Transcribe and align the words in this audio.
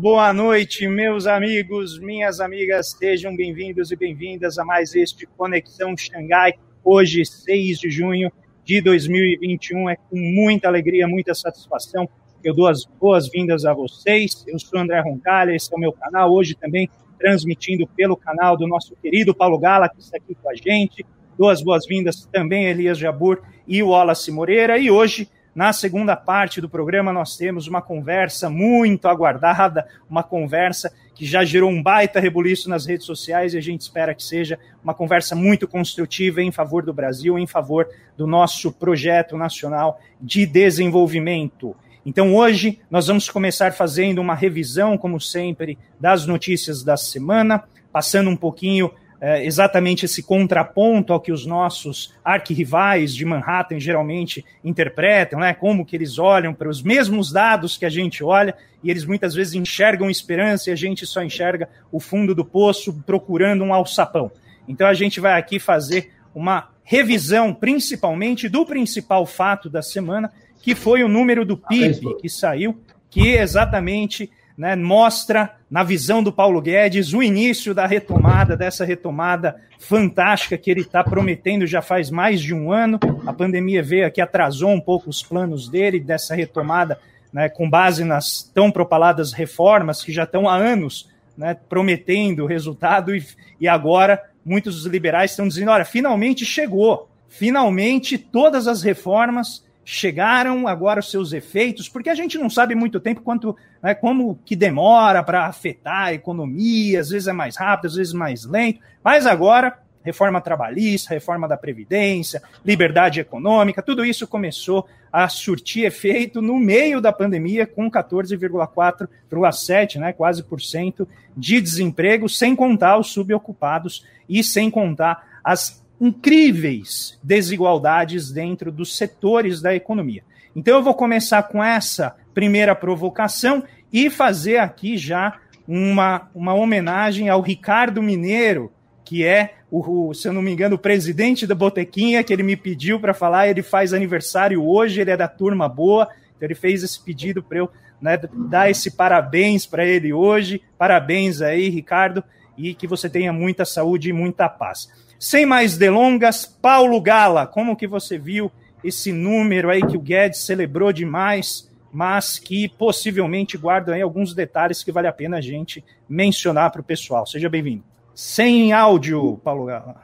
boa 0.00 0.32
noite, 0.32 0.88
meus 0.88 1.26
amigos, 1.26 1.98
minhas 1.98 2.40
amigas, 2.40 2.92
sejam 2.98 3.36
bem-vindos 3.36 3.92
e 3.92 3.96
bem-vindas 3.96 4.58
a 4.58 4.64
mais 4.64 4.94
este 4.94 5.26
Conexão 5.26 5.94
Xangai, 5.94 6.54
hoje, 6.82 7.22
6 7.26 7.78
de 7.78 7.90
junho 7.90 8.32
de 8.64 8.80
2021. 8.80 9.90
É 9.90 9.96
com 9.96 10.16
muita 10.16 10.68
alegria, 10.68 11.06
muita 11.06 11.34
satisfação 11.34 12.08
que 12.40 12.48
eu 12.48 12.54
dou 12.54 12.66
as 12.66 12.86
boas-vindas 12.98 13.66
a 13.66 13.74
vocês. 13.74 14.42
Eu 14.48 14.58
sou 14.58 14.80
André 14.80 14.98
Roncalha, 15.02 15.54
esse 15.54 15.70
é 15.70 15.76
o 15.76 15.78
meu 15.78 15.92
canal, 15.92 16.32
hoje 16.32 16.54
também 16.54 16.88
transmitindo 17.18 17.86
pelo 17.86 18.16
canal 18.16 18.56
do 18.56 18.66
nosso 18.66 18.96
querido 19.02 19.34
Paulo 19.34 19.58
Gala, 19.58 19.86
que 19.86 20.00
está 20.00 20.16
aqui 20.16 20.34
com 20.34 20.48
a 20.48 20.54
gente. 20.54 21.04
Dou 21.36 21.50
as 21.50 21.62
boas-vindas 21.62 22.26
também 22.32 22.68
a 22.68 22.70
Elias 22.70 22.96
Jabur 22.96 23.42
e 23.68 23.82
Wallace 23.82 24.32
Moreira. 24.32 24.78
E 24.78 24.90
hoje 24.90 25.28
na 25.54 25.72
segunda 25.72 26.16
parte 26.16 26.60
do 26.60 26.68
programa, 26.68 27.12
nós 27.12 27.36
temos 27.36 27.66
uma 27.66 27.82
conversa 27.82 28.48
muito 28.48 29.08
aguardada, 29.08 29.86
uma 30.08 30.22
conversa 30.22 30.92
que 31.14 31.26
já 31.26 31.44
gerou 31.44 31.70
um 31.70 31.82
baita 31.82 32.20
rebuliço 32.20 32.70
nas 32.70 32.86
redes 32.86 33.04
sociais 33.04 33.52
e 33.52 33.58
a 33.58 33.60
gente 33.60 33.80
espera 33.80 34.14
que 34.14 34.22
seja 34.22 34.58
uma 34.82 34.94
conversa 34.94 35.34
muito 35.34 35.66
construtiva 35.66 36.40
em 36.40 36.52
favor 36.52 36.82
do 36.84 36.94
Brasil, 36.94 37.38
em 37.38 37.46
favor 37.46 37.88
do 38.16 38.26
nosso 38.26 38.72
projeto 38.72 39.36
nacional 39.36 40.00
de 40.20 40.46
desenvolvimento. 40.46 41.76
Então, 42.06 42.34
hoje, 42.34 42.80
nós 42.90 43.08
vamos 43.08 43.28
começar 43.28 43.72
fazendo 43.72 44.20
uma 44.20 44.34
revisão, 44.34 44.96
como 44.96 45.20
sempre, 45.20 45.76
das 45.98 46.26
notícias 46.26 46.82
da 46.82 46.96
semana, 46.96 47.64
passando 47.92 48.30
um 48.30 48.36
pouquinho 48.36 48.90
é, 49.20 49.44
exatamente 49.44 50.06
esse 50.06 50.22
contraponto 50.22 51.12
ao 51.12 51.20
que 51.20 51.30
os 51.30 51.44
nossos 51.44 52.14
arquirrivais 52.24 53.14
de 53.14 53.24
Manhattan 53.24 53.78
geralmente 53.78 54.44
interpretam, 54.64 55.40
né? 55.40 55.52
Como 55.52 55.84
que 55.84 55.94
eles 55.94 56.18
olham 56.18 56.54
para 56.54 56.70
os 56.70 56.82
mesmos 56.82 57.30
dados 57.30 57.76
que 57.76 57.84
a 57.84 57.90
gente 57.90 58.24
olha 58.24 58.54
e 58.82 58.90
eles 58.90 59.04
muitas 59.04 59.34
vezes 59.34 59.54
enxergam 59.54 60.08
esperança 60.08 60.70
e 60.70 60.72
a 60.72 60.76
gente 60.76 61.04
só 61.06 61.22
enxerga 61.22 61.68
o 61.92 62.00
fundo 62.00 62.34
do 62.34 62.44
poço 62.44 62.94
procurando 63.04 63.62
um 63.62 63.74
alçapão. 63.74 64.32
Então 64.66 64.86
a 64.86 64.94
gente 64.94 65.20
vai 65.20 65.38
aqui 65.38 65.58
fazer 65.58 66.12
uma 66.34 66.70
revisão, 66.82 67.52
principalmente 67.52 68.48
do 68.48 68.64
principal 68.64 69.26
fato 69.26 69.68
da 69.68 69.82
semana, 69.82 70.32
que 70.62 70.74
foi 70.74 71.02
o 71.02 71.08
número 71.08 71.44
do 71.44 71.56
PIB 71.56 72.16
que 72.20 72.28
saiu, 72.28 72.80
que 73.10 73.28
exatamente 73.28 74.30
né, 74.60 74.76
mostra, 74.76 75.54
na 75.70 75.82
visão 75.82 76.22
do 76.22 76.30
Paulo 76.30 76.60
Guedes, 76.60 77.14
o 77.14 77.22
início 77.22 77.72
da 77.72 77.86
retomada, 77.86 78.54
dessa 78.54 78.84
retomada 78.84 79.56
fantástica 79.78 80.58
que 80.58 80.70
ele 80.70 80.82
está 80.82 81.02
prometendo 81.02 81.66
já 81.66 81.80
faz 81.80 82.10
mais 82.10 82.42
de 82.42 82.52
um 82.52 82.70
ano. 82.70 83.00
A 83.24 83.32
pandemia 83.32 83.82
veio 83.82 84.06
aqui, 84.06 84.20
atrasou 84.20 84.68
um 84.68 84.80
pouco 84.80 85.08
os 85.08 85.22
planos 85.22 85.66
dele, 85.66 85.98
dessa 85.98 86.34
retomada, 86.34 87.00
né, 87.32 87.48
com 87.48 87.70
base 87.70 88.04
nas 88.04 88.42
tão 88.54 88.70
propaladas 88.70 89.32
reformas 89.32 90.02
que 90.02 90.12
já 90.12 90.24
estão 90.24 90.46
há 90.46 90.56
anos 90.56 91.08
né, 91.38 91.56
prometendo 91.66 92.44
resultado, 92.44 93.16
e, 93.16 93.26
e 93.58 93.66
agora 93.66 94.22
muitos 94.44 94.82
dos 94.82 94.92
liberais 94.92 95.30
estão 95.30 95.48
dizendo: 95.48 95.70
olha, 95.70 95.86
finalmente 95.86 96.44
chegou, 96.44 97.08
finalmente 97.30 98.18
todas 98.18 98.68
as 98.68 98.82
reformas 98.82 99.64
chegaram 99.84 100.68
agora 100.68 101.00
os 101.00 101.10
seus 101.10 101.32
efeitos, 101.32 101.88
porque 101.88 102.10
a 102.10 102.14
gente 102.14 102.38
não 102.38 102.48
sabe 102.48 102.74
muito 102.74 103.00
tempo 103.00 103.22
quanto, 103.22 103.56
né, 103.82 103.94
como 103.94 104.38
que 104.44 104.54
demora 104.54 105.22
para 105.22 105.46
afetar 105.46 106.06
a 106.06 106.14
economia, 106.14 107.00
às 107.00 107.10
vezes 107.10 107.28
é 107.28 107.32
mais 107.32 107.56
rápido, 107.56 107.86
às 107.86 107.94
vezes 107.94 108.12
mais 108.12 108.44
lento, 108.44 108.80
mas 109.02 109.26
agora 109.26 109.78
reforma 110.02 110.40
trabalhista, 110.40 111.12
reforma 111.12 111.46
da 111.46 111.56
previdência, 111.56 112.42
liberdade 112.64 113.20
econômica, 113.20 113.82
tudo 113.82 114.04
isso 114.04 114.26
começou 114.26 114.88
a 115.12 115.28
surtir 115.28 115.84
efeito 115.84 116.40
no 116.40 116.58
meio 116.58 117.00
da 117.00 117.12
pandemia 117.12 117.66
com 117.66 117.90
14,4,7, 117.90 119.96
né, 119.96 120.12
quase 120.12 120.42
por 120.42 120.60
cento 120.60 121.06
de 121.36 121.60
desemprego, 121.60 122.28
sem 122.28 122.56
contar 122.56 122.96
os 122.96 123.12
subocupados 123.12 124.06
e 124.28 124.44
sem 124.44 124.70
contar 124.70 125.40
as 125.42 125.79
incríveis 126.00 127.18
desigualdades 127.22 128.32
dentro 128.32 128.72
dos 128.72 128.96
setores 128.96 129.60
da 129.60 129.74
economia. 129.74 130.22
Então 130.56 130.76
eu 130.76 130.82
vou 130.82 130.94
começar 130.94 131.42
com 131.44 131.62
essa 131.62 132.16
primeira 132.32 132.74
provocação 132.74 133.62
e 133.92 134.08
fazer 134.08 134.58
aqui 134.58 134.96
já 134.96 135.38
uma, 135.66 136.28
uma 136.34 136.54
homenagem 136.54 137.28
ao 137.28 137.40
Ricardo 137.40 138.02
Mineiro, 138.02 138.72
que 139.04 139.24
é, 139.24 139.54
o, 139.70 140.12
se 140.14 140.26
eu 140.26 140.32
não 140.32 140.42
me 140.42 140.50
engano, 140.50 140.76
o 140.76 140.78
presidente 140.78 141.46
da 141.46 141.54
Botequinha, 141.54 142.24
que 142.24 142.32
ele 142.32 142.42
me 142.42 142.56
pediu 142.56 142.98
para 142.98 143.14
falar, 143.14 143.48
ele 143.48 143.62
faz 143.62 143.92
aniversário 143.92 144.64
hoje, 144.64 145.00
ele 145.00 145.10
é 145.10 145.16
da 145.16 145.28
turma 145.28 145.68
boa, 145.68 146.08
então 146.36 146.46
ele 146.46 146.54
fez 146.54 146.82
esse 146.82 146.98
pedido 147.02 147.42
para 147.42 147.58
eu 147.58 147.70
né, 148.00 148.18
dar 148.48 148.70
esse 148.70 148.92
parabéns 148.92 149.66
para 149.66 149.84
ele 149.84 150.12
hoje. 150.12 150.62
Parabéns 150.78 151.42
aí, 151.42 151.68
Ricardo, 151.68 152.24
e 152.56 152.74
que 152.74 152.86
você 152.86 153.08
tenha 153.08 153.32
muita 153.32 153.64
saúde 153.64 154.08
e 154.08 154.12
muita 154.12 154.48
paz. 154.48 154.88
Sem 155.22 155.44
mais 155.44 155.76
delongas, 155.76 156.46
Paulo 156.46 156.98
Gala, 156.98 157.46
como 157.46 157.76
que 157.76 157.86
você 157.86 158.16
viu 158.16 158.50
esse 158.82 159.12
número 159.12 159.68
aí 159.68 159.86
que 159.86 159.94
o 159.94 160.00
Guedes 160.00 160.40
celebrou 160.40 160.94
demais, 160.94 161.70
mas 161.92 162.38
que 162.38 162.70
possivelmente 162.70 163.58
guarda 163.58 163.92
aí 163.92 164.00
alguns 164.00 164.32
detalhes 164.32 164.82
que 164.82 164.90
vale 164.90 165.08
a 165.08 165.12
pena 165.12 165.36
a 165.36 165.40
gente 165.42 165.84
mencionar 166.08 166.70
para 166.72 166.80
o 166.80 166.84
pessoal. 166.84 167.26
Seja 167.26 167.50
bem-vindo. 167.50 167.84
Sem 168.14 168.72
áudio, 168.72 169.36
Paulo 169.44 169.66
Gala. 169.66 170.02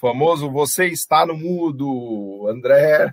Famoso 0.00 0.50
você 0.50 0.86
está 0.86 1.26
no 1.26 1.36
mudo, 1.36 2.48
André. 2.48 3.12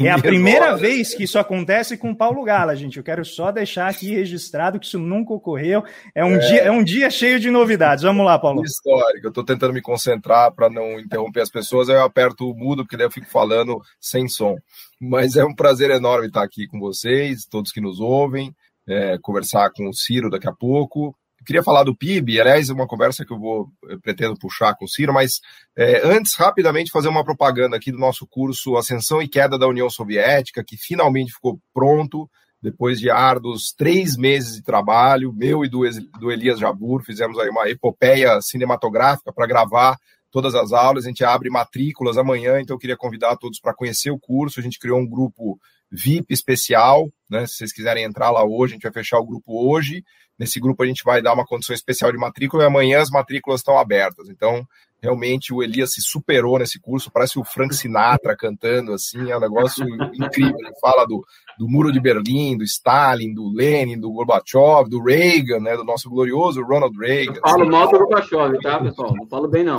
É 0.00 0.10
a 0.10 0.18
primeira 0.18 0.76
vez 0.76 1.14
que 1.14 1.22
isso 1.22 1.38
acontece 1.38 1.96
com 1.96 2.10
o 2.10 2.16
Paulo 2.16 2.42
Gala, 2.42 2.74
gente. 2.74 2.96
Eu 2.96 3.04
quero 3.04 3.24
só 3.24 3.52
deixar 3.52 3.88
aqui 3.88 4.12
registrado 4.12 4.80
que 4.80 4.86
isso 4.86 4.98
nunca 4.98 5.32
ocorreu. 5.32 5.84
É 6.12 6.24
um, 6.24 6.34
é... 6.34 6.38
Dia, 6.38 6.60
é 6.62 6.70
um 6.70 6.82
dia 6.82 7.08
cheio 7.10 7.38
de 7.38 7.48
novidades. 7.48 8.02
Vamos 8.02 8.26
lá, 8.26 8.36
Paulo. 8.40 8.64
Histórico. 8.64 9.26
Eu 9.26 9.28
estou 9.28 9.44
tentando 9.44 9.72
me 9.72 9.80
concentrar 9.80 10.50
para 10.52 10.68
não 10.68 10.98
interromper 10.98 11.42
as 11.42 11.50
pessoas. 11.50 11.88
Aí 11.88 11.94
eu 11.94 12.02
aperto 12.02 12.50
o 12.50 12.56
mudo, 12.56 12.82
porque 12.82 12.96
daí 12.96 13.06
eu 13.06 13.10
fico 13.10 13.30
falando 13.30 13.80
sem 14.00 14.26
som. 14.26 14.56
Mas 15.00 15.36
é 15.36 15.44
um 15.44 15.54
prazer 15.54 15.90
enorme 15.90 16.26
estar 16.26 16.42
aqui 16.42 16.66
com 16.66 16.80
vocês, 16.80 17.46
todos 17.48 17.70
que 17.70 17.80
nos 17.80 18.00
ouvem, 18.00 18.52
é, 18.84 19.16
conversar 19.22 19.70
com 19.70 19.88
o 19.88 19.94
Ciro 19.94 20.28
daqui 20.28 20.48
a 20.48 20.52
pouco 20.52 21.14
queria 21.48 21.62
falar 21.62 21.82
do 21.82 21.96
PIB, 21.96 22.38
aliás, 22.42 22.68
é 22.68 22.74
uma 22.74 22.86
conversa 22.86 23.24
que 23.24 23.32
eu 23.32 23.38
vou 23.38 23.70
eu 23.84 23.98
pretendo 23.98 24.38
puxar 24.38 24.74
com 24.74 24.84
o 24.84 24.88
Ciro, 24.88 25.14
mas 25.14 25.40
é, 25.74 26.06
antes, 26.06 26.36
rapidamente, 26.36 26.90
fazer 26.90 27.08
uma 27.08 27.24
propaganda 27.24 27.74
aqui 27.74 27.90
do 27.90 27.96
nosso 27.96 28.26
curso 28.26 28.76
Ascensão 28.76 29.22
e 29.22 29.26
Queda 29.26 29.58
da 29.58 29.66
União 29.66 29.88
Soviética, 29.88 30.62
que 30.62 30.76
finalmente 30.76 31.32
ficou 31.32 31.58
pronto, 31.72 32.28
depois 32.60 33.00
de 33.00 33.08
árduos 33.08 33.72
três 33.74 34.14
meses 34.14 34.56
de 34.56 34.62
trabalho, 34.62 35.32
meu 35.32 35.64
e 35.64 35.70
do, 35.70 35.80
do 36.20 36.30
Elias 36.30 36.58
Jabur, 36.58 37.02
fizemos 37.02 37.38
aí 37.38 37.48
uma 37.48 37.66
epopeia 37.70 38.38
cinematográfica 38.42 39.32
para 39.32 39.46
gravar 39.46 39.96
todas 40.30 40.54
as 40.54 40.72
aulas, 40.74 41.06
a 41.06 41.08
gente 41.08 41.24
abre 41.24 41.48
matrículas 41.48 42.18
amanhã, 42.18 42.60
então 42.60 42.76
eu 42.76 42.78
queria 42.78 42.96
convidar 42.96 43.36
todos 43.36 43.58
para 43.58 43.74
conhecer 43.74 44.10
o 44.10 44.18
curso, 44.18 44.60
a 44.60 44.62
gente 44.62 44.78
criou 44.78 44.98
um 44.98 45.08
grupo 45.08 45.58
VIP 45.90 46.32
especial, 46.32 47.08
né? 47.30 47.46
Se 47.46 47.56
vocês 47.56 47.72
quiserem 47.72 48.04
entrar 48.04 48.30
lá 48.30 48.44
hoje, 48.44 48.72
a 48.72 48.76
gente 48.76 48.82
vai 48.82 48.92
fechar 48.92 49.18
o 49.18 49.26
grupo 49.26 49.70
hoje. 49.70 50.04
Nesse 50.38 50.60
grupo 50.60 50.82
a 50.84 50.86
gente 50.86 51.02
vai 51.04 51.20
dar 51.20 51.34
uma 51.34 51.44
condição 51.44 51.74
especial 51.74 52.12
de 52.12 52.18
matrícula 52.18 52.62
e 52.62 52.66
amanhã 52.66 53.00
as 53.00 53.10
matrículas 53.10 53.60
estão 53.60 53.76
abertas. 53.76 54.28
Então, 54.28 54.64
realmente 55.02 55.52
o 55.52 55.62
Elias 55.62 55.92
se 55.92 56.00
superou 56.00 56.58
nesse 56.58 56.78
curso, 56.80 57.10
parece 57.10 57.40
o 57.40 57.44
Frank 57.44 57.74
Sinatra 57.74 58.36
cantando 58.36 58.92
assim, 58.92 59.30
é 59.30 59.36
um 59.36 59.40
negócio 59.40 59.84
incrível. 60.14 60.58
Ele 60.58 60.78
fala 60.80 61.04
do, 61.04 61.24
do 61.58 61.68
Muro 61.68 61.90
de 61.90 62.00
Berlim, 62.00 62.56
do 62.56 62.62
Stalin, 62.62 63.34
do 63.34 63.52
Lenin, 63.52 63.98
do 63.98 64.12
Gorbachev, 64.12 64.88
do 64.88 65.02
Reagan, 65.02 65.58
né, 65.58 65.76
do 65.76 65.84
nosso 65.84 66.08
glorioso 66.08 66.62
Ronald 66.62 66.96
Reagan. 66.96 67.40
Não 67.44 67.50
falo 67.50 67.68
mal 67.68 67.90
do 67.90 67.98
Gorbachev, 67.98 68.60
tá, 68.60 68.80
pessoal? 68.80 69.14
Não 69.16 69.26
falo 69.26 69.48
bem 69.48 69.64
não. 69.64 69.78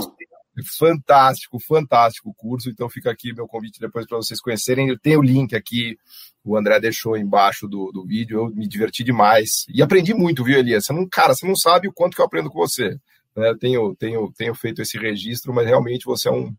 Fantástico, 0.64 1.60
fantástico 1.60 2.34
curso. 2.36 2.70
Então 2.70 2.90
fica 2.90 3.12
aqui 3.12 3.34
meu 3.34 3.48
convite 3.48 3.80
depois 3.80 4.06
para 4.06 4.18
vocês 4.18 4.40
conhecerem. 4.40 4.90
Eu 4.90 5.00
tenho 5.00 5.20
o 5.20 5.24
link 5.24 5.56
aqui 5.56 5.98
o 6.44 6.58
André 6.58 6.80
deixou 6.80 7.18
embaixo 7.18 7.68
do, 7.68 7.92
do 7.92 8.06
vídeo, 8.06 8.40
eu 8.40 8.56
me 8.56 8.68
diverti 8.68 9.04
demais. 9.04 9.66
E 9.74 9.82
aprendi 9.82 10.14
muito, 10.14 10.44
viu, 10.44 10.58
Elias? 10.58 10.86
Você 10.86 10.94
não, 10.94 11.08
cara, 11.08 11.34
você 11.34 11.46
não 11.46 11.56
sabe 11.56 11.88
o 11.88 11.94
quanto 11.94 12.16
que 12.16 12.22
eu 12.22 12.26
aprendo 12.26 12.50
com 12.50 12.58
você. 12.58 12.98
Né? 13.36 13.50
Eu 13.50 13.58
tenho, 13.58 13.96
tenho, 13.96 14.34
tenho 14.36 14.56
feito 14.56 14.82
esse 14.82 14.98
registro, 14.98 15.54
mas 15.54 15.68
realmente 15.68 16.06
você 16.06 16.30
é 16.30 16.32
um. 16.32 16.54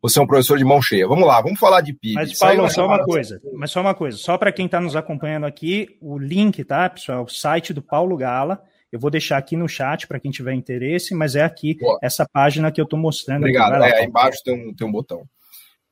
Você 0.00 0.18
é 0.18 0.22
um 0.22 0.26
professor 0.26 0.56
de 0.56 0.64
mão 0.64 0.80
cheia. 0.80 1.06
Vamos 1.06 1.26
lá, 1.26 1.42
vamos 1.42 1.60
falar 1.60 1.82
de 1.82 1.92
PIB. 1.92 2.14
Mas, 2.14 2.38
Paulo, 2.38 2.70
só 2.70 2.86
uma 2.86 3.04
coisa. 3.04 3.38
Mas 3.52 3.70
só 3.70 3.82
uma 3.82 3.94
coisa. 3.94 4.16
Só 4.16 4.38
para 4.38 4.50
quem 4.50 4.64
está 4.64 4.80
nos 4.80 4.96
acompanhando 4.96 5.44
aqui, 5.44 5.98
o 6.00 6.18
link, 6.18 6.64
tá, 6.64 6.88
pessoal? 6.88 7.24
O 7.24 7.28
site 7.28 7.74
do 7.74 7.82
Paulo 7.82 8.16
Gala. 8.16 8.62
Eu 8.92 8.98
vou 8.98 9.10
deixar 9.10 9.38
aqui 9.38 9.56
no 9.56 9.68
chat 9.68 10.06
para 10.06 10.18
quem 10.18 10.30
tiver 10.30 10.52
interesse, 10.52 11.14
mas 11.14 11.36
é 11.36 11.42
aqui 11.42 11.76
Boa. 11.78 11.98
essa 12.02 12.26
página 12.30 12.72
que 12.72 12.80
eu 12.80 12.84
estou 12.84 12.98
mostrando. 12.98 13.42
Obrigado. 13.42 13.72
Aqui. 13.72 13.80
Lá, 13.80 13.88
é, 13.88 13.98
aí 14.00 14.06
embaixo 14.06 14.38
tem 14.44 14.54
um, 14.54 14.74
tem 14.74 14.86
um 14.86 14.92
botão. 14.92 15.24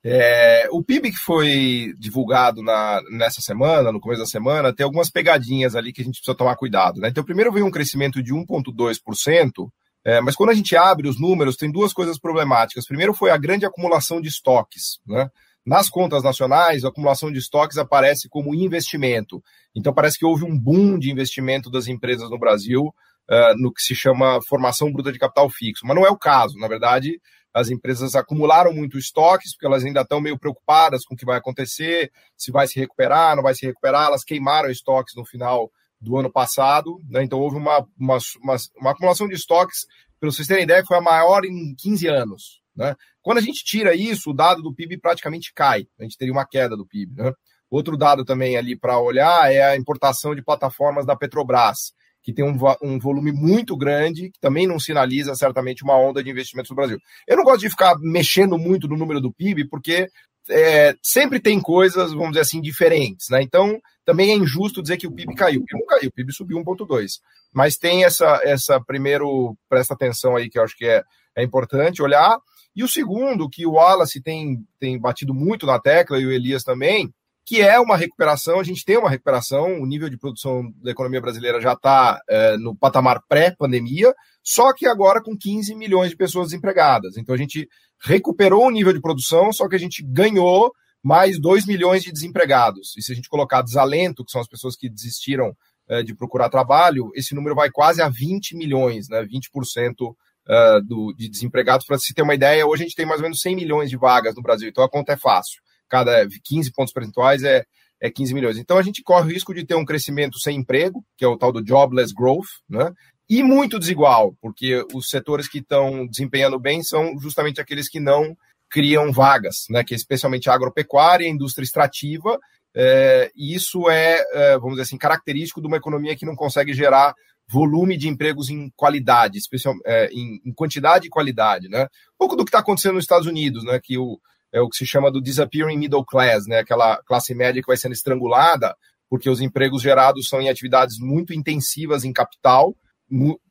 É, 0.05 0.69
o 0.71 0.83
PIB 0.83 1.11
que 1.11 1.19
foi 1.19 1.93
divulgado 1.99 2.63
na, 2.63 3.01
nessa 3.11 3.41
semana, 3.41 3.93
no 3.93 4.01
começo 4.01 4.21
da 4.21 4.27
semana, 4.27 4.73
tem 4.73 4.85
algumas 4.85 5.11
pegadinhas 5.11 5.75
ali 5.75 5.93
que 5.93 6.01
a 6.01 6.05
gente 6.05 6.17
precisa 6.17 6.37
tomar 6.37 6.57
cuidado. 6.57 7.01
Né? 7.01 7.09
Então, 7.09 7.25
primeiro 7.25 7.53
veio 7.53 7.67
um 7.67 7.71
crescimento 7.71 8.23
de 8.23 8.33
1,2%, 8.33 9.69
é, 10.05 10.21
mas 10.21 10.37
quando 10.37 10.51
a 10.51 10.55
gente 10.55 10.77
abre 10.77 11.09
os 11.09 11.21
números, 11.21 11.57
tem 11.57 11.71
duas 11.71 11.93
coisas 11.93 12.19
problemáticas. 12.19 12.87
Primeiro 12.87 13.13
foi 13.13 13.31
a 13.31 13.37
grande 13.37 13.67
acumulação 13.67 14.21
de 14.21 14.29
estoques. 14.29 15.01
Né? 15.07 15.29
Nas 15.69 15.91
contas 15.91 16.23
nacionais, 16.23 16.83
a 16.83 16.89
acumulação 16.89 17.31
de 17.31 17.39
estoques 17.39 17.77
aparece 17.77 18.27
como 18.27 18.55
investimento. 18.55 19.43
Então, 19.77 19.93
parece 19.93 20.19
que 20.19 20.25
houve 20.25 20.43
um 20.43 20.59
boom 20.59 20.99
de 20.99 21.11
investimento 21.11 21.71
das 21.71 21.89
empresas 21.89 22.31
no 22.31 22.39
Brasil 22.39 22.87
uh, 22.87 23.55
no 23.59 23.71
que 23.71 23.83
se 23.83 23.95
chama 23.95 24.41
formação 24.49 24.91
bruta 24.91 25.13
de 25.13 25.19
capital 25.19 25.51
fixo. 25.51 25.87
Mas 25.87 25.95
não 25.95 26.07
é 26.07 26.09
o 26.09 26.17
caso. 26.17 26.59
Na 26.59 26.69
verdade, 26.69 27.21
as 27.53 27.69
empresas 27.69 28.15
acumularam 28.15 28.73
muito 28.73 28.97
estoques, 28.97 29.53
porque 29.53 29.67
elas 29.67 29.85
ainda 29.85 30.01
estão 30.01 30.23
meio 30.23 30.39
preocupadas 30.39 31.05
com 31.05 31.13
o 31.13 31.17
que 31.19 31.27
vai 31.27 31.37
acontecer, 31.37 32.11
se 32.35 32.51
vai 32.51 32.67
se 32.67 32.81
recuperar, 32.81 33.37
não 33.37 33.43
vai 33.43 33.55
se 33.55 33.67
recuperar. 33.67 34.07
Elas 34.07 34.25
queimaram 34.25 34.71
estoques 34.71 35.15
no 35.17 35.27
final 35.27 35.71
do 36.01 36.17
ano 36.17 36.33
passado, 36.33 36.99
né? 37.11 37.25
então 37.25 37.39
houve 37.39 37.57
uma, 37.57 37.87
uma, 37.99 38.17
uma, 38.43 38.57
uma 38.81 38.91
acumulação 38.93 39.29
de 39.29 39.35
estoques, 39.35 39.87
para 40.19 40.31
vocês 40.31 40.49
terem 40.49 40.65
ideia, 40.65 40.83
foi 40.87 40.97
a 40.97 41.03
maior 41.03 41.45
em 41.45 41.75
15 41.77 42.07
anos. 42.07 42.58
Né? 42.79 42.95
Quando 43.21 43.39
a 43.39 43.43
gente 43.43 43.65
tira 43.65 43.93
isso, 43.93 44.31
o 44.31 44.35
dado 44.35 44.63
do 44.63 44.73
PIB 44.73 44.99
praticamente 44.99 45.53
cai, 45.53 45.87
a 45.99 46.05
gente 46.05 46.17
teria 46.17 46.33
uma 46.33 46.47
queda 46.47 46.77
do 46.77 46.87
PIB. 46.87 47.21
Né? 47.21 47.33
Outro 47.69 47.97
dado 47.97 48.25
também 48.25 48.57
ali 48.57 48.79
para 48.79 49.01
olhar 49.01 49.53
é 49.53 49.61
a 49.63 49.77
importação 49.77 50.33
de 50.33 50.43
plataformas 50.43 51.05
da 51.05 51.17
Petrobras, 51.17 51.93
que 52.23 52.33
tem 52.33 52.45
um, 52.45 52.57
um, 52.81 52.99
volume 52.99 53.33
muito 53.33 53.77
grande, 53.77 54.31
que 54.31 54.39
também 54.39 54.67
não 54.67 54.79
sinaliza 54.79 55.35
certamente 55.35 55.83
uma 55.83 55.99
onda 55.99 56.23
de 56.23 56.31
investimentos 56.31 56.71
no 56.71 56.77
Brasil. 56.77 56.99
Eu 57.27 57.37
não 57.37 57.45
gosto 57.45 57.61
de 57.61 57.71
ficar 57.71 57.97
mexendo 57.99 58.57
muito 58.57 58.87
no 58.87 58.97
número 58.97 59.21
do 59.21 59.33
PIB, 59.33 59.69
porque 59.69 60.09
é, 60.49 60.95
sempre 61.03 61.41
tem 61.41 61.61
coisas, 61.61 62.13
vamos 62.13 62.31
dizer 62.31 62.43
assim, 62.43 62.61
diferentes, 62.61 63.27
né? 63.29 63.43
Então, 63.43 63.79
também 64.05 64.31
é 64.31 64.35
injusto 64.35 64.81
dizer 64.81 64.97
que 64.97 65.07
o 65.07 65.13
PIB 65.13 65.35
caiu. 65.35 65.61
O 65.61 65.65
PIB 65.65 65.81
não 65.81 65.87
caiu, 65.87 66.09
o 66.09 66.13
PIB 66.13 66.33
subiu 66.33 66.59
1,2. 66.59 67.19
Mas 67.53 67.77
tem 67.77 68.05
essa, 68.05 68.41
essa 68.45 68.81
primeiro, 68.81 69.57
presta 69.69 69.95
atenção 69.95 70.37
aí, 70.37 70.49
que 70.49 70.59
eu 70.59 70.63
acho 70.63 70.77
que 70.77 70.87
é, 70.87 71.03
é 71.37 71.43
importante 71.43 72.03
olhar. 72.03 72.39
E 72.79 72.85
o 72.85 72.89
segundo, 72.89 73.51
que 73.51 73.67
o 73.67 73.73
Wallace 73.73 74.23
tem, 74.23 74.65
tem 74.79 74.97
batido 75.01 75.35
muito 75.35 75.67
na 75.67 75.81
tecla, 75.81 76.17
e 76.17 76.25
o 76.25 76.31
Elias 76.31 76.63
também, 76.63 77.13
que 77.45 77.61
é 77.61 77.77
uma 77.81 77.97
recuperação, 77.97 78.61
a 78.61 78.63
gente 78.63 78.85
tem 78.85 78.97
uma 78.97 79.11
recuperação, 79.11 79.81
o 79.81 79.85
nível 79.85 80.09
de 80.09 80.17
produção 80.17 80.73
da 80.81 80.93
economia 80.93 81.21
brasileira 81.21 81.61
já 81.61 81.73
está 81.73 82.21
é, 82.31 82.57
no 82.57 82.77
patamar 82.77 83.21
pré-pandemia, 83.29 84.15
só 84.45 84.73
que 84.73 84.87
agora 84.87 85.21
com 85.21 85.37
15 85.37 85.75
milhões 85.75 86.11
de 86.11 86.17
pessoas 86.17 86.51
desempregadas. 86.51 87.17
Então 87.17 87.35
a 87.35 87.39
gente 87.39 87.69
recuperou 88.01 88.69
o 88.69 88.71
nível 88.71 88.93
de 88.93 89.01
produção, 89.01 89.53
só 89.53 89.69
que 89.69 89.75
a 89.75 89.81
gente 89.81 90.01
ganhou 90.05 90.71
mais 91.03 91.37
2 91.41 91.67
milhões 91.67 92.05
de 92.05 92.13
desempregados. 92.13 92.97
E 92.97 93.03
se 93.03 93.11
a 93.11 93.15
gente 93.17 93.29
colocar 93.29 93.61
desalento, 93.61 94.25
que 94.25 94.31
são 94.31 94.41
as 94.41 94.49
pessoas 94.49 94.77
que 94.77 94.89
desistiram 94.89 95.53
é, 95.89 96.05
de 96.05 96.15
procurar 96.15 96.49
trabalho, 96.49 97.11
esse 97.17 97.35
número 97.35 97.57
vai 97.57 97.73
quase 97.73 98.01
a 98.01 98.09
20 98.09 98.55
milhões, 98.57 99.09
né, 99.09 99.25
20% 99.25 100.15
uh, 100.49 100.81
do, 100.85 101.13
de 101.17 101.29
desempregados. 101.29 101.87
Para 101.87 101.99
se 101.99 102.15
ter 102.15 102.23
uma 102.23 102.35
ideia, 102.35 102.67
hoje 102.67 102.83
a 102.83 102.87
gente 102.87 102.97
tem 102.97 103.07
mais 103.07 103.21
ou 103.21 103.25
menos 103.25 103.41
100 103.41 103.57
milhões 103.57 103.91
de 103.91 103.97
vagas 103.97 104.35
no 104.35 104.43
Brasil, 104.43 104.69
então 104.69 104.85
a 104.85 104.89
conta 104.89 105.13
é 105.13 105.17
fácil 105.17 105.61
cada 105.89 106.27
15 106.45 106.71
pontos 106.73 106.93
percentuais 106.93 107.43
é, 107.43 107.65
é 108.01 108.11
15 108.11 108.35
milhões. 108.35 108.59
Então 108.59 108.77
a 108.77 108.83
gente 108.83 109.03
corre 109.03 109.27
o 109.27 109.33
risco 109.33 109.55
de 109.55 109.65
ter 109.65 109.75
um 109.75 109.85
crescimento 109.85 110.39
sem 110.39 110.59
emprego, 110.59 111.05
que 111.17 111.25
é 111.25 111.29
o 111.29 111.37
tal 111.37 111.51
do 111.51 111.67
jobless 111.67 112.15
growth, 112.15 112.47
né? 112.69 112.93
E 113.29 113.43
muito 113.43 113.79
desigual, 113.79 114.35
porque 114.41 114.85
os 114.95 115.09
setores 115.09 115.49
que 115.49 115.59
estão 115.59 116.07
desempenhando 116.07 116.59
bem 116.59 116.83
são 116.83 117.19
justamente 117.21 117.61
aqueles 117.61 117.89
que 117.89 118.01
não 118.01 118.35
criam 118.71 119.13
vagas, 119.13 119.65
né? 119.71 119.83
Que 119.83 119.95
é 119.95 119.97
especialmente 119.97 120.49
a 120.49 120.55
agropecuária, 120.55 121.27
a 121.27 121.31
indústria 121.31 121.65
extrativa, 121.65 122.39
é, 122.75 123.31
e 123.35 123.55
isso 123.55 123.89
é, 123.91 124.23
é, 124.33 124.53
vamos 124.55 124.73
dizer 124.73 124.83
assim, 124.83 124.99
característico 124.99 125.61
de 125.61 125.67
uma 125.67 125.79
economia 125.79 126.17
que 126.17 126.27
não 126.27 126.37
consegue 126.37 126.73
gerar 126.73 127.15
volume 127.51 127.97
de 127.97 128.09
empregos 128.09 128.51
em 128.51 128.71
qualidade, 128.77 129.39
especial, 129.39 129.75
é, 129.87 130.09
em, 130.13 130.41
em, 130.45 130.53
quantidade 130.53 131.07
e 131.07 131.11
qualidade, 131.11 131.69
né? 131.69 131.85
Um 131.85 132.19
pouco 132.19 132.37
do 132.37 132.45
que 132.45 132.51
está 132.51 132.59
acontecendo 132.59 132.95
nos 132.95 133.05
Estados 133.05 133.27
Unidos, 133.27 133.65
né? 133.65 133.81
Que 133.83 133.97
o, 133.97 134.21
é 134.53 134.61
o 134.61 134.69
que 134.69 134.77
se 134.77 134.87
chama 134.87 135.11
do 135.11 135.21
disappearing 135.21 135.79
middle 135.79 136.05
class, 136.05 136.47
né? 136.47 136.59
Aquela 136.59 137.03
classe 137.05 137.35
média 137.35 137.63
que 137.63 137.67
vai 137.67 137.77
sendo 137.77 137.93
estrangulada, 137.93 138.75
porque 139.09 139.31
os 139.31 139.41
empregos 139.41 139.83
gerados 139.83 140.29
são 140.29 140.41
em 140.41 140.51
atividades 140.51 140.99
muito 140.99 141.33
intensivas 141.33 142.05
em 142.05 142.13
capital, 142.13 142.75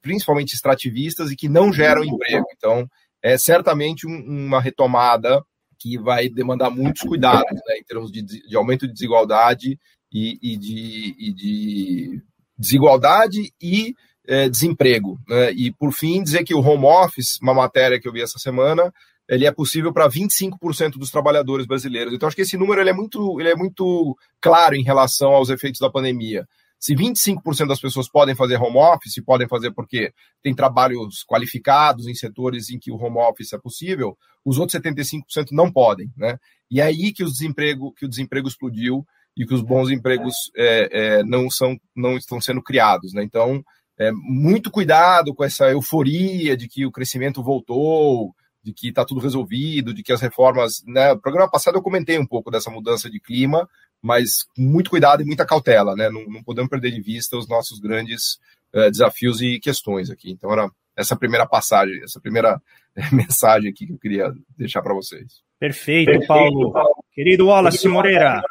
principalmente 0.01 0.53
extrativistas, 0.53 1.31
e 1.31 1.35
que 1.35 1.49
não 1.49 1.73
geram 1.73 2.03
emprego. 2.03 2.45
Então, 2.55 2.87
é 3.23 3.37
certamente 3.37 4.05
um, 4.05 4.45
uma 4.47 4.61
retomada 4.61 5.41
que 5.79 5.97
vai 5.97 6.29
demandar 6.29 6.69
muitos 6.69 7.01
cuidados, 7.01 7.59
né, 7.67 7.77
em 7.79 7.83
termos 7.83 8.11
de, 8.11 8.21
de 8.23 8.55
aumento 8.55 8.87
de 8.87 8.93
desigualdade 8.93 9.77
e, 10.11 10.39
e, 10.41 10.57
de, 10.57 11.15
e 11.17 11.33
de, 11.33 12.21
desigualdade 12.57 13.51
e 13.61 13.93
é, 14.27 14.49
desemprego. 14.49 15.19
Né? 15.27 15.51
E, 15.53 15.71
por 15.71 15.91
fim, 15.91 16.21
dizer 16.21 16.43
que 16.43 16.53
o 16.53 16.61
home 16.61 16.85
office, 16.85 17.37
uma 17.41 17.53
matéria 17.53 17.99
que 17.99 18.07
eu 18.07 18.13
vi 18.13 18.21
essa 18.21 18.39
semana, 18.39 18.93
ele 19.29 19.45
é 19.45 19.51
possível 19.51 19.91
para 19.91 20.09
25% 20.09 20.97
dos 20.97 21.11
trabalhadores 21.11 21.65
brasileiros. 21.65 22.13
Então, 22.13 22.27
acho 22.27 22.35
que 22.35 22.41
esse 22.43 22.57
número 22.57 22.81
ele 22.81 22.89
é, 22.89 22.93
muito, 22.93 23.39
ele 23.39 23.49
é 23.49 23.55
muito 23.55 24.15
claro 24.41 24.75
em 24.75 24.83
relação 24.83 25.31
aos 25.31 25.49
efeitos 25.49 25.79
da 25.79 25.89
pandemia. 25.89 26.45
Se 26.79 26.95
25% 26.95 27.67
das 27.67 27.79
pessoas 27.79 28.07
podem 28.07 28.35
fazer 28.35 28.57
home 28.57 28.77
office, 28.77 29.23
podem 29.25 29.47
fazer 29.47 29.71
porque 29.71 30.13
tem 30.43 30.53
trabalhos 30.53 31.23
qualificados 31.27 32.07
em 32.07 32.13
setores 32.13 32.69
em 32.69 32.77
que 32.77 32.91
o 32.91 32.95
home 32.95 33.17
office 33.17 33.53
é 33.53 33.57
possível, 33.57 34.15
os 34.45 34.59
outros 34.59 34.79
75% 34.79 35.47
não 35.51 35.71
podem, 35.71 36.11
né? 36.15 36.37
E 36.69 36.79
é 36.79 36.83
aí 36.83 37.11
que 37.11 37.23
o 37.23 37.27
desemprego, 37.31 37.93
que 37.93 38.05
o 38.05 38.09
desemprego 38.09 38.47
explodiu 38.47 39.03
e 39.37 39.45
que 39.45 39.53
os 39.53 39.61
bons 39.61 39.91
empregos 39.91 40.33
é, 40.55 40.89
é, 40.91 41.23
não 41.23 41.49
são, 41.49 41.77
não 41.95 42.17
estão 42.17 42.41
sendo 42.41 42.61
criados, 42.61 43.13
né? 43.13 43.23
Então, 43.23 43.63
é, 43.99 44.11
muito 44.11 44.71
cuidado 44.71 45.33
com 45.33 45.43
essa 45.43 45.69
euforia 45.69 46.57
de 46.57 46.67
que 46.67 46.85
o 46.85 46.91
crescimento 46.91 47.43
voltou, 47.43 48.33
de 48.63 48.73
que 48.73 48.89
está 48.89 49.05
tudo 49.05 49.21
resolvido, 49.21 49.93
de 49.93 50.01
que 50.01 50.11
as 50.11 50.21
reformas. 50.21 50.83
Né, 50.85 51.13
no 51.13 51.21
programa 51.21 51.49
passado 51.49 51.77
eu 51.77 51.83
comentei 51.83 52.17
um 52.17 52.25
pouco 52.25 52.49
dessa 52.49 52.71
mudança 52.71 53.09
de 53.09 53.19
clima, 53.19 53.69
mas 54.01 54.43
com 54.55 54.61
muito 54.61 54.89
cuidado 54.89 55.21
e 55.21 55.25
muita 55.25 55.45
cautela, 55.45 55.95
né? 55.95 56.09
Não, 56.09 56.25
não 56.25 56.43
podemos 56.43 56.69
perder 56.69 56.91
de 56.91 57.01
vista 57.01 57.37
os 57.37 57.47
nossos 57.47 57.79
grandes 57.79 58.39
uh, 58.73 58.89
desafios 58.89 59.41
e 59.41 59.59
questões 59.59 60.09
aqui. 60.09 60.31
Então, 60.31 60.51
era 60.51 60.69
essa 60.95 61.15
primeira 61.15 61.45
passagem, 61.45 62.01
essa 62.03 62.19
primeira 62.19 62.59
eh, 62.95 63.01
mensagem 63.13 63.69
aqui 63.69 63.85
que 63.85 63.93
eu 63.93 63.99
queria 63.99 64.33
deixar 64.57 64.81
para 64.81 64.95
vocês. 64.95 65.41
Perfeito, 65.59 66.07
Perfeito 66.07 66.27
Paulo. 66.27 66.71
Paulo. 66.71 67.03
Querido 67.13 67.47
Wallace 67.47 67.77
Querido 67.77 67.93
Moreira. 67.93 68.41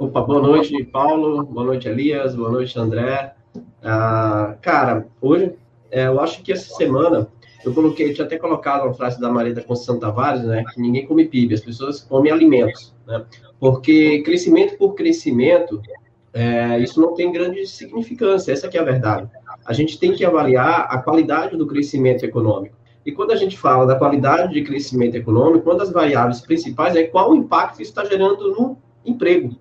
Opa, 0.00 0.22
boa 0.22 0.40
noite, 0.40 0.82
Paulo. 0.84 1.44
Boa 1.44 1.66
noite, 1.66 1.86
Elias. 1.86 2.34
Boa 2.34 2.50
noite, 2.50 2.78
André. 2.78 3.34
Ah, 3.82 4.56
cara, 4.62 5.06
hoje, 5.20 5.52
é, 5.90 6.06
eu 6.06 6.18
acho 6.18 6.42
que 6.42 6.50
essa 6.50 6.74
semana 6.74 7.28
eu 7.62 7.74
coloquei, 7.74 8.10
tinha 8.14 8.26
até 8.26 8.38
colocado 8.38 8.84
uma 8.84 8.94
frase 8.94 9.20
da 9.20 9.28
Maria 9.28 9.52
da 9.52 9.62
Conceição 9.62 9.98
Tavares, 9.98 10.42
né, 10.42 10.64
que 10.72 10.80
ninguém 10.80 11.06
come 11.06 11.26
PIB, 11.26 11.52
as 11.52 11.60
pessoas 11.60 12.00
comem 12.00 12.32
alimentos, 12.32 12.94
né, 13.06 13.22
porque 13.58 14.22
crescimento 14.22 14.78
por 14.78 14.94
crescimento, 14.94 15.82
é, 16.32 16.78
isso 16.78 16.98
não 16.98 17.12
tem 17.12 17.30
grande 17.30 17.66
significância, 17.66 18.52
essa 18.52 18.68
é 18.68 18.78
a 18.78 18.82
verdade. 18.82 19.28
A 19.66 19.74
gente 19.74 19.98
tem 20.00 20.14
que 20.14 20.24
avaliar 20.24 20.88
a 20.88 20.96
qualidade 20.96 21.58
do 21.58 21.66
crescimento 21.66 22.24
econômico. 22.24 22.74
E 23.04 23.12
quando 23.12 23.32
a 23.32 23.36
gente 23.36 23.58
fala 23.58 23.84
da 23.84 23.96
qualidade 23.96 24.54
de 24.54 24.62
crescimento 24.62 25.16
econômico, 25.16 25.68
uma 25.68 25.78
das 25.78 25.92
variáveis 25.92 26.40
principais 26.40 26.96
é 26.96 27.02
qual 27.02 27.32
o 27.32 27.36
impacto 27.36 27.82
isso 27.82 27.90
está 27.90 28.02
gerando 28.06 28.50
no 28.50 28.78
emprego. 29.04 29.54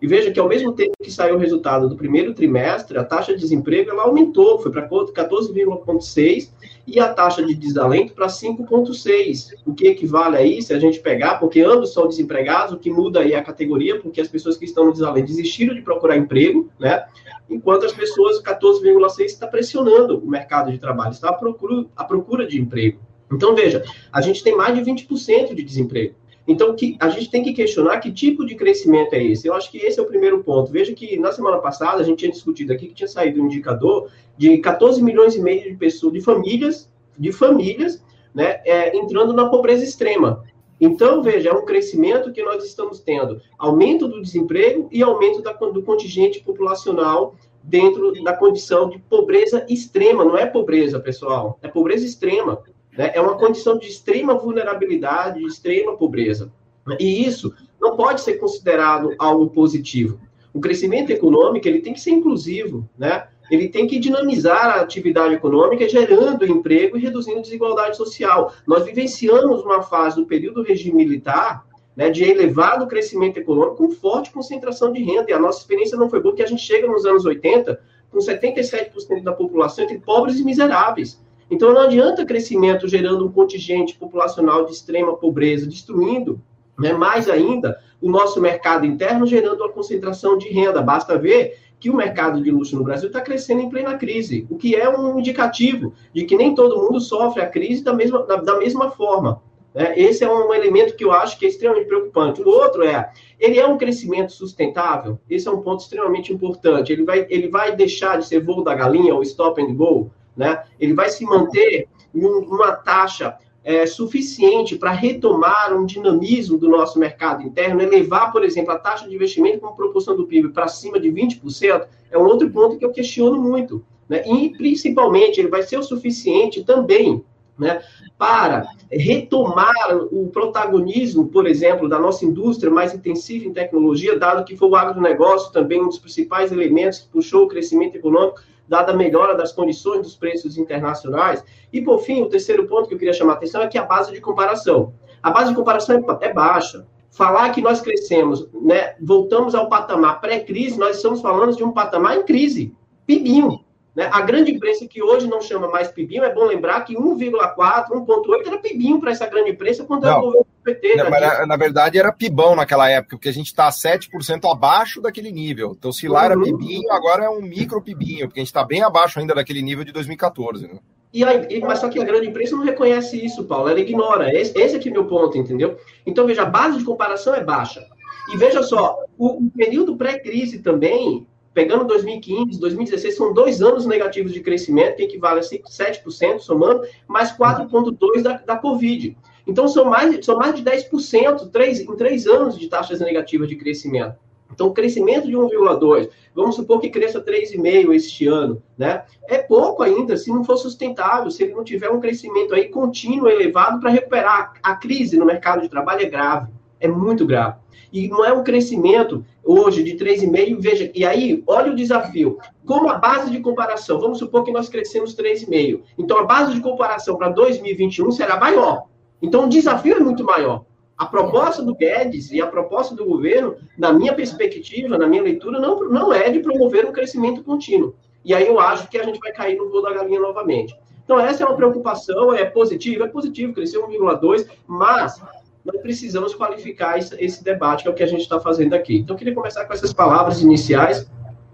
E 0.00 0.06
veja 0.06 0.30
que 0.30 0.38
ao 0.38 0.48
mesmo 0.48 0.72
tempo 0.72 0.92
que 1.02 1.10
saiu 1.10 1.34
o 1.34 1.38
resultado 1.38 1.88
do 1.88 1.96
primeiro 1.96 2.32
trimestre, 2.32 2.96
a 2.96 3.04
taxa 3.04 3.34
de 3.34 3.40
desemprego 3.40 3.90
ela 3.90 4.04
aumentou, 4.04 4.60
foi 4.60 4.70
para 4.70 4.88
14,6 4.88 6.50
e 6.86 7.00
a 7.00 7.12
taxa 7.12 7.42
de 7.44 7.54
desalento 7.54 8.14
para 8.14 8.28
5,6. 8.28 9.54
O 9.66 9.74
que 9.74 9.88
equivale 9.88 10.36
a 10.36 10.42
isso, 10.42 10.68
se 10.68 10.74
a 10.74 10.78
gente 10.78 11.00
pegar, 11.00 11.40
porque 11.40 11.60
ambos 11.60 11.92
são 11.92 12.06
desempregados, 12.06 12.72
o 12.72 12.78
que 12.78 12.90
muda 12.90 13.20
aí 13.20 13.32
é 13.32 13.38
a 13.38 13.42
categoria, 13.42 13.98
porque 14.00 14.20
as 14.20 14.28
pessoas 14.28 14.56
que 14.56 14.64
estão 14.64 14.86
no 14.86 14.92
desalento 14.92 15.26
desistiram 15.26 15.74
de 15.74 15.82
procurar 15.82 16.16
emprego, 16.16 16.70
né? 16.78 17.04
Enquanto 17.50 17.84
as 17.84 17.92
pessoas, 17.92 18.40
14,6 18.40 19.24
está 19.24 19.46
pressionando 19.46 20.18
o 20.18 20.28
mercado 20.28 20.70
de 20.70 20.78
trabalho, 20.78 21.12
está 21.12 21.30
à 21.30 21.32
procura, 21.32 21.86
à 21.96 22.04
procura 22.04 22.46
de 22.46 22.60
emprego. 22.60 23.00
Então, 23.32 23.54
veja, 23.54 23.82
a 24.12 24.20
gente 24.20 24.42
tem 24.42 24.56
mais 24.56 24.74
de 24.74 24.90
20% 24.90 25.54
de 25.54 25.62
desemprego. 25.62 26.14
Então, 26.48 26.74
que, 26.74 26.96
a 26.98 27.10
gente 27.10 27.30
tem 27.30 27.42
que 27.42 27.52
questionar 27.52 28.00
que 28.00 28.10
tipo 28.10 28.46
de 28.46 28.54
crescimento 28.54 29.12
é 29.12 29.22
esse. 29.22 29.46
Eu 29.46 29.52
acho 29.52 29.70
que 29.70 29.76
esse 29.76 30.00
é 30.00 30.02
o 30.02 30.06
primeiro 30.06 30.42
ponto. 30.42 30.72
Veja 30.72 30.94
que 30.94 31.18
na 31.18 31.30
semana 31.30 31.58
passada 31.58 32.00
a 32.00 32.02
gente 32.02 32.20
tinha 32.20 32.32
discutido 32.32 32.72
aqui 32.72 32.88
que 32.88 32.94
tinha 32.94 33.06
saído 33.06 33.42
um 33.42 33.44
indicador 33.44 34.10
de 34.34 34.56
14 34.56 35.02
milhões 35.02 35.36
e 35.36 35.42
meio 35.42 35.70
de 35.70 35.76
pessoas, 35.76 36.14
de 36.14 36.22
famílias, 36.22 36.90
de 37.18 37.32
famílias, 37.32 38.02
né, 38.34 38.62
é, 38.64 38.96
entrando 38.96 39.34
na 39.34 39.50
pobreza 39.50 39.84
extrema. 39.84 40.42
Então, 40.80 41.22
veja, 41.22 41.50
é 41.50 41.52
um 41.52 41.66
crescimento 41.66 42.32
que 42.32 42.42
nós 42.42 42.64
estamos 42.64 43.00
tendo 43.00 43.42
aumento 43.58 44.08
do 44.08 44.22
desemprego 44.22 44.88
e 44.90 45.02
aumento 45.02 45.42
da, 45.42 45.52
do 45.52 45.82
contingente 45.82 46.40
populacional 46.40 47.34
dentro 47.62 48.10
da 48.22 48.32
condição 48.32 48.88
de 48.88 48.98
pobreza 48.98 49.66
extrema. 49.68 50.24
Não 50.24 50.38
é 50.38 50.46
pobreza, 50.46 50.98
pessoal, 50.98 51.58
é 51.60 51.68
pobreza 51.68 52.06
extrema. 52.06 52.62
Né? 52.98 53.12
É 53.14 53.20
uma 53.20 53.38
condição 53.38 53.78
de 53.78 53.86
extrema 53.86 54.34
vulnerabilidade, 54.34 55.38
de 55.38 55.46
extrema 55.46 55.96
pobreza. 55.96 56.50
E 56.98 57.24
isso 57.24 57.54
não 57.80 57.96
pode 57.96 58.20
ser 58.22 58.34
considerado 58.34 59.14
algo 59.18 59.48
positivo. 59.50 60.18
O 60.52 60.60
crescimento 60.60 61.10
econômico 61.10 61.68
ele 61.68 61.80
tem 61.80 61.92
que 61.92 62.00
ser 62.00 62.10
inclusivo, 62.10 62.88
né? 62.98 63.28
Ele 63.50 63.68
tem 63.68 63.86
que 63.86 63.98
dinamizar 63.98 64.66
a 64.66 64.80
atividade 64.80 65.34
econômica, 65.34 65.88
gerando 65.88 66.44
emprego 66.44 66.98
e 66.98 67.00
reduzindo 67.00 67.40
desigualdade 67.40 67.96
social. 67.96 68.52
Nós 68.66 68.84
vivenciamos 68.84 69.62
uma 69.62 69.80
fase 69.82 70.16
do 70.16 70.26
período 70.26 70.56
do 70.56 70.68
regime 70.68 70.96
militar 70.96 71.64
né, 71.96 72.10
de 72.10 72.24
elevado 72.24 72.86
crescimento 72.86 73.38
econômico 73.38 73.76
com 73.76 73.90
forte 73.90 74.30
concentração 74.30 74.92
de 74.92 75.02
renda. 75.02 75.30
E 75.30 75.32
a 75.32 75.38
nossa 75.38 75.60
experiência 75.60 75.96
não 75.96 76.10
foi 76.10 76.20
boa, 76.20 76.32
porque 76.32 76.42
a 76.42 76.46
gente 76.46 76.62
chega 76.62 76.86
nos 76.86 77.06
anos 77.06 77.24
80 77.24 77.80
com 78.10 78.18
77% 78.18 79.22
da 79.22 79.32
população 79.32 79.84
entre 79.84 79.98
pobres 79.98 80.38
e 80.38 80.44
miseráveis. 80.44 81.18
Então 81.50 81.72
não 81.72 81.82
adianta 81.82 82.26
crescimento 82.26 82.86
gerando 82.86 83.24
um 83.24 83.32
contingente 83.32 83.94
populacional 83.94 84.64
de 84.64 84.72
extrema 84.72 85.16
pobreza, 85.16 85.66
destruindo, 85.66 86.40
né, 86.78 86.92
mais 86.92 87.28
ainda, 87.28 87.78
o 88.00 88.10
nosso 88.10 88.40
mercado 88.40 88.86
interno, 88.86 89.26
gerando 89.26 89.62
uma 89.62 89.72
concentração 89.72 90.38
de 90.38 90.48
renda. 90.48 90.80
Basta 90.80 91.18
ver 91.18 91.58
que 91.80 91.90
o 91.90 91.96
mercado 91.96 92.42
de 92.42 92.50
luxo 92.50 92.76
no 92.76 92.84
Brasil 92.84 93.08
está 93.08 93.20
crescendo 93.20 93.62
em 93.62 93.70
plena 93.70 93.96
crise, 93.96 94.46
o 94.50 94.56
que 94.56 94.74
é 94.74 94.88
um 94.88 95.18
indicativo 95.18 95.94
de 96.12 96.24
que 96.24 96.36
nem 96.36 96.54
todo 96.54 96.80
mundo 96.80 97.00
sofre 97.00 97.40
a 97.40 97.46
crise 97.46 97.82
da 97.82 97.92
mesma, 97.92 98.24
da, 98.24 98.36
da 98.36 98.58
mesma 98.58 98.90
forma. 98.90 99.40
Né? 99.74 99.94
Esse 99.96 100.24
é 100.24 100.30
um 100.30 100.52
elemento 100.52 100.96
que 100.96 101.04
eu 101.04 101.12
acho 101.12 101.38
que 101.38 101.46
é 101.46 101.48
extremamente 101.48 101.86
preocupante. 101.86 102.42
O 102.42 102.48
outro 102.48 102.82
é, 102.82 103.10
ele 103.38 103.58
é 103.58 103.66
um 103.66 103.78
crescimento 103.78 104.32
sustentável? 104.32 105.18
Esse 105.30 105.46
é 105.46 105.50
um 105.50 105.62
ponto 105.62 105.80
extremamente 105.80 106.32
importante. 106.32 106.92
Ele 106.92 107.04
vai, 107.04 107.26
ele 107.30 107.48
vai 107.48 107.74
deixar 107.74 108.18
de 108.18 108.26
ser 108.26 108.40
voo 108.40 108.64
da 108.64 108.74
galinha 108.74 109.14
ou 109.14 109.22
stop 109.22 109.62
and 109.62 109.74
go? 109.74 110.10
Né? 110.38 110.62
Ele 110.78 110.94
vai 110.94 111.10
se 111.10 111.24
manter 111.24 111.88
em 112.14 112.24
uma 112.24 112.72
taxa 112.72 113.36
é, 113.64 113.84
suficiente 113.84 114.76
para 114.76 114.92
retomar 114.92 115.76
um 115.76 115.84
dinamismo 115.84 116.56
do 116.56 116.68
nosso 116.68 116.98
mercado 116.98 117.42
interno, 117.42 117.82
elevar, 117.82 118.32
por 118.32 118.44
exemplo, 118.44 118.72
a 118.72 118.78
taxa 118.78 119.08
de 119.08 119.14
investimento 119.14 119.58
como 119.58 119.76
proporção 119.76 120.16
do 120.16 120.26
PIB 120.26 120.50
para 120.50 120.68
cima 120.68 121.00
de 121.00 121.10
20%, 121.10 121.86
é 122.10 122.16
um 122.16 122.24
outro 122.24 122.48
ponto 122.50 122.78
que 122.78 122.84
eu 122.84 122.92
questiono 122.92 123.38
muito. 123.38 123.84
Né? 124.08 124.22
E, 124.26 124.50
principalmente, 124.56 125.40
ele 125.40 125.48
vai 125.48 125.62
ser 125.62 125.76
o 125.76 125.82
suficiente 125.82 126.64
também 126.64 127.22
né, 127.58 127.82
para 128.16 128.68
retomar 128.90 129.96
o 130.12 130.28
protagonismo, 130.28 131.26
por 131.26 131.46
exemplo, 131.46 131.88
da 131.88 131.98
nossa 131.98 132.24
indústria 132.24 132.72
mais 132.72 132.94
intensiva 132.94 133.44
em 133.44 133.52
tecnologia, 133.52 134.18
dado 134.18 134.44
que 134.44 134.56
foi 134.56 134.68
o 134.68 134.76
agronegócio 134.76 135.52
também 135.52 135.82
um 135.82 135.88
dos 135.88 135.98
principais 135.98 136.52
elementos 136.52 137.00
que 137.00 137.08
puxou 137.08 137.44
o 137.44 137.48
crescimento 137.48 137.96
econômico, 137.96 138.40
dada 138.68 138.92
a 138.92 138.96
melhora 138.96 139.34
das 139.34 139.52
condições 139.52 140.02
dos 140.02 140.14
preços 140.14 140.58
internacionais. 140.58 141.42
E, 141.72 141.80
por 141.80 142.00
fim, 142.00 142.22
o 142.22 142.28
terceiro 142.28 142.66
ponto 142.66 142.88
que 142.88 142.94
eu 142.94 142.98
queria 142.98 143.14
chamar 143.14 143.34
a 143.34 143.36
atenção 143.36 143.62
é 143.62 143.66
que 143.66 143.78
a 143.78 143.84
base 143.84 144.12
de 144.12 144.20
comparação. 144.20 144.92
A 145.22 145.30
base 145.30 145.50
de 145.50 145.56
comparação 145.56 145.96
é, 145.96 146.26
é 146.26 146.32
baixa. 146.32 146.86
Falar 147.10 147.50
que 147.50 147.62
nós 147.62 147.80
crescemos, 147.80 148.48
né, 148.52 148.94
voltamos 149.00 149.54
ao 149.54 149.68
patamar 149.68 150.20
pré-crise, 150.20 150.78
nós 150.78 150.96
estamos 150.96 151.20
falando 151.20 151.56
de 151.56 151.64
um 151.64 151.72
patamar 151.72 152.16
em 152.16 152.22
crise, 152.22 152.72
pibinho. 153.06 153.64
Né? 153.98 154.08
A 154.12 154.20
grande 154.20 154.52
imprensa 154.52 154.86
que 154.86 155.02
hoje 155.02 155.26
não 155.26 155.40
chama 155.40 155.66
mais 155.66 155.88
PIBinho, 155.88 156.22
é 156.22 156.32
bom 156.32 156.44
lembrar 156.44 156.82
que 156.82 156.94
1,4, 156.94 157.88
1,8 157.90 158.46
era 158.46 158.58
PIBinho 158.58 159.00
para 159.00 159.10
essa 159.10 159.26
grande 159.26 159.50
imprensa 159.50 159.84
quando 159.84 160.06
era 160.06 160.18
o 160.18 160.22
governo 160.22 160.46
PT. 160.74 160.96
Na, 160.96 161.46
na, 161.46 161.56
verdade 161.56 161.98
era 161.98 162.12
PIBão 162.12 162.54
naquela 162.54 162.88
época, 162.90 163.16
porque 163.16 163.28
a 163.28 163.32
gente 163.32 163.46
está 163.46 163.68
7% 163.68 164.50
abaixo 164.50 165.00
daquele 165.00 165.32
nível. 165.32 165.74
Então 165.78 165.92
se 165.92 166.08
lá 166.08 166.20
uhum. 166.20 166.24
era 166.26 166.40
PIBinho, 166.40 166.92
agora 166.92 167.24
é 167.24 167.30
um 167.30 167.40
micro 167.40 167.82
PIBinho, 167.82 168.26
porque 168.26 168.40
a 168.40 168.42
gente 168.42 168.48
está 168.48 168.64
bem 168.64 168.82
abaixo 168.82 169.18
ainda 169.18 169.34
daquele 169.34 169.62
nível 169.62 169.84
de 169.84 169.92
2014. 169.92 170.66
Né? 170.66 170.78
E 171.12 171.24
aí, 171.24 171.60
mas 171.60 171.78
só 171.78 171.88
que 171.88 171.98
a 171.98 172.04
grande 172.04 172.28
imprensa 172.28 172.54
não 172.54 172.64
reconhece 172.64 173.24
isso, 173.24 173.44
Paulo, 173.44 173.68
ela 173.68 173.80
ignora. 173.80 174.34
Esse, 174.34 174.58
esse 174.58 174.76
aqui 174.76 174.88
é 174.88 174.90
o 174.90 174.94
meu 174.94 175.06
ponto, 175.06 175.38
entendeu? 175.38 175.78
Então, 176.04 176.26
veja, 176.26 176.42
a 176.42 176.46
base 176.46 176.78
de 176.78 176.84
comparação 176.84 177.34
é 177.34 177.42
baixa. 177.42 177.86
E 178.32 178.36
veja 178.36 178.62
só, 178.62 178.98
o, 179.16 179.46
o 179.46 179.50
período 179.50 179.96
pré-crise 179.96 180.58
também, 180.58 181.26
pegando 181.54 181.86
2015, 181.86 182.60
2016, 182.60 183.16
são 183.16 183.32
dois 183.32 183.62
anos 183.62 183.86
negativos 183.86 184.32
de 184.34 184.40
crescimento, 184.40 184.96
que 184.96 185.04
equivale 185.04 185.40
a 185.40 185.42
7% 185.42 186.40
somando, 186.40 186.82
mais 187.06 187.32
4,2% 187.32 188.22
da, 188.22 188.34
da 188.34 188.56
Covid. 188.56 189.16
Então, 189.48 189.66
são 189.66 189.86
mais, 189.86 190.24
são 190.24 190.36
mais 190.36 190.54
de 190.54 190.62
10% 190.62 191.50
três, 191.50 191.80
em 191.80 191.96
três 191.96 192.26
anos 192.26 192.58
de 192.58 192.68
taxas 192.68 193.00
negativas 193.00 193.48
de 193.48 193.56
crescimento. 193.56 194.16
Então, 194.52 194.72
crescimento 194.72 195.26
de 195.26 195.32
1,2, 195.32 196.08
vamos 196.34 196.56
supor 196.56 196.80
que 196.80 196.90
cresça 196.90 197.20
3,5 197.20 197.94
este 197.94 198.26
ano, 198.26 198.62
né? 198.76 199.04
É 199.26 199.38
pouco 199.38 199.82
ainda, 199.82 200.16
se 200.16 200.30
não 200.30 200.44
for 200.44 200.56
sustentável, 200.56 201.30
se 201.30 201.42
ele 201.42 201.54
não 201.54 201.64
tiver 201.64 201.90
um 201.90 202.00
crescimento 202.00 202.54
aí 202.54 202.68
contínuo, 202.68 203.28
elevado, 203.28 203.80
para 203.80 203.90
recuperar. 203.90 204.54
A 204.62 204.74
crise 204.74 205.16
no 205.16 205.26
mercado 205.26 205.62
de 205.62 205.68
trabalho 205.68 206.02
é 206.02 206.06
grave, 206.06 206.50
é 206.80 206.88
muito 206.88 207.26
grave. 207.26 207.56
E 207.90 208.08
não 208.08 208.24
é 208.24 208.32
um 208.32 208.44
crescimento 208.44 209.24
hoje 209.42 209.82
de 209.82 209.96
3,5, 209.96 210.60
veja, 210.60 210.90
e 210.94 211.04
aí, 211.04 211.42
olha 211.46 211.72
o 211.72 211.76
desafio. 211.76 212.38
Como 212.66 212.88
a 212.88 212.98
base 212.98 213.30
de 213.30 213.40
comparação, 213.40 213.98
vamos 213.98 214.18
supor 214.18 214.44
que 214.44 214.52
nós 214.52 214.68
crescemos 214.68 215.14
3,5. 215.14 215.80
Então, 215.96 216.18
a 216.18 216.24
base 216.24 216.52
de 216.52 216.60
comparação 216.60 217.16
para 217.16 217.30
2021 217.30 218.10
será 218.10 218.38
maior. 218.38 218.84
Então, 219.20 219.44
o 219.44 219.48
desafio 219.48 219.96
é 219.96 220.00
muito 220.00 220.24
maior. 220.24 220.64
A 220.96 221.06
proposta 221.06 221.62
do 221.62 221.74
Guedes 221.74 222.32
e 222.32 222.40
a 222.40 222.46
proposta 222.46 222.94
do 222.94 223.04
governo, 223.04 223.56
na 223.76 223.92
minha 223.92 224.12
perspectiva, 224.12 224.98
na 224.98 225.06
minha 225.06 225.22
leitura, 225.22 225.60
não, 225.60 225.88
não 225.88 226.12
é 226.12 226.28
de 226.28 226.40
promover 226.40 226.84
um 226.84 226.92
crescimento 226.92 227.42
contínuo. 227.44 227.94
E 228.24 228.34
aí 228.34 228.46
eu 228.46 228.58
acho 228.58 228.88
que 228.88 228.98
a 228.98 229.04
gente 229.04 229.20
vai 229.20 229.32
cair 229.32 229.56
no 229.56 229.70
voo 229.70 229.80
da 229.80 229.92
galinha 229.92 230.18
novamente. 230.18 230.74
Então, 231.04 231.18
essa 231.18 231.42
é 231.42 231.46
uma 231.46 231.56
preocupação, 231.56 232.34
é 232.34 232.44
positivo, 232.44 233.04
é 233.04 233.08
positivo, 233.08 233.54
cresceu 233.54 233.88
1,2, 233.88 234.46
mas 234.66 235.22
nós 235.64 235.80
precisamos 235.80 236.34
qualificar 236.34 236.98
esse, 236.98 237.44
debate, 237.44 237.82
que 237.82 237.88
é 237.88 237.92
o 237.92 237.94
que 237.94 238.02
a 238.02 238.06
gente 238.06 238.22
está 238.22 238.40
fazendo 238.40 238.74
aqui. 238.74 238.98
Então, 238.98 239.14
eu 239.14 239.18
queria 239.18 239.34
começar 239.34 239.64
com 239.64 239.72
essas 239.72 239.92
palavras 239.92 240.42
iniciais, 240.42 241.10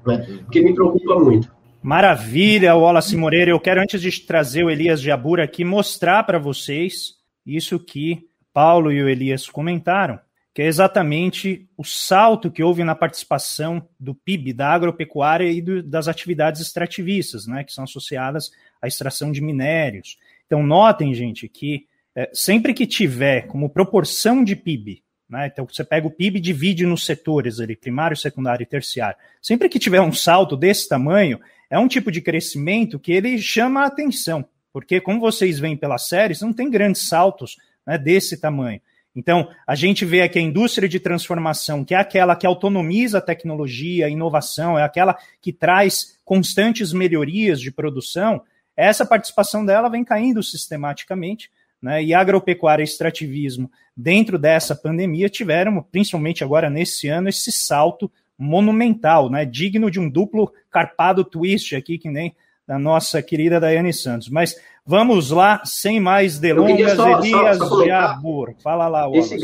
né, 0.07 0.41
que 0.51 0.63
me 0.63 0.75
preocupa 0.75 1.19
muito. 1.21 1.53
Maravilha, 1.83 2.75
Wallace 2.75 3.15
Moreira. 3.15 3.51
Eu 3.51 3.61
quero, 3.61 3.81
antes 3.81 4.01
de 4.01 4.21
trazer 4.23 4.65
o 4.65 4.71
Elias 4.71 5.01
Jabur 5.01 5.39
aqui, 5.39 5.65
mostrar 5.65 6.25
para 6.25 6.39
vocês 6.39 7.15
isso 7.47 7.79
que 7.79 8.29
Paulo 8.53 8.93
e 8.93 9.03
o 9.03 9.09
Elias 9.09 9.49
comentaram, 9.49 10.19
que 10.55 10.63
é 10.63 10.67
exatamente 10.67 11.69
o 11.77 11.83
salto 11.83 12.51
que 12.51 12.63
houve 12.63 12.85
na 12.85 12.95
participação 12.95 13.89
do 13.99 14.15
PIB, 14.15 14.53
da 14.53 14.69
agropecuária 14.69 15.51
e 15.51 15.61
do, 15.61 15.83
das 15.83 16.07
atividades 16.07 16.61
extrativistas, 16.61 17.47
né, 17.49 17.65
que 17.65 17.73
são 17.73 17.83
associadas 17.83 18.53
à 18.81 18.87
extração 18.87 19.33
de 19.33 19.41
minérios. 19.41 20.17
Então, 20.47 20.63
notem, 20.63 21.13
gente, 21.13 21.49
que 21.49 21.89
é, 22.15 22.31
sempre 22.33 22.73
que 22.73 22.87
tiver 22.87 23.49
como 23.49 23.69
proporção 23.69 24.45
de 24.45 24.55
PIB, 24.55 25.03
né, 25.29 25.49
então 25.53 25.67
você 25.67 25.83
pega 25.83 26.07
o 26.07 26.11
PIB 26.11 26.39
e 26.39 26.41
divide 26.41 26.87
nos 26.87 27.05
setores 27.05 27.59
ali, 27.59 27.75
primário, 27.75 28.17
secundário 28.17 28.63
e 28.63 28.67
terciário, 28.67 29.19
sempre 29.43 29.69
que 29.69 29.81
tiver 29.81 30.01
um 30.01 30.13
salto 30.13 30.57
desse 30.57 30.89
tamanho, 30.89 31.41
é 31.69 31.77
um 31.77 31.89
tipo 31.89 32.13
de 32.13 32.21
crescimento 32.21 33.01
que 33.01 33.11
ele 33.11 33.37
chama 33.39 33.83
a 33.83 33.87
atenção, 33.87 34.45
porque 34.75 35.01
como 35.01 35.21
vocês 35.21 35.61
veem 35.61 35.77
pelas 35.77 36.09
séries, 36.09 36.41
não 36.41 36.53
tem 36.53 36.69
grandes 36.69 37.07
saltos 37.09 37.57
né, 37.87 37.97
desse 37.97 38.41
tamanho. 38.41 38.81
Então, 39.15 39.49
a 39.65 39.77
gente 39.77 40.05
vê 40.05 40.23
aqui 40.23 40.41
a 40.41 40.43
indústria 40.43 40.89
de 40.89 40.99
transformação, 40.99 41.85
que 41.85 41.95
é 41.95 41.97
aquela 41.97 42.35
que 42.35 42.45
autonomiza 42.45 43.19
a 43.19 43.21
tecnologia, 43.21 44.07
a 44.07 44.11
inovação, 44.11 44.77
é 44.77 44.83
aquela 44.83 45.17
que 45.41 45.53
traz 45.53 46.19
constantes 46.25 46.93
melhorias 46.93 47.61
de 47.61 47.71
produção, 47.71 48.43
essa 48.77 49.07
participação 49.07 49.65
dela 49.65 49.89
vem 49.89 50.03
caindo 50.03 50.43
sistematicamente, 50.43 51.53
né, 51.81 52.03
e 52.03 52.13
agropecuária 52.13 52.83
e 52.83 52.85
extrativismo, 52.85 53.71
dentro 53.97 54.37
dessa 54.41 54.75
pandemia, 54.75 55.29
tiveram, 55.29 55.81
principalmente 55.81 56.43
agora 56.43 56.69
nesse 56.69 57.07
ano, 57.07 57.29
esse 57.29 57.53
salto 57.53 58.11
monumental, 58.37 59.31
né, 59.31 59.45
digno 59.45 59.89
de 59.89 60.01
um 60.01 60.11
duplo 60.11 60.53
carpado 60.69 61.25
twist 61.25 61.77
aqui, 61.77 61.97
que 61.97 62.11
nem 62.11 62.35
da 62.67 62.79
nossa 62.79 63.23
querida 63.23 63.61
Daiane 63.61 63.93
Santos. 63.93 64.29
Mas 64.29 64.57
vamos 64.85 65.31
lá, 65.31 65.63
sem 65.65 66.01
mais 66.01 66.39
delongas, 66.39 66.93
só, 66.93 67.19
Elias 67.19 67.59
só, 67.59 67.67
só 67.67 67.87
Jabur. 67.87 68.55
Fala 68.63 68.89
lá, 68.89 69.11
esse, 69.13 69.37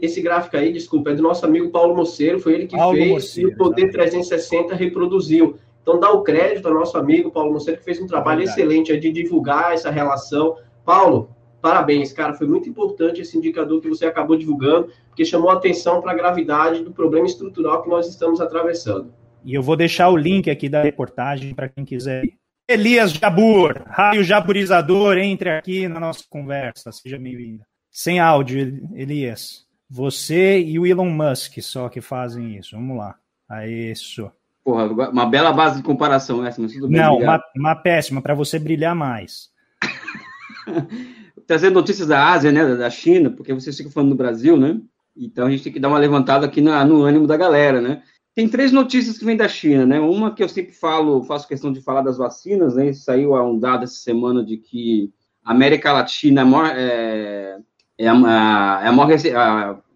esse, 0.00 0.20
gráfico 0.20 0.56
aí, 0.56 0.72
desculpa, 0.72 1.10
é 1.10 1.14
do 1.14 1.22
nosso 1.22 1.44
amigo 1.44 1.70
Paulo 1.70 1.96
Moceiro, 1.96 2.38
foi 2.38 2.54
ele 2.54 2.66
que 2.66 2.76
Paulo 2.76 2.96
fez 2.96 3.10
Moceiro, 3.10 3.50
e 3.50 3.54
o 3.54 3.56
Poder 3.56 3.90
360 3.90 4.74
reproduziu. 4.74 5.56
Então 5.82 6.00
dá 6.00 6.10
o 6.10 6.22
crédito 6.22 6.66
ao 6.66 6.74
nosso 6.74 6.98
amigo 6.98 7.30
Paulo 7.30 7.52
Moceiro, 7.52 7.78
que 7.78 7.84
fez 7.84 8.00
um 8.00 8.06
trabalho 8.06 8.38
Verdade. 8.38 8.60
excelente 8.60 8.96
de 8.98 9.12
divulgar 9.12 9.72
essa 9.72 9.90
relação. 9.90 10.56
Paulo, 10.84 11.30
parabéns, 11.62 12.12
cara. 12.12 12.34
Foi 12.34 12.46
muito 12.46 12.68
importante 12.68 13.20
esse 13.20 13.38
indicador 13.38 13.80
que 13.80 13.88
você 13.88 14.04
acabou 14.04 14.36
divulgando, 14.36 14.88
porque 15.08 15.24
chamou 15.24 15.48
atenção 15.48 16.02
para 16.02 16.10
a 16.10 16.14
gravidade 16.14 16.82
do 16.82 16.90
problema 16.90 17.26
estrutural 17.26 17.82
que 17.82 17.88
nós 17.88 18.08
estamos 18.08 18.40
atravessando. 18.40 19.12
E 19.44 19.54
eu 19.54 19.62
vou 19.62 19.76
deixar 19.76 20.08
o 20.10 20.16
link 20.16 20.50
aqui 20.50 20.68
da 20.68 20.82
reportagem 20.82 21.54
para 21.54 21.68
quem 21.68 21.84
quiser 21.84 22.24
Elias 22.68 23.12
Jabur, 23.12 23.84
raio 23.86 24.24
jaburizador, 24.24 25.18
entre 25.18 25.50
aqui 25.50 25.86
na 25.86 26.00
nossa 26.00 26.24
conversa. 26.28 26.90
Seja 26.90 27.16
bem-vindo. 27.16 27.62
Sem 27.92 28.18
áudio, 28.18 28.90
Elias. 28.92 29.64
Você 29.88 30.60
e 30.60 30.76
o 30.76 30.84
Elon 30.84 31.08
Musk 31.08 31.60
só 31.60 31.88
que 31.88 32.00
fazem 32.00 32.56
isso. 32.56 32.74
Vamos 32.74 32.98
lá. 32.98 33.14
É 33.52 33.70
isso. 33.70 34.28
Porra, 34.64 34.84
uma 34.86 35.26
bela 35.26 35.52
base 35.52 35.76
de 35.76 35.84
comparação 35.84 36.44
essa, 36.44 36.60
mas 36.60 36.72
tudo 36.72 36.88
bem. 36.88 37.00
Não, 37.00 37.18
uma, 37.18 37.40
uma, 37.54 37.76
péssima, 37.76 38.20
para 38.20 38.34
você 38.34 38.58
brilhar 38.58 38.96
mais. 38.96 39.48
Trazendo 41.46 41.74
notícias 41.74 42.08
da 42.08 42.32
Ásia, 42.32 42.50
né, 42.50 42.74
da 42.74 42.90
China, 42.90 43.30
porque 43.30 43.54
vocês 43.54 43.76
ficam 43.76 43.92
falando 43.92 44.10
do 44.10 44.16
Brasil, 44.16 44.56
né? 44.56 44.80
Então 45.16 45.46
a 45.46 45.50
gente 45.50 45.62
tem 45.62 45.72
que 45.72 45.78
dar 45.78 45.86
uma 45.86 46.00
levantada 46.00 46.44
aqui 46.44 46.60
no 46.60 47.02
ânimo 47.04 47.28
da 47.28 47.36
galera, 47.36 47.80
né? 47.80 48.02
Tem 48.36 48.46
três 48.46 48.70
notícias 48.70 49.16
que 49.16 49.24
vêm 49.24 49.34
da 49.34 49.48
China, 49.48 49.86
né? 49.86 49.98
Uma 49.98 50.30
que 50.30 50.42
eu 50.42 50.48
sempre 50.48 50.72
falo, 50.72 51.24
faço 51.24 51.48
questão 51.48 51.72
de 51.72 51.80
falar 51.80 52.02
das 52.02 52.18
vacinas, 52.18 52.74
né? 52.74 52.92
Saiu 52.92 53.34
um 53.34 53.58
dado 53.58 53.84
essa 53.84 53.94
semana 53.94 54.44
de 54.44 54.58
que 54.58 55.10
a 55.42 55.52
América 55.52 55.90
Latina 55.90 56.42
é 56.42 56.44
a 56.44 56.46
maior, 56.46 56.76
é, 56.76 57.58
é 57.96 58.06
a, 58.06 58.82
é 58.84 58.90
maior, 58.90 59.10
é 59.10 59.34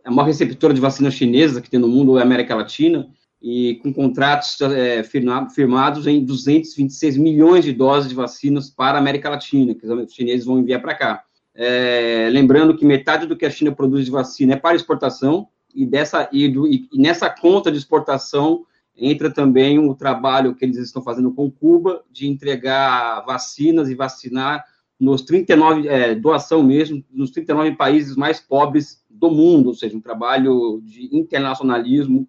a 0.07 0.11
maior 0.11 0.27
receptora 0.27 0.73
de 0.73 0.81
vacina 0.81 1.11
chinesa 1.11 1.61
que 1.61 1.69
tem 1.69 1.79
no 1.79 1.87
mundo 1.87 2.17
é 2.17 2.23
a 2.23 2.25
América 2.25 2.55
Latina, 2.55 3.07
e 3.43 3.75
com 3.83 3.93
contratos 3.93 4.59
é, 4.63 5.03
firmados 5.03 6.07
em 6.07 6.25
226 6.25 7.19
milhões 7.19 7.63
de 7.63 7.75
doses 7.75 8.09
de 8.09 8.15
vacinas 8.15 8.71
para 8.71 8.97
a 8.97 9.01
América 9.03 9.29
Latina, 9.29 9.75
que 9.75 9.87
os 9.87 10.15
chineses 10.15 10.47
vão 10.47 10.59
enviar 10.59 10.81
para 10.81 10.95
cá. 10.95 11.25
É, 11.55 12.31
lembrando 12.33 12.75
que 12.75 12.87
metade 12.87 13.27
do 13.27 13.37
que 13.37 13.45
a 13.45 13.51
China 13.51 13.71
produz 13.71 14.07
de 14.07 14.11
vacina 14.11 14.55
é 14.55 14.57
para 14.57 14.77
exportação, 14.77 15.47
e, 15.75 15.87
dessa, 15.87 16.29
e, 16.33 16.49
do, 16.49 16.67
e 16.67 16.89
nessa 16.95 17.31
conta 17.31 17.71
de 17.71 17.79
exportação 17.79 18.65
entra 18.97 19.33
também 19.33 19.79
o 19.79 19.95
trabalho 19.95 20.55
que 20.55 20.65
eles 20.65 20.77
estão 20.77 21.03
fazendo 21.03 21.33
com 21.33 21.51
Cuba 21.51 22.05
de 22.11 22.29
entregar 22.29 23.25
vacinas 23.25 23.89
e 23.89 23.95
vacinar 23.95 24.65
nos 24.99 25.23
39, 25.23 25.89
é, 25.89 26.15
doação 26.15 26.63
mesmo, 26.63 27.03
nos 27.11 27.31
39 27.31 27.75
países 27.77 28.15
mais 28.15 28.39
pobres 28.39 29.03
do 29.09 29.31
mundo, 29.31 29.69
ou 29.69 29.75
seja, 29.75 29.97
um 29.97 30.01
trabalho 30.01 30.83
de 30.85 31.09
internacionalismo 31.17 32.29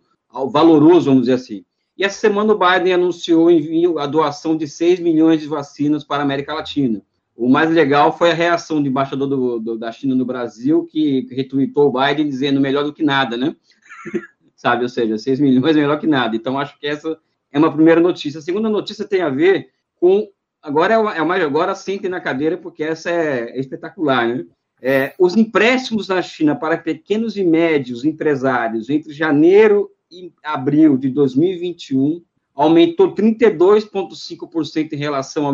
valoroso, 0.50 1.08
vamos 1.08 1.24
dizer 1.24 1.34
assim. 1.34 1.66
E 1.98 2.06
essa 2.06 2.18
semana 2.18 2.54
o 2.54 2.58
Biden 2.58 2.94
anunciou 2.94 3.52
envio, 3.52 4.00
a 4.00 4.08
doação 4.08 4.56
de 4.56 4.68
6 4.68 5.02
milhões 5.02 5.42
de 5.42 5.48
vacinas 5.48 6.06
para 6.06 6.22
a 6.22 6.26
América 6.26 6.54
Latina. 6.54 7.02
O 7.36 7.50
mais 7.50 7.70
legal 7.70 8.16
foi 8.16 8.32
a 8.32 8.36
reação 8.36 8.82
do 8.82 8.88
embaixador 8.88 9.28
do, 9.28 9.60
do, 9.60 9.78
da 9.78 9.92
China 9.92 10.14
no 10.14 10.26
Brasil, 10.26 10.86
que 10.86 11.28
retweetou 11.32 11.88
o 11.88 11.92
Biden 11.92 12.28
dizendo 12.28 12.60
melhor 12.60 12.84
do 12.84 12.94
que 12.94 13.04
nada, 13.04 13.38
né? 13.38 13.56
Sabe, 14.56 14.84
ou 14.84 14.90
seja, 14.90 15.18
6 15.18 15.40
milhões 15.40 15.76
é 15.76 15.80
melhor 15.80 16.00
que 16.00 16.06
nada. 16.06 16.36
Então, 16.36 16.60
acho 16.60 16.78
que 16.78 16.86
essa 16.86 17.18
é 17.52 17.58
uma 17.58 17.74
primeira 17.74 18.00
notícia. 18.00 18.40
A 18.40 18.44
segunda 18.44 18.70
notícia 18.70 19.08
tem 19.08 19.22
a 19.22 19.30
ver 19.30 19.70
com. 19.96 20.30
Agora 20.62 20.94
é 20.94 21.24
mais 21.24 21.44
agora 21.44 21.74
sentem 21.74 22.10
na 22.10 22.22
cadeira, 22.22 22.56
porque 22.56 22.84
essa 22.84 23.10
é, 23.10 23.58
é 23.58 23.60
espetacular, 23.60 24.28
né? 24.28 24.46
É, 24.80 25.14
os 25.18 25.36
empréstimos 25.36 26.08
na 26.08 26.22
China 26.22 26.56
para 26.56 26.78
pequenos 26.78 27.38
e 27.38 27.44
médios 27.44 28.04
empresários 28.04 28.90
entre 28.90 29.14
janeiro 29.14 29.90
e 30.12 30.32
abril 30.44 30.98
de 30.98 31.10
2021 31.10 32.24
aumentou 32.62 33.16
32,5% 33.16 34.94
em 34.94 34.98
relação 34.98 35.48
ao, 35.48 35.54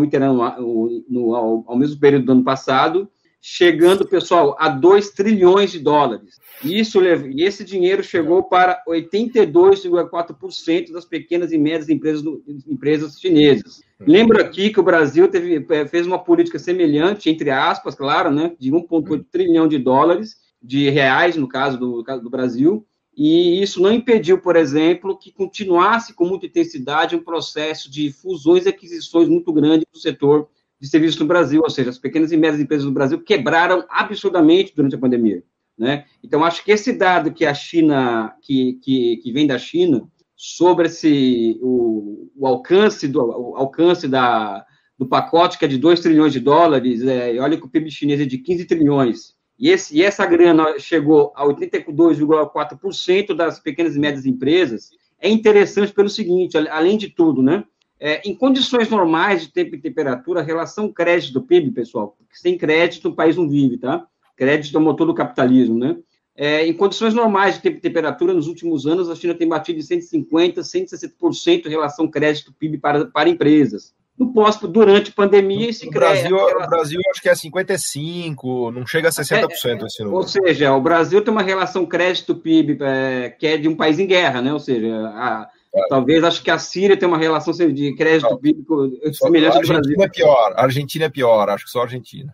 no, 1.10 1.36
ao, 1.36 1.64
ao, 1.68 1.78
mesmo 1.78 1.98
período 2.00 2.26
do 2.26 2.32
ano 2.34 2.44
passado, 2.44 3.10
chegando, 3.42 4.06
pessoal, 4.06 4.58
a 4.60 4.68
2 4.68 5.12
trilhões 5.12 5.72
de 5.72 5.80
dólares. 5.80 6.38
Isso, 6.62 7.02
e 7.04 7.44
esse 7.44 7.64
dinheiro 7.64 8.04
chegou 8.04 8.44
para 8.44 8.84
82,4% 8.86 10.92
das 10.92 11.06
pequenas 11.06 11.54
e 11.54 11.58
médias 11.58 11.88
empresas, 11.88 12.26
empresas 12.68 13.18
chinesas. 13.20 13.82
Lembro 14.00 14.40
aqui 14.42 14.70
que 14.70 14.80
o 14.80 14.84
Brasil 14.84 15.28
teve, 15.30 15.66
é, 15.70 15.88
fez 15.88 16.06
uma 16.06 16.20
política 16.20 16.60
semelhante, 16.60 17.30
entre 17.30 17.50
aspas, 17.52 17.96
claro, 17.96 18.30
né, 18.32 18.54
de 18.60 18.70
1,8 18.70 19.26
trilhão 19.32 19.66
de 19.68 19.78
dólares, 19.78 20.36
de 20.62 20.90
reais, 20.90 21.38
no 21.38 21.48
caso 21.48 21.78
do, 21.78 21.98
no 21.98 22.04
caso 22.04 22.22
do 22.22 22.30
Brasil, 22.30 22.86
e 23.18 23.64
isso 23.64 23.82
não 23.82 23.92
impediu, 23.92 24.40
por 24.40 24.56
exemplo, 24.56 25.18
que 25.18 25.32
continuasse 25.32 26.14
com 26.14 26.24
muita 26.24 26.46
intensidade 26.46 27.16
um 27.16 27.24
processo 27.24 27.90
de 27.90 28.12
fusões 28.12 28.68
e 28.68 28.70
aquisições 28.70 29.28
muito 29.28 29.52
grande 29.52 29.88
do 29.92 29.98
setor 29.98 30.48
de 30.80 30.88
serviços 30.88 31.20
no 31.20 31.26
Brasil, 31.26 31.62
ou 31.64 31.70
seja, 31.70 31.90
as 31.90 31.98
pequenas 31.98 32.32
e 32.32 32.38
médias 32.38 32.62
empresas 32.62 32.86
do 32.86 32.92
Brasil 32.92 33.20
quebraram 33.20 33.84
absurdamente 33.90 34.72
durante 34.76 34.94
a 34.94 35.00
pandemia. 35.00 35.44
Né? 35.76 36.06
Então, 36.24 36.44
acho 36.44 36.64
que 36.64 36.72
esse 36.72 36.94
dado 36.94 37.34
que 37.34 37.44
a 37.44 37.56
China, 37.56 38.36
que, 38.44 38.74
que, 38.84 39.18
que 39.18 39.32
vem 39.32 39.48
da 39.48 39.58
China, 39.58 40.08
sobre 40.36 40.86
esse, 40.86 41.60
o, 41.64 42.30
o 42.36 42.46
alcance, 42.46 43.08
do, 43.08 43.20
o 43.20 43.56
alcance 43.56 44.08
da, 44.08 44.64
do 44.96 45.08
pacote, 45.08 45.58
que 45.58 45.66
é 45.66 45.68
de 45.68 45.80
2 45.80 46.00
trilhões 46.02 46.34
de 46.34 46.40
dólares, 46.40 47.02
é, 47.02 47.40
olha 47.40 47.58
que 47.58 47.66
o 47.66 47.70
PIB 47.70 47.90
chinês 47.90 48.22
é 48.22 48.26
de 48.26 48.38
15 48.38 48.66
trilhões, 48.66 49.37
e, 49.60 49.70
esse, 49.70 49.96
e 49.96 50.04
essa 50.04 50.26
grana 50.26 50.78
chegou 50.78 51.32
a 51.36 51.44
82,4% 51.46 53.34
das 53.34 53.60
pequenas 53.60 53.96
e 53.96 54.00
médias 54.00 54.26
empresas. 54.26 54.92
É 55.20 55.30
interessante 55.30 55.92
pelo 55.92 56.10
seguinte, 56.10 56.58
além 56.58 56.98
de 56.98 57.10
tudo, 57.10 57.42
né? 57.42 57.64
É, 58.00 58.22
em 58.30 58.36
condições 58.36 58.90
normais 58.90 59.42
de 59.42 59.52
tempo 59.52 59.76
e 59.76 59.82
temperatura, 59.82 60.42
a 60.42 60.44
relação 60.44 60.92
crédito-PIB, 60.92 61.72
pessoal, 61.72 62.16
sem 62.32 62.56
crédito 62.56 63.10
o 63.10 63.16
país 63.16 63.36
não 63.36 63.50
vive, 63.50 63.80
tá? 63.80 64.06
Crédito 64.36 64.78
é 64.78 64.80
o 64.80 64.84
motor 64.84 65.08
do 65.08 65.16
capitalismo, 65.16 65.80
né? 65.80 65.98
É, 66.36 66.68
em 66.68 66.74
condições 66.74 67.16
normais 67.16 67.56
de 67.56 67.62
tempo 67.62 67.78
e 67.78 67.82
temperatura, 67.82 68.32
nos 68.32 68.48
últimos 68.48 68.86
anos, 68.86 69.10
a 69.10 69.16
China 69.16 69.34
tem 69.34 69.48
batido 69.48 69.80
de 69.80 69.86
150%, 69.86 70.60
160% 70.60 71.66
em 71.66 71.70
relação 71.70 72.08
crédito-PIB 72.08 72.78
para, 72.78 73.06
para 73.06 73.28
empresas 73.28 73.97
no 74.18 74.34
pós, 74.34 74.58
durante 74.58 75.12
a 75.12 75.14
pandemia, 75.14 75.70
esse 75.70 75.88
Brasil, 75.90 76.40
aquela... 76.40 76.66
o 76.66 76.70
Brasil 76.70 77.00
acho 77.12 77.22
que 77.22 77.30
é 77.30 77.36
55, 77.36 78.72
não 78.72 78.86
chega 78.86 79.10
a 79.10 79.12
60% 79.12 79.84
é, 79.84 79.86
esse 79.86 80.00
número. 80.00 80.18
Ou 80.18 80.24
seja, 80.24 80.74
o 80.74 80.82
Brasil 80.82 81.22
tem 81.22 81.32
uma 81.32 81.44
relação 81.44 81.86
crédito-PIB 81.86 82.80
é, 82.82 83.30
que 83.30 83.46
é 83.46 83.58
de 83.58 83.68
um 83.68 83.76
país 83.76 84.00
em 84.00 84.08
guerra, 84.08 84.42
né? 84.42 84.52
Ou 84.52 84.60
seja, 84.60 84.88
a, 85.10 85.48
é. 85.74 85.88
talvez 85.88 86.24
acho 86.24 86.42
que 86.42 86.50
a 86.50 86.58
Síria 86.58 86.98
tem 86.98 87.08
uma 87.08 87.18
relação 87.18 87.54
de 87.54 87.96
crédito-PIB 87.96 88.66
semelhante 89.14 89.58
ao 89.58 89.62
Brasil. 89.62 89.76
A 89.76 89.78
Argentina 89.78 90.04
é 90.04 90.10
pior, 90.10 90.54
a 90.56 90.64
Argentina 90.64 91.06
é 91.06 91.10
pior, 91.10 91.50
acho 91.50 91.66
que 91.66 91.72
só 91.72 91.80
a 91.82 91.84
Argentina. 91.84 92.34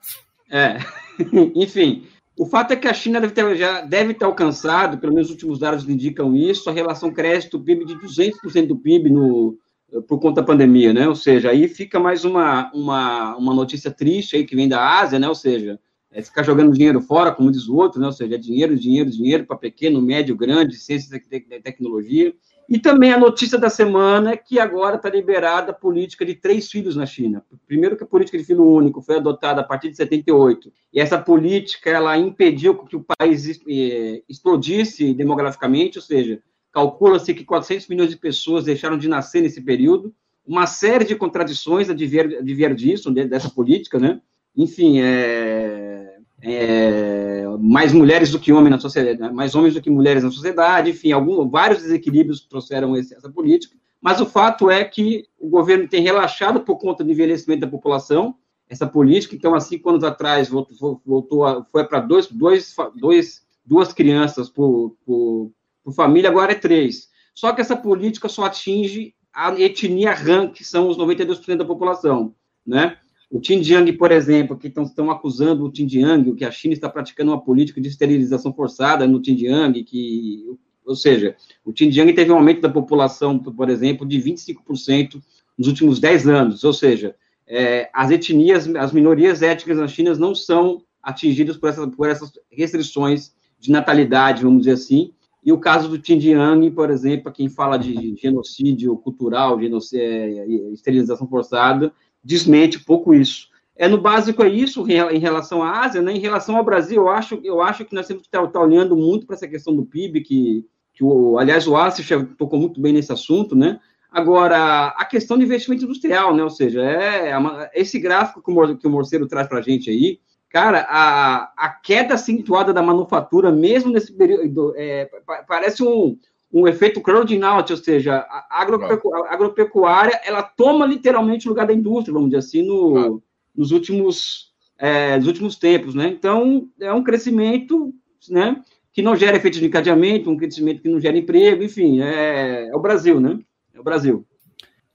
É, 0.49 0.77
enfim. 1.53 2.07
O 2.35 2.47
fato 2.47 2.73
é 2.73 2.75
que 2.75 2.87
a 2.87 2.93
China 2.93 3.21
deve 3.21 3.33
ter, 3.33 3.55
já 3.55 3.81
deve 3.81 4.15
ter 4.15 4.25
alcançado, 4.25 4.97
pelo 4.97 5.13
menos 5.13 5.27
os 5.27 5.33
últimos 5.33 5.59
dados 5.59 5.87
indicam 5.87 6.35
isso, 6.35 6.67
a 6.67 6.73
relação 6.73 7.13
crédito-PIB 7.13 7.85
de 7.85 7.95
200% 7.95 8.67
do 8.67 8.75
PIB 8.75 9.11
no, 9.11 9.55
por 10.01 10.19
conta 10.19 10.41
da 10.41 10.47
pandemia, 10.47 10.93
né? 10.93 11.07
Ou 11.07 11.15
seja, 11.15 11.49
aí 11.49 11.67
fica 11.67 11.99
mais 11.99 12.25
uma, 12.25 12.71
uma, 12.73 13.35
uma 13.37 13.53
notícia 13.53 13.91
triste 13.91 14.35
aí 14.35 14.45
que 14.45 14.55
vem 14.55 14.67
da 14.67 14.99
Ásia, 14.99 15.19
né? 15.19 15.27
Ou 15.27 15.35
seja, 15.35 15.79
é 16.11 16.21
ficar 16.21 16.43
jogando 16.43 16.73
dinheiro 16.73 17.01
fora, 17.01 17.31
como 17.31 17.51
diz 17.51 17.67
o 17.67 17.75
outro, 17.75 17.99
né? 17.99 18.07
Ou 18.07 18.13
seja, 18.13 18.35
é 18.35 18.37
dinheiro, 18.37 18.75
dinheiro, 18.75 19.09
dinheiro 19.09 19.45
para 19.45 19.57
pequeno, 19.57 20.01
médio, 20.01 20.35
grande, 20.35 20.75
ciência 20.75 21.15
e 21.15 21.61
tecnologia. 21.61 22.33
E 22.69 22.79
também 22.79 23.11
a 23.11 23.17
notícia 23.17 23.57
da 23.57 23.69
semana 23.69 24.31
é 24.31 24.37
que 24.37 24.57
agora 24.57 24.95
está 24.95 25.09
liberada 25.09 25.71
a 25.71 25.75
política 25.75 26.25
de 26.25 26.33
três 26.33 26.71
filhos 26.71 26.95
na 26.95 27.05
China. 27.05 27.43
Primeiro 27.67 27.97
que 27.97 28.03
a 28.03 28.07
política 28.07 28.37
de 28.37 28.43
filho 28.43 28.63
único 28.63 29.01
foi 29.01 29.17
adotada 29.17 29.61
a 29.61 29.63
partir 29.63 29.89
de 29.89 29.97
78. 29.97 30.71
E 30.93 30.99
essa 30.99 31.19
política, 31.19 31.89
ela 31.89 32.17
impediu 32.17 32.75
que 32.75 32.95
o 32.95 33.05
país 33.17 33.59
eh, 33.67 34.23
explodisse 34.29 35.13
demograficamente, 35.13 35.97
ou 35.97 36.01
seja, 36.01 36.41
calcula-se 36.73 37.33
que 37.33 37.45
400 37.45 37.87
milhões 37.87 38.09
de 38.09 38.17
pessoas 38.17 38.65
deixaram 38.65 38.97
de 38.97 39.07
nascer 39.07 39.41
nesse 39.41 39.61
período, 39.61 40.13
uma 40.45 40.65
série 40.65 41.05
de 41.05 41.15
contradições 41.15 41.89
advier, 41.89 42.39
advier 42.39 42.73
disso, 42.73 43.11
dessa 43.11 43.49
política, 43.49 43.99
né? 43.99 44.19
Enfim, 44.57 44.99
é, 44.99 46.17
é, 46.41 47.45
mais 47.59 47.93
mulheres 47.93 48.31
do 48.31 48.39
que 48.39 48.51
homens 48.51 48.71
na 48.71 48.79
sociedade, 48.79 49.19
né? 49.19 49.31
mais 49.31 49.55
homens 49.55 49.73
do 49.73 49.81
que 49.81 49.89
mulheres 49.89 50.23
na 50.23 50.31
sociedade, 50.31 50.89
enfim, 50.89 51.11
algum, 51.11 51.47
vários 51.47 51.81
desequilíbrios 51.81 52.41
trouxeram 52.41 52.97
esse, 52.97 53.15
essa 53.15 53.29
política, 53.29 53.75
mas 54.01 54.19
o 54.19 54.25
fato 54.25 54.69
é 54.69 54.83
que 54.83 55.25
o 55.39 55.49
governo 55.49 55.87
tem 55.87 56.03
relaxado 56.03 56.59
por 56.61 56.77
conta 56.77 57.03
do 57.03 57.11
envelhecimento 57.11 57.61
da 57.61 57.67
população, 57.67 58.35
essa 58.67 58.85
política, 58.85 59.35
então, 59.35 59.55
há 59.55 59.59
cinco 59.59 59.89
anos 59.89 60.03
atrás, 60.03 60.49
voltou, 60.49 61.01
voltou 61.05 61.65
foi 61.71 61.85
para 61.85 61.99
dois, 61.99 62.27
dois, 62.27 62.75
dois, 62.95 63.43
duas 63.65 63.93
crianças 63.93 64.49
por, 64.49 64.95
por 65.05 65.51
por 65.83 65.93
família, 65.93 66.29
agora 66.29 66.51
é 66.51 66.55
três. 66.55 67.09
Só 67.33 67.51
que 67.51 67.61
essa 67.61 67.75
política 67.75 68.29
só 68.29 68.45
atinge 68.45 69.13
a 69.33 69.51
etnia 69.59 70.13
Han, 70.13 70.49
que 70.49 70.63
são 70.63 70.87
os 70.87 70.97
92% 70.97 71.57
da 71.57 71.65
população, 71.65 72.35
né? 72.65 72.97
O 73.33 73.43
Xinjiang, 73.43 73.91
por 73.93 74.11
exemplo, 74.11 74.55
que 74.55 74.67
estão 74.67 75.09
acusando 75.09 75.65
o 75.65 75.75
Xinjiang, 75.75 76.35
que 76.35 76.45
a 76.45 76.51
China 76.51 76.75
está 76.75 76.87
praticando 76.87 77.31
uma 77.31 77.41
política 77.41 77.81
de 77.81 77.87
esterilização 77.87 78.53
forçada 78.53 79.07
no 79.07 79.25
Xinjiang, 79.25 79.83
que, 79.83 80.45
ou 80.85 80.95
seja, 80.95 81.35
o 81.65 81.73
Xinjiang 81.75 82.13
teve 82.13 82.31
um 82.31 82.35
aumento 82.35 82.61
da 82.61 82.69
população, 82.69 83.39
por 83.39 83.71
exemplo, 83.71 84.07
de 84.07 84.19
25% 84.19 85.19
nos 85.57 85.67
últimos 85.67 85.99
10 85.99 86.27
anos, 86.27 86.63
ou 86.63 86.73
seja, 86.73 87.15
é, 87.47 87.89
as 87.91 88.11
etnias, 88.11 88.67
as 88.75 88.91
minorias 88.91 89.41
étnicas 89.41 89.79
na 89.79 89.87
China 89.87 90.13
não 90.13 90.35
são 90.35 90.83
atingidas 91.01 91.57
por, 91.57 91.69
essa, 91.69 91.87
por 91.87 92.07
essas 92.07 92.31
restrições 92.51 93.33
de 93.59 93.71
natalidade, 93.71 94.43
vamos 94.43 94.59
dizer 94.59 94.73
assim, 94.73 95.11
e 95.45 95.51
o 95.51 95.57
caso 95.57 95.89
do 95.89 96.05
Xinjiang, 96.05 96.71
por 96.71 96.89
exemplo, 96.89 97.31
quem 97.31 97.49
fala 97.49 97.77
de 97.77 98.15
genocídio 98.15 98.95
cultural, 98.97 99.59
genocídio, 99.59 100.05
é, 100.05 100.45
esterilização 100.71 101.27
forçada, 101.27 101.91
desmente 102.23 102.77
um 102.77 102.83
pouco 102.83 103.13
isso. 103.13 103.51
É 103.75 103.87
no 103.87 103.99
básico 103.99 104.43
é 104.43 104.49
isso 104.49 104.85
em 104.89 105.17
relação 105.17 105.63
à 105.63 105.83
Ásia, 105.83 106.01
né? 106.01 106.13
Em 106.13 106.19
relação 106.19 106.55
ao 106.55 106.63
Brasil, 106.63 107.01
eu 107.01 107.09
acho, 107.09 107.39
eu 107.43 107.61
acho 107.61 107.83
que 107.83 107.95
nós 107.95 108.07
temos 108.07 108.23
que 108.23 108.27
estar, 108.27 108.61
olhando 108.61 108.95
muito 108.95 109.25
para 109.25 109.35
essa 109.35 109.47
questão 109.47 109.75
do 109.75 109.83
PIB, 109.83 110.21
que, 110.21 110.65
que 110.93 111.03
o, 111.03 111.37
aliás, 111.39 111.67
o 111.67 111.75
Asif 111.75 112.09
tocou 112.37 112.59
muito 112.59 112.79
bem 112.79 112.93
nesse 112.93 113.11
assunto, 113.11 113.55
né? 113.55 113.79
Agora, 114.11 114.89
a 114.89 115.03
questão 115.05 115.39
de 115.39 115.43
investimento 115.43 115.85
industrial, 115.85 116.35
né? 116.35 116.43
Ou 116.43 116.51
seja, 116.51 116.83
é, 116.83 117.31
é 117.31 117.71
esse 117.73 117.99
gráfico 117.99 118.43
que 118.43 118.51
o, 118.51 118.77
que 118.77 118.87
o 118.87 118.91
Morceiro 118.91 119.27
traz 119.27 119.47
para 119.47 119.57
a 119.57 119.61
gente 119.61 119.89
aí, 119.89 120.19
Cara, 120.53 120.85
a, 120.87 121.51
a 121.57 121.69
queda 121.69 122.13
acentuada 122.13 122.71
da 122.71 122.83
manufatura, 122.83 123.51
mesmo 123.51 123.91
nesse 123.91 124.13
período, 124.13 124.71
é, 124.77 125.09
parece 125.47 125.81
um, 125.81 126.15
um 126.53 126.67
efeito 126.67 127.01
crowding 127.01 127.41
out, 127.41 127.73
ou 127.73 127.77
seja, 127.77 128.17
a 128.29 128.61
agropecu 128.61 129.15
a 129.15 129.33
agropecuária, 129.33 130.21
ela 130.23 130.43
toma 130.43 130.85
literalmente 130.85 131.47
o 131.47 131.49
lugar 131.49 131.65
da 131.65 131.73
indústria, 131.73 132.13
vamos 132.13 132.29
dizer 132.29 132.37
assim, 132.37 132.61
no, 132.61 133.19
nos, 133.55 133.71
últimos, 133.71 134.53
é, 134.77 135.17
nos 135.17 135.25
últimos 135.25 135.55
tempos, 135.55 135.95
né? 135.95 136.09
Então, 136.09 136.67
é 136.79 136.93
um 136.93 137.03
crescimento, 137.03 137.91
né? 138.29 138.61
que 138.91 139.01
não 139.01 139.15
gera 139.15 139.37
efeito 139.37 139.57
de 139.57 139.65
encadeamento, 139.65 140.29
um 140.29 140.37
crescimento 140.37 140.83
que 140.83 140.87
não 140.87 140.99
gera 140.99 141.17
emprego, 141.17 141.63
enfim, 141.63 141.99
é, 141.99 142.67
é 142.67 142.75
o 142.75 142.79
Brasil, 142.79 143.19
né? 143.19 143.39
É 143.73 143.79
o 143.79 143.83
Brasil. 143.83 144.23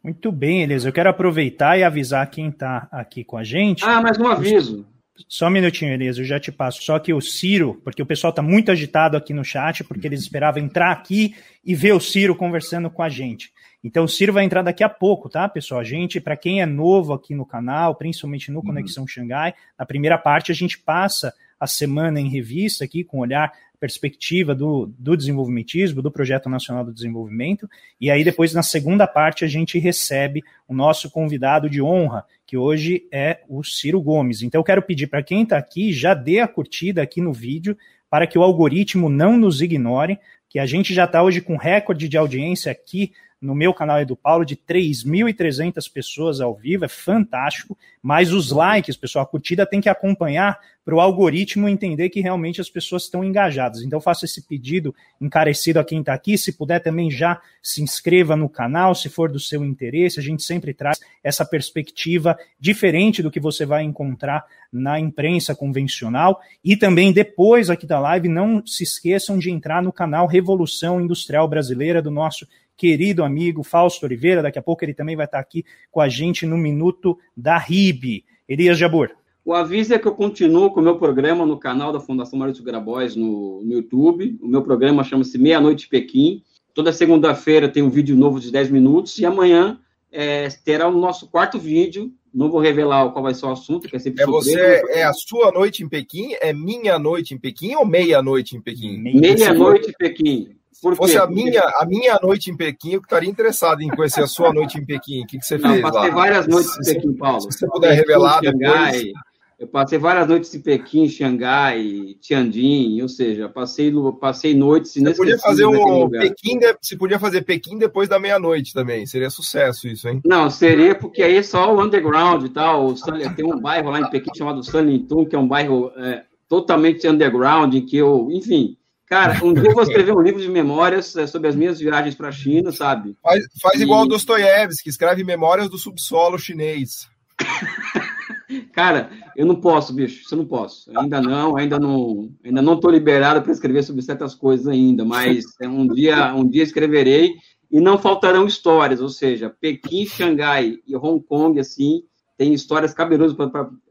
Muito 0.05 0.31
bem, 0.31 0.62
Elisa. 0.62 0.88
Eu 0.88 0.92
quero 0.92 1.11
aproveitar 1.11 1.77
e 1.77 1.83
avisar 1.83 2.31
quem 2.31 2.49
está 2.49 2.87
aqui 2.92 3.25
com 3.25 3.37
a 3.37 3.42
gente. 3.42 3.85
Ah, 3.85 4.01
mais 4.01 4.16
um 4.21 4.29
aviso. 4.29 4.87
Só 5.27 5.49
um 5.49 5.51
minutinho, 5.51 5.93
Elisa, 5.93 6.21
eu 6.21 6.25
já 6.25 6.39
te 6.39 6.53
passo. 6.53 6.83
Só 6.83 6.99
que 6.99 7.13
o 7.13 7.21
Ciro, 7.21 7.81
porque 7.83 8.03
o 8.03 8.07
pessoal 8.07 8.31
está 8.31 8.43
muito 8.43 8.71
agitado 8.71 9.17
aqui 9.17 9.33
no 9.33 9.45
chat, 9.45 9.83
porque 9.85 10.07
eles 10.07 10.21
esperavam 10.21 10.63
entrar 10.63 10.93
aqui 10.93 11.35
e 11.65 11.75
ver 11.75 11.93
o 11.93 12.01
Ciro 12.01 12.37
conversando 12.37 12.91
com 12.91 13.03
a 13.03 13.09
gente. 13.09 13.53
Então 13.83 14.05
o 14.05 14.09
Ciro 14.09 14.33
vai 14.33 14.45
entrar 14.45 14.63
daqui 14.63 14.83
a 14.83 14.89
pouco, 14.89 15.29
tá, 15.29 15.49
pessoal? 15.49 15.81
A 15.81 15.85
gente, 15.85 16.21
para 16.21 16.37
quem 16.37 16.61
é 16.61 16.67
novo 16.67 17.13
aqui 17.13 17.35
no 17.35 17.47
canal, 17.47 17.95
principalmente 17.95 18.51
no 18.51 18.59
uhum. 18.59 18.67
Conexão 18.67 19.03
uhum. 19.05 19.09
Xangai, 19.09 19.55
na 19.79 19.87
primeira 19.87 20.19
parte 20.19 20.51
a 20.51 20.55
gente 20.55 20.79
passa 20.79 21.33
a 21.61 21.67
semana 21.67 22.21
em 22.21 22.29
revista 22.29 22.85
aqui 22.85 23.03
com 23.03 23.19
olhar 23.19 23.53
perspectiva 23.79 24.55
do, 24.55 24.93
do 24.99 25.17
desenvolvimentismo, 25.17 26.03
do 26.03 26.11
Projeto 26.11 26.49
Nacional 26.49 26.85
do 26.85 26.93
Desenvolvimento, 26.93 27.69
e 28.01 28.11
aí 28.11 28.25
depois 28.25 28.53
na 28.53 28.62
segunda 28.62 29.07
parte 29.07 29.45
a 29.45 29.49
gente 29.49 29.79
recebe 29.79 30.43
o 30.67 30.75
nosso 30.75 31.11
convidado 31.11 31.71
de 31.71 31.81
honra, 31.81 32.25
que 32.47 32.57
hoje 32.57 33.07
é 33.12 33.41
o 33.49 33.62
Ciro 33.62 34.01
Gomes. 34.01 34.43
Então 34.43 34.61
eu 34.61 34.64
quero 34.64 34.83
pedir 34.83 35.07
para 35.07 35.23
quem 35.23 35.43
está 35.43 35.57
aqui, 35.57 35.93
já 35.93 36.14
dê 36.14 36.41
a 36.41 36.49
curtida 36.49 37.03
aqui 37.03 37.21
no 37.21 37.33
vídeo, 37.33 37.77
para 38.11 38.27
que 38.27 38.38
o 38.38 38.43
algoritmo 38.43 39.09
não 39.09 39.37
nos 39.37 39.61
ignore, 39.61 40.19
que 40.49 40.59
a 40.59 40.67
gente 40.67 40.95
já 40.95 41.05
está 41.05 41.23
hoje 41.23 41.41
com 41.41 41.57
recorde 41.57 42.09
de 42.09 42.17
audiência 42.17 42.73
aqui 42.73 43.12
no 43.40 43.55
meu 43.55 43.72
canal 43.72 44.05
do 44.05 44.16
Paulo 44.16 44.44
de 44.44 44.57
3.300 44.57 45.90
pessoas 45.92 46.40
ao 46.40 46.55
vivo, 46.55 46.85
é 46.85 46.88
fantástico, 46.88 47.79
mas 48.03 48.33
os 48.33 48.51
likes, 48.51 48.96
pessoal, 48.96 49.24
a 49.24 49.29
curtida 49.29 49.64
tem 49.64 49.81
que 49.81 49.88
acompanhar 49.88 50.59
para 50.88 50.94
o 50.94 51.01
algoritmo 51.01 51.68
entender 51.68 52.09
que 52.09 52.22
realmente 52.22 52.62
as 52.62 52.70
pessoas 52.70 53.03
estão 53.03 53.22
engajadas. 53.22 53.83
Então, 53.83 54.01
faço 54.01 54.24
esse 54.24 54.40
pedido 54.40 54.94
encarecido 55.20 55.79
a 55.79 55.85
quem 55.85 56.01
está 56.01 56.14
aqui. 56.14 56.38
Se 56.38 56.51
puder 56.51 56.81
também 56.81 57.11
já 57.11 57.42
se 57.62 57.83
inscreva 57.83 58.35
no 58.35 58.48
canal, 58.48 58.94
se 58.94 59.11
for 59.11 59.31
do 59.31 59.38
seu 59.38 59.62
interesse. 59.62 60.18
A 60.18 60.22
gente 60.22 60.42
sempre 60.42 60.72
traz 60.72 60.98
essa 61.22 61.44
perspectiva 61.44 62.38
diferente 62.59 63.22
do 63.22 63.31
que 63.31 63.38
você 63.38 63.66
vai 63.66 63.83
encontrar 63.83 64.46
na 64.72 64.98
imprensa 64.98 65.55
convencional. 65.55 66.40
E 66.64 66.74
também, 66.74 67.12
depois 67.12 67.68
aqui 67.68 67.87
da 67.87 68.01
live, 68.01 68.27
não 68.27 68.66
se 68.66 68.83
esqueçam 68.83 69.38
de 69.38 69.51
entrar 69.51 69.83
no 69.83 69.92
canal 69.92 70.27
Revolução 70.27 70.98
Industrial 71.03 71.46
Brasileira 71.46 72.01
do 72.01 72.11
nosso 72.11 72.48
querido 72.79 73.25
amigo 73.25 73.64
Fausto 73.64 74.07
Oliveira. 74.07 74.41
Daqui 74.41 74.59
a 74.59 74.62
pouco 74.62 74.85
ele 74.85 74.95
também 74.95 75.17
vai 75.17 75.27
estar 75.27 75.41
aqui 75.41 75.64
com 75.91 76.01
a 76.01 76.09
gente 76.09 76.47
no 76.47 76.57
Minuto 76.57 77.19
da 77.37 77.59
RIB. 77.59 78.25
Elias 78.49 78.79
Jabur. 78.79 79.11
O 79.45 79.53
aviso 79.53 79.93
é 79.95 79.99
que 79.99 80.07
eu 80.07 80.14
continuo 80.14 80.71
com 80.71 80.81
o 80.81 80.83
meu 80.83 80.97
programa 80.97 81.45
no 81.45 81.59
canal 81.59 81.93
da 81.93 81.99
Fundação 81.99 82.38
Maurício 82.38 82.62
Grabois 82.62 83.17
no, 83.17 83.62
no 83.64 83.73
YouTube. 83.73 84.38
O 84.41 84.47
meu 84.47 84.62
programa 84.62 85.03
chama-se 85.03 85.37
Meia 85.37 85.61
Noite 85.61 85.88
Pequim. 85.88 86.43
Toda 86.73 86.93
segunda-feira 86.93 87.69
tem 87.69 87.83
um 87.83 87.91
vídeo 87.91 88.17
novo 88.17 88.38
de 88.38 88.53
10 88.53 88.71
minutos 88.71 89.19
e 89.19 89.27
amanhã 89.27 89.81
é, 90.12 90.49
terá 90.64 90.87
o 90.87 90.97
nosso 90.97 91.29
quarto 91.29 91.59
vídeo. 91.59 92.12
Não 92.33 92.51
vou 92.51 92.61
revelar 92.61 93.11
qual 93.11 93.23
vai 93.23 93.35
ser 93.35 93.47
o 93.47 93.51
assunto, 93.51 93.88
que 93.88 93.97
é 93.97 93.99
sempre 93.99 94.23
É 94.23 94.27
você, 94.27 94.83
é 94.91 95.03
a 95.03 95.12
sua 95.14 95.51
noite 95.51 95.83
em 95.83 95.88
Pequim? 95.88 96.35
É 96.41 96.53
minha 96.53 96.99
noite 96.99 97.35
em 97.35 97.38
Pequim 97.38 97.75
ou 97.75 97.87
meia-noite 97.87 98.55
em 98.55 98.61
Pequim? 98.61 98.99
Meia-noite 98.99 99.91
em 99.91 99.95
Pequim. 99.99 100.58
Por 100.81 100.93
Se 100.93 100.97
fosse 100.97 101.19
a 101.19 101.27
minha, 101.27 101.62
a 101.79 101.87
minha 101.87 102.19
noite 102.23 102.51
em 102.51 102.57
Pequim, 102.57 102.93
eu 102.93 103.01
estaria 103.01 103.29
interessado 103.29 103.83
em 103.83 103.88
conhecer 103.88 104.23
a 104.23 104.27
sua 104.27 104.53
noite 104.53 104.79
em 104.79 104.85
Pequim. 104.85 105.23
O 105.23 105.27
que, 105.27 105.38
que 105.38 105.45
você 105.45 105.59
Não, 105.59 105.71
fez 105.71 105.83
passei 105.83 106.09
lá? 106.09 106.14
várias 106.14 106.47
noites 106.47 106.73
em 106.79 106.95
Pequim, 106.95 107.12
Paulo. 107.14 107.41
Se 107.41 107.59
você 107.59 107.67
puder 107.67 107.95
revelar 107.95 108.41
depois... 108.41 109.12
Eu 109.59 109.67
passei 109.67 109.99
várias 109.99 110.29
noites 110.29 110.55
em 110.55 110.61
Pequim, 110.61 111.09
Xangai, 111.09 112.14
Tianjin, 112.21 113.03
ou 113.03 113.09
seja, 113.09 113.49
passei, 113.49 113.93
passei 114.21 114.55
noites 114.55 114.95
Você 114.95 115.14
podia 115.14 115.37
fazer 115.37 115.67
um 115.67 116.09
Pequim, 116.09 116.61
de, 116.61 116.77
você 116.81 116.97
podia 116.97 117.19
fazer 117.19 117.43
Pequim 117.43 117.77
depois 117.77 118.09
da 118.09 118.21
meia-noite 118.21 118.73
também, 118.73 119.05
seria 119.05 119.29
sucesso 119.31 119.88
isso, 119.88 120.09
hein? 120.09 120.21
Não, 120.25 120.49
seria 120.49 120.95
porque 120.95 121.25
aí 121.25 121.38
é 121.38 121.43
só 121.43 121.75
o 121.75 121.83
underground 121.83 122.45
e 122.45 122.51
tal. 122.51 122.95
Tem 123.35 123.45
um 123.45 123.61
bairro 123.61 123.91
lá 123.91 124.01
em 124.01 124.09
Pequim 124.11 124.31
chamado 124.33 124.62
Sanlitun, 124.62 125.27
que 125.27 125.35
é 125.35 125.38
um 125.41 125.49
bairro 125.49 125.91
é, 125.97 126.23
totalmente 126.49 127.09
underground, 127.09 127.75
em 127.75 127.85
que 127.85 127.97
eu, 127.97 128.29
enfim, 128.31 128.78
Cara, 129.09 129.42
um 129.42 129.55
dia 129.55 129.71
eu 129.71 129.75
vou 129.75 129.83
escrever 129.83 130.12
um 130.12 130.21
livro 130.21 130.40
de 130.40 130.49
memórias 130.49 131.16
é, 131.16 131.27
sobre 131.27 131.49
as 131.49 131.57
minhas 131.57 131.79
viagens 131.79 132.14
para 132.14 132.29
a 132.29 132.33
China, 132.33 132.71
sabe? 132.71 133.16
Faz, 133.23 133.42
faz 133.61 133.81
e... 133.81 133.83
igual 133.83 134.03
o 134.03 134.07
Dostoiévski, 134.07 134.90
escreve 134.90 135.25
memórias 135.25 135.71
do 135.71 135.79
subsolo 135.79 136.38
chinês. 136.38 137.09
Cara, 138.75 139.11
eu 139.35 139.47
não 139.47 139.57
posso, 139.57 139.94
bicho, 139.94 140.23
isso 140.23 140.35
eu 140.35 140.38
não 140.38 140.44
posso. 140.44 140.90
Ainda 140.99 141.23
não, 141.23 141.57
ainda 141.57 141.79
não, 141.79 142.31
ainda 142.44 142.61
não 142.61 142.75
estou 142.75 142.90
liberado 142.90 143.40
para 143.40 143.53
escrever 143.53 143.83
sobre 143.83 144.03
certas 144.03 144.35
coisas 144.35 144.66
ainda, 144.66 145.07
mas 145.07 145.44
é, 145.61 145.66
um 145.66 145.87
dia, 145.87 146.35
um 146.35 146.47
dia 146.47 146.62
escreverei 146.62 147.35
e 147.71 147.81
não 147.81 147.99
faltarão 147.99 148.47
histórias, 148.47 149.01
ou 149.01 149.09
seja, 149.09 149.55
Pequim, 149.59 150.05
Xangai 150.07 150.77
e 150.87 150.97
Hong 150.97 151.23
Kong, 151.25 151.59
assim, 151.59 152.03
tem 152.37 152.53
histórias 152.53 152.92
cabelosas 152.92 153.37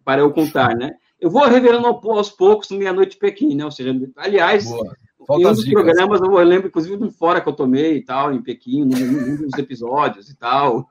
para 0.06 0.22
eu 0.22 0.32
contar, 0.32 0.76
né? 0.76 0.92
Eu 1.20 1.32
vou 1.32 1.48
revelando 1.48 1.88
aos 1.88 2.30
poucos 2.30 2.70
no 2.70 2.78
Meia-Noite 2.78 3.18
Pequim, 3.18 3.56
né? 3.56 3.66
Ou 3.66 3.72
seja, 3.72 3.96
aliás, 4.16 4.66
Boa. 4.66 4.96
Falta 5.28 5.44
em 5.44 5.48
um 5.48 5.54
dos 5.54 5.70
programas, 5.70 6.22
eu 6.22 6.32
lembro, 6.38 6.68
inclusive, 6.68 6.96
de 6.96 7.04
um 7.04 7.12
fora 7.12 7.42
que 7.42 7.50
eu 7.50 7.54
tomei 7.54 7.98
e 7.98 8.02
tal, 8.02 8.34
em 8.34 8.42
Pequim, 8.42 8.86
num, 8.86 9.36
dos 9.36 9.60
episódios 9.60 10.30
e 10.30 10.38
tal. 10.38 10.88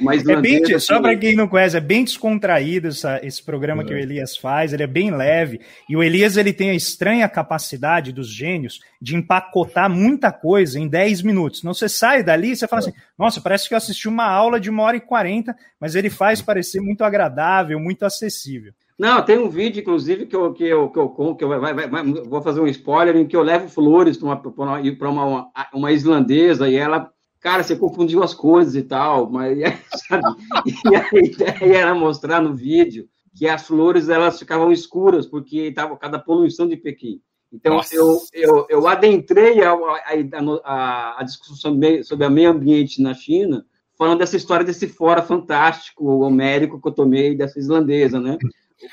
Mas 0.00 0.24
é 0.28 0.40
bem, 0.40 0.62
assim, 0.62 0.78
só 0.78 1.00
para 1.00 1.16
quem 1.16 1.34
não 1.34 1.48
conhece, 1.48 1.76
é 1.76 1.80
bem 1.80 2.04
descontraído 2.04 2.86
essa, 2.86 3.18
esse 3.26 3.42
programa 3.42 3.82
é. 3.82 3.84
que 3.86 3.92
o 3.92 3.98
Elias 3.98 4.36
faz, 4.36 4.72
ele 4.72 4.84
é 4.84 4.86
bem 4.86 5.10
leve. 5.10 5.60
E 5.88 5.96
o 5.96 6.04
Elias 6.04 6.36
ele 6.36 6.52
tem 6.52 6.70
a 6.70 6.74
estranha 6.74 7.28
capacidade 7.28 8.12
dos 8.12 8.32
gênios 8.32 8.78
de 9.02 9.16
empacotar 9.16 9.90
muita 9.90 10.30
coisa 10.30 10.78
em 10.78 10.86
10 10.86 11.22
minutos. 11.22 11.64
Não 11.64 11.74
você 11.74 11.88
sai 11.88 12.22
dali 12.22 12.52
e 12.52 12.56
você 12.56 12.68
fala 12.68 12.82
é. 12.82 12.88
assim: 12.88 12.98
nossa, 13.18 13.40
parece 13.40 13.66
que 13.66 13.74
eu 13.74 13.78
assisti 13.78 14.06
uma 14.06 14.24
aula 14.24 14.60
de 14.60 14.70
uma 14.70 14.84
hora 14.84 14.98
e 14.98 15.00
quarenta, 15.00 15.56
mas 15.80 15.96
ele 15.96 16.10
faz 16.10 16.40
parecer 16.40 16.80
muito 16.80 17.02
agradável, 17.02 17.80
muito 17.80 18.04
acessível. 18.04 18.72
Não, 19.00 19.24
tem 19.24 19.38
um 19.38 19.48
vídeo, 19.48 19.80
inclusive, 19.80 20.26
que 20.26 20.36
eu, 20.36 20.52
que 20.52 20.62
eu, 20.62 20.90
que 20.90 20.98
eu, 20.98 21.34
que 21.34 21.42
eu 21.42 21.48
vai, 21.48 21.72
vai, 21.72 21.88
vai, 21.88 22.04
vou 22.04 22.42
fazer 22.42 22.60
um 22.60 22.66
spoiler, 22.66 23.16
em 23.16 23.26
que 23.26 23.34
eu 23.34 23.40
levo 23.42 23.66
flores 23.66 24.18
para 24.18 24.26
uma, 24.26 24.78
uma, 24.78 25.24
uma, 25.24 25.50
uma 25.72 25.90
islandesa 25.90 26.68
e 26.68 26.74
ela 26.74 27.10
cara, 27.40 27.62
você 27.62 27.74
confundiu 27.76 28.22
as 28.22 28.34
coisas 28.34 28.76
e 28.76 28.82
tal, 28.82 29.30
mas 29.30 29.58
sabe? 30.06 30.36
e 30.84 30.94
a 30.94 31.08
ideia 31.14 31.78
era 31.78 31.94
mostrar 31.94 32.42
no 32.42 32.52
vídeo 32.52 33.08
que 33.34 33.48
as 33.48 33.66
flores 33.66 34.10
elas 34.10 34.38
ficavam 34.38 34.70
escuras 34.70 35.26
porque 35.26 35.60
estava 35.60 35.96
cada 35.96 36.18
poluição 36.18 36.68
de 36.68 36.76
Pequim. 36.76 37.22
Então 37.50 37.80
eu, 37.90 38.18
eu, 38.34 38.66
eu 38.68 38.86
adentrei 38.86 39.62
a, 39.62 39.72
a, 39.72 40.60
a, 40.62 41.20
a 41.20 41.22
discussão 41.22 41.56
sobre 42.04 42.26
o 42.26 42.30
meio 42.30 42.50
ambiente 42.50 43.00
na 43.00 43.14
China, 43.14 43.64
falando 43.96 44.18
dessa 44.18 44.36
história 44.36 44.62
desse 44.64 44.86
fora 44.86 45.22
fantástico 45.22 46.04
homérico 46.18 46.78
que 46.78 46.86
eu 46.86 46.92
tomei 46.92 47.34
dessa 47.34 47.58
islandesa, 47.58 48.20
né? 48.20 48.36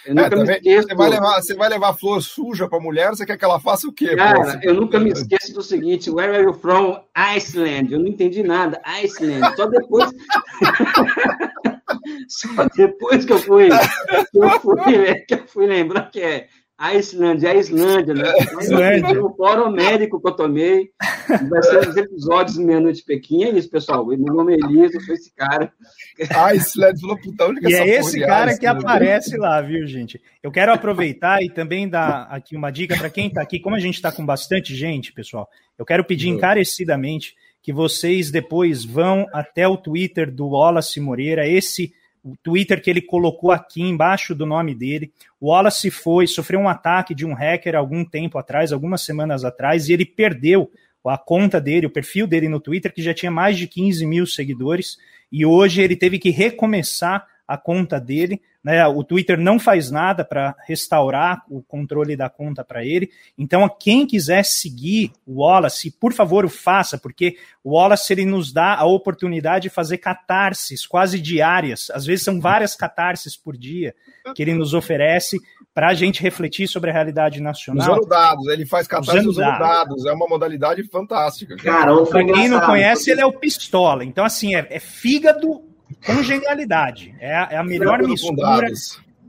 Eu 0.06 0.16
nunca 0.16 0.36
é, 0.36 0.36
me 0.36 0.54
esqueço. 0.54 0.88
Você 0.88 0.96
vai, 0.96 1.10
levar, 1.10 1.42
você 1.42 1.56
vai 1.56 1.70
levar 1.70 1.94
flor 1.94 2.22
suja 2.22 2.68
para 2.68 2.78
a 2.78 2.82
mulher, 2.82 3.10
você 3.10 3.26
quer 3.26 3.38
que 3.38 3.46
ela 3.46 3.60
faça 3.60 3.88
o 3.88 3.94
quê? 3.94 4.16
Cara, 4.16 4.60
eu 4.64 4.74
nunca 4.74 5.00
me 5.00 5.12
esqueço 5.12 5.54
do 5.54 5.62
seguinte: 5.62 6.10
Where 6.10 6.36
are 6.36 6.44
you 6.44 6.54
from? 6.54 7.02
Iceland. 7.16 7.92
Eu 7.92 8.00
não 8.00 8.08
entendi 8.08 8.44
nada. 8.44 8.82
Iceland. 8.84 9.56
Só 9.56 9.66
depois. 9.68 10.10
Só 12.28 12.68
depois 12.76 13.26
que 13.26 13.34
eu 13.34 13.38
fui, 13.40 13.70
que 13.70 14.38
eu 14.38 14.60
fui, 14.60 15.16
que 15.26 15.34
eu 15.34 15.48
fui 15.48 15.66
lembrar 15.66 16.12
que 16.12 16.22
é 16.22 16.48
a 16.78 16.94
Islândia, 16.94 17.50
a 17.50 17.56
Islândia, 17.56 18.14
né? 18.14 18.32
Islândia. 18.62 19.24
O 19.24 19.34
fórum 19.36 19.72
médico 19.72 20.22
que 20.22 20.28
eu 20.28 20.34
tomei. 20.34 20.92
Vai 21.50 21.64
ser 21.64 21.90
os 21.90 21.98
episódios 21.98 22.58
Meia-Noite 22.58 23.04
Pequim. 23.04 23.46
É 23.46 23.50
isso, 23.50 23.70
pessoal. 23.70 24.06
Meu 24.06 24.18
nome 24.18 24.54
é 24.54 24.58
Elias, 24.64 24.94
eu 24.94 25.02
sou 25.02 25.16
esse 25.16 25.34
cara. 25.34 25.74
A 26.36 26.54
Islândia 26.54 27.02
falou, 27.02 27.18
puta, 27.18 27.46
onde 27.48 27.62
que 27.62 27.72
E 27.72 27.76
é 27.76 27.88
esse 27.88 28.20
cara 28.20 28.56
que 28.56 28.68
aparece 28.68 29.38
lá, 29.38 29.60
viu, 29.62 29.88
gente? 29.88 30.22
Eu 30.44 30.52
quero 30.52 30.72
aproveitar 30.72 31.42
e 31.42 31.50
também 31.50 31.90
dar 31.90 32.28
aqui 32.30 32.56
uma 32.56 32.70
dica 32.70 32.96
para 32.96 33.10
quem 33.10 33.28
está 33.28 33.42
aqui. 33.42 33.60
Como 33.60 33.76
a 33.76 33.80
gente 33.80 33.96
está 33.96 34.12
com 34.12 34.26
bastante 34.26 34.76
gente, 34.76 35.12
pessoal, 35.12 35.50
eu 35.80 35.86
quero 35.86 36.04
pedir 36.04 36.30
encarecidamente 36.30 37.34
que 37.62 37.74
vocês 37.74 38.30
depois 38.30 38.86
vão 38.86 39.26
até 39.34 39.68
o 39.68 39.76
Twitter 39.78 40.32
do 40.32 40.50
Wallace 40.50 41.02
Moreira, 41.02 41.48
esse 41.48 41.92
o 42.28 42.36
Twitter 42.44 42.82
que 42.82 42.90
ele 42.90 43.02
colocou 43.02 43.52
aqui 43.52 43.82
embaixo 43.82 44.36
do 44.36 44.46
nome 44.46 44.76
dele. 44.76 45.12
O 45.40 45.48
Wallace 45.48 45.90
foi, 45.90 46.28
sofreu 46.28 46.60
um 46.60 46.68
ataque 46.68 47.16
de 47.16 47.26
um 47.26 47.34
hacker 47.34 47.76
algum 47.76 48.04
tempo 48.04 48.38
atrás, 48.38 48.74
algumas 48.74 49.02
semanas 49.02 49.46
atrás, 49.46 49.88
e 49.88 49.94
ele 49.94 50.06
perdeu 50.06 50.70
a 51.06 51.18
conta 51.18 51.62
dele, 51.62 51.86
o 51.86 51.90
perfil 51.90 52.28
dele 52.28 52.50
no 52.50 52.60
Twitter, 52.60 52.94
que 52.94 53.02
já 53.02 53.14
tinha 53.14 53.32
mais 53.32 53.58
de 53.58 53.66
15 53.66 54.06
mil 54.06 54.26
seguidores, 54.26 54.98
e 55.32 55.46
hoje 55.46 55.82
ele 55.82 55.96
teve 55.96 56.20
que 56.20 56.30
recomeçar 56.30 57.26
a 57.48 57.58
conta 57.58 58.00
dele. 58.00 58.42
Né? 58.64 58.86
O 58.86 59.04
Twitter 59.04 59.40
não 59.40 59.58
faz 59.58 59.90
nada 59.90 60.26
para 60.26 60.54
restaurar 60.68 61.44
o 61.50 61.62
controle 61.62 62.18
da 62.18 62.30
conta 62.30 62.66
para 62.66 62.84
ele. 62.84 63.10
Então, 63.38 63.70
quem 63.70 64.06
quiser 64.06 64.44
seguir 64.44 65.14
o 65.26 65.42
Wallace, 65.42 65.90
por 65.92 66.12
favor, 66.12 66.44
o 66.44 66.50
faça, 66.50 66.98
porque 66.98 67.38
o 67.64 67.76
Wallace 67.76 68.12
ele 68.12 68.26
nos 68.26 68.52
dá 68.52 68.76
a 68.76 68.86
oportunidade 68.86 69.64
de 69.64 69.70
fazer 69.70 70.00
catarses 70.00 70.86
quase 70.86 71.20
diárias. 71.20 71.90
Às 71.92 72.06
vezes 72.06 72.26
são 72.26 72.42
várias 72.42 72.76
catarses 72.76 73.38
por 73.38 73.56
dia 73.56 73.96
que 74.36 74.42
ele 74.42 74.54
nos 74.54 74.74
oferece 74.74 75.40
para 75.74 75.90
a 75.90 75.94
gente 75.94 76.22
refletir 76.24 76.68
sobre 76.68 76.90
a 76.90 76.94
realidade 76.94 77.40
nacional. 77.40 77.92
Usando 77.92 78.10
dados, 78.10 78.48
ele 78.48 78.66
faz 78.66 78.88
catarse 78.88 79.12
usando, 79.12 79.30
usando 79.30 79.46
dados. 79.46 79.68
dados. 79.68 80.06
é 80.08 80.12
uma 80.12 80.28
modalidade 80.28 80.84
fantástica. 80.84 81.56
Cara, 81.56 81.96
para 82.06 82.26
quem 82.26 82.50
não 82.50 82.60
conhece, 82.62 83.12
ele 83.12 83.22
é 83.22 83.26
o 83.26 83.32
pistola. 83.32 84.04
Então, 84.04 84.26
assim, 84.26 84.56
é, 84.56 84.66
é 84.72 84.80
fígado 84.80 85.67
com 86.06 86.24
genialidade. 86.24 87.16
É 87.20 87.36
a, 87.36 87.48
é 87.52 87.58
a 87.58 87.64
melhor 87.64 88.02
mistura 88.04 88.68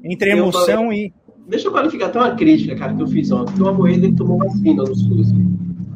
entre 0.03 0.31
emoção 0.31 0.93
e. 0.93 1.13
Deixa 1.47 1.69
eu 1.69 1.73
qualificar 1.73 2.07
até 2.07 2.19
uma 2.19 2.35
crítica, 2.35 2.77
cara, 2.77 2.95
que 2.95 3.03
eu 3.03 3.07
fiz 3.07 3.31
ontem. 3.31 3.63
O 3.63 3.69
Amoedo 3.69 4.05
ele 4.05 4.15
tomou 4.15 4.39
vacina 4.39 4.83
no 4.83 4.95
SUS. 4.95 5.33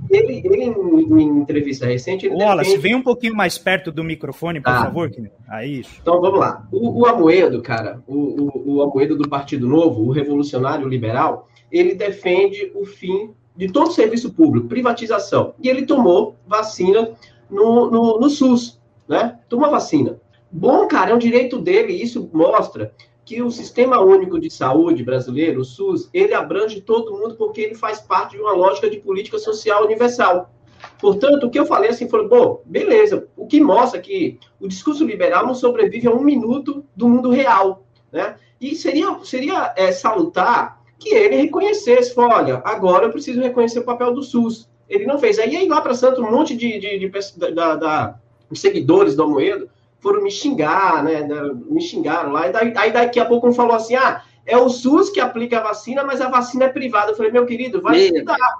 Ele, 0.09 0.43
ele 0.45 0.65
em, 0.65 1.23
em 1.23 1.39
entrevista 1.41 1.87
recente. 1.87 2.27
Ele 2.27 2.35
Wallace, 2.35 2.71
defende... 2.71 2.83
vem 2.83 2.95
um 2.95 3.03
pouquinho 3.03 3.35
mais 3.35 3.59
perto 3.59 3.93
do 3.93 4.03
microfone, 4.03 4.61
por 4.61 4.71
ah. 4.71 4.85
favor. 4.85 5.11
Aí, 5.49 5.81
isso. 5.81 5.99
Então 6.01 6.21
vamos 6.21 6.41
lá. 6.41 6.67
O, 6.73 7.01
o 7.01 7.07
Amoedo, 7.07 7.61
cara, 7.63 8.03
o, 8.07 8.17
o, 8.17 8.77
o 8.77 8.83
Amoedo 8.83 9.17
do 9.17 9.29
Partido 9.29 9.67
Novo, 9.67 10.03
o 10.03 10.11
revolucionário 10.11 10.89
liberal, 10.89 11.49
ele 11.71 11.95
defende 11.95 12.71
o 12.75 12.85
fim 12.85 13.31
de 13.57 13.69
todo 13.69 13.89
o 13.89 13.93
serviço 13.93 14.33
público, 14.33 14.69
privatização. 14.69 15.55
E 15.63 15.69
ele 15.69 15.87
tomou 15.87 16.37
vacina 16.47 17.11
no, 17.51 17.91
no, 17.91 18.21
no 18.21 18.31
SUS, 18.31 18.81
né? 19.09 19.39
Tomou 19.49 19.71
vacina. 19.71 20.19
Bom, 20.53 20.87
cara, 20.87 21.13
é 21.13 21.15
um 21.15 21.19
direito 21.19 21.59
dele, 21.59 21.95
e 21.95 22.03
isso 22.03 22.29
mostra 22.31 22.95
que 23.25 23.41
o 23.41 23.51
Sistema 23.51 24.01
Único 24.01 24.39
de 24.39 24.51
Saúde 24.51 25.03
brasileiro, 25.03 25.61
o 25.61 25.65
SUS, 25.65 26.11
ele 26.13 26.35
abrange 26.35 26.81
todo 26.81 27.17
mundo 27.17 27.37
porque 27.37 27.63
ele 27.63 27.75
faz 27.75 28.01
parte 28.01 28.37
de 28.37 28.43
uma 28.43 28.53
lógica 28.53 28.91
de 28.91 28.99
política 28.99 29.39
social 29.39 29.85
universal. 29.85 30.53
Portanto, 31.01 31.47
o 31.47 31.51
que 31.51 31.59
eu 31.59 31.65
falei 31.65 31.89
assim 31.89 32.07
foi, 32.07 32.29
bom, 32.29 32.61
beleza, 32.67 33.27
o 33.35 33.47
que 33.47 33.61
mostra 33.61 34.01
que 34.01 34.39
o 34.61 34.69
discurso 34.69 35.07
liberal 35.07 35.47
não 35.47 35.55
sobrevive 35.55 36.09
a 36.09 36.13
um 36.13 36.23
minuto 36.23 36.85
do 36.95 37.09
mundo 37.09 37.31
real, 37.31 37.87
né? 38.13 38.37
E 38.61 38.77
seria, 38.77 39.19
seria 39.25 39.73
é, 39.77 39.91
salutar 39.91 40.83
que 40.99 41.15
ele 41.15 41.37
reconhecesse, 41.37 42.13
olha, 42.19 42.61
agora 42.65 43.07
eu 43.07 43.11
preciso 43.11 43.41
reconhecer 43.41 43.79
o 43.79 43.85
papel 43.85 44.13
do 44.13 44.23
SUS. 44.23 44.69
Ele 44.89 45.07
não 45.07 45.19
fez. 45.19 45.39
Aí, 45.39 45.57
aí 45.57 45.67
lá 45.67 45.81
para 45.81 45.95
Santo, 45.95 46.23
um 46.23 46.31
monte 46.31 46.55
de, 46.55 46.79
de, 46.79 46.99
de, 46.99 47.09
de 47.09 47.55
da, 47.55 47.75
da, 47.75 48.19
seguidores 48.53 49.17
do 49.17 49.23
Amoedo 49.23 49.69
foram 50.03 50.21
me 50.21 50.31
xingar, 50.31 51.03
né? 51.05 51.27
Me 51.71 51.81
xingaram 51.81 52.33
lá. 52.33 52.49
E 52.49 52.53
daí, 52.53 52.73
aí 52.77 52.93
daqui 52.93 53.21
a 53.21 53.25
pouco 53.25 53.49
um 53.49 53.53
falou 53.53 53.77
assim: 53.77 53.95
ah, 53.95 54.23
é 54.45 54.59
o 54.59 54.69
SUS 54.69 55.09
que 55.09 55.21
aplica 55.21 55.59
a 55.59 55.63
vacina, 55.63 56.03
mas 56.05 56.21
a 56.21 56.29
vacina 56.29 56.65
é 56.65 56.69
privada. 56.69 57.13
Eu 57.13 57.17
falei, 57.17 57.31
meu 57.31 57.47
querido, 57.47 57.81
vai 57.81 57.99
estudar. 57.99 58.59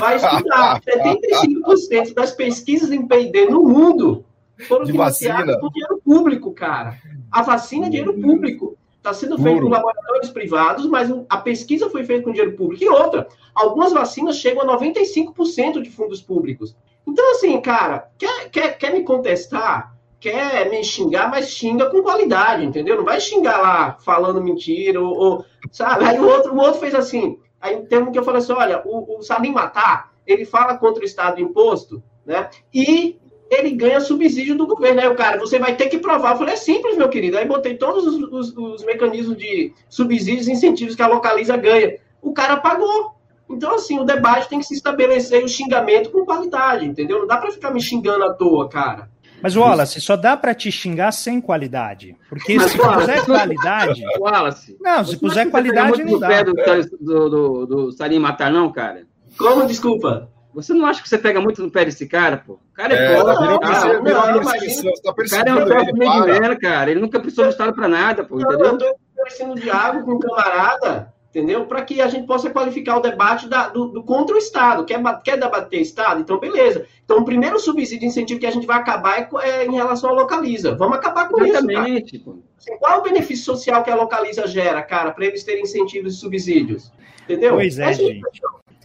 Vai 0.00 0.16
estudar. 0.16 0.80
75% 0.84 2.12
das 2.12 2.32
pesquisas 2.32 2.90
em 2.90 3.06
PD 3.06 3.46
no 3.46 3.62
mundo 3.62 4.24
foram 4.66 4.84
de 4.84 4.92
financiadas 4.92 5.46
vacina. 5.46 5.60
por 5.60 5.72
dinheiro 5.72 6.00
público, 6.04 6.52
cara. 6.52 6.98
A 7.30 7.42
vacina 7.42 7.86
é 7.86 7.90
dinheiro 7.90 8.14
público. 8.20 8.76
Está 8.96 9.12
sendo 9.12 9.36
feito 9.36 9.62
por 9.62 9.70
laboratórios 9.70 10.30
privados, 10.30 10.86
mas 10.86 11.10
a 11.28 11.36
pesquisa 11.38 11.90
foi 11.90 12.04
feita 12.04 12.22
com 12.22 12.30
dinheiro 12.30 12.56
público. 12.56 12.84
E 12.84 12.88
outra, 12.88 13.26
algumas 13.52 13.92
vacinas 13.92 14.36
chegam 14.36 14.62
a 14.62 14.78
95% 14.78 15.82
de 15.82 15.90
fundos 15.90 16.22
públicos. 16.22 16.76
Então, 17.04 17.32
assim, 17.32 17.60
cara, 17.60 18.08
quer, 18.16 18.48
quer, 18.50 18.78
quer 18.78 18.92
me 18.92 19.02
contestar? 19.02 19.91
Quer 20.22 20.70
me 20.70 20.84
xingar, 20.84 21.28
mas 21.28 21.50
xinga 21.50 21.90
com 21.90 22.00
qualidade, 22.00 22.64
entendeu? 22.64 22.96
Não 22.96 23.04
vai 23.04 23.20
xingar 23.20 23.60
lá 23.60 23.96
falando 24.04 24.40
mentira, 24.40 25.00
ou, 25.00 25.12
ou 25.12 25.44
sabe? 25.72 26.04
Aí 26.04 26.18
o 26.18 26.24
outro, 26.24 26.54
o 26.54 26.58
outro 26.58 26.78
fez 26.78 26.94
assim. 26.94 27.40
Aí 27.60 27.84
tem 27.86 27.98
um 27.98 28.12
que 28.12 28.18
eu 28.18 28.22
falei 28.22 28.40
assim: 28.40 28.52
olha, 28.52 28.80
o, 28.84 29.18
o 29.18 29.22
Salim 29.22 29.50
Matar, 29.50 30.12
ele 30.24 30.44
fala 30.44 30.78
contra 30.78 31.02
o 31.02 31.04
Estado 31.04 31.36
de 31.36 31.42
imposto, 31.42 32.00
né? 32.24 32.48
E 32.72 33.18
ele 33.50 33.72
ganha 33.72 34.00
subsídio 34.00 34.56
do 34.56 34.66
governo. 34.66 35.00
Aí 35.00 35.08
o 35.08 35.16
cara, 35.16 35.40
você 35.40 35.58
vai 35.58 35.74
ter 35.74 35.88
que 35.88 35.98
provar. 35.98 36.32
Eu 36.32 36.38
falei, 36.38 36.54
é 36.54 36.56
simples, 36.56 36.96
meu 36.96 37.08
querido. 37.08 37.36
Aí 37.36 37.44
botei 37.44 37.76
todos 37.76 38.06
os, 38.06 38.22
os, 38.22 38.56
os 38.56 38.84
mecanismos 38.84 39.36
de 39.36 39.74
subsídios 39.88 40.46
e 40.46 40.52
incentivos 40.52 40.94
que 40.94 41.02
a 41.02 41.08
Localiza 41.08 41.56
ganha. 41.56 41.98
O 42.22 42.32
cara 42.32 42.58
pagou. 42.58 43.16
Então, 43.50 43.74
assim, 43.74 43.98
o 43.98 44.04
debate 44.04 44.48
tem 44.48 44.60
que 44.60 44.66
se 44.66 44.74
estabelecer 44.74 45.44
o 45.44 45.48
xingamento 45.48 46.10
com 46.10 46.24
qualidade, 46.24 46.86
entendeu? 46.86 47.18
Não 47.18 47.26
dá 47.26 47.36
para 47.36 47.50
ficar 47.50 47.70
me 47.70 47.82
xingando 47.82 48.24
à 48.24 48.32
toa, 48.32 48.68
cara. 48.68 49.11
Mas, 49.42 49.56
Wallace, 49.56 50.00
só 50.00 50.16
dá 50.16 50.36
para 50.36 50.54
te 50.54 50.70
xingar 50.70 51.12
sem 51.12 51.40
qualidade. 51.40 52.16
Porque 52.28 52.54
Mas, 52.54 52.70
se 52.70 52.78
Wallace, 52.78 53.00
puser 53.00 53.24
qualidade. 53.24 54.02
Wallace, 54.18 54.76
não, 54.80 55.04
se 55.04 55.16
puser 55.16 55.50
qualidade, 55.50 56.04
não 56.04 56.18
dá. 56.18 56.28
Pé 56.28 56.44
do, 56.44 56.52
do, 57.00 57.28
do, 57.28 57.66
do 57.66 57.92
Salim 57.92 58.18
Matar, 58.18 58.52
não, 58.52 58.70
cara? 58.70 59.04
Como? 59.36 59.66
Desculpa. 59.66 60.30
Você 60.54 60.74
não 60.74 60.84
acha 60.84 61.02
que 61.02 61.08
você 61.08 61.16
pega 61.16 61.40
muito 61.40 61.62
no 61.62 61.70
pé 61.70 61.86
desse 61.86 62.06
cara, 62.06 62.36
pô? 62.36 62.54
O 62.54 62.74
cara 62.74 62.94
é, 62.94 63.14
é 63.14 63.16
pobre. 63.16 63.46
Não, 63.46 63.58
cara, 63.58 63.86
não, 63.86 64.02
não, 64.02 64.02
não, 64.02 64.42
tá 64.42 65.10
o 65.10 65.30
cara 65.30 65.50
é 65.50 65.54
um 65.54 65.64
próprio 65.64 65.96
meio 65.96 66.60
cara. 66.60 66.90
Ele 66.90 67.00
nunca 67.00 67.18
precisou 67.18 67.46
de 67.46 67.52
Estado 67.52 67.72
pra 67.72 67.88
nada, 67.88 68.22
pô, 68.22 68.38
entendeu? 68.38 68.66
Eu 68.66 68.78
tô 68.78 68.96
conversando 69.16 69.60
diálogo 69.60 70.04
com 70.04 70.12
um 70.12 70.18
camarada 70.18 71.11
entendeu? 71.32 71.64
Para 71.64 71.82
que 71.82 72.00
a 72.00 72.08
gente 72.08 72.26
possa 72.26 72.50
qualificar 72.50 72.98
o 72.98 73.00
debate 73.00 73.48
da, 73.48 73.68
do, 73.68 73.86
do, 73.86 74.02
contra 74.04 74.34
o 74.36 74.38
Estado. 74.38 74.84
Quer, 74.84 75.00
quer 75.24 75.38
debater 75.38 75.80
Estado? 75.80 76.20
Então, 76.20 76.38
beleza. 76.38 76.86
Então, 77.04 77.18
o 77.18 77.24
primeiro 77.24 77.58
subsídio 77.58 78.00
de 78.00 78.06
incentivo 78.06 78.38
que 78.38 78.46
a 78.46 78.50
gente 78.50 78.66
vai 78.66 78.76
acabar 78.76 79.18
é, 79.18 79.48
é 79.48 79.66
em 79.66 79.72
relação 79.72 80.10
à 80.10 80.12
Localiza. 80.12 80.76
Vamos 80.76 80.98
acabar 80.98 81.28
com 81.28 81.42
Exatamente. 81.42 82.16
isso. 82.16 82.38
Assim, 82.58 82.76
qual 82.78 82.92
é 82.92 82.98
o 82.98 83.02
benefício 83.02 83.44
social 83.44 83.82
que 83.82 83.90
a 83.90 83.96
Localiza 83.96 84.46
gera, 84.46 84.82
cara, 84.82 85.10
para 85.10 85.24
eles 85.24 85.42
terem 85.42 85.62
incentivos 85.62 86.14
e 86.14 86.18
subsídios? 86.18 86.92
Entendeu? 87.24 87.54
Pois 87.54 87.78
é, 87.78 87.92
gente. 87.94 88.20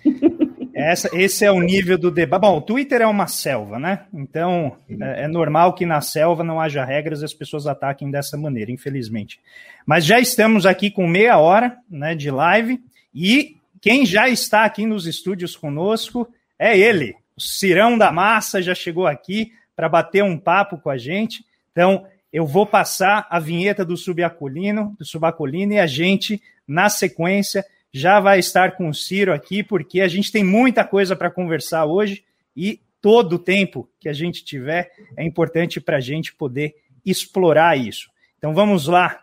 Essa, 0.78 1.10
esse 1.13 1.44
é 1.44 1.52
o 1.52 1.60
nível 1.60 1.98
do 1.98 2.12
debate. 2.12 2.42
Bom, 2.42 2.58
o 2.58 2.62
Twitter 2.62 3.02
é 3.02 3.08
uma 3.08 3.26
selva, 3.26 3.80
né? 3.80 4.06
Então 4.13 4.78
é, 4.88 5.24
é, 5.24 5.28
normal 5.28 5.74
que 5.74 5.88
na 5.88 6.02
selva 6.02 6.44
não 6.44 6.62
haja 6.62 6.86
regras 6.86 7.22
e 7.22 7.26
as 7.26 7.34
pessoas 7.34 7.66
ataquem 7.66 8.12
dessa 8.12 8.38
maneira, 8.38 8.72
infelizmente. 8.72 9.40
Mas 9.88 10.06
já 10.06 10.20
estamos 10.20 10.68
aqui 10.68 10.92
com 10.92 11.08
meia 11.08 11.40
hora 11.40 11.78
né, 11.90 12.13
de 12.13 12.30
live 12.30 12.80
e 13.12 13.58
quem 13.82 14.06
já 14.06 14.30
está 14.30 14.66
aqui 14.66 14.86
nos 14.86 15.08
estúdios 15.08 15.56
conosco 15.56 16.32
é 16.60 16.78
ele, 16.78 17.16
o 17.36 17.42
Cirão 17.42 17.98
da 17.98 18.12
Massa, 18.12 18.62
já 18.62 18.76
chegou 18.76 19.08
aqui 19.08 19.52
para 19.76 19.90
bater 19.90 20.24
um 20.24 20.38
papo 20.38 20.78
com 20.78 20.92
a 20.92 20.98
gente. 20.98 21.44
Então 21.72 22.06
eu 22.32 22.46
vou 22.46 22.68
passar 22.68 23.26
a 23.32 23.40
vinheta 23.40 23.84
do 23.84 23.98
Subacolino, 23.98 24.96
do 25.00 25.06
Subacolino 25.06 25.74
e 25.74 25.80
a 25.80 25.88
gente, 25.88 26.40
na 26.68 26.88
sequência, 26.88 27.66
já 27.98 28.20
vai 28.20 28.40
estar 28.40 28.76
com 28.76 28.90
o 28.90 28.94
Ciro 28.94 29.34
aqui, 29.34 29.64
porque 29.64 30.02
a 30.02 30.08
gente 30.08 30.32
tem 30.32 30.44
muita 30.44 30.84
coisa 30.84 31.16
para 31.16 31.32
conversar 31.32 31.86
hoje 31.86 32.24
e 32.56 32.80
todo 33.02 33.34
o 33.34 33.40
tempo 33.40 33.90
que 34.00 34.08
a 34.08 34.14
gente 34.14 34.44
tiver 34.44 34.92
é 35.16 35.24
importante 35.24 35.82
para 35.82 35.98
a 35.98 36.02
gente 36.02 36.34
poder 36.34 36.76
explorar 37.06 37.78
isso. 37.78 38.10
Então 38.38 38.54
vamos 38.54 38.88
lá. 38.88 39.22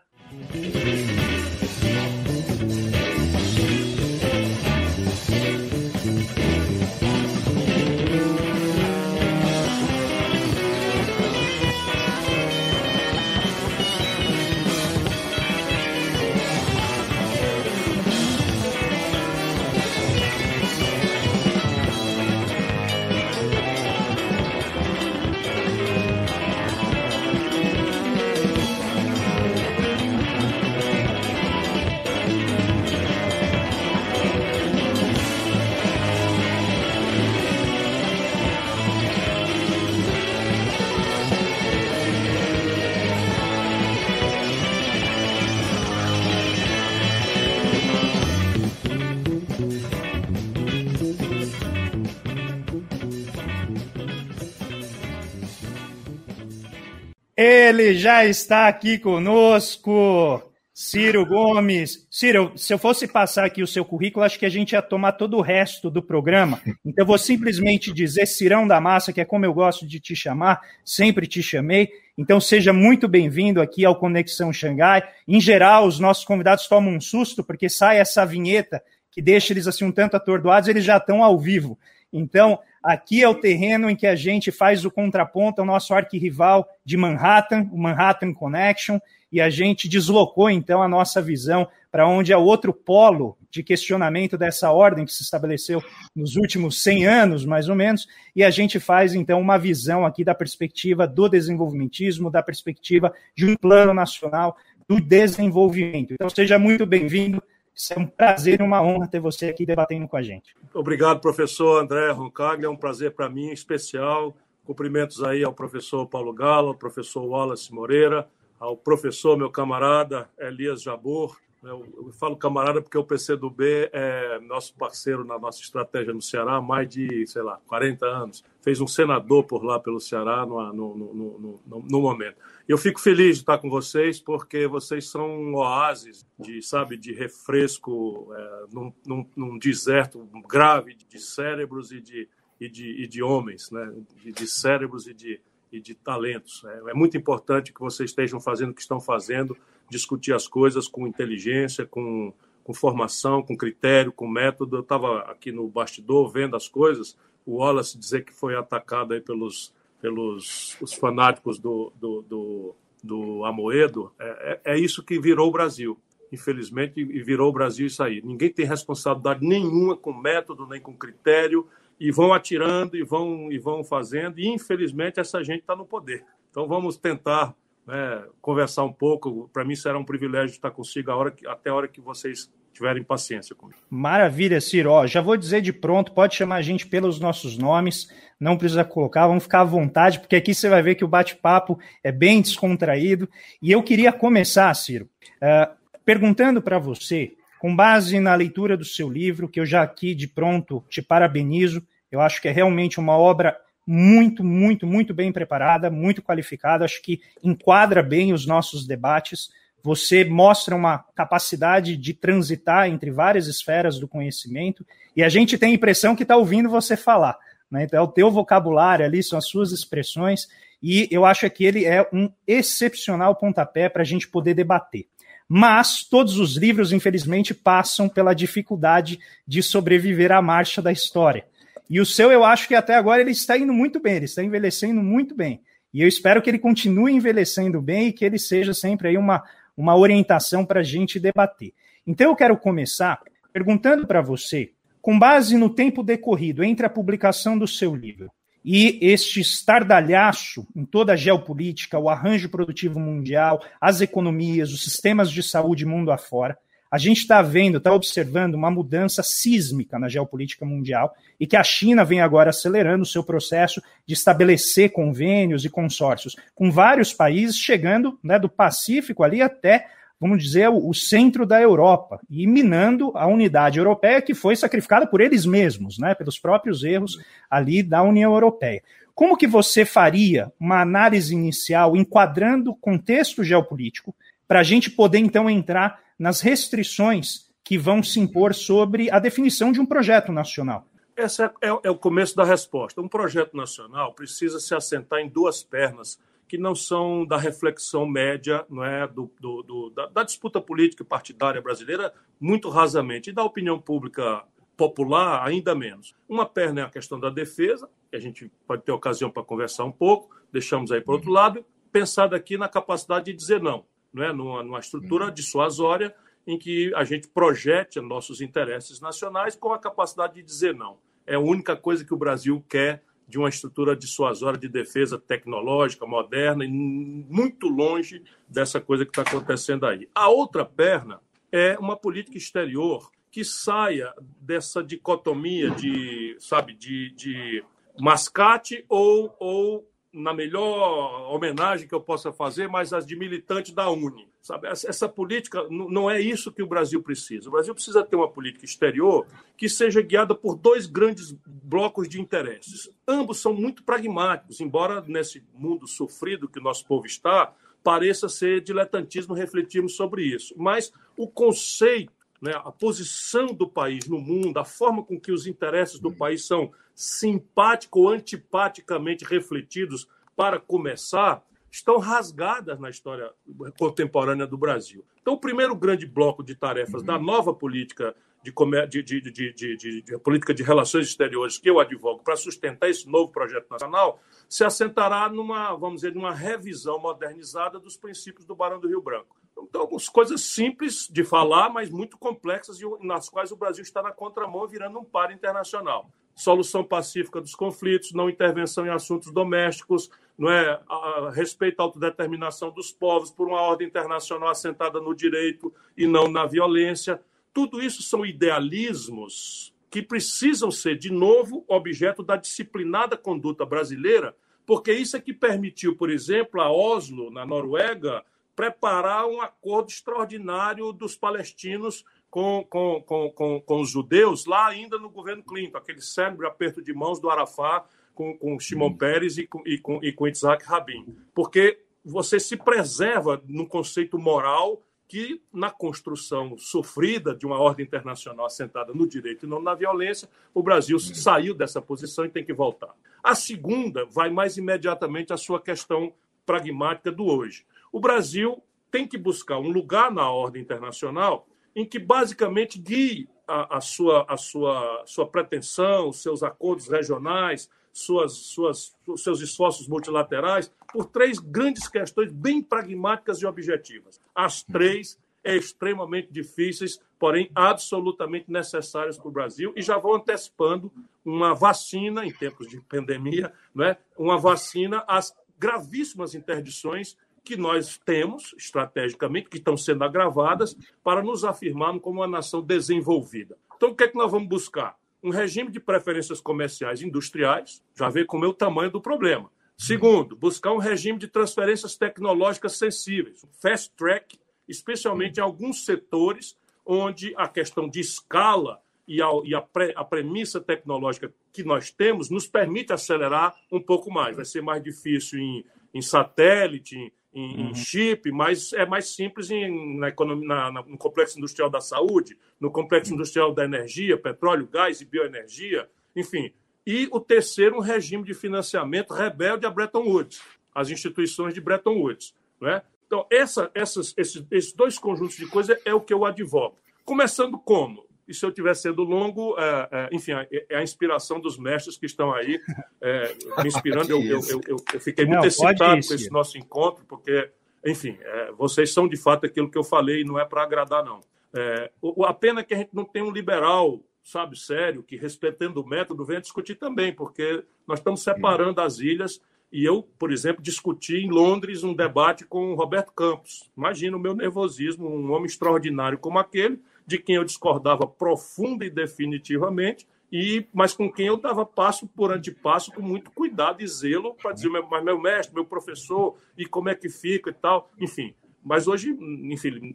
Ele 57.75 57.93
já 57.97 58.25
está 58.25 58.69
aqui 58.69 58.99
conosco, 58.99 60.41
Ciro 60.73 61.27
Gomes. 61.27 62.07
Ciro, 62.09 62.53
se 62.55 62.73
eu 62.73 62.79
fosse 62.79 63.09
passar 63.09 63.45
aqui 63.45 63.65
o 63.65 63.67
seu 63.67 63.85
currículo, 63.85 64.25
acho 64.25 64.39
que 64.39 64.47
a 64.47 64.49
gente 64.49 64.75
ia 64.75 64.81
tomar 64.81 65.13
todo 65.13 65.37
o 65.37 65.41
resto 65.41 65.91
do 65.91 66.01
programa. 66.01 66.61
Então, 66.87 67.03
eu 67.03 67.07
vou 67.07 67.19
simplesmente 67.19 67.93
dizer 67.93 68.27
Cirão 68.27 68.65
da 68.65 68.81
Massa, 68.81 69.13
que 69.13 69.21
é 69.21 69.25
como 69.25 69.45
eu 69.45 69.53
gosto 69.53 69.89
de 69.89 69.99
te 69.99 70.15
chamar, 70.15 70.61
sempre 70.85 71.27
te 71.27 71.43
chamei. 71.43 71.89
Então, 72.17 72.41
seja 72.41 72.73
muito 72.73 73.09
bem-vindo 73.09 73.61
aqui 73.61 73.85
ao 73.85 73.97
Conexão 73.97 74.53
Xangai. 74.53 75.03
Em 75.27 75.41
geral, 75.41 75.85
os 75.85 75.99
nossos 75.99 76.25
convidados 76.25 76.69
tomam 76.69 76.95
um 76.95 77.01
susto, 77.01 77.43
porque 77.43 77.69
sai 77.69 77.99
essa 77.99 78.25
vinheta 78.25 78.81
que 79.11 79.21
deixa 79.21 79.53
eles 79.53 79.67
assim 79.67 79.85
um 79.85 79.91
tanto 79.91 80.17
atordoados, 80.17 80.69
eles 80.69 80.85
já 80.85 80.99
estão 80.99 81.25
ao 81.25 81.37
vivo. 81.41 81.77
Então, 82.13 82.61
Aqui 82.85 83.23
é 83.23 83.29
o 83.29 83.35
terreno 83.35 83.89
em 83.89 83.97
que 83.97 84.07
a 84.07 84.15
gente 84.15 84.53
faz 84.53 84.85
o 84.85 84.91
contraponto 84.91 85.63
ao 85.63 85.67
nosso 85.67 85.95
arquirrival 85.95 86.69
de 86.85 86.99
Manhattan, 86.99 87.67
o 87.73 87.79
Manhattan 87.79 88.35
Connection, 88.35 88.99
e 89.33 89.41
a 89.41 89.49
gente 89.49 89.89
deslocou 89.89 90.51
então 90.51 90.83
a 90.83 90.89
nossa 90.89 91.23
visão 91.23 91.67
para 91.91 92.07
onde 92.07 92.31
é 92.31 92.37
outro 92.37 92.75
polo 92.75 93.39
de 93.51 93.63
questionamento 93.63 94.37
dessa 94.37 94.71
ordem 94.71 95.07
que 95.07 95.15
se 95.15 95.23
estabeleceu 95.23 95.83
nos 96.15 96.37
últimos 96.37 96.83
100 96.83 97.07
anos, 97.07 97.47
mais 97.47 97.71
ou 97.71 97.75
menos, 97.75 98.07
e 98.37 98.45
a 98.45 98.51
gente 98.51 98.79
faz 98.79 99.15
então 99.15 99.41
uma 99.41 99.57
visão 99.57 100.05
aqui 100.05 100.23
da 100.23 100.35
perspectiva 100.35 101.07
do 101.07 101.27
desenvolvimentismo, 101.27 102.31
da 102.31 102.43
perspectiva 102.43 103.15
de 103.35 103.47
um 103.47 103.57
plano 103.57 103.95
nacional 103.95 104.59
do 104.87 105.01
desenvolvimento. 105.01 106.13
Então 106.13 106.29
seja 106.29 106.59
muito 106.59 106.85
bem-vindo. 106.85 107.43
É 107.91 107.99
um 107.99 108.07
prazer 108.07 108.61
e 108.61 108.63
uma 108.63 108.81
honra 108.81 109.09
ter 109.09 109.21
você 109.21 109.47
aqui 109.47 109.67
debatendo 109.67 110.07
com 110.07 110.17
a 110.17 110.23
gente. 110.23 110.55
Obrigado, 110.73 111.21
professor 111.21 111.83
André 111.83 112.11
Roncaglia. 112.13 112.67
É 112.67 112.71
um 112.71 112.77
prazer 112.77 113.13
para 113.13 113.29
mim 113.29 113.51
especial. 113.51 114.37
Cumprimentos 114.65 115.23
aí 115.23 115.43
ao 115.45 115.53
professor 115.53 116.07
Paulo 116.07 116.33
Galo, 116.33 116.69
ao 116.69 116.75
professor 116.75 117.23
Wallace 117.25 117.73
Moreira, 117.75 118.29
ao 118.59 118.77
professor, 118.77 119.37
meu 119.37 119.51
camarada 119.51 120.31
Elias 120.39 120.83
Jabor. 120.83 121.37
Eu, 121.65 121.87
eu 121.97 122.13
falo 122.13 122.37
camarada 122.37 122.83
porque 122.83 122.99
o 122.99 123.05
PCdoB 123.05 123.91
é 123.93 124.39
nosso 124.41 124.75
parceiro 124.75 125.25
na 125.25 125.39
nossa 125.39 125.61
estratégia 125.61 126.13
no 126.13 126.21
Ceará 126.21 126.57
há 126.57 126.61
mais 126.61 126.89
de, 126.89 127.27
sei 127.27 127.43
lá, 127.43 127.61
40 127.67 128.07
anos. 128.07 128.45
Fez 128.63 128.81
um 128.81 128.87
senador 128.87 129.45
por 129.45 129.65
lá 129.65 129.81
pelo 129.81 130.01
Ceará 130.01 130.45
no, 130.45 130.73
no, 130.73 130.95
no, 130.95 131.61
no, 131.67 131.81
no 131.81 132.01
momento. 132.01 132.37
Eu 132.69 132.79
fico 132.79 133.01
feliz 133.01 133.37
de 133.37 133.43
estar 133.43 133.59
com 133.59 133.69
vocês 133.69 134.21
porque 134.21 134.67
vocês 134.67 135.09
são 135.09 135.29
um 135.29 135.57
oásis 135.57 136.27
de, 136.39 136.63
sabe, 136.63 136.97
de 136.97 137.13
refresco 137.13 138.29
é, 138.35 138.65
num, 138.73 138.93
num, 139.07 139.27
num 139.37 139.59
deserto 139.59 140.29
grave 140.49 140.95
de 140.95 141.19
cérebros 141.19 141.93
e 141.93 142.01
de, 142.01 142.29
e 142.61 142.69
de, 142.69 143.03
e 143.03 143.07
de 143.07 143.23
homens, 143.23 143.71
né? 143.71 143.93
de, 144.23 144.33
de 144.33 144.47
cérebros 144.47 145.07
e 145.07 145.15
de, 145.15 145.41
e 145.71 145.81
de 145.81 145.95
talentos. 145.95 146.65
É, 146.65 146.91
é 146.91 146.95
muito 146.95 147.17
importante 147.17 147.73
que 147.73 147.81
vocês 147.81 148.11
estejam 148.11 148.41
fazendo 148.41 148.71
o 148.71 148.75
que 148.75 148.83
estão 148.83 149.01
fazendo, 149.01 149.57
discutir 149.91 150.33
as 150.33 150.49
coisas 150.49 150.89
com 150.89 151.07
inteligência, 151.07 151.87
com, 151.87 152.33
com 152.63 152.75
formação, 152.75 153.43
com 153.43 153.57
critério, 153.57 154.13
com 154.13 154.29
método. 154.29 154.77
Eu 154.77 154.81
estava 154.81 155.21
aqui 155.21 155.53
no 155.53 155.69
bastidor 155.69 156.31
vendo 156.31 156.57
as 156.57 156.69
coisas, 156.69 157.17
o 157.47 157.57
Wallace 157.57 157.99
dizer 157.99 158.25
que 158.25 158.33
foi 158.33 158.57
atacado 158.57 159.13
aí 159.13 159.21
pelos, 159.21 159.73
pelos 160.01 160.77
os 160.81 160.95
fanáticos 160.95 161.59
do, 161.59 161.93
do, 162.01 162.23
do, 162.23 162.75
do 163.03 163.45
Amoedo, 163.45 164.11
é, 164.19 164.61
é, 164.65 164.75
é 164.75 164.79
isso 164.79 165.03
que 165.03 165.19
virou 165.19 165.49
o 165.49 165.53
Brasil 165.53 165.99
infelizmente, 166.33 167.01
e 167.01 167.23
virou 167.23 167.49
o 167.49 167.53
Brasil 167.53 167.87
isso 167.87 168.03
aí. 168.03 168.21
Ninguém 168.23 168.51
tem 168.51 168.67
responsabilidade 168.67 169.47
nenhuma 169.47 169.97
com 169.97 170.13
método, 170.13 170.67
nem 170.67 170.81
com 170.81 170.93
critério, 170.93 171.67
e 171.99 172.11
vão 172.11 172.33
atirando 172.33 172.97
e 172.97 173.05
vão, 173.05 173.51
e 173.51 173.59
vão 173.59 173.85
fazendo, 173.85 174.39
e 174.39 174.49
infelizmente 174.49 175.21
essa 175.21 175.43
gente 175.43 175.61
está 175.61 175.77
no 175.77 175.87
poder. 175.87 176.25
Então 176.51 176.67
vamos 176.67 176.97
tentar 176.97 177.55
né, 177.87 178.25
conversar 178.41 178.85
um 178.85 178.93
pouco. 178.93 179.49
Para 179.53 179.65
mim 179.65 179.77
será 179.77 179.99
um 179.99 180.05
privilégio 180.05 180.55
estar 180.55 180.71
consigo 180.71 181.11
a 181.11 181.17
hora 181.17 181.31
que, 181.31 181.47
até 181.47 181.71
a 181.71 181.75
hora 181.75 181.89
que 181.89 182.01
vocês 182.01 182.51
tiverem 182.73 183.05
paciência 183.05 183.55
comigo. 183.55 183.79
Maravilha, 183.89 184.61
Ciro. 184.61 184.91
Ó, 184.91 185.07
já 185.07 185.21
vou 185.21 185.37
dizer 185.37 185.63
de 185.63 185.73
pronto, 185.73 186.13
pode 186.13 186.35
chamar 186.35 186.57
a 186.57 186.63
gente 186.63 186.87
pelos 186.87 187.21
nossos 187.21 187.57
nomes, 187.57 188.09
não 188.39 188.59
precisa 188.59 188.85
colocar, 188.85 189.29
vamos 189.29 189.45
ficar 189.45 189.61
à 189.61 189.65
vontade, 189.65 190.19
porque 190.19 190.37
aqui 190.37 190.53
você 190.53 190.69
vai 190.69 190.83
ver 190.83 190.97
que 190.97 191.05
o 191.05 191.09
bate-papo 191.09 191.79
é 192.03 192.11
bem 192.11 192.43
descontraído. 192.43 193.29
E 193.63 193.71
eu 193.71 193.83
queria 193.83 194.13
começar, 194.13 194.75
Ciro, 194.75 195.09
uh, 195.37 195.73
perguntando 196.05 196.61
para 196.61 196.79
você 196.79 197.35
com 197.61 197.75
base 197.75 198.19
na 198.21 198.35
leitura 198.35 198.77
do 198.77 198.85
seu 198.85 199.09
livro, 199.09 199.49
que 199.49 199.59
eu 199.59 199.65
já 199.65 199.83
aqui 199.83 200.15
de 200.15 200.27
pronto 200.27 200.85
te 200.91 201.01
parabenizo, 201.01 201.83
eu 202.11 202.21
acho 202.21 202.43
que 202.43 202.49
é 202.49 202.53
realmente 202.53 203.01
uma 203.01 203.17
obra 203.17 203.57
muito, 203.87 204.43
muito, 204.43 204.87
muito 204.87 205.13
bem 205.13 205.33
preparada, 205.33 205.91
muito 205.91 206.23
qualificada, 206.23 206.85
acho 206.85 207.03
que 207.03 207.21
enquadra 207.43 208.03
bem 208.03 208.33
os 208.33 208.47
nossos 208.47 208.87
debates. 208.87 209.51
Você 209.83 210.25
mostra 210.25 210.75
uma 210.75 211.05
capacidade 211.15 211.97
de 211.97 212.15
transitar 212.15 212.89
entre 212.89 213.11
várias 213.11 213.47
esferas 213.47 213.99
do 213.99 214.09
conhecimento 214.09 214.87
e 215.15 215.23
a 215.23 215.29
gente 215.29 215.59
tem 215.59 215.73
a 215.73 215.75
impressão 215.75 216.17
que 216.17 216.23
está 216.23 216.37
ouvindo 216.37 216.71
você 216.71 216.97
falar. 216.97 217.39
Né? 217.71 217.85
Então, 217.85 217.99
é 217.99 218.03
o 218.03 218.09
teu 218.09 218.31
vocabulário 218.31 219.05
ali, 219.05 219.23
são 219.23 219.39
as 219.39 219.47
suas 219.47 219.73
expressões, 219.73 220.49
e 220.83 221.09
eu 221.11 221.25
acho 221.25 221.49
que 221.51 221.65
ele 221.65 221.85
é 221.85 222.09
um 222.13 222.31
excepcional 222.47 223.35
pontapé 223.35 223.89
para 223.89 224.03
a 224.03 224.05
gente 224.05 224.29
poder 224.29 224.55
debater. 224.55 225.07
Mas 225.49 226.05
todos 226.05 226.39
os 226.39 226.57
livros, 226.57 226.93
infelizmente, 226.93 227.55
passam 227.55 228.09
pela 228.09 228.35
dificuldade 228.35 229.19
de 229.47 229.63
sobreviver 229.63 230.33
à 230.33 230.41
marcha 230.41 230.81
da 230.81 230.91
história. 230.91 231.47
E 231.89 232.01
o 232.01 232.07
seu, 232.07 232.33
eu 232.33 232.45
acho 232.45 232.67
que 232.67 232.75
até 232.75 232.95
agora 232.95 233.21
ele 233.21 233.31
está 233.31 233.57
indo 233.57 233.73
muito 233.73 234.01
bem, 234.01 234.17
ele 234.17 234.25
está 234.25 234.43
envelhecendo 234.43 235.03
muito 235.03 235.35
bem. 235.35 235.61
E 235.93 236.03
eu 236.03 236.09
espero 236.09 236.43
que 236.43 236.51
ele 236.51 236.59
continue 236.59 237.13
envelhecendo 237.13 237.81
bem 237.81 238.09
e 238.09 238.13
que 238.13 238.25
ele 238.25 238.39
seja 238.39 238.75
sempre 238.75 239.09
aí 239.09 239.19
uma, 239.19 239.43
uma 239.77 239.97
orientação 239.97 240.65
para 240.65 240.81
a 240.81 240.85
gente 240.85 241.21
debater. 241.21 241.73
Então 242.07 242.31
eu 242.31 242.37
quero 242.37 242.57
começar 242.57 243.21
perguntando 243.53 244.07
para 244.07 244.21
você, 244.21 244.73
com 245.01 245.19
base 245.19 245.57
no 245.57 245.71
tempo 245.71 246.03
decorrido 246.03 246.65
entre 246.65 246.85
a 246.85 246.91
publicação 246.91 247.57
do 247.57 247.69
seu 247.69 247.95
livro 247.95 248.31
e 248.65 248.99
este 249.03 249.41
estardalhaço 249.41 250.67
em 250.75 250.87
toda 250.87 251.13
a 251.13 251.17
geopolítica, 251.17 251.99
o 251.99 252.09
arranjo 252.09 252.49
produtivo 252.49 252.99
mundial, 252.99 253.63
as 253.79 254.01
economias, 254.01 254.73
os 254.73 254.83
sistemas 254.83 255.31
de 255.31 255.43
saúde 255.43 255.85
mundo 255.85 256.11
afora, 256.11 256.57
a 256.95 256.99
gente 256.99 257.23
está 257.23 257.43
vendo, 257.43 257.79
está 257.79 257.93
observando 257.93 258.55
uma 258.55 258.71
mudança 258.71 259.21
sísmica 259.21 259.99
na 259.99 260.09
geopolítica 260.09 260.65
mundial 260.65 261.13
e 261.41 261.45
que 261.45 261.57
a 261.57 261.65
China 261.65 262.05
vem 262.05 262.21
agora 262.21 262.51
acelerando 262.51 263.03
o 263.03 263.07
seu 263.07 263.25
processo 263.25 263.83
de 264.07 264.15
estabelecer 264.15 264.93
convênios 264.93 265.65
e 265.65 265.69
consórcios 265.69 266.37
com 266.55 266.71
vários 266.71 267.13
países, 267.13 267.57
chegando 267.57 268.17
né, 268.23 268.39
do 268.39 268.49
Pacífico 268.49 269.25
ali 269.25 269.43
até 269.43 269.89
vamos 270.21 270.41
dizer, 270.41 270.69
o, 270.69 270.95
centro 270.95 271.45
da 271.45 271.61
Europa 271.61 272.21
e 272.31 272.47
minando 272.47 273.11
a 273.17 273.27
unidade 273.27 273.79
europeia 273.79 274.23
que 274.23 274.33
foi 274.33 274.55
sacrificada 274.55 275.05
por 275.05 275.21
eles 275.21 275.45
mesmos, 275.45 275.99
né, 275.99 276.15
pelos 276.15 276.39
próprios 276.39 276.85
erros 276.85 277.19
ali 277.51 277.83
da 277.83 278.05
União 278.05 278.33
Europeia. 278.33 278.81
Como 279.17 279.37
que 279.37 279.49
você 279.49 279.85
faria 279.85 280.53
uma 280.61 280.81
análise 280.81 281.35
inicial 281.35 281.97
enquadrando 281.97 282.71
o 282.71 282.77
contexto 282.77 283.43
geopolítico 283.43 284.15
para 284.47 284.61
a 284.61 284.63
gente 284.63 284.91
poder 284.91 285.19
então 285.19 285.49
entrar 285.49 286.01
nas 286.19 286.41
restrições 286.41 287.51
que 287.63 287.79
vão 287.79 288.03
se 288.03 288.21
impor 288.21 288.55
sobre 288.55 289.11
a 289.11 289.19
definição 289.19 289.73
de 289.73 289.81
um 289.81 289.87
projeto 289.87 290.31
nacional? 290.31 290.87
Esse 291.17 291.43
é, 291.43 291.47
é, 291.63 291.69
é 291.85 291.91
o 291.91 291.97
começo 291.97 292.37
da 292.37 292.45
resposta. 292.45 293.01
Um 293.01 293.09
projeto 293.09 293.57
nacional 293.57 294.13
precisa 294.15 294.59
se 294.59 294.75
assentar 294.75 295.21
em 295.21 295.29
duas 295.29 295.63
pernas 295.63 296.19
que 296.47 296.59
não 296.59 296.75
são 296.75 297.25
da 297.25 297.37
reflexão 297.37 298.07
média 298.07 298.67
não 298.69 298.85
é, 298.85 299.07
do, 299.07 299.31
do, 299.41 299.63
do 299.63 299.91
da, 299.91 300.07
da, 300.07 300.23
disputa 300.23 300.61
política 300.61 301.03
e 301.03 301.07
partidária 301.07 301.61
brasileira, 301.61 302.13
muito 302.39 302.69
rasamente, 302.69 303.31
e 303.31 303.33
da 303.33 303.43
opinião 303.43 303.81
pública 303.81 304.45
popular, 304.77 305.47
ainda 305.47 305.75
menos. 305.75 306.15
Uma 306.29 306.45
perna 306.45 306.83
é 306.83 306.85
a 306.85 306.91
questão 306.91 307.19
da 307.19 307.31
defesa, 307.31 307.89
que 308.11 308.17
a 308.17 308.21
gente 308.21 308.51
pode 308.67 308.83
ter 308.83 308.93
ocasião 308.93 309.31
para 309.31 309.43
conversar 309.43 309.85
um 309.85 309.93
pouco, 309.93 310.37
deixamos 310.53 310.93
aí 310.93 311.01
para 311.01 311.15
outro 311.15 311.29
uhum. 311.29 311.35
lado, 311.35 311.65
pensado 311.91 312.35
aqui 312.35 312.59
na 312.59 312.69
capacidade 312.69 313.27
de 313.27 313.33
dizer 313.33 313.63
não, 313.63 313.85
não 314.15 314.25
é? 314.25 314.33
numa, 314.33 314.63
numa 314.63 314.79
estrutura 314.79 315.27
uhum. 315.27 315.35
dissuasória 315.35 316.15
em 316.47 316.59
que 316.59 316.95
a 316.95 317.05
gente 317.05 317.29
projete 317.29 318.01
nossos 318.01 318.41
interesses 318.41 319.01
nacionais 319.01 319.57
com 319.57 319.73
a 319.73 319.79
capacidade 319.79 320.35
de 320.35 320.43
dizer 320.43 320.75
não. 320.75 320.99
É 321.27 321.35
a 321.35 321.41
única 321.41 321.77
coisa 321.77 322.05
que 322.05 322.15
o 322.15 322.19
Brasil 322.19 322.63
quer 322.69 323.03
de 323.27 323.39
uma 323.39 323.49
estrutura 323.49 323.97
dissuasória 323.97 324.59
de 324.59 324.69
defesa 324.69 325.19
tecnológica, 325.19 326.07
moderna, 326.07 326.65
e 326.65 326.69
muito 326.69 327.69
longe 327.69 328.23
dessa 328.47 328.81
coisa 328.81 329.05
que 329.05 329.11
está 329.11 329.23
acontecendo 329.23 329.87
aí. 329.87 330.09
A 330.15 330.29
outra 330.29 330.65
perna 330.65 331.21
é 331.51 331.79
uma 331.79 331.97
política 331.97 332.37
exterior 332.37 333.11
que 333.31 333.43
saia 333.43 334.13
dessa 334.41 334.83
dicotomia 334.83 335.71
de, 335.71 336.37
sabe, 336.39 336.75
de, 336.75 337.11
de 337.15 337.65
mascate 337.99 338.85
ou, 338.89 339.35
ou 339.41 339.89
na 340.15 340.33
melhor 340.33 341.35
homenagem 341.35 341.89
que 341.89 341.95
eu 341.95 342.01
possa 342.01 342.33
fazer, 342.33 342.69
mas 342.69 342.93
as 342.93 343.05
de 343.05 343.17
militante 343.17 343.75
da 343.75 343.91
Uni. 343.91 344.29
Sabe? 344.41 344.69
Essa 344.69 345.09
política 345.09 345.67
não 345.71 346.09
é 346.09 346.21
isso 346.21 346.53
que 346.53 346.63
o 346.63 346.67
Brasil 346.67 347.03
precisa. 347.03 347.49
O 347.49 347.53
Brasil 347.53 347.75
precisa 347.75 348.05
ter 348.05 348.15
uma 348.15 348.29
política 348.29 348.65
exterior 348.65 349.27
que 349.57 349.69
seja 349.69 350.03
guiada 350.03 350.35
por 350.35 350.55
dois 350.55 350.87
grandes 350.87 351.35
blocos 351.47 352.09
de 352.09 352.21
interesses. 352.21 352.91
Ambos 353.09 353.41
são 353.41 353.53
muito 353.53 353.83
pragmáticos, 353.83 354.61
embora 354.61 355.03
nesse 355.07 355.43
mundo 355.55 355.89
sofrido 355.89 356.49
que 356.49 356.59
o 356.59 356.63
nosso 356.63 356.87
povo 356.87 357.07
está, 357.07 357.53
pareça 357.83 358.29
ser 358.29 358.61
diletantismo 358.61 359.35
refletirmos 359.35 359.97
sobre 359.97 360.23
isso. 360.23 360.55
Mas 360.57 360.93
o 361.17 361.27
conceito, 361.27 362.13
né, 362.41 362.53
a 362.55 362.71
posição 362.71 363.47
do 363.47 363.69
país 363.69 364.07
no 364.07 364.21
mundo, 364.21 364.59
a 364.59 364.65
forma 364.65 365.03
com 365.03 365.19
que 365.19 365.33
os 365.33 365.47
interesses 365.47 365.99
do 365.99 366.13
país 366.13 366.47
são 366.47 366.71
simpático 366.95 368.01
ou 368.01 368.09
antipaticamente 368.11 369.25
refletidos 369.25 370.09
para 370.37 370.59
começar, 370.59 371.45
estão 371.71 371.99
rasgadas 371.99 372.79
na 372.79 372.89
história 372.89 373.33
contemporânea 373.79 374.47
do 374.47 374.57
Brasil. 374.57 375.05
Então, 375.21 375.35
o 375.35 375.41
primeiro 375.41 375.75
grande 375.75 376.07
bloco 376.07 376.43
de 376.43 376.55
tarefas 376.55 377.03
da 377.03 377.19
nova 377.19 377.53
política 377.53 378.15
de, 378.45 379.03
de, 379.03 379.21
de, 379.21 380.03
de, 380.03 380.19
política 380.19 380.53
de 380.53 380.63
relações 380.63 381.09
exteriores 381.09 381.57
que 381.57 381.69
eu 381.69 381.81
advogo 381.81 382.23
para 382.23 382.37
sustentar 382.37 382.91
esse 382.91 383.09
novo 383.09 383.33
projeto 383.33 383.71
nacional 383.71 384.21
se 384.49 384.63
assentará 384.63 385.29
numa, 385.29 385.75
vamos 385.75 386.03
dizer, 386.03 386.15
numa 386.15 386.35
revisão 386.35 386.99
modernizada 386.99 387.81
dos 387.81 387.97
princípios 387.97 388.45
do 388.45 388.55
Barão 388.55 388.79
do 388.79 388.87
Rio 388.87 389.01
Branco. 389.01 389.35
Então, 389.59 389.89
coisas 390.13 390.43
simples 390.43 391.09
de 391.11 391.25
falar, 391.25 391.71
mas 391.71 391.89
muito 391.89 392.19
complexas 392.19 392.81
e 392.81 392.85
nas 393.01 393.29
quais 393.29 393.51
o 393.51 393.57
Brasil 393.57 393.83
está 393.83 394.03
na 394.03 394.13
contramão, 394.13 394.69
virando 394.69 394.99
um 394.99 395.05
par 395.05 395.33
internacional. 395.33 396.11
Solução 396.35 396.83
pacífica 396.83 397.41
dos 397.41 397.55
conflitos, 397.55 398.13
não 398.13 398.29
intervenção 398.29 398.87
em 398.87 398.91
assuntos 398.91 399.33
domésticos, 399.33 400.11
não 400.37 400.51
é? 400.51 400.81
A, 400.89 401.31
respeito 401.33 401.81
à 401.81 401.85
autodeterminação 401.85 402.71
dos 402.71 402.93
povos 402.93 403.31
por 403.31 403.47
uma 403.47 403.61
ordem 403.61 403.87
internacional 403.87 404.49
assentada 404.49 405.01
no 405.01 405.15
direito 405.15 405.73
e 405.97 406.07
não 406.07 406.29
na 406.29 406.45
violência. 406.45 407.21
Tudo 407.53 407.81
isso 407.81 408.03
são 408.03 408.27
idealismos 408.27 409.73
que 409.89 410.03
precisam 410.03 410.73
ser, 410.73 410.99
de 410.99 411.13
novo, 411.13 411.65
objeto 411.69 412.21
da 412.21 412.37
disciplinada 412.37 413.17
conduta 413.17 413.65
brasileira, 413.65 414.35
porque 414.67 414.93
isso 414.93 415.17
é 415.17 415.21
que 415.21 415.33
permitiu, 415.33 415.95
por 415.95 416.11
exemplo, 416.11 416.61
a 416.61 416.69
Oslo, 416.73 417.31
na 417.31 417.47
Noruega, 417.47 418.25
preparar 418.57 419.27
um 419.27 419.41
acordo 419.41 419.91
extraordinário 419.91 420.93
dos 420.93 421.17
palestinos 421.17 422.05
com, 422.35 422.67
com, 422.69 423.01
com, 423.01 423.31
com, 423.31 423.61
com 423.61 423.81
os 423.81 423.89
judeus, 423.89 424.45
lá 424.45 424.67
ainda 424.67 424.99
no 424.99 425.09
governo 425.09 425.41
Clinton, 425.41 425.79
aquele 425.79 426.01
célebre 426.01 426.49
aperto 426.49 426.83
de 426.83 426.93
mãos 426.93 427.21
do 427.21 427.31
Arafat 427.31 427.87
com, 428.13 428.37
com 428.37 428.59
Shimon 428.59 428.89
hum. 428.89 428.97
Peres 428.97 429.39
e 429.39 429.47
com, 429.47 429.63
e, 429.65 429.79
com, 429.79 430.03
e 430.03 430.13
com 430.13 430.27
Isaac 430.27 430.65
Rabin. 430.65 431.17
Porque 431.33 431.79
você 432.05 432.41
se 432.41 432.57
preserva 432.57 433.41
num 433.47 433.65
conceito 433.65 434.19
moral 434.19 434.83
que, 435.07 435.41
na 435.53 435.71
construção 435.71 436.59
sofrida 436.59 437.37
de 437.37 437.47
uma 437.47 437.61
ordem 437.61 437.87
internacional 437.87 438.47
assentada 438.47 438.93
no 438.93 439.07
direito 439.07 439.47
e 439.47 439.49
não 439.49 439.63
na 439.63 439.77
violência, 439.77 440.29
o 440.53 440.61
Brasil 440.61 440.99
saiu 440.99 441.55
dessa 441.55 441.81
posição 441.81 442.25
e 442.25 442.31
tem 442.31 442.45
que 442.45 442.53
voltar. 442.53 442.93
A 443.23 443.37
segunda 443.37 444.07
vai 444.07 444.29
mais 444.29 444.57
imediatamente 444.57 445.33
à 445.33 445.37
sua 445.37 445.61
questão 445.61 446.13
pragmática 446.45 447.13
do 447.13 447.27
hoje. 447.27 447.65
O 447.93 448.01
Brasil 448.01 448.61
tem 448.91 449.07
que 449.07 449.17
buscar 449.17 449.59
um 449.59 449.71
lugar 449.71 450.11
na 450.11 450.29
ordem 450.29 450.63
internacional 450.63 451.47
em 451.75 451.85
que 451.85 451.99
basicamente 451.99 452.79
guie 452.79 453.29
a, 453.47 453.79
a 453.79 453.81
sua, 453.81 454.25
a 454.29 454.37
sua, 454.37 455.03
sua 455.07 455.27
pretensão, 455.27 456.13
seus 456.13 456.43
acordos 456.43 456.89
regionais, 456.89 457.69
suas, 457.93 458.33
suas, 458.33 458.97
seus 459.17 459.41
esforços 459.41 459.87
multilaterais 459.87 460.73
por 460.93 461.07
três 461.07 461.39
grandes 461.39 461.89
questões 461.89 462.33
bem 462.33 462.63
pragmáticas 462.63 463.39
e 463.39 463.47
objetivas. 463.47 464.21
As 464.35 464.63
três 464.63 465.19
é 465.45 465.55
extremamente 465.55 466.33
difíceis, 466.33 466.99
porém 467.19 467.51
absolutamente 467.55 468.51
necessárias 468.51 469.19
para 469.19 469.29
o 469.29 469.33
Brasil 469.33 469.73
e 469.77 469.83
já 469.83 469.99
vão 469.99 470.15
antecipando 470.15 470.91
uma 471.25 471.55
vacina 471.55 472.27
em 472.27 472.33
tempos 472.33 472.67
de 472.67 472.81
pandemia, 472.81 473.53
né? 473.75 473.97
uma 474.19 474.39
vacina 474.39 475.05
às 475.07 475.37
gravíssimas 475.59 476.35
interdições 476.35 477.17
que 477.45 477.57
nós 477.57 477.99
temos 477.99 478.55
estrategicamente, 478.57 479.49
que 479.49 479.59
estão 479.59 479.77
sendo 479.77 480.03
agravadas, 480.03 480.77
para 481.03 481.23
nos 481.23 481.45
afirmarmos 481.45 482.03
como 482.03 482.21
uma 482.21 482.27
nação 482.27 482.63
desenvolvida. 482.63 483.57
Então, 483.77 483.91
o 483.91 483.95
que 483.95 484.05
é 484.05 484.09
que 484.09 484.17
nós 484.17 484.31
vamos 484.31 484.49
buscar? 484.49 484.97
um 485.25 485.31
regime 485.31 485.71
de 485.71 485.81
preferências 485.81 486.39
comerciais 486.39 487.01
industriais, 487.01 487.83
já 487.97 488.11
vê 488.11 488.27
como 488.27 488.45
é 488.45 488.49
o 488.49 488.53
tamanho 488.53 488.91
do 488.91 489.01
problema. 489.01 489.51
Segundo, 489.75 490.37
buscar 490.37 490.71
um 490.73 490.79
regime 490.79 491.19
de 491.19 491.27
transferências 491.27 491.97
tecnológicas 491.97 492.77
sensíveis, 492.77 493.43
fast 493.59 493.91
track, 493.97 494.39
especialmente 494.69 495.39
em 495.39 495.43
alguns 495.43 495.87
setores 495.87 496.55
onde 496.85 497.33
a 497.39 497.49
questão 497.49 497.89
de 497.89 498.01
escala 498.01 498.83
e 499.09 499.23
a, 499.23 499.29
e 499.45 499.55
a, 499.55 499.63
pre, 499.63 499.95
a 499.97 500.05
premissa 500.05 500.61
tecnológica 500.61 501.33
que 501.51 501.65
nós 501.65 501.91
temos 501.91 502.29
nos 502.29 502.47
permite 502.47 502.93
acelerar 502.93 503.57
um 503.73 503.81
pouco 503.81 504.13
mais. 504.13 504.37
Vai 504.37 504.45
ser 504.45 504.63
mais 504.63 504.83
difícil 504.83 505.39
em, 505.39 505.65
em 505.95 506.03
satélite, 506.03 507.11
em, 507.35 507.61
em, 507.61 507.67
uhum. 507.67 507.75
chip, 507.75 508.31
mas 508.31 508.73
é 508.73 508.87
mais 508.87 509.09
simples 509.09 509.51
em, 509.51 509.99
na 509.99 510.09
economia, 510.09 510.47
na, 510.47 510.71
na, 510.71 510.83
no 510.83 510.97
complexo 510.97 511.37
industrial 511.37 511.69
da 511.69 511.81
saúde, 511.81 512.39
no 512.61 512.71
complexo 512.71 513.11
uhum. 513.11 513.17
industrial 513.17 513.53
da 513.53 513.65
energia, 513.65 514.17
petróleo, 514.17 514.69
gás 514.71 515.01
e 515.01 515.05
bioenergia, 515.05 515.89
enfim. 516.15 516.53
E 516.87 517.09
o 517.11 517.19
terceiro, 517.19 517.77
um 517.77 517.81
regime 517.81 518.25
de 518.25 518.35
financiamento 518.35 519.13
rebelde 519.13 519.67
a 519.67 519.71
Bretton 519.71 520.05
Woods, 520.05 520.41
as 520.75 520.91
instituições 520.91 521.55
de 521.55 521.61
Bretton 521.61 521.99
Woods. 521.99 522.35
Né? 522.61 522.83
Então, 523.07 523.27
essa, 523.31 523.71
essas, 523.75 524.15
esses, 524.17 524.45
esses 524.51 524.73
dois 524.73 524.99
conjuntos 524.99 525.37
de 525.37 525.47
coisas 525.47 525.79
é 525.85 525.95
o 525.95 526.01
que 526.01 526.13
eu 526.13 526.25
advogo. 526.25 526.77
Começando 527.05 527.59
como? 527.59 528.07
E 528.27 528.33
se 528.33 528.45
eu 528.45 528.49
estiver 528.49 528.75
sendo 528.75 529.03
longo, 529.03 529.59
é, 529.59 529.89
é, 529.91 530.09
enfim, 530.13 530.33
é, 530.33 530.67
é, 530.71 530.77
a 530.77 530.83
inspiração 530.83 531.39
dos 531.39 531.59
mestres 531.59 531.99
que 531.99 532.07
estão 532.07 532.33
aí 532.33 532.61
é, 533.01 533.35
me 533.63 533.69
inspirando. 533.69 534.09
eu, 534.11 534.23
eu, 534.23 534.41
eu, 534.67 534.77
eu, 534.93 535.01
fiquei 535.01 535.27
muito 535.27 535.41
não, 535.41 535.47
excitado 535.47 536.07
com 536.07 536.15
esse 536.15 536.31
nosso 536.31 536.57
encontro, 536.57 537.05
porque, 537.07 537.51
enfim, 537.85 538.17
é, 538.21 538.53
vocês 538.53 538.93
são 538.93 539.07
de 539.07 539.17
fato 539.17 539.45
aquilo 539.45 539.71
que 539.71 539.77
eu 539.77 539.85
falei 539.85 540.23
e 540.23 540.25
não 540.25 540.39
é 540.39 540.45
para 540.45 540.63
agradar, 540.63 541.05
não. 541.05 541.21
É, 541.55 541.91
a 542.27 542.35
pena 542.35 542.61
é 542.61 542.65
que 542.65 542.75
a 542.75 542.79
gente 542.79 542.91
não 542.93 543.05
tem 543.05 543.23
um 543.23 543.31
liberal, 543.31 544.01
sabe, 544.23 544.59
sério, 544.59 545.03
que 545.03 545.17
respeitando 545.17 545.81
o 545.81 545.87
método 545.87 546.25
venha 546.25 546.41
discutir 546.41 546.77
também, 546.77 547.13
porque 547.13 547.63
nós 547.87 547.99
estamos 547.99 548.23
separando 548.23 548.81
as 548.81 548.99
ilhas. 548.99 549.41
E 549.71 549.85
eu, 549.85 550.09
por 550.19 550.33
exemplo, 550.33 550.63
discuti 550.63 551.17
em 551.17 551.31
Londres 551.31 551.83
um 551.83 551.95
debate 551.95 552.45
com 552.45 552.73
o 552.73 552.75
Roberto 552.75 553.13
Campos. 553.13 553.71
Imagina 553.77 554.17
o 554.17 554.21
meu 554.21 554.35
nervosismo, 554.35 555.09
um 555.09 555.33
homem 555.33 555.47
extraordinário 555.47 556.17
como 556.17 556.39
aquele, 556.39 556.81
de 557.07 557.19
quem 557.19 557.37
eu 557.37 557.45
discordava 557.45 558.07
profunda 558.07 558.85
e 558.85 558.91
definitivamente, 558.91 560.07
e 560.33 560.67
mas 560.73 560.95
com 560.95 561.11
quem 561.13 561.27
eu 561.27 561.37
dava 561.37 561.65
passo 561.65 562.07
por 562.09 562.33
antepasso 562.33 562.93
com 562.93 563.03
muito 563.03 563.31
cuidado 563.31 563.83
e 563.83 563.87
zelo 563.87 564.35
para 564.35 564.53
dizer, 564.53 564.69
mas 564.69 565.05
meu 565.05 565.21
mestre, 565.21 565.55
meu 565.55 565.65
professor, 565.65 566.37
e 566.57 566.67
como 566.67 566.89
é 566.89 566.95
que 566.95 567.09
fica 567.09 567.51
e 567.51 567.55
tal, 567.55 567.91
enfim. 568.01 568.35
Mas 568.65 568.89
hoje, 568.89 569.11
enfim, 569.11 569.95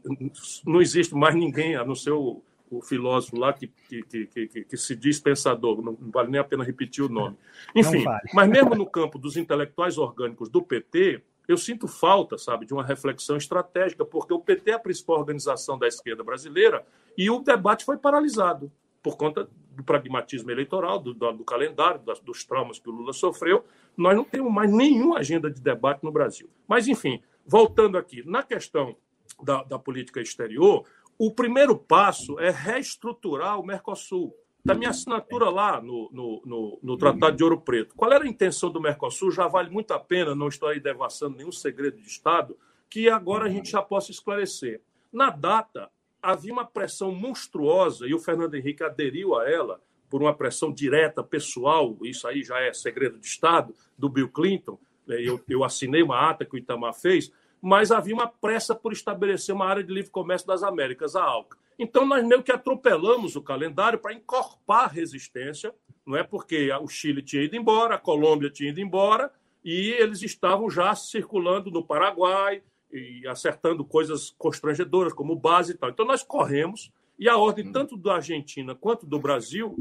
não 0.65 0.81
existe 0.81 1.15
mais 1.15 1.35
ninguém, 1.35 1.75
a 1.75 1.83
não 1.83 1.95
ser 1.95 2.11
o, 2.11 2.41
o 2.69 2.81
filósofo 2.81 3.37
lá 3.37 3.51
que, 3.51 3.67
que, 3.67 4.03
que, 4.03 4.27
que, 4.27 4.63
que 4.63 4.77
se 4.77 4.95
diz 4.95 5.19
pensador, 5.19 5.81
não 5.81 5.97
vale 6.11 6.29
nem 6.29 6.39
a 6.39 6.43
pena 6.43 6.63
repetir 6.63 7.03
o 7.03 7.09
nome. 7.09 7.35
Enfim, 7.75 8.03
vale. 8.03 8.29
mas 8.33 8.47
mesmo 8.47 8.75
no 8.75 8.85
campo 8.85 9.17
dos 9.17 9.35
intelectuais 9.35 9.97
orgânicos 9.97 10.49
do 10.49 10.61
PT, 10.61 11.23
eu 11.49 11.57
sinto 11.57 11.87
falta, 11.87 12.37
sabe, 12.37 12.63
de 12.63 12.75
uma 12.75 12.85
reflexão 12.85 13.35
estratégica, 13.35 14.05
porque 14.05 14.31
o 14.31 14.39
PT 14.39 14.69
é 14.69 14.73
a 14.75 14.79
principal 14.79 15.17
organização 15.17 15.79
da 15.79 15.87
esquerda 15.87 16.23
brasileira 16.23 16.85
e 17.17 17.27
o 17.31 17.39
debate 17.39 17.83
foi 17.83 17.97
paralisado 17.97 18.71
por 19.01 19.17
conta 19.17 19.49
do 19.71 19.83
pragmatismo 19.83 20.51
eleitoral, 20.51 20.99
do, 20.99 21.11
do, 21.11 21.31
do 21.31 21.43
calendário, 21.43 22.01
das, 22.01 22.19
dos 22.19 22.43
traumas 22.43 22.77
que 22.77 22.87
o 22.87 22.91
Lula 22.91 23.13
sofreu. 23.13 23.65
Nós 23.97 24.15
não 24.15 24.23
temos 24.23 24.53
mais 24.53 24.71
nenhuma 24.71 25.17
agenda 25.17 25.49
de 25.49 25.59
debate 25.59 26.03
no 26.03 26.11
Brasil. 26.11 26.47
Mas, 26.67 26.87
enfim, 26.87 27.19
voltando 27.43 27.97
aqui, 27.97 28.21
na 28.29 28.43
questão 28.43 28.95
da, 29.41 29.63
da 29.63 29.79
política 29.79 30.21
exterior, 30.21 30.85
o 31.17 31.31
primeiro 31.31 31.75
passo 31.75 32.39
é 32.39 32.51
reestruturar 32.51 33.59
o 33.59 33.65
Mercosul 33.65 34.35
da 34.69 34.75
minha 34.75 34.91
assinatura 34.91 35.49
lá 35.49 35.81
no, 35.81 36.09
no, 36.11 36.41
no, 36.45 36.79
no, 36.81 36.97
Tratado 36.97 37.35
de 37.35 37.43
Ouro 37.43 37.59
Preto. 37.59 37.95
Qual 37.95 38.11
era 38.11 38.23
a 38.23 38.27
intenção 38.27 38.69
do 38.69 38.79
Mercosul? 38.79 39.31
Já 39.31 39.47
vale 39.47 39.69
muito 39.69 39.91
a 39.91 39.99
pena, 39.99 40.35
não 40.35 40.47
estou 40.47 40.69
aí 40.69 40.79
devassando 40.79 41.37
nenhum 41.37 41.51
segredo 41.51 41.97
de 41.97 42.07
Estado, 42.07 42.55
que 42.87 43.09
agora 43.09 43.45
a 43.45 43.49
gente 43.49 43.71
já 43.71 43.81
possa 43.81 44.11
esclarecer. 44.11 44.81
Na 45.11 45.31
data, 45.31 45.89
havia 46.21 46.53
uma 46.53 46.65
pressão 46.65 47.11
monstruosa, 47.11 48.07
e 48.07 48.13
o 48.13 48.19
Fernando 48.19 48.53
Henrique 48.53 48.83
aderiu 48.83 49.35
a 49.35 49.49
ela, 49.49 49.81
por 50.07 50.21
uma 50.21 50.35
pressão 50.35 50.71
direta, 50.71 51.23
pessoal, 51.23 51.97
isso 52.03 52.27
aí 52.27 52.43
já 52.43 52.59
é 52.59 52.71
segredo 52.71 53.19
de 53.19 53.25
Estado, 53.25 53.73
do 53.97 54.07
Bill 54.07 54.29
Clinton. 54.29 54.77
Eu, 55.07 55.41
eu 55.49 55.63
assinei 55.63 56.03
uma 56.03 56.29
ata 56.29 56.45
que 56.45 56.55
o 56.55 56.57
Itamar 56.57 56.93
fez, 56.93 57.31
mas 57.61 57.91
havia 57.91 58.13
uma 58.13 58.27
pressa 58.27 58.73
por 58.73 58.93
estabelecer 58.93 59.53
uma 59.53 59.65
área 59.65 59.83
de 59.83 59.93
livre 59.93 60.11
comércio 60.11 60.47
das 60.47 60.63
Américas, 60.63 61.15
a 61.15 61.23
ALCA. 61.23 61.57
Então, 61.77 62.05
nós 62.05 62.25
meio 62.25 62.43
que 62.43 62.51
atropelamos 62.51 63.35
o 63.35 63.41
calendário 63.41 63.99
para 63.99 64.13
encorpar 64.13 64.85
a 64.85 64.87
resistência, 64.87 65.73
não 66.05 66.17
é? 66.17 66.23
Porque 66.23 66.71
o 66.73 66.87
Chile 66.87 67.21
tinha 67.21 67.43
ido 67.43 67.55
embora, 67.55 67.95
a 67.95 67.99
Colômbia 67.99 68.49
tinha 68.49 68.69
ido 68.69 68.81
embora, 68.81 69.31
e 69.63 69.91
eles 69.91 70.21
estavam 70.21 70.69
já 70.69 70.93
circulando 70.95 71.71
no 71.71 71.83
Paraguai 71.83 72.61
e 72.91 73.25
acertando 73.27 73.85
coisas 73.85 74.33
constrangedoras, 74.37 75.13
como 75.13 75.35
base 75.35 75.71
e 75.71 75.75
tal. 75.75 75.89
Então, 75.89 76.05
nós 76.05 76.23
corremos, 76.23 76.91
e 77.17 77.29
a 77.29 77.37
ordem 77.37 77.67
hum. 77.67 77.71
tanto 77.71 77.95
da 77.95 78.15
Argentina 78.15 78.75
quanto 78.75 79.05
do 79.05 79.19
Brasil, 79.19 79.75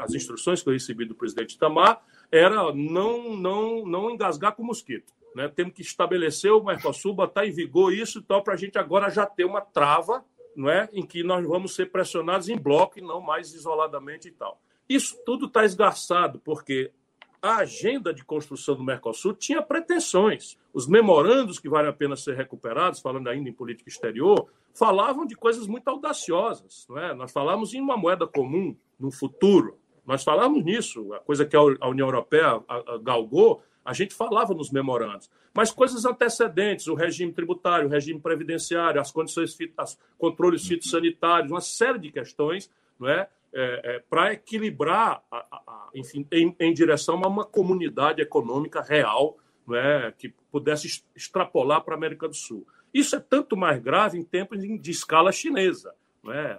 as 0.00 0.14
instruções 0.14 0.62
que 0.62 0.68
eu 0.68 0.72
recebi 0.72 1.04
do 1.04 1.14
presidente 1.14 1.56
Itamar, 1.56 2.02
era 2.30 2.72
não, 2.72 3.36
não, 3.36 3.84
não 3.84 4.10
engasgar 4.10 4.54
com 4.54 4.62
o 4.62 4.66
mosquito. 4.66 5.12
Né? 5.34 5.48
Temos 5.48 5.74
que 5.74 5.82
estabelecer 5.82 6.52
o 6.52 6.62
Mercosul, 6.62 7.14
botar 7.14 7.46
em 7.46 7.52
vigor 7.52 7.92
isso 7.92 8.18
e 8.18 8.22
tal, 8.22 8.42
para 8.42 8.54
a 8.54 8.56
gente 8.56 8.78
agora 8.78 9.10
já 9.10 9.26
ter 9.26 9.44
uma 9.44 9.60
trava 9.60 10.24
não 10.54 10.68
é? 10.68 10.88
em 10.92 11.04
que 11.04 11.22
nós 11.22 11.46
vamos 11.46 11.74
ser 11.74 11.90
pressionados 11.90 12.48
em 12.48 12.56
bloco 12.56 12.98
e 12.98 13.02
não 13.02 13.20
mais 13.20 13.52
isoladamente 13.54 14.28
e 14.28 14.32
tal. 14.32 14.60
Isso 14.88 15.16
tudo 15.24 15.46
está 15.46 15.64
esgarçado, 15.64 16.38
porque 16.40 16.92
a 17.40 17.56
agenda 17.56 18.12
de 18.14 18.24
construção 18.24 18.76
do 18.76 18.84
Mercosul 18.84 19.34
tinha 19.34 19.62
pretensões. 19.62 20.56
Os 20.72 20.86
memorandos 20.86 21.58
que 21.58 21.68
vale 21.68 21.88
a 21.88 21.92
pena 21.92 22.14
ser 22.14 22.36
recuperados, 22.36 23.00
falando 23.00 23.28
ainda 23.28 23.48
em 23.48 23.52
política 23.52 23.88
exterior, 23.88 24.48
falavam 24.74 25.26
de 25.26 25.34
coisas 25.34 25.66
muito 25.66 25.88
audaciosas. 25.88 26.86
Não 26.88 26.98
é? 26.98 27.14
Nós 27.14 27.32
falávamos 27.32 27.74
em 27.74 27.80
uma 27.80 27.96
moeda 27.96 28.26
comum 28.26 28.76
no 28.98 29.10
futuro. 29.10 29.76
Nós 30.06 30.22
falávamos 30.22 30.64
nisso, 30.64 31.12
a 31.14 31.20
coisa 31.20 31.44
que 31.46 31.56
a 31.56 31.88
União 31.88 32.06
Europeia 32.06 32.62
galgou, 33.02 33.62
a 33.84 33.92
gente 33.92 34.14
falava 34.14 34.54
nos 34.54 34.70
memorandos. 34.70 35.30
Mas 35.54 35.70
coisas 35.70 36.04
antecedentes, 36.04 36.86
o 36.86 36.94
regime 36.94 37.32
tributário, 37.32 37.86
o 37.86 37.90
regime 37.90 38.20
previdenciário, 38.20 39.00
as 39.00 39.10
condições, 39.10 39.56
os 39.78 39.98
controles 40.16 40.66
fitossanitários, 40.66 41.50
uma 41.50 41.60
série 41.60 41.98
de 41.98 42.10
questões, 42.10 42.70
não 42.98 43.08
é? 43.08 43.28
é, 43.52 43.96
é 43.96 43.98
para 44.08 44.32
equilibrar, 44.32 45.22
a, 45.30 45.36
a, 45.36 45.88
enfim, 45.94 46.26
em, 46.32 46.54
em, 46.58 46.72
direção 46.72 47.20
a 47.22 47.28
uma 47.28 47.44
comunidade 47.44 48.22
econômica 48.22 48.80
real, 48.80 49.36
não 49.66 49.76
é? 49.76 50.12
que 50.16 50.32
pudesse 50.50 51.02
extrapolar 51.14 51.82
para 51.82 51.94
a 51.94 51.96
América 51.96 52.28
do 52.28 52.34
Sul. 52.34 52.66
Isso 52.92 53.16
é 53.16 53.20
tanto 53.20 53.56
mais 53.56 53.80
grave 53.80 54.18
em 54.18 54.22
tempos 54.22 54.60
de 54.60 54.90
escala 54.90 55.32
chinesa. 55.32 55.94
Não 56.22 56.32
é? 56.32 56.58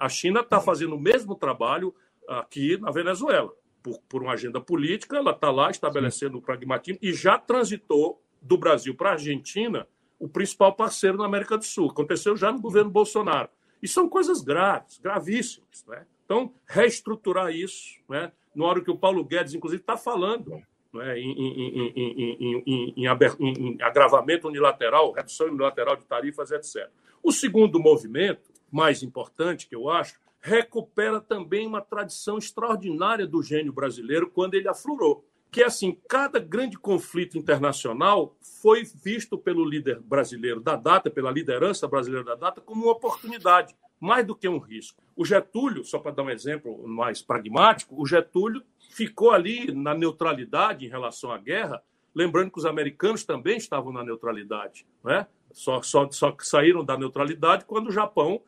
A 0.00 0.08
China 0.08 0.40
está 0.40 0.60
fazendo 0.60 0.96
o 0.96 1.00
mesmo 1.00 1.34
trabalho 1.34 1.94
aqui 2.26 2.76
na 2.78 2.90
Venezuela. 2.90 3.52
Por, 3.82 3.98
por 4.08 4.22
uma 4.22 4.32
agenda 4.32 4.60
política, 4.60 5.16
ela 5.16 5.30
está 5.30 5.50
lá 5.50 5.70
estabelecendo 5.70 6.38
o 6.38 6.42
pragmatismo 6.42 6.98
e 7.02 7.12
já 7.12 7.38
transitou 7.38 8.22
do 8.40 8.56
Brasil 8.56 8.94
para 8.94 9.10
a 9.10 9.12
Argentina 9.12 9.86
o 10.18 10.28
principal 10.28 10.74
parceiro 10.74 11.16
na 11.16 11.24
América 11.24 11.56
do 11.56 11.64
Sul. 11.64 11.90
Aconteceu 11.90 12.36
já 12.36 12.52
no 12.52 12.60
governo 12.60 12.90
Bolsonaro. 12.90 13.48
E 13.82 13.88
são 13.88 14.08
coisas 14.08 14.42
graves, 14.42 14.98
gravíssimas. 14.98 15.84
Né? 15.88 16.04
Então, 16.24 16.52
reestruturar 16.66 17.50
isso, 17.50 17.98
né? 18.08 18.30
na 18.54 18.66
hora 18.66 18.82
que 18.82 18.90
o 18.90 18.98
Paulo 18.98 19.24
Guedes, 19.24 19.54
inclusive, 19.54 19.80
está 19.80 19.96
falando 19.96 20.62
né? 20.92 21.18
em, 21.18 21.32
em, 21.32 22.62
em, 22.66 22.94
em, 22.96 23.82
agravamento 23.82 24.46
unilateral, 24.46 25.12
redução 25.12 25.48
unilateral 25.48 25.96
de 25.96 26.04
tarifas, 26.04 26.50
etc. 26.50 26.90
O 27.22 27.32
segundo 27.32 27.80
movimento, 27.80 28.50
mais 28.70 29.02
importante, 29.02 29.66
que 29.66 29.74
eu 29.74 29.88
acho, 29.88 30.20
recupera 30.40 31.20
também 31.20 31.66
uma 31.66 31.80
tradição 31.80 32.38
extraordinária 32.38 33.26
do 33.26 33.42
gênio 33.42 33.72
brasileiro 33.72 34.30
quando 34.30 34.54
ele 34.54 34.68
aflorou. 34.68 35.24
Que 35.50 35.62
é 35.62 35.66
assim, 35.66 35.98
cada 36.08 36.38
grande 36.38 36.78
conflito 36.78 37.36
internacional 37.36 38.36
foi 38.62 38.84
visto 38.84 39.36
pelo 39.36 39.64
líder 39.64 40.00
brasileiro 40.00 40.60
da 40.60 40.76
data, 40.76 41.10
pela 41.10 41.30
liderança 41.30 41.86
brasileira 41.88 42.24
da 42.24 42.34
data, 42.36 42.60
como 42.60 42.84
uma 42.84 42.92
oportunidade, 42.92 43.74
mais 43.98 44.24
do 44.24 44.34
que 44.34 44.48
um 44.48 44.58
risco. 44.58 45.02
O 45.14 45.24
Getúlio, 45.24 45.84
só 45.84 45.98
para 45.98 46.12
dar 46.12 46.22
um 46.22 46.30
exemplo 46.30 46.86
mais 46.88 47.20
pragmático, 47.20 48.00
o 48.00 48.06
Getúlio 48.06 48.62
ficou 48.90 49.32
ali 49.32 49.72
na 49.72 49.92
neutralidade 49.92 50.86
em 50.86 50.88
relação 50.88 51.32
à 51.32 51.36
guerra, 51.36 51.82
lembrando 52.14 52.50
que 52.50 52.58
os 52.58 52.64
americanos 52.64 53.24
também 53.24 53.56
estavam 53.56 53.92
na 53.92 54.04
neutralidade, 54.04 54.86
né? 55.04 55.26
Só, 55.52 55.82
só, 55.82 56.08
só 56.10 56.34
saíram 56.40 56.84
da 56.84 56.96
neutralidade 56.96 57.64
quando 57.64 57.88
o 57.88 57.92
Japão 57.92 58.40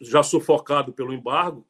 já 0.00 0.22
sufocado 0.22 0.92
pelo 0.92 1.12
embargo 1.12 1.66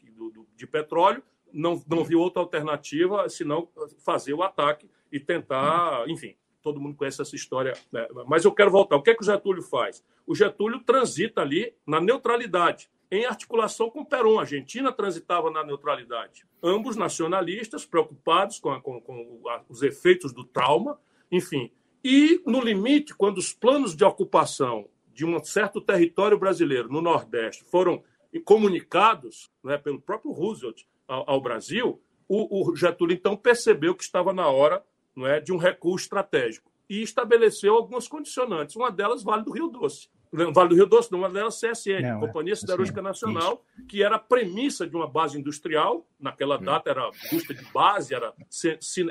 de 0.56 0.66
petróleo, 0.66 1.22
não, 1.52 1.82
não 1.88 2.04
viu 2.04 2.20
outra 2.20 2.42
alternativa 2.42 3.28
senão 3.28 3.68
fazer 4.04 4.34
o 4.34 4.42
ataque 4.42 4.88
e 5.10 5.20
tentar, 5.20 6.08
enfim, 6.08 6.36
todo 6.62 6.80
mundo 6.80 6.96
conhece 6.96 7.22
essa 7.22 7.36
história. 7.36 7.74
Né? 7.92 8.06
Mas 8.26 8.44
eu 8.44 8.52
quero 8.52 8.70
voltar. 8.70 8.96
O 8.96 9.02
que 9.02 9.10
é 9.10 9.14
que 9.14 9.22
o 9.22 9.24
Getúlio 9.24 9.62
faz? 9.62 10.04
O 10.26 10.34
Getúlio 10.34 10.80
transita 10.80 11.40
ali 11.40 11.72
na 11.86 12.00
neutralidade, 12.00 12.90
em 13.10 13.24
articulação 13.24 13.88
com 13.88 14.00
o 14.00 14.06
Perón. 14.06 14.38
A 14.38 14.42
Argentina 14.42 14.92
transitava 14.92 15.50
na 15.50 15.62
neutralidade. 15.62 16.44
Ambos 16.62 16.96
nacionalistas, 16.96 17.86
preocupados 17.86 18.58
com, 18.58 18.70
a, 18.70 18.80
com, 18.80 19.00
com 19.00 19.40
os 19.68 19.82
efeitos 19.82 20.32
do 20.32 20.44
trauma, 20.44 20.98
enfim. 21.30 21.70
E, 22.02 22.42
no 22.44 22.60
limite, 22.60 23.14
quando 23.14 23.38
os 23.38 23.52
planos 23.52 23.94
de 23.94 24.04
ocupação 24.04 24.88
de 25.16 25.24
um 25.24 25.42
certo 25.42 25.80
território 25.80 26.38
brasileiro 26.38 26.90
no 26.90 27.00
Nordeste 27.00 27.64
foram 27.64 28.04
comunicados 28.44 29.50
né, 29.64 29.78
pelo 29.78 29.98
próprio 29.98 30.30
Roosevelt 30.30 30.82
ao, 31.08 31.30
ao 31.30 31.40
Brasil, 31.40 32.02
o, 32.28 32.70
o, 32.70 32.76
Getúlio 32.76 33.14
então 33.14 33.34
percebeu 33.34 33.94
que 33.94 34.02
estava 34.02 34.34
na 34.34 34.46
hora 34.46 34.84
não 35.14 35.26
é, 35.26 35.40
de 35.40 35.54
um 35.54 35.56
recuo 35.56 35.96
estratégico 35.96 36.70
e 36.86 37.02
estabeleceu 37.02 37.74
algumas 37.74 38.06
condicionantes. 38.06 38.76
Uma 38.76 38.90
delas, 38.90 39.22
Vale 39.22 39.42
do 39.42 39.52
Rio 39.52 39.68
Doce. 39.68 40.10
Vale 40.30 40.68
do 40.68 40.74
Rio 40.74 40.86
Doce, 40.86 41.14
uma 41.14 41.30
delas 41.30 41.58
CSN, 41.58 42.02
não, 42.02 42.18
é, 42.18 42.26
Companhia 42.26 42.54
Siderúrgica 42.54 43.00
Nacional, 43.00 43.64
isso. 43.78 43.86
que 43.86 44.02
era 44.02 44.16
a 44.16 44.18
premissa 44.18 44.86
de 44.86 44.94
uma 44.94 45.06
base 45.06 45.38
industrial, 45.38 46.06
naquela 46.20 46.58
hum. 46.58 46.64
data 46.64 46.90
era 46.90 47.10
indústria 47.32 47.56
de 47.56 47.64
base, 47.72 48.14
era 48.14 48.34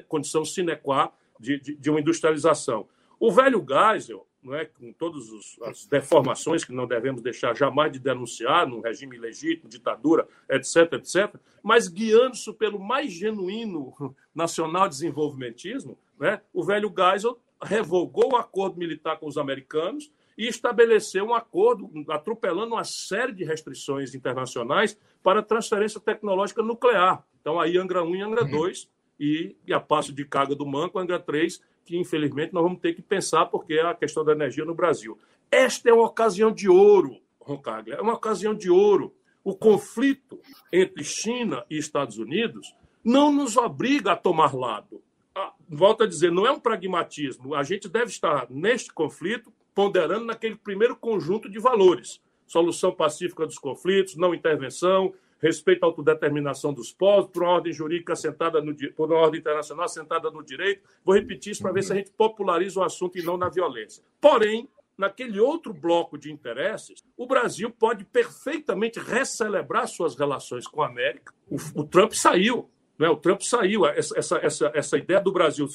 condição 0.08 0.46
sine 0.46 0.76
qua 0.76 1.12
de, 1.40 1.60
de, 1.60 1.76
de 1.76 1.90
uma 1.90 2.00
industrialização. 2.00 2.88
O 3.20 3.32
velho 3.32 3.66
Geisel, 3.68 4.28
não 4.35 4.35
é, 4.54 4.66
com 4.66 4.92
todas 4.94 5.24
as 5.64 5.86
deformações 5.86 6.64
que 6.64 6.74
não 6.74 6.86
devemos 6.86 7.22
deixar 7.22 7.56
jamais 7.56 7.92
de 7.92 8.00
denunciar 8.00 8.68
num 8.68 8.82
regime 8.82 9.16
ilegítimo, 9.16 9.70
ditadura, 9.70 10.28
etc., 10.50 10.94
etc., 10.94 11.36
mas 11.64 11.88
guiando-se 11.88 12.52
pelo 12.54 12.80
mais 12.80 13.12
genuíno 13.12 13.94
nacional 14.36 14.88
desenvolvimentismo, 14.88 15.98
né, 16.20 16.42
o 16.54 16.64
velho 16.64 16.94
Geisel 16.96 17.40
revogou 17.62 18.34
o 18.34 18.36
acordo 18.36 18.78
militar 18.78 19.18
com 19.18 19.28
os 19.28 19.38
americanos 19.38 20.12
e 20.38 20.48
estabeleceu 20.48 21.26
um 21.26 21.34
acordo 21.34 21.90
atropelando 22.10 22.76
uma 22.76 22.84
série 22.84 23.32
de 23.32 23.44
restrições 23.44 24.14
internacionais 24.14 24.98
para 25.24 25.42
transferência 25.42 26.00
tecnológica 26.00 26.62
nuclear. 26.62 27.26
Então, 27.40 27.60
aí 27.60 27.78
Angra 27.78 28.04
1 28.04 28.16
e 28.16 28.22
Angra 28.22 28.44
2, 28.44 28.84
uhum. 28.84 28.90
e, 29.20 29.56
e 29.66 29.74
a 29.74 29.80
passo 29.80 30.12
de 30.12 30.26
carga 30.26 30.54
do 30.56 30.66
Manco, 30.66 31.00
Angra 31.00 31.20
3 31.20 31.62
que 31.86 31.98
infelizmente 31.98 32.54
nós 32.54 32.64
vamos 32.64 32.80
ter 32.80 32.94
que 32.94 33.02
pensar 33.02 33.46
porque 33.46 33.76
é 33.76 33.82
a 33.82 33.94
questão 33.94 34.26
da 34.26 34.32
energia 34.32 34.66
no 34.66 34.74
Brasil. 34.74 35.18
Esta 35.52 35.90
é 35.90 35.94
uma 35.94 36.08
ocasião 36.08 36.52
de 36.52 36.68
ouro, 36.68 37.22
Roncaglia, 37.40 37.96
é 37.96 38.02
uma 38.02 38.14
ocasião 38.14 38.56
de 38.56 38.70
ouro. 38.70 39.14
O 39.44 39.56
conflito 39.56 40.40
entre 40.74 41.04
China 41.04 41.64
e 41.70 41.78
Estados 41.78 42.18
Unidos 42.18 42.76
não 43.04 43.32
nos 43.32 43.56
obriga 43.56 44.14
a 44.14 44.16
tomar 44.16 44.56
lado. 44.56 45.04
Ah, 45.36 45.54
volto 45.70 46.04
a 46.04 46.08
dizer, 46.08 46.32
não 46.32 46.48
é 46.48 46.52
um 46.52 46.60
pragmatismo. 46.60 47.54
A 47.54 47.62
gente 47.62 47.88
deve 47.88 48.08
estar 48.08 48.48
neste 48.50 48.92
conflito 48.92 49.54
ponderando 49.76 50.26
naquele 50.26 50.56
primeiro 50.56 50.96
conjunto 50.96 51.48
de 51.48 51.60
valores: 51.60 52.20
solução 52.48 52.92
pacífica 52.92 53.46
dos 53.46 53.60
conflitos, 53.60 54.16
não 54.16 54.34
intervenção, 54.34 55.14
respeito 55.42 55.84
à 55.84 55.88
autodeterminação 55.88 56.74
dos 56.74 56.92
povos, 56.92 57.30
por 57.32 57.44
uma 57.44 57.52
ordem 57.54 57.74
jurídica 57.74 58.14
assentada 58.14 58.62
no 58.62 58.76
por 58.94 59.12
uma 59.12 59.20
ordem 59.20 59.40
internacional 59.40 59.86
assentada 59.86 60.30
no 60.32 60.44
direito. 60.44 60.82
Vou 61.04 61.16
repetir 61.16 61.52
isso 61.52 61.62
para 61.62 61.72
ver 61.72 61.84
se 61.84 61.92
a 61.92 61.96
gente 61.96 62.12
populariza 62.12 62.80
o 62.80 62.84
assunto 62.84 63.18
e 63.18 63.24
não 63.24 63.38
na 63.38 63.50
violência. 63.50 64.04
Porém, 64.20 64.68
naquele 64.98 65.40
outro 65.40 65.74
bloco 65.74 66.18
de 66.18 66.32
interesses, 66.32 67.04
o 67.18 67.28
Brasil 67.28 67.70
pode 67.70 68.06
perfeitamente 68.06 69.00
recelebrar 69.00 69.88
suas 69.88 70.16
relações 70.16 70.68
com 70.68 70.82
a 70.82 70.88
América. 70.88 71.34
O, 71.50 71.82
o 71.82 71.84
Trump 71.84 72.14
saiu. 72.14 72.70
Né? 72.98 73.10
O 73.10 73.18
Trump 73.18 73.42
saiu. 73.42 73.86
Essa, 73.86 74.18
essa, 74.18 74.38
essa, 74.38 74.72
essa 74.74 74.98
ideia 74.98 75.20
do 75.20 75.32
Brasil 75.32 75.68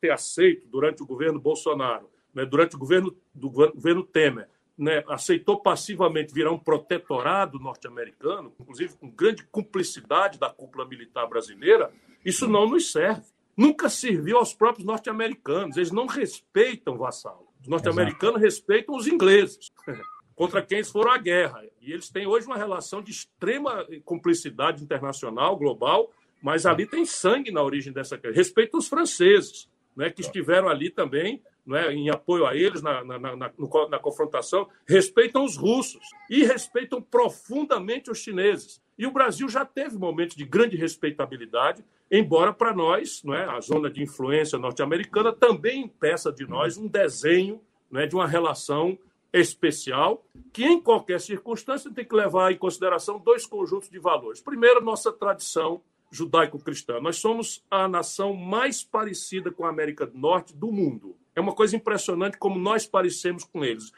ter 0.00 0.10
aceito 0.10 0.66
durante 0.68 1.02
o 1.02 1.06
governo 1.06 1.40
Bolsonaro, 1.40 2.08
né? 2.32 2.44
durante 2.44 2.76
o 2.76 2.78
governo, 2.78 3.16
do 3.34 3.50
governo 3.50 4.04
Temer, 4.04 4.48
né, 4.78 5.02
aceitou 5.08 5.60
passivamente 5.60 6.32
virar 6.32 6.52
um 6.52 6.58
protetorado 6.58 7.58
norte-americano, 7.58 8.54
inclusive 8.60 8.94
com 8.96 9.10
grande 9.10 9.42
cumplicidade 9.50 10.38
da 10.38 10.48
cúpula 10.48 10.86
militar 10.86 11.26
brasileira, 11.26 11.90
isso 12.24 12.46
não 12.46 12.68
nos 12.68 12.92
serve. 12.92 13.24
Nunca 13.56 13.88
serviu 13.88 14.38
aos 14.38 14.54
próprios 14.54 14.86
norte-americanos. 14.86 15.76
Eles 15.76 15.90
não 15.90 16.06
respeitam 16.06 16.94
o 16.94 16.98
vassalo. 16.98 17.48
Os 17.60 17.66
norte-americanos 17.66 18.40
respeitam 18.40 18.94
os 18.94 19.08
ingleses, 19.08 19.72
contra 20.36 20.62
quem 20.62 20.78
eles 20.78 20.90
foram 20.90 21.10
à 21.10 21.18
guerra. 21.18 21.64
E 21.80 21.92
eles 21.92 22.08
têm 22.08 22.24
hoje 22.24 22.46
uma 22.46 22.56
relação 22.56 23.02
de 23.02 23.10
extrema 23.10 23.84
cumplicidade 24.04 24.84
internacional, 24.84 25.56
global, 25.56 26.12
mas 26.40 26.66
ali 26.66 26.86
tem 26.86 27.04
sangue 27.04 27.50
na 27.50 27.62
origem 27.62 27.92
dessa 27.92 28.16
guerra. 28.16 28.34
Respeitam 28.34 28.78
os 28.78 28.86
franceses, 28.86 29.68
né, 29.96 30.08
que 30.08 30.20
estiveram 30.20 30.68
ali 30.68 30.88
também 30.88 31.42
né, 31.68 31.92
em 31.92 32.08
apoio 32.08 32.46
a 32.46 32.56
eles 32.56 32.82
na, 32.82 33.04
na, 33.04 33.18
na, 33.18 33.36
na, 33.36 33.98
confrontação, 33.98 34.68
respeitam 34.86 35.44
os 35.44 35.56
russos 35.56 36.02
e 36.30 36.42
respeitam 36.42 37.00
profundamente 37.02 38.10
os 38.10 38.18
chineses. 38.18 38.80
E 38.98 39.06
o 39.06 39.12
Brasil 39.12 39.48
já 39.48 39.64
teve 39.64 39.96
momentos 39.98 40.34
de 40.34 40.44
grande 40.44 40.76
respeitabilidade, 40.76 41.84
embora 42.10 42.52
para 42.52 42.74
nós, 42.74 43.22
não 43.22 43.34
é, 43.34 43.44
a 43.44 43.60
zona 43.60 43.90
de 43.90 44.02
influência 44.02 44.58
norte-americana 44.58 45.32
também 45.32 45.82
impeça 45.82 46.32
de 46.32 46.48
nós 46.48 46.78
um 46.78 46.88
desenho 46.88 47.60
é, 47.94 48.06
de 48.06 48.16
uma 48.16 48.26
relação 48.26 48.98
especial, 49.30 50.24
que 50.52 50.64
em 50.64 50.80
qualquer 50.80 51.20
circunstância 51.20 51.92
tem 51.92 52.04
que 52.04 52.14
levar 52.14 52.50
em 52.50 52.56
consideração 52.56 53.18
dois 53.18 53.44
conjuntos 53.44 53.90
de 53.90 53.98
valores. 53.98 54.40
Primeiro, 54.40 54.82
nossa 54.82 55.12
tradição 55.12 55.82
judaico-cristã. 56.10 57.00
Nós 57.00 57.16
somos 57.16 57.64
a 57.70 57.86
nação 57.86 58.34
mais 58.34 58.82
parecida 58.82 59.50
com 59.50 59.64
a 59.64 59.70
América 59.70 60.06
do 60.06 60.18
Norte 60.18 60.54
do 60.54 60.72
mundo. 60.72 61.16
É 61.34 61.40
uma 61.40 61.54
coisa 61.54 61.76
impressionante 61.76 62.36
como 62.36 62.58
nós 62.58 62.86
parecemos 62.86 63.44
com 63.44 63.64
eles. 63.64 63.92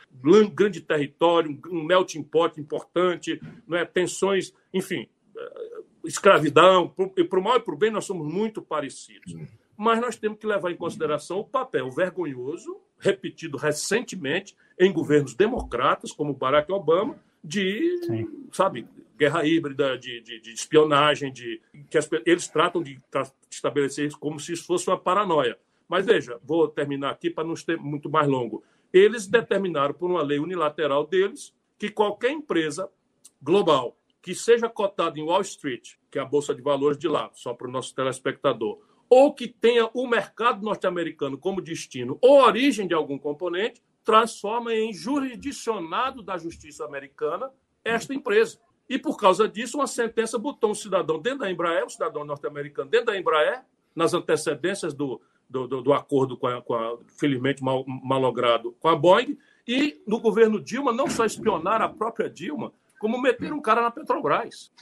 Grande 0.54 0.80
território, 0.80 1.58
um 1.70 1.82
melting 1.82 2.22
pot 2.22 2.60
importante, 2.60 3.40
não 3.66 3.78
é? 3.78 3.84
tensões, 3.84 4.52
enfim, 4.74 5.08
eh, 5.36 5.80
escravidão, 6.04 6.88
para 6.88 7.38
o 7.38 7.42
mal 7.42 7.56
e 7.56 7.60
para 7.60 7.74
o 7.74 7.78
bem, 7.78 7.90
nós 7.90 8.04
somos 8.04 8.30
muito 8.30 8.60
parecidos. 8.60 9.34
Mas 9.76 10.00
nós 10.00 10.16
temos 10.16 10.38
que 10.38 10.46
levar 10.46 10.70
em 10.70 10.76
consideração 10.76 11.40
o 11.40 11.44
papel 11.44 11.90
vergonhoso, 11.90 12.76
repetido 12.98 13.56
recentemente 13.56 14.54
em 14.78 14.92
governos 14.92 15.34
democratas, 15.34 16.12
como 16.12 16.34
Barack 16.34 16.70
Obama, 16.70 17.18
de, 17.42 18.00
Sim. 18.04 18.48
sabe, 18.52 18.86
guerra 19.20 19.44
híbrida, 19.44 19.98
de, 19.98 20.22
de, 20.22 20.40
de 20.40 20.50
espionagem, 20.54 21.30
de 21.30 21.60
que 21.90 21.98
as, 21.98 22.08
eles 22.24 22.48
tratam 22.48 22.82
de 22.82 22.98
estabelecer 23.50 24.06
isso 24.06 24.18
como 24.18 24.40
se 24.40 24.54
isso 24.54 24.64
fosse 24.64 24.88
uma 24.88 24.98
paranoia. 24.98 25.58
Mas 25.86 26.06
veja, 26.06 26.40
vou 26.42 26.66
terminar 26.66 27.10
aqui 27.10 27.28
para 27.28 27.44
não 27.44 27.54
ser 27.54 27.76
muito 27.76 28.08
mais 28.08 28.26
longo. 28.26 28.64
Eles 28.90 29.26
determinaram 29.26 29.92
por 29.92 30.10
uma 30.10 30.22
lei 30.22 30.38
unilateral 30.38 31.06
deles 31.06 31.54
que 31.78 31.90
qualquer 31.90 32.30
empresa 32.30 32.90
global 33.42 33.94
que 34.22 34.34
seja 34.34 34.70
cotada 34.70 35.18
em 35.18 35.22
Wall 35.22 35.42
Street, 35.42 35.96
que 36.10 36.18
é 36.18 36.22
a 36.22 36.24
bolsa 36.24 36.54
de 36.54 36.62
valores 36.62 36.96
de 36.96 37.08
lá, 37.08 37.30
só 37.34 37.52
para 37.52 37.68
o 37.68 37.70
nosso 37.70 37.94
telespectador, 37.94 38.78
ou 39.08 39.34
que 39.34 39.48
tenha 39.48 39.90
o 39.92 40.06
mercado 40.06 40.62
norte-americano 40.62 41.36
como 41.36 41.60
destino 41.60 42.18
ou 42.22 42.40
origem 42.40 42.86
de 42.86 42.94
algum 42.94 43.18
componente, 43.18 43.82
transforma 44.02 44.74
em 44.74 44.94
jurisdicionado 44.94 46.22
da 46.22 46.38
justiça 46.38 46.84
americana 46.86 47.50
esta 47.84 48.14
empresa. 48.14 48.58
E 48.90 48.98
por 48.98 49.16
causa 49.16 49.48
disso, 49.48 49.78
uma 49.78 49.86
sentença 49.86 50.36
botou 50.36 50.72
um 50.72 50.74
cidadão 50.74 51.20
dentro 51.20 51.38
da 51.38 51.50
Embraer, 51.50 51.84
um 51.86 51.88
cidadão 51.88 52.24
norte-americano 52.24 52.90
dentro 52.90 53.06
da 53.06 53.16
Embraer, 53.16 53.62
nas 53.94 54.12
antecedências 54.12 54.92
do, 54.92 55.20
do, 55.48 55.68
do, 55.68 55.80
do 55.80 55.92
acordo 55.92 56.36
com 56.36 56.48
a, 56.48 56.60
com 56.60 56.74
a, 56.74 56.98
felizmente 57.16 57.62
mal, 57.62 57.84
malogrado 57.86 58.72
com 58.80 58.88
a 58.88 58.96
Boeing, 58.96 59.38
e 59.66 60.02
no 60.04 60.18
governo 60.18 60.60
Dilma 60.60 60.92
não 60.92 61.08
só 61.08 61.24
espionar 61.24 61.80
a 61.80 61.88
própria 61.88 62.28
Dilma, 62.28 62.72
como 62.98 63.22
meter 63.22 63.52
um 63.52 63.62
cara 63.62 63.80
na 63.80 63.92
Petrobras. 63.92 64.72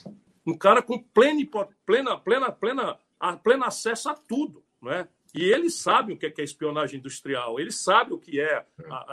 Um 0.43 0.57
cara 0.57 0.81
com 0.81 0.97
pleno, 0.97 1.47
plena, 1.85 2.17
plena, 2.17 2.51
plena, 2.51 2.99
pleno 3.43 3.63
acesso 3.63 4.09
a 4.09 4.15
tudo. 4.15 4.63
Não 4.81 4.91
é? 4.91 5.07
E 5.35 5.43
eles 5.43 5.75
sabem 5.75 6.15
o 6.15 6.17
que 6.17 6.25
é 6.25 6.43
espionagem 6.43 6.97
industrial, 6.97 7.59
eles 7.59 7.75
sabem 7.75 8.13
o 8.13 8.19
que 8.19 8.41
é, 8.41 8.65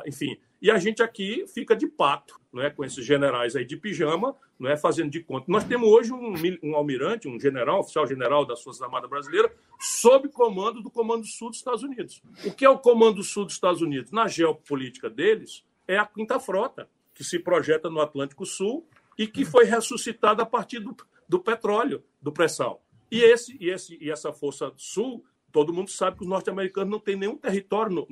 enfim. 0.07 0.39
E 0.61 0.71
a 0.71 0.79
gente 0.79 1.03
aqui 1.03 1.45
fica 1.47 1.77
de 1.77 1.87
pato, 1.87 2.41
não 2.53 2.63
é, 2.63 2.71
com 2.71 2.85
esses 2.85 3.05
generais 3.05 3.55
aí 3.55 3.65
de 3.65 3.77
pijama, 3.77 4.35
não 4.59 4.71
é, 4.71 4.77
fazendo 4.77 5.11
de 5.11 5.21
conta. 5.23 5.45
Nós 5.49 5.65
temos 5.65 5.89
hoje 5.89 6.13
um, 6.13 6.35
um 6.63 6.75
almirante, 6.75 7.29
um 7.29 7.39
general, 7.39 7.81
oficial 7.81 8.07
general 8.07 8.45
das 8.47 8.63
Forças 8.63 8.83
Armadas 8.83 9.11
Brasileiras, 9.11 9.53
sob 9.79 10.29
comando 10.31 10.83
do 10.83 10.91
Comando 10.91 11.27
Sul 11.27 11.51
dos 11.51 11.59
Estados 11.59 11.83
Unidos. 11.83 12.23
O 12.45 12.53
que 12.53 12.65
é 12.65 12.71
o 12.71 12.79
Comando 12.79 13.23
Sul 13.23 13.45
dos 13.45 13.55
Estados 13.55 13.83
Unidos? 13.83 14.11
Na 14.11 14.27
geopolítica 14.27 15.11
deles, 15.11 15.65
é 15.87 15.99
a 15.99 16.07
Quinta 16.07 16.41
Frota, 16.41 16.89
que 17.15 17.23
se 17.23 17.39
projeta 17.39 17.91
no 17.91 18.01
Atlântico 18.01 18.47
Sul 18.47 18.87
e 19.19 19.27
que 19.27 19.45
foi 19.45 19.65
ressuscitada 19.65 20.43
a 20.43 20.47
partir 20.47 20.81
do, 20.81 20.97
do 21.29 21.39
petróleo, 21.39 22.03
do 22.21 22.33
pré-sal. 22.33 22.83
E, 23.11 23.21
esse, 23.21 23.57
e, 23.61 23.71
esse, 23.71 23.97
e 24.01 24.11
essa 24.11 24.33
Força 24.33 24.73
Sul 24.77 25.25
todo 25.57 25.73
mundo 25.73 25.91
sabe 25.91 26.19
que 26.19 26.23
os 26.23 26.29
norte-americanos 26.29 26.91
não 26.91 27.01
têm 27.01 27.17
nenhum 27.17 27.35
território 27.35 27.91
no, 27.91 28.07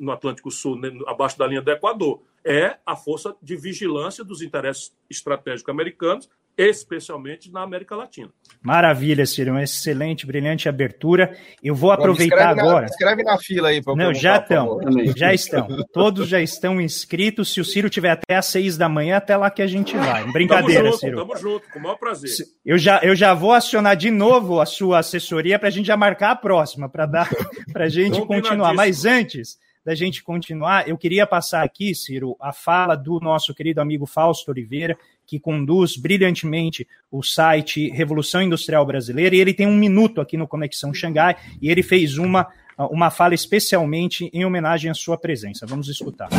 no 0.00 0.10
Atlântico 0.10 0.50
Sul, 0.50 0.76
né, 0.76 0.90
abaixo 1.06 1.38
da 1.38 1.46
linha 1.46 1.62
do 1.62 1.70
Equador. 1.70 2.20
É 2.44 2.76
a 2.84 2.96
força 2.96 3.36
de 3.40 3.54
vigilância 3.54 4.24
dos 4.24 4.42
interesses 4.42 4.92
estratégicos 5.08 5.70
americanos 5.70 6.28
especialmente 6.58 7.52
na 7.52 7.62
América 7.62 7.94
Latina. 7.94 8.30
Maravilha, 8.60 9.24
Ciro, 9.24 9.52
uma 9.52 9.62
excelente, 9.62 10.26
brilhante 10.26 10.68
abertura. 10.68 11.38
Eu 11.62 11.72
vou 11.72 11.92
aproveitar 11.92 12.50
escreve 12.50 12.60
agora. 12.60 12.80
Na, 12.80 12.86
escreve 12.86 13.22
na 13.22 13.38
fila 13.38 13.68
aí. 13.68 13.80
Não, 13.96 14.12
já 14.12 14.38
estão, 14.38 14.80
já 15.16 15.32
estão. 15.32 15.68
Todos 15.92 16.28
já 16.28 16.40
estão 16.42 16.80
inscritos. 16.80 17.54
Se 17.54 17.60
o 17.60 17.64
Ciro 17.64 17.88
tiver 17.88 18.10
até 18.10 18.34
às 18.34 18.46
seis 18.46 18.76
da 18.76 18.88
manhã, 18.88 19.18
até 19.18 19.36
lá 19.36 19.50
que 19.50 19.62
a 19.62 19.68
gente 19.68 19.96
vai. 19.96 20.24
Brincadeira, 20.32 20.82
tamo 20.82 20.90
junto, 20.90 20.98
Ciro. 20.98 21.16
Tamo 21.16 21.36
junto, 21.36 21.70
com 21.70 21.78
o 21.78 21.82
maior 21.82 21.96
prazer. 21.96 22.30
Eu 22.66 22.76
já, 22.76 22.98
eu 23.04 23.14
já 23.14 23.32
vou 23.34 23.52
acionar 23.52 23.96
de 23.96 24.10
novo 24.10 24.60
a 24.60 24.66
sua 24.66 24.98
assessoria 24.98 25.60
para 25.60 25.68
a 25.68 25.70
gente 25.70 25.86
já 25.86 25.96
marcar 25.96 26.32
a 26.32 26.36
próxima, 26.36 26.88
para 26.88 27.06
dar 27.06 27.30
para 27.72 27.84
a 27.84 27.88
gente 27.88 28.20
continuar. 28.26 28.74
Mas 28.74 29.04
antes 29.04 29.56
da 29.84 29.94
gente 29.94 30.22
continuar, 30.22 30.86
eu 30.86 30.98
queria 30.98 31.26
passar 31.26 31.62
aqui, 31.62 31.94
Ciro, 31.94 32.36
a 32.40 32.52
fala 32.52 32.94
do 32.94 33.20
nosso 33.20 33.54
querido 33.54 33.80
amigo 33.80 34.04
Fausto 34.04 34.50
Oliveira, 34.50 34.98
que 35.28 35.38
conduz 35.38 35.94
brilhantemente 35.94 36.88
o 37.12 37.22
site 37.22 37.90
Revolução 37.90 38.40
Industrial 38.40 38.84
Brasileira, 38.86 39.36
e 39.36 39.40
ele 39.40 39.52
tem 39.52 39.66
um 39.66 39.76
minuto 39.76 40.22
aqui 40.22 40.38
no 40.38 40.48
Conexão 40.48 40.94
Xangai, 40.94 41.36
e 41.60 41.70
ele 41.70 41.82
fez 41.82 42.16
uma, 42.16 42.46
uma 42.78 43.10
fala 43.10 43.34
especialmente 43.34 44.30
em 44.32 44.46
homenagem 44.46 44.90
à 44.90 44.94
sua 44.94 45.18
presença. 45.18 45.66
Vamos 45.66 45.86
escutar. 45.88 46.30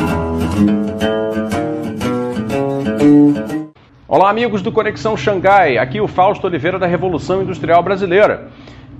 Olá, 4.07 4.27
amigos 4.27 4.63
do 4.63 4.71
Conexão 4.71 5.15
Xangai. 5.15 5.77
Aqui 5.77 6.01
o 6.01 6.07
Fausto 6.07 6.47
Oliveira 6.47 6.79
da 6.79 6.87
Revolução 6.87 7.43
Industrial 7.43 7.83
Brasileira. 7.83 8.49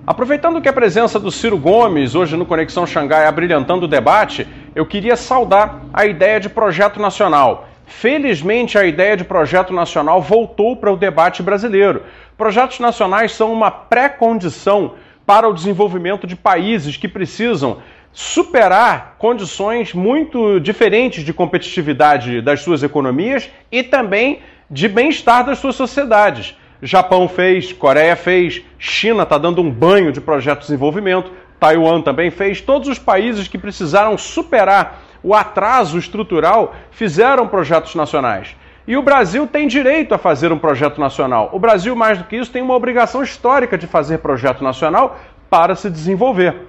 Aproveitando 0.05 0.61
que 0.61 0.69
a 0.69 0.73
presença 0.73 1.19
do 1.19 1.31
Ciro 1.31 1.57
Gomes 1.57 2.13
hoje 2.13 2.37
no 2.37 2.45
Conexão 2.45 2.85
Xangai 2.85 3.25
abrilhantando 3.25 3.85
o 3.85 3.87
debate, 3.87 4.47
eu 4.75 4.85
queria 4.85 5.15
saudar 5.15 5.83
a 5.91 6.05
ideia 6.05 6.39
de 6.39 6.47
projeto 6.47 6.99
nacional. 6.99 7.68
Felizmente, 7.89 8.77
a 8.77 8.85
ideia 8.85 9.17
de 9.17 9.23
projeto 9.23 9.73
nacional 9.73 10.21
voltou 10.21 10.75
para 10.75 10.93
o 10.93 10.95
debate 10.95 11.41
brasileiro. 11.41 12.03
Projetos 12.37 12.79
nacionais 12.79 13.31
são 13.31 13.51
uma 13.51 13.71
pré-condição 13.71 14.93
para 15.25 15.49
o 15.49 15.53
desenvolvimento 15.53 16.27
de 16.27 16.35
países 16.35 16.95
que 16.95 17.07
precisam 17.07 17.79
superar 18.13 19.15
condições 19.17 19.93
muito 19.93 20.59
diferentes 20.59 21.25
de 21.25 21.33
competitividade 21.33 22.41
das 22.41 22.61
suas 22.61 22.83
economias 22.83 23.49
e 23.71 23.81
também 23.81 24.39
de 24.69 24.87
bem-estar 24.87 25.43
das 25.43 25.57
suas 25.57 25.75
sociedades. 25.75 26.55
Japão 26.83 27.27
fez, 27.27 27.73
Coreia 27.73 28.15
fez, 28.15 28.61
China 28.77 29.23
está 29.23 29.37
dando 29.37 29.63
um 29.63 29.69
banho 29.69 30.11
de 30.11 30.21
projeto 30.21 30.59
de 30.59 30.67
desenvolvimento, 30.67 31.31
Taiwan 31.59 32.01
também 32.01 32.29
fez. 32.29 32.61
Todos 32.61 32.87
os 32.87 32.99
países 32.99 33.47
que 33.47 33.57
precisaram 33.57 34.15
superar 34.15 35.08
o 35.23 35.33
atraso 35.33 35.97
estrutural, 35.97 36.73
fizeram 36.91 37.47
projetos 37.47 37.95
nacionais. 37.95 38.55
E 38.87 38.97
o 38.97 39.03
Brasil 39.03 39.45
tem 39.45 39.67
direito 39.67 40.15
a 40.15 40.17
fazer 40.17 40.51
um 40.51 40.57
projeto 40.57 40.99
nacional. 40.99 41.49
O 41.53 41.59
Brasil, 41.59 41.95
mais 41.95 42.17
do 42.17 42.23
que 42.23 42.37
isso, 42.37 42.51
tem 42.51 42.61
uma 42.61 42.75
obrigação 42.75 43.21
histórica 43.21 43.77
de 43.77 43.85
fazer 43.85 44.17
projeto 44.17 44.63
nacional 44.63 45.19
para 45.49 45.75
se 45.75 45.89
desenvolver. 45.89 46.67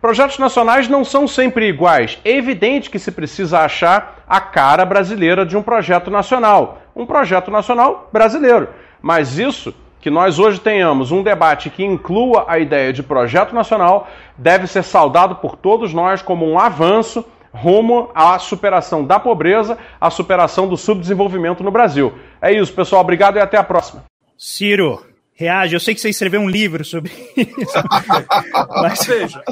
Projetos 0.00 0.38
nacionais 0.38 0.88
não 0.88 1.04
são 1.04 1.28
sempre 1.28 1.68
iguais. 1.68 2.18
É 2.24 2.30
evidente 2.30 2.88
que 2.88 2.98
se 2.98 3.12
precisa 3.12 3.60
achar 3.60 4.24
a 4.26 4.40
cara 4.40 4.84
brasileira 4.84 5.44
de 5.44 5.56
um 5.56 5.62
projeto 5.62 6.10
nacional. 6.10 6.80
Um 6.96 7.04
projeto 7.04 7.50
nacional 7.50 8.08
brasileiro. 8.10 8.68
Mas 9.02 9.38
isso, 9.38 9.74
que 10.00 10.08
nós 10.08 10.38
hoje 10.38 10.58
tenhamos 10.58 11.12
um 11.12 11.22
debate 11.22 11.68
que 11.68 11.84
inclua 11.84 12.46
a 12.48 12.58
ideia 12.58 12.92
de 12.92 13.02
projeto 13.02 13.54
nacional, 13.54 14.08
deve 14.36 14.66
ser 14.66 14.82
saudado 14.82 15.36
por 15.36 15.54
todos 15.54 15.92
nós 15.92 16.22
como 16.22 16.50
um 16.50 16.58
avanço 16.58 17.24
rumo 17.52 18.10
à 18.14 18.38
superação 18.38 19.04
da 19.04 19.18
pobreza, 19.18 19.78
à 20.00 20.10
superação 20.10 20.68
do 20.68 20.76
subdesenvolvimento 20.76 21.62
no 21.62 21.70
Brasil. 21.70 22.12
É 22.40 22.52
isso, 22.52 22.72
pessoal. 22.72 23.02
Obrigado 23.02 23.36
e 23.36 23.40
até 23.40 23.56
a 23.56 23.64
próxima. 23.64 24.04
Ciro, 24.36 25.04
reage. 25.34 25.74
Eu 25.74 25.80
sei 25.80 25.94
que 25.94 26.00
você 26.00 26.10
escreveu 26.10 26.40
um 26.40 26.48
livro 26.48 26.84
sobre 26.84 27.12
isso. 27.36 27.72
Mas... 28.82 29.06
Veja, 29.06 29.42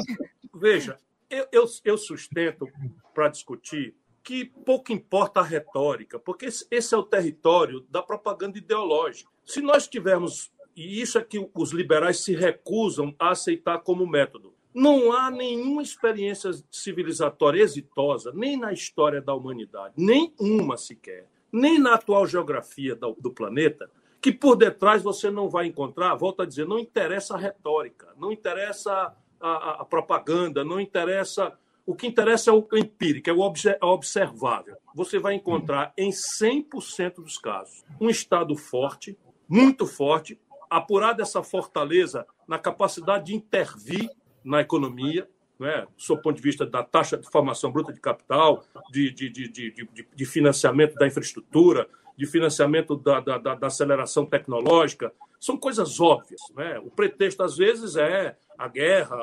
veja 0.53 0.97
eu, 1.29 1.47
eu, 1.51 1.65
eu 1.85 1.97
sustento 1.97 2.67
para 3.13 3.29
discutir 3.29 3.93
que 4.23 4.45
pouco 4.45 4.91
importa 4.91 5.39
a 5.39 5.43
retórica, 5.43 6.19
porque 6.19 6.47
esse, 6.47 6.67
esse 6.69 6.93
é 6.93 6.97
o 6.97 7.03
território 7.03 7.85
da 7.89 8.01
propaganda 8.01 8.57
ideológica. 8.57 9.29
Se 9.45 9.61
nós 9.61 9.87
tivermos, 9.87 10.51
e 10.75 11.01
isso 11.01 11.17
é 11.17 11.23
que 11.23 11.49
os 11.53 11.71
liberais 11.71 12.23
se 12.23 12.35
recusam 12.35 13.15
a 13.19 13.29
aceitar 13.29 13.79
como 13.79 14.07
método, 14.07 14.48
não 14.73 15.11
há 15.11 15.31
nenhuma 15.31 15.81
experiência 15.81 16.51
civilizatória 16.71 17.61
exitosa, 17.61 18.31
nem 18.33 18.57
na 18.57 18.71
história 18.71 19.21
da 19.21 19.33
humanidade, 19.33 19.93
nem 19.97 20.33
uma 20.39 20.77
sequer, 20.77 21.27
nem 21.51 21.79
na 21.79 21.95
atual 21.95 22.27
geografia 22.27 22.95
do, 22.95 23.31
planeta, 23.31 23.89
que 24.21 24.31
por 24.31 24.55
detrás 24.55 25.01
você 25.01 25.31
não 25.31 25.49
vai 25.49 25.65
encontrar, 25.65 26.15
volto 26.15 26.41
a 26.41 26.45
dizer, 26.45 26.67
não 26.67 26.77
interessa 26.77 27.35
a 27.35 27.37
retórica, 27.37 28.07
não 28.17 28.31
interessa 28.31 29.13
a, 29.39 29.49
a, 29.49 29.81
a 29.81 29.85
propaganda, 29.85 30.63
não 30.63 30.79
interessa. 30.79 31.53
O 31.85 31.95
que 31.95 32.05
interessa 32.05 32.51
é 32.51 32.53
o 32.53 32.67
empírico, 32.73 33.29
é 33.29 33.33
o 33.33 33.39
observável. 33.81 34.75
Você 34.93 35.17
vai 35.17 35.33
encontrar 35.33 35.91
em 35.97 36.11
100% 36.11 37.15
dos 37.15 37.37
casos 37.37 37.83
um 37.99 38.09
Estado 38.09 38.55
forte, 38.55 39.17
muito 39.47 39.87
forte, 39.87 40.39
apurada 40.69 41.23
essa 41.23 41.41
fortaleza 41.41 42.27
na 42.47 42.59
capacidade 42.59 43.27
de 43.27 43.35
intervir 43.35 44.09
na 44.43 44.61
economia, 44.61 45.27
né, 45.59 45.85
seu 45.97 46.17
ponto 46.17 46.37
de 46.37 46.41
vista 46.41 46.65
da 46.65 46.83
taxa 46.83 47.17
de 47.17 47.29
formação 47.29 47.71
bruta 47.71 47.91
de 47.91 47.99
capital, 47.99 48.63
de, 48.91 49.11
de, 49.11 49.29
de, 49.29 49.49
de, 49.49 49.87
de 50.15 50.25
financiamento 50.25 50.95
da 50.95 51.05
infraestrutura, 51.05 51.87
de 52.17 52.25
financiamento 52.25 52.95
da, 52.95 53.19
da, 53.19 53.37
da, 53.37 53.67
aceleração 53.67 54.25
tecnológica, 54.25 55.13
são 55.39 55.57
coisas 55.57 55.99
óbvias. 55.99 56.41
Né? 56.55 56.77
O 56.79 56.91
pretexto, 56.91 57.43
às 57.43 57.55
vezes, 57.55 57.95
é 57.95 58.37
a 58.57 58.67
guerra, 58.67 59.17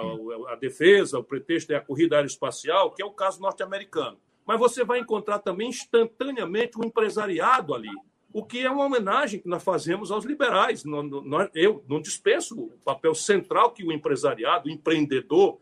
a 0.48 0.56
defesa, 0.56 1.18
o 1.18 1.24
pretexto 1.24 1.72
é 1.72 1.76
a 1.76 1.80
corrida 1.80 2.16
aeroespacial, 2.16 2.92
que 2.92 3.02
é 3.02 3.04
o 3.04 3.10
caso 3.10 3.40
norte-americano. 3.40 4.18
Mas 4.46 4.58
você 4.58 4.82
vai 4.82 5.00
encontrar 5.00 5.40
também 5.40 5.68
instantaneamente 5.68 6.78
um 6.78 6.84
empresariado 6.84 7.74
ali, 7.74 7.90
o 8.36 8.44
que 8.44 8.66
é 8.66 8.70
uma 8.70 8.84
homenagem 8.84 9.40
que 9.40 9.48
nós 9.48 9.64
fazemos 9.64 10.10
aos 10.10 10.26
liberais. 10.26 10.84
Eu 11.54 11.82
não 11.88 12.02
dispenso 12.02 12.54
o 12.64 12.78
papel 12.84 13.14
central 13.14 13.70
que 13.70 13.82
o 13.82 13.90
empresariado, 13.90 14.68
o 14.68 14.70
empreendedor, 14.70 15.58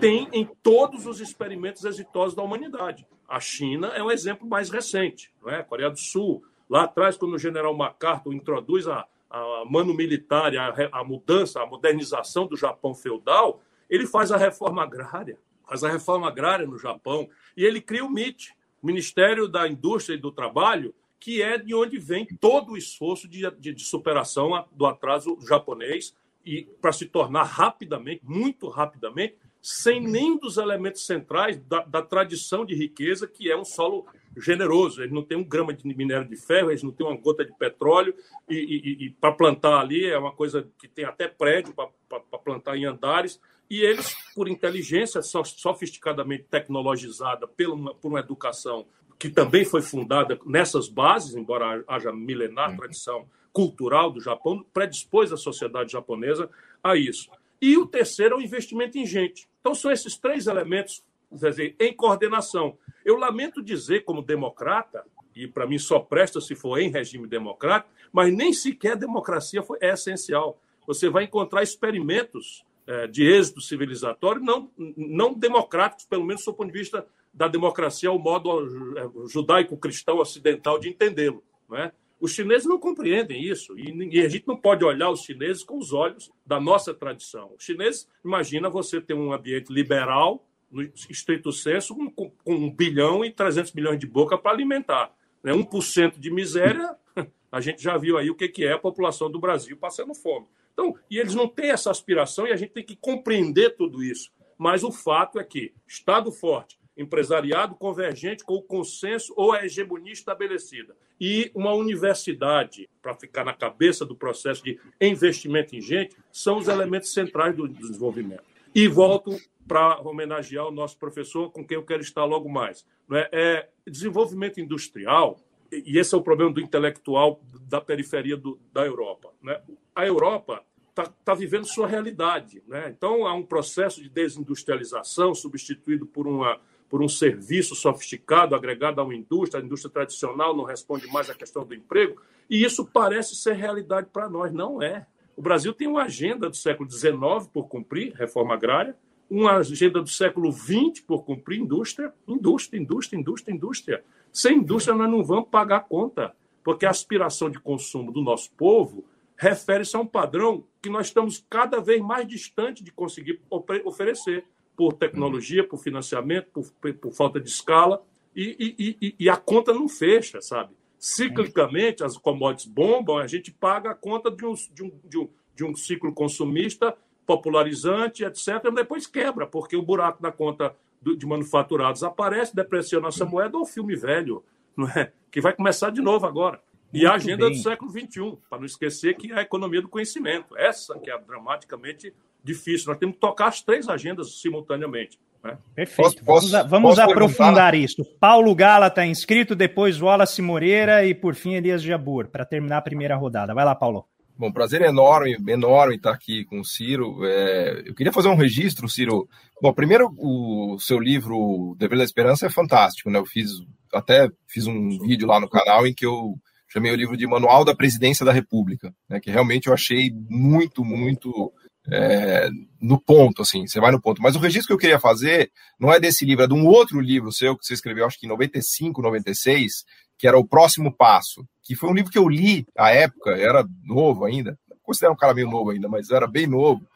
tem 0.00 0.28
em 0.32 0.44
todos 0.44 1.06
os 1.06 1.20
experimentos 1.20 1.84
exitosos 1.84 2.34
da 2.34 2.42
humanidade. 2.42 3.06
A 3.28 3.38
China 3.38 3.92
é 3.94 4.02
um 4.02 4.10
exemplo 4.10 4.48
mais 4.48 4.68
recente, 4.68 5.30
não 5.40 5.48
é? 5.48 5.60
A 5.60 5.62
Coreia 5.62 5.90
do 5.90 5.96
Sul, 5.96 6.42
lá 6.68 6.82
atrás, 6.82 7.16
quando 7.16 7.34
o 7.34 7.38
general 7.38 7.72
MacArthur 7.72 8.34
introduz 8.34 8.88
a, 8.88 9.06
a 9.30 9.64
mano 9.70 9.94
militar, 9.94 10.52
a, 10.56 10.74
a 10.90 11.04
mudança, 11.04 11.62
a 11.62 11.66
modernização 11.66 12.48
do 12.48 12.56
Japão 12.56 12.96
feudal, 12.96 13.62
ele 13.88 14.08
faz 14.08 14.32
a 14.32 14.36
reforma 14.36 14.82
agrária, 14.82 15.38
faz 15.68 15.84
a 15.84 15.88
reforma 15.88 16.26
agrária 16.26 16.66
no 16.66 16.78
Japão, 16.78 17.28
e 17.56 17.64
ele 17.64 17.80
cria 17.80 18.04
o 18.04 18.10
MIT, 18.10 18.56
Ministério 18.82 19.46
da 19.46 19.68
Indústria 19.68 20.16
e 20.16 20.18
do 20.18 20.32
Trabalho, 20.32 20.92
que 21.20 21.42
é 21.42 21.58
de 21.58 21.74
onde 21.74 21.98
vem 21.98 22.26
todo 22.40 22.72
o 22.72 22.76
esforço 22.76 23.28
de, 23.28 23.50
de, 23.58 23.72
de 23.72 23.84
superação 23.84 24.66
do 24.72 24.86
atraso 24.86 25.38
japonês 25.46 26.14
e 26.44 26.62
para 26.80 26.92
se 26.92 27.06
tornar 27.06 27.44
rapidamente, 27.44 28.22
muito 28.24 28.68
rapidamente, 28.68 29.36
sem 29.60 30.00
nenhum 30.00 30.38
dos 30.38 30.56
elementos 30.56 31.04
centrais 31.04 31.58
da, 31.58 31.80
da, 31.80 32.00
tradição 32.00 32.64
de 32.64 32.74
riqueza, 32.74 33.26
que 33.26 33.50
é 33.50 33.56
um 33.56 33.64
solo 33.64 34.06
generoso. 34.36 35.02
Eles 35.02 35.12
não 35.12 35.22
têm 35.22 35.36
um 35.36 35.44
grama 35.44 35.74
de 35.74 35.86
minério 35.86 36.26
de 36.26 36.36
ferro, 36.36 36.70
eles 36.70 36.82
não 36.82 36.92
têm 36.92 37.06
uma 37.06 37.16
gota 37.16 37.44
de 37.44 37.52
petróleo, 37.52 38.14
e, 38.48 38.54
e, 38.54 39.06
e 39.06 39.10
para 39.10 39.32
plantar 39.32 39.80
ali 39.80 40.06
é 40.06 40.16
uma 40.16 40.32
coisa 40.32 40.66
que 40.78 40.86
tem 40.86 41.04
até 41.04 41.26
prédio 41.26 41.74
para 41.74 42.38
plantar 42.38 42.76
em 42.76 42.84
andares. 42.84 43.40
E 43.68 43.82
eles, 43.82 44.14
por 44.34 44.48
inteligência 44.48 45.20
sofisticadamente 45.20 46.44
tecnologizada 46.44 47.46
uma, 47.68 47.94
por 47.94 48.08
uma 48.08 48.20
educação 48.20 48.86
que 49.18 49.28
também 49.28 49.64
foi 49.64 49.82
fundada 49.82 50.38
nessas 50.46 50.88
bases, 50.88 51.34
embora 51.34 51.82
haja 51.88 52.12
milenar 52.12 52.76
tradição 52.76 53.26
cultural 53.52 54.12
do 54.12 54.20
Japão, 54.20 54.64
predispôs 54.72 55.32
a 55.32 55.36
sociedade 55.36 55.92
japonesa 55.92 56.48
a 56.82 56.96
isso. 56.96 57.30
E 57.60 57.76
o 57.76 57.86
terceiro 57.86 58.36
é 58.36 58.38
o 58.38 58.40
investimento 58.40 58.96
em 58.96 59.04
gente. 59.04 59.48
Então, 59.60 59.74
são 59.74 59.90
esses 59.90 60.16
três 60.16 60.46
elementos 60.46 61.02
dizer, 61.30 61.74
em 61.78 61.92
coordenação. 61.92 62.78
Eu 63.04 63.16
lamento 63.16 63.62
dizer, 63.62 64.04
como 64.04 64.22
democrata, 64.22 65.04
e 65.34 65.46
para 65.46 65.66
mim 65.66 65.78
só 65.78 65.98
presta 65.98 66.40
se 66.40 66.54
for 66.54 66.78
em 66.78 66.90
regime 66.90 67.26
democrático, 67.26 67.92
mas 68.12 68.32
nem 68.32 68.52
sequer 68.52 68.92
a 68.92 68.96
democracia 68.96 69.62
foi, 69.62 69.78
é 69.80 69.92
essencial. 69.92 70.58
Você 70.86 71.08
vai 71.08 71.24
encontrar 71.24 71.62
experimentos 71.62 72.64
é, 72.86 73.06
de 73.06 73.24
êxito 73.24 73.60
civilizatório 73.60 74.42
não, 74.42 74.70
não 74.96 75.34
democráticos, 75.34 76.06
pelo 76.06 76.24
menos 76.24 76.44
do 76.44 76.54
ponto 76.54 76.72
de 76.72 76.78
vista 76.78 77.06
da 77.38 77.46
democracia, 77.46 78.10
o 78.10 78.18
modo 78.18 78.50
é, 78.98 79.28
judaico-cristão 79.28 80.18
ocidental 80.18 80.76
de 80.76 80.88
entendê-lo. 80.88 81.42
Não 81.68 81.78
é? 81.78 81.92
Os 82.20 82.32
chineses 82.32 82.66
não 82.66 82.80
compreendem 82.80 83.40
isso 83.40 83.78
e 83.78 84.20
a 84.20 84.28
gente 84.28 84.48
não 84.48 84.56
pode 84.56 84.84
olhar 84.84 85.08
os 85.08 85.22
chineses 85.22 85.62
com 85.62 85.78
os 85.78 85.92
olhos 85.92 86.32
da 86.44 86.58
nossa 86.58 86.92
tradição. 86.92 87.52
Os 87.56 87.64
chineses, 87.64 88.08
imagina 88.24 88.68
você 88.68 89.00
ter 89.00 89.14
um 89.14 89.32
ambiente 89.32 89.72
liberal, 89.72 90.44
no 90.68 90.82
estrito 90.82 91.52
senso, 91.52 91.94
com, 91.94 92.10
com 92.10 92.54
um 92.54 92.74
bilhão 92.74 93.24
e 93.24 93.30
300 93.30 93.72
milhões 93.72 94.00
de 94.00 94.06
boca 94.06 94.36
para 94.36 94.50
alimentar. 94.50 95.14
Né? 95.44 95.52
1% 95.52 96.18
de 96.18 96.30
miséria, 96.32 96.96
a 97.52 97.60
gente 97.60 97.80
já 97.80 97.96
viu 97.96 98.18
aí 98.18 98.28
o 98.30 98.34
que 98.34 98.64
é 98.64 98.72
a 98.72 98.78
população 98.78 99.30
do 99.30 99.38
Brasil 99.38 99.76
passando 99.76 100.12
fome. 100.12 100.46
Então, 100.72 100.96
e 101.08 101.18
eles 101.18 101.36
não 101.36 101.46
têm 101.46 101.70
essa 101.70 101.88
aspiração 101.88 102.48
e 102.48 102.52
a 102.52 102.56
gente 102.56 102.72
tem 102.72 102.84
que 102.84 102.96
compreender 102.96 103.76
tudo 103.76 104.02
isso. 104.02 104.32
Mas 104.58 104.82
o 104.82 104.90
fato 104.90 105.38
é 105.38 105.44
que 105.44 105.72
Estado 105.86 106.32
forte, 106.32 106.77
empresariado 106.98 107.76
convergente 107.76 108.44
com 108.44 108.54
o 108.54 108.62
consenso 108.62 109.32
ou 109.36 109.52
a 109.52 109.64
hegemonia 109.64 110.12
estabelecida 110.12 110.96
e 111.20 111.50
uma 111.54 111.72
universidade 111.72 112.88
para 113.00 113.14
ficar 113.14 113.44
na 113.44 113.54
cabeça 113.54 114.04
do 114.04 114.16
processo 114.16 114.62
de 114.64 114.78
investimento 115.00 115.76
em 115.76 115.80
gente 115.80 116.16
são 116.32 116.58
os 116.58 116.68
elementos 116.68 117.12
centrais 117.12 117.56
do 117.56 117.68
desenvolvimento. 117.68 118.42
E 118.74 118.88
volto 118.88 119.38
para 119.66 120.00
homenagear 120.00 120.66
o 120.66 120.70
nosso 120.70 120.98
professor, 120.98 121.50
com 121.50 121.64
quem 121.64 121.76
eu 121.76 121.84
quero 121.84 122.02
estar 122.02 122.24
logo 122.24 122.48
mais. 122.48 122.84
É? 123.12 123.28
é 123.32 123.68
desenvolvimento 123.86 124.60
industrial, 124.60 125.38
e 125.70 125.98
esse 125.98 126.14
é 126.14 126.18
o 126.18 126.22
problema 126.22 126.52
do 126.52 126.60
intelectual 126.60 127.40
da 127.68 127.80
periferia 127.80 128.36
do, 128.36 128.58
da 128.72 128.84
Europa. 128.84 129.30
Né? 129.42 129.60
A 129.94 130.06
Europa 130.06 130.64
está 130.88 131.04
tá 131.24 131.34
vivendo 131.34 131.66
sua 131.66 131.86
realidade. 131.86 132.62
Né? 132.66 132.92
Então, 132.96 133.26
há 133.26 133.34
um 133.34 133.44
processo 133.44 134.02
de 134.02 134.08
desindustrialização 134.08 135.34
substituído 135.34 136.06
por 136.06 136.26
uma 136.26 136.58
por 136.88 137.02
um 137.02 137.08
serviço 137.08 137.74
sofisticado 137.74 138.54
agregado 138.54 139.00
a 139.00 139.04
uma 139.04 139.14
indústria, 139.14 139.62
a 139.62 139.64
indústria 139.64 139.92
tradicional 139.92 140.56
não 140.56 140.64
responde 140.64 141.06
mais 141.08 141.28
à 141.28 141.34
questão 141.34 141.64
do 141.64 141.74
emprego, 141.74 142.20
e 142.48 142.64
isso 142.64 142.84
parece 142.86 143.36
ser 143.36 143.54
realidade 143.54 144.08
para 144.12 144.28
nós. 144.28 144.52
Não 144.52 144.82
é. 144.82 145.06
O 145.36 145.42
Brasil 145.42 145.72
tem 145.72 145.86
uma 145.86 146.04
agenda 146.04 146.48
do 146.48 146.56
século 146.56 146.90
XIX 146.90 147.46
por 147.52 147.68
cumprir, 147.68 148.12
reforma 148.14 148.54
agrária, 148.54 148.96
uma 149.30 149.56
agenda 149.56 150.00
do 150.00 150.08
século 150.08 150.50
XX 150.50 151.00
por 151.06 151.24
cumprir, 151.24 151.60
indústria, 151.60 152.12
indústria, 152.26 152.80
indústria, 152.80 153.18
indústria, 153.18 153.54
indústria. 153.54 154.04
Sem 154.32 154.58
indústria, 154.58 154.96
nós 154.96 155.10
não 155.10 155.22
vamos 155.22 155.48
pagar 155.50 155.76
a 155.76 155.80
conta, 155.80 156.34
porque 156.64 156.86
a 156.86 156.90
aspiração 156.90 157.50
de 157.50 157.60
consumo 157.60 158.10
do 158.10 158.22
nosso 158.22 158.50
povo 158.52 159.04
refere-se 159.36 159.94
a 159.94 160.00
um 160.00 160.06
padrão 160.06 160.64
que 160.82 160.88
nós 160.88 161.06
estamos 161.06 161.44
cada 161.48 161.80
vez 161.80 162.00
mais 162.00 162.26
distante 162.26 162.82
de 162.82 162.90
conseguir 162.90 163.40
oferecer 163.84 164.44
por 164.78 164.92
tecnologia, 164.92 165.64
por 165.64 165.80
financiamento, 165.80 166.46
por, 166.52 166.94
por 166.94 167.12
falta 167.12 167.40
de 167.40 167.48
escala, 167.48 168.00
e, 168.34 168.76
e, 168.78 168.96
e, 169.02 169.14
e, 169.18 169.28
a 169.28 169.36
conta 169.36 169.74
não 169.74 169.88
fecha, 169.88 170.40
sabe? 170.40 170.72
Ciclicamente, 170.96 172.04
as 172.04 172.16
commodities 172.16 172.72
bombam, 172.72 173.18
a 173.18 173.26
gente 173.26 173.50
paga 173.50 173.90
a 173.90 173.94
conta 173.94 174.30
de 174.30 174.46
um, 174.46 174.54
de 174.54 174.84
um, 174.84 174.92
de 175.02 175.18
um, 175.18 175.28
de 175.56 175.64
um 175.64 175.74
ciclo 175.74 176.12
consumista 176.12 176.96
popularizante, 177.26 178.22
etc., 178.22 178.66
e 178.66 178.70
depois 178.70 179.08
quebra, 179.08 179.48
porque 179.48 179.76
o 179.76 179.82
buraco 179.82 180.22
da 180.22 180.30
conta 180.30 180.76
de 181.02 181.26
manufaturados 181.26 182.04
aparece, 182.04 182.54
depreciona 182.54 183.06
nossa 183.06 183.24
moeda, 183.24 183.58
ou 183.58 183.66
filme 183.66 183.96
velho, 183.96 184.44
não 184.76 184.88
é? 184.88 185.10
que 185.28 185.40
vai 185.40 185.52
começar 185.52 185.90
de 185.90 186.00
novo 186.00 186.24
agora. 186.24 186.62
E 186.92 186.98
Muito 186.98 187.10
a 187.10 187.14
agenda 187.16 187.46
bem. 187.46 187.56
do 187.56 187.62
século 187.62 187.90
XXI, 187.90 188.38
para 188.48 188.58
não 188.58 188.64
esquecer 188.64 189.16
que 189.16 189.32
é 189.32 189.38
a 189.38 189.42
economia 189.42 189.82
do 189.82 189.88
conhecimento, 189.88 190.56
essa 190.56 190.96
que 191.00 191.10
é 191.10 191.18
dramaticamente 191.18 192.14
difícil. 192.42 192.88
Nós 192.88 192.98
temos 192.98 193.14
que 193.14 193.20
tocar 193.20 193.48
as 193.48 193.62
três 193.62 193.88
agendas 193.88 194.40
simultaneamente. 194.40 195.18
Né? 195.42 195.56
Perfeito. 195.74 196.24
Posso, 196.24 196.52
vamos, 196.52 196.70
vamos 196.70 196.96
posso 196.96 197.10
aprofundar 197.10 197.74
isso. 197.74 198.04
Paulo 198.20 198.54
Gala 198.54 198.88
está 198.88 199.06
inscrito, 199.06 199.54
depois 199.54 200.00
Wallace 200.00 200.42
Moreira 200.42 201.04
e, 201.04 201.14
por 201.14 201.34
fim, 201.34 201.54
Elias 201.54 201.82
Jabur, 201.82 202.28
para 202.28 202.44
terminar 202.44 202.78
a 202.78 202.82
primeira 202.82 203.16
rodada. 203.16 203.54
Vai 203.54 203.64
lá, 203.64 203.74
Paulo. 203.74 204.06
Bom, 204.36 204.52
prazer 204.52 204.82
enorme, 204.82 205.36
enorme 205.48 205.96
estar 205.96 206.12
aqui 206.12 206.44
com 206.44 206.60
o 206.60 206.64
Ciro. 206.64 207.24
É, 207.24 207.82
eu 207.86 207.94
queria 207.94 208.12
fazer 208.12 208.28
um 208.28 208.36
registro, 208.36 208.88
Ciro. 208.88 209.28
Bom, 209.60 209.72
primeiro, 209.72 210.14
o 210.16 210.78
seu 210.78 211.00
livro 211.00 211.74
Dever 211.76 211.98
da 211.98 212.04
Esperança 212.04 212.46
é 212.46 212.50
fantástico, 212.50 213.10
né? 213.10 213.18
Eu 213.18 213.26
fiz 213.26 213.50
até 213.92 214.28
fiz 214.46 214.66
um 214.66 214.90
vídeo 215.00 215.26
lá 215.26 215.40
no 215.40 215.48
canal 215.48 215.86
em 215.86 215.94
que 215.94 216.06
eu 216.06 216.34
chamei 216.68 216.92
o 216.92 216.96
livro 216.96 217.16
de 217.16 217.26
Manual 217.26 217.64
da 217.64 217.74
Presidência 217.74 218.24
da 218.24 218.30
República, 218.30 218.94
né? 219.08 219.18
Que 219.18 219.28
realmente 219.28 219.66
eu 219.66 219.74
achei 219.74 220.12
muito, 220.30 220.84
muito 220.84 221.52
é, 221.90 222.48
no 222.80 223.00
ponto, 223.00 223.42
assim, 223.42 223.66
você 223.66 223.80
vai 223.80 223.90
no 223.90 224.00
ponto. 224.00 224.22
Mas 224.22 224.36
o 224.36 224.38
registro 224.38 224.68
que 224.68 224.72
eu 224.72 224.78
queria 224.78 225.00
fazer 225.00 225.50
não 225.78 225.92
é 225.92 225.98
desse 225.98 226.24
livro, 226.24 226.44
é 226.44 226.48
de 226.48 226.54
um 226.54 226.66
outro 226.66 227.00
livro 227.00 227.32
seu 227.32 227.56
que 227.56 227.64
você 227.64 227.74
escreveu, 227.74 228.06
acho 228.06 228.18
que 228.18 228.26
em 228.26 228.28
95, 228.28 229.00
96, 229.02 229.84
que 230.18 230.26
era 230.26 230.38
O 230.38 230.46
Próximo 230.46 230.92
Passo, 230.92 231.46
que 231.62 231.74
foi 231.74 231.88
um 231.88 231.94
livro 231.94 232.10
que 232.10 232.18
eu 232.18 232.28
li 232.28 232.66
à 232.76 232.90
época, 232.90 233.30
era 233.30 233.64
novo 233.84 234.24
ainda, 234.24 234.58
considero 234.82 235.12
um 235.12 235.16
cara 235.16 235.34
meio 235.34 235.50
novo 235.50 235.70
ainda, 235.70 235.88
mas 235.88 236.10
era 236.10 236.26
bem 236.26 236.46
novo. 236.46 236.86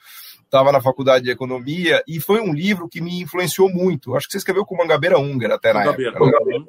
Estava 0.44 0.72
na 0.72 0.82
faculdade 0.82 1.24
de 1.24 1.30
economia 1.30 2.02
e 2.06 2.20
foi 2.20 2.40
um 2.40 2.52
livro 2.52 2.88
que 2.88 3.00
me 3.00 3.22
influenciou 3.22 3.70
muito. 3.70 4.14
Acho 4.14 4.26
que 4.26 4.32
você 4.32 4.38
escreveu 4.38 4.66
com 4.66 4.76
Mangabeira 4.76 5.18
Húngara 5.18 5.54
até 5.54 5.72
na 5.72 5.80
Mangabeira. 5.80 6.10
época. 6.10 6.24
Mangabeira. 6.24 6.64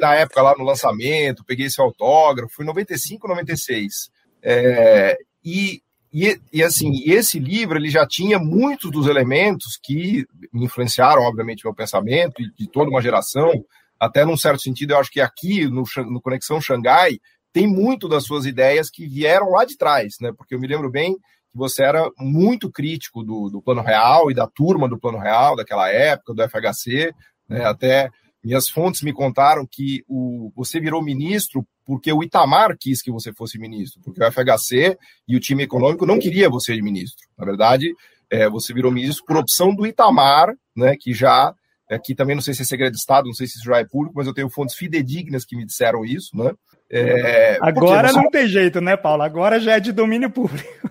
Na 0.00 0.14
época 0.14 0.42
lá 0.42 0.54
no 0.56 0.64
lançamento, 0.64 1.44
peguei 1.44 1.66
esse 1.66 1.80
autógrafo, 1.80 2.54
foi 2.54 2.64
95, 2.64 3.28
96. 3.28 4.10
É, 4.42 5.18
e 5.44 5.82
e, 6.12 6.38
e, 6.52 6.62
assim, 6.62 6.90
esse 7.06 7.38
livro 7.38 7.78
ele 7.78 7.88
já 7.88 8.06
tinha 8.06 8.38
muitos 8.38 8.90
dos 8.90 9.06
elementos 9.06 9.78
que 9.82 10.26
influenciaram, 10.52 11.22
obviamente, 11.22 11.64
meu 11.64 11.74
pensamento 11.74 12.42
e 12.42 12.50
de 12.52 12.70
toda 12.70 12.90
uma 12.90 13.00
geração. 13.00 13.50
Até 13.98 14.24
num 14.24 14.36
certo 14.36 14.60
sentido, 14.60 14.92
eu 14.92 14.98
acho 14.98 15.10
que 15.10 15.20
aqui 15.20 15.66
no, 15.66 15.84
no 16.10 16.20
Conexão 16.20 16.60
Xangai 16.60 17.18
tem 17.50 17.66
muito 17.66 18.08
das 18.08 18.24
suas 18.24 18.44
ideias 18.44 18.90
que 18.90 19.06
vieram 19.06 19.50
lá 19.50 19.64
de 19.64 19.76
trás, 19.76 20.16
né? 20.20 20.32
Porque 20.36 20.54
eu 20.54 20.60
me 20.60 20.66
lembro 20.66 20.90
bem 20.90 21.14
que 21.14 21.56
você 21.56 21.82
era 21.82 22.06
muito 22.18 22.70
crítico 22.70 23.22
do, 23.22 23.48
do 23.48 23.62
Plano 23.62 23.82
Real 23.82 24.30
e 24.30 24.34
da 24.34 24.46
turma 24.46 24.88
do 24.88 24.98
Plano 24.98 25.18
Real 25.18 25.56
daquela 25.56 25.88
época, 25.90 26.34
do 26.34 26.42
FHC, 26.42 27.12
né? 27.48 27.64
Até 27.64 28.10
minhas 28.44 28.68
fontes 28.68 29.02
me 29.02 29.12
contaram 29.12 29.66
que 29.70 30.02
o, 30.08 30.52
você 30.54 30.80
virou 30.80 31.02
ministro 31.02 31.66
porque 31.84 32.12
o 32.12 32.22
Itamar 32.22 32.76
quis 32.78 33.02
que 33.02 33.10
você 33.10 33.32
fosse 33.32 33.58
ministro, 33.58 34.00
porque 34.04 34.22
o 34.22 34.32
FHC 34.32 34.96
e 35.26 35.36
o 35.36 35.40
time 35.40 35.64
econômico 35.64 36.06
não 36.06 36.18
queria 36.18 36.48
você 36.48 36.74
de 36.74 36.82
ministro. 36.82 37.26
Na 37.36 37.44
verdade, 37.44 37.92
é, 38.30 38.48
você 38.48 38.72
virou 38.72 38.92
ministro 38.92 39.24
por 39.26 39.36
opção 39.36 39.74
do 39.74 39.86
Itamar, 39.86 40.54
né, 40.76 40.96
que 40.98 41.12
já 41.12 41.54
Aqui 41.94 42.14
também 42.14 42.34
não 42.34 42.42
sei 42.42 42.54
se 42.54 42.62
é 42.62 42.64
segredo 42.64 42.92
de 42.92 42.98
Estado, 42.98 43.26
não 43.26 43.34
sei 43.34 43.46
se 43.46 43.58
isso 43.58 43.64
já 43.66 43.78
é 43.78 43.84
público, 43.84 44.14
mas 44.16 44.26
eu 44.26 44.34
tenho 44.34 44.48
fontes 44.48 44.74
fidedignas 44.74 45.44
que 45.44 45.56
me 45.56 45.66
disseram 45.66 46.04
isso, 46.04 46.36
né? 46.36 46.52
É, 46.90 47.58
Agora 47.60 48.08
você... 48.08 48.16
não 48.16 48.30
tem 48.30 48.46
jeito, 48.46 48.80
né, 48.80 48.96
Paulo? 48.96 49.22
Agora 49.22 49.60
já 49.60 49.76
é 49.76 49.80
de 49.80 49.92
domínio 49.92 50.30
público. 50.30 50.90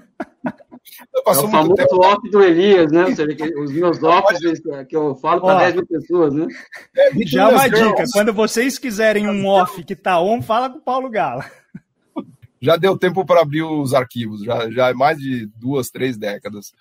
É 1.14 1.20
o 1.20 1.50
famoso 1.50 1.76
tempo. 1.76 2.04
off 2.04 2.30
do 2.30 2.44
Elias, 2.44 2.92
né? 2.92 3.06
Você 3.06 3.26
vê 3.26 3.36
que 3.36 3.44
os 3.60 3.72
meus 3.74 4.02
offs 4.04 4.40
que 4.88 4.96
eu 4.96 5.16
falo 5.16 5.42
para 5.42 5.60
10 5.60 5.76
mil 5.76 5.88
pessoas, 5.88 6.34
né? 6.34 6.48
É, 6.96 7.12
já 7.26 7.50
uma 7.50 7.68
dica, 7.68 8.04
quando 8.12 8.34
vocês 8.34 8.78
quiserem 8.78 9.28
um 9.28 9.48
off 9.48 9.84
que 9.84 9.96
tá 9.96 10.20
on, 10.22 10.42
fala 10.42 10.70
com 10.70 10.80
o 10.80 10.82
Paulo 10.82 11.10
Gala. 11.10 11.46
Já 12.62 12.76
deu 12.78 12.98
tempo 12.98 13.26
para 13.26 13.42
abrir 13.42 13.64
os 13.64 13.94
arquivos, 13.94 14.44
já, 14.44 14.70
já 14.70 14.90
é 14.90 14.94
mais 14.94 15.18
de 15.18 15.48
duas, 15.56 15.90
três 15.90 16.18
décadas. 16.18 16.72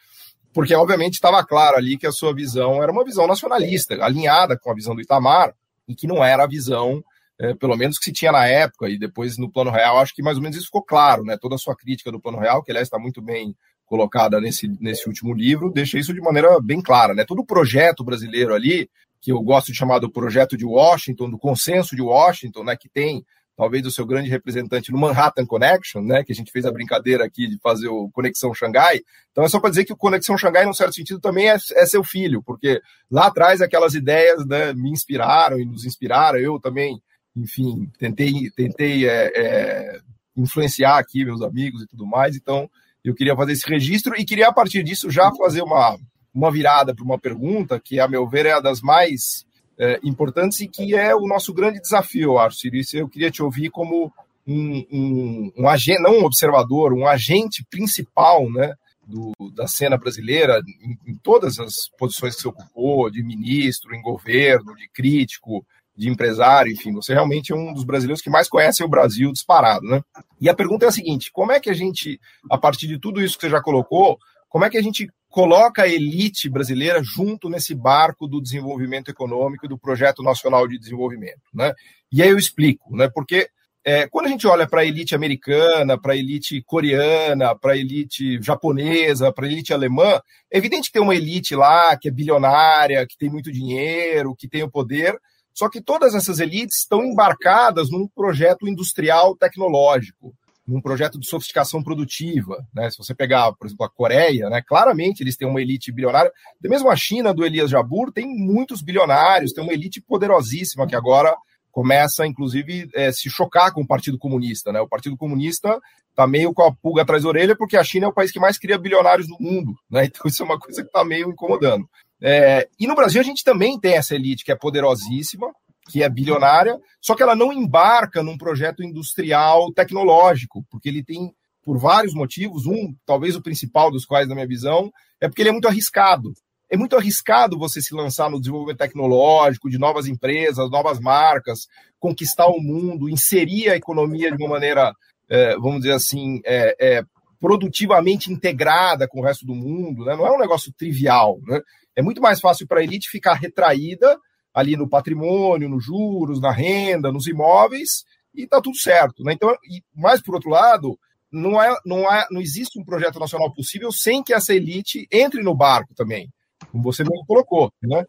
Porque, 0.52 0.74
obviamente, 0.74 1.14
estava 1.14 1.44
claro 1.44 1.76
ali 1.76 1.96
que 1.96 2.06
a 2.06 2.12
sua 2.12 2.34
visão 2.34 2.82
era 2.82 2.92
uma 2.92 3.04
visão 3.04 3.26
nacionalista, 3.26 3.94
alinhada 4.04 4.58
com 4.58 4.70
a 4.70 4.74
visão 4.74 4.94
do 4.94 5.00
Itamar, 5.00 5.54
e 5.88 5.94
que 5.94 6.06
não 6.06 6.22
era 6.22 6.44
a 6.44 6.46
visão 6.46 7.02
é, 7.40 7.54
pelo 7.54 7.74
menos 7.74 7.98
que 7.98 8.04
se 8.04 8.12
tinha 8.12 8.30
na 8.30 8.46
época, 8.46 8.90
e 8.90 8.98
depois 8.98 9.38
no 9.38 9.50
Plano 9.50 9.70
Real, 9.70 9.98
acho 9.98 10.14
que 10.14 10.22
mais 10.22 10.36
ou 10.36 10.42
menos 10.42 10.58
isso 10.58 10.66
ficou 10.66 10.82
claro, 10.82 11.24
né? 11.24 11.38
Toda 11.40 11.54
a 11.54 11.58
sua 11.58 11.74
crítica 11.74 12.12
do 12.12 12.20
Plano 12.20 12.38
Real, 12.38 12.62
que 12.62 12.70
aliás 12.70 12.86
está 12.86 12.98
muito 12.98 13.22
bem 13.22 13.56
colocada 13.90 14.40
nesse, 14.40 14.68
nesse 14.80 15.08
último 15.08 15.34
livro, 15.34 15.68
deixa 15.68 15.98
isso 15.98 16.14
de 16.14 16.20
maneira 16.20 16.60
bem 16.60 16.80
clara. 16.80 17.12
Né? 17.12 17.24
Todo 17.24 17.40
o 17.40 17.44
projeto 17.44 18.04
brasileiro 18.04 18.54
ali, 18.54 18.88
que 19.20 19.32
eu 19.32 19.42
gosto 19.42 19.72
de 19.72 19.76
chamar 19.76 19.98
do 19.98 20.08
projeto 20.08 20.56
de 20.56 20.64
Washington, 20.64 21.28
do 21.28 21.36
consenso 21.36 21.96
de 21.96 22.00
Washington, 22.00 22.62
né, 22.62 22.76
que 22.76 22.88
tem 22.88 23.26
talvez 23.56 23.84
o 23.84 23.90
seu 23.90 24.06
grande 24.06 24.30
representante 24.30 24.92
no 24.92 24.98
Manhattan 24.98 25.44
Connection, 25.44 26.02
né, 26.02 26.22
que 26.22 26.30
a 26.30 26.34
gente 26.34 26.52
fez 26.52 26.64
a 26.64 26.70
brincadeira 26.70 27.24
aqui 27.24 27.48
de 27.48 27.58
fazer 27.58 27.88
o 27.88 28.08
Conexão 28.10 28.54
Xangai. 28.54 29.00
Então 29.32 29.42
é 29.42 29.48
só 29.48 29.58
para 29.58 29.70
dizer 29.70 29.84
que 29.84 29.92
o 29.92 29.96
Conexão 29.96 30.38
Xangai, 30.38 30.64
num 30.64 30.72
certo 30.72 30.94
sentido, 30.94 31.20
também 31.20 31.50
é, 31.50 31.56
é, 31.72 31.84
seu 31.84 32.04
filho, 32.04 32.44
porque 32.44 32.80
lá 33.10 33.26
atrás 33.26 33.60
aquelas 33.60 33.94
ideias 33.94 34.46
né, 34.46 34.72
me 34.72 34.90
inspiraram 34.90 35.58
e 35.58 35.64
nos 35.64 35.84
inspiraram. 35.84 36.38
Eu 36.38 36.60
também, 36.60 37.02
enfim, 37.36 37.90
tentei, 37.98 38.50
tentei 38.56 39.08
é, 39.08 39.32
é, 39.34 40.00
influenciar 40.36 40.96
aqui 40.96 41.24
meus 41.24 41.42
amigos 41.42 41.82
e 41.82 41.88
tudo 41.88 42.06
mais. 42.06 42.36
Então 42.36 42.70
eu 43.04 43.14
queria 43.14 43.36
fazer 43.36 43.52
esse 43.52 43.68
registro 43.68 44.14
e 44.18 44.24
queria, 44.24 44.48
a 44.48 44.52
partir 44.52 44.82
disso, 44.82 45.10
já 45.10 45.30
fazer 45.32 45.62
uma, 45.62 45.98
uma 46.34 46.50
virada 46.50 46.94
para 46.94 47.04
uma 47.04 47.18
pergunta 47.18 47.80
que, 47.80 47.98
a 47.98 48.06
meu 48.06 48.28
ver, 48.28 48.46
é 48.46 48.52
a 48.52 48.60
das 48.60 48.80
mais 48.80 49.44
é, 49.78 49.98
importantes 50.04 50.60
e 50.60 50.68
que 50.68 50.94
é 50.94 51.14
o 51.14 51.26
nosso 51.26 51.54
grande 51.54 51.80
desafio, 51.80 52.38
acho, 52.38 52.68
Isso 52.74 52.96
eu 52.96 53.08
queria 53.08 53.30
te 53.30 53.42
ouvir 53.42 53.70
como 53.70 54.12
um, 54.46 54.86
um, 54.90 55.52
um 55.58 55.68
agente, 55.68 56.02
não 56.02 56.20
um 56.20 56.24
observador, 56.24 56.92
um 56.92 57.06
agente 57.06 57.64
principal, 57.70 58.50
né? 58.50 58.74
Do, 59.06 59.32
da 59.56 59.66
cena 59.66 59.98
brasileira, 59.98 60.62
em, 60.80 60.96
em 61.10 61.16
todas 61.16 61.58
as 61.58 61.88
posições 61.98 62.36
que 62.36 62.42
você 62.42 62.48
ocupou, 62.48 63.10
de 63.10 63.24
ministro, 63.24 63.92
em 63.92 64.00
governo, 64.00 64.76
de 64.76 64.88
crítico, 64.88 65.66
de 65.96 66.08
empresário, 66.08 66.72
enfim, 66.72 66.92
você 66.92 67.12
realmente 67.12 67.52
é 67.52 67.56
um 67.56 67.72
dos 67.72 67.84
brasileiros 67.84 68.22
que 68.22 68.30
mais 68.30 68.48
conhecem 68.48 68.84
o 68.84 68.88
Brasil 68.88 69.32
disparado, 69.32 69.86
né? 69.86 70.00
E 70.40 70.48
a 70.48 70.54
pergunta 70.54 70.86
é 70.86 70.88
a 70.88 70.92
seguinte: 70.92 71.30
como 71.32 71.52
é 71.52 71.60
que 71.60 71.70
a 71.70 71.74
gente, 71.74 72.18
a 72.50 72.56
partir 72.56 72.86
de 72.86 72.98
tudo 72.98 73.20
isso 73.20 73.36
que 73.36 73.42
você 73.42 73.50
já 73.50 73.60
colocou, 73.60 74.18
como 74.48 74.64
é 74.64 74.70
que 74.70 74.78
a 74.78 74.82
gente 74.82 75.08
coloca 75.28 75.82
a 75.82 75.88
elite 75.88 76.48
brasileira 76.48 77.00
junto 77.02 77.48
nesse 77.48 77.74
barco 77.74 78.26
do 78.26 78.40
desenvolvimento 78.40 79.10
econômico 79.10 79.64
e 79.64 79.68
do 79.68 79.78
projeto 79.78 80.22
nacional 80.22 80.66
de 80.66 80.78
desenvolvimento, 80.78 81.42
né? 81.54 81.72
E 82.12 82.22
aí 82.22 82.28
eu 82.30 82.38
explico, 82.38 82.94
né? 82.96 83.08
Porque 83.14 83.48
é, 83.84 84.06
quando 84.08 84.26
a 84.26 84.28
gente 84.28 84.46
olha 84.46 84.68
para 84.68 84.82
a 84.82 84.84
elite 84.84 85.14
americana, 85.14 85.98
para 85.98 86.12
a 86.12 86.16
elite 86.16 86.62
coreana, 86.66 87.54
para 87.54 87.72
a 87.72 87.76
elite 87.76 88.40
japonesa, 88.42 89.32
para 89.32 89.46
a 89.46 89.48
elite 89.48 89.72
alemã, 89.72 90.20
é 90.52 90.58
evidente 90.58 90.88
que 90.88 90.92
tem 90.92 91.02
uma 91.02 91.14
elite 91.14 91.54
lá 91.54 91.96
que 91.96 92.08
é 92.08 92.10
bilionária, 92.10 93.06
que 93.06 93.16
tem 93.16 93.30
muito 93.30 93.50
dinheiro, 93.50 94.34
que 94.36 94.48
tem 94.48 94.62
o 94.62 94.70
poder, 94.70 95.18
só 95.52 95.68
que 95.68 95.80
todas 95.80 96.14
essas 96.14 96.38
elites 96.38 96.78
estão 96.78 97.04
embarcadas 97.04 97.90
num 97.90 98.06
projeto 98.08 98.68
industrial 98.68 99.36
tecnológico, 99.36 100.34
num 100.66 100.80
projeto 100.80 101.18
de 101.18 101.28
sofisticação 101.28 101.82
produtiva. 101.82 102.64
Né? 102.72 102.90
Se 102.90 102.98
você 102.98 103.14
pegar, 103.14 103.52
por 103.52 103.66
exemplo, 103.66 103.84
a 103.84 103.90
Coreia, 103.90 104.48
né? 104.48 104.62
claramente 104.66 105.22
eles 105.22 105.36
têm 105.36 105.48
uma 105.48 105.60
elite 105.60 105.92
bilionária. 105.92 106.30
Mesmo 106.62 106.90
a 106.90 106.96
China 106.96 107.34
do 107.34 107.44
Elias 107.44 107.70
Jabur 107.70 108.12
tem 108.12 108.26
muitos 108.26 108.80
bilionários, 108.80 109.52
tem 109.52 109.64
uma 109.64 109.72
elite 109.72 110.00
poderosíssima 110.00 110.86
que 110.86 110.94
agora 110.94 111.34
começa, 111.70 112.26
inclusive, 112.26 112.88
é, 112.94 113.12
se 113.12 113.28
chocar 113.30 113.72
com 113.72 113.82
o 113.82 113.86
Partido 113.86 114.18
Comunista. 114.18 114.72
Né? 114.72 114.80
O 114.80 114.88
Partido 114.88 115.16
Comunista 115.16 115.78
está 116.10 116.26
meio 116.26 116.52
com 116.52 116.62
a 116.62 116.74
pulga 116.74 117.02
atrás 117.02 117.22
da 117.22 117.28
orelha, 117.28 117.56
porque 117.56 117.76
a 117.76 117.84
China 117.84 118.06
é 118.06 118.08
o 118.08 118.14
país 118.14 118.30
que 118.30 118.40
mais 118.40 118.58
cria 118.58 118.78
bilionários 118.78 119.28
no 119.28 119.36
mundo. 119.38 119.74
Né? 119.90 120.06
Então, 120.10 120.22
isso 120.26 120.42
é 120.42 120.46
uma 120.46 120.58
coisa 120.58 120.82
que 120.82 120.88
está 120.88 121.04
meio 121.04 121.30
incomodando. 121.30 121.88
É, 122.22 122.68
e 122.78 122.86
no 122.86 122.94
Brasil 122.94 123.20
a 123.20 123.24
gente 123.24 123.42
também 123.42 123.78
tem 123.78 123.94
essa 123.94 124.14
elite 124.14 124.44
que 124.44 124.52
é 124.52 124.56
poderosíssima, 124.56 125.50
que 125.90 126.02
é 126.02 126.08
bilionária, 126.08 126.78
só 127.00 127.14
que 127.14 127.22
ela 127.22 127.34
não 127.34 127.52
embarca 127.52 128.22
num 128.22 128.38
projeto 128.38 128.82
industrial 128.82 129.72
tecnológico, 129.72 130.64
porque 130.70 130.88
ele 130.88 131.02
tem, 131.02 131.32
por 131.62 131.78
vários 131.78 132.14
motivos, 132.14 132.66
um, 132.66 132.94
talvez 133.04 133.34
o 133.34 133.42
principal 133.42 133.90
dos 133.90 134.04
quais, 134.04 134.28
na 134.28 134.34
minha 134.34 134.46
visão, 134.46 134.90
é 135.20 135.28
porque 135.28 135.42
ele 135.42 135.48
é 135.48 135.52
muito 135.52 135.68
arriscado. 135.68 136.32
É 136.70 136.76
muito 136.76 136.96
arriscado 136.96 137.58
você 137.58 137.82
se 137.82 137.92
lançar 137.92 138.30
no 138.30 138.38
desenvolvimento 138.38 138.78
tecnológico, 138.78 139.68
de 139.68 139.76
novas 139.76 140.06
empresas, 140.06 140.70
novas 140.70 141.00
marcas, 141.00 141.66
conquistar 141.98 142.46
o 142.46 142.60
mundo, 142.60 143.08
inserir 143.08 143.70
a 143.70 143.76
economia 143.76 144.30
de 144.30 144.40
uma 144.40 144.50
maneira, 144.50 144.94
é, 145.28 145.56
vamos 145.56 145.80
dizer 145.80 145.94
assim, 145.94 146.40
é, 146.44 146.76
é, 146.80 147.02
produtivamente 147.40 148.32
integrada 148.32 149.08
com 149.08 149.20
o 149.20 149.24
resto 149.24 149.44
do 149.44 149.54
mundo. 149.54 150.04
Né? 150.04 150.14
Não 150.14 150.24
é 150.24 150.30
um 150.30 150.38
negócio 150.38 150.72
trivial. 150.72 151.40
Né? 151.44 151.60
É 152.00 152.02
muito 152.02 152.20
mais 152.20 152.40
fácil 152.40 152.66
para 152.66 152.80
a 152.80 152.82
elite 152.82 153.08
ficar 153.10 153.34
retraída 153.34 154.18
ali 154.54 154.76
no 154.76 154.88
patrimônio, 154.88 155.68
nos 155.68 155.84
juros, 155.84 156.40
na 156.40 156.50
renda, 156.50 157.12
nos 157.12 157.26
imóveis, 157.26 158.04
e 158.34 158.44
está 158.44 158.60
tudo 158.60 158.76
certo. 158.76 159.22
Né? 159.22 159.34
Então, 159.34 159.50
e, 159.64 159.82
mas, 159.94 160.22
por 160.22 160.34
outro 160.34 160.50
lado, 160.50 160.98
não, 161.30 161.62
é, 161.62 161.76
não, 161.84 162.12
é, 162.12 162.26
não 162.30 162.40
existe 162.40 162.80
um 162.80 162.84
projeto 162.84 163.20
nacional 163.20 163.52
possível 163.52 163.92
sem 163.92 164.22
que 164.22 164.32
essa 164.32 164.54
elite 164.54 165.06
entre 165.12 165.42
no 165.42 165.54
barco 165.54 165.94
também, 165.94 166.28
como 166.72 166.82
você 166.82 167.04
mesmo 167.04 167.24
colocou. 167.26 167.72
Né? 167.82 168.04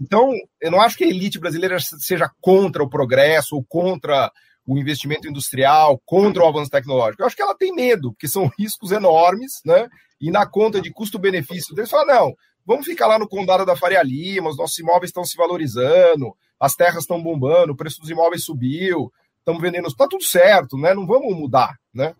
Então, 0.00 0.32
eu 0.60 0.70
não 0.70 0.80
acho 0.80 0.98
que 0.98 1.04
a 1.04 1.08
elite 1.08 1.38
brasileira 1.38 1.78
seja 1.80 2.30
contra 2.40 2.82
o 2.82 2.90
progresso 2.90 3.54
ou 3.54 3.64
contra 3.64 4.30
o 4.66 4.76
investimento 4.76 5.28
industrial, 5.28 6.00
contra 6.04 6.42
o 6.42 6.48
avanço 6.48 6.70
tecnológico. 6.70 7.22
Eu 7.22 7.26
acho 7.26 7.36
que 7.36 7.42
ela 7.42 7.56
tem 7.56 7.72
medo, 7.72 8.12
porque 8.12 8.26
são 8.26 8.50
riscos 8.58 8.90
enormes, 8.90 9.60
né? 9.64 9.88
E 10.20 10.30
na 10.30 10.46
conta 10.46 10.80
de 10.80 10.90
custo-benefício 10.90 11.74
deles, 11.74 11.90
fala, 11.90 12.14
não, 12.14 12.34
Vamos 12.66 12.84
ficar 12.84 13.06
lá 13.06 13.18
no 13.18 13.28
condado 13.28 13.64
da 13.64 13.76
Faria 13.76 14.02
Lima, 14.02 14.50
os 14.50 14.56
nossos 14.56 14.78
imóveis 14.78 15.10
estão 15.10 15.24
se 15.24 15.36
valorizando, 15.36 16.34
as 16.58 16.74
terras 16.74 17.04
estão 17.04 17.22
bombando, 17.22 17.72
o 17.72 17.76
preço 17.76 18.00
dos 18.00 18.10
imóveis 18.10 18.44
subiu, 18.44 19.12
estamos 19.38 19.62
vendendo, 19.62 19.86
está 19.86 20.08
tudo 20.08 20.24
certo, 20.24 20.76
né? 20.76 20.92
Não 20.92 21.06
vamos 21.06 21.34
mudar, 21.36 21.76
né? 21.94 22.14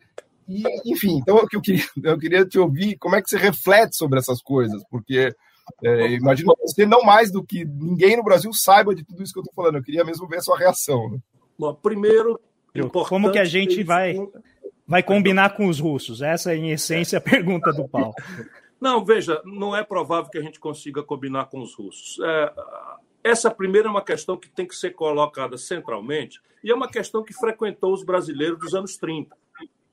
E, 0.48 0.62
enfim, 0.86 1.18
então 1.18 1.44
eu 1.52 1.60
queria, 1.60 1.84
eu 2.04 2.18
queria 2.18 2.44
te 2.44 2.58
ouvir 2.58 2.96
como 2.98 3.16
é 3.16 3.22
que 3.22 3.28
você 3.28 3.36
reflete 3.36 3.96
sobre 3.96 4.18
essas 4.18 4.40
coisas, 4.40 4.82
porque 4.88 5.34
é, 5.82 6.12
imagino 6.12 6.54
que 6.54 6.62
você 6.62 6.86
não 6.86 7.02
mais 7.02 7.32
do 7.32 7.42
que 7.42 7.64
ninguém 7.64 8.16
no 8.16 8.22
Brasil 8.22 8.52
saiba 8.52 8.94
de 8.94 9.04
tudo 9.04 9.22
isso 9.22 9.32
que 9.32 9.38
eu 9.38 9.42
estou 9.42 9.54
falando. 9.54 9.76
Eu 9.76 9.82
queria 9.82 10.04
mesmo 10.04 10.28
ver 10.28 10.36
a 10.36 10.42
sua 10.42 10.56
reação. 10.56 11.10
Né? 11.10 11.18
Bom, 11.58 11.74
primeiro, 11.74 12.40
como 13.08 13.32
que 13.32 13.38
a 13.38 13.44
gente 13.44 13.82
vai 13.82 14.16
vai 14.86 15.02
combinar 15.02 15.56
com 15.56 15.66
os 15.66 15.80
russos? 15.80 16.22
Essa 16.22 16.52
é, 16.52 16.56
em 16.56 16.70
essência, 16.70 17.18
a 17.18 17.20
pergunta 17.20 17.72
do 17.72 17.88
Paulo. 17.88 18.14
Não, 18.80 19.04
veja, 19.04 19.40
não 19.44 19.74
é 19.74 19.82
provável 19.82 20.30
que 20.30 20.38
a 20.38 20.42
gente 20.42 20.60
consiga 20.60 21.02
combinar 21.02 21.46
com 21.46 21.60
os 21.60 21.74
russos. 21.74 22.18
É, 22.22 22.52
essa 23.24 23.50
primeira 23.50 23.88
é 23.88 23.90
uma 23.90 24.04
questão 24.04 24.36
que 24.36 24.48
tem 24.48 24.66
que 24.66 24.76
ser 24.76 24.90
colocada 24.90 25.56
centralmente 25.56 26.40
e 26.62 26.70
é 26.70 26.74
uma 26.74 26.88
questão 26.88 27.24
que 27.24 27.32
frequentou 27.32 27.92
os 27.92 28.04
brasileiros 28.04 28.58
dos 28.58 28.74
anos 28.74 28.96
30. 28.96 29.36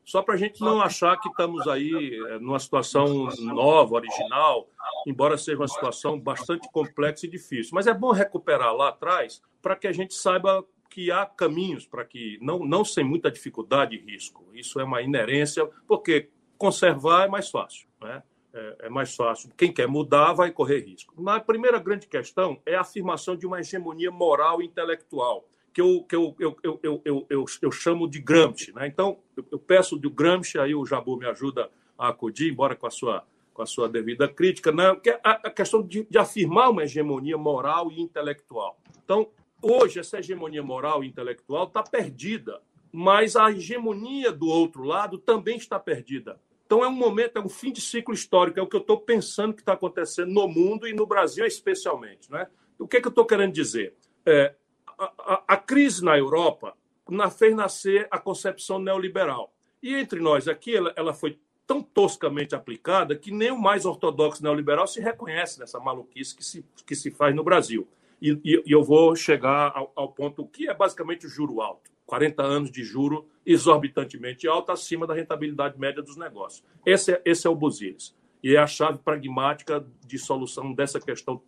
Só 0.05 0.21
para 0.21 0.33
a 0.33 0.37
gente 0.37 0.59
não 0.59 0.81
achar 0.81 1.17
que 1.17 1.29
estamos 1.29 1.65
aí 1.67 2.19
é, 2.27 2.39
numa 2.39 2.59
situação 2.59 3.29
nova, 3.39 3.95
original, 3.95 4.67
embora 5.07 5.37
seja 5.37 5.57
uma 5.57 5.67
situação 5.67 6.19
bastante 6.19 6.69
complexa 6.71 7.25
e 7.25 7.29
difícil. 7.29 7.71
Mas 7.73 7.87
é 7.87 7.93
bom 7.93 8.11
recuperar 8.11 8.75
lá 8.75 8.89
atrás 8.89 9.41
para 9.61 9.77
que 9.77 9.87
a 9.87 9.93
gente 9.93 10.13
saiba 10.13 10.65
que 10.89 11.09
há 11.09 11.25
caminhos 11.25 11.87
para 11.87 12.05
que, 12.05 12.37
não, 12.41 12.59
não 12.59 12.85
sem 12.85 13.03
muita 13.03 13.31
dificuldade 13.31 13.95
e 13.95 13.99
risco. 13.99 14.45
Isso 14.53 14.79
é 14.79 14.83
uma 14.83 15.01
inerência, 15.01 15.65
porque 15.87 16.29
conservar 16.57 17.25
é 17.25 17.27
mais 17.29 17.49
fácil. 17.49 17.87
Né? 18.01 18.21
É, 18.53 18.75
é 18.83 18.89
mais 18.89 19.15
fácil. 19.15 19.49
Quem 19.57 19.73
quer 19.73 19.87
mudar 19.87 20.33
vai 20.33 20.51
correr 20.51 20.79
risco. 20.81 21.19
Na 21.21 21.39
primeira 21.39 21.79
grande 21.79 22.07
questão 22.07 22.61
é 22.65 22.75
a 22.75 22.81
afirmação 22.81 23.35
de 23.35 23.45
uma 23.45 23.59
hegemonia 23.59 24.11
moral 24.11 24.61
e 24.61 24.65
intelectual, 24.65 25.45
que 25.73 25.81
eu, 25.81 26.03
que 26.03 26.15
eu, 26.15 26.35
eu, 26.39 26.57
eu, 26.61 26.79
eu, 27.03 27.25
eu, 27.29 27.45
eu, 27.61 27.71
chamo 27.71 28.07
de 28.07 28.19
Gramsci. 28.19 28.71
Né? 28.73 28.87
Então, 28.87 29.17
eu, 29.51 29.57
peço 29.57 29.97
do 29.97 30.09
Gramsci, 30.09 30.59
aí 30.59 30.75
o 30.75 30.85
Jabu 30.85 31.17
me 31.17 31.25
ajuda 31.25 31.69
a 31.97 32.09
acudir, 32.09 32.51
embora 32.51 32.75
com 32.75 32.85
a 32.85 32.91
sua, 32.91 33.25
com 33.53 33.63
a 33.63 33.65
sua 33.65 33.89
devida 33.89 34.27
crítica, 34.27 34.71
né? 34.71 34.95
que 34.95 35.09
a, 35.09 35.19
a 35.23 35.49
questão 35.49 35.81
de, 35.81 36.05
de 36.09 36.17
afirmar 36.17 36.69
uma 36.69 36.83
hegemonia 36.83 37.37
moral 37.37 37.91
e 37.91 37.99
intelectual. 37.99 38.77
Então, 39.03 39.29
hoje, 39.61 39.99
essa 39.99 40.19
hegemonia 40.19 40.61
moral 40.61 41.03
e 41.03 41.07
intelectual 41.07 41.65
está 41.65 41.81
perdida, 41.81 42.61
mas 42.91 43.35
a 43.35 43.49
hegemonia 43.49 44.31
do 44.31 44.45
outro 44.45 44.83
lado 44.83 45.17
também 45.17 45.57
está 45.57 45.79
perdida. 45.79 46.39
Então 46.73 46.83
é 46.83 46.87
um 46.87 46.91
momento, 46.91 47.37
é 47.37 47.39
um 47.39 47.47
fim 47.47 47.71
de 47.71 47.79
ciclo 47.79 48.15
histórico, 48.15 48.59
é 48.59 48.63
o 48.63 48.65
que 48.65 48.75
eu 48.75 48.81
estou 48.81 48.99
pensando 48.99 49.53
que 49.53 49.61
está 49.61 49.73
acontecendo 49.73 50.31
no 50.31 50.47
mundo 50.47 50.87
e 50.87 50.93
no 50.93 51.05
Brasil 51.05 51.45
especialmente. 51.45 52.31
Né? 52.31 52.47
O 52.79 52.87
que, 52.87 52.97
é 52.97 52.99
que 52.99 53.05
eu 53.05 53.11
estou 53.11 53.27
querendo 53.27 53.53
dizer? 53.53 53.93
É, 54.25 54.55
a, 54.97 55.03
a, 55.19 55.43
a, 55.49 55.57
crise 55.57 56.03
na 56.03 56.17
Europa 56.17 56.75
na, 57.07 57.29
fez 57.29 57.55
nascer 57.55 58.07
a 58.09 58.17
concepção 58.17 58.79
neoliberal. 58.79 59.53
E 59.83 59.93
entre 59.93 60.19
nós 60.19 60.47
aqui, 60.47 60.75
ela, 60.75 60.91
ela 60.95 61.13
foi 61.13 61.37
tão 61.67 61.79
toscamente 61.79 62.55
aplicada 62.55 63.15
que 63.15 63.29
nem 63.29 63.51
o 63.51 63.61
mais 63.61 63.85
ortodoxo 63.85 64.41
neoliberal 64.41 64.87
se 64.87 64.99
reconhece 64.99 65.59
nessa 65.59 65.79
maluquice 65.79 66.35
que 66.35 66.43
se, 66.43 66.65
que 66.87 66.95
se 66.95 67.11
faz 67.11 67.35
no 67.35 67.43
Brasil. 67.43 67.87
E, 68.19 68.31
e, 68.43 68.63
e 68.65 68.71
eu 68.71 68.83
vou 68.83 69.15
chegar 69.15 69.71
ao, 69.75 69.91
ao, 69.95 70.11
ponto 70.11 70.43
que 70.47 70.67
é 70.67 70.73
basicamente 70.73 71.27
o 71.27 71.29
juro 71.29 71.61
alto. 71.61 71.91
40 72.13 72.43
anos 72.43 72.71
de 72.71 72.83
juro 72.83 73.27
exorbitantemente 73.43 74.47
alto, 74.47 74.71
acima 74.71 75.07
da 75.07 75.15
rentabilidade 75.15 75.79
média 75.79 76.03
dos 76.03 76.15
negócios. 76.15 76.63
Esse 76.85 77.13
é, 77.13 77.21
esse 77.25 77.47
é 77.47 77.49
o 77.49 77.55
Buziles. 77.55 78.15
E 78.43 78.55
é 78.55 78.59
a 78.59 78.67
chave 78.67 78.99
pragmática 78.99 79.83
de 80.05 80.19
solução 80.19 80.73
dessa 80.73 80.99
questão 80.99 81.41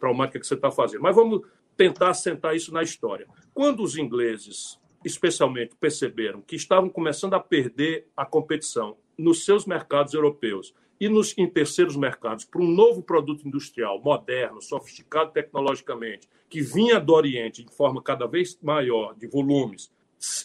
traumática 0.00 0.40
que 0.40 0.46
você 0.46 0.54
está 0.54 0.70
fazendo. 0.70 1.02
Mas 1.02 1.14
vamos 1.14 1.42
tentar 1.76 2.14
sentar 2.14 2.56
isso 2.56 2.72
na 2.72 2.82
história. 2.82 3.28
Quando 3.52 3.82
os 3.82 3.98
ingleses, 3.98 4.80
especialmente, 5.04 5.76
perceberam 5.78 6.40
que 6.40 6.56
estavam 6.56 6.88
começando 6.88 7.34
a 7.34 7.40
perder 7.40 8.08
a 8.16 8.24
competição 8.24 8.96
nos 9.18 9.44
seus 9.44 9.66
mercados 9.66 10.14
europeus 10.14 10.72
e 10.98 11.10
nos 11.10 11.36
em 11.36 11.46
terceiros 11.46 11.94
mercados 11.94 12.46
para 12.46 12.62
um 12.62 12.70
novo 12.70 13.02
produto 13.02 13.46
industrial 13.46 14.00
moderno, 14.00 14.62
sofisticado 14.62 15.30
tecnologicamente, 15.32 16.26
que 16.48 16.62
vinha 16.62 16.98
do 16.98 17.12
Oriente 17.12 17.62
de 17.62 17.74
forma 17.74 18.02
cada 18.02 18.26
vez 18.26 18.58
maior 18.62 19.14
de 19.14 19.26
volumes, 19.26 19.94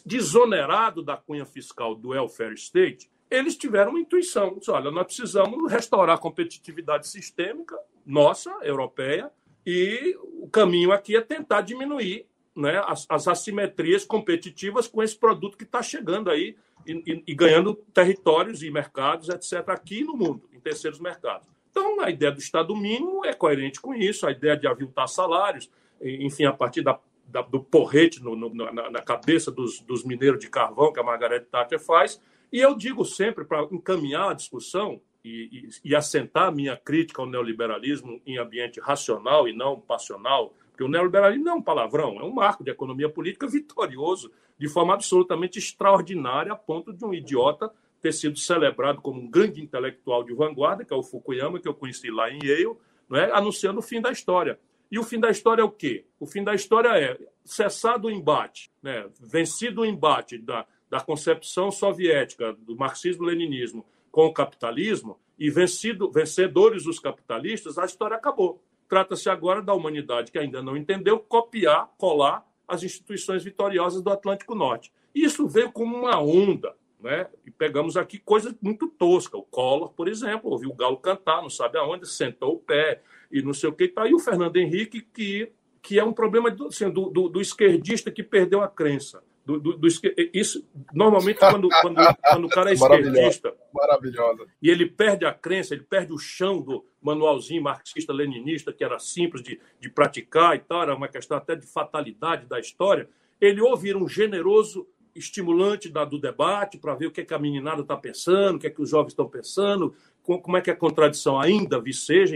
desonerado 0.06 1.02
da 1.02 1.18
cunha 1.18 1.46
fiscal 1.46 1.96
do 1.96 2.10
welfare 2.10 2.54
state, 2.54 3.10
eles 3.30 3.56
tiveram 3.56 3.92
uma 3.92 4.00
intuição. 4.00 4.58
Disse, 4.58 4.72
Olha, 4.72 4.92
nós 4.92 5.06
precisamos 5.06 5.72
restaurar 5.72 6.18
a 6.18 6.20
competitividade 6.20 7.08
sistêmica 7.08 7.78
nossa, 8.06 8.52
europeia, 8.62 9.32
e 9.66 10.18
o 10.40 10.50
caminho 10.50 10.92
aqui 10.92 11.16
é 11.16 11.22
tentar 11.22 11.62
diminuir 11.62 12.26
né, 12.56 12.82
as, 12.86 13.06
as 13.10 13.28
assimetrias 13.28 14.04
competitivas 14.04 14.88
com 14.88 15.02
esse 15.02 15.18
produto 15.18 15.58
que 15.58 15.64
está 15.64 15.82
chegando 15.82 16.30
aí 16.30 16.56
e, 16.86 16.92
e, 16.92 17.24
e, 17.28 17.36
ganhando 17.36 17.76
territórios 17.94 18.64
e 18.64 18.72
mercados, 18.72 19.30
etc., 19.30 19.70
aqui 19.70 20.04
no 20.04 20.16
mundo, 20.16 20.50
em 20.52 20.60
terceiros 20.60 21.00
mercados. 21.00 21.48
Então, 21.70 22.02
a 22.02 22.10
ideia 22.10 22.32
do 22.32 22.40
Estado 22.40 22.76
mínimo 22.76 23.26
é 23.26 23.34
coerente 23.34 23.80
com 23.80 23.94
isso, 23.94 24.28
a 24.28 24.32
ideia 24.32 24.58
de 24.58 24.68
aviltar 24.68 25.08
salários, 25.08 25.70
enfim, 26.02 26.46
a 26.46 26.52
partir 26.52 26.82
da, 26.82 27.00
da, 27.32 27.42
do 27.42 27.62
porrete 27.64 28.22
no, 28.22 28.36
no, 28.36 28.54
na, 28.54 28.90
na, 28.90 29.02
cabeça 29.02 29.52
dos, 29.52 29.80
dos 29.82 30.04
mineiros 30.04 30.40
de 30.40 30.50
carvão 30.50 30.92
que 30.92 31.00
a 31.00 31.04
Margaret 31.04 31.42
Thatcher 31.42 31.80
faz. 31.80 32.22
E 32.52 32.60
eu 32.60 32.76
digo 32.76 33.06
sempre, 33.06 33.46
para 33.46 33.64
encaminhar 33.72 34.32
a 34.32 34.34
discussão, 34.34 35.02
e, 35.24 35.70
e, 35.84 35.90
e 35.92 35.96
assentar 35.96 36.48
a 36.48 36.52
minha 36.52 36.76
crítica 36.76 37.22
ao 37.22 37.28
neoliberalismo 37.28 38.22
em 38.26 38.38
ambiente 38.38 38.80
racional 38.80 39.48
e 39.48 39.54
não 39.54 39.80
passional, 39.80 40.54
porque 40.72 40.84
o 40.84 40.88
neoliberalismo 40.88 41.46
não 41.46 41.54
é 41.54 41.56
um 41.56 41.62
palavrão, 41.62 42.20
é 42.20 42.24
um 42.24 42.34
marco 42.34 42.64
de 42.64 42.72
economia 42.72 43.10
política 43.10 43.48
vitorioso, 43.48 44.32
de 44.58 44.68
forma 44.68 44.94
absolutamente 44.94 45.60
extraordinária, 45.60 46.52
a 46.52 46.56
ponto 46.56 46.94
de 46.94 47.04
um 47.04 47.14
idiota 47.14 47.72
ter 48.02 48.14
sido 48.14 48.38
celebrado 48.38 49.02
como 49.02 49.22
um 49.22 49.30
grande 49.30 49.62
intelectual 49.62 50.24
de 50.24 50.34
vanguarda, 50.34 50.84
que 50.84 50.94
é 50.94 50.96
o 50.96 51.04
Fukuyama, 51.04 51.60
que 51.60 51.68
eu 51.68 51.74
conheci 51.74 52.10
lá 52.10 52.32
em 52.32 52.40
Yale, 52.44 52.76
não 53.08 53.18
é? 53.18 53.32
anunciando 53.32 53.80
o 53.80 53.84
fim 53.84 54.02
da 54.02 54.12
história. 54.12 54.60
E 54.92 55.00
o 55.00 55.04
fim 55.04 55.20
da 55.20 55.30
história 55.30 55.62
é 55.62 55.66
o 55.66 55.72
quê? 55.72 56.06
O 56.20 56.26
fim 56.26 56.44
da 56.44 56.54
história 56.54 56.90
é 56.90 57.18
cessado 57.46 58.10
o 58.10 58.12
embate, 58.12 58.70
né? 58.84 59.10
vencido 59.20 59.82
o 59.82 59.86
embate 59.86 60.38
da, 60.38 60.66
da 60.90 61.00
concepção 61.00 61.72
soviética, 61.72 62.54
do 62.54 62.76
marxismo-leninismo, 62.76 63.86
com 64.12 64.26
o 64.26 64.34
capitalismo 64.34 65.18
e 65.40 65.50
vencido, 65.50 66.12
vencedores 66.12 66.86
os 66.86 67.00
capitalistas, 67.00 67.78
a 67.78 67.86
história 67.86 68.18
acabou. 68.18 68.62
Trata-se 68.90 69.30
agora 69.30 69.62
da 69.62 69.74
humanidade 69.74 70.32
que 70.32 70.38
ainda 70.38 70.62
não 70.62 70.76
entendeu 70.76 71.18
copiar, 71.18 71.90
colar 71.98 72.46
as 72.68 72.84
instituições 72.84 73.44
vitoriosas 73.44 74.02
do 74.02 74.10
Atlântico 74.10 74.54
Norte. 74.54 74.92
Isso 75.16 75.48
veio 75.48 75.72
como 75.72 75.96
uma 75.96 76.22
onda, 76.22 76.76
né? 77.00 77.28
E 77.46 77.52
pegamos 77.52 77.96
aqui 77.96 78.20
coisas 78.20 78.54
muito 78.62 78.88
toscas. 78.88 79.40
O 79.40 79.44
Collor, 79.44 79.94
por 79.94 80.10
exemplo, 80.10 80.52
ouviu 80.52 80.70
o 80.70 80.76
Galo 80.76 80.98
cantar, 80.98 81.42
não 81.42 81.50
sabe 81.50 81.78
aonde, 81.78 82.06
sentou 82.06 82.56
o 82.56 82.60
pé 82.60 83.02
e 83.32 83.42
não 83.42 83.54
sei 83.54 83.70
o 83.70 83.74
que. 83.74 83.88
Tá 83.88 84.04
aí 84.04 84.14
o 84.14 84.20
Fernando 84.20 84.58
Henrique, 84.58 85.02
que, 85.02 85.52
que 85.82 86.00
é 86.00 86.04
um 86.04 86.14
problema 86.14 86.52
do, 86.52 86.68
assim, 86.68 86.90
do, 86.90 87.10
do, 87.10 87.30
do 87.30 87.42
esquerdista 87.42 88.12
que 88.12 88.24
perdeu 88.24 88.62
a 88.62 88.68
crença. 88.68 89.24
Do, 89.44 89.60
do, 89.60 89.78
do, 89.78 89.88
isso, 90.34 90.64
normalmente, 90.94 91.40
quando, 91.40 91.68
quando, 91.82 91.96
quando 92.30 92.46
o 92.46 92.50
cara 92.50 92.70
é 92.70 92.74
esquerdista 92.74 93.54
maravilhosa. 93.74 94.46
e 94.62 94.70
ele 94.70 94.86
perde 94.86 95.26
a 95.26 95.34
crença, 95.34 95.74
ele 95.74 95.84
perde 95.84 96.14
o 96.14 96.18
chão 96.18 96.62
do 96.62 96.86
manualzinho 97.02 97.64
marxista-leninista, 97.64 98.72
que 98.72 98.84
era 98.84 99.00
simples 99.00 99.42
de, 99.42 99.60
de 99.80 99.90
praticar 99.90 100.56
e 100.56 100.60
tal, 100.60 100.84
era 100.84 100.96
uma 100.96 101.08
questão 101.08 101.38
até 101.38 101.56
de 101.56 101.66
fatalidade 101.66 102.46
da 102.46 102.60
história, 102.60 103.10
ele 103.40 103.60
ouvir 103.62 103.96
um 103.96 104.08
generoso 104.08 104.88
estimulante 105.16 105.90
da, 105.90 106.06
do 106.06 106.20
debate 106.20 106.78
para 106.78 106.96
ver 106.96 107.08
o 107.08 107.12
que, 107.12 107.22
é 107.22 107.26
que 107.26 107.34
a 107.34 107.40
meninada 107.40 107.82
está 107.82 107.98
pensando, 107.98 108.56
o 108.56 108.60
que 108.60 108.68
é 108.68 108.70
que 108.70 108.82
os 108.82 108.90
jovens 108.90 109.12
estão 109.12 109.28
pensando, 109.28 109.94
como 110.24 110.58
é 110.58 110.62
que 110.62 110.72
a 110.72 110.76
contradição 110.76 111.40
ainda 111.40 111.80
viceja, 111.80 112.36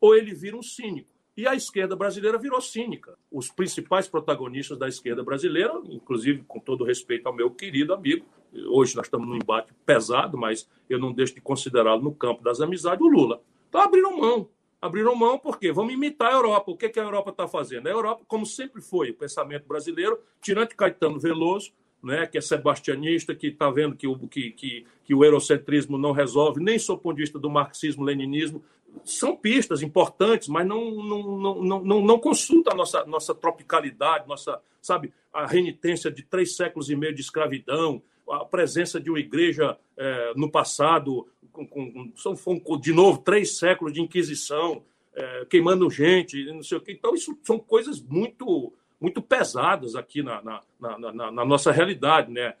ou 0.00 0.14
ele 0.14 0.34
vira 0.34 0.56
um 0.56 0.62
cínico. 0.62 1.10
E 1.36 1.46
a 1.46 1.54
esquerda 1.54 1.96
brasileira 1.96 2.36
virou 2.36 2.60
cínica. 2.60 3.16
Os 3.30 3.50
principais 3.50 4.08
protagonistas 4.08 4.76
da 4.76 4.88
esquerda 4.88 5.22
brasileira, 5.22 5.72
inclusive 5.88 6.44
com 6.46 6.58
todo 6.58 6.84
respeito 6.84 7.26
ao 7.26 7.34
meu 7.34 7.50
querido 7.50 7.94
amigo, 7.94 8.26
hoje 8.68 8.96
nós 8.96 9.06
estamos 9.06 9.26
num 9.26 9.36
embate 9.36 9.72
pesado, 9.86 10.36
mas 10.36 10.68
eu 10.88 10.98
não 10.98 11.12
deixo 11.12 11.34
de 11.34 11.40
considerá-lo 11.40 12.02
no 12.02 12.14
campo 12.14 12.42
das 12.42 12.60
amizades, 12.60 13.00
o 13.00 13.08
Lula. 13.08 13.40
Então 13.68 13.80
abriram 13.80 14.18
mão. 14.18 14.48
Abriram 14.82 15.14
mão 15.14 15.38
porque 15.38 15.72
vamos 15.72 15.92
imitar 15.92 16.30
a 16.30 16.34
Europa. 16.34 16.70
O 16.72 16.76
que, 16.76 16.88
que 16.88 16.98
a 16.98 17.04
Europa 17.04 17.30
está 17.30 17.46
fazendo? 17.46 17.86
A 17.86 17.90
Europa, 17.90 18.24
como 18.26 18.44
sempre 18.44 18.82
foi, 18.82 19.10
o 19.10 19.14
pensamento 19.14 19.66
brasileiro, 19.66 20.18
tirante 20.40 20.74
Caetano 20.74 21.18
Veloso, 21.18 21.72
né, 22.02 22.26
que 22.26 22.38
é 22.38 22.40
sebastianista, 22.40 23.34
que 23.34 23.48
está 23.48 23.70
vendo 23.70 23.96
que 23.96 24.06
o, 24.06 24.16
que, 24.26 24.50
que, 24.52 24.86
que 25.04 25.14
o 25.14 25.24
eurocentrismo 25.24 25.98
não 25.98 26.12
resolve, 26.12 26.62
nem 26.62 26.78
sob 26.78 26.98
o 26.98 27.02
ponto 27.02 27.16
de 27.16 27.22
vista 27.22 27.38
do 27.38 27.50
marxismo-leninismo, 27.50 28.62
são 29.04 29.36
pistas 29.36 29.82
importantes, 29.82 30.48
mas 30.48 30.66
não, 30.66 30.90
não, 30.90 31.62
não, 31.62 31.84
não, 31.84 32.00
não 32.02 32.18
consulta 32.18 32.72
a 32.72 32.74
nossa, 32.74 33.04
nossa 33.04 33.34
tropicalidade, 33.34 34.28
nossa, 34.28 34.60
sabe, 34.80 35.12
a 35.32 35.46
renitência 35.46 36.10
de 36.10 36.22
três 36.22 36.56
séculos 36.56 36.90
e 36.90 36.96
meio 36.96 37.14
de 37.14 37.20
escravidão, 37.20 38.02
a 38.28 38.44
presença 38.44 39.00
de 39.00 39.10
uma 39.10 39.18
igreja 39.18 39.76
é, 39.96 40.32
no 40.36 40.50
passado, 40.50 41.26
com, 41.52 41.66
com, 41.66 42.12
são, 42.16 42.34
de 42.80 42.92
novo, 42.92 43.18
três 43.18 43.58
séculos 43.58 43.92
de 43.92 44.00
inquisição, 44.00 44.82
é, 45.14 45.44
queimando 45.46 45.90
gente, 45.90 46.44
não 46.46 46.62
sei 46.62 46.78
o 46.78 46.80
quê. 46.80 46.92
Então, 46.92 47.14
isso 47.14 47.36
são 47.42 47.58
coisas 47.58 48.00
muito, 48.00 48.72
muito 49.00 49.22
pesadas 49.22 49.96
aqui 49.96 50.22
na, 50.22 50.42
na, 50.42 50.60
na, 50.80 51.30
na, 51.30 51.44
nossa 51.44 51.72
realidade, 51.72 52.30
né? 52.30 52.54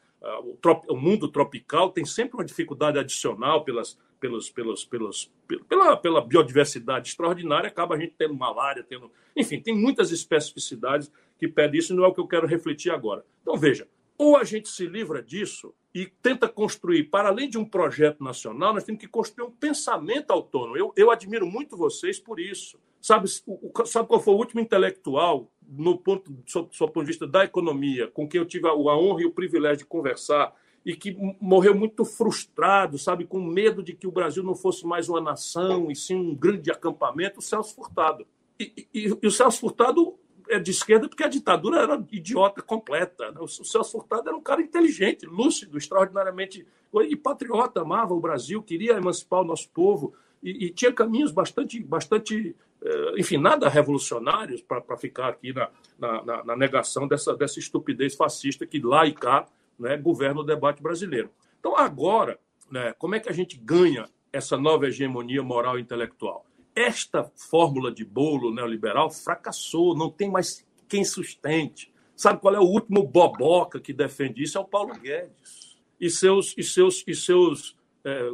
O, 0.44 0.56
trop, 0.60 0.84
o 0.88 0.96
mundo 0.96 1.28
tropical 1.28 1.90
tem 1.90 2.04
sempre 2.04 2.34
uma 2.36 2.44
dificuldade 2.44 2.98
adicional 2.98 3.64
pelas 3.64 3.98
pelos, 4.20 4.50
pelos, 4.50 4.84
pelos, 4.84 5.32
pela, 5.68 5.96
pela 5.96 6.20
biodiversidade 6.20 7.08
extraordinária, 7.08 7.68
acaba 7.68 7.94
a 7.94 7.98
gente 7.98 8.14
tendo 8.16 8.34
malária, 8.34 8.84
tendo. 8.86 9.10
Enfim, 9.34 9.58
tem 9.58 9.74
muitas 9.74 10.12
especificidades 10.12 11.10
que 11.38 11.48
pedem 11.48 11.80
isso, 11.80 11.94
não 11.94 12.04
é 12.04 12.08
o 12.08 12.12
que 12.12 12.20
eu 12.20 12.28
quero 12.28 12.46
refletir 12.46 12.90
agora. 12.90 13.24
Então, 13.40 13.56
veja, 13.56 13.88
ou 14.18 14.36
a 14.36 14.44
gente 14.44 14.68
se 14.68 14.86
livra 14.86 15.22
disso 15.22 15.74
e 15.94 16.06
tenta 16.06 16.46
construir, 16.46 17.04
para 17.04 17.30
além 17.30 17.48
de 17.48 17.56
um 17.56 17.64
projeto 17.64 18.22
nacional, 18.22 18.74
nós 18.74 18.84
temos 18.84 19.00
que 19.00 19.08
construir 19.08 19.46
um 19.46 19.50
pensamento 19.50 20.30
autônomo. 20.30 20.76
Eu, 20.76 20.92
eu 20.94 21.10
admiro 21.10 21.46
muito 21.46 21.76
vocês 21.76 22.20
por 22.20 22.38
isso. 22.38 22.78
Sabe, 23.00 23.26
o, 23.46 23.86
sabe 23.86 24.06
qual 24.06 24.20
foi 24.20 24.34
o 24.34 24.36
último 24.36 24.60
intelectual, 24.60 25.50
no 25.70 25.96
ponto, 25.96 26.30
do 26.30 26.68
ponto 26.78 27.00
de 27.00 27.06
vista 27.06 27.26
da 27.26 27.44
economia, 27.44 28.08
com 28.08 28.28
quem 28.28 28.40
eu 28.40 28.46
tive 28.46 28.66
a, 28.66 28.74
honra 28.74 29.22
e 29.22 29.26
o 29.26 29.32
privilégio 29.32 29.78
de 29.78 29.86
conversar 29.86 30.54
e 30.84 30.96
que 30.96 31.16
morreu 31.40 31.74
muito 31.74 32.04
frustrado, 32.04 32.98
sabe, 32.98 33.24
com 33.26 33.40
medo 33.40 33.82
de 33.82 33.94
que 33.94 34.06
o 34.06 34.10
Brasil 34.10 34.42
não 34.42 34.54
fosse 34.54 34.86
mais 34.86 35.08
uma 35.08 35.20
nação 35.20 35.90
e 35.90 35.94
sim 35.94 36.14
um 36.14 36.34
grande 36.34 36.70
acampamento, 36.70 37.38
o 37.38 37.42
Celso 37.42 37.74
Furtado. 37.74 38.26
E, 38.58 38.88
e, 38.92 39.16
e 39.22 39.26
o 39.26 39.30
Celso 39.30 39.60
Furtado 39.60 40.14
é 40.48 40.58
de 40.58 40.70
esquerda 40.70 41.08
porque 41.08 41.22
a 41.22 41.28
ditadura 41.28 41.80
era 41.80 42.04
idiota 42.10 42.60
completa. 42.62 43.32
O 43.40 43.46
Celso 43.46 43.92
Furtado 43.92 44.28
era 44.28 44.36
um 44.36 44.42
cara 44.42 44.60
inteligente, 44.60 45.26
lúcido, 45.26 45.78
extraordinariamente 45.78 46.66
e 47.08 47.16
patriota, 47.16 47.82
amava 47.82 48.14
o 48.14 48.20
Brasil, 48.20 48.62
queria 48.62 48.94
emancipar 48.94 49.42
o 49.42 49.44
nosso 49.44 49.70
povo 49.70 50.12
e, 50.42 50.66
e 50.66 50.70
tinha 50.70 50.92
caminhos 50.92 51.30
bastante, 51.30 51.78
bastante, 51.80 52.56
enfim, 53.16 53.36
nada 53.36 53.68
revolucionários 53.68 54.62
para 54.62 54.96
ficar 54.96 55.28
aqui 55.28 55.52
na, 55.52 55.68
na, 55.98 56.44
na, 56.44 56.56
negação 56.56 57.06
dessa, 57.06 57.36
dessa 57.36 57.58
estupidez 57.58 58.14
fascista 58.14 58.66
que 58.66 58.80
lá 58.80 59.06
e 59.06 59.12
cá 59.12 59.46
né, 59.78 59.96
governa 59.96 60.40
o 60.40 60.44
debate 60.44 60.82
brasileiro. 60.82 61.30
Então, 61.58 61.76
agora, 61.76 62.38
né, 62.70 62.94
como 62.98 63.14
é 63.14 63.20
que 63.20 63.28
a 63.28 63.32
gente 63.32 63.56
ganha 63.56 64.06
essa 64.32 64.56
nova 64.56 64.86
hegemonia 64.86 65.42
moral 65.42 65.78
e 65.78 65.82
intelectual? 65.82 66.46
Esta 66.74 67.24
fórmula 67.50 67.92
de 67.92 68.04
bolo 68.04 68.54
neoliberal 68.54 69.10
fracassou, 69.10 69.94
não 69.94 70.10
tem 70.10 70.30
mais 70.30 70.66
quem 70.88 71.04
sustente. 71.04 71.92
Sabe 72.16 72.40
qual 72.40 72.54
é 72.54 72.60
o 72.60 72.64
último 72.64 73.02
boboca 73.02 73.80
que 73.80 73.92
defende 73.92 74.42
isso? 74.42 74.56
É 74.56 74.60
o 74.60 74.64
Paulo 74.64 74.94
Guedes. 74.94 75.78
E 76.00 76.08
seus, 76.08 76.54
e 76.56 76.62
seus, 76.62 77.04
e 77.06 77.14
seus 77.14 77.76
é, 78.04 78.30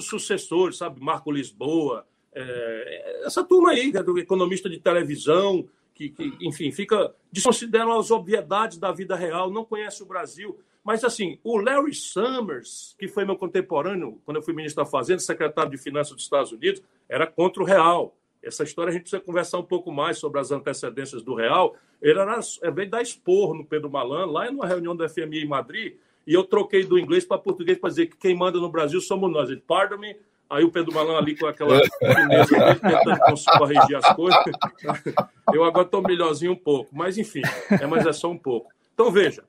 sucessores, 0.00 0.78
sabe? 0.78 1.00
Marco 1.00 1.30
Lisboa, 1.30 2.06
É, 2.38 3.22
essa 3.24 3.42
turma 3.42 3.70
aí, 3.70 3.90
que 3.90 3.96
é 3.96 4.02
do 4.02 4.18
economista 4.18 4.68
de 4.68 4.78
televisão, 4.78 5.66
que, 5.94 6.10
que, 6.10 6.36
enfim, 6.42 6.70
fica 6.70 7.14
desconsideram 7.32 7.98
as 7.98 8.10
obviedades 8.10 8.76
da 8.76 8.92
vida 8.92 9.16
real, 9.16 9.50
não 9.50 9.64
conhece 9.64 10.02
o 10.02 10.06
Brasil. 10.06 10.58
Mas, 10.84 11.02
assim, 11.02 11.38
o 11.42 11.56
Larry 11.56 11.94
Summers, 11.94 12.94
que 12.98 13.08
foi 13.08 13.24
meu 13.24 13.36
contemporâneo 13.36 14.20
quando 14.24 14.36
eu 14.36 14.42
fui 14.42 14.52
ministro 14.52 14.84
da 14.84 14.88
Fazenda, 14.88 15.18
secretário 15.18 15.70
de 15.70 15.78
Finanças 15.78 16.14
dos 16.14 16.24
Estados 16.24 16.52
Unidos, 16.52 16.82
era 17.08 17.26
contra 17.26 17.62
o 17.62 17.66
real. 17.66 18.14
Essa 18.42 18.62
história 18.62 18.90
a 18.90 18.92
gente 18.92 19.02
precisa 19.02 19.22
conversar 19.22 19.58
um 19.58 19.64
pouco 19.64 19.90
mais 19.90 20.18
sobre 20.18 20.38
as 20.38 20.52
antecedências 20.52 21.22
do 21.22 21.34
real. 21.34 21.74
Ele 22.02 22.18
era, 22.20 22.38
é, 22.62 22.70
veio 22.70 22.90
dar 22.90 23.00
esporro 23.00 23.54
no 23.54 23.64
Pedro 23.64 23.90
Malan, 23.90 24.26
lá 24.26 24.50
numa 24.50 24.66
reunião 24.66 24.94
da 24.94 25.08
FMI 25.08 25.42
em 25.42 25.48
Madrid, 25.48 25.96
e 26.26 26.34
eu 26.34 26.44
troquei 26.44 26.84
do 26.84 26.98
inglês 26.98 27.24
para 27.24 27.38
português 27.38 27.78
para 27.78 27.88
dizer 27.88 28.06
que 28.06 28.16
quem 28.16 28.36
manda 28.36 28.58
no 28.58 28.68
Brasil 28.68 29.00
somos 29.00 29.32
nós. 29.32 29.48
Ele, 29.48 29.62
pardon 29.66 29.96
me, 29.96 30.14
Aí 30.48 30.64
o 30.64 30.70
Pedro 30.70 30.94
Malan 30.94 31.18
ali 31.18 31.36
com 31.36 31.46
aquela 31.46 31.80
fineza 31.98 32.74
tentando 32.76 33.58
corrigir 33.58 33.96
as 33.96 34.14
coisas. 34.14 34.44
Eu 35.52 35.64
agora 35.64 35.86
estou 35.86 36.02
melhorzinho 36.02 36.52
um 36.52 36.56
pouco, 36.56 36.94
mas 36.94 37.18
enfim, 37.18 37.42
é, 37.70 37.86
mas 37.86 38.06
é 38.06 38.12
só 38.12 38.30
um 38.30 38.38
pouco. 38.38 38.70
Então 38.94 39.10
veja, 39.10 39.44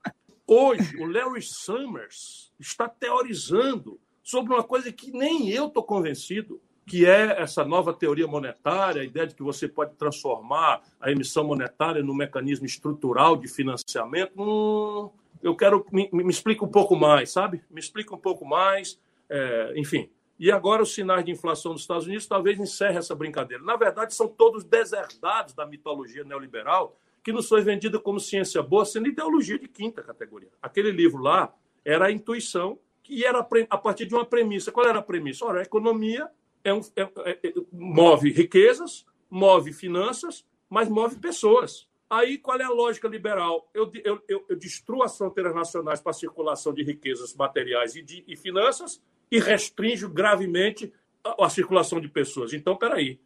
hoje 0.46 0.98
o 0.98 1.06
Larry 1.06 1.42
Summers 1.42 2.52
está 2.60 2.88
teorizando 2.88 4.00
sobre 4.24 4.54
uma 4.54 4.64
coisa 4.64 4.92
que 4.92 5.12
nem 5.12 5.50
eu 5.50 5.68
estou 5.68 5.82
convencido, 5.82 6.62
que 6.86 7.06
é 7.06 7.42
essa 7.42 7.64
nova 7.64 7.94
teoria 7.94 8.28
monetária, 8.28 9.02
a 9.02 9.06
ideia 9.06 9.28
de 9.28 9.36
que 9.36 9.44
você 9.44 9.68
pode 9.68 9.96
transformar 9.96 10.82
a 11.00 11.12
emissão 11.12 11.44
monetária 11.44 12.04
num 12.04 12.14
mecanismo 12.14 12.66
estrutural 12.66 13.38
de 13.38 13.48
financiamento. 13.48 14.34
Hum, 14.38 15.10
eu 15.42 15.56
quero 15.56 15.86
me, 15.92 16.10
me 16.12 16.30
explica 16.30 16.66
um 16.66 16.70
pouco 16.70 16.96
mais, 16.96 17.32
sabe? 17.32 17.62
Me 17.70 17.80
explica 17.80 18.14
um 18.14 18.20
pouco 18.20 18.46
mais. 18.46 19.00
É, 19.30 19.74
enfim, 19.76 20.10
e 20.40 20.52
agora 20.52 20.84
os 20.84 20.94
sinais 20.94 21.26
de 21.26 21.32
inflação 21.32 21.74
dos 21.74 21.82
Estados 21.82 22.06
Unidos 22.06 22.28
talvez 22.28 22.60
encerre 22.60 22.98
essa 22.98 23.16
brincadeira. 23.16 23.64
Na 23.64 23.76
verdade, 23.76 24.14
são 24.14 24.28
todos 24.28 24.64
deserdados 24.64 25.54
da 25.54 25.66
mitologia 25.66 26.24
neoliberal 26.24 26.98
que 27.24 27.34
nos 27.34 27.50
foi 27.50 27.62
vendida 27.62 28.00
como 28.00 28.20
ciência 28.20 28.62
boa, 28.64 28.86
sendo 28.86 29.10
ideologia 29.10 29.60
de 29.60 29.68
quinta 29.68 30.02
categoria. 30.02 30.50
Aquele 30.62 30.92
livro 30.92 31.22
lá 31.22 31.54
era 31.84 32.06
a 32.06 32.12
intuição, 32.12 32.80
que 33.04 33.26
era 33.26 33.40
a 33.70 33.78
partir 33.78 34.06
de 34.06 34.16
uma 34.16 34.24
premissa. 34.24 34.72
Qual 34.72 34.86
era 34.86 35.00
a 35.00 35.02
premissa? 35.02 35.46
Ora, 35.46 35.60
a 35.60 35.64
economia 35.64 36.30
é 36.64 36.74
um, 36.74 36.80
é, 36.96 37.02
é, 37.02 37.40
é 37.48 37.54
move 37.72 38.32
riquezas, 38.32 39.06
move 39.30 39.74
finanças, 39.74 40.46
mas 40.70 40.88
move 40.88 41.18
pessoas. 41.18 41.88
Aí, 42.10 42.38
qual 42.38 42.58
é 42.58 42.64
a 42.64 42.70
lógica 42.70 43.08
liberal? 43.08 43.70
Eu, 43.74 43.92
eu, 44.04 44.24
eu, 44.28 44.46
eu 44.48 44.56
destruo 44.56 45.04
as 45.04 45.18
fronteiras 45.18 45.54
nacionais 45.54 46.00
para 46.00 46.12
a 46.12 46.14
circulação 46.14 46.74
de 46.74 46.84
riquezas 46.84 47.36
materiais 47.36 47.96
e, 47.96 48.02
de, 48.02 48.24
e 48.26 48.38
finanças, 48.38 49.02
e 49.32 49.40
restringe 49.40 50.08
gravemente 50.08 50.92
a, 51.24 51.46
a 51.46 51.50
circulação 51.50 52.00
de 52.00 52.08
pessoas. 52.08 52.54
Então, 52.54 52.76
peraí, 52.76 53.20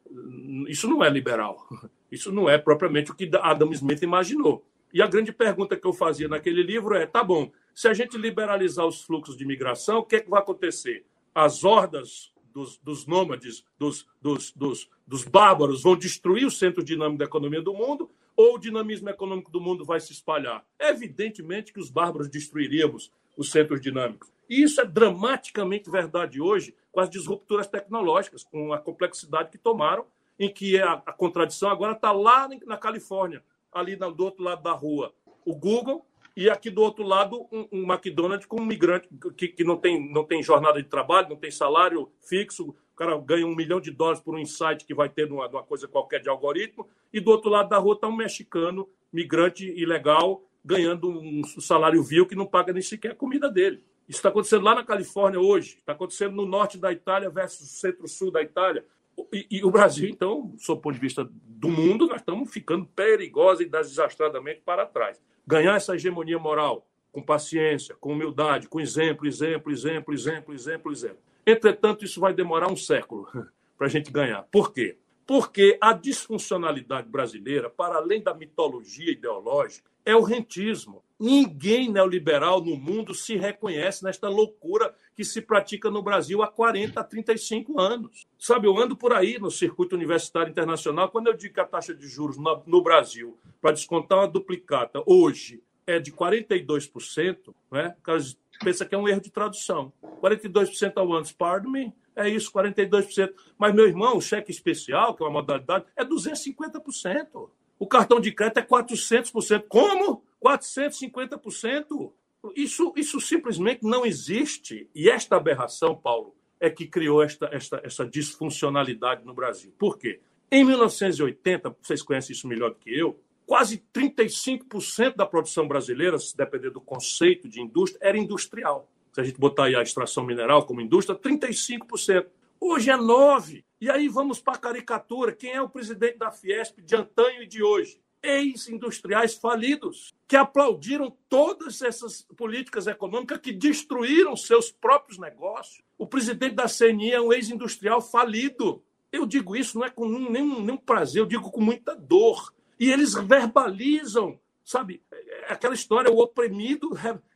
isso 0.68 0.88
não 0.88 1.04
é 1.04 1.10
liberal. 1.10 1.68
Isso 2.12 2.30
não 2.30 2.50
é 2.50 2.58
propriamente 2.58 3.10
o 3.10 3.16
que 3.16 3.30
Adam 3.42 3.72
Smith 3.72 4.02
imaginou. 4.02 4.66
E 4.94 5.02
a 5.02 5.08
grande 5.08 5.32
pergunta 5.32 5.78
que 5.78 5.88
eu 5.88 5.94
fazia 5.94 6.28
naquele 6.28 6.62
livro 6.62 6.94
é: 6.94 7.06
tá 7.06 7.24
bom, 7.24 7.50
se 7.74 7.88
a 7.88 7.94
gente 7.94 8.18
liberalizar 8.18 8.86
os 8.86 9.02
fluxos 9.02 9.38
de 9.38 9.46
migração, 9.46 10.00
o 10.00 10.04
que, 10.04 10.18
é 10.18 10.20
que 10.20 10.30
vai 10.30 10.42
acontecer? 10.42 11.06
As 11.34 11.64
hordas 11.64 12.34
dos, 12.54 12.78
dos 12.80 13.08
nômades, 13.08 13.64
dos, 13.80 14.06
dos, 14.22 14.52
dos, 14.52 14.90
dos 15.08 15.24
bárbaros, 15.24 15.84
vão 15.84 15.96
destruir 15.96 16.46
o 16.46 16.52
centro 16.52 16.84
dinâmico 16.84 17.20
da 17.20 17.26
economia 17.26 17.62
do 17.62 17.74
mundo 17.74 18.10
ou 18.36 18.56
o 18.56 18.60
dinamismo 18.60 19.10
econômico 19.10 19.52
do 19.52 19.62
mundo 19.62 19.86
vai 19.86 20.00
se 20.00 20.12
espalhar? 20.12 20.66
Evidentemente 20.80 21.72
que 21.72 21.80
os 21.80 21.90
bárbaros 21.90 22.30
destruiríamos 22.30 23.12
os 23.38 23.52
centros 23.52 23.80
dinâmicos. 23.80 24.30
E 24.52 24.64
isso 24.64 24.82
é 24.82 24.86
dramaticamente 24.86 25.90
verdade 25.90 26.42
hoje 26.42 26.76
com 26.92 27.00
as 27.00 27.10
disrupturas 27.10 27.68
tecnológicas, 27.68 28.44
com 28.44 28.74
a 28.74 28.78
complexidade 28.78 29.50
que 29.50 29.58
tomaram, 29.58 30.06
em 30.38 30.54
que 30.54 30.78
a, 30.78 31.02
a 31.06 31.14
contradição 31.14 31.70
agora 31.70 31.94
está 31.94 32.12
lá 32.12 32.50
na 32.66 32.76
Califórnia, 32.76 33.42
ali 33.72 33.96
do 33.96 34.26
outro 34.26 34.44
lado 34.44 34.62
da 34.62 34.74
rua. 34.74 35.14
O 35.46 35.56
Google 35.56 36.06
e 36.36 36.50
aqui 36.50 36.70
do 36.70 36.82
outro 36.82 37.02
lado 37.02 37.48
um, 37.50 37.66
um 37.72 37.94
McDonald's 37.94 38.46
com 38.46 38.60
um 38.60 38.66
migrante 38.66 39.08
que, 39.38 39.48
que 39.48 39.64
não, 39.64 39.78
tem, 39.78 40.12
não 40.12 40.26
tem 40.26 40.44
jornada 40.44 40.84
de 40.84 40.90
trabalho, 40.90 41.30
não 41.30 41.38
tem 41.38 41.50
salário 41.50 42.12
fixo, 42.20 42.72
o 42.72 42.96
cara 42.98 43.18
ganha 43.20 43.48
um 43.48 43.56
milhão 43.56 43.80
de 43.80 43.90
dólares 43.90 44.20
por 44.20 44.36
um 44.36 44.40
insight 44.40 44.84
que 44.86 44.94
vai 44.94 45.08
ter 45.08 45.30
numa, 45.30 45.48
numa 45.48 45.64
coisa 45.64 45.88
qualquer 45.88 46.20
de 46.20 46.28
algoritmo, 46.28 46.90
e 47.14 47.22
do 47.22 47.32
outro 47.32 47.50
lado 47.50 47.70
da 47.70 47.78
rua 47.78 47.96
está 47.96 48.10
um 48.10 48.16
mexicano, 48.18 48.90
migrante 49.14 49.66
ilegal, 49.66 50.44
ganhando 50.64 51.10
um 51.10 51.42
salário 51.46 52.04
vil 52.04 52.26
que 52.26 52.36
não 52.36 52.46
paga 52.46 52.74
nem 52.74 52.82
sequer 52.82 53.12
a 53.12 53.16
comida 53.16 53.50
dele. 53.50 53.82
Isso 54.12 54.18
está 54.18 54.28
acontecendo 54.28 54.66
lá 54.66 54.76
na 54.76 54.84
Califórnia 54.84 55.40
hoje, 55.40 55.78
está 55.78 55.94
acontecendo 55.94 56.36
no 56.36 56.46
norte 56.46 56.78
da 56.78 56.92
Itália 56.92 57.30
versus 57.30 57.80
centro-sul 57.80 58.30
da 58.30 58.42
Itália. 58.42 58.84
E, 59.32 59.48
e, 59.50 59.64
o 59.64 59.72
Brasil, 59.72 60.10
então, 60.10 60.54
sob 60.58 60.82
ponto 60.82 60.96
de 60.96 61.00
vista 61.00 61.26
do 61.32 61.70
mundo, 61.70 62.08
nós 62.08 62.18
estamos 62.18 62.52
ficando 62.52 62.86
perigosa 62.88 63.64
e 63.64 63.70
desastradamente 63.70 64.60
para 64.66 64.86
trás. 64.86 65.18
Ganhar 65.48 65.78
essa 65.78 65.96
hegemonia 65.96 66.38
moral 66.38 66.86
com 67.10 67.22
paciência, 67.22 67.96
com 68.02 68.12
humildade, 68.12 68.68
com 68.68 68.82
exemplo, 68.82 69.26
exemplo, 69.26 69.72
exemplo, 69.72 70.14
exemplo, 70.14 70.54
exemplo, 70.54 70.92
exemplo. 70.92 71.20
Entretanto, 71.48 72.04
isso 72.04 72.20
vai 72.20 72.34
demorar 72.34 72.70
um 72.70 72.76
século 72.76 73.30
para 73.78 73.88
a 73.88 73.90
gente 73.90 74.12
ganhar. 74.12 74.44
Por 74.52 74.74
quê? 74.74 74.98
Porque 75.26 75.78
a 75.80 75.94
disfuncionalidade 75.94 77.08
brasileira, 77.08 77.70
para 77.70 77.96
além 77.96 78.22
da 78.22 78.34
mitologia 78.34 79.14
ideológica, 79.14 79.90
é 80.06 80.16
o 80.16 80.22
rentismo. 80.22 81.04
Ninguém 81.20 81.88
neoliberal 81.88 82.64
no 82.64 82.76
mundo 82.76 83.14
se 83.14 83.36
reconhece 83.36 84.04
nesta 84.04 84.28
loucura 84.28 84.94
que 85.16 85.24
se 85.24 85.40
pratica 85.40 85.92
no 85.92 86.02
Brasil 86.02 86.42
há 86.42 86.48
40, 86.48 87.00
a 87.00 87.04
35 87.04 87.80
anos. 87.80 88.26
Sabe, 88.40 88.68
eu 88.68 88.76
ando 88.76 88.96
por 88.98 89.14
aí 89.14 89.38
no 89.38 89.52
circuito 89.52 89.96
universitário 89.96 90.50
internacional, 90.50 91.10
quando 91.10 91.28
eu 91.28 91.34
digo 91.36 91.54
que 91.54 91.60
a 91.60 91.66
taxa 91.66 91.94
de 91.94 92.08
juros 92.08 92.38
no, 92.38 92.64
no 92.66 92.82
Brasil, 92.82 93.38
para 93.62 93.72
descontar 93.72 94.18
uma 94.18 94.28
duplicata, 94.28 95.04
hoje 95.06 95.62
é 95.86 96.00
de 96.00 96.12
42%, 96.12 97.54
né? 97.72 97.96
o 98.00 98.02
cara 98.02 98.20
pensa 98.64 98.86
que 98.86 98.96
é 98.96 98.98
um 98.98 99.08
erro 99.08 99.22
de 99.22 99.32
tradução. 99.32 99.94
42% 100.22 100.94
ao 100.96 101.14
ano, 101.14 101.28
pardon 101.38 101.70
me, 101.70 101.94
é 102.16 102.28
isso, 102.30 102.52
42%. 102.52 103.32
Mas, 103.58 103.74
meu 103.74 103.88
irmão, 103.88 104.18
o 104.18 104.22
cheque 104.22 104.52
especial, 104.52 105.16
que 105.16 105.24
é 105.24 105.26
uma 105.26 105.34
modalidade, 105.34 105.86
é 105.96 106.04
250%. 106.04 107.50
O 107.82 107.88
cartão 107.88 108.20
de 108.20 108.32
crédito 108.32 108.60
é 108.60 108.62
400%. 108.62 109.64
Como? 109.68 110.24
450%. 110.40 112.12
Isso, 112.56 112.94
isso 112.96 113.20
simplesmente 113.20 113.82
não 113.82 114.06
existe. 114.06 114.88
E 114.94 115.10
esta 115.10 115.36
aberração, 115.36 115.96
Paulo, 115.96 116.36
é 116.60 116.70
que 116.70 116.86
criou 116.86 117.24
esta, 117.24 117.50
esta, 117.52 117.82
essa 117.84 118.06
disfuncionalidade 118.06 119.26
no 119.26 119.34
Brasil. 119.34 119.74
Por 119.80 119.98
quê? 119.98 120.20
Em 120.52 120.64
1980, 120.64 121.76
vocês 121.82 122.04
conhecem 122.04 122.36
isso 122.36 122.48
melhor 122.48 122.70
do 122.70 122.76
que 122.76 122.96
eu, 122.96 123.20
quase 123.48 123.84
35% 123.92 125.16
da 125.16 125.26
produção 125.26 125.68
brasileira, 125.68 126.20
se 126.20 126.38
depender 126.38 126.70
do 126.70 126.82
conceito 126.82 127.50
de 127.50 127.62
indústria, 127.62 128.08
era 128.08 128.16
industrial. 128.16 128.88
Se 129.12 129.22
a 129.22 129.24
gente 129.24 129.40
botar 129.40 129.66
aí 129.66 129.76
a 129.76 129.82
extração 129.82 130.24
mineral 130.24 130.68
como 130.68 130.82
indústria, 130.82 131.18
35%. 131.18 132.28
Hoje 132.64 132.92
é 132.92 132.96
9%. 132.96 133.64
E 133.82 133.90
aí 133.90 134.08
vamos 134.08 134.40
para 134.40 134.54
a 134.54 134.60
caricatura. 134.60 135.32
Quem 135.32 135.54
é 135.54 135.62
o 135.62 135.68
presidente 135.68 136.20
da 136.20 136.32
Fiesp 136.32 136.80
de 136.80 136.96
antanho 136.96 137.42
e 137.42 137.48
de 137.48 137.64
hoje? 137.64 138.00
Ex-industriais 138.22 139.34
falidos, 139.34 140.14
que 140.28 140.36
aplaudiram 140.36 141.18
todas 141.28 141.82
essas 141.82 142.22
políticas 142.38 142.86
econômicas 142.86 143.40
que 143.40 143.52
destruíram 143.52 144.38
seus 144.38 144.72
próprios 144.72 145.18
negócios. 145.18 145.84
O 145.98 146.06
presidente 146.06 146.54
da 146.54 146.68
CNI 146.68 147.14
é 147.14 147.20
um 147.20 147.34
ex-industrial 147.34 148.00
falido. 148.00 148.84
Eu 149.12 149.26
digo 149.26 149.56
isso 149.56 149.80
não 149.80 149.86
é 149.86 149.90
com 149.90 150.08
nenhum, 150.08 150.62
nenhum 150.62 150.78
prazer, 150.78 151.20
eu 151.20 151.26
digo 151.26 151.50
com 151.50 151.62
muita 151.62 151.96
dor. 151.96 152.54
E 152.80 152.92
eles 152.92 153.16
verbalizam, 153.16 154.40
sabe? 154.64 155.02
É 155.12 155.54
aquela 155.54 155.74
história, 155.74 156.12
o 156.12 156.20
oprimido 156.20 156.92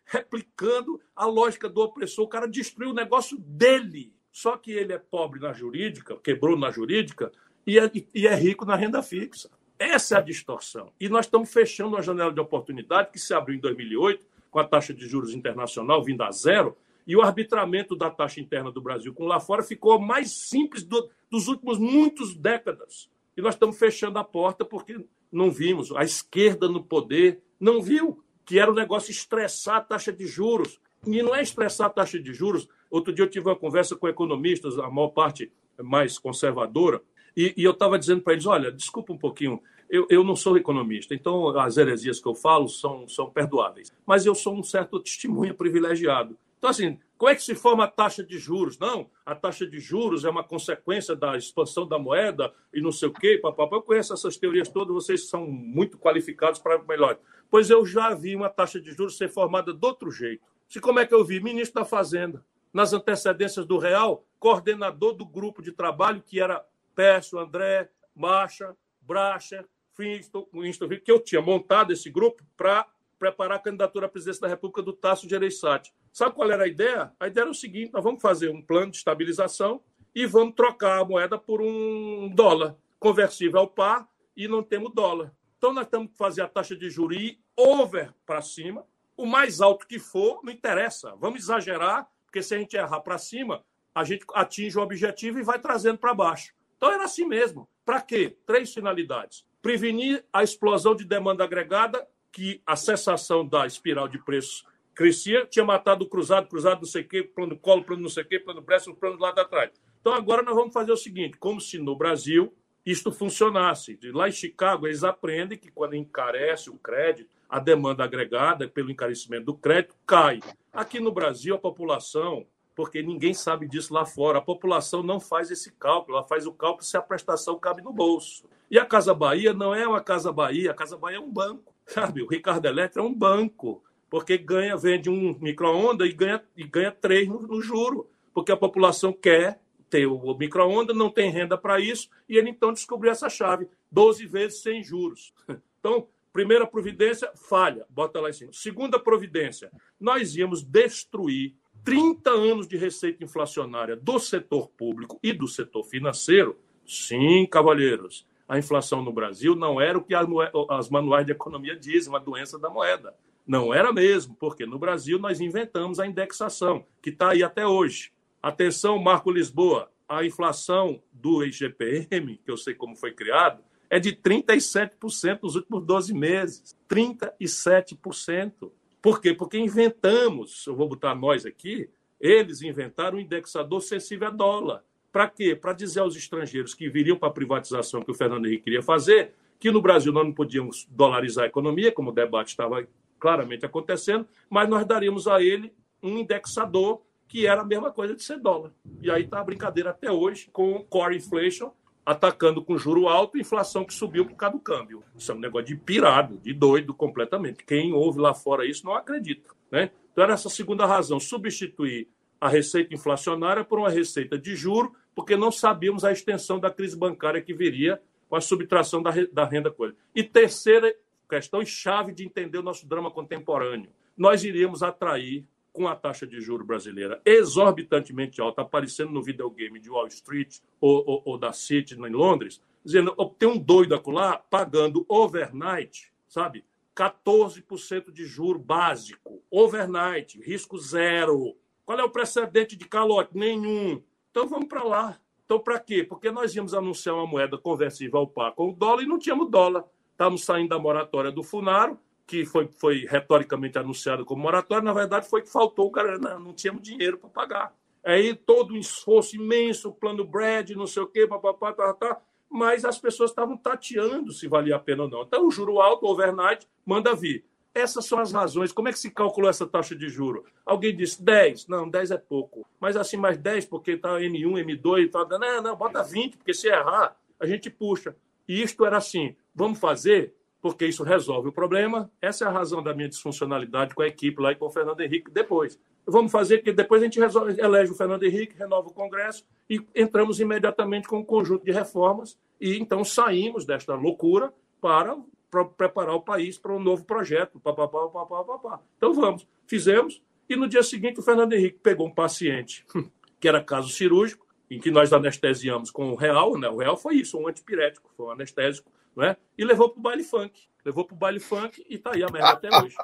replicando 0.05 1.01
a 1.15 1.25
lógica 1.25 1.67
do 1.67 1.81
opressor. 1.81 2.25
O 2.25 2.29
cara 2.29 2.47
destruiu 2.47 2.91
o 2.91 2.95
negócio 2.95 3.39
dele. 3.39 4.14
Só 4.35 4.57
que 4.57 4.69
ele 4.69 4.91
é 4.91 4.97
pobre 4.97 5.39
na 5.39 5.53
jurídica, 5.53 6.17
quebrou 6.17 6.57
na 6.57 6.69
jurídica, 6.69 7.31
e 7.65 7.79
é, 7.79 7.89
e 8.13 8.27
é 8.27 8.35
rico 8.35 8.65
na 8.65 8.75
renda 8.75 9.01
fixa. 9.01 9.49
Essa 9.79 10.15
é 10.15 10.17
a 10.17 10.21
distorção. 10.21 10.91
E 10.99 11.07
nós 11.07 11.25
estamos 11.25 11.53
fechando 11.53 11.91
uma 11.91 12.01
janela 12.01 12.33
de 12.33 12.39
oportunidade 12.41 13.11
que 13.13 13.17
se 13.17 13.33
abriu 13.33 13.55
em 13.55 13.61
2008, 13.61 14.25
com 14.51 14.59
a 14.59 14.67
taxa 14.67 14.93
de 14.93 15.07
juros 15.07 15.33
internacional 15.33 16.03
vindo 16.03 16.21
a 16.21 16.31
zero, 16.31 16.75
e 17.07 17.15
o 17.15 17.21
arbitramento 17.21 17.95
da 17.95 18.11
taxa 18.11 18.41
interna 18.41 18.69
do 18.69 18.81
Brasil 18.81 19.13
com 19.13 19.23
lá 19.23 19.39
fora 19.39 19.63
ficou 19.63 19.97
mais 20.01 20.31
simples 20.31 20.83
do, 20.83 21.09
dos 21.31 21.47
últimos 21.47 21.77
muitas 21.77 22.35
décadas. 22.35 23.09
E 23.37 23.41
nós 23.41 23.55
estamos 23.55 23.79
fechando 23.79 24.19
a 24.19 24.23
porta 24.25 24.65
porque 24.65 24.99
não 25.31 25.49
vimos. 25.49 25.93
A 25.93 26.03
esquerda 26.03 26.67
no 26.67 26.83
poder 26.83 27.39
não 27.57 27.81
viu 27.81 28.21
que 28.43 28.59
era 28.59 28.69
um 28.69 28.75
negócio 28.75 29.11
estressar 29.11 29.77
a 29.77 29.81
taxa 29.81 30.11
de 30.11 30.27
juros. 30.27 30.77
E 31.07 31.23
não 31.23 31.33
é 31.33 31.41
estressar 31.41 31.87
a 31.87 31.89
taxa 31.89 32.19
de 32.19 32.33
juros. 32.33 32.67
Outro 32.95 33.11
dia 33.11 33.25
eu 33.25 33.29
tive 33.29 33.49
uma 33.49 33.57
conversa 33.57 33.93
com 33.93 34.07
economistas, 34.07 34.79
a 34.79 34.89
maior 34.89 35.09
parte 35.09 35.51
mais 35.77 36.17
conservadora, 36.17 37.01
e, 37.35 37.53
e 37.57 37.63
eu 37.65 37.71
estava 37.71 37.99
dizendo 37.99 38.21
para 38.21 38.31
eles: 38.31 38.45
olha, 38.45 38.71
desculpa 38.71 39.11
um 39.11 39.17
pouquinho, 39.17 39.61
eu, 39.89 40.07
eu 40.09 40.23
não 40.23 40.33
sou 40.33 40.55
economista, 40.55 41.13
então 41.13 41.49
as 41.59 41.75
heresias 41.75 42.21
que 42.21 42.27
eu 42.29 42.33
falo 42.33 42.69
são, 42.69 43.05
são 43.09 43.29
perdoáveis. 43.29 43.91
Mas 44.05 44.25
eu 44.25 44.33
sou 44.33 44.55
um 44.55 44.63
certo 44.63 44.97
testemunha 45.01 45.53
privilegiado. 45.53 46.37
Então, 46.57 46.69
assim, 46.69 46.97
como 47.17 47.29
é 47.29 47.35
que 47.35 47.43
se 47.43 47.53
forma 47.53 47.83
a 47.83 47.87
taxa 47.87 48.23
de 48.23 48.37
juros? 48.37 48.79
Não, 48.79 49.09
a 49.25 49.35
taxa 49.35 49.67
de 49.67 49.77
juros 49.77 50.23
é 50.23 50.29
uma 50.29 50.43
consequência 50.43 51.17
da 51.17 51.35
expansão 51.35 51.85
da 51.85 51.99
moeda 51.99 52.53
e 52.73 52.79
não 52.79 52.93
sei 52.93 53.09
o 53.09 53.13
quê. 53.13 53.37
Papapá. 53.37 53.75
Eu 53.75 53.81
conheço 53.81 54.13
essas 54.13 54.37
teorias 54.37 54.69
todas, 54.69 54.93
vocês 54.93 55.27
são 55.27 55.45
muito 55.45 55.97
qualificados 55.97 56.61
para 56.61 56.81
melhor. 56.81 57.19
Pois 57.51 57.69
eu 57.69 57.85
já 57.85 58.15
vi 58.15 58.37
uma 58.37 58.49
taxa 58.49 58.79
de 58.79 58.91
juros 58.93 59.17
ser 59.17 59.27
formada 59.27 59.73
de 59.73 59.85
outro 59.85 60.09
jeito. 60.09 60.41
Se 60.69 60.79
como 60.79 60.99
é 60.99 61.05
que 61.05 61.13
eu 61.13 61.25
vi? 61.25 61.41
Ministro 61.41 61.81
da 61.81 61.85
Fazenda, 61.85 62.43
nas 62.75 62.91
antecedências 62.91 63.65
do 63.65 63.77
Real, 63.77 64.25
coordenador 64.37 65.13
do 65.13 65.25
grupo 65.25 65.61
de 65.61 65.71
trabalho 65.71 66.21
que 66.21 66.41
era 66.41 66.61
Pércio, 66.93 67.39
André, 67.39 67.89
Marcha, 68.13 68.75
Bracher, 68.99 69.65
Winston, 69.97 70.89
que 71.01 71.09
eu 71.09 71.21
tinha 71.21 71.41
montado 71.41 71.93
esse 71.93 72.09
grupo 72.09 72.43
para 72.57 72.85
preparar 73.17 73.59
a 73.59 73.61
candidatura 73.61 74.07
à 74.07 74.09
presidência 74.09 74.41
da 74.41 74.49
República 74.49 74.81
do 74.81 74.91
Tasso 74.91 75.29
Gereissati. 75.29 75.93
Sabe 76.11 76.35
qual 76.35 76.51
era 76.51 76.65
a 76.65 76.67
ideia? 76.67 77.13
A 77.17 77.27
ideia 77.27 77.45
era 77.45 77.51
o 77.51 77.55
seguinte: 77.55 77.93
nós 77.93 78.03
vamos 78.03 78.21
fazer 78.21 78.49
um 78.49 78.61
plano 78.61 78.91
de 78.91 78.97
estabilização 78.97 79.81
e 80.13 80.25
vamos 80.25 80.53
trocar 80.53 80.99
a 80.99 81.05
moeda 81.05 81.37
por 81.37 81.61
um 81.61 82.27
dólar 82.27 82.75
conversível 82.99 83.61
ao 83.61 83.69
par 83.69 84.05
e 84.35 84.49
não 84.49 84.61
temos 84.61 84.93
dólar. 84.93 85.33
Então 85.57 85.71
nós 85.71 85.87
temos 85.87 86.11
que 86.11 86.17
fazer 86.17 86.41
a 86.41 86.47
taxa 86.49 86.75
de 86.75 86.89
juros 86.89 87.37
over 87.55 88.13
para 88.25 88.41
cima, 88.41 88.85
o 89.15 89.25
mais 89.25 89.61
alto 89.61 89.87
que 89.87 89.97
for, 89.97 90.41
não 90.43 90.51
interessa. 90.51 91.15
Vamos 91.15 91.39
exagerar, 91.39 92.05
porque 92.35 92.43
se 92.43 92.53
a 92.53 92.57
gente 92.57 92.75
errar 92.75 92.99
para 92.99 93.17
cima, 93.17 93.63
a 93.93 94.03
gente 94.03 94.25
atinge 94.33 94.77
o 94.77 94.81
objetivo 94.81 95.39
e 95.39 95.41
vai 95.41 95.57
trazendo 95.57 95.97
para 95.97 96.13
baixo. 96.13 96.53
Então 96.75 96.91
era 96.91 97.05
assim 97.05 97.25
mesmo. 97.25 97.65
Para 97.85 98.01
quê? 98.01 98.35
Três 98.45 98.73
finalidades: 98.73 99.45
prevenir 99.61 100.25
a 100.33 100.43
explosão 100.43 100.93
de 100.93 101.05
demanda 101.05 101.45
agregada 101.45 102.05
que 102.33 102.61
a 102.65 102.75
cessação 102.75 103.47
da 103.47 103.65
espiral 103.65 104.09
de 104.09 104.19
preços 104.19 104.65
crescia, 104.93 105.45
tinha 105.45 105.63
matado 105.63 106.03
o 106.03 106.09
cruzado, 106.09 106.49
cruzado 106.49 106.79
não 106.79 106.87
sei 106.87 107.03
o 107.03 107.07
quê, 107.07 107.23
plano 107.23 107.57
colo, 107.57 107.85
plano 107.85 108.01
não 108.01 108.09
sei 108.09 108.23
o 108.23 108.27
quê, 108.27 108.37
plano 108.37 108.61
Brest, 108.61 108.91
plano 108.95 109.17
lá 109.17 109.29
atrás. 109.29 109.71
Então 110.01 110.11
agora 110.11 110.41
nós 110.41 110.55
vamos 110.55 110.73
fazer 110.73 110.91
o 110.91 110.97
seguinte, 110.97 111.37
como 111.37 111.61
se 111.61 111.77
no 111.77 111.95
Brasil 111.95 112.53
isto 112.85 113.11
funcionasse. 113.11 113.97
Lá 114.13 114.29
em 114.29 114.31
Chicago 114.31 114.87
eles 114.87 115.03
aprendem 115.03 115.57
que 115.57 115.71
quando 115.71 115.95
encarece 115.95 116.69
o 116.69 116.77
crédito, 116.77 117.29
a 117.49 117.59
demanda 117.59 118.03
agregada 118.03 118.67
pelo 118.67 118.91
encarecimento 118.91 119.45
do 119.45 119.55
crédito 119.55 119.95
cai. 120.05 120.39
Aqui 120.71 120.99
no 120.99 121.11
Brasil 121.11 121.55
a 121.55 121.59
população 121.59 122.45
porque 122.75 123.01
ninguém 123.01 123.33
sabe 123.33 123.67
disso 123.67 123.93
lá 123.93 124.05
fora. 124.05 124.39
A 124.39 124.41
população 124.41 125.01
não 125.01 125.19
faz 125.19 125.49
esse 125.49 125.71
cálculo, 125.71 126.17
ela 126.17 126.27
faz 126.27 126.45
o 126.45 126.51
cálculo 126.51 126.83
se 126.83 126.97
a 126.97 127.01
prestação 127.01 127.57
cabe 127.57 127.81
no 127.81 127.93
bolso. 127.93 128.47
E 128.69 128.77
a 128.77 128.85
Casa 128.85 129.13
Bahia 129.13 129.53
não 129.53 129.73
é 129.73 129.87
uma 129.87 130.01
Casa 130.01 130.31
Bahia, 130.31 130.71
a 130.71 130.73
Casa 130.73 130.97
Bahia 130.97 131.17
é 131.17 131.21
um 131.21 131.31
banco. 131.31 131.73
Sabe, 131.87 132.21
o 132.21 132.27
Ricardo 132.27 132.65
Eletro 132.65 133.01
é 133.01 133.05
um 133.05 133.13
banco, 133.13 133.81
porque 134.09 134.37
ganha, 134.37 134.75
vende 134.75 135.09
um 135.09 135.37
micro-ondas 135.39 136.09
e 136.09 136.11
ganha, 136.11 136.43
e 136.57 136.63
ganha 136.65 136.91
três 136.91 137.27
no, 137.27 137.41
no 137.41 137.61
juro, 137.61 138.09
porque 138.33 138.51
a 138.51 138.57
população 138.57 139.13
quer 139.13 139.59
ter 139.95 140.07
o 140.07 140.37
micro-ondas, 140.37 140.95
não 140.95 141.09
tem 141.09 141.31
renda 141.31 141.57
para 141.57 141.79
isso, 141.79 142.09
e 142.27 142.37
ele 142.37 142.49
então 142.49 142.73
descobriu 142.73 143.13
essa 143.13 143.29
chave, 143.29 143.69
12 143.89 144.25
vezes 144.27 144.61
sem 144.61 144.83
juros. 144.83 145.33
Então, 145.85 146.07
primeira 146.33 146.65
providência, 146.65 147.31
falha, 147.35 147.85
bota 147.87 148.19
lá 148.19 148.31
em 148.31 148.33
cima. 148.33 148.51
Segunda 148.51 148.97
providência, 148.97 149.71
nós 149.99 150.35
íamos 150.35 150.63
destruir 150.63 151.53
30 151.83 152.27
anos 152.31 152.67
de 152.67 152.75
receita 152.75 153.23
inflacionária 153.23 153.95
do 153.95 154.17
setor 154.17 154.67
público 154.69 155.19
e 155.21 155.31
do 155.31 155.47
setor 155.47 155.83
financeiro. 155.83 156.57
Sim, 156.87 157.45
cavalheiros, 157.45 158.25
a 158.47 158.57
inflação 158.57 159.03
no 159.03 159.13
Brasil 159.13 159.55
não 159.55 159.79
era 159.79 159.95
o 159.95 160.03
que 160.03 160.15
as 160.15 160.89
manuais 160.89 161.27
de 161.27 161.33
economia 161.33 161.75
dizem, 161.75 162.09
uma 162.09 162.19
doença 162.19 162.57
da 162.57 162.67
moeda. 162.67 163.13
Não 163.45 163.71
era 163.71 163.93
mesmo, 163.93 164.35
porque 164.39 164.65
no 164.65 164.79
Brasil 164.79 165.19
nós 165.19 165.39
inventamos 165.39 165.99
a 165.99 166.07
indexação, 166.07 166.83
que 166.99 167.11
está 167.11 167.29
aí 167.29 167.43
até 167.43 167.67
hoje. 167.67 168.11
Atenção, 168.45 168.99
Marco 168.99 169.31
Lisboa, 169.31 169.89
a 170.07 170.23
inflação 170.23 171.01
do 171.11 171.43
IGPM, 171.43 172.39
que 172.45 172.51
eu 172.51 172.55
sei 172.55 172.75
como 172.75 172.95
foi 172.95 173.11
criado, 173.11 173.63
é 173.89 173.99
de 173.99 174.15
37% 174.15 175.39
nos 175.41 175.55
últimos 175.55 175.83
12 175.83 176.13
meses. 176.13 176.77
37%. 176.87 178.71
Por 179.01 179.19
quê? 179.19 179.33
Porque 179.33 179.57
inventamos, 179.57 180.63
eu 180.67 180.75
vou 180.75 180.87
botar 180.87 181.15
nós 181.15 181.43
aqui, 181.43 181.89
eles 182.21 182.61
inventaram 182.61 183.17
um 183.17 183.19
indexador 183.19 183.81
sensível 183.81 184.27
a 184.27 184.29
dólar. 184.29 184.83
Para 185.11 185.27
quê? 185.27 185.55
Para 185.55 185.73
dizer 185.73 186.01
aos 186.01 186.15
estrangeiros 186.15 186.75
que 186.75 186.87
viriam 186.87 187.17
para 187.17 187.29
a 187.29 187.33
privatização 187.33 188.03
que 188.03 188.11
o 188.11 188.15
Fernando 188.15 188.45
Henrique 188.45 188.65
queria 188.65 188.83
fazer, 188.83 189.33
que 189.59 189.71
no 189.71 189.81
Brasil 189.81 190.13
nós 190.13 190.23
não 190.23 190.31
podíamos 190.31 190.87
dolarizar 190.91 191.45
a 191.45 191.47
economia, 191.47 191.91
como 191.91 192.11
o 192.11 192.13
debate 192.13 192.49
estava 192.49 192.87
claramente 193.19 193.65
acontecendo, 193.65 194.27
mas 194.47 194.69
nós 194.69 194.85
daríamos 194.85 195.27
a 195.27 195.41
ele 195.41 195.73
um 196.03 196.19
indexador 196.19 197.01
que 197.27 197.45
era 197.47 197.61
a 197.61 197.65
mesma 197.65 197.91
coisa 197.91 198.15
de 198.15 198.23
ser 198.23 198.39
dólar. 198.39 198.71
E 199.01 199.09
aí 199.09 199.23
está 199.23 199.39
a 199.39 199.43
brincadeira 199.43 199.89
até 199.89 200.11
hoje 200.11 200.49
com 200.51 200.83
core 200.83 201.17
inflation 201.17 201.71
atacando 202.05 202.63
com 202.63 202.77
juro 202.77 203.07
alto, 203.07 203.37
inflação 203.37 203.83
que 203.83 203.93
subiu 203.93 204.25
por 204.25 204.35
causa 204.35 204.55
do 204.55 204.61
câmbio. 204.61 205.03
Isso 205.17 205.31
é 205.31 205.35
um 205.35 205.39
negócio 205.39 205.67
de 205.67 205.75
pirado, 205.75 206.37
de 206.37 206.53
doido 206.53 206.93
completamente. 206.93 207.65
Quem 207.65 207.93
ouve 207.93 208.19
lá 208.19 208.33
fora 208.33 208.65
isso 208.65 208.85
não 208.85 208.93
acredita. 208.93 209.49
Né? 209.71 209.89
Então 210.11 210.23
era 210.23 210.33
essa 210.33 210.49
segunda 210.49 210.85
razão, 210.85 211.19
substituir 211.19 212.07
a 212.39 212.47
receita 212.47 212.93
inflacionária 212.93 213.63
por 213.63 213.79
uma 213.79 213.89
receita 213.89 214.37
de 214.37 214.55
juro 214.55 214.93
porque 215.15 215.35
não 215.35 215.51
sabíamos 215.51 216.03
a 216.03 216.11
extensão 216.11 216.59
da 216.59 216.69
crise 216.69 216.95
bancária 216.95 217.41
que 217.41 217.53
viria 217.53 217.99
com 218.29 218.35
a 218.35 218.41
subtração 218.41 219.01
da, 219.01 219.11
da 219.31 219.45
renda 219.45 219.71
coisa. 219.71 219.95
E 220.13 220.23
terceira 220.23 220.93
questão 221.27 221.65
chave 221.65 222.13
de 222.13 222.23
entender 222.25 222.57
o 222.59 222.63
nosso 222.63 222.85
drama 222.87 223.09
contemporâneo. 223.09 223.89
Nós 224.15 224.43
iríamos 224.43 224.83
atrair, 224.83 225.45
com 225.75 225.87
a 225.89 225.95
taxa 225.95 226.25
de 226.25 226.39
juro 226.39 226.63
brasileira 226.63 227.21
exorbitantemente 227.25 228.39
alta, 228.39 228.61
aparecendo 228.61 229.11
no 229.11 229.21
videogame 229.21 229.77
de 229.77 229.89
Wall 229.89 230.07
Street 230.07 230.59
ou, 230.79 231.03
ou, 231.05 231.21
ou 231.25 231.37
da 231.37 231.51
City 231.51 231.95
em 231.95 232.09
Londres, 232.09 232.61
dizendo 232.83 233.13
tem 233.37 233.49
um 233.49 233.57
doido 233.57 233.93
acolá 233.93 234.37
pagando 234.37 235.05
overnight, 235.09 236.11
sabe? 236.27 236.63
14% 236.95 238.09
de 238.09 238.25
juro 238.25 238.57
básico, 238.57 239.43
overnight, 239.51 240.39
risco 240.41 240.77
zero. 240.77 241.57
Qual 241.85 241.99
é 241.99 242.03
o 242.03 242.09
precedente 242.09 242.77
de 242.77 242.85
calote? 242.87 243.37
Nenhum. 243.37 244.01
Então 244.31 244.47
vamos 244.47 244.69
para 244.69 244.83
lá. 244.83 245.19
Então, 245.45 245.59
para 245.59 245.79
quê? 245.79 246.03
Porque 246.03 246.31
nós 246.31 246.55
íamos 246.55 246.73
anunciar 246.73 247.15
uma 247.15 247.27
moeda 247.27 247.57
conversível 247.57 248.19
ao 248.19 248.27
par 248.27 248.53
com 248.53 248.69
o 248.69 248.73
dólar 248.73 249.03
e 249.03 249.05
não 249.05 249.19
tínhamos 249.19 249.51
dólar. 249.51 249.83
Estávamos 250.11 250.43
saindo 250.43 250.69
da 250.69 250.79
moratória 250.79 251.31
do 251.31 251.43
Funaro, 251.43 251.99
que 252.27 252.45
foi, 252.45 252.67
foi 252.67 253.05
retoricamente 253.05 253.77
anunciada 253.77 254.25
como 254.25 254.41
moratória, 254.41 254.83
na 254.83 254.93
verdade 254.93 255.29
foi 255.29 255.41
que 255.41 255.51
faltou, 255.51 255.91
cara, 255.91 256.17
não, 256.17 256.39
não 256.39 256.53
tínhamos 256.53 256.81
dinheiro 256.81 257.17
para 257.17 257.29
pagar. 257.29 257.75
Aí 258.03 258.35
todo 258.35 258.73
um 258.73 258.77
esforço 258.77 259.35
imenso, 259.35 259.91
plano 259.91 260.23
Brad, 260.23 260.71
não 260.71 260.87
sei 260.87 261.03
o 261.03 261.07
quê, 261.07 261.25
papapá, 261.27 261.73
tá, 261.73 261.93
tá, 261.93 262.21
mas 262.49 262.85
as 262.85 262.97
pessoas 262.97 263.31
estavam 263.31 263.57
tateando 263.57 264.31
se 264.31 264.47
valia 264.47 264.75
a 264.75 264.79
pena 264.79 265.03
ou 265.03 265.09
não. 265.09 265.23
Então, 265.23 265.47
o 265.47 265.51
juro 265.51 265.79
alto, 265.79 266.05
overnight, 266.05 266.67
manda 266.85 267.15
vir. 267.15 267.43
Essas 267.73 268.05
são 268.05 268.19
as 268.19 268.31
razões. 268.31 268.71
Como 268.71 268.87
é 268.87 268.93
que 268.93 268.99
se 268.99 269.11
calculou 269.11 269.49
essa 269.49 269.67
taxa 269.67 269.93
de 269.93 270.07
juro? 270.07 270.45
Alguém 270.65 270.95
disse 270.95 271.21
10. 271.21 271.67
Não, 271.67 271.89
10 271.89 272.11
é 272.11 272.17
pouco. 272.17 272.65
Mas 272.79 272.95
assim, 272.95 273.17
mais 273.17 273.37
10 273.37 273.65
porque 273.65 273.91
está 273.91 274.17
M1, 274.17 274.63
M2, 274.63 275.11
tá, 275.11 275.37
não, 275.37 275.61
não, 275.61 275.75
bota 275.75 276.01
20, 276.01 276.37
porque 276.37 276.53
se 276.53 276.69
errar, 276.69 277.17
a 277.37 277.45
gente 277.45 277.69
puxa. 277.69 278.15
E 278.47 278.61
isto 278.61 278.85
era 278.85 278.97
assim, 278.97 279.35
vamos 279.53 279.79
fazer 279.79 280.33
porque 280.65 280.87
isso 280.87 281.03
resolve 281.03 281.49
o 281.49 281.51
problema. 281.51 282.09
Essa 282.19 282.45
é 282.45 282.47
a 282.47 282.51
razão 282.51 282.81
da 282.81 282.91
minha 282.91 283.07
disfuncionalidade 283.07 283.93
com 283.93 284.01
a 284.01 284.07
equipe 284.07 284.41
lá 284.41 284.51
e 284.51 284.55
com 284.55 284.65
o 284.65 284.69
Fernando 284.71 284.99
Henrique 284.99 285.29
depois. 285.29 285.79
Vamos 286.07 286.31
fazer 286.31 286.63
que 286.63 286.73
depois 286.73 287.03
a 287.03 287.05
gente 287.05 287.19
resolve, 287.19 287.61
elege 287.61 287.91
o 287.91 287.95
Fernando 287.95 288.23
Henrique, 288.23 288.57
renova 288.57 288.87
o 288.87 288.91
Congresso 288.91 289.45
e 289.69 289.79
entramos 289.93 290.39
imediatamente 290.39 291.07
com 291.07 291.19
um 291.19 291.23
conjunto 291.23 291.63
de 291.63 291.71
reformas 291.71 292.35
e 292.59 292.79
então 292.79 293.03
saímos 293.03 293.63
desta 293.63 293.93
loucura 293.93 294.51
para 294.81 295.15
para 295.51 295.65
preparar 295.65 296.15
o 296.15 296.21
país 296.21 296.57
para 296.57 296.73
um 296.73 296.79
novo 296.79 297.05
projeto. 297.05 297.59
Pá, 297.59 297.71
pá, 297.71 297.87
pá, 297.87 298.07
pá, 298.07 298.25
pá, 298.25 298.57
pá, 298.57 298.79
Então 298.97 299.13
vamos, 299.13 299.47
fizemos. 299.67 300.19
E 300.49 300.55
no 300.55 300.67
dia 300.67 300.81
seguinte 300.81 301.19
o 301.19 301.23
Fernando 301.23 301.53
Henrique 301.53 301.77
pegou 301.77 302.07
um 302.07 302.11
paciente 302.11 302.83
que 303.39 303.47
era 303.47 303.63
caso 303.63 303.89
cirúrgico, 303.89 304.47
em 304.71 304.79
que 304.79 304.89
nós 304.89 305.13
anestesiamos 305.13 305.91
com 305.91 306.09
o 306.09 306.15
real, 306.15 306.57
né? 306.57 306.67
O 306.69 306.77
real 306.77 306.97
foi 306.97 307.17
isso, 307.17 307.37
um 307.37 307.47
antipirético, 307.47 308.09
foi 308.17 308.25
um 308.25 308.31
anestésico, 308.31 308.91
né? 309.15 309.37
E 309.57 309.63
levou 309.63 309.89
para 309.89 309.99
o 309.99 310.01
baile 310.01 310.23
funk. 310.23 310.67
Levou 310.83 311.05
para 311.05 311.15
o 311.15 311.17
baile 311.17 311.39
funk 311.39 311.83
e 311.89 311.95
está 311.95 312.13
aí 312.13 312.23
a 312.23 312.27
merda 312.29 312.49
até 312.49 312.69
hoje. 312.69 312.95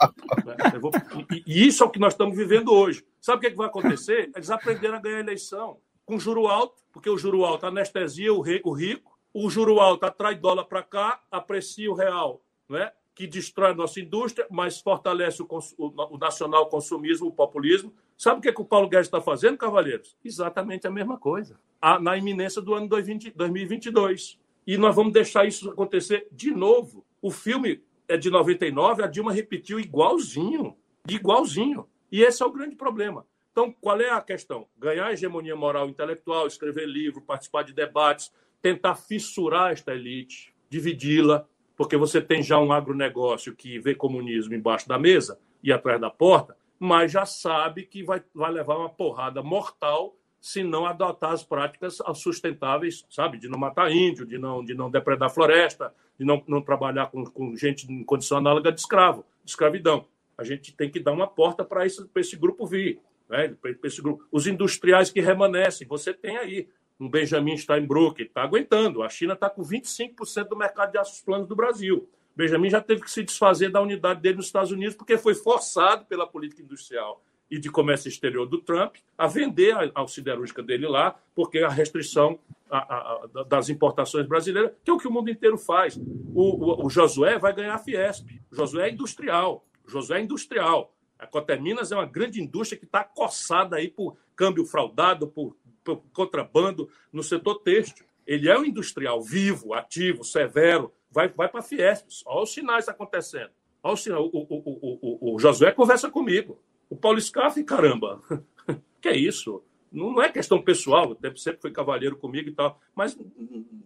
né? 0.46 0.56
levou... 0.74 0.92
e, 1.32 1.44
e, 1.48 1.68
isso 1.68 1.84
é 1.84 1.88
o 1.88 1.90
que 1.90 2.00
nós 2.00 2.14
estamos 2.14 2.36
vivendo 2.36 2.72
hoje. 2.72 3.04
Sabe 3.20 3.38
o 3.38 3.42
que, 3.42 3.48
é 3.48 3.52
que 3.52 3.58
vai 3.58 3.68
acontecer? 3.68 4.30
Eles 4.36 4.50
aprenderam 4.50 4.96
a 4.96 5.00
ganhar 5.00 5.18
a 5.18 5.22
eleição 5.22 5.80
com 6.06 6.20
juro 6.20 6.48
alto, 6.48 6.82
porque 6.92 7.10
o 7.10 7.18
juro 7.18 7.46
alto 7.46 7.66
anestesia 7.66 8.34
o 8.34 8.42
rico, 8.42 9.18
o 9.34 9.50
juro 9.50 9.80
alto 9.80 10.06
atrai 10.06 10.36
dólar 10.36 10.66
para 10.66 10.84
cá, 10.84 11.22
aprecia 11.32 11.90
o 11.90 11.96
real, 11.96 12.42
né? 12.68 12.92
que 13.14 13.28
destrói 13.28 13.72
a 13.72 13.76
nossa 13.76 14.00
indústria, 14.00 14.48
mas 14.50 14.80
fortalece 14.80 15.42
o, 15.42 15.48
o, 15.78 16.16
o 16.16 16.18
nacional 16.18 16.68
consumismo, 16.70 17.28
o 17.28 17.32
populismo. 17.32 17.94
Sabe 18.18 18.40
o 18.40 18.42
que, 18.42 18.50
é 18.50 18.54
que 18.54 18.62
o 18.62 18.66
Paulo 18.66 18.88
Guedes 18.88 19.08
está 19.08 19.22
fazendo, 19.22 19.58
Cavaleiros? 19.58 20.18
Exatamente 20.24 20.88
a 20.88 20.92
mesma 20.92 21.18
coisa. 21.18 21.60
A, 21.82 22.00
na 22.00 22.18
iminência 22.18 22.62
do 22.62 22.74
ano 22.74 22.88
2020, 22.88 23.32
2022. 23.36 24.40
E 24.66 24.78
nós 24.78 24.96
vamos 24.96 25.14
deixar 25.14 25.46
isso 25.46 25.70
acontecer 25.70 26.28
de 26.32 26.52
novo. 26.52 27.06
O 27.22 27.32
filme 27.32 27.84
é 28.08 28.18
de 28.18 28.30
99, 28.30 29.04
a 29.04 29.08
Dilma 29.08 29.32
repetiu 29.32 29.80
igualzinho. 29.80 30.76
Igualzinho. 31.08 31.88
E 32.12 32.22
esse 32.22 32.44
é 32.44 32.46
o 32.46 32.52
grande 32.52 32.76
problema. 32.76 33.26
Então, 33.52 33.72
qual 33.82 34.00
é 34.00 34.10
a 34.10 34.22
questão? 34.22 34.68
Ganhar 34.78 35.12
hegemonia 35.12 35.56
moral 35.56 35.90
intelectual, 35.90 36.48
escrever 36.48 36.88
livro, 36.88 37.22
participar 37.22 37.64
de 37.64 37.74
debates, 37.74 38.32
tentar 38.62 38.96
fissurar 38.96 39.72
esta 39.72 39.94
elite, 39.94 40.54
dividi-la, 40.70 41.48
porque 41.76 41.98
você 41.98 42.22
tem 42.22 42.44
já 42.44 42.60
um 42.60 42.72
agronegócio 42.72 43.56
que 43.56 43.80
vê 43.80 43.96
comunismo 43.96 44.54
embaixo 44.54 44.88
da 44.88 45.00
mesa 45.00 45.40
e 45.64 45.72
atrás 45.72 46.00
da 46.00 46.10
porta, 46.10 46.56
mas 46.80 47.12
já 47.12 47.26
sabe 47.26 47.84
que 47.84 48.04
vai, 48.04 48.24
vai 48.34 48.52
levar 48.52 48.78
uma 48.78 48.90
porrada 48.90 49.42
mortal 49.44 50.16
se 50.42 50.64
não 50.64 50.88
adotar 50.88 51.32
as 51.32 51.44
práticas 51.44 52.00
sustentáveis, 52.16 53.06
sabe? 53.12 53.38
De 53.38 53.48
não 53.48 53.60
matar 53.60 53.92
índio, 53.92 54.26
de 54.26 54.40
não, 54.40 54.66
de 54.66 54.74
não 54.74 54.90
depredar 54.90 55.30
floresta, 55.30 55.94
de 56.18 56.26
não, 56.26 56.44
não 56.48 56.62
trabalhar 56.62 57.12
com, 57.12 57.24
com 57.24 57.56
gente 57.56 57.90
em 57.92 58.04
condição 58.04 58.40
análoga 58.40 58.72
de 58.72 58.80
escravo, 58.80 59.24
de 59.44 59.52
escravidão. 59.52 60.06
A 60.36 60.44
gente 60.44 60.74
tem 60.76 60.90
que 60.90 61.00
dar 61.00 61.12
uma 61.12 61.28
porta 61.28 61.64
para 61.64 61.86
esse, 61.86 62.04
esse 62.16 62.36
grupo 62.36 62.66
vir. 62.66 63.00
Né? 63.30 63.56
Esse 63.84 64.02
grupo. 64.02 64.26
Os 64.32 64.48
industriais 64.48 65.12
que 65.12 65.22
remanescem, 65.22 65.88
você 65.88 66.12
tem 66.12 66.36
aí 66.38 66.68
um 67.00 67.08
Benjamin 67.08 67.56
Steinbrück, 67.56 68.24
está 68.24 68.42
aguentando. 68.42 69.04
A 69.04 69.10
China 69.10 69.34
está 69.34 69.48
com 69.48 69.62
25% 69.62 70.48
do 70.48 70.58
mercado 70.58 70.92
de 70.92 70.98
aços 70.98 71.22
planos 71.22 71.48
do 71.48 71.56
Brasil. 71.56 72.10
Benjamin 72.36 72.70
já 72.70 72.82
teve 72.82 73.02
que 73.02 73.12
se 73.12 73.24
desfazer 73.24 73.70
da 73.70 73.82
unidade 73.82 74.22
dele 74.22 74.38
nos 74.38 74.48
Estados 74.48 74.72
Unidos 74.72 74.96
porque 74.96 75.18
foi 75.18 75.36
forçado 75.36 76.06
pela 76.06 76.26
política 76.26 76.64
industrial 76.64 77.22
e 77.52 77.60
de 77.60 77.70
comércio 77.70 78.08
exterior 78.08 78.48
do 78.48 78.60
Trump 78.62 78.96
a 79.18 79.28
vender 79.28 79.76
a, 79.76 79.92
a 79.94 80.08
siderúrgica 80.08 80.64
dele 80.64 80.88
lá, 80.88 81.20
porque 81.36 81.60
a 81.60 81.70
restrição 81.70 82.40
a, 82.70 82.78
a, 82.80 83.44
das 83.44 83.68
importações 83.68 84.26
brasileiras, 84.26 84.72
que 84.84 84.90
é 84.90 84.94
o 84.94 84.98
que 84.98 85.08
o 85.08 85.12
mundo 85.12 85.30
inteiro 85.30 85.58
faz. 85.58 85.98
O, 85.98 86.84
o, 86.84 86.86
o 86.86 86.90
Josué 86.90 87.38
vai 87.38 87.54
ganhar 87.54 87.76
a 87.76 87.78
Fiesp. 87.78 88.26
O 88.50 88.56
Josué 88.56 88.88
é 88.88 88.94
industrial. 88.94 89.66
O 89.86 89.90
Josué 89.92 90.20
é 90.20 90.24
industrial. 90.24 90.96
A 91.20 91.28
Coteminas 91.28 91.92
é 91.92 91.96
uma 91.96 92.06
grande 92.06 92.42
indústria 92.42 92.80
que 92.80 92.86
está 92.86 93.04
coçada 93.04 93.76
aí 93.76 93.90
por 93.90 94.16
câmbio 94.36 94.66
fraudado, 94.66 95.28
por, 95.28 95.56
por 95.84 96.02
contrabando 96.14 96.90
no 97.12 97.22
setor 97.22 97.56
têxtil. 97.60 98.06
Ele 98.26 98.50
é 98.50 98.58
um 98.58 98.64
industrial 98.64 99.22
vivo, 99.22 99.74
ativo, 99.74 100.24
severo, 100.24 100.94
vai, 101.12 101.28
vai 101.28 101.50
para 101.50 101.60
a 101.60 101.64
Fiesp. 101.64 102.08
Olha 102.26 102.44
os 102.44 102.54
sinais 102.54 102.88
acontecendo. 102.88 103.52
Olha 103.84 103.96
sinais. 103.98 104.22
O, 104.22 104.30
o, 104.34 104.46
o, 104.50 105.36
o, 105.36 105.40
Josué 105.40 105.72
conversa 105.72 106.10
comigo. 106.10 106.58
O 106.92 106.98
Paulo 106.98 107.22
Scaff, 107.22 107.64
caramba, 107.64 108.22
que 109.00 109.08
é 109.08 109.16
isso? 109.16 109.64
Não 109.90 110.22
é 110.22 110.30
questão 110.30 110.62
pessoal, 110.62 111.18
sempre 111.38 111.62
foi 111.62 111.72
cavalheiro 111.72 112.18
comigo 112.18 112.50
e 112.50 112.52
tal, 112.52 112.82
mas 112.94 113.18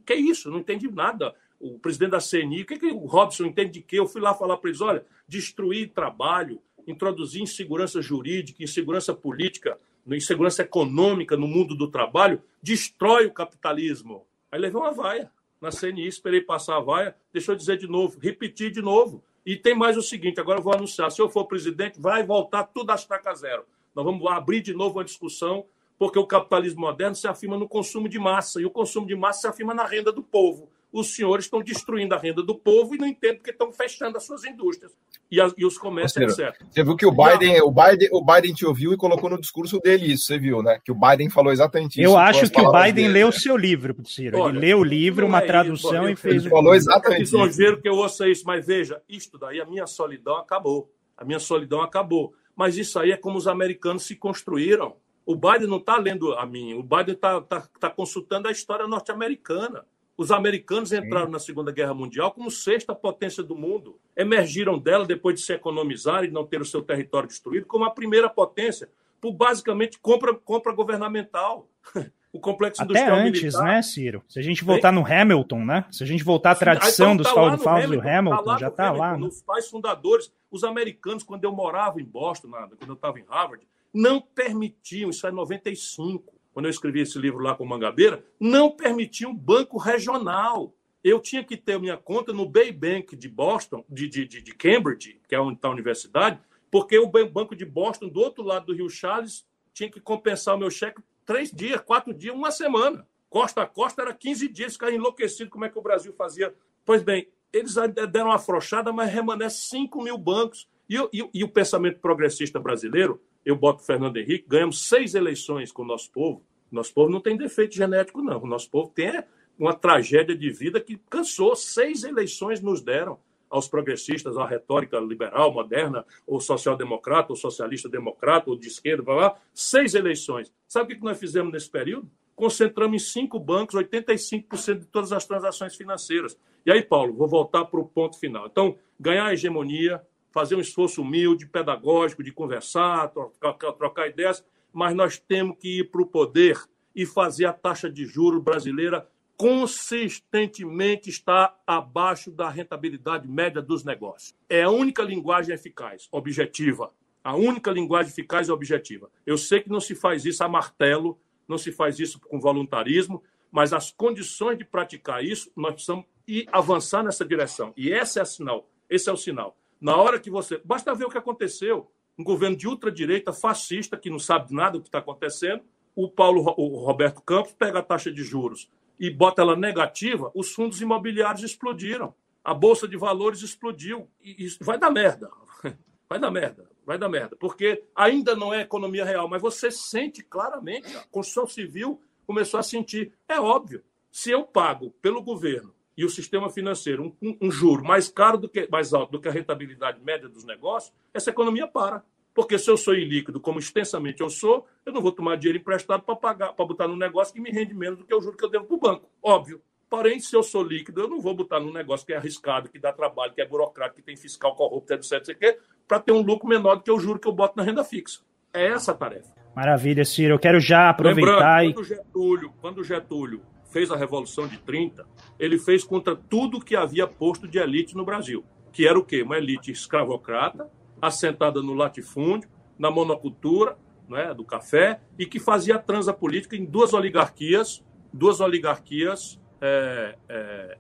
que 0.04 0.14
é 0.14 0.16
isso? 0.16 0.50
Não 0.50 0.58
entendi 0.58 0.90
nada. 0.90 1.36
O 1.60 1.78
presidente 1.78 2.12
da 2.12 2.20
CNI, 2.20 2.64
o 2.64 2.66
que, 2.66 2.80
que 2.80 2.88
o 2.88 3.06
Robson 3.06 3.46
entende 3.46 3.74
de 3.74 3.82
quê? 3.82 4.00
Eu 4.00 4.08
fui 4.08 4.20
lá 4.20 4.34
falar 4.34 4.58
para 4.58 4.72
eles: 4.72 4.82
olha, 4.82 5.06
destruir 5.28 5.92
trabalho, 5.92 6.60
introduzir 6.88 7.44
insegurança 7.44 8.02
jurídica, 8.02 8.64
insegurança 8.64 9.14
política, 9.14 9.80
insegurança 10.08 10.64
econômica 10.64 11.38
no 11.38 11.48
mundo 11.48 11.76
do 11.76 11.88
trabalho, 11.88 12.42
destrói 12.60 13.28
o 13.28 13.34
capitalismo. 13.34 14.26
Aí 14.52 14.60
levei 14.60 14.82
uma 14.82 14.92
vaia 14.92 15.32
na 15.62 15.70
CNI, 15.70 16.08
esperei 16.08 16.42
passar 16.42 16.78
a 16.78 16.82
vaia, 16.82 17.16
deixa 17.32 17.52
eu 17.52 17.56
dizer 17.56 17.78
de 17.78 17.88
novo, 17.88 18.18
repetir 18.20 18.72
de 18.72 18.82
novo. 18.82 19.24
E 19.46 19.56
tem 19.56 19.76
mais 19.76 19.96
o 19.96 20.02
seguinte: 20.02 20.40
agora 20.40 20.60
eu 20.60 20.64
vou 20.64 20.74
anunciar, 20.74 21.12
se 21.12 21.22
eu 21.22 21.30
for 21.30 21.46
presidente, 21.46 22.00
vai 22.02 22.24
voltar 22.24 22.64
tudo 22.64 22.92
a 22.92 22.96
estaca 22.96 23.34
zero. 23.34 23.66
Nós 23.94 24.04
vamos 24.04 24.26
abrir 24.28 24.62
de 24.62 24.74
novo 24.74 24.98
uma 24.98 25.04
discussão, 25.04 25.66
porque 25.98 26.18
o 26.18 26.26
capitalismo 26.26 26.82
moderno 26.82 27.16
se 27.16 27.28
afirma 27.28 27.58
no 27.58 27.68
consumo 27.68 28.10
de 28.10 28.20
massa, 28.20 28.60
e 28.60 28.66
o 28.66 28.72
consumo 28.72 29.08
de 29.08 29.16
massa 29.16 29.42
se 29.42 29.48
afirma 29.48 29.74
na 29.74 29.86
renda 29.86 30.12
do 30.12 30.24
povo 30.24 30.70
os 30.96 31.14
senhores 31.14 31.46
estão 31.46 31.62
destruindo 31.62 32.16
a 32.16 32.18
renda 32.18 32.42
do 32.42 32.56
povo 32.56 32.96
e 32.96 32.98
não 32.98 33.06
entendem 33.06 33.36
porque 33.36 33.52
estão 33.52 33.70
fechando 33.72 34.18
as 34.18 34.26
suas 34.26 34.46
indústrias 34.46 34.94
e, 35.30 35.42
as, 35.42 35.54
e 35.58 35.66
os 35.66 35.78
comércios, 35.78 36.40
etc. 36.40 36.56
Você 36.72 36.84
viu 36.84 36.96
que 36.96 37.06
o 37.06 37.12
Biden, 37.12 37.62
o 37.62 37.70
Biden, 37.70 38.10
o 38.14 38.24
Biden 38.24 38.54
te 38.54 38.66
ouviu 38.66 38.94
e 38.94 38.98
colocou 38.98 39.30
no 39.30 39.40
discurso 39.40 39.78
dele 39.82 40.14
isso, 40.14 40.24
você 40.26 40.40
viu, 40.40 40.64
né? 40.64 40.80
Que 40.84 40.94
o 40.94 40.96
Biden 40.96 41.30
falou 41.30 41.52
exatamente 41.52 42.02
isso. 42.02 42.10
Eu 42.10 42.18
acho 42.18 42.50
que 42.50 42.62
o 42.62 42.72
Biden 42.72 42.94
dele, 42.94 43.10
leu 43.10 43.28
o 43.28 43.32
né? 43.32 43.38
seu 43.38 43.58
livro, 43.58 43.96
Ciro. 44.06 44.40
Olha, 44.40 44.52
ele 44.52 44.60
leu 44.60 44.80
o 44.80 44.84
livro, 44.84 45.26
uma 45.28 45.40
é 45.40 45.46
tradução 45.46 46.04
isso, 46.04 46.14
e 46.14 46.16
fez. 46.16 46.44
Ele 46.44 46.50
falou 46.50 46.74
exatamente 46.74 47.24
isso. 47.24 47.46
isso. 47.46 47.82
que 47.82 47.90
eu 47.90 47.96
ouça 47.96 48.30
isso, 48.30 48.44
mas 48.46 48.66
veja, 48.66 49.02
isto 49.10 49.38
daí, 49.38 49.60
a 49.60 49.66
minha 49.66 49.86
solidão 49.86 50.38
acabou. 50.38 50.90
A 51.18 51.26
minha 51.26 51.40
solidão 51.40 51.82
acabou. 51.82 52.34
Mas 52.56 52.78
isso 52.78 52.98
aí 52.98 53.12
é 53.12 53.18
como 53.18 53.38
os 53.38 53.50
americanos 53.50 54.04
se 54.04 54.16
construíram. 54.16 54.96
O 55.26 55.36
Biden 55.36 55.68
não 55.68 55.78
está 55.78 55.98
lendo 55.98 56.34
a 56.36 56.46
mim, 56.46 56.74
o 56.76 56.84
Biden 56.84 57.16
está 57.16 57.42
tá, 57.42 57.68
tá 57.80 57.90
consultando 57.90 58.48
a 58.48 58.52
história 58.52 58.88
norte-americana. 58.88 59.84
Os 60.18 60.32
americanos 60.32 60.94
entraram 60.94 61.26
Sim. 61.26 61.32
na 61.32 61.40
Segunda 61.40 61.72
Guerra 61.72 61.94
Mundial 61.94 62.32
como 62.32 62.50
sexta 62.50 62.96
potência 62.96 63.44
do 63.44 63.56
mundo. 63.56 64.00
Emergiram 64.16 64.80
dela 64.80 65.06
depois 65.06 65.36
de 65.36 65.46
se 65.46 65.54
economizar 65.54 66.24
e 66.24 66.32
não 66.32 66.46
ter 66.46 66.62
o 66.62 66.66
seu 66.66 66.82
território 66.82 67.28
destruído 67.28 67.66
como 67.66 67.84
a 67.84 67.92
primeira 67.92 68.30
potência, 68.30 68.90
por 69.20 69.34
basicamente 69.34 70.00
compra, 70.00 70.34
compra 70.34 70.74
governamental. 70.74 71.68
o 72.36 72.40
complexo 72.40 72.82
Até 72.82 72.92
industrial 72.92 73.18
antes, 73.18 73.42
militar. 73.42 73.64
né, 73.64 73.82
Ciro? 73.82 74.24
Se 74.28 74.40
a 74.40 74.42
gente 74.42 74.64
voltar 74.64 74.92
no 74.92 75.06
Hamilton, 75.06 75.64
né? 75.64 75.86
Se 75.90 76.04
a 76.04 76.08
gente 76.08 76.24
voltar 76.24 76.52
à 76.52 76.56
tradição 76.56 77.14
então, 77.14 77.24
tá 77.24 77.24
dos 77.24 77.64
faunos 77.64 77.90
do 77.90 78.02
Hamilton, 78.02 78.44
tá 78.44 78.58
já 78.58 78.68
está 78.68 78.92
lá. 78.92 79.14
Né? 79.14 79.20
Nos 79.20 79.42
pais 79.42 79.68
fundadores, 79.70 80.32
os 80.52 80.66
americanos, 80.66 81.24
quando 81.24 81.46
eu 81.46 81.54
morava 81.54 82.02
em 82.02 82.06
Boston, 82.06 82.50
quando 82.50 82.90
eu 82.90 82.94
estava 82.94 83.20
em 83.20 83.26
Harvard, 83.30 83.66
não 83.94 84.20
permitiam, 84.20 85.10
isso 85.10 85.26
é 85.26 85.32
95, 85.32 86.35
quando 86.56 86.68
eu 86.68 86.72
escrevi 86.72 87.02
esse 87.02 87.20
livro 87.20 87.44
lá 87.44 87.54
com 87.54 87.66
Mangabeira, 87.66 88.24
não 88.40 88.72
permitia 88.72 89.28
um 89.28 89.36
banco 89.36 89.78
regional. 89.78 90.74
Eu 91.04 91.20
tinha 91.20 91.44
que 91.44 91.58
ter 91.58 91.78
minha 91.78 91.98
conta 91.98 92.32
no 92.32 92.48
Bay 92.48 92.72
Bank 92.72 93.14
de 93.14 93.28
Boston, 93.28 93.84
de, 93.90 94.08
de, 94.08 94.26
de 94.26 94.56
Cambridge, 94.56 95.20
que 95.28 95.36
é 95.36 95.40
onde 95.40 95.58
está 95.58 95.68
a 95.68 95.72
universidade, 95.72 96.40
porque 96.72 96.98
o 96.98 97.08
Banco 97.08 97.58
de 97.58 97.66
Boston, 97.66 98.08
do 98.08 98.22
outro 98.22 98.42
lado 98.42 98.68
do 98.68 98.74
Rio 98.74 98.90
Charles, 98.90 99.46
tinha 99.74 99.92
que 99.92 100.00
compensar 100.00 100.56
o 100.56 100.58
meu 100.58 100.70
cheque 100.70 101.02
três 101.26 101.52
dias, 101.52 101.82
quatro 101.82 102.14
dias, 102.14 102.34
uma 102.34 102.52
semana. 102.52 103.06
Costa 103.30 103.64
a 103.64 103.68
costa 103.68 104.04
era 104.04 104.14
15 104.14 104.48
dias, 104.48 104.74
ficava 104.74 104.94
enlouquecido 104.94 105.50
como 105.50 105.66
é 105.66 105.70
que 105.70 105.78
o 105.78 105.82
Brasil 105.82 106.14
fazia. 106.14 106.56
Pois 106.86 107.04
bem, 107.04 107.28
eles 107.52 107.76
deram 108.10 108.28
uma 108.28 108.36
afrouxada, 108.36 108.94
mas 108.94 109.12
remanescem 109.12 109.82
5 109.82 110.02
mil 110.02 110.18
bancos. 110.18 110.70
E, 110.90 110.96
e, 111.12 111.30
e 111.34 111.44
o 111.44 111.50
pensamento 111.50 112.00
progressista 112.00 112.62
brasileiro 112.62 113.22
eu 113.46 113.56
boto 113.56 113.84
Fernando 113.84 114.18
Henrique, 114.18 114.46
ganhamos 114.48 114.88
seis 114.88 115.14
eleições 115.14 115.72
com 115.72 115.84
o 115.84 115.86
nosso 115.86 116.12
povo. 116.12 116.44
Nosso 116.72 116.94
povo 116.94 117.12
não 117.12 117.22
tem 117.22 117.38
defeito 117.38 117.76
genético, 117.76 118.22
não. 118.22 118.42
O 118.42 118.48
nosso 118.48 118.70
povo 118.70 118.92
tem 118.94 119.24
uma 119.58 119.74
tragédia 119.74 120.36
de 120.36 120.50
vida 120.50 120.82
que 120.82 120.98
cansou. 121.10 121.56
Seis 121.56 122.04
eleições 122.04 122.60
nos 122.60 122.82
deram 122.82 123.20
aos 123.50 123.68
progressistas, 123.68 124.38
à 124.38 124.46
retórica 124.46 125.00
liberal, 125.00 125.54
moderna, 125.54 126.06
ou 126.26 126.42
social-democrata, 126.42 127.32
ou 127.32 127.36
socialista-democrata, 127.36 128.50
ou 128.50 128.58
de 128.58 128.68
esquerda, 128.68 129.04
blá, 129.04 129.16
blá. 129.16 129.36
seis 129.54 129.94
eleições. 129.94 130.52
Sabe 130.68 130.94
o 130.94 130.98
que 130.98 131.04
nós 131.04 131.20
fizemos 131.20 131.54
nesse 131.54 131.70
período? 131.70 132.10
Concentramos 132.36 133.02
em 133.02 133.06
cinco 133.06 133.40
bancos 133.40 133.76
85% 133.76 134.80
de 134.80 134.88
todas 134.88 135.14
as 135.14 135.26
transações 135.26 135.76
financeiras. 135.76 136.38
E 136.66 136.72
aí, 136.72 136.82
Paulo, 136.82 137.14
vou 137.14 137.28
voltar 137.28 137.64
para 137.66 137.80
o 137.80 137.86
ponto 137.86 138.20
final. 138.20 138.48
Então, 138.48 138.76
ganhar 139.00 139.28
a 139.28 139.34
hegemonia, 139.34 140.02
fazer 140.36 140.58
um 140.58 140.60
esforço 140.60 141.02
humilde, 141.02 141.48
pedagógico, 141.48 142.22
de 142.22 142.30
conversar, 142.30 143.08
trocar, 143.40 143.72
trocar 143.72 144.10
ideias, 144.10 144.46
mas 144.74 144.94
nós 144.94 145.18
temos 145.18 145.56
que 145.58 145.80
ir 145.80 145.90
para 145.90 146.02
o 146.02 146.06
poder 146.06 146.62
e 146.94 147.06
fazer 147.06 147.46
a 147.46 147.54
taxa 147.54 147.90
de 147.90 148.06
juros 148.06 148.44
brasileira 148.44 149.08
consistentemente 149.38 151.10
estar 151.10 151.58
abaixo 151.66 152.32
da 152.32 152.50
rentabilidade 152.50 153.26
média 153.30 153.62
dos 153.62 153.86
negócios. 153.86 154.36
É 154.50 154.64
a 154.64 154.70
única 154.70 155.04
linguagem 155.04 155.56
eficaz, 155.56 156.10
objetiva. 156.12 156.92
A 157.24 157.34
única 157.34 157.72
linguagem 157.72 158.12
eficaz 158.12 158.50
e 158.50 158.52
objetiva. 158.52 159.10
Eu 159.26 159.38
sei 159.38 159.62
que 159.62 159.70
não 159.70 159.80
se 159.80 159.96
faz 159.96 160.26
isso 160.26 160.44
a 160.44 160.50
martelo, 160.50 161.18
não 161.48 161.58
se 161.58 161.72
faz 161.72 161.98
isso 161.98 162.20
com 162.20 162.42
voluntarismo, 162.42 163.24
mas 163.50 163.72
as 163.72 163.90
condições 163.90 164.58
de 164.58 164.66
praticar 164.66 165.24
isso, 165.24 165.50
nós 165.56 165.76
precisamos 165.76 166.06
ir 166.28 166.46
avançar 166.52 167.04
nessa 167.04 167.24
direção. 167.24 167.74
E 167.78 167.90
esse 167.90 168.20
é 168.20 168.24
o 168.24 168.26
sinal. 168.26 168.70
Esse 168.90 169.10
é 169.10 169.14
o 169.14 169.18
sinal. 169.18 169.58
Na 169.86 169.96
hora 169.96 170.20
que 170.20 170.32
você. 170.32 170.60
Basta 170.66 170.96
ver 170.96 171.06
o 171.06 171.12
que 171.12 171.18
aconteceu. 171.20 171.92
Um 172.18 172.24
governo 172.24 172.56
de 172.56 172.68
ultradireita, 172.68 173.32
fascista, 173.32 173.96
que 173.96 174.10
não 174.10 174.18
sabe 174.18 174.52
nada 174.52 174.80
do 174.80 174.82
que 174.82 174.88
está 174.88 174.98
acontecendo. 174.98 175.62
O 175.96 176.10
Paulo 176.10 176.42
o 176.58 176.84
Roberto 176.84 177.22
Campos 177.22 177.54
pega 177.54 177.78
a 177.78 177.84
taxa 177.84 178.12
de 178.12 178.24
juros 178.24 178.68
e 179.00 179.12
bota 179.12 179.44
ela 179.44 179.56
negativa, 179.56 180.32
os 180.34 180.54
fundos 180.54 180.82
imobiliários 180.82 181.44
explodiram. 181.44 182.16
A 182.44 182.52
Bolsa 182.52 182.88
de 182.88 182.98
Valores 182.98 183.44
explodiu. 183.44 184.10
E 184.24 184.46
isso 184.46 184.58
vai 184.64 184.80
dar 184.80 184.90
merda. 184.90 185.30
Vai 186.10 186.20
dar 186.20 186.30
merda. 186.30 186.70
Vai 186.86 186.98
dar 187.00 187.10
merda. 187.10 187.36
Porque 187.36 187.84
ainda 187.96 188.36
não 188.36 188.54
é 188.54 188.62
economia 188.62 189.04
real, 189.04 189.28
mas 189.28 189.42
você 189.42 189.72
sente 189.72 190.24
claramente. 190.24 190.96
A 190.96 191.04
construção 191.12 191.48
civil 191.48 192.00
começou 192.28 192.60
a 192.60 192.64
sentir. 192.64 193.12
É 193.28 193.40
óbvio. 193.40 193.84
Se 194.12 194.30
eu 194.30 194.44
pago 194.44 194.92
pelo 195.02 195.22
governo 195.22 195.75
e 195.98 196.04
o 196.04 196.10
sistema 196.10 196.50
financeiro 196.50 197.16
um, 197.22 197.38
um, 197.42 197.52
juro 197.52 197.84
mais 197.84 198.10
caro 198.10 198.38
do 198.38 198.50
que 198.50 198.68
mais 198.70 198.94
alto 198.94 199.14
do 199.14 199.22
que 199.22 199.28
a 199.28 199.32
rentabilidade 199.32 200.02
média 200.04 200.28
dos 200.28 200.44
negócios, 200.44 200.94
essa 201.14 201.30
economia 201.30 201.68
para. 201.68 202.04
Porque 202.34 202.60
se 202.60 202.70
eu 202.70 202.76
sou 202.76 202.94
ilíquido, 202.94 203.40
como 203.40 203.60
extensamente 203.60 204.22
eu 204.22 204.30
sou, 204.30 204.68
eu 204.86 204.92
não 204.92 205.02
vou 205.02 205.12
tomar 205.12 205.38
dinheiro 205.38 205.58
emprestado 205.58 206.04
para 206.04 206.16
pagar, 206.18 206.54
para 206.54 206.66
botar 206.66 206.88
num 206.88 206.98
negócio 206.98 207.34
que 207.34 207.40
me 207.40 207.50
rende 207.50 207.74
menos 207.74 208.00
do 208.00 208.06
que 208.06 208.14
o 208.14 208.20
juro 208.20 208.36
que 208.36 208.44
eu 208.44 208.50
devo 208.50 208.66
para 208.66 208.76
o 208.76 208.80
banco. 208.80 209.10
Óbvio. 209.24 209.62
Porém, 209.90 210.20
se 210.20 210.36
eu 210.36 210.44
sou 210.44 210.62
líquido, 210.62 211.02
eu 211.02 211.08
não 211.08 211.22
vou 211.22 211.34
botar 211.34 211.60
num 211.60 211.72
negócio 211.72 212.06
que 212.06 212.12
é 212.12 212.18
arriscado, 212.18 212.68
que 212.68 212.78
dá 212.78 212.92
trabalho, 212.92 213.34
que 213.34 213.42
é 213.42 213.48
burocrático, 213.48 213.98
que 213.98 214.06
tem 214.06 214.18
fiscal 214.18 214.54
corrupto, 214.54 214.94
etc, 214.94 215.30
etc, 215.30 215.60
para 215.88 216.00
ter 216.00 216.12
um 216.12 216.22
lucro 216.22 216.50
menor 216.50 216.76
do 216.76 216.84
que 216.84 216.92
o 216.92 217.00
juro 217.00 217.20
que 217.20 217.28
eu 217.28 217.32
boto 217.32 217.56
na 217.56 217.64
renda 217.64 217.84
fixa. 217.84 218.20
É 218.54 218.68
essa 218.68 218.92
a 218.92 218.96
tarefa. 218.96 219.34
Maravilha, 219.56 220.04
Ciro. 220.04 220.34
Eu 220.34 220.40
quero 220.40 220.60
já 220.60 220.90
aproveitar 220.90 221.62
Lembrando, 221.62 221.70
e. 221.70 221.74
Quando 221.74 221.86
Getúlio, 221.86 222.54
quando 222.60 222.84
Getúlio 222.84 223.42
fez 223.76 223.92
a 223.92 223.98
Revolução 223.98 224.48
de 224.48 224.58
30, 224.58 225.06
ele 225.38 225.60
fez 225.60 225.84
contra 225.84 226.16
tudo 226.16 226.62
que 226.62 226.78
havia 226.78 227.06
posto 227.06 227.46
de 227.46 227.58
elite 227.58 227.94
no 227.94 228.06
Brasil. 228.06 228.42
Que 228.72 228.88
era 228.88 228.98
o 228.98 229.04
quê? 229.04 229.22
Uma 229.22 229.38
elite 229.38 229.70
escravocrata, 229.70 230.72
assentada 231.02 231.62
no 231.62 231.74
latifúndio, 231.74 232.50
na 232.80 232.90
monocultura, 232.90 233.78
né, 234.08 234.34
do 234.34 234.46
café, 234.46 235.02
e 235.20 235.26
que 235.26 235.42
fazia 235.42 235.78
transa 235.78 236.14
política 236.14 236.56
em 236.56 236.64
duas 236.64 236.94
oligarquias, 236.94 237.84
duas 238.14 238.40
oligarquias 238.40 239.38
é, 239.60 240.16
é, 240.30 240.78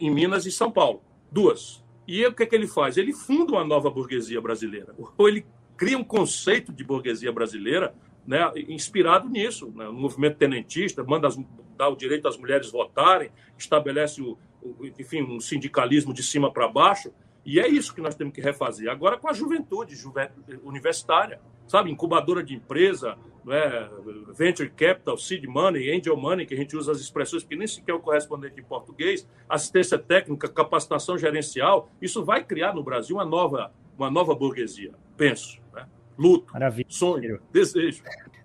em 0.00 0.14
Minas 0.14 0.46
e 0.46 0.52
São 0.52 0.70
Paulo. 0.70 1.02
Duas. 1.32 1.84
E 2.06 2.24
o 2.24 2.32
que, 2.32 2.44
é 2.44 2.46
que 2.46 2.54
ele 2.54 2.68
faz? 2.68 2.96
Ele 2.96 3.12
funda 3.12 3.54
uma 3.54 3.64
nova 3.64 3.90
burguesia 3.90 4.40
brasileira. 4.40 4.94
Ou 5.18 5.28
ele 5.28 5.44
cria 5.76 5.98
um 5.98 6.04
conceito 6.04 6.72
de 6.72 6.84
burguesia 6.84 7.32
brasileira 7.32 7.92
né, 8.26 8.50
inspirado 8.68 9.28
nisso, 9.28 9.72
né, 9.74 9.84
no 9.84 9.92
movimento 9.92 10.36
tenentista, 10.36 11.04
manda 11.04 11.28
as, 11.28 11.38
dá 11.76 11.88
o 11.88 11.96
direito 11.96 12.26
às 12.26 12.36
mulheres 12.36 12.70
votarem, 12.70 13.30
estabelece 13.56 14.20
o, 14.20 14.36
o 14.62 14.86
enfim, 14.98 15.22
um 15.22 15.40
sindicalismo 15.40 16.12
de 16.12 16.22
cima 16.22 16.52
para 16.52 16.68
baixo, 16.68 17.12
e 17.44 17.60
é 17.60 17.68
isso 17.68 17.94
que 17.94 18.00
nós 18.00 18.16
temos 18.16 18.34
que 18.34 18.40
refazer. 18.40 18.90
Agora 18.90 19.16
com 19.16 19.28
a 19.28 19.32
juventude, 19.32 19.94
juventude 19.94 20.58
universitária, 20.64 21.40
sabe, 21.68 21.90
incubadora 21.90 22.42
de 22.42 22.54
empresa, 22.54 23.16
né, 23.44 23.88
venture 24.34 24.68
capital, 24.68 25.16
seed 25.16 25.44
money, 25.44 25.96
angel 25.96 26.16
money, 26.16 26.44
que 26.44 26.54
a 26.54 26.56
gente 26.56 26.76
usa 26.76 26.90
as 26.90 27.00
expressões 27.00 27.44
que 27.44 27.54
nem 27.54 27.68
sequer 27.68 27.92
é 27.92 27.94
o 27.94 28.00
correspondente 28.00 28.60
em 28.60 28.64
português, 28.64 29.28
assistência 29.48 29.96
técnica, 29.96 30.48
capacitação 30.48 31.16
gerencial, 31.16 31.88
isso 32.02 32.24
vai 32.24 32.42
criar 32.42 32.74
no 32.74 32.82
Brasil 32.82 33.16
uma 33.16 33.24
nova, 33.24 33.72
uma 33.96 34.10
nova 34.10 34.34
burguesia, 34.34 34.92
penso. 35.16 35.60
Né? 35.72 35.86
Luto, 36.18 36.52
Maravilha. 36.52 36.86
sonho, 36.88 37.38
desejo. 37.52 38.02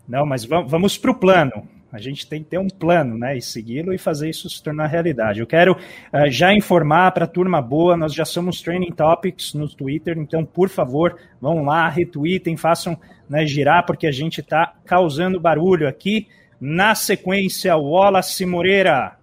Não, 0.07 0.25
mas 0.25 0.43
vamos 0.45 0.97
para 0.97 1.11
o 1.11 1.15
plano. 1.15 1.67
A 1.91 1.99
gente 1.99 2.25
tem 2.25 2.41
que 2.41 2.49
ter 2.49 2.57
um 2.57 2.69
plano, 2.69 3.17
né? 3.17 3.37
E 3.37 3.41
segui-lo 3.41 3.93
e 3.93 3.97
fazer 3.97 4.29
isso 4.29 4.49
se 4.49 4.63
tornar 4.63 4.87
realidade. 4.87 5.41
Eu 5.41 5.47
quero 5.47 5.73
uh, 5.73 6.29
já 6.29 6.53
informar 6.53 7.11
para 7.11 7.25
a 7.25 7.27
turma 7.27 7.61
boa, 7.61 7.97
nós 7.97 8.13
já 8.13 8.23
somos 8.23 8.61
Training 8.61 8.91
Topics 8.91 9.53
no 9.53 9.67
Twitter, 9.67 10.17
então, 10.17 10.45
por 10.45 10.69
favor, 10.69 11.17
vão 11.41 11.65
lá, 11.65 11.89
retweetem, 11.89 12.55
façam 12.55 12.97
né, 13.29 13.45
girar, 13.45 13.85
porque 13.85 14.07
a 14.07 14.11
gente 14.11 14.39
está 14.39 14.73
causando 14.85 15.39
barulho 15.39 15.87
aqui. 15.87 16.27
Na 16.59 16.95
sequência, 16.95 17.75
Wallace 17.75 18.45
Moreira. 18.45 19.17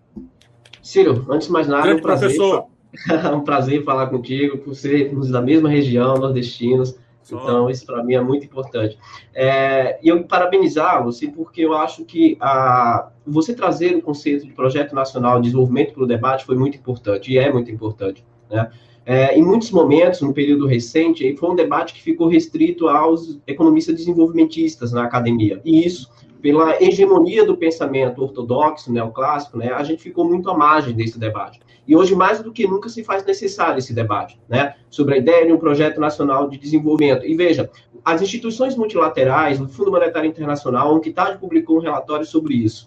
Ciro, 0.83 1.25
antes 1.31 1.47
de 1.47 1.53
mais 1.53 1.69
nada, 1.69 1.89
é 1.89 1.95
um 1.95 2.01
prazer, 2.01 2.37
professor. 2.37 2.67
um 3.35 3.41
prazer 3.41 3.85
falar 3.85 4.09
contigo, 4.09 4.59
por 4.59 4.75
sermos 4.75 5.31
da 5.31 5.41
mesma 5.41 5.71
região, 5.71 6.17
nordestinos. 6.17 6.99
Então, 7.35 7.69
isso 7.69 7.85
para 7.85 8.03
mim 8.03 8.15
é 8.15 8.21
muito 8.21 8.45
importante. 8.45 8.99
É, 9.35 9.99
e 10.03 10.09
eu 10.09 10.25
parabenizá-lo, 10.25 11.13
sim, 11.13 11.31
porque 11.31 11.63
eu 11.63 11.75
acho 11.75 12.05
que 12.05 12.37
a, 12.41 13.11
você 13.27 13.55
trazer 13.55 13.97
o 13.97 14.03
conceito 14.03 14.47
de 14.47 14.53
projeto 14.53 14.95
nacional 14.95 15.37
de 15.37 15.45
desenvolvimento 15.45 15.95
para 15.95 16.03
o 16.03 16.07
debate 16.07 16.45
foi 16.45 16.57
muito 16.57 16.77
importante, 16.77 17.33
e 17.33 17.39
é 17.39 17.53
muito 17.53 17.71
importante. 17.71 18.25
Né? 18.51 18.71
É, 19.05 19.39
em 19.39 19.43
muitos 19.43 19.71
momentos, 19.71 20.21
no 20.21 20.35
período 20.35 20.67
recente, 20.67 21.35
foi 21.37 21.51
um 21.51 21.55
debate 21.55 21.95
que 21.95 22.03
ficou 22.03 22.29
restrito 22.29 22.89
aos 22.89 23.39
economistas 23.47 23.95
desenvolvimentistas 23.95 24.93
na 24.93 25.05
academia. 25.05 25.61
E 25.65 25.87
isso, 25.87 26.11
pela 26.43 26.83
hegemonia 26.83 27.45
do 27.45 27.57
pensamento 27.57 28.23
ortodoxo, 28.23 28.93
neoclássico, 28.93 29.57
né, 29.57 29.73
a 29.73 29.83
gente 29.83 30.03
ficou 30.03 30.25
muito 30.25 30.51
à 30.51 30.57
margem 30.57 30.95
desse 30.95 31.19
debate. 31.19 31.59
E 31.89 31.97
hoje, 31.97 32.15
mais 32.15 32.43
do 32.43 32.53
que 32.53 32.67
nunca, 32.67 32.91
se 32.91 33.03
faz 33.03 33.25
necessário 33.25 33.79
esse 33.79 33.95
debate, 33.95 34.39
né? 34.47 34.75
Sobre 34.91 35.15
a 35.15 35.17
ideia 35.17 35.47
de 35.47 35.53
um 35.55 35.59
projeto 35.59 35.99
nacional 35.99 36.47
de 36.47 36.59
desenvolvimento. 36.59 37.25
E 37.25 37.35
veja, 37.35 37.71
as 38.05 38.21
instituições 38.21 38.77
multilaterais, 38.77 39.59
o 39.59 39.67
Fundo 39.67 39.91
Monetário 39.91 40.29
Internacional, 40.29 40.93
o 40.93 40.97
UNCTAD 40.97 41.39
publicou 41.39 41.79
um 41.79 41.81
relatório 41.81 42.27
sobre 42.27 42.55
isso. 42.55 42.87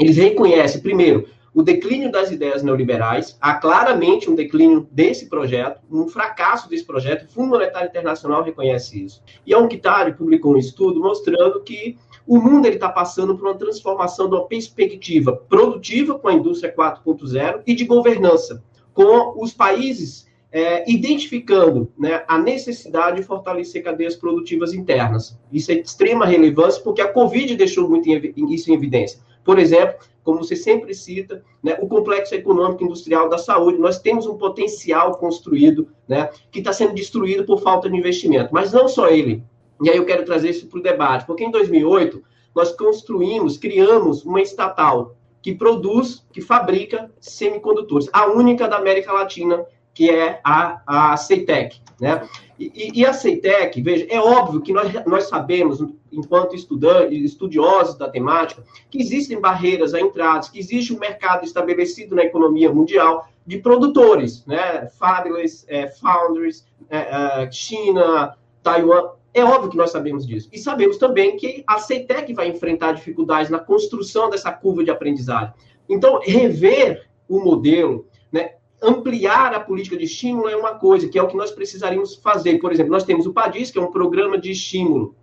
Eles 0.00 0.16
reconhecem, 0.16 0.80
primeiro, 0.80 1.28
o 1.54 1.62
declínio 1.62 2.10
das 2.10 2.30
ideias 2.30 2.62
neoliberais, 2.62 3.36
há 3.40 3.54
claramente 3.54 4.30
um 4.30 4.34
declínio 4.34 4.88
desse 4.90 5.28
projeto, 5.28 5.80
um 5.90 6.08
fracasso 6.08 6.70
desse 6.70 6.84
projeto, 6.84 7.24
o 7.24 7.28
Fundo 7.28 7.48
Monetário 7.48 7.88
Internacional 7.88 8.42
reconhece 8.42 9.04
isso. 9.04 9.22
E 9.44 9.52
a 9.52 9.58
UNCTAD 9.58 10.14
publicou 10.14 10.54
um 10.54 10.58
estudo 10.58 11.00
mostrando 11.00 11.60
que 11.60 11.98
o 12.28 12.38
mundo 12.38 12.66
está 12.66 12.90
passando 12.90 13.34
por 13.34 13.48
uma 13.48 13.56
transformação 13.56 14.28
de 14.28 14.34
uma 14.34 14.46
perspectiva 14.46 15.32
produtiva 15.32 16.18
com 16.18 16.28
a 16.28 16.34
indústria 16.34 16.74
4.0 16.74 17.62
e 17.66 17.74
de 17.74 17.86
governança, 17.86 18.62
com 18.92 19.42
os 19.42 19.54
países 19.54 20.28
é, 20.52 20.90
identificando 20.90 21.90
né, 21.98 22.22
a 22.28 22.38
necessidade 22.38 23.16
de 23.16 23.22
fortalecer 23.22 23.82
cadeias 23.82 24.14
produtivas 24.14 24.74
internas. 24.74 25.38
Isso 25.50 25.72
é 25.72 25.76
de 25.76 25.86
extrema 25.86 26.26
relevância, 26.26 26.82
porque 26.82 27.00
a 27.00 27.10
Covid 27.10 27.56
deixou 27.56 27.88
muito 27.88 28.06
em, 28.08 28.52
isso 28.52 28.70
em 28.70 28.74
evidência. 28.74 29.20
Por 29.42 29.58
exemplo, 29.58 29.96
como 30.22 30.44
você 30.44 30.54
sempre 30.54 30.94
cita, 30.94 31.42
né, 31.62 31.78
o 31.80 31.88
complexo 31.88 32.34
econômico 32.34 32.84
industrial 32.84 33.30
da 33.30 33.38
saúde, 33.38 33.78
nós 33.78 33.98
temos 33.98 34.26
um 34.26 34.36
potencial 34.36 35.16
construído 35.16 35.88
né, 36.06 36.28
que 36.50 36.58
está 36.58 36.74
sendo 36.74 36.92
destruído 36.92 37.46
por 37.46 37.62
falta 37.62 37.88
de 37.88 37.96
investimento. 37.96 38.50
Mas 38.52 38.70
não 38.70 38.86
só 38.86 39.08
ele, 39.08 39.42
e 39.80 39.90
aí 39.90 39.96
eu 39.96 40.04
quero 40.04 40.24
trazer 40.24 40.50
isso 40.50 40.66
para 40.66 40.78
o 40.78 40.82
debate, 40.82 41.26
porque 41.26 41.44
em 41.44 41.50
2008 41.50 42.22
nós 42.54 42.72
construímos, 42.72 43.56
criamos 43.56 44.24
uma 44.24 44.40
estatal 44.40 45.16
que 45.40 45.54
produz, 45.54 46.26
que 46.32 46.40
fabrica 46.40 47.10
semicondutores, 47.20 48.08
a 48.12 48.26
única 48.26 48.66
da 48.66 48.76
América 48.76 49.12
Latina, 49.12 49.64
que 49.94 50.10
é 50.10 50.40
a, 50.44 50.82
a 50.86 51.16
CEITEC, 51.16 51.80
né? 52.00 52.28
E, 52.58 53.00
e, 53.00 53.06
a 53.06 53.12
CEITEC, 53.12 53.80
veja, 53.80 54.06
é 54.10 54.20
óbvio 54.20 54.60
que 54.60 54.72
nós, 54.72 54.92
nós 55.06 55.28
sabemos, 55.28 55.80
enquanto 56.10 56.56
estudiosos 56.56 57.96
da 57.96 58.08
temática, 58.08 58.64
que 58.90 59.00
existem 59.00 59.40
barreiras 59.40 59.94
a 59.94 60.00
entradas, 60.00 60.48
que 60.48 60.58
existe 60.58 60.92
um 60.92 60.98
mercado 60.98 61.44
estabelecido 61.44 62.16
na 62.16 62.24
economia 62.24 62.72
mundial 62.72 63.28
de 63.46 63.58
produtores, 63.58 64.44
né? 64.44 64.88
Fabless, 64.98 65.64
é, 65.68 65.88
Foundries, 65.88 66.66
é, 66.90 66.98
é, 66.98 67.52
China, 67.52 68.36
Taiwan, 68.62 69.10
é 69.34 69.44
óbvio 69.44 69.70
que 69.70 69.76
nós 69.76 69.90
sabemos 69.90 70.26
disso. 70.26 70.48
E 70.52 70.58
sabemos 70.58 70.96
também 70.96 71.36
que 71.36 71.62
a 71.66 71.78
CETEC 71.78 72.32
vai 72.32 72.48
enfrentar 72.48 72.92
dificuldades 72.92 73.50
na 73.50 73.58
construção 73.58 74.30
dessa 74.30 74.50
curva 74.50 74.82
de 74.82 74.90
aprendizagem. 74.90 75.52
Então, 75.88 76.20
rever 76.22 77.08
o 77.28 77.40
modelo, 77.40 78.06
né, 78.32 78.54
ampliar 78.82 79.54
a 79.54 79.60
política 79.60 79.96
de 79.96 80.04
estímulo 80.04 80.48
é 80.48 80.56
uma 80.56 80.74
coisa, 80.74 81.08
que 81.08 81.18
é 81.18 81.22
o 81.22 81.28
que 81.28 81.36
nós 81.36 81.50
precisaríamos 81.50 82.14
fazer. 82.16 82.58
Por 82.58 82.72
exemplo, 82.72 82.92
nós 82.92 83.04
temos 83.04 83.26
o 83.26 83.32
PADIS, 83.32 83.70
que 83.70 83.78
é 83.78 83.82
um 83.82 83.92
programa 83.92 84.38
de 84.38 84.50
estímulo 84.50 85.14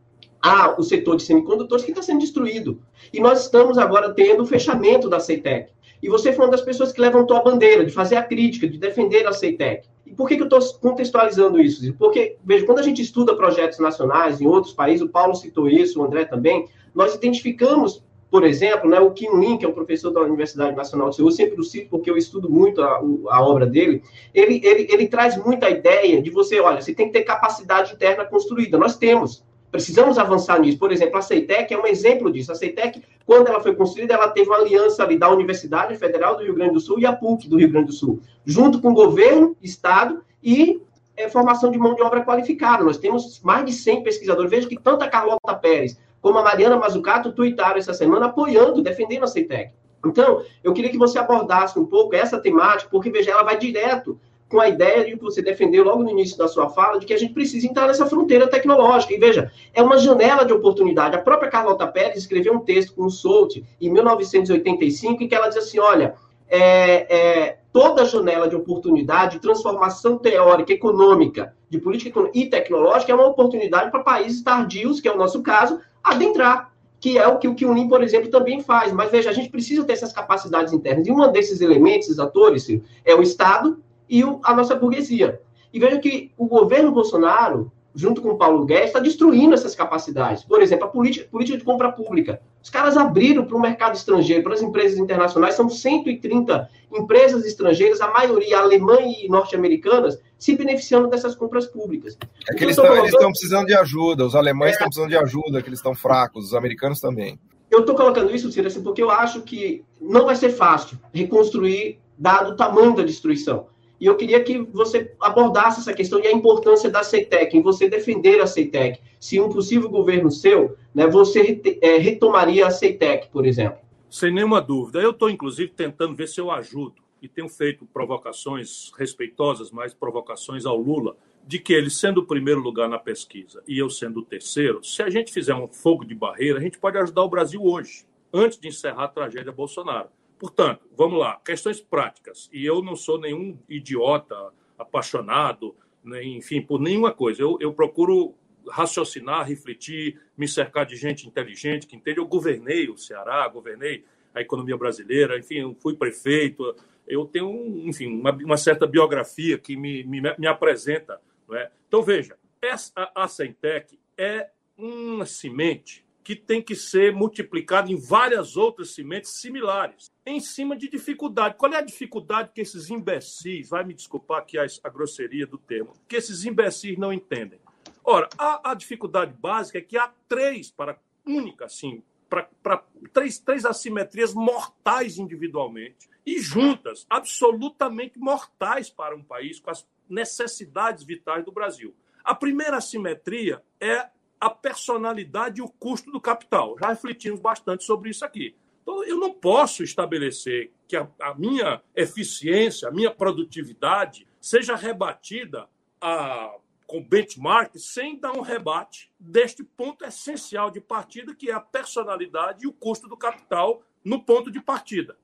ao 0.42 0.84
setor 0.84 1.16
de 1.16 1.24
semicondutores 1.24 1.84
que 1.84 1.92
está 1.92 2.04
sendo 2.04 2.20
destruído. 2.20 2.80
E 3.12 3.20
nós 3.20 3.44
estamos 3.44 3.78
agora 3.80 4.14
tendo 4.14 4.44
o 4.44 4.46
fechamento 4.46 5.10
da 5.10 5.20
CETEC. 5.20 5.72
E 6.06 6.08
você 6.08 6.32
foi 6.32 6.46
uma 6.46 6.52
das 6.52 6.62
pessoas 6.62 6.92
que 6.92 7.02
levantou 7.02 7.36
a 7.36 7.42
bandeira 7.42 7.84
de 7.84 7.92
fazer 7.92 8.16
a 8.16 8.22
crítica, 8.22 8.68
de 8.68 8.78
defender 8.78 9.26
a 9.26 9.34
CETEC. 9.34 9.88
E 10.06 10.14
por 10.14 10.28
que, 10.28 10.36
que 10.36 10.44
eu 10.44 10.48
estou 10.48 10.62
contextualizando 10.80 11.60
isso? 11.60 11.92
Porque, 11.96 12.38
veja, 12.46 12.64
quando 12.64 12.78
a 12.78 12.84
gente 12.84 13.02
estuda 13.02 13.36
projetos 13.36 13.80
nacionais 13.80 14.40
em 14.40 14.46
outros 14.46 14.72
países, 14.72 15.02
o 15.02 15.10
Paulo 15.10 15.34
citou 15.34 15.68
isso, 15.68 16.00
o 16.00 16.04
André 16.04 16.26
também, 16.26 16.68
nós 16.94 17.16
identificamos, 17.16 18.04
por 18.30 18.44
exemplo, 18.44 18.88
né, 18.88 19.00
o 19.00 19.10
Kim 19.10 19.36
Lin, 19.40 19.58
que 19.58 19.66
é 19.66 19.68
um 19.68 19.74
professor 19.74 20.12
da 20.12 20.22
Universidade 20.22 20.76
Nacional 20.76 21.10
de 21.10 21.16
Seul, 21.16 21.32
sempre 21.32 21.60
o 21.60 21.64
cito 21.64 21.90
porque 21.90 22.12
eu 22.12 22.18
estudo 22.18 22.48
muito 22.52 22.84
a, 22.84 23.02
a 23.32 23.42
obra 23.42 23.66
dele, 23.66 24.04
ele, 24.32 24.62
ele, 24.64 24.88
ele 24.92 25.08
traz 25.08 25.36
muita 25.44 25.72
ideia 25.72 26.22
de 26.22 26.30
você, 26.30 26.60
olha, 26.60 26.82
você 26.82 26.94
tem 26.94 27.08
que 27.08 27.14
ter 27.14 27.24
capacidade 27.24 27.96
interna 27.96 28.26
construída. 28.26 28.78
Nós 28.78 28.96
temos. 28.96 29.44
Precisamos 29.76 30.18
avançar 30.18 30.60
nisso. 30.60 30.80
Por 30.80 30.90
exemplo, 30.90 31.18
a 31.18 31.22
CEITEC 31.22 31.74
é 31.74 31.78
um 31.78 31.86
exemplo 31.86 32.32
disso. 32.32 32.50
A 32.50 32.56
CEITEC, 32.56 33.04
quando 33.26 33.50
ela 33.50 33.60
foi 33.60 33.76
construída, 33.76 34.14
ela 34.14 34.30
teve 34.30 34.50
uma 34.50 34.58
aliança 34.58 35.04
ali 35.04 35.18
da 35.18 35.30
Universidade 35.30 35.98
Federal 35.98 36.38
do 36.38 36.44
Rio 36.44 36.56
Grande 36.56 36.74
do 36.74 36.80
Sul 36.80 36.98
e 36.98 37.06
a 37.06 37.12
PUC 37.12 37.50
do 37.50 37.58
Rio 37.58 37.70
Grande 37.70 37.88
do 37.88 37.94
Sul, 37.94 38.22
junto 38.46 38.80
com 38.80 38.92
o 38.92 38.94
governo, 38.94 39.56
Estado 39.62 40.24
e 40.42 40.82
é, 41.18 41.28
formação 41.28 41.70
de 41.72 41.78
mão 41.78 41.94
de 41.94 42.02
obra 42.02 42.24
qualificada. 42.24 42.86
Nós 42.86 42.98
temos 42.98 43.42
mais 43.42 43.66
de 43.66 43.74
100 43.74 44.04
pesquisadores. 44.04 44.50
Veja 44.50 44.70
que 44.70 44.80
tanto 44.80 45.04
a 45.04 45.10
Carlota 45.10 45.54
Pérez 45.56 46.00
como 46.22 46.40
a 46.40 46.42
Mariana 46.44 46.78
Mazzucato 46.78 47.34
tuitaram 47.34 47.78
essa 47.78 47.94
semana 47.94 48.28
apoiando, 48.28 48.82
defendendo 48.82 49.24
a 49.24 49.28
CEITEC. 49.28 49.74
Então, 50.06 50.42
eu 50.64 50.72
queria 50.72 50.90
que 50.90 50.98
você 50.98 51.20
abordasse 51.20 51.78
um 51.78 51.86
pouco 51.86 52.16
essa 52.16 52.40
temática, 52.40 52.90
porque, 52.90 53.10
veja, 53.10 53.32
ela 53.32 53.44
vai 53.44 53.58
direto 53.58 54.18
com 54.50 54.60
a 54.60 54.70
ideia 54.70 55.04
de 55.04 55.18
que 55.18 55.24
você 55.24 55.42
defendeu 55.42 55.84
logo 55.84 56.04
no 56.04 56.10
início 56.10 56.38
da 56.38 56.48
sua 56.48 56.70
fala, 56.70 57.00
de 57.00 57.06
que 57.06 57.14
a 57.14 57.18
gente 57.18 57.34
precisa 57.34 57.66
entrar 57.68 57.88
nessa 57.88 58.06
fronteira 58.06 58.48
tecnológica. 58.48 59.14
E 59.14 59.18
veja, 59.18 59.52
é 59.74 59.82
uma 59.82 59.98
janela 59.98 60.46
de 60.46 60.54
oportunidade. 60.54 61.16
A 61.16 61.22
própria 61.22 61.50
Carlota 61.50 61.88
Pérez 61.88 62.18
escreveu 62.18 62.54
um 62.54 62.60
texto 62.60 62.94
com 62.94 63.06
o 63.06 63.10
Solt 63.10 63.58
em 63.82 63.90
1985, 63.90 65.24
em 65.24 65.28
que 65.28 65.36
ela 65.36 65.48
diz 65.48 65.58
assim: 65.58 65.80
olha, 65.80 66.16
é, 66.48 67.16
é, 67.16 67.58
toda 67.74 68.06
janela 68.06 68.48
de 68.48 68.56
oportunidade, 68.56 69.34
de 69.34 69.42
transformação 69.42 70.18
teórica, 70.18 70.72
econômica, 70.72 71.54
de 71.70 71.80
política 71.80 72.30
e 72.34 72.46
tecnológica 72.46 73.12
é 73.12 73.16
uma 73.16 73.28
oportunidade 73.28 73.92
para 73.92 74.04
países 74.04 74.44
tardios, 74.44 75.02
que 75.02 75.08
é 75.08 75.12
o 75.12 75.18
nosso 75.18 75.42
caso, 75.42 75.80
adentrar 76.04 76.72
que 77.00 77.18
é 77.20 77.28
o 77.28 77.38
que 77.38 77.48
o 77.48 77.54
Kyunin, 77.54 77.88
por 77.88 78.02
exemplo, 78.02 78.32
também 78.32 78.62
faz. 78.62 78.92
Mas 78.92 79.12
veja, 79.12 79.30
a 79.30 79.34
gente 79.34 79.50
precisa 79.50 79.84
ter 79.84 79.94
essas 79.94 80.12
capacidades 80.12 80.74
internas. 80.74 81.06
E 81.06 81.12
um 81.12 81.32
desses 81.32 81.62
elementos, 81.62 82.08
esses 82.08 82.18
atores, 82.18 82.68
é 83.04 83.14
o 83.14 83.22
Estado 83.22 83.78
e 84.10 84.24
o, 84.24 84.40
a 84.44 84.56
nossa 84.56 84.76
burguesia. 84.76 85.42
E 85.74 85.80
veja 85.80 86.00
que 86.00 86.32
o 86.38 86.48
governo 86.48 86.92
Bolsonaro 86.92 87.72
junto 87.96 88.22
com 88.22 88.32
o 88.32 88.38
Paulo 88.38 88.66
Guedes, 88.66 88.88
está 88.88 89.00
destruindo 89.00 89.54
essas 89.54 89.74
capacidades. 89.74 90.44
Por 90.44 90.62
exemplo, 90.62 90.86
a 90.86 90.90
política, 90.90 91.28
política 91.32 91.58
de 91.58 91.64
compra 91.64 91.92
pública. 91.92 92.42
Os 92.62 92.70
caras 92.70 92.98
abriram 92.98 93.46
para 93.46 93.56
o 93.56 93.62
mercado 93.62 93.96
estrangeiro, 93.96 94.44
para 94.44 94.54
as 94.54 94.62
empresas 94.62 95.00
internacionais, 95.00 95.56
são 95.56 95.70
130 95.70 96.70
empresas 96.92 97.46
estrangeiras, 97.46 98.02
a 98.02 98.12
maioria 98.12 98.60
alemã 98.60 98.98
e 99.00 99.30
norte-americanas, 99.30 100.20
se 100.38 100.58
beneficiando 100.58 101.08
dessas 101.08 101.36
compras 101.36 101.66
públicas. 101.66 102.18
É 102.50 102.54
que 102.54 102.66
eles 102.66 102.78
estão 102.78 102.94
colocando... 102.94 103.32
precisando 103.32 103.68
de 103.68 103.76
ajuda, 103.76 104.26
os 104.26 104.36
alemães 104.36 104.74
estão 104.74 104.86
é... 104.86 104.90
precisando 104.90 105.10
de 105.10 105.18
ajuda, 105.18 105.62
que 105.62 105.70
eles 105.70 105.80
estão 105.80 105.96
fracos, 105.96 106.48
os 106.48 106.54
americanos 106.54 107.00
também. 107.00 107.40
Eu 107.72 107.80
estou 107.80 107.96
colocando 107.96 108.36
isso, 108.36 108.52
Ciro, 108.52 108.68
assim, 108.68 108.84
porque 108.84 109.02
eu 109.02 109.10
acho 109.10 109.42
que 109.42 109.84
não 110.02 110.26
vai 110.26 110.36
ser 110.36 110.50
fácil 110.50 111.00
reconstruir, 111.14 112.00
dado 112.18 112.52
o 112.52 112.56
tamanho 112.56 112.94
da 112.94 113.04
destruição. 113.04 113.68
E 114.00 114.06
eu 114.06 114.16
queria 114.16 114.44
que 114.44 114.60
você 114.60 115.14
abordasse 115.20 115.80
essa 115.80 115.94
questão 115.94 116.20
e 116.20 116.28
a 116.28 116.32
importância 116.32 116.90
da 116.90 117.04
CETEC, 117.04 117.58
em 117.58 117.62
você 117.62 117.90
defender 117.90 118.42
a 118.42 118.48
CETEC. 118.48 119.00
Se 119.20 119.40
um 119.40 119.50
possível 119.50 119.90
governo 119.90 120.30
seu, 120.30 120.76
né, 120.94 121.08
você 121.08 121.62
é, 121.82 121.98
retomaria 121.98 122.68
a 122.68 122.72
CETEC, 122.72 123.30
por 123.30 123.46
exemplo. 123.46 123.80
Sem 124.10 124.34
nenhuma 124.34 124.62
dúvida. 124.62 125.00
Eu 125.00 125.12
estou, 125.12 125.30
inclusive, 125.30 125.72
tentando 125.72 126.16
ver 126.16 126.28
se 126.28 126.40
eu 126.40 126.52
ajudo. 126.52 126.96
E 127.22 127.28
tenho 127.28 127.50
feito 127.50 127.86
provocações 127.86 128.92
respeitosas, 128.98 129.72
mas 129.72 129.94
provocações 129.94 130.66
ao 130.66 130.78
Lula, 130.78 131.16
de 131.48 131.60
que 131.60 131.74
ele, 131.74 131.90
sendo 131.90 132.20
o 132.20 132.26
primeiro 132.26 132.60
lugar 132.60 132.90
na 132.90 133.00
pesquisa 133.00 133.64
e 133.68 133.78
eu 133.78 133.90
sendo 133.90 134.20
o 134.20 134.26
terceiro, 134.26 134.84
se 134.84 135.02
a 135.02 135.10
gente 135.10 135.32
fizer 135.32 135.56
um 135.56 135.68
fogo 135.68 136.04
de 136.04 136.14
barreira, 136.14 136.60
a 136.60 136.62
gente 136.62 136.78
pode 136.78 136.98
ajudar 136.98 137.24
o 137.24 137.30
Brasil 137.30 137.64
hoje, 137.64 138.06
antes 138.34 138.60
de 138.60 138.68
encerrar 138.68 139.06
a 139.06 139.08
tragédia 139.08 139.52
Bolsonaro. 139.52 140.10
Portanto, 140.38 140.88
vamos 140.96 141.20
lá, 141.20 141.40
questões 141.44 141.80
práticas. 141.80 142.50
E 142.52 142.66
eu 142.66 142.82
não 142.82 142.96
sou 142.96 143.20
nenhum 143.20 143.58
idiota, 143.70 144.36
apaixonado, 144.78 145.76
nem, 146.04 146.38
enfim, 146.38 146.62
por 146.62 146.80
nenhuma 146.80 147.12
coisa. 147.12 147.42
Eu, 147.42 147.58
eu 147.60 147.74
procuro 147.74 148.36
raciocinar, 148.70 149.48
refletir, 149.48 150.20
me 150.38 150.48
cercar 150.48 150.86
de 150.86 150.96
gente 150.96 151.28
inteligente 151.28 151.88
que 151.88 151.96
entende. 151.96 152.20
Eu 152.20 152.28
governei 152.28 152.90
o 152.90 152.98
Ceará, 152.98 153.48
governei 153.48 154.04
a 154.34 154.42
economia 154.42 154.78
brasileira, 154.78 155.38
enfim, 155.38 155.76
fui 155.80 155.96
prefeito. 155.96 156.76
Eu 157.08 157.26
tenho, 157.26 157.50
enfim, 157.88 158.08
uma, 158.08 158.32
uma 158.32 158.58
certa 158.58 158.86
biografia 158.86 159.58
que 159.58 159.76
me, 159.76 160.04
me, 160.04 160.22
me 160.38 160.48
apresenta. 160.48 161.22
Não 161.48 161.56
é? 161.56 161.72
Então, 161.88 162.04
veja, 162.04 162.38
essa, 162.62 163.12
a 163.16 163.28
Centec 163.28 163.98
é 164.18 164.50
uma 164.78 165.26
semente 165.26 166.05
que 166.26 166.36
tem 166.36 166.60
que 166.60 166.76
ser 166.76 167.14
multiplicado 167.14 167.92
em 167.92 167.96
várias 167.96 168.58
outras 168.58 168.96
sementes 168.96 169.40
similares, 169.40 170.12
em 170.26 170.40
cima 170.40 170.76
de 170.76 170.90
dificuldade. 170.90 171.54
Qual 171.56 171.72
é 171.72 171.78
a 171.78 171.82
dificuldade 171.82 172.50
que 172.52 172.62
esses 172.62 172.90
imbecis, 172.90 173.70
vai 173.70 173.84
me 173.84 173.94
desculpar 173.94 174.40
aqui 174.40 174.58
a, 174.58 174.66
a 174.84 174.90
grosseria 174.90 175.46
do 175.46 175.60
termo, 175.60 175.94
que 176.08 176.16
esses 176.16 176.44
imbecis 176.44 176.98
não 176.98 177.14
entendem? 177.14 177.60
Ora, 178.04 178.28
a, 178.40 178.72
a 178.72 178.74
dificuldade 178.74 179.34
básica 179.34 179.78
é 179.78 179.82
que 179.82 180.00
há 180.00 180.12
três, 180.28 180.72
para 180.72 181.00
única, 181.24 181.66
assim, 181.66 182.02
para 182.28 182.84
três, 183.14 183.38
três 183.38 183.64
assimetrias 183.64 184.34
mortais 184.34 185.20
individualmente 185.20 186.10
e 186.26 186.40
juntas, 186.40 187.06
absolutamente 187.08 188.18
mortais 188.18 188.90
para 188.90 189.16
um 189.16 189.24
país 189.24 189.60
com 189.60 189.70
as 189.70 189.88
necessidades 190.10 191.04
vitais 191.04 191.46
do 191.46 191.52
Brasil. 191.52 191.96
A 192.24 192.34
primeira 192.34 192.78
assimetria 192.78 193.62
é 193.80 194.10
a 194.46 194.50
personalidade 194.50 195.60
e 195.60 195.64
o 195.64 195.68
custo 195.68 196.12
do 196.12 196.22
capital. 196.22 196.76
Já 196.80 196.90
refletimos 196.90 197.40
bastante 197.40 197.84
sobre 197.84 198.12
isso 198.12 198.24
aqui. 198.24 198.56
Então, 198.84 199.04
eu 199.04 199.18
não 199.20 199.34
posso 199.34 199.82
estabelecer 199.82 200.72
que 200.88 200.96
a, 200.96 201.10
a 201.20 201.34
minha 201.34 201.82
eficiência, 201.96 202.88
a 202.88 202.92
minha 202.92 203.10
produtividade 203.10 204.28
seja 204.40 204.76
rebatida 204.76 205.68
a, 206.00 206.56
com 206.86 207.04
benchmark 207.04 207.76
sem 207.80 208.20
dar 208.20 208.34
um 208.34 208.42
rebate 208.42 209.12
deste 209.20 209.64
ponto 209.64 210.06
essencial 210.06 210.70
de 210.70 210.80
partida, 210.80 211.34
que 211.34 211.50
é 211.50 211.54
a 211.54 211.60
personalidade 211.60 212.66
e 212.66 212.68
o 212.68 212.74
custo 212.74 213.08
do 213.08 213.18
capital 213.18 213.82
no 214.04 214.24
ponto 214.24 214.52
de 214.52 214.62
partida. 214.62 215.18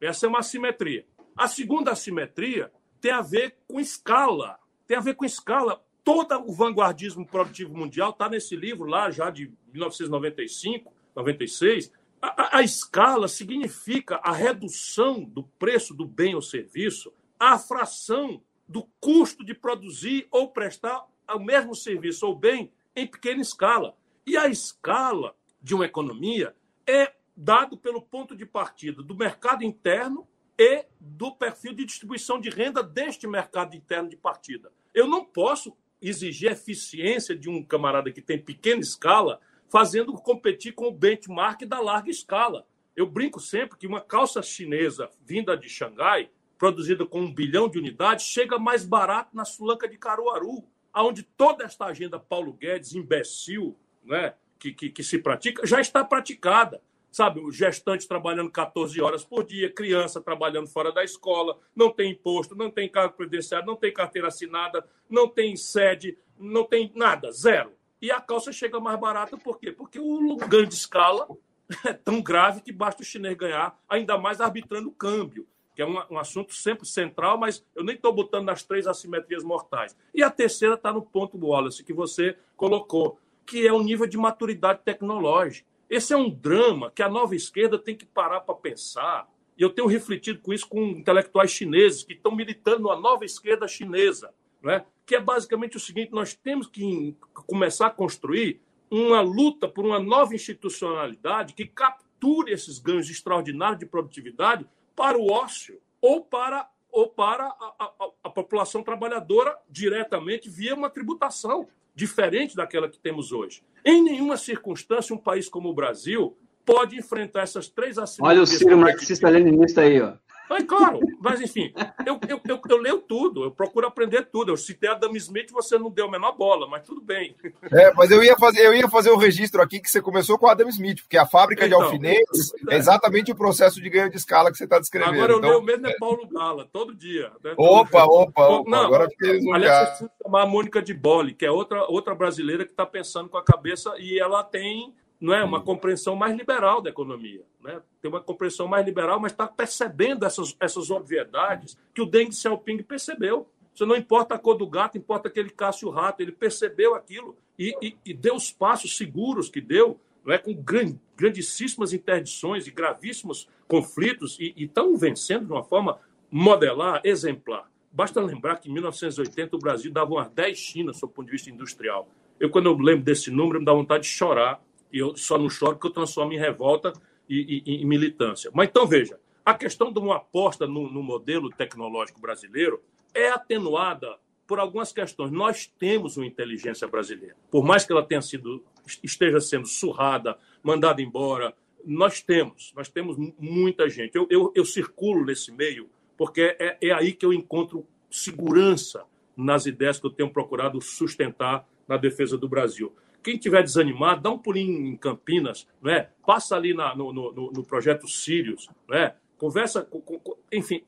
Essa 0.00 0.26
é 0.26 0.28
uma 0.28 0.38
assimetria. 0.38 1.04
A 1.36 1.48
segunda 1.48 1.90
assimetria 1.90 2.70
tem 3.00 3.10
a 3.10 3.20
ver 3.20 3.56
com 3.66 3.80
escala. 3.80 4.60
Tem 4.86 4.96
a 4.96 5.00
ver 5.00 5.14
com 5.14 5.24
escala 5.24 5.83
todo 6.04 6.34
o 6.46 6.52
vanguardismo 6.52 7.26
produtivo 7.26 7.74
mundial 7.74 8.10
está 8.10 8.28
nesse 8.28 8.54
livro 8.54 8.84
lá 8.84 9.10
já 9.10 9.30
de 9.30 9.50
1995, 9.72 10.92
96. 11.16 11.90
A, 12.20 12.58
a, 12.58 12.62
escala 12.62 13.26
significa 13.26 14.16
a 14.16 14.32
redução 14.32 15.24
do 15.24 15.42
preço 15.42 15.94
do 15.94 16.06
bem 16.06 16.34
ou 16.34 16.42
serviço, 16.42 17.12
a 17.38 17.58
fração 17.58 18.42
do 18.68 18.86
custo 19.00 19.44
de 19.44 19.54
produzir 19.54 20.26
ou 20.30 20.48
prestar 20.48 21.06
o 21.34 21.38
mesmo 21.38 21.74
serviço 21.74 22.26
ou 22.26 22.36
bem 22.36 22.70
em 22.94 23.06
pequena 23.06 23.40
escala. 23.40 23.96
E 24.26 24.36
a 24.36 24.46
escala 24.48 25.34
de 25.60 25.74
uma 25.74 25.86
economia 25.86 26.54
é 26.86 27.12
dado 27.36 27.76
pelo 27.76 28.00
ponto 28.00 28.36
de 28.36 28.46
partida 28.46 29.02
do 29.02 29.14
mercado 29.14 29.64
interno 29.64 30.26
e 30.58 30.86
do 31.00 31.34
perfil 31.34 31.74
de 31.74 31.84
distribuição 31.84 32.40
de 32.40 32.48
renda 32.48 32.82
deste 32.82 33.26
mercado 33.26 33.74
interno 33.74 34.08
de 34.08 34.16
partida. 34.16 34.72
Eu 34.94 35.08
não 35.08 35.24
posso 35.24 35.76
exigir 36.08 36.52
eficiência 36.52 37.36
de 37.36 37.48
um 37.48 37.62
camarada 37.62 38.10
que 38.10 38.20
tem 38.20 38.38
pequena 38.38 38.80
escala, 38.80 39.40
fazendo 39.68 40.12
competir 40.12 40.72
com 40.72 40.86
o 40.86 40.92
benchmark 40.92 41.62
da 41.64 41.80
larga 41.80 42.10
escala. 42.10 42.66
Eu 42.94 43.06
brinco 43.06 43.40
sempre 43.40 43.76
que 43.76 43.86
uma 43.86 44.00
calça 44.00 44.42
chinesa 44.42 45.10
vinda 45.24 45.56
de 45.56 45.68
Xangai, 45.68 46.30
produzida 46.56 47.04
com 47.04 47.20
um 47.20 47.32
bilhão 47.32 47.68
de 47.68 47.78
unidades, 47.78 48.26
chega 48.26 48.58
mais 48.58 48.84
barato 48.84 49.34
na 49.34 49.44
Sulanca 49.44 49.88
de 49.88 49.98
Caruaru, 49.98 50.64
onde 50.94 51.22
toda 51.22 51.64
esta 51.64 51.86
agenda 51.86 52.18
Paulo 52.18 52.52
Guedes, 52.52 52.94
imbecil, 52.94 53.76
né, 54.04 54.34
que, 54.58 54.72
que, 54.72 54.90
que 54.90 55.02
se 55.02 55.18
pratica, 55.18 55.66
já 55.66 55.80
está 55.80 56.04
praticada 56.04 56.80
sabe, 57.14 57.38
o 57.38 57.52
gestante 57.52 58.08
trabalhando 58.08 58.50
14 58.50 59.00
horas 59.00 59.24
por 59.24 59.44
dia, 59.44 59.72
criança 59.72 60.20
trabalhando 60.20 60.66
fora 60.66 60.90
da 60.90 61.04
escola, 61.04 61.56
não 61.74 61.88
tem 61.88 62.10
imposto, 62.10 62.56
não 62.56 62.68
tem 62.68 62.88
cargo 62.88 63.14
previdenciário, 63.14 63.64
não 63.64 63.76
tem 63.76 63.92
carteira 63.92 64.26
assinada, 64.26 64.84
não 65.08 65.28
tem 65.28 65.54
sede, 65.54 66.18
não 66.36 66.64
tem 66.64 66.90
nada, 66.92 67.30
zero. 67.30 67.70
E 68.02 68.10
a 68.10 68.20
calça 68.20 68.50
chega 68.50 68.80
mais 68.80 68.98
barata 68.98 69.38
por 69.38 69.60
quê? 69.60 69.70
Porque 69.70 70.00
o 70.00 70.36
ganho 70.48 70.66
de 70.66 70.74
escala 70.74 71.28
é 71.86 71.92
tão 71.92 72.20
grave 72.20 72.60
que 72.60 72.72
basta 72.72 73.02
o 73.02 73.04
chinês 73.04 73.36
ganhar, 73.36 73.78
ainda 73.88 74.18
mais 74.18 74.40
arbitrando 74.40 74.88
o 74.88 74.92
câmbio, 74.92 75.46
que 75.76 75.82
é 75.82 75.86
um, 75.86 75.96
um 76.10 76.18
assunto 76.18 76.52
sempre 76.52 76.84
central, 76.84 77.38
mas 77.38 77.64
eu 77.76 77.84
nem 77.84 77.94
estou 77.94 78.12
botando 78.12 78.46
nas 78.46 78.64
três 78.64 78.88
assimetrias 78.88 79.44
mortais. 79.44 79.96
E 80.12 80.20
a 80.20 80.30
terceira 80.30 80.74
está 80.74 80.92
no 80.92 81.00
ponto 81.00 81.38
Wallace, 81.38 81.84
que 81.84 81.92
você 81.92 82.36
colocou, 82.56 83.20
que 83.46 83.64
é 83.64 83.72
o 83.72 83.84
nível 83.84 84.08
de 84.08 84.18
maturidade 84.18 84.80
tecnológica. 84.84 85.73
Esse 85.88 86.12
é 86.12 86.16
um 86.16 86.30
drama 86.30 86.90
que 86.90 87.02
a 87.02 87.08
nova 87.08 87.36
esquerda 87.36 87.78
tem 87.78 87.96
que 87.96 88.06
parar 88.06 88.40
para 88.40 88.54
pensar. 88.54 89.28
E 89.56 89.62
eu 89.62 89.70
tenho 89.70 89.86
refletido 89.86 90.40
com 90.40 90.52
isso 90.52 90.68
com 90.68 90.82
intelectuais 90.82 91.50
chineses 91.50 92.02
que 92.02 92.14
estão 92.14 92.34
militando 92.34 92.82
numa 92.82 92.96
nova 92.96 93.24
esquerda 93.24 93.68
chinesa, 93.68 94.34
é? 94.64 94.84
que 95.06 95.14
é 95.14 95.20
basicamente 95.20 95.76
o 95.76 95.80
seguinte: 95.80 96.12
nós 96.12 96.34
temos 96.34 96.66
que 96.66 97.16
começar 97.46 97.86
a 97.86 97.90
construir 97.90 98.60
uma 98.90 99.20
luta 99.20 99.68
por 99.68 99.84
uma 99.84 99.98
nova 99.98 100.34
institucionalidade 100.34 101.54
que 101.54 101.66
capture 101.66 102.52
esses 102.52 102.78
ganhos 102.78 103.08
extraordinários 103.08 103.78
de 103.78 103.86
produtividade 103.86 104.66
para 104.96 105.18
o 105.18 105.30
ócio 105.30 105.80
ou 106.00 106.22
para, 106.22 106.68
ou 106.90 107.08
para 107.08 107.44
a, 107.46 107.74
a, 107.78 108.08
a 108.24 108.30
população 108.30 108.82
trabalhadora 108.82 109.56
diretamente 109.68 110.48
via 110.48 110.74
uma 110.74 110.90
tributação 110.90 111.68
diferente 111.94 112.56
daquela 112.56 112.88
que 112.88 112.98
temos 112.98 113.32
hoje. 113.32 113.62
Em 113.84 114.02
nenhuma 114.02 114.36
circunstância, 114.36 115.14
um 115.14 115.18
país 115.18 115.48
como 115.48 115.68
o 115.68 115.74
Brasil 115.74 116.36
pode 116.64 116.96
enfrentar 116.96 117.42
essas 117.42 117.68
três 117.68 117.98
assimetrias. 117.98 118.36
Olha 118.36 118.42
o 118.42 118.46
Ciro 118.46 118.78
marxista-leninista 118.78 119.82
aí, 119.82 120.00
ó. 120.00 120.14
É 120.50 120.62
claro, 120.62 121.00
mas 121.20 121.40
enfim, 121.40 121.72
eu, 122.06 122.18
eu, 122.28 122.40
eu, 122.46 122.60
eu, 122.68 122.76
leio 122.76 122.98
tudo, 122.98 123.44
eu 123.44 123.50
procuro 123.50 123.86
aprender 123.86 124.26
tudo. 124.26 124.52
Eu 124.52 124.56
citei 124.56 124.90
Adam 124.90 125.14
Smith, 125.16 125.50
você 125.50 125.78
não 125.78 125.90
deu 125.90 126.06
a 126.06 126.10
menor 126.10 126.32
bola, 126.32 126.68
mas 126.68 126.86
tudo 126.86 127.00
bem. 127.00 127.34
É, 127.72 127.92
mas 127.94 128.10
eu 128.10 128.22
ia 128.22 128.36
fazer, 128.36 128.60
eu 128.60 128.74
ia 128.74 128.88
fazer 128.88 129.10
um 129.10 129.16
registro 129.16 129.62
aqui 129.62 129.80
que 129.80 129.88
você 129.88 130.02
começou 130.02 130.38
com 130.38 130.46
Adam 130.46 130.68
Smith, 130.68 131.00
porque 131.00 131.16
a 131.16 131.26
fábrica 131.26 131.66
então, 131.66 131.78
de 131.78 131.84
alfinetes 131.84 132.52
é. 132.68 132.74
é 132.74 132.76
exatamente 132.76 133.32
o 133.32 133.34
processo 133.34 133.80
de 133.80 133.88
ganho 133.88 134.10
de 134.10 134.16
escala 134.16 134.50
que 134.50 134.58
você 134.58 134.64
está 134.64 134.78
descrevendo. 134.78 135.14
Agora 135.14 135.32
eu 135.32 135.38
então, 135.38 135.50
leio 135.50 135.62
mesmo 135.62 135.86
é 135.86 135.96
Paulo 135.98 136.26
Gala, 136.28 136.68
todo 136.70 136.94
dia. 136.94 137.32
Né? 137.42 137.54
Opa, 137.56 138.04
opa, 138.04 138.46
opa. 138.46 138.70
Não, 138.70 138.84
agora 138.84 139.08
fiquei 139.08 139.40
Aliás, 139.52 139.98
você 139.98 140.08
chamar 140.22 140.42
a 140.42 140.46
Mônica 140.46 140.82
de 140.82 140.92
Bolle, 140.92 141.34
que 141.34 141.46
é 141.46 141.50
outra, 141.50 141.84
outra 141.90 142.14
brasileira 142.14 142.64
que 142.64 142.70
está 142.70 142.84
pensando 142.84 143.28
com 143.28 143.38
a 143.38 143.44
cabeça 143.44 143.94
e 143.98 144.18
ela 144.18 144.44
tem 144.44 144.94
não 145.20 145.32
é 145.32 145.42
uma 145.42 145.60
compreensão 145.60 146.16
mais 146.16 146.36
liberal 146.36 146.80
da 146.80 146.90
economia, 146.90 147.42
né? 147.62 147.80
Tem 148.00 148.10
uma 148.10 148.20
compreensão 148.20 148.66
mais 148.66 148.84
liberal, 148.84 149.20
mas 149.20 149.32
está 149.32 149.46
percebendo 149.46 150.26
essas, 150.26 150.54
essas 150.60 150.90
obviedades 150.90 151.78
que 151.94 152.02
o 152.02 152.06
Deng 152.06 152.32
Xiaoping 152.32 152.82
percebeu. 152.82 153.48
Você 153.74 153.84
não 153.84 153.96
importa 153.96 154.34
a 154.34 154.38
cor 154.38 154.56
do 154.56 154.66
gato, 154.66 154.98
importa 154.98 155.28
aquele 155.28 155.50
Cássio 155.50 155.90
Rato, 155.90 156.20
ele 156.20 156.30
percebeu 156.30 156.94
aquilo 156.94 157.36
e, 157.58 157.74
e, 157.82 157.96
e 158.04 158.14
deu 158.14 158.36
os 158.36 158.52
passos 158.52 158.96
seguros 158.96 159.48
que 159.48 159.60
deu, 159.60 159.98
não 160.24 160.32
é 160.32 160.38
com 160.38 160.54
grand, 160.54 160.94
grandíssimas 161.16 161.92
interdições 161.92 162.66
e 162.66 162.70
gravíssimos 162.70 163.48
conflitos 163.66 164.38
e 164.38 164.54
estão 164.56 164.96
vencendo 164.96 165.46
de 165.46 165.52
uma 165.52 165.64
forma 165.64 165.98
modelar, 166.30 167.00
exemplar. 167.04 167.70
basta 167.92 168.20
lembrar 168.20 168.56
que 168.56 168.68
em 168.68 168.72
1980 168.72 169.56
o 169.56 169.58
Brasil 169.58 169.92
dava 169.92 170.12
umas 170.12 170.30
10 170.30 170.58
Chinas, 170.58 171.00
do 171.00 171.08
ponto 171.08 171.26
de 171.26 171.32
vista 171.32 171.50
industrial. 171.50 172.08
Eu, 172.38 172.50
quando 172.50 172.66
eu 172.66 172.76
lembro 172.76 173.04
desse 173.04 173.30
número, 173.30 173.60
me 173.60 173.64
dá 173.64 173.72
vontade 173.72 174.04
de 174.04 174.10
chorar. 174.10 174.60
E 174.94 175.00
eu 175.00 175.16
só 175.16 175.36
não 175.36 175.50
choro 175.50 175.72
porque 175.72 175.88
eu 175.88 175.92
transformo 175.92 176.32
em 176.32 176.38
revolta 176.38 176.92
e, 177.28 177.64
e, 177.66 177.82
em 177.82 177.84
militância. 177.84 178.48
Mas 178.54 178.68
então, 178.68 178.86
veja, 178.86 179.18
a 179.44 179.52
questão 179.52 179.92
de 179.92 179.98
uma 179.98 180.16
aposta 180.18 180.68
no, 180.68 180.88
no 180.88 181.02
modelo 181.02 181.50
tecnológico 181.50 182.20
brasileiro 182.20 182.80
é 183.12 183.28
atenuada 183.28 184.16
por 184.46 184.60
algumas 184.60 184.92
questões. 184.92 185.32
Nós 185.32 185.66
temos 185.66 186.16
uma 186.16 186.24
inteligência 186.24 186.86
brasileira. 186.86 187.34
Por 187.50 187.64
mais 187.64 187.84
que 187.84 187.92
ela 187.92 188.04
tenha 188.04 188.22
sido, 188.22 188.62
esteja 189.02 189.40
sendo 189.40 189.66
surrada, 189.66 190.38
mandada 190.62 191.02
embora, 191.02 191.52
nós 191.84 192.22
temos. 192.22 192.72
Nós 192.76 192.88
temos 192.88 193.16
muita 193.36 193.88
gente. 193.88 194.14
Eu, 194.14 194.28
eu, 194.30 194.52
eu 194.54 194.64
circulo 194.64 195.24
nesse 195.24 195.50
meio 195.50 195.90
porque 196.16 196.56
é, 196.60 196.78
é 196.80 196.92
aí 196.92 197.12
que 197.12 197.26
eu 197.26 197.32
encontro 197.32 197.84
segurança 198.08 199.04
nas 199.36 199.66
ideias 199.66 199.98
que 199.98 200.06
eu 200.06 200.10
tenho 200.10 200.30
procurado 200.30 200.80
sustentar 200.80 201.66
na 201.88 201.96
defesa 201.96 202.38
do 202.38 202.48
Brasil. 202.48 202.94
Quem 203.24 203.38
tiver 203.38 203.62
desanimado, 203.62 204.20
dá 204.20 204.30
um 204.30 204.38
pulinho 204.38 204.86
em 204.86 204.96
Campinas, 204.98 205.66
né? 205.80 206.10
passa 206.26 206.56
ali 206.56 206.74
na, 206.74 206.94
no, 206.94 207.10
no, 207.10 207.32
no, 207.32 207.64
projeto 207.64 208.06
Sírios, 208.06 208.68
né? 208.86 209.14
conversa 209.38 209.82
com, 209.82 209.98
com, 210.02 210.36
enfim, 210.52 210.84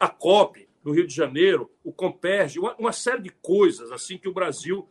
a 0.00 0.08
COP 0.08 0.68
no 0.82 0.90
Rio 0.90 1.06
de 1.06 1.14
Janeiro, 1.14 1.70
o 1.84 1.92
Comperge, 1.92 2.58
uma, 2.58 2.74
uma 2.76 2.92
série 2.92 3.22
de 3.22 3.30
coisas 3.30 3.92
assim 3.92 4.18
que 4.18 4.28
o 4.28 4.34
Brasil 4.34 4.88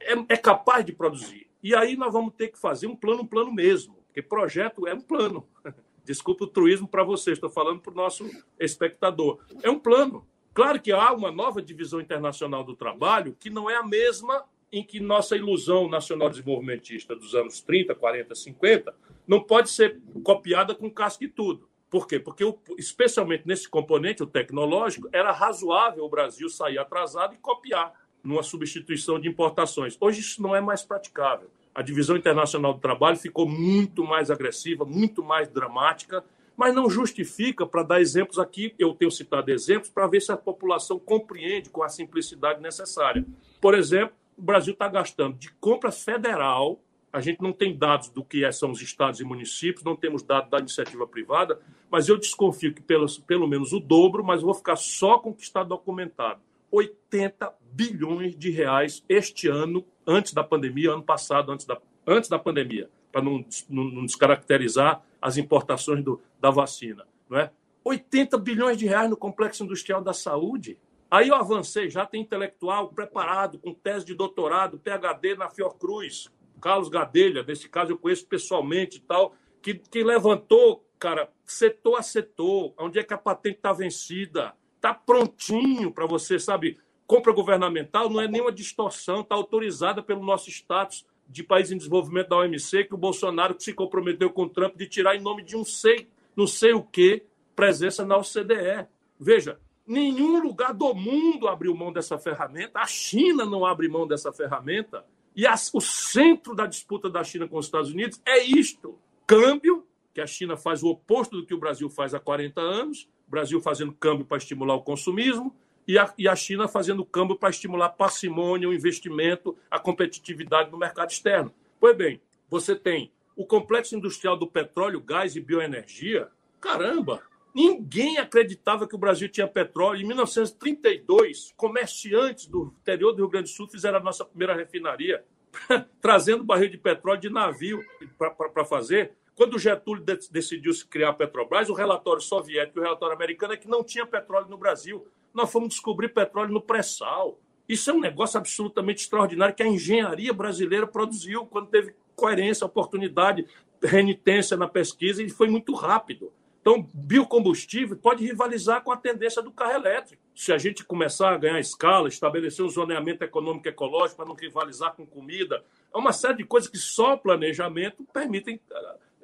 é, 0.00 0.12
é 0.30 0.36
capaz 0.38 0.86
de 0.86 0.92
produzir. 0.92 1.46
E 1.62 1.74
aí 1.74 1.98
nós 1.98 2.10
vamos 2.10 2.32
ter 2.32 2.48
que 2.48 2.58
fazer 2.58 2.86
um 2.86 2.96
plano, 2.96 3.22
um 3.22 3.26
plano 3.26 3.52
mesmo, 3.52 3.94
porque 4.06 4.22
projeto 4.22 4.86
é 4.86 4.94
um 4.94 5.02
plano. 5.02 5.46
Desculpa 6.02 6.44
o 6.44 6.48
truísmo 6.48 6.88
para 6.88 7.04
você, 7.04 7.32
estou 7.32 7.50
falando 7.50 7.80
para 7.80 7.92
o 7.92 7.94
nosso 7.94 8.28
espectador. 8.58 9.38
É 9.62 9.68
um 9.68 9.78
plano. 9.78 10.26
Claro 10.54 10.80
que 10.80 10.92
há 10.92 11.12
uma 11.12 11.30
nova 11.30 11.60
divisão 11.60 12.00
internacional 12.00 12.64
do 12.64 12.74
trabalho 12.74 13.36
que 13.38 13.50
não 13.50 13.68
é 13.68 13.76
a 13.76 13.82
mesma 13.82 14.44
em 14.72 14.84
que 14.84 15.00
nossa 15.00 15.36
ilusão 15.36 15.88
nacional 15.88 16.30
desenvolvimentista 16.30 17.16
dos 17.16 17.34
anos 17.34 17.60
30, 17.60 17.94
40, 17.94 18.34
50 18.34 18.94
não 19.26 19.40
pode 19.40 19.70
ser 19.70 20.00
copiada 20.22 20.74
com 20.74 20.90
casca 20.90 21.24
e 21.24 21.28
tudo. 21.28 21.68
Por 21.90 22.06
quê? 22.06 22.20
Porque, 22.20 22.44
especialmente 22.78 23.46
nesse 23.46 23.68
componente, 23.68 24.22
o 24.22 24.26
tecnológico, 24.26 25.08
era 25.12 25.32
razoável 25.32 26.04
o 26.04 26.08
Brasil 26.08 26.48
sair 26.48 26.78
atrasado 26.78 27.34
e 27.34 27.38
copiar 27.38 27.92
numa 28.22 28.44
substituição 28.44 29.18
de 29.18 29.28
importações. 29.28 29.96
Hoje 30.00 30.20
isso 30.20 30.40
não 30.40 30.54
é 30.54 30.60
mais 30.60 30.82
praticável. 30.82 31.50
A 31.74 31.82
divisão 31.82 32.16
internacional 32.16 32.74
do 32.74 32.80
trabalho 32.80 33.16
ficou 33.16 33.48
muito 33.48 34.04
mais 34.04 34.30
agressiva, 34.30 34.84
muito 34.84 35.22
mais 35.22 35.48
dramática, 35.48 36.24
mas 36.56 36.74
não 36.74 36.90
justifica, 36.90 37.66
para 37.66 37.82
dar 37.82 38.00
exemplos 38.00 38.38
aqui, 38.38 38.74
eu 38.78 38.92
tenho 38.94 39.10
citado 39.10 39.50
exemplos 39.50 39.88
para 39.88 40.06
ver 40.06 40.20
se 40.20 40.30
a 40.30 40.36
população 40.36 40.98
compreende 40.98 41.70
com 41.70 41.82
a 41.82 41.88
simplicidade 41.88 42.60
necessária. 42.60 43.24
Por 43.60 43.74
exemplo, 43.74 44.14
o 44.40 44.42
Brasil 44.42 44.72
está 44.72 44.88
gastando 44.88 45.36
de 45.36 45.52
compra 45.60 45.92
federal, 45.92 46.80
a 47.12 47.20
gente 47.20 47.42
não 47.42 47.52
tem 47.52 47.76
dados 47.76 48.08
do 48.08 48.24
que 48.24 48.42
é, 48.44 48.50
são 48.50 48.70
os 48.70 48.80
estados 48.80 49.20
e 49.20 49.24
municípios, 49.24 49.84
não 49.84 49.94
temos 49.94 50.22
dados 50.22 50.48
da 50.50 50.58
iniciativa 50.58 51.06
privada, 51.06 51.60
mas 51.90 52.08
eu 52.08 52.16
desconfio 52.16 52.72
que 52.72 52.80
pelo, 52.80 53.06
pelo 53.22 53.46
menos 53.46 53.72
o 53.72 53.80
dobro, 53.80 54.24
mas 54.24 54.40
vou 54.40 54.54
ficar 54.54 54.76
só 54.76 55.18
com 55.18 55.30
o 55.30 55.34
que 55.34 55.42
está 55.42 55.62
documentado. 55.62 56.40
80 56.70 57.52
bilhões 57.72 58.34
de 58.36 58.50
reais 58.50 59.04
este 59.08 59.48
ano, 59.48 59.84
antes 60.06 60.32
da 60.32 60.42
pandemia, 60.42 60.92
ano 60.92 61.02
passado, 61.02 61.52
antes 61.52 61.66
da, 61.66 61.78
antes 62.06 62.30
da 62.30 62.38
pandemia, 62.38 62.88
para 63.12 63.20
não, 63.20 63.44
não, 63.68 63.84
não, 63.84 64.06
descaracterizar 64.06 65.02
as 65.20 65.36
importações 65.36 66.02
do, 66.02 66.20
da 66.40 66.50
vacina. 66.50 67.04
Não 67.28 67.38
é? 67.38 67.50
80 67.84 68.38
bilhões 68.38 68.78
de 68.78 68.86
reais 68.86 69.10
no 69.10 69.16
complexo 69.16 69.64
industrial 69.64 70.00
da 70.00 70.12
saúde. 70.14 70.78
Aí 71.10 71.28
eu 71.28 71.34
avancei, 71.34 71.90
já 71.90 72.06
tem 72.06 72.22
intelectual 72.22 72.88
preparado, 72.88 73.58
com 73.58 73.74
tese 73.74 74.06
de 74.06 74.14
doutorado, 74.14 74.78
PhD 74.78 75.34
na 75.34 75.48
Fiocruz, 75.48 76.30
Carlos 76.60 76.88
Gadelha, 76.88 77.42
nesse 77.42 77.68
caso 77.68 77.92
eu 77.92 77.98
conheço 77.98 78.26
pessoalmente 78.26 78.98
e 78.98 79.00
tal, 79.00 79.34
que, 79.60 79.74
que 79.74 80.04
levantou, 80.04 80.86
cara, 80.98 81.28
setor 81.44 81.96
a 81.96 82.02
setor, 82.02 82.72
onde 82.78 82.98
é 82.98 83.02
que 83.02 83.12
a 83.12 83.18
patente 83.18 83.56
está 83.56 83.72
vencida, 83.72 84.54
está 84.76 84.94
prontinho 84.94 85.90
para 85.90 86.06
você, 86.06 86.38
sabe? 86.38 86.78
Compra 87.06 87.32
governamental 87.32 88.08
não 88.08 88.20
é 88.20 88.28
nenhuma 88.28 88.52
distorção, 88.52 89.22
está 89.22 89.34
autorizada 89.34 90.00
pelo 90.00 90.24
nosso 90.24 90.48
status 90.48 91.04
de 91.28 91.42
país 91.42 91.72
em 91.72 91.76
desenvolvimento 91.76 92.28
da 92.28 92.38
OMC, 92.38 92.84
que 92.84 92.94
o 92.94 92.98
Bolsonaro 92.98 93.56
se 93.58 93.72
comprometeu 93.72 94.30
com 94.30 94.44
o 94.44 94.48
Trump 94.48 94.76
de 94.76 94.86
tirar 94.86 95.16
em 95.16 95.20
nome 95.20 95.42
de 95.42 95.56
um 95.56 95.64
sei, 95.64 96.08
não 96.36 96.46
sei 96.46 96.72
o 96.72 96.82
que, 96.82 97.24
presença 97.56 98.04
na 98.04 98.16
OCDE. 98.16 98.86
Veja, 99.18 99.58
nenhum 99.90 100.40
lugar 100.40 100.72
do 100.72 100.94
mundo 100.94 101.48
abriu 101.48 101.74
mão 101.74 101.92
dessa 101.92 102.16
ferramenta, 102.16 102.78
a 102.78 102.86
China 102.86 103.44
não 103.44 103.66
abre 103.66 103.88
mão 103.88 104.06
dessa 104.06 104.32
ferramenta, 104.32 105.04
e 105.34 105.46
as, 105.46 105.72
o 105.74 105.80
centro 105.80 106.54
da 106.54 106.64
disputa 106.64 107.10
da 107.10 107.24
China 107.24 107.48
com 107.48 107.58
os 107.58 107.66
Estados 107.66 107.90
Unidos 107.90 108.20
é 108.24 108.42
isto: 108.42 108.96
câmbio, 109.26 109.84
que 110.14 110.20
a 110.20 110.26
China 110.26 110.56
faz 110.56 110.82
o 110.82 110.88
oposto 110.88 111.36
do 111.36 111.44
que 111.44 111.54
o 111.54 111.58
Brasil 111.58 111.90
faz 111.90 112.14
há 112.14 112.20
40 112.20 112.60
anos, 112.60 113.08
o 113.26 113.30
Brasil 113.30 113.60
fazendo 113.60 113.92
câmbio 113.92 114.24
para 114.24 114.38
estimular 114.38 114.76
o 114.76 114.82
consumismo, 114.82 115.54
e 115.88 115.98
a, 115.98 116.12
e 116.16 116.28
a 116.28 116.36
China 116.36 116.68
fazendo 116.68 117.04
câmbio 117.04 117.36
para 117.36 117.50
estimular 117.50 117.88
parcimônia, 117.90 118.68
o 118.68 118.74
investimento, 118.74 119.56
a 119.68 119.78
competitividade 119.80 120.70
no 120.70 120.78
mercado 120.78 121.10
externo. 121.10 121.52
Pois 121.80 121.96
bem, 121.96 122.20
você 122.48 122.76
tem 122.76 123.10
o 123.34 123.44
complexo 123.44 123.96
industrial 123.96 124.36
do 124.36 124.46
petróleo, 124.46 125.00
gás 125.00 125.34
e 125.34 125.40
bioenergia. 125.40 126.28
Caramba! 126.60 127.29
Ninguém 127.54 128.18
acreditava 128.18 128.86
que 128.86 128.94
o 128.94 128.98
Brasil 128.98 129.28
tinha 129.28 129.46
petróleo. 129.46 130.02
Em 130.02 130.06
1932, 130.06 131.52
comerciantes 131.56 132.46
do 132.46 132.72
interior 132.80 133.12
do 133.12 133.18
Rio 133.18 133.28
Grande 133.28 133.50
do 133.50 133.54
Sul 133.54 133.68
fizeram 133.68 133.98
a 133.98 134.02
nossa 134.02 134.24
primeira 134.24 134.54
refinaria, 134.54 135.24
trazendo 136.00 136.44
barril 136.44 136.70
de 136.70 136.78
petróleo 136.78 137.20
de 137.20 137.30
navio 137.30 137.84
para 138.16 138.64
fazer. 138.64 139.12
Quando 139.34 139.54
o 139.54 139.58
Getúlio 139.58 140.04
decidiu 140.30 140.72
se 140.72 140.86
criar 140.86 141.10
a 141.10 141.12
Petrobras, 141.14 141.70
o 141.70 141.74
relatório 141.74 142.20
soviético 142.20 142.78
e 142.78 142.80
o 142.80 142.84
relatório 142.84 143.16
americano 143.16 143.54
é 143.54 143.56
que 143.56 143.68
não 143.68 143.82
tinha 143.82 144.04
petróleo 144.04 144.48
no 144.48 144.58
Brasil. 144.58 145.06
Nós 145.32 145.50
fomos 145.50 145.70
descobrir 145.70 146.08
petróleo 146.10 146.52
no 146.52 146.60
pré-sal. 146.60 147.38
Isso 147.68 147.90
é 147.90 147.94
um 147.94 148.00
negócio 148.00 148.36
absolutamente 148.36 149.02
extraordinário 149.02 149.54
que 149.54 149.62
a 149.62 149.66
engenharia 149.66 150.32
brasileira 150.32 150.86
produziu 150.86 151.46
quando 151.46 151.68
teve 151.68 151.94
coerência, 152.14 152.66
oportunidade, 152.66 153.46
renitência 153.82 154.56
na 154.56 154.68
pesquisa 154.68 155.22
e 155.22 155.30
foi 155.30 155.48
muito 155.48 155.72
rápido. 155.72 156.30
Então, 156.60 156.86
biocombustível 156.92 157.96
pode 157.96 158.24
rivalizar 158.24 158.82
com 158.82 158.92
a 158.92 158.96
tendência 158.96 159.42
do 159.42 159.50
carro 159.50 159.72
elétrico. 159.72 160.22
Se 160.34 160.52
a 160.52 160.58
gente 160.58 160.84
começar 160.84 161.30
a 161.30 161.38
ganhar 161.38 161.58
escala, 161.58 162.08
estabelecer 162.08 162.64
um 162.64 162.68
zoneamento 162.68 163.24
econômico 163.24 163.66
e 163.66 163.70
ecológico 163.70 164.16
para 164.16 164.26
não 164.26 164.34
rivalizar 164.34 164.94
com 164.94 165.06
comida, 165.06 165.64
é 165.92 165.96
uma 165.96 166.12
série 166.12 166.36
de 166.36 166.44
coisas 166.44 166.68
que 166.68 166.76
só 166.76 167.16
planejamento 167.16 168.04
permitem 168.12 168.60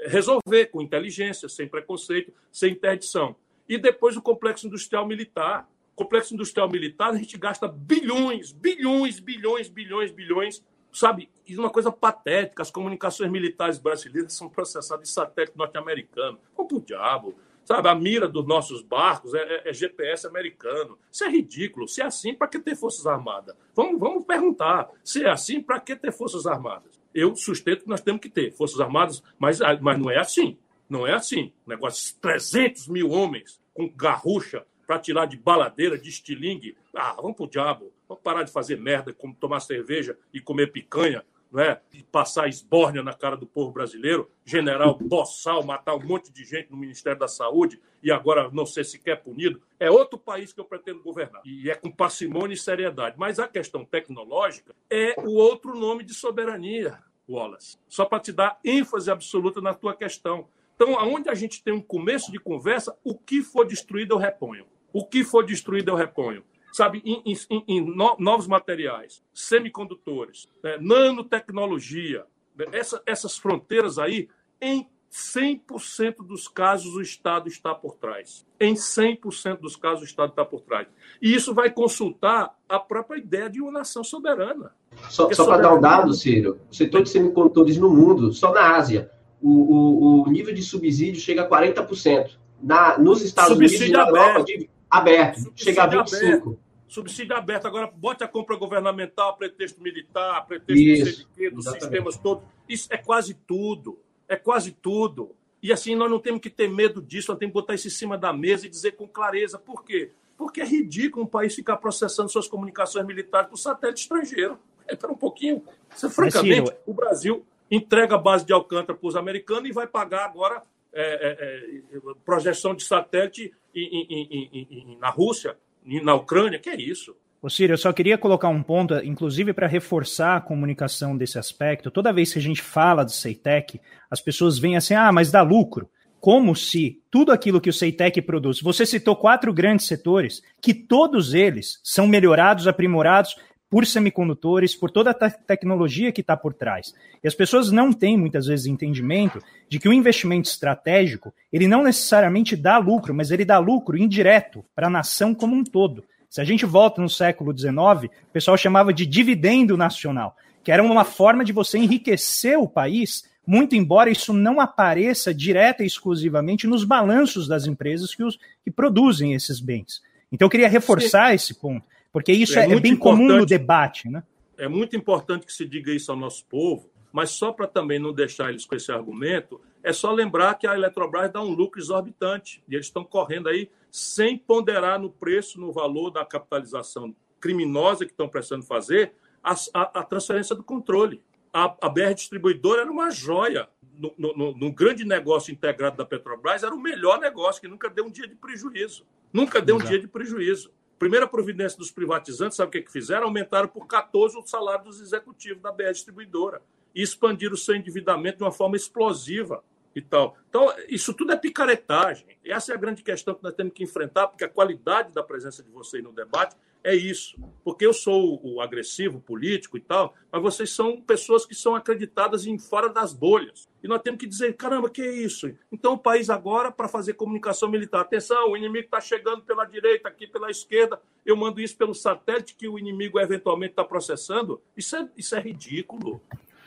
resolver 0.07 0.67
com 0.67 0.81
inteligência, 0.81 1.49
sem 1.49 1.69
preconceito, 1.69 2.33
sem 2.51 2.73
interdição. 2.73 3.37
E 3.69 3.77
depois 3.77 4.17
o 4.17 4.23
complexo 4.23 4.67
industrial 4.67 5.07
militar. 5.07 5.69
O 5.93 5.97
complexo 5.97 6.35
industrial 6.35 6.71
militar, 6.71 7.11
a 7.11 7.17
gente 7.17 7.39
gasta 7.39 7.67
bilhões, 7.67 8.53
bilhões, 8.53 9.19
bilhões, 9.19 9.69
bilhões, 9.69 10.11
bilhões, 10.11 10.63
sabe? 10.99 11.29
E 11.47 11.57
uma 11.57 11.71
coisa 11.71 11.93
patética, 11.93 12.63
as 12.63 12.71
comunicações 12.71 13.31
militares 13.31 13.79
brasileiras 13.79 14.33
são 14.33 14.49
processadas 14.49 15.09
de 15.09 15.13
satélite 15.13 15.57
norte-americano. 15.57 16.39
Vamos 16.57 16.73
pro 16.73 16.81
diabo. 16.81 17.35
Sabe, 17.65 17.89
a 17.89 17.95
mira 17.97 18.29
dos 18.29 18.47
nossos 18.47 18.81
barcos 18.81 19.35
é, 19.35 19.39
é, 19.39 19.71
é, 19.71 19.73
GPS 19.73 20.27
americano. 20.27 20.97
Isso 21.11 21.25
é 21.25 21.29
ridículo. 21.29 21.89
Se 21.89 22.01
é 22.01 22.07
assim, 22.07 22.33
para 22.33 22.47
que 22.47 22.61
ter 22.61 22.77
Forças 22.77 23.07
Armadas? 23.07 23.57
Vamos, 23.75 23.99
vamos 23.99 24.25
perguntar. 24.25 24.89
Se 25.03 25.25
é 25.25 25.29
assim, 25.29 25.61
para 25.61 25.81
que 25.81 25.97
ter 25.97 26.13
Forças 26.13 26.47
Armadas? 26.47 26.99
Eu 27.13 27.35
sustento 27.35 27.83
que 27.83 27.89
nós 27.89 28.01
temos 28.01 28.21
que 28.21 28.31
ter 28.31 28.53
Forças 28.53 28.81
Armadas, 28.81 29.23
mas, 29.37 29.61
ah, 29.61 29.77
mas 29.81 29.99
não 29.99 30.11
é 30.11 30.19
assim. 30.19 30.57
Não 30.89 31.05
é 31.05 31.13
assim. 31.13 31.53
Negócio 31.67 32.15
de 32.15 32.21
300 32.21 32.87
mil 32.87 33.11
homens 33.11 33.61
com 33.75 33.89
garrucha 33.89 34.65
para 34.87 35.01
tirar 35.01 35.27
de 35.27 35.37
baladeira, 35.37 35.99
de 35.99 36.09
estilingue. 36.09 36.77
Ah, 36.95 37.15
vamos 37.17 37.37
pro 37.37 37.49
diabo. 37.49 37.93
Vamos 38.09 38.23
parar 38.23 38.43
de 38.43 38.53
fazer 38.53 38.79
merda, 38.79 39.13
como 39.13 39.35
tomar 39.35 39.61
cerveja 39.61 40.17
e 40.33 40.41
comer 40.41 40.73
picanha 40.73 41.25
não 41.51 41.63
é? 41.63 41.81
E 41.93 42.03
passar 42.03 42.49
esbórnia 42.49 43.03
na 43.03 43.15
cara 43.15 43.37
do 43.37 43.47
povo 43.47 43.73
brasileiro, 43.73 44.31
general 44.45 44.99
boçal, 44.99 45.63
matar 45.65 45.95
um 45.95 46.05
monte 46.05 46.33
de 46.33 46.45
gente 46.45 46.71
no 46.71 46.77
Ministério 46.77 47.19
da 47.19 47.29
Saúde 47.29 47.81
e 48.03 48.11
agora 48.11 48.51
não 48.53 48.67
ser 48.67 48.85
sequer 48.85 49.23
punido. 49.23 49.63
É 49.79 49.91
outro 49.91 50.19
país 50.19 50.53
que 50.53 50.61
eu 50.61 50.65
pretendo 50.65 51.03
governar. 51.03 51.43
E 51.45 51.71
é 51.71 51.75
com 51.75 51.91
parcimônia 51.91 52.55
e 52.55 52.59
seriedade. 52.59 53.17
Mas 53.19 53.39
a 53.39 53.49
questão 53.49 53.85
tecnológica 53.85 54.75
é 54.91 55.15
o 55.19 55.35
outro 55.35 55.75
nome 55.75 56.05
de 56.05 56.15
soberania, 56.15 56.99
Wallace. 57.29 57.79
Só 57.89 58.05
para 58.05 58.21
te 58.21 58.33
dar 58.33 58.59
ênfase 58.65 59.11
absoluta 59.11 59.61
na 59.61 59.75
tua 59.75 59.95
questão. 59.95 60.49
Então, 60.75 60.99
aonde 60.99 61.31
a 61.31 61.35
gente 61.35 61.63
tem 61.63 61.73
um 61.73 61.81
começo 61.81 62.31
de 62.31 62.39
conversa, 62.39 62.95
o 63.03 63.17
que 63.17 63.43
for 63.43 63.65
destruído 63.65 64.15
eu 64.15 64.19
reponho. 64.19 64.67
O 64.93 65.05
que 65.07 65.25
for 65.25 65.45
destruído 65.45 65.91
eu 65.91 65.95
reponho 65.95 66.45
sabe, 66.77 67.01
em, 67.07 67.23
em, 67.25 67.65
em 67.67 67.95
novos 68.19 68.47
materiais, 68.47 69.23
semicondutores, 69.33 70.47
né, 70.63 70.77
nanotecnologia, 70.79 72.25
né, 72.55 72.67
essa, 72.71 73.03
essas 73.07 73.39
fronteiras 73.39 73.99
aí, 73.99 74.29
em 74.61 74.87
100% 75.11 76.17
dos 76.27 76.47
casos 76.49 76.95
o 76.95 77.01
Estado 77.01 77.49
está 77.49 77.75
por 77.75 77.95
trás. 77.95 78.45
Em 78.61 78.75
100% 78.75 79.61
dos 79.61 79.75
casos 79.75 80.03
o 80.03 80.05
Estado 80.05 80.31
está 80.31 80.45
por 80.45 80.61
trás. 80.61 80.87
E 81.23 81.35
isso 81.35 81.55
vai 81.55 81.71
consultar 81.71 82.55
a 82.69 82.79
própria 82.79 83.19
ideia 83.19 83.49
de 83.49 83.63
uma 83.63 83.73
nação 83.73 84.05
soberana. 84.05 84.73
Só, 85.09 85.33
só 85.33 85.47
para 85.47 85.63
dar 85.63 85.75
um 85.75 85.81
dado, 85.81 86.13
Ciro, 86.13 86.61
o 86.71 86.75
setor 86.75 87.03
de 87.03 87.09
semicondutores 87.09 87.79
no 87.79 87.89
mundo, 87.89 88.35
só 88.35 88.53
na 88.53 88.77
Ásia, 88.77 89.11
o, 89.41 89.49
o, 89.49 90.23
o 90.25 90.31
nível 90.31 90.53
de 90.53 90.61
subsídio 90.61 91.23
chega 91.23 91.43
a 91.43 91.49
40%. 91.49 92.33
Na, 92.63 92.99
nos 92.99 93.23
Estados 93.23 93.55
subsídio 93.55 93.99
Unidos, 93.99 94.19
aberto. 94.19 94.51
Europa, 94.51 94.73
aberto, 94.91 95.41
Subsídio 95.41 95.65
chega 95.65 95.83
a 95.83 95.89
25%. 95.89 96.17
aberto. 96.17 96.66
Subsídio 96.89 97.37
aberto. 97.37 97.67
Agora, 97.67 97.87
bote 97.87 98.23
a 98.23 98.29
compra 98.29 98.57
governamental, 98.57 99.37
pretexto 99.37 99.83
militar, 99.83 100.47
pretexto 100.47 101.29
quê, 101.37 101.51
dos 101.51 101.65
sistemas 101.81 102.17
todos. 102.17 102.45
Isso 102.69 102.89
é 102.91 102.97
quase 102.97 103.35
tudo. 103.35 103.99
É 104.29 104.37
quase 104.37 104.73
tudo. 104.73 105.35
E 105.63 105.73
assim, 105.73 105.95
nós 105.97 106.11
não 106.11 106.19
temos 106.21 106.41
que 106.41 106.51
ter 106.51 106.69
medo 106.69 107.03
disso, 107.03 107.31
nós 107.33 107.39
temos 107.39 107.53
que 107.53 107.61
botar 107.61 107.75
isso 107.75 107.89
em 107.89 107.91
cima 107.91 108.17
da 108.17 108.33
mesa 108.33 108.67
e 108.67 108.71
dizer 108.71 108.93
com 108.93 109.07
clareza. 109.09 109.59
Por 109.59 109.85
quê? 109.85 110.11
Porque 110.37 110.61
é 110.61 110.65
ridículo 110.65 111.25
um 111.25 111.29
país 111.29 111.55
ficar 111.55 111.77
processando 111.79 112.29
suas 112.29 112.47
comunicações 112.47 113.07
militares 113.07 113.49
por 113.49 113.57
satélite 113.57 114.03
estrangeiro. 114.03 114.59
Espera 114.89 115.13
um 115.13 115.17
pouquinho. 115.17 115.63
Isso, 115.95 116.09
francamente, 116.11 116.69
Ciro- 116.69 116.77
o 116.87 116.95
Brasil 116.95 117.45
entrega 117.71 118.15
a 118.15 118.19
base 118.19 118.45
de 118.45 118.53
Alcântara 118.53 118.97
para 118.97 119.09
os 119.09 119.17
americanos 119.17 119.69
e 119.69 119.73
vai 119.73 119.87
pagar 119.89 120.25
agora 120.25 120.63
é, 120.93 121.81
é, 121.93 121.97
é, 121.97 122.01
projeção 122.25 122.75
de 122.75 122.85
satélite 122.85 123.53
em- 123.75 124.07
em- 124.09 124.69
em- 124.93 124.99
na 124.99 125.11
Rússia, 125.11 125.57
na 126.03 126.15
Ucrânia. 126.15 126.59
Que 126.59 126.71
é 126.71 126.77
isso? 126.77 127.15
Ô, 127.41 127.49
Ciro, 127.49 127.75
eu 127.75 127.79
só 127.79 127.93
queria 127.93 128.19
colocar 128.19 128.49
um 128.49 128.63
ponto, 128.63 128.95
inclusive 129.05 129.53
para 129.53 129.67
reforçar 129.67 130.37
a 130.37 130.41
comunicação 130.41 131.17
desse 131.17 131.39
aspecto. 131.39 131.91
Toda 131.91 132.13
vez 132.13 132.33
que 132.33 132.39
a 132.39 132.43
gente 132.43 132.61
fala 132.61 133.05
do 133.05 133.11
Ceitec, 133.11 133.81
as 134.11 134.21
pessoas 134.21 134.59
vêm 134.59 134.77
assim, 134.77 134.95
ah, 134.95 135.13
mas 135.13 135.31
dá 135.31 135.43
lucro. 135.43 135.89
Como 136.19 136.57
se 136.57 137.01
tudo 137.11 137.31
aquilo 137.31 137.61
que 137.61 137.71
o 137.71 137.73
Ceitec 137.73 138.21
produz. 138.23 138.61
Você 138.61 138.85
citou 138.85 139.15
quatro 139.15 139.53
grandes 139.53 139.87
setores, 139.87 140.43
que 140.61 140.75
todos 140.75 141.35
eles 141.35 141.79
são 141.85 142.07
melhorados, 142.07 142.67
aprimorados 142.67 143.37
por 143.69 143.87
semicondutores, 143.87 144.75
por 144.75 144.91
toda 144.91 145.11
a 145.11 145.15
te- 145.15 145.39
tecnologia 145.47 146.13
que 146.13 146.21
está 146.21 146.37
por 146.37 146.55
trás. 146.55 146.95
E 147.23 147.27
as 147.27 147.35
pessoas 147.35 147.71
não 147.71 147.93
têm 147.93 148.17
muitas 148.17 148.47
vezes 148.47 148.67
entendimento 148.67 149.43
de 149.69 149.79
que 149.79 149.89
o 149.89 149.93
investimento 149.93 150.49
estratégico, 150.49 151.35
ele 151.53 151.67
não 151.67 151.83
necessariamente 151.83 152.57
dá 152.57 152.79
lucro, 152.79 153.15
mas 153.15 153.31
ele 153.31 153.45
dá 153.45 153.59
lucro 153.59 153.97
indireto 153.97 154.65
para 154.75 154.87
a 154.87 154.91
nação 154.91 155.35
como 155.35 155.55
um 155.55 155.65
todo. 155.65 156.05
Se 156.29 156.41
a 156.41 156.45
gente 156.45 156.67
volta 156.67 157.01
no 157.01 157.09
século 157.09 157.57
XIX, 157.57 158.13
o 158.29 158.33
pessoal 158.33 158.57
chamava 158.57 158.93
de 158.93 159.07
dividendo 159.07 159.77
nacional, 159.77 160.37
que 160.63 160.71
era 160.71 160.83
uma 160.83 161.05
forma 161.05 161.45
de 161.45 161.53
você 161.53 161.79
enriquecer 161.79 162.59
o 162.59 162.69
país, 162.69 163.25
muito 163.47 163.77
embora 163.77 164.11
isso 164.11 164.33
não 164.33 164.61
apareça 164.61 165.33
direta 165.33 165.83
e 165.83 165.87
exclusivamente 165.87 166.67
nos 166.67 166.85
balanços 166.85 167.47
das 167.47 167.67
empresas 167.67 168.15
que, 168.15 168.23
os, 168.23 168.39
que 168.65 168.71
produzem 168.71 169.35
esses 169.35 169.61
bens. 169.61 170.03
Então 170.31 170.47
eu 170.47 170.51
queria 170.51 170.69
reforçar 170.69 171.35
esse 171.35 171.55
ponto, 171.55 171.87
porque 172.13 172.33
isso 172.33 172.59
É 172.59 172.67
é, 172.69 172.73
é 172.73 172.81
bem 172.81 172.97
comum 172.97 173.27
no 173.29 173.47
debate, 173.47 174.09
né? 174.09 174.23
É 174.59 174.69
muito 174.69 174.97
importante 174.97 175.45
que 175.47 175.53
se 175.53 175.67
diga 175.67 175.93
isso 175.93 176.11
ao 176.11 176.17
nosso 176.17 176.45
povo, 176.47 176.89
mas 177.13 177.31
só 177.31 177.53
para 177.53 177.67
também 177.67 177.99
não 177.99 178.13
deixar 178.13 178.51
eles 178.51 178.65
com 178.65 178.75
esse 178.75 178.91
argumento, 178.91 179.61
é 179.83 179.93
só 179.93 180.11
lembrar 180.13 180.55
que 180.55 180.67
a 180.67 180.75
Eletrobras 180.75 181.31
dá 181.31 181.43
um 181.43 181.51
lucro 181.53 181.81
exorbitante. 181.81 182.63
E 182.69 182.75
eles 182.75 182.87
estão 182.87 183.05
correndo 183.05 183.49
aí 183.49 183.71
sem 183.91 184.37
ponderar 184.37 184.99
no 185.01 185.11
preço, 185.11 185.61
no 185.61 185.73
valor 185.73 186.11
da 186.11 186.25
capitalização 186.25 187.15
criminosa 187.41 188.05
que 188.05 188.11
estão 188.13 188.29
precisando 188.29 188.65
fazer, 188.65 189.13
a, 189.43 189.53
a- 189.75 190.01
a 190.01 190.03
transferência 190.03 190.57
do 190.57 190.63
controle. 190.65 191.23
A, 191.53 191.75
a 191.83 191.89
BR 191.89 192.13
Distribuidora 192.15 192.83
era 192.83 192.91
uma 192.91 193.11
joia. 193.11 193.69
No, 193.99 194.13
no- 194.19 194.55
no- 194.55 194.73
grande 194.73 195.05
negócio 195.07 195.51
integrado 195.53 195.97
da 195.97 196.05
Petrobras, 196.05 196.63
era 196.63 196.75
o 196.75 196.79
melhor 196.79 197.19
negócio, 197.19 197.61
que 197.63 197.69
nunca 197.69 197.89
deu 197.89 198.05
um 198.05 198.11
dia 198.11 198.27
de 198.29 198.35
prejuízo. 198.35 199.07
Nunca 199.33 199.61
deu 199.63 199.77
um 199.77 199.79
Exato. 199.79 199.91
dia 199.93 200.01
de 200.01 200.07
prejuízo. 200.09 200.71
Primeira 200.99 201.27
providência 201.27 201.79
dos 201.79 201.91
privatizantes, 201.91 202.57
sabe 202.57 202.69
o 202.69 202.73
que, 202.73 202.83
que 202.83 202.93
fizeram? 202.93 203.25
Aumentaram 203.25 203.69
por 203.69 203.87
14 203.87 204.39
o 204.39 204.47
salário 204.47 204.85
dos 204.85 205.01
executivos 205.01 205.63
da 205.63 205.71
BR 205.71 205.93
Distribuidora 205.93 206.63
e 206.95 207.03
expandiram 207.03 207.55
o 207.55 207.59
seu 207.59 207.75
endividamento 207.75 208.39
de 208.39 208.45
uma 208.45 208.53
forma 208.53 208.77
explosiva 208.77 209.63
e 209.95 210.01
tal. 210.01 210.37
Então, 210.49 210.73
isso 210.89 211.13
tudo 211.13 211.33
é 211.33 211.37
picaretagem. 211.37 212.27
Essa 212.45 212.73
é 212.73 212.75
a 212.75 212.79
grande 212.79 213.03
questão 213.03 213.35
que 213.35 213.43
nós 213.43 213.55
temos 213.55 213.73
que 213.75 213.85
enfrentar, 213.85 214.29
porque 214.29 214.45
a 214.45 214.49
qualidade 214.49 215.13
da 215.13 215.23
presença 215.23 215.63
de 215.63 215.71
vocês 215.71 216.03
no 216.03 216.13
debate 216.13 216.57
é 216.85 216.95
isso. 216.95 217.37
Porque 217.65 217.85
eu 217.85 217.93
sou 217.93 218.41
o 218.45 218.61
agressivo 218.61 219.21
político 219.21 219.77
e 219.77 219.81
tal, 219.81 220.15
mas 220.31 220.43
vocês 220.43 220.71
são 220.71 221.01
pessoas 221.01 221.45
que 221.45 221.55
são 221.55 221.75
acreditadas 221.75 222.47
em 222.47 222.59
fora 222.59 222.89
das 222.89 223.13
bolhas. 223.13 223.69
E 223.83 223.89
nós 223.89 224.01
temos 224.03 224.19
que 224.21 224.27
dizer, 224.27 224.55
caramba, 224.57 224.89
que 224.89 225.03
é 225.03 225.13
isso? 225.13 225.51
Então 225.71 225.95
o 225.95 225.99
país 225.99 226.31
agora, 226.31 226.71
para 226.71 226.89
fazer 226.89 227.15
comunicação 227.15 227.69
militar, 227.69 228.01
atenção, 228.01 228.51
o 228.51 228.57
inimigo 228.57 228.85
está 228.87 229.01
chegando 229.01 229.43
pela 229.43 229.65
direita, 229.65 230.09
aqui 230.09 230.27
pela 230.27 230.51
esquerda, 230.51 231.01
eu 231.25 231.37
mando 231.37 231.61
isso 231.61 231.77
pelo 231.77 231.95
satélite 231.95 232.55
que 232.55 232.69
o 232.69 232.79
inimigo 232.79 233.19
eventualmente 233.21 233.73
está 233.73 233.85
processando. 233.85 234.61
Isso 234.77 234.97
é, 234.97 235.09
isso 235.17 235.35
é 235.35 235.41
ridículo. 235.41 236.21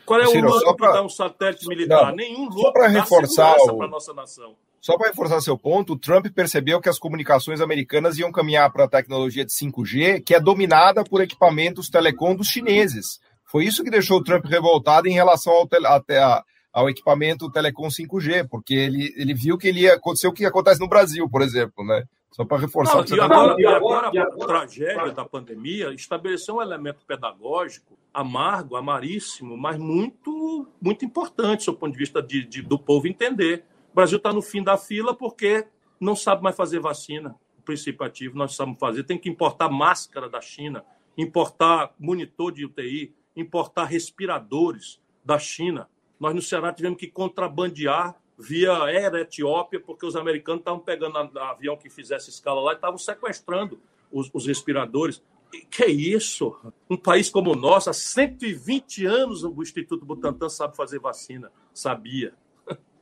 Qual 0.06 0.19
é 0.19 0.26
Ciro, 0.26 0.48
o 0.49 0.53
lucro 0.53 0.76
pra- 0.76 0.88
que 0.88 0.94
dá 0.94 1.03
um 1.03 1.10
satélite 1.10 1.68
militar? 1.68 2.07
Não, 2.07 2.15
Nenhum 2.15 2.49
lucro 2.49 2.81
dá 2.81 2.88
reforçar 2.88 3.56
o- 3.60 3.77
para 3.77 3.86
a 3.86 3.90
nossa 3.90 4.14
nação. 4.14 4.56
Só 4.81 4.97
para 4.97 5.10
reforçar 5.10 5.41
seu 5.41 5.57
ponto, 5.57 5.93
o 5.93 5.99
Trump 5.99 6.27
percebeu 6.34 6.80
que 6.80 6.89
as 6.89 6.97
comunicações 6.99 7.60
americanas 7.61 8.18
iam 8.18 8.31
caminhar 8.31 8.72
para 8.72 8.85
a 8.85 8.89
tecnologia 8.89 9.43
de 9.45 9.51
5G, 9.51 10.22
que 10.23 10.34
é 10.34 10.39
dominada 10.39 11.03
por 11.03 11.22
equipamentos 11.22 11.89
telecom 11.89 12.35
dos 12.35 12.47
chineses. 12.47 13.19
Foi 13.45 13.65
isso 13.65 13.84
que 13.84 13.89
deixou 13.89 14.18
o 14.19 14.23
Trump 14.23 14.45
revoltado 14.45 15.07
em 15.07 15.14
relação 15.14 15.51
ao, 15.53 15.68
até 15.85 16.19
a- 16.22 16.43
ao 16.72 16.89
equipamento 16.89 17.51
telecom 17.51 17.89
5G, 17.89 18.47
porque 18.47 18.73
ele, 18.76 19.14
ele 19.18 19.34
viu 19.34 19.57
que 19.57 19.68
ele 19.68 19.81
ia 19.81 19.95
acontecer 19.95 20.27
o 20.27 20.34
que 20.34 20.45
acontece 20.45 20.80
no 20.80 20.88
Brasil, 20.88 21.27
por 21.30 21.41
exemplo, 21.41 21.84
né? 21.85 22.03
Só 22.31 22.45
para 22.45 22.60
reforçar 22.60 22.93
Não, 22.93 23.01
o 23.01 23.03
que 23.03 23.10
você 23.10 23.15
e 23.15 23.18
tá 23.18 23.26
agora, 23.26 23.41
falando. 23.47 23.60
e 23.60 23.65
agora 23.68 24.07
a 24.07 24.45
tragédia 24.47 25.11
da 25.11 25.26
pandemia 25.26 25.91
estabeleceu 25.93 26.56
um 26.57 26.61
elemento 26.61 26.99
pedagógico 27.06 27.97
amargo, 28.14 28.76
amaríssimo, 28.76 29.57
mas 29.57 29.77
muito, 29.77 30.68
muito 30.80 31.03
importante, 31.03 31.65
do 31.65 31.73
ponto 31.73 31.91
de 31.91 31.97
vista 31.97 32.22
de, 32.22 32.45
de- 32.45 32.61
do 32.61 32.77
povo 32.77 33.07
entender. 33.07 33.64
O 33.91 33.95
Brasil 33.95 34.17
está 34.17 34.31
no 34.31 34.41
fim 34.41 34.63
da 34.63 34.77
fila 34.77 35.13
porque 35.15 35.67
não 35.99 36.15
sabe 36.15 36.43
mais 36.43 36.55
fazer 36.55 36.79
vacina. 36.79 37.35
O 37.57 37.61
princípio 37.61 38.05
ativo 38.05 38.37
nós 38.37 38.55
sabemos 38.55 38.79
fazer. 38.79 39.03
Tem 39.03 39.17
que 39.17 39.29
importar 39.29 39.69
máscara 39.69 40.29
da 40.29 40.41
China, 40.41 40.83
importar 41.17 41.93
monitor 41.99 42.51
de 42.51 42.65
UTI, 42.65 43.13
importar 43.35 43.85
respiradores 43.85 45.01
da 45.23 45.37
China. 45.37 45.89
Nós 46.19 46.33
no 46.35 46.41
Ceará 46.41 46.73
tivemos 46.73 46.99
que 46.99 47.07
contrabandear 47.07 48.15
via 48.37 48.73
Air 48.83 49.15
Etiópia, 49.15 49.79
porque 49.79 50.05
os 50.05 50.15
americanos 50.15 50.61
estavam 50.61 50.79
pegando 50.79 51.17
a- 51.17 51.51
avião 51.51 51.75
que 51.75 51.89
fizesse 51.89 52.29
escala 52.29 52.61
lá 52.61 52.71
e 52.71 52.75
estavam 52.75 52.97
sequestrando 52.97 53.79
os, 54.11 54.29
os 54.33 54.45
respiradores. 54.47 55.21
E 55.53 55.65
que 55.65 55.83
é 55.83 55.89
isso? 55.89 56.55
Um 56.89 56.95
país 56.95 57.29
como 57.29 57.51
o 57.51 57.55
nosso, 57.55 57.89
há 57.89 57.93
120 57.93 59.05
anos 59.05 59.43
o 59.43 59.61
Instituto 59.61 60.05
Butantan 60.05 60.47
sabe 60.47 60.75
fazer 60.75 60.99
vacina. 60.99 61.51
Sabia. 61.73 62.33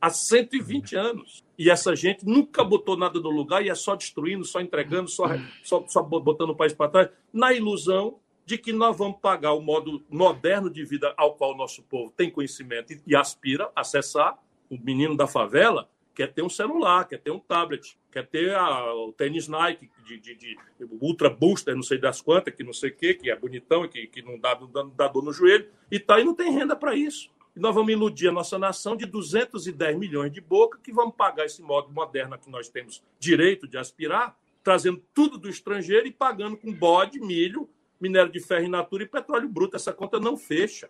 Há 0.00 0.10
120 0.10 0.94
anos. 0.96 1.44
E 1.58 1.68
essa 1.70 1.94
gente 1.96 2.24
nunca 2.24 2.62
botou 2.62 2.96
nada 2.96 3.18
no 3.20 3.30
lugar 3.30 3.64
e 3.64 3.68
é 3.68 3.74
só 3.74 3.96
destruindo, 3.96 4.44
só 4.44 4.60
entregando, 4.60 5.08
só, 5.10 5.24
só, 5.62 5.84
só 5.88 6.02
botando 6.02 6.50
o 6.50 6.56
país 6.56 6.72
para 6.72 6.90
trás, 6.90 7.08
na 7.32 7.52
ilusão 7.52 8.18
de 8.46 8.56
que 8.56 8.72
nós 8.72 8.96
vamos 8.96 9.18
pagar 9.20 9.52
o 9.52 9.60
modo 9.60 10.02
moderno 10.08 10.70
de 10.70 10.84
vida 10.84 11.12
ao 11.16 11.34
qual 11.34 11.52
o 11.52 11.56
nosso 11.56 11.82
povo 11.82 12.12
tem 12.16 12.30
conhecimento 12.30 12.92
e, 12.92 13.02
e 13.08 13.16
aspira 13.16 13.70
a 13.74 13.80
acessar. 13.80 14.38
O 14.70 14.78
menino 14.78 15.16
da 15.16 15.26
favela 15.26 15.90
quer 16.14 16.32
ter 16.32 16.42
um 16.42 16.48
celular, 16.48 17.06
quer 17.06 17.18
ter 17.20 17.30
um 17.30 17.38
tablet, 17.38 17.96
quer 18.10 18.26
ter 18.26 18.54
a- 18.54 18.92
o 18.94 19.12
tênis 19.12 19.48
Nike 19.48 19.88
de, 20.06 20.18
de- 20.18 20.34
de 20.36 20.56
Ultra 21.00 21.28
Booster, 21.30 21.74
não 21.74 21.82
sei 21.82 21.98
das 21.98 22.20
quantas, 22.20 22.54
que 22.54 22.62
não 22.64 22.72
sei 22.72 22.90
o 22.90 22.96
quê, 22.96 23.14
que 23.14 23.30
é 23.30 23.36
bonitão 23.36 23.86
que, 23.88 24.06
que 24.06 24.22
não, 24.22 24.38
dá, 24.38 24.58
não 24.58 24.70
dá- 24.70 24.82
não 24.84 24.90
dá 24.96 25.08
dor 25.08 25.22
no 25.24 25.32
joelho, 25.32 25.68
e 25.90 25.98
tá, 26.00 26.18
e 26.20 26.24
não 26.24 26.34
tem 26.34 26.50
renda 26.52 26.74
para 26.74 26.94
isso. 26.96 27.30
E 27.58 27.60
nós 27.60 27.74
vamos 27.74 27.90
iludir 27.92 28.28
a 28.28 28.32
nossa 28.32 28.56
nação 28.56 28.96
de 28.96 29.04
210 29.04 29.98
milhões 29.98 30.30
de 30.30 30.40
boca 30.40 30.78
que 30.80 30.92
vamos 30.92 31.16
pagar 31.16 31.44
esse 31.44 31.60
modo 31.60 31.92
moderno 31.92 32.38
que 32.38 32.48
nós 32.48 32.68
temos 32.68 33.02
direito 33.18 33.66
de 33.66 33.76
aspirar, 33.76 34.36
trazendo 34.62 35.02
tudo 35.12 35.36
do 35.36 35.48
estrangeiro 35.48 36.06
e 36.06 36.12
pagando 36.12 36.56
com 36.56 36.72
bode, 36.72 37.18
milho, 37.18 37.68
minério 38.00 38.30
de 38.30 38.38
ferro 38.38 38.64
in 38.64 38.68
natura 38.68 39.02
e 39.02 39.06
petróleo 39.06 39.48
bruto. 39.48 39.74
Essa 39.74 39.92
conta 39.92 40.20
não 40.20 40.36
fecha. 40.36 40.88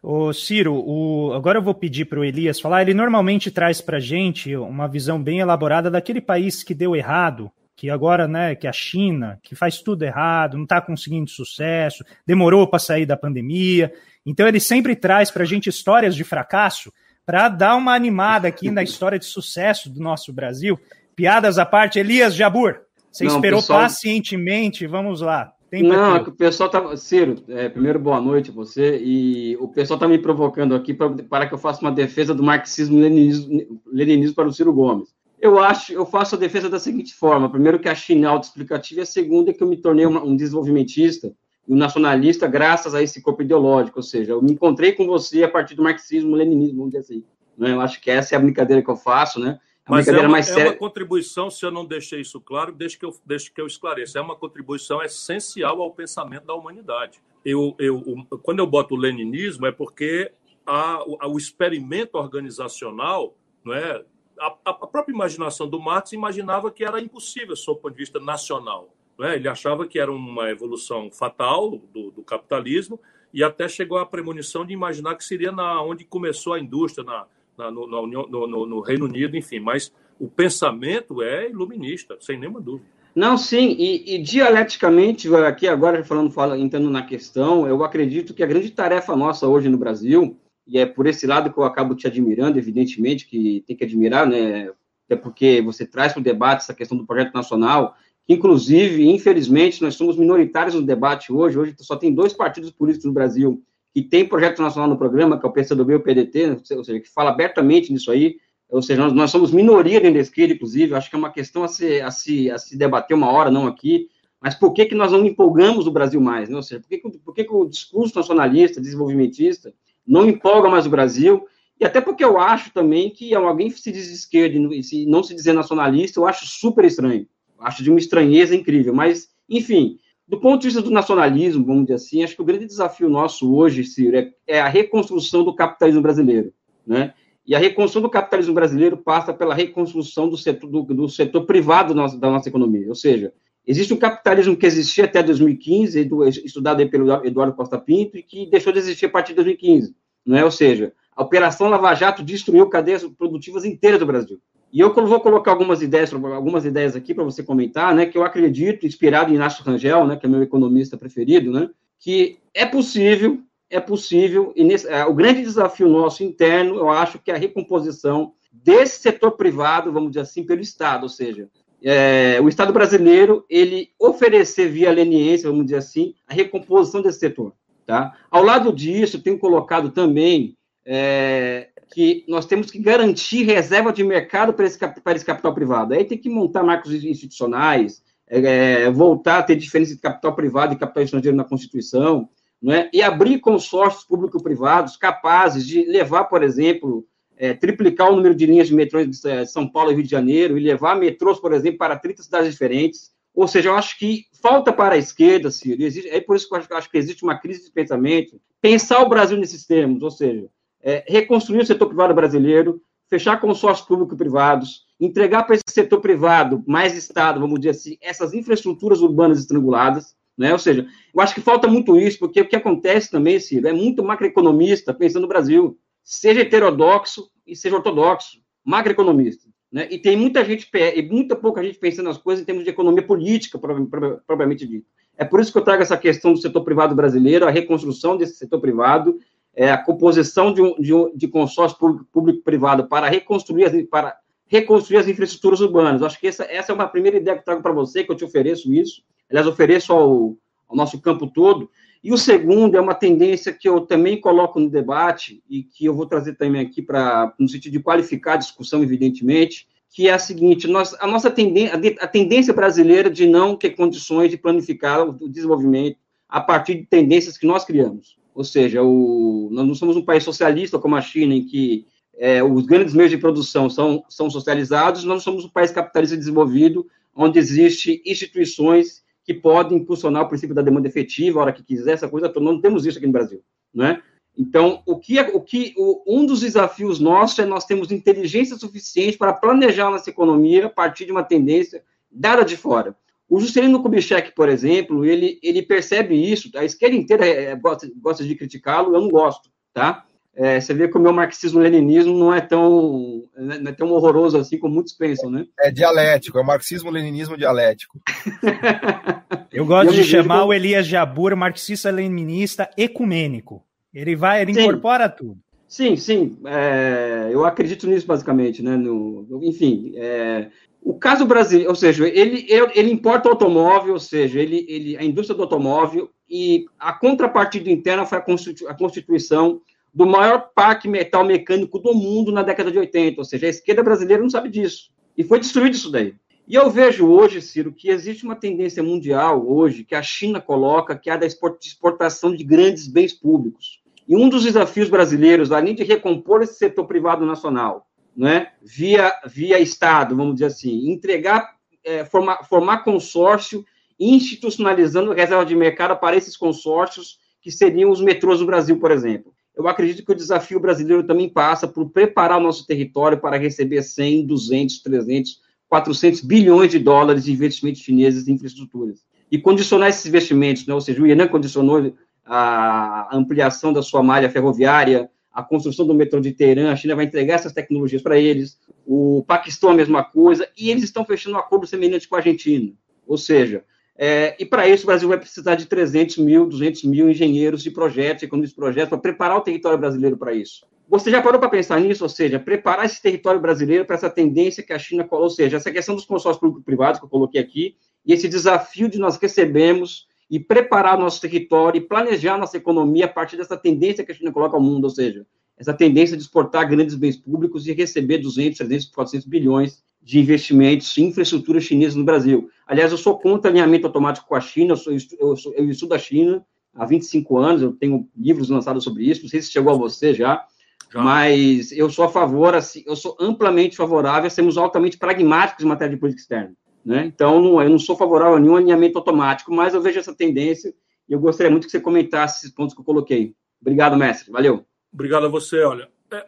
Ô, 0.00 0.32
Ciro, 0.32 0.72
o- 0.72 1.32
agora 1.32 1.58
eu 1.58 1.62
vou 1.62 1.74
pedir 1.74 2.04
para 2.04 2.20
o 2.20 2.24
Elias 2.24 2.60
falar. 2.60 2.82
Ele 2.82 2.94
normalmente 2.94 3.50
traz 3.50 3.80
para 3.80 3.98
gente 3.98 4.54
uma 4.54 4.86
visão 4.86 5.20
bem 5.20 5.40
elaborada 5.40 5.90
daquele 5.90 6.20
país 6.20 6.62
que 6.62 6.74
deu 6.74 6.94
errado, 6.94 7.50
que 7.74 7.90
agora, 7.90 8.28
né, 8.28 8.54
que 8.54 8.68
é 8.68 8.70
a 8.70 8.72
China, 8.72 9.40
que 9.42 9.56
faz 9.56 9.82
tudo 9.82 10.04
errado, 10.04 10.56
não 10.56 10.62
está 10.62 10.80
conseguindo 10.80 11.28
sucesso, 11.28 12.04
demorou 12.24 12.68
para 12.68 12.78
sair 12.78 13.04
da 13.04 13.16
pandemia. 13.16 13.92
Então 14.28 14.46
ele 14.46 14.60
sempre 14.60 14.94
traz 14.94 15.30
para 15.30 15.42
a 15.42 15.46
gente 15.46 15.68
histórias 15.70 16.14
de 16.14 16.22
fracasso 16.22 16.92
para 17.24 17.48
dar 17.48 17.76
uma 17.76 17.94
animada 17.94 18.46
aqui 18.46 18.70
na 18.70 18.82
história 18.82 19.18
de 19.18 19.24
sucesso 19.24 19.88
do 19.90 20.00
nosso 20.00 20.32
Brasil. 20.32 20.78
Piadas 21.16 21.58
à 21.58 21.64
parte, 21.64 21.98
Elias 21.98 22.34
Jabur, 22.34 22.76
você 23.10 23.24
Não, 23.24 23.34
esperou 23.36 23.60
pessoal- 23.60 23.80
pacientemente, 23.80 24.86
vamos 24.86 25.22
lá. 25.22 25.52
Tempo 25.70 25.88
Não, 25.88 26.16
é 26.16 26.20
o 26.20 26.32
pessoal 26.32 26.70
tá. 26.70 26.96
Ciro, 26.96 27.42
é, 27.48 27.68
primeiro 27.68 27.98
boa 27.98 28.20
noite 28.20 28.50
a 28.50 28.54
você. 28.54 28.98
E 29.02 29.56
o 29.58 29.68
pessoal 29.68 29.96
está 29.96 30.08
me 30.08 30.18
provocando 30.18 30.74
aqui 30.74 30.94
pra, 30.94 31.10
para 31.10 31.46
que 31.46 31.52
eu 31.52 31.58
faça 31.58 31.82
uma 31.82 31.92
defesa 31.92 32.34
do 32.34 32.42
marxismo-leninismo 32.42 33.80
leninismo 33.86 34.34
para 34.34 34.48
o 34.48 34.52
Ciro 34.52 34.72
Gomes. 34.72 35.08
Eu 35.40 35.58
acho, 35.58 35.92
eu 35.92 36.06
faço 36.06 36.34
a 36.34 36.38
defesa 36.38 36.70
da 36.70 36.78
seguinte 36.78 37.14
forma: 37.14 37.50
primeiro, 37.50 37.78
que 37.78 37.88
a 37.88 37.94
China 37.94 38.26
é 38.26 38.30
autoexplicativa, 38.30 39.00
e 39.00 39.02
a 39.02 39.06
segunda, 39.06 39.50
é 39.50 39.54
que 39.54 39.62
eu 39.62 39.68
me 39.68 39.76
tornei 39.76 40.06
uma, 40.06 40.22
um 40.22 40.34
desenvolvimentista 40.34 41.32
um 41.68 41.76
nacionalista 41.76 42.46
graças 42.46 42.94
a 42.94 43.02
esse 43.02 43.20
corpo 43.20 43.42
ideológico. 43.42 43.98
Ou 43.98 44.02
seja, 44.02 44.32
eu 44.32 44.42
me 44.42 44.52
encontrei 44.52 44.92
com 44.92 45.06
você 45.06 45.44
a 45.44 45.48
partir 45.48 45.74
do 45.74 45.82
marxismo-leninismo, 45.82 46.78
vamos 46.78 46.92
dizer 46.92 47.00
assim. 47.00 47.24
Né? 47.56 47.72
Eu 47.72 47.80
acho 47.80 48.00
que 48.00 48.10
essa 48.10 48.34
é 48.34 48.38
a 48.38 48.40
brincadeira 48.40 48.82
que 48.82 48.90
eu 48.90 48.96
faço, 48.96 49.38
né? 49.38 49.60
Mas 49.88 50.06
é 50.06 50.12
uma, 50.20 50.38
é 50.38 50.66
uma, 50.66 50.74
contribuição, 50.74 51.50
se 51.50 51.64
eu 51.64 51.70
não 51.70 51.84
deixei 51.84 52.20
isso 52.20 52.38
claro, 52.40 52.72
deixe 52.72 52.98
que 52.98 53.06
eu, 53.06 53.14
deixe 53.24 53.50
que 53.50 53.58
eu 53.58 53.66
esclareça. 53.66 54.18
É 54.18 54.22
uma 54.22 54.36
contribuição 54.36 55.02
essencial 55.02 55.80
ao 55.80 55.90
pensamento 55.90 56.44
da 56.44 56.54
humanidade. 56.54 57.22
Eu, 57.42 57.74
eu, 57.78 58.02
quando 58.42 58.58
eu 58.58 58.66
boto 58.66 58.94
o 58.94 58.98
leninismo, 58.98 59.66
é 59.66 59.72
porque 59.72 60.30
a, 60.66 61.02
o, 61.06 61.32
o 61.32 61.38
experimento 61.38 62.18
organizacional, 62.18 63.34
não 63.64 63.72
é, 63.72 64.04
a, 64.38 64.56
a, 64.66 64.74
própria 64.74 65.14
imaginação 65.14 65.66
do 65.66 65.80
Marx 65.80 66.12
imaginava 66.12 66.70
que 66.70 66.84
era 66.84 67.00
impossível, 67.00 67.56
sob 67.56 67.78
o 67.78 67.82
ponto 67.82 67.92
de 67.94 67.98
vista 67.98 68.20
nacional. 68.20 68.94
Não 69.18 69.26
é? 69.26 69.36
Ele 69.36 69.48
achava 69.48 69.86
que 69.86 69.98
era 69.98 70.12
uma 70.12 70.48
evolução 70.50 71.10
fatal 71.10 71.70
do, 71.92 72.10
do 72.12 72.22
capitalismo 72.22 73.00
e 73.34 73.42
até 73.42 73.68
chegou 73.68 73.98
à 73.98 74.06
premonição 74.06 74.64
de 74.64 74.72
imaginar 74.72 75.16
que 75.16 75.24
seria 75.24 75.50
na 75.50 75.82
onde 75.82 76.04
começou 76.04 76.54
a 76.54 76.60
indústria, 76.60 77.04
na, 77.04 77.26
na, 77.56 77.70
no, 77.70 77.86
na 77.86 78.00
União, 78.00 78.26
no, 78.28 78.46
no, 78.46 78.66
no, 78.66 78.80
Reino 78.80 79.06
Unido, 79.06 79.36
enfim, 79.36 79.58
mas 79.58 79.92
o 80.18 80.28
pensamento 80.28 81.20
é 81.22 81.50
iluminista, 81.50 82.16
sem 82.20 82.38
nenhuma 82.38 82.60
dúvida. 82.60 82.88
Não, 83.14 83.36
sim, 83.36 83.74
e, 83.78 84.14
e 84.14 84.22
dialeticamente, 84.22 85.34
aqui 85.34 85.66
agora 85.66 86.04
falando, 86.04 86.30
falando, 86.30 86.62
entrando 86.62 86.88
na 86.88 87.02
questão, 87.02 87.66
eu 87.66 87.82
acredito 87.82 88.32
que 88.32 88.42
a 88.42 88.46
grande 88.46 88.70
tarefa 88.70 89.16
nossa 89.16 89.48
hoje 89.48 89.68
no 89.68 89.76
Brasil, 89.76 90.38
e 90.66 90.78
é 90.78 90.86
por 90.86 91.06
esse 91.06 91.26
lado 91.26 91.52
que 91.52 91.58
eu 91.58 91.64
acabo 91.64 91.96
te 91.96 92.06
admirando, 92.06 92.58
evidentemente, 92.58 93.26
que 93.26 93.64
tem 93.66 93.74
que 93.74 93.84
admirar, 93.84 94.26
né, 94.26 94.70
é 95.08 95.16
porque 95.16 95.60
você 95.62 95.86
traz 95.86 96.12
para 96.12 96.20
o 96.20 96.22
debate 96.22 96.62
essa 96.62 96.74
questão 96.74 96.96
do 96.96 97.06
projeto 97.06 97.34
nacional, 97.34 97.96
inclusive, 98.28 99.08
infelizmente, 99.08 99.82
nós 99.82 99.94
somos 99.94 100.16
minoritários 100.16 100.74
no 100.74 100.82
debate 100.82 101.32
hoje, 101.32 101.58
hoje 101.58 101.74
só 101.78 101.96
tem 101.96 102.12
dois 102.12 102.32
partidos 102.32 102.70
políticos 102.70 103.06
no 103.06 103.12
Brasil 103.12 103.62
que 103.94 104.02
tem 104.02 104.28
projeto 104.28 104.60
nacional 104.60 104.88
no 104.88 104.98
programa, 104.98 105.40
que 105.40 105.46
é 105.46 105.48
o 105.48 105.52
PCdoB 105.52 105.92
e 105.92 105.96
o 105.96 106.00
PDT, 106.00 106.58
ou 106.76 106.84
seja, 106.84 107.00
que 107.00 107.08
fala 107.08 107.30
abertamente 107.30 107.92
nisso 107.92 108.10
aí, 108.10 108.36
ou 108.68 108.82
seja, 108.82 109.02
nós, 109.02 109.12
nós 109.12 109.30
somos 109.30 109.50
minoria 109.50 109.98
dentro 109.98 110.14
da 110.14 110.20
esquerda, 110.20 110.52
inclusive, 110.52 110.94
acho 110.94 111.08
que 111.08 111.16
é 111.16 111.18
uma 111.18 111.32
questão 111.32 111.64
a 111.64 111.68
se, 111.68 112.00
a, 112.00 112.10
se, 112.10 112.50
a 112.50 112.58
se 112.58 112.76
debater 112.76 113.16
uma 113.16 113.30
hora, 113.30 113.50
não 113.50 113.66
aqui, 113.66 114.08
mas 114.40 114.54
por 114.54 114.72
que, 114.72 114.86
que 114.86 114.94
nós 114.94 115.10
não 115.10 115.24
empolgamos 115.24 115.86
o 115.86 115.90
Brasil 115.90 116.20
mais? 116.20 116.48
Né? 116.48 116.56
Ou 116.56 116.62
seja, 116.62 116.80
por 116.80 116.88
que, 116.88 116.98
por 116.98 117.34
que, 117.34 117.44
que 117.44 117.52
o 117.52 117.64
discurso 117.64 118.16
nacionalista, 118.16 118.80
desenvolvimentista, 118.80 119.72
não 120.06 120.28
empolga 120.28 120.68
mais 120.68 120.86
o 120.86 120.90
Brasil? 120.90 121.46
E 121.80 121.84
até 121.84 122.00
porque 122.00 122.24
eu 122.24 122.38
acho 122.38 122.72
também 122.72 123.10
que 123.10 123.34
alguém 123.34 123.70
se 123.70 123.90
diz 123.90 124.10
esquerda 124.10 124.56
e 124.56 125.06
não 125.06 125.22
se 125.22 125.34
dizer 125.34 125.52
nacionalista, 125.52 126.20
eu 126.20 126.26
acho 126.26 126.46
super 126.46 126.84
estranho. 126.84 127.26
Acho 127.60 127.82
de 127.82 127.90
uma 127.90 127.98
estranheza 127.98 128.54
incrível. 128.54 128.94
Mas, 128.94 129.28
enfim, 129.48 129.98
do 130.26 130.38
ponto 130.38 130.60
de 130.60 130.68
vista 130.68 130.82
do 130.82 130.90
nacionalismo, 130.90 131.64
vamos 131.64 131.84
dizer 131.84 131.94
assim, 131.94 132.22
acho 132.22 132.36
que 132.36 132.42
o 132.42 132.44
grande 132.44 132.66
desafio 132.66 133.08
nosso 133.08 133.54
hoje, 133.54 133.82
Ciro, 133.84 134.16
é, 134.16 134.30
é 134.46 134.60
a 134.60 134.68
reconstrução 134.68 135.42
do 135.42 135.54
capitalismo 135.54 136.02
brasileiro, 136.02 136.52
né? 136.86 137.14
E 137.46 137.54
a 137.54 137.58
reconstrução 137.58 138.02
do 138.02 138.10
capitalismo 138.10 138.52
brasileiro 138.52 138.98
passa 138.98 139.32
pela 139.32 139.54
reconstrução 139.54 140.28
do 140.28 140.36
setor, 140.36 140.68
do, 140.68 140.82
do 140.82 141.08
setor 141.08 141.46
privado 141.46 141.94
da 141.94 142.30
nossa, 142.30 142.46
economia. 142.46 142.86
Ou 142.88 142.94
seja, 142.94 143.32
existe 143.66 143.94
um 143.94 143.96
capitalismo 143.96 144.54
que 144.54 144.66
existia 144.66 145.06
até 145.06 145.22
2015, 145.22 146.10
estudado 146.44 146.86
pelo 146.90 147.24
Eduardo 147.24 147.54
Costa 147.54 147.78
Pinto, 147.78 148.18
e 148.18 148.22
que 148.22 148.44
deixou 148.50 148.70
de 148.70 148.80
existir 148.80 149.06
a 149.06 149.08
partir 149.08 149.30
de 149.30 149.36
2015. 149.36 149.96
Não 150.26 150.36
é? 150.36 150.44
Ou 150.44 150.50
seja, 150.50 150.92
a 151.16 151.22
Operação 151.22 151.70
Lava 151.70 151.94
Jato 151.94 152.22
destruiu 152.22 152.68
cadeias 152.68 153.02
produtivas 153.16 153.64
inteiras 153.64 153.98
do 153.98 154.04
Brasil. 154.04 154.38
E 154.72 154.80
eu 154.80 154.92
vou 154.92 155.20
colocar 155.20 155.52
algumas 155.52 155.80
ideias, 155.82 156.12
algumas 156.12 156.64
ideias 156.64 156.94
aqui 156.94 157.14
para 157.14 157.24
você 157.24 157.42
comentar, 157.42 157.94
né, 157.94 158.06
que 158.06 158.18
eu 158.18 158.24
acredito, 158.24 158.86
inspirado 158.86 159.30
em 159.30 159.34
Inácio 159.34 159.64
Rangel, 159.64 160.06
né, 160.06 160.16
que 160.16 160.26
é 160.26 160.28
meu 160.28 160.42
economista 160.42 160.96
preferido, 160.96 161.50
né, 161.50 161.70
que 161.98 162.38
é 162.52 162.66
possível, 162.66 163.40
é 163.70 163.80
possível, 163.80 164.52
e 164.54 164.64
nesse, 164.64 164.86
é, 164.88 165.04
o 165.04 165.14
grande 165.14 165.42
desafio 165.42 165.88
nosso 165.88 166.22
interno, 166.22 166.76
eu 166.76 166.90
acho 166.90 167.18
que 167.18 167.30
é 167.30 167.34
a 167.34 167.38
recomposição 167.38 168.32
desse 168.52 169.00
setor 169.00 169.32
privado, 169.32 169.92
vamos 169.92 170.10
dizer 170.10 170.20
assim, 170.20 170.44
pelo 170.44 170.60
Estado, 170.60 171.04
ou 171.04 171.08
seja, 171.08 171.48
é, 171.82 172.40
o 172.42 172.48
Estado 172.48 172.72
brasileiro, 172.72 173.44
ele 173.48 173.90
oferecer 173.98 174.68
via 174.68 174.90
leniência, 174.90 175.48
vamos 175.48 175.66
dizer 175.66 175.78
assim, 175.78 176.14
a 176.26 176.34
recomposição 176.34 177.00
desse 177.00 177.20
setor, 177.20 177.52
tá? 177.86 178.16
Ao 178.30 178.42
lado 178.42 178.72
disso, 178.72 179.22
tenho 179.22 179.38
colocado 179.38 179.90
também 179.90 180.56
é, 180.84 181.68
que 181.92 182.24
nós 182.28 182.46
temos 182.46 182.70
que 182.70 182.78
garantir 182.78 183.44
reserva 183.44 183.92
de 183.92 184.04
mercado 184.04 184.52
para 184.52 184.66
esse, 184.66 184.78
para 184.78 185.16
esse 185.16 185.24
capital 185.24 185.54
privado. 185.54 185.94
Aí 185.94 186.04
tem 186.04 186.18
que 186.18 186.28
montar 186.28 186.62
marcos 186.62 186.92
institucionais, 186.92 188.02
é, 188.26 188.90
voltar 188.90 189.38
a 189.38 189.42
ter 189.42 189.56
diferença 189.56 189.94
de 189.94 190.00
capital 190.00 190.34
privado 190.34 190.74
e 190.74 190.78
capital 190.78 191.02
estrangeiro 191.02 191.36
na 191.36 191.44
Constituição, 191.44 192.28
não 192.60 192.74
é? 192.74 192.90
e 192.92 193.02
abrir 193.02 193.38
consórcios 193.38 194.04
público-privados 194.04 194.96
capazes 194.96 195.66
de 195.66 195.84
levar, 195.84 196.24
por 196.24 196.42
exemplo, 196.42 197.06
é, 197.36 197.54
triplicar 197.54 198.10
o 198.10 198.16
número 198.16 198.34
de 198.34 198.46
linhas 198.46 198.68
de 198.68 198.74
metrô 198.74 199.04
de 199.04 199.16
São 199.46 199.68
Paulo 199.68 199.92
e 199.92 199.94
Rio 199.94 200.02
de 200.02 200.10
Janeiro, 200.10 200.58
e 200.58 200.62
levar 200.62 200.96
metrôs, 200.96 201.38
por 201.38 201.52
exemplo, 201.52 201.78
para 201.78 201.96
30 201.96 202.22
cidades 202.22 202.50
diferentes. 202.50 203.12
Ou 203.32 203.46
seja, 203.46 203.68
eu 203.68 203.76
acho 203.76 203.96
que 203.98 204.26
falta 204.42 204.72
para 204.72 204.96
a 204.96 204.98
esquerda, 204.98 205.50
Ciro, 205.50 205.82
existe, 205.82 206.10
é 206.10 206.20
por 206.20 206.34
isso 206.34 206.48
que 206.48 206.54
eu 206.54 206.58
acho, 206.58 206.74
acho 206.74 206.90
que 206.90 206.98
existe 206.98 207.22
uma 207.22 207.38
crise 207.38 207.64
de 207.64 207.70
pensamento, 207.70 208.40
pensar 208.60 209.00
o 209.00 209.08
Brasil 209.08 209.36
nesses 209.36 209.64
termos, 209.64 210.02
ou 210.02 210.10
seja, 210.10 210.48
é, 210.82 211.04
reconstruir 211.06 211.60
o 211.60 211.66
setor 211.66 211.86
privado 211.86 212.14
brasileiro, 212.14 212.80
fechar 213.08 213.40
consórcios 213.40 213.86
público-privados, 213.86 214.86
entregar 215.00 215.44
para 215.44 215.54
esse 215.54 215.64
setor 215.68 216.00
privado, 216.00 216.62
mais 216.66 216.94
Estado, 216.96 217.40
vamos 217.40 217.60
dizer 217.60 217.70
assim, 217.70 217.96
essas 218.00 218.34
infraestruturas 218.34 219.00
urbanas 219.00 219.38
estranguladas, 219.38 220.14
né? 220.36 220.52
Ou 220.52 220.58
seja, 220.58 220.86
eu 221.12 221.20
acho 221.20 221.34
que 221.34 221.40
falta 221.40 221.66
muito 221.66 221.96
isso, 221.96 222.18
porque 222.18 222.40
o 222.40 222.48
que 222.48 222.54
acontece 222.54 223.10
também, 223.10 223.40
Ciro, 223.40 223.66
é 223.66 223.72
muito 223.72 224.04
macroeconomista 224.04 224.94
pensando 224.94 225.22
no 225.22 225.28
Brasil, 225.28 225.76
seja 226.04 226.42
heterodoxo 226.42 227.28
e 227.44 227.56
seja 227.56 227.76
ortodoxo, 227.76 228.38
macroeconomista. 228.64 229.48
Né? 229.70 229.88
E 229.90 229.98
tem 229.98 230.16
muita 230.16 230.44
gente, 230.44 230.70
e 230.72 231.02
muita 231.02 231.34
pouca 231.34 231.62
gente 231.62 231.78
pensando 231.78 232.06
nas 232.06 232.18
coisas 232.18 232.42
em 232.42 232.46
termos 232.46 232.64
de 232.64 232.70
economia 232.70 233.02
política, 233.02 233.58
propriamente 233.58 234.66
dito. 234.66 234.86
É 235.16 235.24
por 235.24 235.40
isso 235.40 235.50
que 235.50 235.58
eu 235.58 235.64
trago 235.64 235.82
essa 235.82 235.96
questão 235.96 236.32
do 236.32 236.38
setor 236.38 236.62
privado 236.62 236.94
brasileiro, 236.94 237.46
a 237.46 237.50
reconstrução 237.50 238.16
desse 238.16 238.36
setor 238.36 238.60
privado, 238.60 239.18
é, 239.54 239.70
a 239.70 239.78
composição 239.78 240.52
de, 240.52 240.62
um, 240.62 240.74
de, 240.80 240.94
um, 240.94 241.16
de 241.16 241.28
consórcio 241.28 241.78
público-privado 242.12 242.86
para 242.88 243.08
reconstruir, 243.08 243.64
as, 243.64 243.82
para 243.88 244.16
reconstruir 244.46 244.98
as 244.98 245.08
infraestruturas 245.08 245.60
urbanas. 245.60 246.02
Acho 246.02 246.18
que 246.18 246.26
essa, 246.26 246.44
essa 246.44 246.72
é 246.72 246.74
uma 246.74 246.88
primeira 246.88 247.16
ideia 247.16 247.36
que 247.36 247.40
eu 247.40 247.44
trago 247.44 247.62
para 247.62 247.72
você, 247.72 248.04
que 248.04 248.10
eu 248.10 248.16
te 248.16 248.24
ofereço 248.24 248.72
isso. 248.72 249.02
Aliás, 249.28 249.46
ofereço 249.46 249.92
ao, 249.92 250.36
ao 250.68 250.76
nosso 250.76 251.00
campo 251.00 251.26
todo. 251.26 251.70
E 252.02 252.12
o 252.12 252.18
segundo 252.18 252.76
é 252.76 252.80
uma 252.80 252.94
tendência 252.94 253.52
que 253.52 253.68
eu 253.68 253.80
também 253.80 254.20
coloco 254.20 254.60
no 254.60 254.70
debate 254.70 255.42
e 255.50 255.64
que 255.64 255.84
eu 255.84 255.94
vou 255.94 256.06
trazer 256.06 256.36
também 256.36 256.60
aqui 256.60 256.80
para 256.80 257.34
no 257.38 257.48
sentido 257.48 257.72
de 257.72 257.80
qualificar 257.80 258.34
a 258.34 258.38
discussão, 258.38 258.82
evidentemente, 258.82 259.66
que 259.90 260.08
é 260.08 260.12
a 260.12 260.18
seguinte: 260.18 260.68
nós, 260.68 260.94
a 261.00 261.06
nossa 261.06 261.30
tendência, 261.30 261.74
a 262.00 262.06
tendência 262.06 262.54
brasileira 262.54 263.10
de 263.10 263.26
não 263.26 263.56
ter 263.56 263.70
condições 263.70 264.30
de 264.30 264.36
planificar 264.36 265.08
o 265.08 265.28
desenvolvimento 265.28 265.98
a 266.28 266.40
partir 266.40 266.74
de 266.76 266.86
tendências 266.86 267.36
que 267.36 267.46
nós 267.46 267.64
criamos. 267.64 268.16
Ou 268.34 268.44
seja, 268.44 268.82
o, 268.82 269.48
nós 269.50 269.66
não 269.66 269.74
somos 269.74 269.96
um 269.96 270.04
país 270.04 270.22
socialista 270.22 270.78
como 270.78 270.96
a 270.96 271.00
China, 271.00 271.34
em 271.34 271.44
que 271.44 271.86
é, 272.16 272.42
os 272.42 272.66
grandes 272.66 272.94
meios 272.94 273.10
de 273.10 273.18
produção 273.18 273.70
são, 273.70 274.04
são 274.08 274.28
socializados, 274.28 275.04
nós 275.04 275.22
somos 275.22 275.44
um 275.44 275.48
país 275.48 275.70
capitalista 275.70 276.16
desenvolvido, 276.16 276.86
onde 277.14 277.38
existem 277.38 278.00
instituições 278.04 279.02
que 279.24 279.34
podem 279.34 279.78
impulsionar 279.78 280.22
o 280.22 280.28
princípio 280.28 280.54
da 280.54 280.62
demanda 280.62 280.88
efetiva, 280.88 281.38
a 281.38 281.42
hora 281.42 281.52
que 281.52 281.62
quiser, 281.62 281.92
essa 281.92 282.08
coisa 282.08 282.28
toda. 282.28 282.44
Não 282.44 282.60
temos 282.60 282.86
isso 282.86 282.98
aqui 282.98 283.06
no 283.06 283.12
Brasil, 283.12 283.42
né? 283.74 284.02
Então, 284.36 284.82
o 284.86 284.96
que, 284.96 285.18
é, 285.18 285.22
o 285.34 285.40
que 285.40 285.74
o, 285.76 286.02
um 286.06 286.24
dos 286.24 286.40
desafios 286.40 287.00
nossos 287.00 287.38
é 287.40 287.44
nós 287.44 287.64
temos 287.64 287.90
inteligência 287.90 288.56
suficiente 288.56 289.18
para 289.18 289.32
planejar 289.32 289.90
nossa 289.90 290.08
economia 290.08 290.66
a 290.66 290.70
partir 290.70 291.06
de 291.06 291.12
uma 291.12 291.24
tendência 291.24 291.82
dada 292.10 292.44
de 292.44 292.56
fora. 292.56 292.96
O 293.28 293.38
Juscelino 293.40 293.82
Kubitschek, 293.82 294.32
por 294.34 294.48
exemplo, 294.48 295.04
ele, 295.04 295.38
ele 295.42 295.62
percebe 295.62 296.14
isso, 296.14 296.50
a 296.56 296.64
esquerda 296.64 296.96
inteira 296.96 297.26
é, 297.26 297.54
gosta, 297.54 297.90
gosta 298.00 298.24
de 298.24 298.34
criticá-lo, 298.34 298.94
eu 298.94 299.00
não 299.00 299.08
gosto, 299.08 299.50
tá? 299.74 300.04
É, 300.34 300.60
você 300.60 300.72
vê 300.72 300.86
que 300.86 300.96
o 300.96 301.00
meu 301.00 301.12
marxismo-leninismo 301.12 302.16
não 302.16 302.32
é 302.32 302.40
tão 302.40 303.24
né, 303.36 303.58
não 303.58 303.70
é 303.72 303.74
tão 303.74 303.90
horroroso 303.90 304.38
assim 304.38 304.56
como 304.56 304.72
muitos 304.72 304.92
pensam, 304.92 305.28
né? 305.28 305.44
É 305.58 305.68
dialético, 305.68 306.38
é 306.38 306.40
o 306.40 306.46
marxismo-leninismo 306.46 307.36
dialético. 307.36 308.00
eu 309.52 309.66
gosto 309.66 309.88
eu 309.88 309.94
de 309.94 310.04
chamar 310.04 310.38
como... 310.38 310.50
o 310.50 310.54
Elias 310.54 310.86
Jabur 310.86 311.34
marxista-leninista 311.34 312.70
ecumênico. 312.76 313.64
Ele 313.92 314.14
vai, 314.14 314.42
ele 314.42 314.54
Sim. 314.54 314.60
incorpora 314.60 315.08
tudo. 315.08 315.38
Sim, 315.66 315.96
sim. 315.96 316.38
É, 316.46 317.28
eu 317.32 317.44
acredito 317.44 317.88
nisso 317.88 318.06
basicamente, 318.06 318.62
né? 318.62 318.76
No, 318.76 319.26
enfim, 319.42 319.92
é, 319.96 320.50
o 320.82 320.94
caso 320.94 321.26
brasileiro, 321.26 321.70
ou 321.70 321.76
seja, 321.76 322.08
ele, 322.08 322.46
ele 322.74 322.90
importa 322.90 323.28
automóvel, 323.28 323.94
ou 323.94 324.00
seja, 324.00 324.40
ele, 324.40 324.64
ele, 324.68 324.96
a 324.96 325.04
indústria 325.04 325.36
do 325.36 325.42
automóvel 325.42 326.10
e 326.28 326.66
a 326.78 326.92
contrapartida 326.92 327.70
interna 327.70 328.06
foi 328.06 328.18
a, 328.18 328.74
constituição 328.74 329.60
do 329.92 330.06
maior 330.06 330.50
parque 330.54 330.86
metal 330.86 331.24
mecânico 331.24 331.78
do 331.78 331.94
mundo 331.94 332.30
na 332.30 332.42
década 332.42 332.70
de 332.70 332.78
80, 332.78 333.20
ou 333.20 333.24
seja, 333.24 333.46
a 333.46 333.50
esquerda 333.50 333.82
brasileira 333.82 334.22
não 334.22 334.30
sabe 334.30 334.48
disso. 334.48 334.90
E 335.16 335.24
foi 335.24 335.40
destruído 335.40 335.74
isso 335.74 335.90
daí. 335.90 336.14
E 336.46 336.54
eu 336.54 336.70
vejo 336.70 337.06
hoje, 337.06 337.42
Ciro, 337.42 337.72
que 337.72 337.90
existe 337.90 338.24
uma 338.24 338.36
tendência 338.36 338.82
mundial 338.82 339.46
hoje 339.46 339.84
que 339.84 339.94
a 339.94 340.02
China 340.02 340.40
coloca, 340.40 340.96
que 340.96 341.10
é 341.10 341.12
a 341.12 341.16
da 341.16 341.26
exportação 341.26 342.34
de 342.34 342.44
grandes 342.44 342.86
bens 342.86 343.12
públicos. 343.12 343.82
E 344.08 344.16
um 344.16 344.28
dos 344.28 344.44
desafios 344.44 344.88
brasileiros, 344.88 345.52
além 345.52 345.74
de 345.74 345.84
recompor 345.84 346.42
esse 346.42 346.54
setor 346.54 346.86
privado 346.86 347.26
nacional, 347.26 347.87
né, 348.18 348.48
via, 348.60 349.14
via 349.26 349.60
Estado, 349.60 350.16
vamos 350.16 350.34
dizer 350.34 350.46
assim, 350.46 350.90
entregar, 350.90 351.54
é, 351.84 352.04
formar, 352.04 352.42
formar 352.48 352.78
consórcio, 352.78 353.64
institucionalizando 353.98 355.12
reserva 355.12 355.46
de 355.46 355.54
mercado 355.54 355.96
para 356.00 356.16
esses 356.16 356.36
consórcios, 356.36 357.20
que 357.40 357.52
seriam 357.52 357.92
os 357.92 358.00
metrôs 358.00 358.40
do 358.40 358.46
Brasil, 358.46 358.76
por 358.80 358.90
exemplo. 358.90 359.32
Eu 359.56 359.68
acredito 359.68 360.04
que 360.04 360.10
o 360.10 360.16
desafio 360.16 360.58
brasileiro 360.58 361.04
também 361.04 361.28
passa 361.28 361.68
por 361.68 361.90
preparar 361.90 362.38
o 362.38 362.42
nosso 362.42 362.66
território 362.66 363.18
para 363.18 363.38
receber 363.38 363.82
100, 363.82 364.26
200, 364.26 364.82
300, 364.82 365.40
400 365.68 366.20
bilhões 366.22 366.72
de 366.72 366.80
dólares 366.80 367.24
de 367.24 367.32
investimentos 367.32 367.82
chineses 367.82 368.26
em 368.26 368.32
infraestruturas. 368.32 369.04
E 369.30 369.38
condicionar 369.38 369.90
esses 369.90 370.06
investimentos, 370.06 370.66
né, 370.66 370.74
ou 370.74 370.80
seja, 370.80 371.00
o 371.00 371.06
Irã 371.06 371.28
condicionou 371.28 371.94
a 372.26 373.16
ampliação 373.16 373.72
da 373.72 373.80
sua 373.80 374.02
malha 374.02 374.28
ferroviária, 374.28 375.08
a 375.38 375.42
construção 375.44 375.86
do 375.86 375.94
metrô 375.94 376.18
de 376.18 376.32
Teherã, 376.32 376.72
a 376.72 376.74
China 376.74 376.96
vai 376.96 377.04
entregar 377.04 377.34
essas 377.34 377.52
tecnologias 377.52 378.02
para 378.02 378.18
eles, 378.18 378.58
o 378.84 379.22
Paquistão 379.24 379.70
a 379.70 379.74
mesma 379.74 380.02
coisa, 380.02 380.48
e 380.58 380.68
eles 380.68 380.82
estão 380.82 381.04
fechando 381.04 381.36
um 381.36 381.38
acordo 381.38 381.64
semelhante 381.64 382.08
com 382.08 382.16
a 382.16 382.18
Argentina. 382.18 382.72
Ou 383.06 383.16
seja, 383.16 383.62
é, 383.96 384.34
e 384.36 384.44
para 384.44 384.68
isso 384.68 384.82
o 384.82 384.86
Brasil 384.86 385.08
vai 385.08 385.16
precisar 385.16 385.54
de 385.54 385.66
300 385.66 386.18
mil, 386.18 386.44
200 386.44 386.82
mil 386.82 387.08
engenheiros 387.08 387.62
de 387.62 387.70
projetos, 387.70 388.24
economistas 388.24 388.56
de 388.56 388.60
projetos, 388.60 388.88
para 388.88 388.98
preparar 388.98 389.36
o 389.36 389.40
território 389.40 389.78
brasileiro 389.78 390.16
para 390.16 390.34
isso. 390.34 390.66
Você 390.88 391.08
já 391.08 391.22
parou 391.22 391.38
para 391.38 391.48
pensar 391.48 391.80
nisso? 391.80 392.02
Ou 392.02 392.08
seja, 392.08 392.40
preparar 392.40 392.86
esse 392.86 393.00
território 393.00 393.40
brasileiro 393.40 393.84
para 393.84 393.94
essa 393.94 394.10
tendência 394.10 394.64
que 394.64 394.72
a 394.72 394.78
China, 394.78 395.06
ou 395.08 395.30
seja, 395.30 395.58
essa 395.58 395.70
questão 395.70 395.94
dos 395.94 396.04
consórcios 396.04 396.40
público-privados 396.40 396.98
que 396.98 397.06
eu 397.06 397.10
coloquei 397.10 397.40
aqui, 397.40 397.76
e 398.04 398.12
esse 398.12 398.28
desafio 398.28 398.88
de 398.88 398.98
nós 398.98 399.16
recebemos 399.16 400.08
e 400.30 400.38
preparar 400.38 400.98
nosso 400.98 401.20
território 401.20 401.78
e 401.78 401.80
planejar 401.80 402.38
nossa 402.38 402.56
economia 402.56 403.06
a 403.06 403.08
partir 403.08 403.36
dessa 403.36 403.56
tendência 403.56 404.04
que 404.04 404.12
a 404.12 404.14
China 404.14 404.32
coloca 404.32 404.56
ao 404.56 404.62
mundo, 404.62 404.84
ou 404.84 404.90
seja, 404.90 405.26
essa 405.56 405.74
tendência 405.74 406.16
de 406.16 406.22
exportar 406.22 406.68
grandes 406.68 406.94
bens 406.94 407.16
públicos 407.16 407.66
e 407.66 407.72
receber 407.72 408.18
200, 408.18 408.58
300, 408.58 408.86
400 408.86 409.26
bilhões 409.26 409.82
de 410.02 410.18
investimentos 410.18 410.96
em 410.96 411.08
infraestrutura 411.08 411.60
chinesa 411.60 411.98
no 411.98 412.04
Brasil. 412.04 412.48
Aliás, 412.66 412.92
eu 412.92 412.98
sou 412.98 413.18
contra 413.18 413.50
alinhamento 413.50 413.86
automático 413.86 414.28
com 414.28 414.34
a 414.34 414.40
China, 414.40 414.72
eu, 414.72 414.76
sou, 414.76 414.92
eu, 415.18 415.36
sou, 415.36 415.54
eu 415.54 415.68
estudo 415.68 415.94
a 415.94 415.98
China 415.98 416.44
há 416.74 416.86
25 416.86 417.36
anos, 417.38 417.62
eu 417.62 417.72
tenho 417.72 418.08
livros 418.16 418.48
lançados 418.48 418.84
sobre 418.84 419.04
isso, 419.04 419.22
não 419.22 419.28
sei 419.28 419.42
se 419.42 419.50
chegou 419.50 419.72
a 419.72 419.76
você 419.76 420.14
já, 420.14 420.46
já. 420.92 421.02
Mas 421.02 421.72
eu 421.72 421.90
sou 421.90 422.04
a 422.04 422.08
favor, 422.08 422.54
assim, 422.54 422.82
eu 422.86 422.94
sou 422.94 423.16
amplamente 423.20 423.76
favorável 423.76 424.26
a 424.26 424.30
sermos 424.30 424.56
altamente 424.56 424.96
pragmáticos 424.96 425.64
em 425.64 425.68
matéria 425.68 425.94
de 425.94 426.00
política 426.00 426.22
externa. 426.22 426.54
Né? 426.84 427.04
Então, 427.06 427.40
não, 427.40 427.62
eu 427.62 427.70
não 427.70 427.78
sou 427.78 427.96
favorável 427.96 428.36
a 428.36 428.40
nenhum 428.40 428.56
alinhamento 428.56 428.98
automático, 428.98 429.52
mas 429.52 429.74
eu 429.74 429.82
vejo 429.82 429.98
essa 429.98 430.14
tendência 430.14 430.74
e 431.08 431.12
eu 431.12 431.20
gostaria 431.20 431.50
muito 431.50 431.64
que 431.64 431.70
você 431.70 431.80
comentasse 431.80 432.38
esses 432.38 432.54
pontos 432.54 432.74
que 432.74 432.80
eu 432.80 432.84
coloquei. 432.84 433.34
Obrigado, 433.60 433.96
mestre. 433.96 434.30
Valeu. 434.30 434.64
Obrigado 434.92 435.26
a 435.26 435.28
você. 435.28 435.62
Olha, 435.62 435.88
é, 436.10 436.26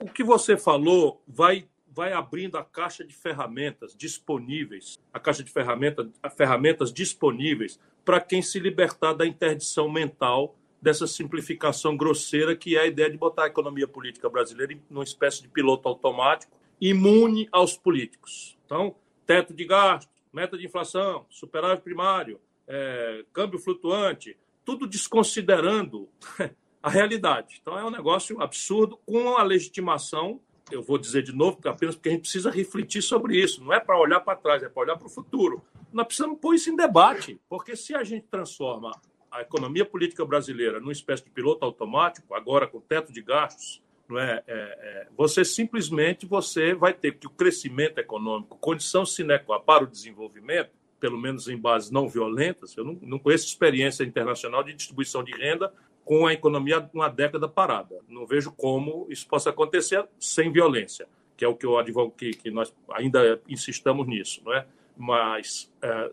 o 0.00 0.06
que 0.06 0.24
você 0.24 0.56
falou 0.56 1.22
vai 1.26 1.66
vai 1.96 2.12
abrindo 2.12 2.58
a 2.58 2.62
caixa 2.62 3.02
de 3.02 3.14
ferramentas 3.14 3.96
disponíveis, 3.96 4.98
a 5.10 5.18
caixa 5.18 5.42
de 5.42 5.50
ferramentas, 5.50 6.06
ferramentas 6.36 6.92
disponíveis 6.92 7.80
para 8.04 8.20
quem 8.20 8.42
se 8.42 8.60
libertar 8.60 9.14
da 9.14 9.26
interdição 9.26 9.90
mental 9.90 10.54
dessa 10.80 11.06
simplificação 11.06 11.96
grosseira 11.96 12.54
que 12.54 12.76
é 12.76 12.82
a 12.82 12.86
ideia 12.86 13.10
de 13.10 13.16
botar 13.16 13.44
a 13.44 13.46
economia 13.46 13.88
política 13.88 14.28
brasileira 14.28 14.74
em 14.74 14.82
uma 14.90 15.04
espécie 15.04 15.40
de 15.40 15.48
piloto 15.48 15.88
automático 15.88 16.54
imune 16.78 17.48
aos 17.50 17.78
políticos. 17.78 18.58
Então, 18.66 18.94
teto 19.26 19.52
de 19.52 19.64
gasto, 19.64 20.10
meta 20.32 20.56
de 20.56 20.66
inflação, 20.66 21.26
superávit 21.28 21.82
primário, 21.82 22.40
é, 22.66 23.24
câmbio 23.32 23.58
flutuante, 23.58 24.36
tudo 24.64 24.86
desconsiderando 24.86 26.08
a 26.82 26.88
realidade. 26.88 27.58
Então, 27.60 27.78
é 27.78 27.84
um 27.84 27.90
negócio 27.90 28.40
absurdo 28.40 28.98
com 29.04 29.36
a 29.36 29.42
legitimação 29.42 30.40
eu 30.70 30.82
vou 30.82 30.98
dizer 30.98 31.22
de 31.22 31.32
novo, 31.32 31.58
apenas 31.64 31.94
porque 31.94 32.08
a 32.08 32.12
gente 32.12 32.22
precisa 32.22 32.50
refletir 32.50 33.02
sobre 33.02 33.40
isso. 33.40 33.62
Não 33.62 33.72
é 33.72 33.78
para 33.78 33.98
olhar 33.98 34.20
para 34.20 34.36
trás, 34.36 34.62
é 34.62 34.68
para 34.68 34.82
olhar 34.82 34.96
para 34.96 35.06
o 35.06 35.10
futuro. 35.10 35.62
Nós 35.92 36.06
precisamos 36.06 36.40
pôr 36.40 36.54
isso 36.54 36.70
em 36.70 36.76
debate, 36.76 37.40
porque 37.48 37.76
se 37.76 37.94
a 37.94 38.02
gente 38.02 38.26
transforma 38.26 38.90
a 39.30 39.42
economia 39.42 39.84
política 39.84 40.24
brasileira 40.24 40.80
numa 40.80 40.92
espécie 40.92 41.24
de 41.24 41.30
piloto 41.30 41.64
automático, 41.64 42.34
agora 42.34 42.66
com 42.66 42.80
teto 42.80 43.12
de 43.12 43.22
gastos, 43.22 43.82
não 44.08 44.18
é, 44.18 44.42
é, 44.46 44.54
é, 44.54 45.06
você 45.16 45.44
simplesmente 45.44 46.26
você 46.26 46.74
vai 46.74 46.92
ter 46.92 47.16
que 47.16 47.26
o 47.26 47.30
crescimento 47.30 47.98
econômico, 47.98 48.56
condição 48.58 49.04
sine 49.04 49.38
qua 49.38 49.60
para 49.60 49.84
o 49.84 49.86
desenvolvimento, 49.86 50.70
pelo 51.00 51.18
menos 51.18 51.48
em 51.48 51.56
bases 51.56 51.90
não 51.90 52.08
violentas, 52.08 52.76
eu 52.76 52.84
não, 52.84 52.98
não 53.02 53.18
conheço 53.18 53.46
experiência 53.46 54.04
internacional 54.04 54.62
de 54.62 54.72
distribuição 54.72 55.22
de 55.22 55.32
renda 55.32 55.72
com 56.04 56.26
a 56.26 56.32
economia 56.32 56.88
uma 56.94 57.08
década 57.08 57.48
parada. 57.48 57.96
Não 58.08 58.26
vejo 58.26 58.52
como 58.52 59.06
isso 59.10 59.26
possa 59.26 59.50
acontecer 59.50 60.06
sem 60.20 60.52
violência, 60.52 61.08
que 61.36 61.44
é 61.44 61.48
o 61.48 61.56
que 61.56 61.66
eu 61.66 61.76
advogo 61.76 62.12
que, 62.16 62.30
que 62.30 62.50
nós 62.50 62.72
ainda 62.92 63.40
insistamos 63.48 64.06
nisso, 64.06 64.40
não 64.44 64.54
é? 64.54 64.66
Mas 64.96 65.70
é, 65.82 66.10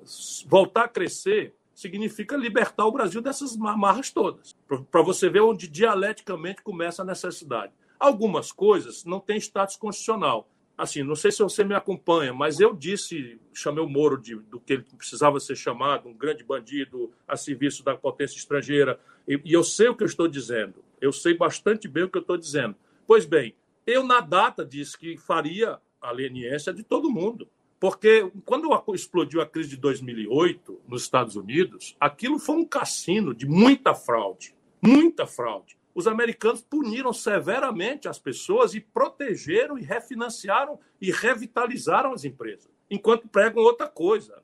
voltar 0.48 0.86
a 0.86 0.88
crescer 0.88 1.54
significa 1.74 2.36
libertar 2.36 2.86
o 2.86 2.92
Brasil 2.92 3.22
dessas 3.22 3.56
amarras 3.56 4.12
todas, 4.12 4.56
para 4.92 5.02
você 5.02 5.30
ver 5.30 5.42
onde 5.42 5.68
dialeticamente 5.68 6.62
começa 6.62 7.02
a 7.02 7.06
necessidade. 7.06 7.72
Algumas 8.04 8.52
coisas 8.52 9.06
não 9.06 9.22
têm 9.22 9.38
status 9.38 9.78
constitucional. 9.78 10.50
Assim, 10.78 11.04
não 11.04 11.16
sei 11.16 11.32
se 11.32 11.42
você 11.42 11.64
me 11.64 11.74
acompanha, 11.74 12.34
mas 12.34 12.60
eu 12.60 12.76
disse, 12.76 13.40
chamei 13.54 13.82
o 13.82 13.88
Moro 13.88 14.18
de, 14.18 14.36
do 14.36 14.60
que 14.60 14.74
ele 14.74 14.86
precisava 14.98 15.40
ser 15.40 15.56
chamado, 15.56 16.10
um 16.10 16.14
grande 16.14 16.44
bandido 16.44 17.14
a 17.26 17.38
serviço 17.38 17.82
da 17.82 17.96
potência 17.96 18.36
estrangeira, 18.36 19.00
e, 19.26 19.40
e 19.46 19.54
eu 19.54 19.64
sei 19.64 19.88
o 19.88 19.96
que 19.96 20.04
eu 20.04 20.08
estou 20.08 20.28
dizendo, 20.28 20.84
eu 21.00 21.14
sei 21.14 21.34
bastante 21.34 21.88
bem 21.88 22.04
o 22.04 22.10
que 22.10 22.18
eu 22.18 22.22
estou 22.22 22.36
dizendo. 22.36 22.76
Pois 23.08 23.24
bem, 23.24 23.56
eu 23.88 24.04
na 24.04 24.20
data 24.20 24.66
disse 24.66 24.98
que 24.98 25.16
faria 25.16 25.80
a 26.02 26.12
leniência 26.12 26.74
de 26.74 26.84
todo 26.84 27.10
mundo. 27.10 27.48
Porque 27.80 28.30
quando 28.44 28.68
explodiu 28.94 29.40
a 29.40 29.46
crise 29.46 29.70
de 29.70 29.78
2008 29.78 30.82
nos 30.90 31.04
Estados 31.04 31.38
Unidos, 31.38 31.96
aquilo 32.02 32.38
foi 32.38 32.58
um 32.58 32.66
cassino 32.66 33.34
de 33.34 33.48
muita 33.48 33.96
fraude, 33.96 34.54
muita 34.82 35.26
fraude. 35.26 35.78
Os 35.96 36.08
americanos 36.08 36.62
puniram 36.62 37.14
severamente 37.14 38.08
as 38.08 38.18
pessoas 38.18 38.74
e 38.74 38.80
protegeram 38.80 39.78
e 39.78 39.84
refinanciaram 39.84 40.80
e 41.00 41.12
revitalizaram 41.12 42.14
as 42.14 42.24
empresas, 42.24 42.70
enquanto 42.90 43.28
pregam 43.28 43.64
outra 43.64 43.88
coisa. 43.88 44.42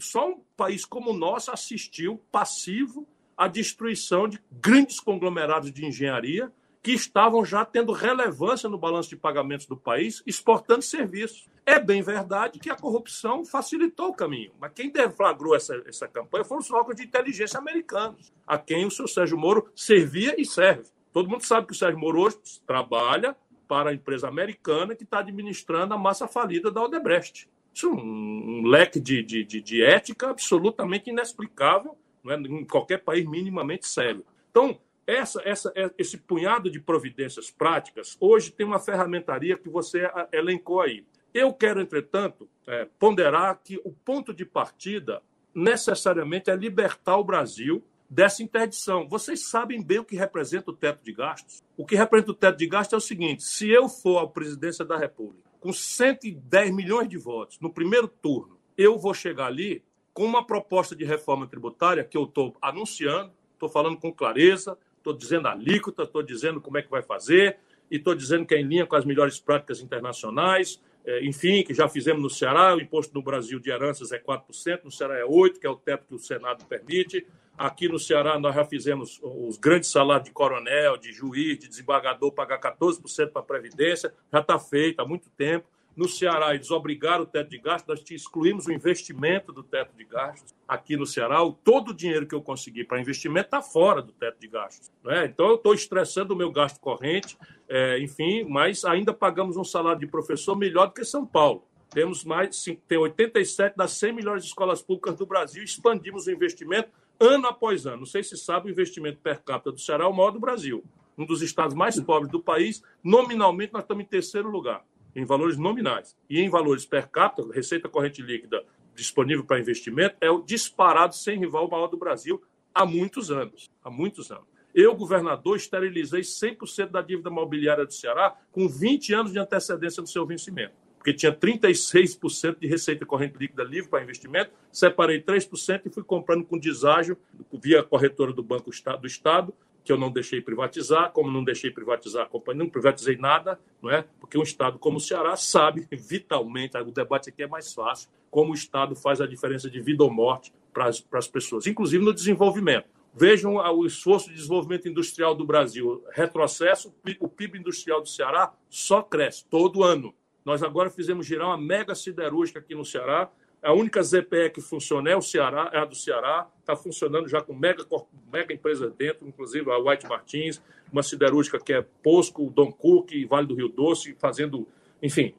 Só 0.00 0.30
um 0.30 0.40
país 0.56 0.84
como 0.84 1.10
o 1.10 1.16
nosso 1.16 1.50
assistiu 1.50 2.20
passivo 2.30 3.06
à 3.36 3.48
destruição 3.48 4.28
de 4.28 4.38
grandes 4.50 5.00
conglomerados 5.00 5.72
de 5.72 5.86
engenharia 5.86 6.52
que 6.82 6.92
estavam 6.92 7.44
já 7.44 7.64
tendo 7.64 7.92
relevância 7.92 8.68
no 8.68 8.76
balanço 8.76 9.08
de 9.08 9.16
pagamentos 9.16 9.66
do 9.66 9.76
país, 9.76 10.22
exportando 10.26 10.82
serviços. 10.82 11.48
É 11.64 11.78
bem 11.78 12.02
verdade 12.02 12.58
que 12.58 12.70
a 12.70 12.74
corrupção 12.74 13.44
facilitou 13.44 14.08
o 14.08 14.14
caminho, 14.14 14.52
mas 14.58 14.72
quem 14.74 14.90
deflagrou 14.90 15.54
essa, 15.54 15.80
essa 15.86 16.08
campanha 16.08 16.44
foram 16.44 16.60
os 16.60 16.70
órgãos 16.72 16.96
de 16.96 17.04
inteligência 17.04 17.58
americanos, 17.58 18.32
a 18.44 18.58
quem 18.58 18.84
o 18.84 18.90
seu 18.90 19.06
Sérgio 19.06 19.38
Moro 19.38 19.70
servia 19.76 20.34
e 20.36 20.44
serve. 20.44 20.90
Todo 21.12 21.28
mundo 21.28 21.44
sabe 21.44 21.68
que 21.68 21.72
o 21.72 21.76
Sérgio 21.76 22.00
Moro 22.00 22.20
hoje 22.20 22.38
trabalha 22.66 23.36
para 23.68 23.90
a 23.90 23.94
empresa 23.94 24.26
americana 24.26 24.96
que 24.96 25.04
está 25.04 25.20
administrando 25.20 25.94
a 25.94 25.98
massa 25.98 26.26
falida 26.26 26.70
da 26.70 26.82
Odebrecht. 26.82 27.48
Isso 27.72 27.86
é 27.86 27.90
um, 27.90 28.62
leque 28.66 28.98
de, 28.98 29.22
de, 29.22 29.44
de, 29.44 29.60
de, 29.60 29.82
ética 29.82 30.30
absolutamente 30.30 31.10
inexplicável 31.10 31.96
é? 32.26 32.34
em 32.34 32.64
qualquer 32.66 32.98
país 32.98 33.24
minimamente 33.26 33.86
sério. 33.86 34.24
Então, 34.50 34.78
essa, 35.06 35.42
essa, 35.44 35.72
é, 35.74 35.90
esse 35.98 36.16
punhado 36.16 36.70
de 36.70 36.80
providências 36.80 37.50
práticas, 37.50 38.16
hoje 38.20 38.50
tem 38.50 38.66
uma 38.66 38.78
ferramentaria 38.78 39.56
que 39.56 39.68
você 39.68 40.10
elencou 40.32 40.80
aí. 40.80 41.04
Eu 41.34 41.52
quero, 41.52 41.80
entretanto, 41.80 42.48
é, 42.66 42.86
ponderar 42.98 43.60
que 43.62 43.80
o 43.84 43.90
ponto 43.90 44.34
de 44.34 44.44
partida 44.44 45.22
necessariamente 45.54 46.50
é 46.50 46.56
libertar 46.56 47.16
o 47.16 47.24
Brasil 47.24 47.82
dessa 48.08 48.42
interdição. 48.42 49.08
Vocês 49.08 49.48
sabem 49.48 49.82
bem 49.82 49.98
o 49.98 50.04
que 50.04 50.16
representa 50.16 50.70
o 50.70 50.74
teto 50.74 51.02
de 51.02 51.12
gastos? 51.12 51.62
O 51.76 51.86
que 51.86 51.96
representa 51.96 52.32
o 52.32 52.34
teto 52.34 52.58
de 52.58 52.66
gastos 52.66 52.92
é 52.92 52.96
o 52.96 53.00
seguinte: 53.00 53.42
se 53.42 53.70
eu 53.70 53.88
for 53.88 54.18
à 54.18 54.28
presidência 54.28 54.84
da 54.84 54.96
República 54.96 55.50
com 55.58 55.72
110 55.72 56.74
milhões 56.74 57.08
de 57.08 57.16
votos 57.16 57.58
no 57.60 57.72
primeiro 57.72 58.08
turno, 58.08 58.58
eu 58.76 58.98
vou 58.98 59.14
chegar 59.14 59.46
ali 59.46 59.82
com 60.12 60.24
uma 60.24 60.44
proposta 60.44 60.94
de 60.94 61.04
reforma 61.04 61.46
tributária 61.46 62.04
que 62.04 62.16
eu 62.16 62.24
estou 62.24 62.54
anunciando, 62.60 63.32
estou 63.54 63.68
falando 63.68 63.96
com 63.96 64.12
clareza, 64.12 64.76
estou 65.02 65.12
dizendo 65.12 65.48
a 65.48 65.52
alíquota, 65.52 66.04
estou 66.04 66.22
dizendo 66.22 66.60
como 66.60 66.78
é 66.78 66.82
que 66.82 66.90
vai 66.90 67.02
fazer, 67.02 67.58
e 67.90 67.96
estou 67.96 68.14
dizendo 68.14 68.46
que 68.46 68.54
é 68.54 68.60
em 68.60 68.64
linha 68.64 68.86
com 68.86 68.96
as 68.96 69.04
melhores 69.04 69.38
práticas 69.38 69.80
internacionais, 69.80 70.80
é, 71.04 71.24
enfim, 71.24 71.64
que 71.64 71.74
já 71.74 71.88
fizemos 71.88 72.22
no 72.22 72.30
Ceará, 72.30 72.74
o 72.76 72.80
imposto 72.80 73.12
no 73.12 73.22
Brasil 73.22 73.58
de 73.58 73.70
heranças 73.70 74.12
é 74.12 74.18
4%, 74.18 74.84
no 74.84 74.90
Ceará 74.90 75.18
é 75.18 75.24
8%, 75.24 75.58
que 75.58 75.66
é 75.66 75.70
o 75.70 75.76
teto 75.76 76.06
que 76.06 76.14
o 76.14 76.18
Senado 76.18 76.64
permite. 76.66 77.26
Aqui 77.58 77.88
no 77.88 77.98
Ceará 77.98 78.38
nós 78.38 78.54
já 78.54 78.64
fizemos 78.64 79.20
os 79.22 79.58
grandes 79.58 79.90
salários 79.90 80.26
de 80.26 80.32
coronel, 80.32 80.96
de 80.96 81.12
juiz, 81.12 81.58
de 81.58 81.68
desembargador, 81.68 82.32
pagar 82.32 82.60
14% 82.60 83.30
para 83.30 83.42
a 83.42 83.44
Previdência, 83.44 84.14
já 84.32 84.38
está 84.38 84.58
feito 84.58 85.00
há 85.00 85.04
muito 85.04 85.28
tempo 85.30 85.66
no 85.94 86.08
Ceará 86.08 86.54
eles 86.54 86.70
obrigaram 86.70 87.24
o 87.24 87.26
teto 87.26 87.50
de 87.50 87.58
gastos, 87.58 87.88
nós 87.88 88.10
excluímos 88.10 88.66
o 88.66 88.72
investimento 88.72 89.52
do 89.52 89.62
teto 89.62 89.94
de 89.96 90.04
gastos 90.04 90.54
aqui 90.66 90.96
no 90.96 91.06
Ceará. 91.06 91.38
Todo 91.62 91.90
o 91.90 91.94
dinheiro 91.94 92.26
que 92.26 92.34
eu 92.34 92.40
consegui 92.40 92.84
para 92.84 93.00
investimento 93.00 93.46
está 93.46 93.60
fora 93.60 94.00
do 94.00 94.12
teto 94.12 94.40
de 94.40 94.48
gastos. 94.48 94.90
Né? 95.04 95.26
Então, 95.26 95.48
eu 95.48 95.56
estou 95.56 95.74
estressando 95.74 96.32
o 96.32 96.36
meu 96.36 96.50
gasto 96.50 96.80
corrente, 96.80 97.36
é, 97.68 97.98
enfim, 98.00 98.44
mas 98.44 98.84
ainda 98.84 99.12
pagamos 99.12 99.56
um 99.56 99.64
salário 99.64 100.00
de 100.00 100.06
professor 100.06 100.56
melhor 100.56 100.86
do 100.86 100.94
que 100.94 101.04
São 101.04 101.26
Paulo. 101.26 101.64
Temos 101.90 102.24
mais, 102.24 102.64
tem 102.88 102.96
87 102.96 103.76
das 103.76 103.92
100 103.92 104.12
melhores 104.14 104.44
escolas 104.44 104.80
públicas 104.80 105.14
do 105.16 105.26
Brasil, 105.26 105.62
expandimos 105.62 106.26
o 106.26 106.30
investimento 106.30 106.88
ano 107.20 107.46
após 107.46 107.84
ano. 107.84 107.98
Não 107.98 108.06
sei 108.06 108.22
se 108.22 108.36
sabe, 108.38 108.68
o 108.68 108.70
investimento 108.70 109.18
per 109.18 109.42
capita 109.42 109.70
do 109.70 109.78
Ceará 109.78 110.04
é 110.04 110.06
o 110.06 110.12
maior 110.12 110.30
do 110.30 110.40
Brasil. 110.40 110.82
Um 111.18 111.26
dos 111.26 111.42
estados 111.42 111.74
mais 111.74 112.00
pobres 112.00 112.32
do 112.32 112.42
país, 112.42 112.82
nominalmente 113.04 113.74
nós 113.74 113.82
estamos 113.82 114.02
em 114.02 114.06
terceiro 114.06 114.48
lugar 114.48 114.82
em 115.14 115.24
valores 115.24 115.56
nominais. 115.56 116.16
E 116.28 116.40
em 116.40 116.48
valores 116.48 116.84
per 116.84 117.08
capita, 117.08 117.46
receita 117.52 117.88
corrente 117.88 118.22
líquida 118.22 118.64
disponível 118.94 119.44
para 119.44 119.60
investimento, 119.60 120.16
é 120.20 120.30
o 120.30 120.42
disparado 120.42 121.14
sem 121.14 121.38
rival 121.38 121.68
maior 121.68 121.88
do 121.88 121.96
Brasil 121.96 122.42
há 122.74 122.84
muitos 122.84 123.30
anos. 123.30 123.70
Há 123.82 123.90
muitos 123.90 124.30
anos. 124.30 124.46
Eu, 124.74 124.94
governador, 124.94 125.56
esterilizei 125.56 126.22
100% 126.22 126.88
da 126.90 127.02
dívida 127.02 127.30
mobiliária 127.30 127.84
do 127.84 127.92
Ceará 127.92 128.34
com 128.50 128.68
20 128.68 129.12
anos 129.12 129.32
de 129.32 129.38
antecedência 129.38 130.00
no 130.00 130.06
seu 130.06 130.26
vencimento. 130.26 130.72
Porque 130.96 131.12
tinha 131.12 131.32
36% 131.32 132.60
de 132.60 132.66
receita 132.66 133.04
corrente 133.04 133.36
líquida 133.36 133.64
livre 133.64 133.90
para 133.90 134.02
investimento, 134.02 134.52
separei 134.70 135.20
3% 135.20 135.82
e 135.84 135.90
fui 135.90 136.04
comprando 136.04 136.44
com 136.44 136.56
deságio 136.56 137.18
via 137.52 137.82
corretora 137.82 138.32
do 138.32 138.42
Banco 138.42 138.70
do 139.00 139.08
Estado, 139.08 139.52
que 139.84 139.92
eu 139.92 139.98
não 139.98 140.10
deixei 140.10 140.40
privatizar, 140.40 141.10
como 141.12 141.30
não 141.30 141.42
deixei 141.42 141.70
privatizar 141.70 142.24
a 142.24 142.28
companhia, 142.28 142.64
não 142.64 142.70
privatizei 142.70 143.16
nada, 143.16 143.58
não 143.80 143.90
é? 143.90 144.04
Porque 144.20 144.38
um 144.38 144.42
Estado 144.42 144.78
como 144.78 144.98
o 144.98 145.00
Ceará 145.00 145.36
sabe 145.36 145.86
vitalmente, 145.92 146.76
o 146.76 146.90
debate 146.90 147.30
aqui 147.30 147.42
é 147.42 147.46
mais 147.46 147.72
fácil, 147.72 148.08
como 148.30 148.52
o 148.52 148.54
Estado 148.54 148.94
faz 148.94 149.20
a 149.20 149.26
diferença 149.26 149.68
de 149.68 149.80
vida 149.80 150.04
ou 150.04 150.10
morte 150.10 150.52
para 150.72 150.86
as, 150.86 151.00
para 151.00 151.18
as 151.18 151.28
pessoas, 151.28 151.66
inclusive 151.66 152.04
no 152.04 152.14
desenvolvimento. 152.14 152.86
Vejam 153.14 153.56
o 153.56 153.84
esforço 153.84 154.30
de 154.30 154.36
desenvolvimento 154.36 154.88
industrial 154.88 155.34
do 155.34 155.44
Brasil. 155.44 156.02
Retrocesso, 156.12 156.94
o 157.20 157.28
PIB 157.28 157.58
industrial 157.58 158.00
do 158.00 158.08
Ceará 158.08 158.54
só 158.70 159.02
cresce 159.02 159.44
todo 159.44 159.84
ano. 159.84 160.14
Nós 160.44 160.62
agora 160.62 160.88
fizemos 160.88 161.26
girar 161.26 161.48
uma 161.48 161.58
mega 161.58 161.94
siderúrgica 161.94 162.58
aqui 162.58 162.74
no 162.74 162.86
Ceará, 162.86 163.30
a 163.62 163.72
única 163.72 164.02
ZPE 164.02 164.50
que 164.52 164.60
funciona 164.60 165.10
é 165.10 165.16
o 165.16 165.22
Ceará, 165.22 165.70
é 165.72 165.78
a 165.78 165.84
do 165.84 165.94
Ceará, 165.94 166.48
está 166.58 166.74
funcionando 166.74 167.28
já 167.28 167.40
com 167.40 167.54
mega, 167.54 167.86
mega 168.32 168.52
empresas 168.52 168.92
dentro, 168.94 169.26
inclusive 169.26 169.70
a 169.70 169.78
White 169.78 170.06
Martins, 170.08 170.60
uma 170.92 171.02
siderúrgica 171.02 171.60
que 171.60 171.72
é 171.72 171.80
Posco, 172.02 172.50
Dom 172.50 172.72
Cook, 172.72 173.12
Vale 173.28 173.46
do 173.46 173.54
Rio 173.54 173.68
Doce, 173.68 174.16
fazendo, 174.18 174.66
enfim. 175.00 175.32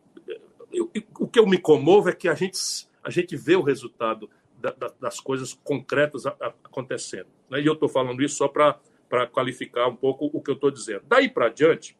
Eu, 0.72 0.90
o 1.20 1.28
que 1.28 1.38
eu 1.38 1.45
me 1.45 1.58
comovo 1.58 2.10
é 2.10 2.14
que 2.14 2.30
a 2.30 2.34
gente, 2.34 2.58
a 3.04 3.10
gente 3.10 3.36
vê 3.36 3.56
o 3.56 3.62
resultado 3.62 4.30
da, 4.58 4.72
da, 4.72 4.94
das 5.02 5.20
coisas 5.20 5.54
concretas 5.54 6.26
a, 6.26 6.30
a, 6.40 6.48
acontecendo. 6.64 7.28
Né? 7.50 7.62
E 7.62 7.66
eu 7.66 7.74
estou 7.74 7.90
falando 7.90 8.24
isso 8.24 8.38
só 8.38 8.48
para 8.48 9.28
qualificar 9.28 9.88
um 9.88 9.95
pouco 9.95 10.30
o 10.32 10.41
que 10.41 10.50
eu 10.50 10.56
estou 10.56 10.72
dizendo. 10.72 11.04
Daí 11.08 11.30
para 11.30 11.50
diante, 11.50 11.98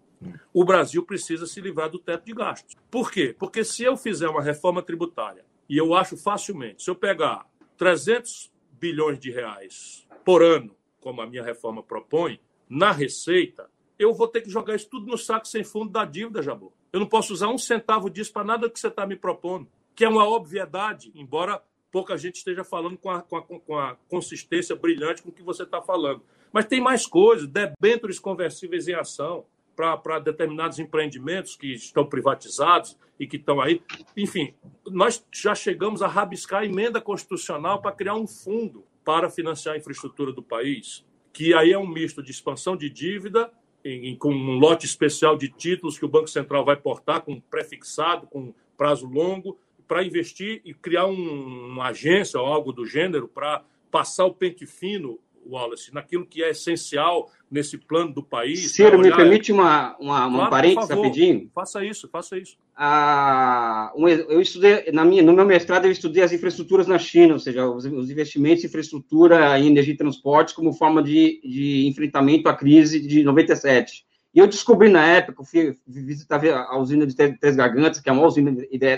o 0.54 0.64
Brasil 0.64 1.04
precisa 1.04 1.46
se 1.46 1.60
livrar 1.60 1.90
do 1.90 2.00
teto 2.00 2.26
de 2.26 2.34
gastos. 2.34 2.76
Por 2.90 3.12
quê? 3.12 3.36
Porque 3.38 3.66
se 3.66 3.84
eu 3.84 3.98
fizer 3.98 4.30
uma 4.30 4.42
reforma 4.42 4.82
tributária 4.82 5.44
e 5.70 5.78
eu 5.78 5.94
acho 5.94 6.18
facilmente, 6.18 6.84
se 6.84 6.90
eu 6.90 6.96
pegar 6.96 7.46
300 7.78 8.52
bilhões 8.72 9.20
de 9.20 9.32
reais 9.32 10.08
por 10.24 10.42
ano, 10.44 10.76
como 11.00 11.22
a 11.22 11.28
minha 11.28 11.44
reforma 11.44 11.82
propõe, 11.82 12.40
na 12.70 12.92
receita, 12.92 13.70
eu 13.98 14.14
vou 14.14 14.28
ter 14.28 14.42
que 14.42 14.50
jogar 14.50 14.76
isso 14.76 14.90
tudo 14.90 15.06
no 15.08 15.18
saco 15.18 15.48
sem 15.48 15.64
fundo 15.64 15.92
da 15.92 16.06
dívida, 16.06 16.42
Jabu. 16.42 16.74
Eu 16.92 17.00
não 17.00 17.08
posso 17.08 17.34
usar 17.34 17.50
um 17.50 17.58
centavo 17.58 18.10
disso 18.10 18.32
para 18.32 18.44
nada 18.44 18.70
que 18.70 18.80
você 18.80 18.88
está 18.88 19.06
me 19.06 19.16
propondo, 19.16 19.68
que 19.96 20.06
é 20.06 20.10
uma 20.10 20.28
obviedade, 20.28 21.12
embora 21.16 21.62
pouca 21.92 22.18
gente 22.18 22.38
esteja 22.38 22.64
falando 22.64 22.98
com 22.98 23.10
a, 23.10 23.22
com 23.22 23.38
a, 23.38 23.42
com 23.42 23.78
a 23.78 23.96
consistência 24.08 24.76
brilhante 24.76 25.22
com 25.22 25.32
que 25.32 25.44
você 25.44 25.64
está 25.64 25.82
falando. 25.82 26.24
Mas 26.52 26.66
tem 26.66 26.82
mais 26.82 27.06
coisas, 27.06 27.48
debêntures 27.48 28.20
conversíveis 28.20 28.88
em 28.88 28.94
ação 28.94 29.46
para 29.76 30.20
determinados 30.20 30.80
empreendimentos 30.80 31.56
que 31.56 31.74
estão 31.74 32.06
privatizados 32.06 32.98
e 33.20 33.28
que 33.28 33.38
estão 33.38 33.62
aí. 33.62 33.82
Enfim, 34.16 34.54
nós 34.86 35.26
já 35.32 35.56
chegamos 35.56 36.02
a 36.02 36.08
rabiscar 36.08 36.62
a 36.62 36.66
emenda 36.66 37.02
constitucional 37.02 37.82
para 37.82 37.92
criar 37.92 38.16
um 38.16 38.28
fundo 38.28 38.86
para 39.04 39.30
financiar 39.30 39.76
a 39.76 39.78
infraestrutura 39.78 40.32
do 40.32 40.42
país, 40.42 41.06
que 41.32 41.54
aí 41.54 41.72
é 41.72 41.78
um 41.78 41.88
misto 41.88 42.24
de 42.24 42.32
expansão 42.32 42.78
de 42.78 42.90
dívida, 42.90 43.52
em, 43.84 44.16
com 44.16 44.34
um 44.34 44.58
lote 44.58 44.86
especial 44.86 45.36
de 45.36 45.50
títulos 45.50 45.98
que 45.98 46.06
o 46.06 46.10
Banco 46.10 46.28
Central 46.28 46.64
vai 46.64 46.78
portar 46.78 47.22
com 47.22 47.40
prefixado, 47.40 48.28
com 48.28 48.54
prazo 48.78 49.06
longo, 49.06 49.60
para 49.88 50.04
investir 50.04 50.62
e 50.64 50.74
criar 50.74 51.06
um, 51.06 51.68
uma 51.68 51.88
agência 51.88 52.40
ou 52.40 52.46
algo 52.46 52.72
do 52.72 52.86
gênero 52.86 53.28
para 53.28 53.64
passar 53.92 54.26
o 54.26 54.34
pente 54.34 54.66
fino 54.66 55.20
Wallace, 55.46 55.94
naquilo 55.94 56.26
que 56.26 56.44
é 56.44 56.52
essencial 56.52 57.30
nesse 57.54 57.78
plano 57.78 58.12
do 58.12 58.24
país. 58.24 58.72
Ciro, 58.72 58.98
me 58.98 59.16
permite 59.16 59.52
uma, 59.52 59.96
uma, 60.00 60.26
uma 60.26 60.38
claro, 60.38 60.50
parênteses 60.50 60.90
rapidinho? 60.90 61.52
Faça 61.54 61.86
isso, 61.86 62.10
faça 62.10 62.36
isso. 62.36 62.58
Ah, 62.76 63.94
eu 63.96 64.42
estudei, 64.42 64.92
na 64.92 65.06
minha, 65.06 65.22
no 65.22 65.34
meu 65.34 65.46
mestrado, 65.46 65.86
eu 65.86 65.92
estudei 65.92 66.24
as 66.24 66.32
infraestruturas 66.34 66.88
na 66.88 66.98
China, 66.98 67.34
ou 67.34 67.40
seja, 67.40 67.70
os, 67.70 67.86
os 67.86 68.10
investimentos 68.10 68.64
em 68.64 68.68
infraestrutura 68.68 69.60
em 69.60 69.68
energia 69.68 69.94
e 69.94 69.98
transportes 69.98 70.56
como 70.56 70.74
forma 70.74 71.04
de, 71.04 71.40
de 71.44 71.88
enfrentamento 71.88 72.50
à 72.50 72.56
crise 72.56 73.00
de 73.00 73.24
97. 73.24 74.04
E 74.34 74.40
eu 74.40 74.48
descobri 74.48 74.90
na 74.90 75.06
época, 75.06 75.44
eu 75.44 75.46
fui 75.46 75.76
visitar 75.86 76.44
a 76.44 76.76
usina 76.80 77.06
de 77.06 77.14
Três 77.16 77.56
Gargantas, 77.56 78.02
que 78.02 78.10
é 78.10 78.12
a 78.12 78.16
maior 78.16 78.30
usina 78.30 78.52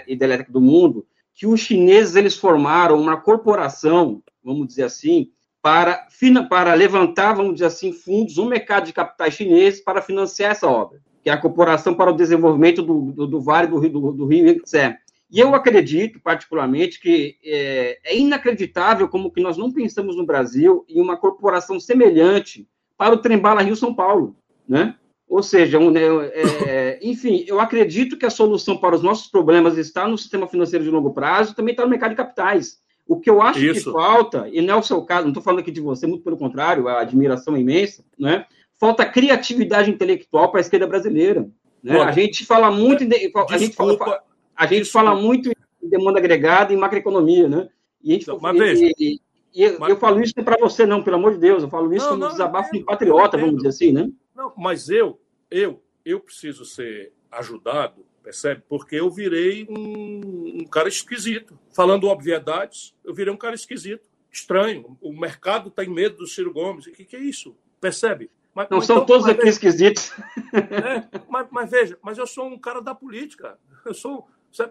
hidrelétrica 0.07 0.53
do 0.53 0.61
mundo, 0.61 1.05
que 1.33 1.45
os 1.45 1.59
chineses 1.59 2.15
eles 2.15 2.37
formaram 2.37 2.97
uma 2.97 3.19
corporação, 3.19 4.23
vamos 4.41 4.65
dizer 4.65 4.83
assim, 4.83 5.29
para, 5.65 6.05
para 6.47 6.75
levantar, 6.75 7.33
vamos 7.33 7.53
dizer 7.53 7.65
assim, 7.65 7.91
fundos 7.91 8.37
no 8.37 8.45
mercado 8.45 8.85
de 8.85 8.93
capitais 8.93 9.33
chineses 9.33 9.81
para 9.81 9.99
financiar 9.99 10.51
essa 10.51 10.67
obra, 10.67 10.99
que 11.23 11.27
é 11.27 11.33
a 11.33 11.37
Corporação 11.41 11.95
para 11.95 12.11
o 12.11 12.15
Desenvolvimento 12.15 12.83
do, 12.83 13.11
do, 13.11 13.25
do 13.25 13.41
Vale 13.41 13.65
do, 13.65 13.89
do, 13.89 14.11
do 14.11 14.27
Rio 14.27 14.45
Yangtze. 14.47 14.95
E 15.31 15.39
eu 15.39 15.55
acredito, 15.55 16.19
particularmente, 16.19 16.99
que 16.99 17.37
é, 17.43 17.97
é, 18.03 18.15
inacreditável 18.15 19.09
como 19.09 19.31
que 19.31 19.41
nós 19.41 19.57
não 19.57 19.71
pensamos 19.71 20.15
no 20.15 20.23
Brasil 20.23 20.85
em 20.87 21.01
uma 21.01 21.17
corporação 21.17 21.79
semelhante 21.79 22.67
para 22.95 23.15
o 23.15 23.17
Trembala 23.17 23.63
Rio-São 23.63 23.91
Paulo, 23.91 24.35
né? 24.69 24.93
Ou 25.27 25.41
seja, 25.41 25.79
um, 25.79 25.91
é, 25.97 26.99
enfim, 27.01 27.43
eu 27.47 27.59
acredito 27.59 28.19
que 28.19 28.25
a 28.27 28.29
solução 28.29 28.77
para 28.77 28.95
os 28.95 29.01
nossos 29.01 29.25
problemas 29.25 29.79
está 29.79 30.07
no 30.07 30.15
sistema 30.15 30.45
financeiro 30.45 30.85
de 30.85 30.91
longo 30.91 31.11
prazo, 31.11 31.55
também 31.55 31.71
está 31.71 31.83
no 31.83 31.89
mercado 31.89 32.11
de 32.11 32.17
capitais. 32.17 32.84
O 33.07 33.19
que 33.19 33.29
eu 33.29 33.41
acho 33.41 33.59
Isso. 33.59 33.85
que 33.85 33.91
falta, 33.91 34.49
e 34.51 34.61
não 34.61 34.75
é 34.75 34.77
o 34.77 34.83
seu 34.83 35.01
caso, 35.03 35.23
não 35.23 35.29
estou 35.29 35.43
falando 35.43 35.59
aqui 35.59 35.71
de 35.71 35.79
você, 35.79 36.07
muito 36.07 36.23
pelo 36.23 36.37
contrário, 36.37 36.87
a 36.87 37.01
admiração 37.01 37.55
é 37.55 37.59
imensa, 37.59 38.03
né? 38.17 38.45
falta 38.79 39.05
criatividade 39.05 39.89
intelectual 39.89 40.51
para 40.51 40.59
a 40.59 40.61
esquerda 40.61 40.87
brasileira. 40.87 41.49
Né? 41.81 41.99
a 42.01 42.11
gente 42.11 42.43
fala 42.45 42.71
muito 42.71 43.03
em, 43.03 43.09
a 43.49 43.57
gente 43.57 43.75
fala, 43.75 44.23
a 44.55 44.65
gente 44.65 44.89
fala 44.89 45.15
muito 45.15 45.51
em 45.81 45.87
demanda 45.87 46.17
agregada 46.17 46.73
e 46.73 46.77
macroeconomia, 46.77 47.47
né? 47.47 47.69
E, 48.03 48.09
a 48.09 48.13
gente, 48.13 48.27
não, 48.27 48.39
mas 48.39 48.57
veja, 48.57 48.91
e, 48.97 49.19
e 49.53 49.77
mas... 49.77 49.89
eu 49.89 49.97
falo 49.97 50.19
isso 50.19 50.33
não 50.35 50.43
para 50.43 50.57
você, 50.57 50.83
não, 50.85 51.03
pelo 51.03 51.17
amor 51.17 51.33
de 51.33 51.39
Deus, 51.39 51.61
eu 51.61 51.69
falo 51.69 51.93
isso 51.93 52.05
não, 52.05 52.13
como 52.13 52.23
não, 52.23 52.31
desabafo 52.31 52.71
de 52.71 52.83
patriota, 52.83 53.37
vamos 53.37 53.57
dizer 53.57 53.69
assim, 53.69 53.91
né? 53.91 54.09
Não, 54.35 54.51
mas 54.57 54.89
eu, 54.89 55.19
eu, 55.51 55.79
eu 56.03 56.19
preciso 56.19 56.65
ser 56.65 57.13
ajudado 57.31 58.03
percebe? 58.25 58.63
Porque 58.67 58.95
eu 58.95 59.09
virei 59.11 59.67
um, 59.69 60.61
um, 60.61 60.65
cara 60.65 60.89
esquisito. 60.89 61.59
Falando 61.75 62.07
obviedades, 62.07 62.95
eu 63.03 63.13
virei 63.13 63.31
um 63.31 63.37
cara 63.37 63.53
esquisito, 63.53 64.09
estranho. 64.31 64.97
O 64.99 65.13
mercado 65.13 65.69
está 65.69 65.83
em 65.83 65.93
medo 65.93 66.17
do 66.17 66.27
Ciro 66.27 66.51
Gomes. 66.51 66.87
O 66.87 66.91
que, 66.91 67.05
que 67.05 67.15
é 67.15 67.19
isso? 67.19 67.55
Percebe? 67.79 68.31
Mas, 68.53 68.67
Não 68.69 68.79
mas, 68.79 68.87
são 68.87 68.95
então, 68.95 69.05
todos 69.05 69.27
aqui 69.27 69.47
esquisitos. 69.47 70.11
É, 70.53 71.19
mas, 71.29 71.47
mas, 71.51 71.69
veja, 71.69 71.99
mas 72.01 72.17
eu 72.17 72.25
sou 72.25 72.47
um 72.47 72.57
cara 72.57 72.81
da 72.81 72.95
política. 72.95 73.59
Eu 73.85 73.93
sou, 73.93 74.27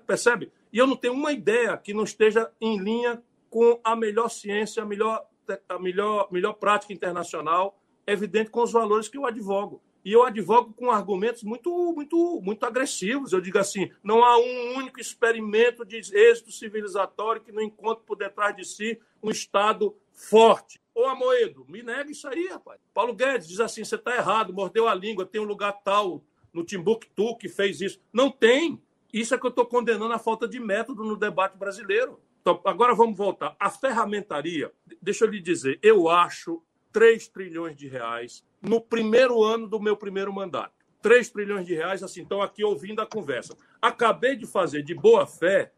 percebe? 0.06 0.50
E 0.72 0.78
eu 0.78 0.86
não 0.86 0.96
tenho 0.96 1.14
uma 1.14 1.30
ideia 1.30 1.76
que 1.76 1.94
não 1.94 2.02
esteja 2.02 2.50
em 2.60 2.78
linha 2.78 3.22
com 3.48 3.78
a 3.84 3.94
melhor 3.94 4.28
ciência, 4.30 4.82
a 4.82 4.86
melhor, 4.86 5.24
a 5.68 5.78
melhor, 5.78 6.28
melhor 6.32 6.54
prática 6.54 6.92
internacional, 6.92 7.78
evidente 8.06 8.50
com 8.50 8.62
os 8.62 8.72
valores 8.72 9.06
que 9.06 9.16
eu 9.16 9.26
advogo. 9.26 9.80
E 10.04 10.12
eu 10.12 10.22
advogo 10.22 10.72
com 10.74 10.90
argumentos 10.90 11.42
muito, 11.42 11.70
muito, 11.94 12.40
muito 12.42 12.64
agressivos. 12.64 13.32
Eu 13.32 13.40
digo 13.40 13.58
assim: 13.58 13.90
não 14.02 14.24
há 14.24 14.36
um 14.38 14.76
único 14.76 15.00
experimento 15.00 15.84
de 15.84 15.96
êxito 15.96 16.52
civilizatório 16.52 17.42
que 17.42 17.52
não 17.52 17.62
encontre 17.62 18.04
por 18.04 18.16
detrás 18.16 18.54
de 18.54 18.64
si 18.64 19.00
um 19.22 19.30
Estado 19.30 19.96
forte, 20.12 20.78
Ô 20.94 21.06
Amoedo, 21.06 21.66
me 21.68 21.82
nega 21.82 22.08
isso 22.08 22.28
aí, 22.28 22.46
rapaz. 22.46 22.80
Paulo 22.94 23.12
Guedes 23.12 23.48
diz 23.48 23.58
assim: 23.58 23.84
você 23.84 23.96
está 23.96 24.14
errado, 24.14 24.52
mordeu 24.52 24.86
a 24.86 24.94
língua, 24.94 25.26
tem 25.26 25.40
um 25.40 25.44
lugar 25.44 25.72
tal 25.82 26.22
no 26.52 26.62
Timbuktu 26.62 27.36
que 27.36 27.48
fez 27.48 27.80
isso. 27.80 28.00
Não 28.12 28.30
tem. 28.30 28.80
Isso 29.12 29.34
é 29.34 29.38
que 29.38 29.44
eu 29.44 29.50
estou 29.50 29.66
condenando 29.66 30.12
a 30.12 30.18
falta 30.18 30.46
de 30.46 30.60
método 30.60 31.02
no 31.02 31.16
debate 31.16 31.56
brasileiro. 31.56 32.20
Então, 32.40 32.60
agora 32.64 32.94
vamos 32.94 33.16
voltar. 33.16 33.56
A 33.58 33.70
ferramentaria, 33.70 34.72
deixa 35.02 35.24
eu 35.24 35.30
lhe 35.30 35.40
dizer, 35.40 35.78
eu 35.82 36.08
acho 36.08 36.62
3 36.92 37.26
trilhões 37.28 37.76
de 37.76 37.88
reais 37.88 38.44
no 38.64 38.80
primeiro 38.80 39.42
ano 39.44 39.68
do 39.68 39.78
meu 39.78 39.96
primeiro 39.96 40.32
mandato. 40.32 40.72
3 41.02 41.28
trilhões 41.28 41.66
de 41.66 41.74
reais, 41.74 42.02
assim, 42.02 42.22
estão 42.22 42.40
aqui 42.40 42.64
ouvindo 42.64 43.02
a 43.02 43.06
conversa. 43.06 43.54
Acabei 43.80 44.36
de 44.36 44.46
fazer 44.46 44.82
de 44.82 44.94
boa 44.94 45.26
fé, 45.26 45.70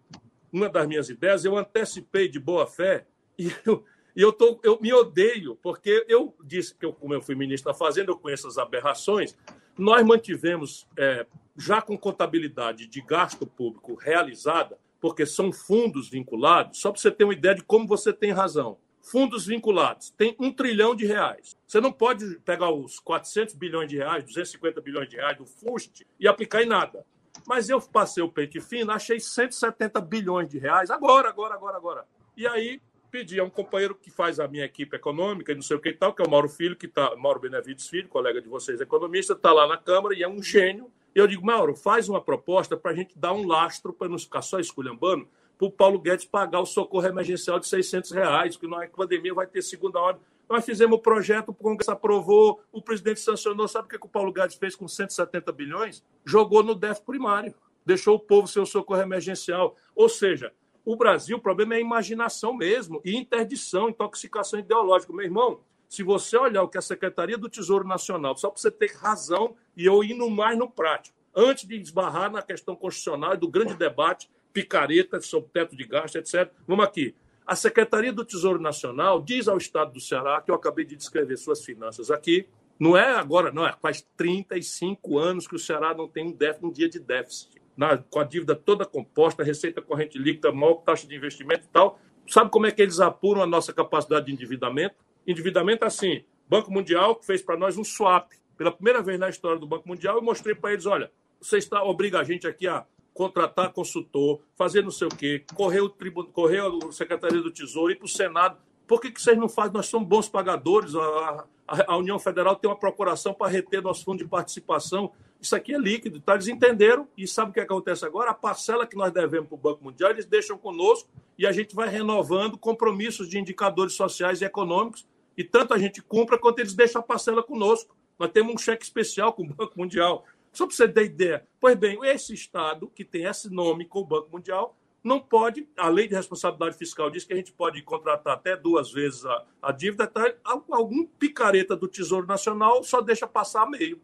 uma 0.53 0.69
das 0.69 0.87
minhas 0.87 1.09
ideias, 1.11 1.45
eu 1.45 1.57
antecipei 1.57 2.29
de 2.29 2.39
boa 2.39 2.67
fé, 2.67 3.05
e 3.37 3.53
eu, 3.67 3.85
e 4.15 4.23
eu, 4.23 4.33
tô, 4.33 4.61
eu 4.63 4.79
me 4.81 4.93
odeio, 4.93 5.57
porque 5.57 6.07
eu 6.09 6.35
disse 6.45 6.75
que, 6.75 6.87
eu, 6.87 6.93
como 6.93 7.13
eu 7.13 7.21
fui 7.21 7.35
ministro 7.35 7.73
da 7.73 7.77
Fazenda, 7.77 8.13
eu 8.13 8.17
conheço 8.17 8.47
as 8.47 8.57
aberrações. 8.57 9.37
Nós 9.77 10.07
mantivemos, 10.07 10.87
é, 10.97 11.27
já 11.57 11.83
com 11.83 11.99
contabilidade 11.99 12.87
de 12.87 13.01
gasto 13.03 13.47
público 13.47 13.95
realizada, 13.95 14.79
porque 15.01 15.27
são 15.27 15.53
fundos 15.53 16.09
vinculados, 16.09 16.81
só 16.81 16.91
para 16.91 17.01
você 17.01 17.11
ter 17.11 17.25
uma 17.25 17.35
ideia 17.35 17.57
de 17.57 17.63
como 17.63 17.87
você 17.87 18.13
tem 18.13 18.31
razão. 18.31 18.79
Fundos 19.09 19.47
vinculados 19.47 20.11
tem 20.11 20.35
um 20.37 20.53
trilhão 20.53 20.93
de 20.93 21.07
reais. 21.07 21.57
Você 21.65 21.81
não 21.81 21.93
pode 21.93 22.41
pegar 22.41 22.73
os 22.73 22.99
400 22.99 23.55
bilhões 23.55 23.89
de 23.89 23.97
reais, 23.97 24.25
250 24.25 24.81
bilhões 24.81 25.09
de 25.09 25.15
reais 25.15 25.39
do 25.39 25.47
FUST 25.47 26.05
e 26.19 26.27
aplicar 26.27 26.65
em 26.65 26.67
nada. 26.67 27.07
Mas 27.47 27.69
eu 27.69 27.81
passei 27.81 28.21
o 28.21 28.29
peito 28.29 28.61
fino, 28.61 28.91
achei 28.91 29.21
170 29.21 30.01
bilhões 30.01 30.49
de 30.49 30.59
reais 30.59 30.91
agora, 30.91 31.29
agora, 31.29 31.55
agora, 31.55 31.77
agora. 31.77 32.05
E 32.37 32.49
aí 32.49 32.83
pedi 33.09 33.39
a 33.39 33.45
um 33.45 33.51
companheiro 33.51 33.95
que 33.95 34.11
faz 34.11 34.41
a 34.41 34.49
minha 34.49 34.65
equipe 34.65 34.97
econômica 34.97 35.53
e 35.53 35.55
não 35.55 35.63
sei 35.63 35.77
o 35.77 35.81
que 35.81 35.91
e 35.91 35.95
tal, 35.95 36.13
que 36.13 36.21
é 36.21 36.27
o 36.27 36.31
Mauro 36.31 36.49
Filho, 36.49 36.75
que 36.75 36.89
tá, 36.89 37.15
Mauro 37.15 37.39
Benevides 37.39 37.87
Filho, 37.87 38.09
colega 38.09 38.43
de 38.43 38.49
vocês, 38.49 38.81
economista, 38.81 39.35
está 39.35 39.53
lá 39.53 39.69
na 39.69 39.77
Câmara 39.77 40.17
e 40.17 40.25
é 40.25 40.29
um 40.29 40.43
gênio. 40.43 40.91
E 41.15 41.19
eu 41.21 41.29
digo, 41.29 41.47
Mauro, 41.47 41.77
faz 41.77 42.09
uma 42.09 42.21
proposta 42.21 42.77
para 42.77 42.91
a 42.91 42.95
gente 42.95 43.17
dar 43.17 43.33
um 43.33 43.47
lastro 43.47 43.93
para 43.93 44.09
não 44.09 44.19
ficar 44.19 44.43
só 44.43 44.59
esculhambando, 44.59 45.29
para 45.59 45.67
o 45.67 45.71
Paulo 45.71 45.99
Guedes 45.99 46.25
pagar 46.25 46.61
o 46.61 46.67
socorro 46.67 47.07
emergencial 47.07 47.59
de 47.59 47.67
600 47.67 48.11
reais, 48.11 48.57
que 48.57 48.67
na 48.67 48.87
pandemia 48.89 49.33
vai 49.33 49.47
ter 49.47 49.63
segunda 49.63 49.99
hora. 49.99 50.19
Nós 50.49 50.65
fizemos 50.65 50.99
o 50.99 51.01
projeto, 51.01 51.49
o 51.49 51.55
Congresso 51.55 51.91
aprovou, 51.91 52.61
o 52.71 52.81
presidente 52.81 53.21
sancionou. 53.21 53.67
Sabe 53.67 53.87
o 53.87 53.89
que, 53.89 53.99
que 53.99 54.07
o 54.07 54.09
Paulo 54.09 54.33
Guedes 54.33 54.57
fez 54.57 54.77
com 54.77 54.87
170 54.87 55.51
bilhões? 55.53 56.05
Jogou 56.25 56.63
no 56.63 56.75
déficit 56.75 57.07
primário, 57.07 57.55
deixou 57.85 58.17
o 58.17 58.21
povo 58.21 58.47
sem 58.47 58.63
o 58.63 58.67
socorro 58.67 59.01
emergencial. 59.01 59.75
Ou 59.95 60.09
seja, 60.09 60.53
o 60.85 60.95
Brasil, 60.95 61.37
o 61.37 61.41
problema 61.41 61.75
é 61.75 61.79
a 61.79 61.81
imaginação 61.81 62.55
mesmo, 62.55 63.01
e 63.05 63.17
interdição, 63.17 63.89
intoxicação 63.89 64.61
ideológica. 64.61 65.13
Meu 65.13 65.25
irmão, 65.25 65.61
se 65.89 66.05
você 66.05 66.37
olhar 66.37 66.63
o 66.63 66.69
que 66.69 66.79
a 66.79 66.83
Secretaria 66.83 67.37
do 67.37 67.49
Tesouro 67.49 67.87
Nacional, 67.87 68.37
só 68.37 68.51
para 68.51 68.61
você 68.61 68.71
ter 68.71 68.93
razão 68.93 69.57
e 69.77 69.85
eu 69.85 70.05
indo 70.05 70.31
mais 70.31 70.57
no 70.57 70.71
prático, 70.71 71.17
antes 71.35 71.67
de 71.67 71.77
esbarrar 71.77 72.31
na 72.31 72.41
questão 72.41 72.77
constitucional 72.77 73.35
e 73.35 73.37
do 73.37 73.49
grande 73.49 73.75
debate, 73.75 74.31
picareta 74.57 75.21
sobre 75.21 75.51
teto 75.51 75.77
de 75.77 75.85
gasto, 75.85 76.17
etc. 76.17 76.51
Vamos 76.67 76.87
aqui. 76.87 77.15
A 77.47 77.55
Secretaria 77.55 78.11
do 78.11 78.25
Tesouro 78.25 78.59
Nacional 78.59 79.21
diz 79.21 79.49
ao 79.49 79.59
Estado 79.59 79.93
do 79.93 80.01
Ceará, 80.01 80.41
que 80.41 80.51
eu 80.51 80.55
acabei 80.55 80.87
de 80.87 80.97
descrever 80.97 81.37
suas 81.37 81.63
finanças 81.63 82.11
aqui, 82.11 82.49
não 82.81 82.97
é 82.97 83.17
agora, 83.17 83.53
não, 83.53 83.67
é 83.67 83.75
faz 83.83 84.01
35 84.17 85.19
anos 85.19 85.47
que 85.47 85.55
o 85.55 85.59
Ceará 85.59 85.95
não 85.95 86.09
tem 86.09 86.29
um, 86.29 86.33
déficit, 86.33 86.65
um 86.65 86.73
dia 86.73 86.89
de 86.89 86.99
déficit 86.99 87.61
na, 87.77 87.99
com 87.99 88.19
a 88.19 88.25
dívida 88.25 88.57
toda 88.57 88.87
composta, 88.87 89.45
receita 89.45 89.83
corrente 89.83 90.19
líquida, 90.19 90.51
maior 90.51 90.77
taxa 90.77 91.07
de 91.07 91.15
investimento 91.15 91.67
e 91.67 91.69
tal. 91.69 92.01
Sabe 92.27 92.51
como 92.51 92.67
é 92.67 92.71
que 92.71 92.81
eles 92.81 92.99
apuram 92.99 93.43
a 93.43 93.47
nossa 93.47 93.75
capacidade 93.75 94.25
de 94.25 94.33
endividamento? 94.33 94.97
Endividamento 95.27 95.85
assim, 95.85 96.25
Banco 96.49 96.73
Mundial 96.73 97.21
fez 97.23 97.43
para 97.43 97.59
nós 97.59 97.77
um 97.77 97.85
swap. 97.85 98.33
Pela 98.57 98.73
primeira 98.73 99.03
vez 99.03 99.21
na 99.21 99.29
história 99.29 99.59
do 99.59 99.67
Banco 99.67 99.87
Mundial, 99.87 100.17
eu 100.17 100.23
mostrei 100.23 100.55
para 100.55 100.73
eles, 100.73 100.87
olha, 100.87 101.11
você 101.39 101.59
está 101.59 101.85
obriga 101.85 102.19
a 102.19 102.25
gente 102.25 102.47
aqui 102.47 102.67
a 102.67 102.87
contratar 103.17 103.73
consultor, 103.73 104.41
fazer 104.55 104.83
não 104.83 104.91
sei 104.91 105.09
o 105.09 105.11
quê, 105.11 105.43
correr 105.55 105.81
o 105.81 105.89
tribuno, 105.89 106.29
correr 106.29 106.61
a 106.61 106.93
Secretaria 106.93 107.41
do 107.41 107.51
Tesouro, 107.51 107.91
ir 107.91 107.97
para 107.97 108.05
o 108.05 108.09
Senado. 108.09 108.59
Por 108.87 109.01
que, 109.01 109.11
que 109.11 109.21
vocês 109.21 109.37
não 109.37 109.49
fazem? 109.49 109.73
Nós 109.73 109.87
somos 109.87 110.07
bons 110.07 110.29
pagadores, 110.29 110.95
a, 110.95 111.47
a, 111.67 111.93
a 111.93 111.97
União 111.97 112.19
Federal 112.19 112.55
tem 112.55 112.71
uma 112.71 112.77
procuração 112.77 113.33
para 113.33 113.51
reter 113.51 113.83
nosso 113.83 114.05
fundo 114.05 114.19
de 114.19 114.29
participação. 114.29 115.11
Isso 115.41 115.57
aqui 115.57 115.75
é 115.75 115.79
líquido, 115.79 116.21
tá? 116.21 116.35
Eles 116.35 116.47
entenderam 116.47 117.09
e 117.17 117.27
sabe 117.27 117.51
o 117.51 117.55
que 117.55 117.61
acontece 117.61 118.05
agora? 118.05 118.31
A 118.31 118.35
parcela 118.35 118.87
que 118.87 118.97
nós 118.97 119.11
devemos 119.11 119.49
para 119.49 119.57
o 119.57 119.59
Banco 119.59 119.83
Mundial, 119.83 120.11
eles 120.11 120.27
deixam 120.27 120.59
conosco 120.59 121.09
e 121.39 121.47
a 121.47 121.53
gente 121.53 121.75
vai 121.75 121.89
renovando 121.89 122.59
compromissos 122.59 123.29
de 123.29 123.39
indicadores 123.39 123.95
sociais 123.95 124.41
e 124.41 124.45
econômicos 124.45 125.07
e 125.37 125.43
tanto 125.43 125.75
a 125.75 125.79
gente 125.79 126.03
cumpra 126.03 126.39
quanto 126.39 126.61
eles 126.61 126.75
deixam 126.75 127.01
a 127.01 127.05
parcela 127.05 127.43
conosco. 127.43 127.97
Nós 128.19 128.31
temos 128.31 128.55
um 128.55 128.59
cheque 128.59 128.85
especial 128.85 129.33
com 129.33 129.43
o 129.43 129.47
Banco 129.47 129.73
Mundial. 129.77 130.25
Só 130.57 130.67
para 130.67 130.75
você 130.75 130.89
ter 130.89 131.05
ideia. 131.05 131.47
Pois 131.61 131.77
bem, 131.77 131.99
esse 132.05 132.33
Estado 132.33 132.89
que 132.89 133.05
tem 133.05 133.25
esse 133.25 133.53
nome 133.53 133.85
com 133.85 134.01
o 134.01 134.07
Banco 134.07 134.31
Mundial 134.33 134.77
não 135.05 135.21
pode, 135.21 135.69
a 135.77 135.89
lei 135.89 136.09
de 136.09 136.15
responsabilidade 136.15 136.77
fiscal 136.77 137.11
diz 137.11 137.25
que 137.25 137.33
a 137.33 137.37
gente 137.37 137.53
pode 137.53 137.81
contratar 137.83 138.35
até 138.35 138.57
duas 138.57 138.91
vezes 138.91 139.25
a, 139.25 139.45
a 139.63 139.71
dívida, 139.71 140.07
tá? 140.07 140.35
algum 140.45 141.07
picareta 141.07 141.77
do 141.77 141.87
Tesouro 141.87 142.27
Nacional 142.27 142.83
só 142.83 143.01
deixa 143.01 143.27
passar 143.27 143.71
meio 143.71 144.01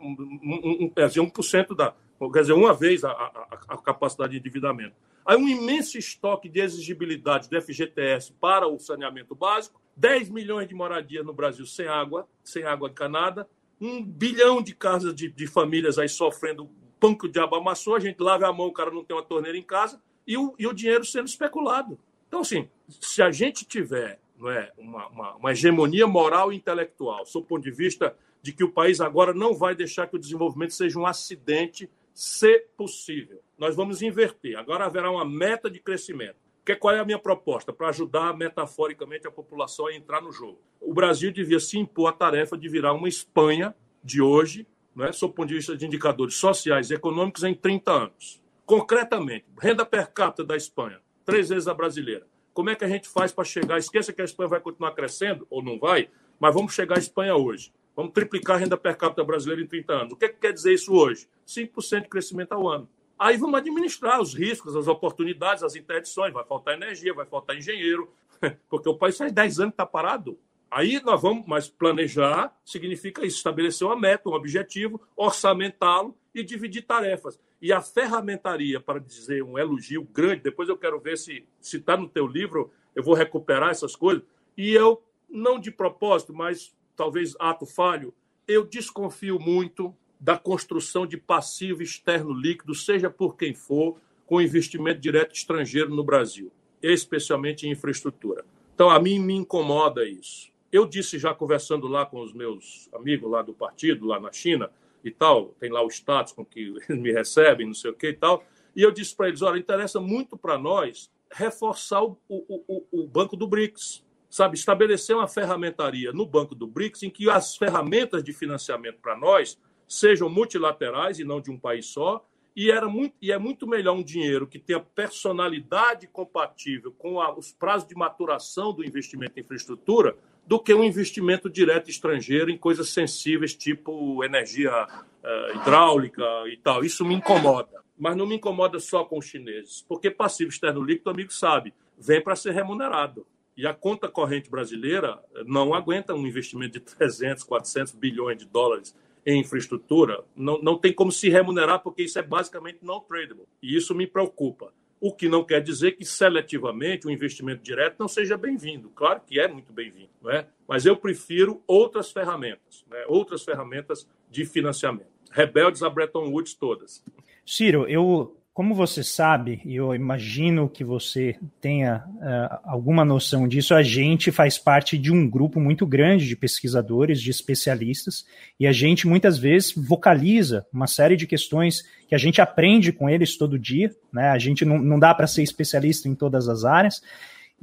um, 0.00 0.84
um, 0.84 0.90
quer 0.90 1.08
dizer, 1.08 1.20
1% 1.20 1.74
da. 1.74 1.94
Quer 2.32 2.40
dizer, 2.40 2.52
uma 2.52 2.74
vez 2.74 3.04
a, 3.04 3.10
a, 3.10 3.58
a, 3.68 3.78
capacidade 3.78 4.32
de 4.32 4.38
endividamento. 4.38 4.94
Aí 5.24 5.36
um 5.36 5.48
imenso 5.48 5.96
estoque 5.96 6.48
de 6.48 6.60
exigibilidade 6.60 7.48
do 7.48 7.60
FGTS 7.60 8.32
para 8.40 8.66
o 8.66 8.78
saneamento 8.78 9.34
básico, 9.34 9.80
10 9.96 10.28
milhões 10.30 10.68
de 10.68 10.74
moradias 10.74 11.24
no 11.24 11.32
Brasil 11.32 11.64
sem 11.64 11.86
água, 11.86 12.26
sem 12.42 12.64
água 12.64 12.88
encanada, 12.88 13.48
um 13.80 14.04
bilhão 14.04 14.62
de 14.62 14.74
casas 14.74 15.14
de, 15.14 15.28
de 15.28 15.46
famílias 15.46 15.98
aí 15.98 16.08
sofrendo 16.08 16.68
pão 16.98 17.14
que 17.14 17.26
o 17.26 17.28
diabo 17.28 17.56
amassou, 17.56 17.94
a 17.94 18.00
gente 18.00 18.20
lava 18.20 18.48
a 18.48 18.52
mão, 18.52 18.66
o 18.66 18.72
cara 18.72 18.90
não 18.90 19.04
tem 19.04 19.16
uma 19.16 19.22
torneira 19.22 19.56
em 19.56 19.62
casa, 19.62 20.00
e 20.26 20.36
o, 20.36 20.54
e 20.58 20.66
o 20.66 20.72
dinheiro 20.72 21.04
sendo 21.04 21.28
especulado. 21.28 21.98
Então, 22.26 22.40
assim, 22.40 22.68
se 22.88 23.22
a 23.22 23.30
gente 23.30 23.64
tiver 23.64 24.20
não 24.38 24.50
é, 24.50 24.70
uma, 24.78 25.08
uma, 25.08 25.36
uma 25.36 25.52
hegemonia 25.52 26.06
moral 26.06 26.52
e 26.52 26.56
intelectual, 26.56 27.26
sob 27.26 27.44
o 27.44 27.48
ponto 27.48 27.62
de 27.62 27.70
vista 27.70 28.16
de 28.40 28.52
que 28.52 28.62
o 28.62 28.70
país 28.70 29.00
agora 29.00 29.34
não 29.34 29.52
vai 29.52 29.74
deixar 29.74 30.06
que 30.06 30.16
o 30.16 30.18
desenvolvimento 30.18 30.72
seja 30.72 30.98
um 30.98 31.06
acidente, 31.06 31.90
se 32.14 32.60
possível. 32.76 33.40
Nós 33.58 33.74
vamos 33.74 34.00
inverter. 34.00 34.56
Agora 34.56 34.86
haverá 34.86 35.10
uma 35.10 35.24
meta 35.24 35.68
de 35.68 35.80
crescimento. 35.80 36.36
Que, 36.68 36.76
qual 36.76 36.94
é 36.94 37.00
a 37.00 37.04
minha 37.04 37.18
proposta? 37.18 37.72
Para 37.72 37.88
ajudar 37.88 38.36
metaforicamente 38.36 39.26
a 39.26 39.30
população 39.30 39.86
a 39.86 39.94
entrar 39.94 40.20
no 40.20 40.30
jogo. 40.30 40.60
O 40.78 40.92
Brasil 40.92 41.32
devia 41.32 41.58
se 41.58 41.78
impor 41.78 42.10
a 42.10 42.12
tarefa 42.12 42.58
de 42.58 42.68
virar 42.68 42.92
uma 42.92 43.08
Espanha 43.08 43.74
de 44.04 44.20
hoje, 44.20 44.66
é, 45.00 45.10
sob 45.10 45.30
o 45.30 45.34
ponto 45.34 45.48
de 45.48 45.54
vista 45.54 45.74
de 45.74 45.86
indicadores 45.86 46.34
sociais 46.34 46.90
e 46.90 46.94
econômicos, 46.94 47.42
em 47.42 47.54
30 47.54 47.90
anos. 47.90 48.42
Concretamente, 48.66 49.46
renda 49.58 49.86
per 49.86 50.12
capita 50.12 50.44
da 50.44 50.58
Espanha, 50.58 51.00
três 51.24 51.48
vezes 51.48 51.66
a 51.68 51.72
brasileira. 51.72 52.26
Como 52.52 52.68
é 52.68 52.74
que 52.74 52.84
a 52.84 52.88
gente 52.88 53.08
faz 53.08 53.32
para 53.32 53.44
chegar? 53.44 53.78
Esqueça 53.78 54.12
que 54.12 54.20
a 54.20 54.26
Espanha 54.26 54.50
vai 54.50 54.60
continuar 54.60 54.90
crescendo, 54.90 55.46
ou 55.48 55.62
não 55.62 55.78
vai, 55.78 56.10
mas 56.38 56.52
vamos 56.52 56.74
chegar 56.74 56.96
à 56.96 56.98
Espanha 56.98 57.34
hoje. 57.34 57.72
Vamos 57.96 58.12
triplicar 58.12 58.56
a 58.56 58.58
renda 58.58 58.76
per 58.76 58.94
capita 58.94 59.24
brasileira 59.24 59.62
em 59.62 59.66
30 59.66 59.92
anos. 59.94 60.12
O 60.12 60.16
que, 60.16 60.26
é 60.26 60.28
que 60.28 60.38
quer 60.38 60.52
dizer 60.52 60.74
isso 60.74 60.92
hoje? 60.92 61.26
5% 61.46 62.02
de 62.02 62.08
crescimento 62.10 62.52
ao 62.52 62.68
ano. 62.68 62.86
Aí 63.18 63.36
vamos 63.36 63.58
administrar 63.58 64.20
os 64.20 64.32
riscos, 64.32 64.76
as 64.76 64.86
oportunidades, 64.86 65.62
as 65.62 65.74
interdições. 65.74 66.32
Vai 66.32 66.44
faltar 66.44 66.74
energia, 66.74 67.12
vai 67.12 67.26
faltar 67.26 67.56
engenheiro, 67.56 68.12
porque 68.70 68.88
o 68.88 68.94
país 68.94 69.16
faz 69.16 69.32
10 69.32 69.60
anos 69.60 69.72
que 69.72 69.74
está 69.74 69.86
parado. 69.86 70.38
Aí 70.70 71.00
nós 71.02 71.20
vamos, 71.20 71.44
mas 71.46 71.68
planejar 71.68 72.54
significa 72.64 73.24
isso, 73.24 73.38
estabelecer 73.38 73.86
uma 73.86 73.98
meta, 73.98 74.28
um 74.28 74.34
objetivo, 74.34 75.00
orçamentá-lo 75.16 76.14
e 76.34 76.44
dividir 76.44 76.82
tarefas. 76.82 77.40
E 77.60 77.72
a 77.72 77.80
ferramentaria, 77.80 78.78
para 78.78 79.00
dizer 79.00 79.42
um 79.42 79.58
elogio 79.58 80.04
grande, 80.04 80.42
depois 80.42 80.68
eu 80.68 80.76
quero 80.76 81.00
ver 81.00 81.16
se 81.16 81.44
está 81.60 81.96
no 81.96 82.08
teu 82.08 82.26
livro, 82.26 82.70
eu 82.94 83.02
vou 83.02 83.14
recuperar 83.14 83.70
essas 83.70 83.96
coisas. 83.96 84.22
E 84.56 84.70
eu, 84.70 85.02
não 85.28 85.58
de 85.58 85.70
propósito, 85.70 86.34
mas 86.34 86.76
talvez 86.94 87.34
ato 87.40 87.64
falho, 87.64 88.14
eu 88.46 88.64
desconfio 88.64 89.38
muito 89.38 89.94
da 90.20 90.36
construção 90.36 91.06
de 91.06 91.16
passivo 91.16 91.82
externo 91.82 92.32
líquido, 92.32 92.74
seja 92.74 93.08
por 93.08 93.36
quem 93.36 93.54
for, 93.54 93.96
com 94.26 94.40
investimento 94.40 95.00
direto 95.00 95.34
estrangeiro 95.34 95.94
no 95.94 96.04
Brasil, 96.04 96.52
especialmente 96.82 97.66
em 97.66 97.70
infraestrutura. 97.72 98.44
Então, 98.74 98.90
a 98.90 98.98
mim 98.98 99.18
me 99.18 99.34
incomoda 99.34 100.06
isso. 100.06 100.50
Eu 100.70 100.86
disse 100.86 101.18
já 101.18 101.32
conversando 101.32 101.88
lá 101.88 102.04
com 102.04 102.20
os 102.20 102.32
meus 102.32 102.88
amigos 102.92 103.30
lá 103.30 103.42
do 103.42 103.54
partido, 103.54 104.06
lá 104.06 104.20
na 104.20 104.30
China 104.30 104.70
e 105.02 105.10
tal, 105.10 105.54
tem 105.58 105.70
lá 105.70 105.82
o 105.82 105.88
status 105.88 106.32
com 106.32 106.44
que 106.44 106.60
eles 106.60 106.88
me 106.90 107.10
recebem, 107.10 107.66
não 107.66 107.74
sei 107.74 107.90
o 107.90 107.94
que 107.94 108.08
e 108.08 108.12
tal, 108.12 108.44
e 108.76 108.82
eu 108.82 108.90
disse 108.90 109.16
para 109.16 109.28
eles: 109.28 109.40
olha, 109.40 109.58
interessa 109.58 109.98
muito 109.98 110.36
para 110.36 110.58
nós 110.58 111.10
reforçar 111.30 112.02
o, 112.02 112.18
o, 112.28 112.62
o, 112.68 112.86
o 113.02 113.06
Banco 113.06 113.36
do 113.36 113.46
BRICS 113.46 114.04
sabe, 114.30 114.56
estabelecer 114.56 115.16
uma 115.16 115.26
ferramentaria 115.26 116.12
no 116.12 116.26
Banco 116.26 116.54
do 116.54 116.66
BRICS 116.66 117.04
em 117.04 117.10
que 117.10 117.28
as 117.30 117.56
ferramentas 117.56 118.22
de 118.22 118.32
financiamento 118.32 118.98
para 119.00 119.16
nós 119.16 119.58
sejam 119.88 120.28
multilaterais 120.28 121.18
e 121.18 121.24
não 121.24 121.40
de 121.40 121.50
um 121.50 121.58
país 121.58 121.86
só, 121.86 122.24
E, 122.54 122.72
era 122.72 122.88
muito, 122.88 123.14
e 123.22 123.30
é 123.30 123.38
muito 123.38 123.68
melhor 123.68 123.94
um 123.94 124.02
dinheiro 124.02 124.44
que 124.44 124.58
tenha 124.58 124.80
personalidade 124.80 126.08
compatível 126.08 126.90
com 126.90 127.20
a, 127.20 127.32
os 127.32 127.52
prazos 127.52 127.88
de 127.88 127.94
maturação 127.94 128.72
do 128.72 128.84
investimento 128.84 129.38
em 129.38 129.42
infraestrutura 129.42 130.16
do 130.44 130.58
que 130.58 130.74
um 130.74 130.82
investimento 130.82 131.48
direto 131.48 131.88
estrangeiro 131.88 132.50
em 132.50 132.58
coisas 132.58 132.88
sensíveis, 132.88 133.54
tipo 133.54 134.24
energia 134.24 134.72
uh, 134.72 135.56
hidráulica 135.56 136.24
e 136.50 136.56
tal. 136.56 136.82
Isso 136.82 137.04
me 137.04 137.14
incomoda. 137.14 137.84
Mas 137.96 138.16
não 138.16 138.26
me 138.26 138.36
incomoda 138.36 138.80
só 138.80 139.04
com 139.04 139.18
os 139.18 139.26
chineses, 139.26 139.84
porque 139.86 140.10
passivo 140.10 140.50
externo 140.50 140.82
líquido, 140.82 141.10
amigo 141.10 141.32
sabe, 141.32 141.74
vem 141.98 142.20
para 142.20 142.34
ser 142.34 142.54
remunerado. 142.54 143.26
E 143.56 143.66
a 143.66 143.74
conta 143.74 144.08
corrente 144.08 144.48
brasileira 144.48 145.22
não 145.44 145.74
aguenta 145.74 146.14
um 146.14 146.26
investimento 146.26 146.72
de 146.72 146.80
300, 146.80 147.44
400 147.44 147.92
bilhões 147.92 148.38
de 148.38 148.46
dólares 148.46 148.96
em 149.28 149.40
infraestrutura. 149.40 150.24
Não, 150.34 150.58
não 150.62 150.78
tem 150.78 150.90
como 150.90 151.12
se 151.12 151.28
remunerar, 151.28 151.82
porque 151.82 152.02
isso 152.02 152.18
é 152.18 152.22
basicamente 152.22 152.78
não 152.80 152.98
tradable. 152.98 153.44
E 153.62 153.76
isso 153.76 153.94
me 153.94 154.06
preocupa. 154.06 154.72
O 154.98 155.12
que 155.12 155.28
não 155.28 155.44
quer 155.44 155.62
dizer 155.62 155.92
que 155.92 156.04
seletivamente 156.04 157.06
o 157.06 157.10
investimento 157.10 157.62
direto 157.62 157.96
não 157.98 158.08
seja 158.08 158.38
bem-vindo. 158.38 158.88
Claro 158.88 159.20
que 159.26 159.38
é 159.38 159.46
muito 159.46 159.70
bem-vindo, 159.70 160.08
não 160.22 160.30
é? 160.30 160.48
mas 160.66 160.86
eu 160.86 160.96
prefiro 160.96 161.62
outras 161.66 162.10
ferramentas, 162.10 162.84
né? 162.90 163.04
outras 163.06 163.44
ferramentas 163.44 164.08
de 164.30 164.46
financiamento. 164.46 165.06
Rebeldes 165.30 165.82
a 165.82 165.90
Bretton 165.90 166.30
Woods 166.30 166.54
todas. 166.54 167.04
Ciro, 167.44 167.86
eu 167.86 168.34
como 168.58 168.74
você 168.74 169.04
sabe, 169.04 169.60
e 169.64 169.76
eu 169.76 169.94
imagino 169.94 170.68
que 170.68 170.82
você 170.82 171.36
tenha 171.60 172.02
uh, 172.16 172.58
alguma 172.64 173.04
noção 173.04 173.46
disso, 173.46 173.72
a 173.72 173.84
gente 173.84 174.32
faz 174.32 174.58
parte 174.58 174.98
de 174.98 175.12
um 175.12 175.30
grupo 175.30 175.60
muito 175.60 175.86
grande 175.86 176.26
de 176.26 176.34
pesquisadores, 176.34 177.22
de 177.22 177.30
especialistas, 177.30 178.26
e 178.58 178.66
a 178.66 178.72
gente 178.72 179.06
muitas 179.06 179.38
vezes 179.38 179.72
vocaliza 179.76 180.66
uma 180.72 180.88
série 180.88 181.14
de 181.14 181.24
questões 181.24 181.84
que 182.08 182.16
a 182.16 182.18
gente 182.18 182.40
aprende 182.40 182.90
com 182.90 183.08
eles 183.08 183.38
todo 183.38 183.56
dia, 183.56 183.94
né? 184.12 184.30
A 184.30 184.38
gente 184.38 184.64
não, 184.64 184.76
não 184.80 184.98
dá 184.98 185.14
para 185.14 185.28
ser 185.28 185.44
especialista 185.44 186.08
em 186.08 186.14
todas 186.16 186.48
as 186.48 186.64
áreas. 186.64 187.00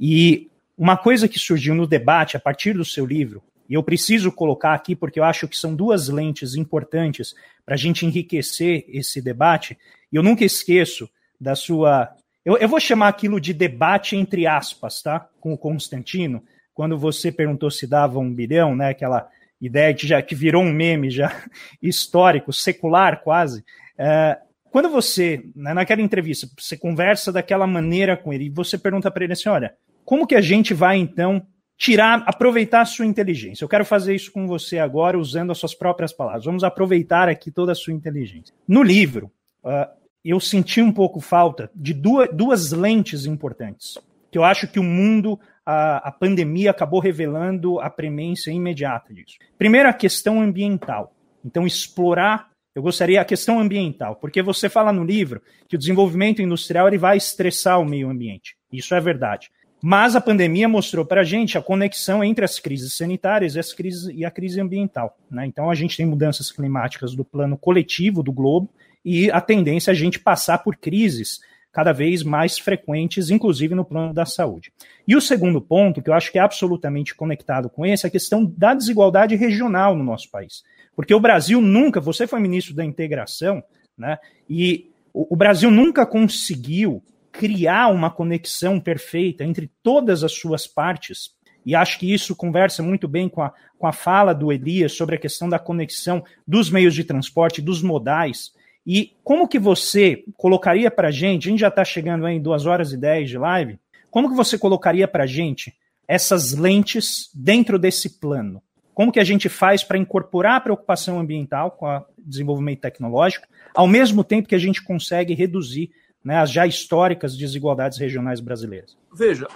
E 0.00 0.48
uma 0.78 0.96
coisa 0.96 1.28
que 1.28 1.38
surgiu 1.38 1.74
no 1.74 1.86
debate 1.86 2.38
a 2.38 2.40
partir 2.40 2.72
do 2.72 2.86
seu 2.86 3.04
livro, 3.04 3.42
e 3.68 3.74
eu 3.74 3.82
preciso 3.82 4.30
colocar 4.32 4.74
aqui 4.74 4.94
porque 4.94 5.18
eu 5.18 5.24
acho 5.24 5.48
que 5.48 5.56
são 5.56 5.74
duas 5.74 6.08
lentes 6.08 6.54
importantes 6.54 7.34
para 7.64 7.74
a 7.74 7.78
gente 7.78 8.06
enriquecer 8.06 8.84
esse 8.88 9.20
debate, 9.20 9.76
e 10.12 10.16
eu 10.16 10.22
nunca 10.22 10.44
esqueço 10.44 11.08
da 11.40 11.54
sua. 11.54 12.10
Eu, 12.44 12.56
eu, 12.56 12.68
vou 12.68 12.78
chamar 12.78 13.08
aquilo 13.08 13.40
de 13.40 13.52
debate 13.52 14.16
entre 14.16 14.46
aspas, 14.46 15.02
tá? 15.02 15.28
Com 15.40 15.52
o 15.52 15.58
Constantino, 15.58 16.42
quando 16.72 16.96
você 16.96 17.32
perguntou 17.32 17.70
se 17.70 17.86
dava 17.86 18.18
um 18.18 18.32
bilhão, 18.32 18.76
né? 18.76 18.90
Aquela 18.90 19.28
ideia 19.60 19.92
que 19.94 20.06
já 20.06 20.22
que 20.22 20.34
virou 20.34 20.62
um 20.62 20.72
meme 20.72 21.10
já 21.10 21.44
histórico, 21.82 22.52
secular 22.52 23.22
quase. 23.22 23.64
É, 23.98 24.38
quando 24.70 24.88
você, 24.88 25.42
né, 25.56 25.72
naquela 25.72 26.02
entrevista, 26.02 26.46
você 26.56 26.76
conversa 26.76 27.32
daquela 27.32 27.66
maneira 27.66 28.16
com 28.16 28.32
ele 28.32 28.44
e 28.44 28.50
você 28.50 28.78
pergunta 28.78 29.10
para 29.10 29.24
ele 29.24 29.32
assim: 29.32 29.48
olha, 29.48 29.74
como 30.04 30.26
que 30.26 30.34
a 30.34 30.40
gente 30.40 30.72
vai 30.72 30.98
então 30.98 31.44
tirar, 31.76 32.22
aproveitar 32.26 32.80
a 32.80 32.86
sua 32.86 33.06
inteligência? 33.06 33.64
Eu 33.64 33.68
quero 33.68 33.84
fazer 33.84 34.14
isso 34.14 34.32
com 34.32 34.46
você 34.46 34.78
agora 34.78 35.18
usando 35.18 35.50
as 35.50 35.58
suas 35.58 35.74
próprias 35.74 36.12
palavras. 36.12 36.44
Vamos 36.44 36.64
aproveitar 36.64 37.28
aqui 37.28 37.50
toda 37.50 37.72
a 37.72 37.74
sua 37.74 37.92
inteligência. 37.92 38.54
No 38.66 38.82
livro, 38.82 39.30
uh, 39.64 39.86
eu 40.24 40.40
senti 40.40 40.80
um 40.80 40.92
pouco 40.92 41.20
falta 41.20 41.70
de 41.74 41.94
duas, 41.94 42.28
duas 42.32 42.72
lentes 42.72 43.26
importantes, 43.26 43.98
que 44.30 44.38
eu 44.38 44.44
acho 44.44 44.66
que 44.66 44.80
o 44.80 44.84
mundo, 44.84 45.38
a, 45.64 46.08
a 46.08 46.12
pandemia 46.12 46.70
acabou 46.70 47.00
revelando 47.00 47.78
a 47.80 47.88
premência 47.88 48.50
imediata 48.50 49.14
disso. 49.14 49.38
Primeiro, 49.56 49.88
a 49.88 49.92
questão 49.92 50.40
ambiental. 50.40 51.14
Então, 51.44 51.66
explorar 51.66 52.50
eu 52.76 52.82
gostaria 52.82 53.18
a 53.18 53.24
questão 53.24 53.58
ambiental, 53.58 54.16
porque 54.16 54.42
você 54.42 54.68
fala 54.68 54.92
no 54.92 55.02
livro 55.02 55.40
que 55.66 55.76
o 55.76 55.78
desenvolvimento 55.78 56.42
industrial 56.42 56.86
ele 56.86 56.98
vai 56.98 57.16
estressar 57.16 57.80
o 57.80 57.86
meio 57.86 58.10
ambiente. 58.10 58.54
Isso 58.70 58.94
é 58.94 59.00
verdade. 59.00 59.50
Mas 59.88 60.16
a 60.16 60.20
pandemia 60.20 60.68
mostrou 60.68 61.06
para 61.06 61.20
a 61.20 61.24
gente 61.24 61.56
a 61.56 61.62
conexão 61.62 62.24
entre 62.24 62.44
as 62.44 62.58
crises 62.58 62.92
sanitárias 62.94 63.54
e, 63.54 63.60
as 63.60 63.72
crises, 63.72 64.12
e 64.12 64.24
a 64.24 64.30
crise 64.32 64.60
ambiental. 64.60 65.16
Né? 65.30 65.46
Então, 65.46 65.70
a 65.70 65.76
gente 65.76 65.96
tem 65.96 66.04
mudanças 66.04 66.50
climáticas 66.50 67.14
do 67.14 67.24
plano 67.24 67.56
coletivo 67.56 68.20
do 68.20 68.32
globo 68.32 68.68
e 69.04 69.30
a 69.30 69.40
tendência 69.40 69.92
é 69.92 69.92
a 69.92 69.94
gente 69.94 70.18
passar 70.18 70.58
por 70.58 70.74
crises 70.74 71.38
cada 71.70 71.92
vez 71.92 72.24
mais 72.24 72.58
frequentes, 72.58 73.30
inclusive 73.30 73.76
no 73.76 73.84
plano 73.84 74.12
da 74.12 74.26
saúde. 74.26 74.72
E 75.06 75.14
o 75.14 75.20
segundo 75.20 75.60
ponto, 75.60 76.02
que 76.02 76.10
eu 76.10 76.14
acho 76.14 76.32
que 76.32 76.38
é 76.40 76.42
absolutamente 76.42 77.14
conectado 77.14 77.70
com 77.70 77.86
esse, 77.86 78.06
é 78.06 78.08
a 78.08 78.10
questão 78.10 78.44
da 78.44 78.74
desigualdade 78.74 79.36
regional 79.36 79.94
no 79.94 80.02
nosso 80.02 80.28
país. 80.32 80.64
Porque 80.96 81.14
o 81.14 81.20
Brasil 81.20 81.60
nunca, 81.60 82.00
você 82.00 82.26
foi 82.26 82.40
ministro 82.40 82.74
da 82.74 82.84
integração, 82.84 83.62
né? 83.96 84.18
E 84.50 84.90
o, 85.14 85.34
o 85.34 85.36
Brasil 85.36 85.70
nunca 85.70 86.04
conseguiu 86.04 87.00
criar 87.38 87.88
uma 87.88 88.10
conexão 88.10 88.80
perfeita 88.80 89.44
entre 89.44 89.70
todas 89.82 90.24
as 90.24 90.32
suas 90.32 90.66
partes. 90.66 91.34
E 91.64 91.74
acho 91.74 91.98
que 91.98 92.12
isso 92.12 92.34
conversa 92.34 92.82
muito 92.82 93.08
bem 93.08 93.28
com 93.28 93.42
a, 93.42 93.52
com 93.78 93.86
a 93.86 93.92
fala 93.92 94.34
do 94.34 94.52
Elias 94.52 94.92
sobre 94.92 95.16
a 95.16 95.18
questão 95.18 95.48
da 95.48 95.58
conexão 95.58 96.24
dos 96.46 96.70
meios 96.70 96.94
de 96.94 97.04
transporte, 97.04 97.60
dos 97.60 97.82
modais. 97.82 98.52
E 98.86 99.12
como 99.24 99.48
que 99.48 99.58
você 99.58 100.24
colocaria 100.36 100.90
para 100.90 101.08
a 101.08 101.10
gente, 101.10 101.48
a 101.48 101.50
gente 101.50 101.60
já 101.60 101.68
está 101.68 101.84
chegando 101.84 102.26
em 102.28 102.40
2 102.40 102.66
horas 102.66 102.92
e 102.92 102.96
10 102.96 103.28
de 103.28 103.38
live, 103.38 103.78
como 104.10 104.28
que 104.30 104.36
você 104.36 104.56
colocaria 104.56 105.08
para 105.08 105.24
a 105.24 105.26
gente 105.26 105.74
essas 106.06 106.52
lentes 106.52 107.28
dentro 107.34 107.78
desse 107.78 108.20
plano? 108.20 108.62
Como 108.94 109.12
que 109.12 109.20
a 109.20 109.24
gente 109.24 109.48
faz 109.48 109.84
para 109.84 109.98
incorporar 109.98 110.56
a 110.56 110.60
preocupação 110.60 111.20
ambiental 111.20 111.72
com 111.72 111.86
o 111.86 112.04
desenvolvimento 112.16 112.80
tecnológico, 112.80 113.46
ao 113.74 113.86
mesmo 113.86 114.24
tempo 114.24 114.48
que 114.48 114.54
a 114.54 114.58
gente 114.58 114.82
consegue 114.82 115.34
reduzir 115.34 115.90
né, 116.26 116.38
as 116.38 116.50
já 116.50 116.66
históricas 116.66 117.36
desigualdades 117.36 117.98
regionais 117.98 118.40
brasileiras? 118.40 118.98
Veja, 119.14 119.46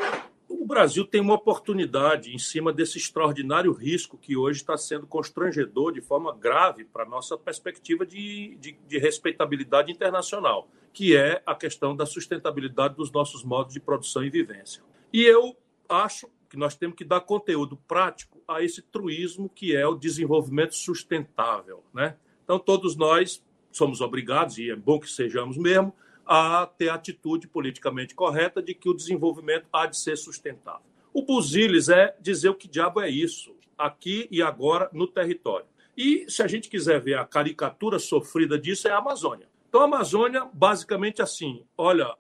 o 0.49 0.65
Brasil 0.65 1.05
tem 1.05 1.21
uma 1.21 1.35
oportunidade 1.35 2.33
em 2.33 2.39
cima 2.39 2.73
desse 2.73 2.97
extraordinário 2.97 3.73
risco 3.73 4.17
que 4.17 4.37
hoje 4.37 4.61
está 4.61 4.77
sendo 4.77 5.05
constrangedor 5.05 5.93
de 5.93 6.01
forma 6.01 6.33
grave 6.33 6.85
para 6.85 7.03
a 7.03 7.09
nossa 7.09 7.37
perspectiva 7.37 8.07
de, 8.07 8.57
de, 8.61 8.79
de, 8.87 8.99
respeitabilidade 8.99 9.91
internacional, 9.91 10.69
que 10.93 11.17
é 11.17 11.43
a 11.45 11.57
questão 11.57 11.97
da 11.97 12.07
sustentabilidade 12.07 12.95
dos 12.95 13.11
nossos 13.11 13.43
modos 13.43 13.75
de 13.75 13.81
produção 13.81 14.23
e 14.23 14.31
vivência. 14.31 14.81
E 15.13 15.25
eu 15.25 15.57
acho 15.89 16.29
que 16.49 16.57
nós 16.57 16.77
temos 16.77 16.95
que 16.95 17.05
dar 17.05 17.21
conteúdo 17.21 17.77
prático 17.89 18.41
a 18.47 18.63
esse 18.63 18.81
truísmo 18.81 19.49
que 19.49 19.75
é 19.75 19.85
o 19.89 19.97
desenvolvimento 19.97 20.77
sustentável. 20.77 21.83
Né? 21.93 22.15
Então, 22.45 22.61
todos 22.61 22.95
nós 22.95 23.43
somos 23.73 24.01
obrigados, 24.01 24.57
e 24.57 24.71
é 24.71 24.77
bom 24.77 25.01
que 25.01 25.11
sejamos 25.11 25.57
mesmo, 25.57 25.93
a 26.27 26.67
ter 26.67 26.89
a 26.89 26.95
atitude 26.95 27.49
politicamente 27.49 28.15
correta 28.15 28.63
de 28.63 28.75
que 28.75 28.89
o 28.89 28.95
desenvolvimento 28.95 29.67
há 29.73 29.87
de 29.87 29.99
ser 29.99 30.17
sustentável. 30.17 30.87
O 31.13 31.23
Buziles 31.23 31.89
é 31.89 32.17
dizer 32.21 32.51
o 32.51 32.55
que 32.55 32.69
diabo 32.69 33.01
é 33.01 33.11
isso, 33.11 33.55
aqui 33.77 34.29
e 34.31 34.41
agora 34.43 34.89
no 34.93 35.07
território. 35.07 35.67
E 35.97 36.25
se 36.29 36.43
a 36.43 36.47
gente 36.47 36.69
quiser 36.69 37.01
ver 37.01 37.19
a 37.19 37.25
caricatura 37.25 37.99
sofrida 37.99 38.59
disso, 38.59 38.87
é 38.87 38.93
a 38.93 38.99
Amazônia. 38.99 39.49
Então, 39.69 39.81
a 39.81 39.85
Amazônia, 39.85 40.49
basicamente 40.53 41.21
assim: 41.21 41.65
olha, 41.77 42.15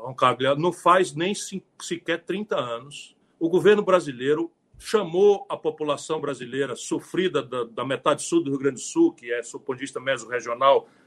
Roncaglia, 0.00 0.54
não 0.54 0.72
faz 0.72 1.14
nem 1.14 1.32
sequer 1.34 2.24
30 2.24 2.56
anos, 2.56 3.16
o 3.38 3.48
governo 3.48 3.82
brasileiro 3.82 4.50
chamou 4.78 5.44
a 5.48 5.56
população 5.56 6.20
brasileira 6.20 6.76
sofrida 6.76 7.42
da, 7.42 7.64
da, 7.64 7.84
metade 7.84 8.22
sul 8.22 8.42
do 8.42 8.50
Rio 8.50 8.58
Grande 8.58 8.76
do 8.76 8.80
Sul, 8.80 9.12
que 9.12 9.32
é, 9.32 9.40
do 9.40 9.58
ponto 9.58 9.76
de 9.76 9.80
vista 9.80 10.00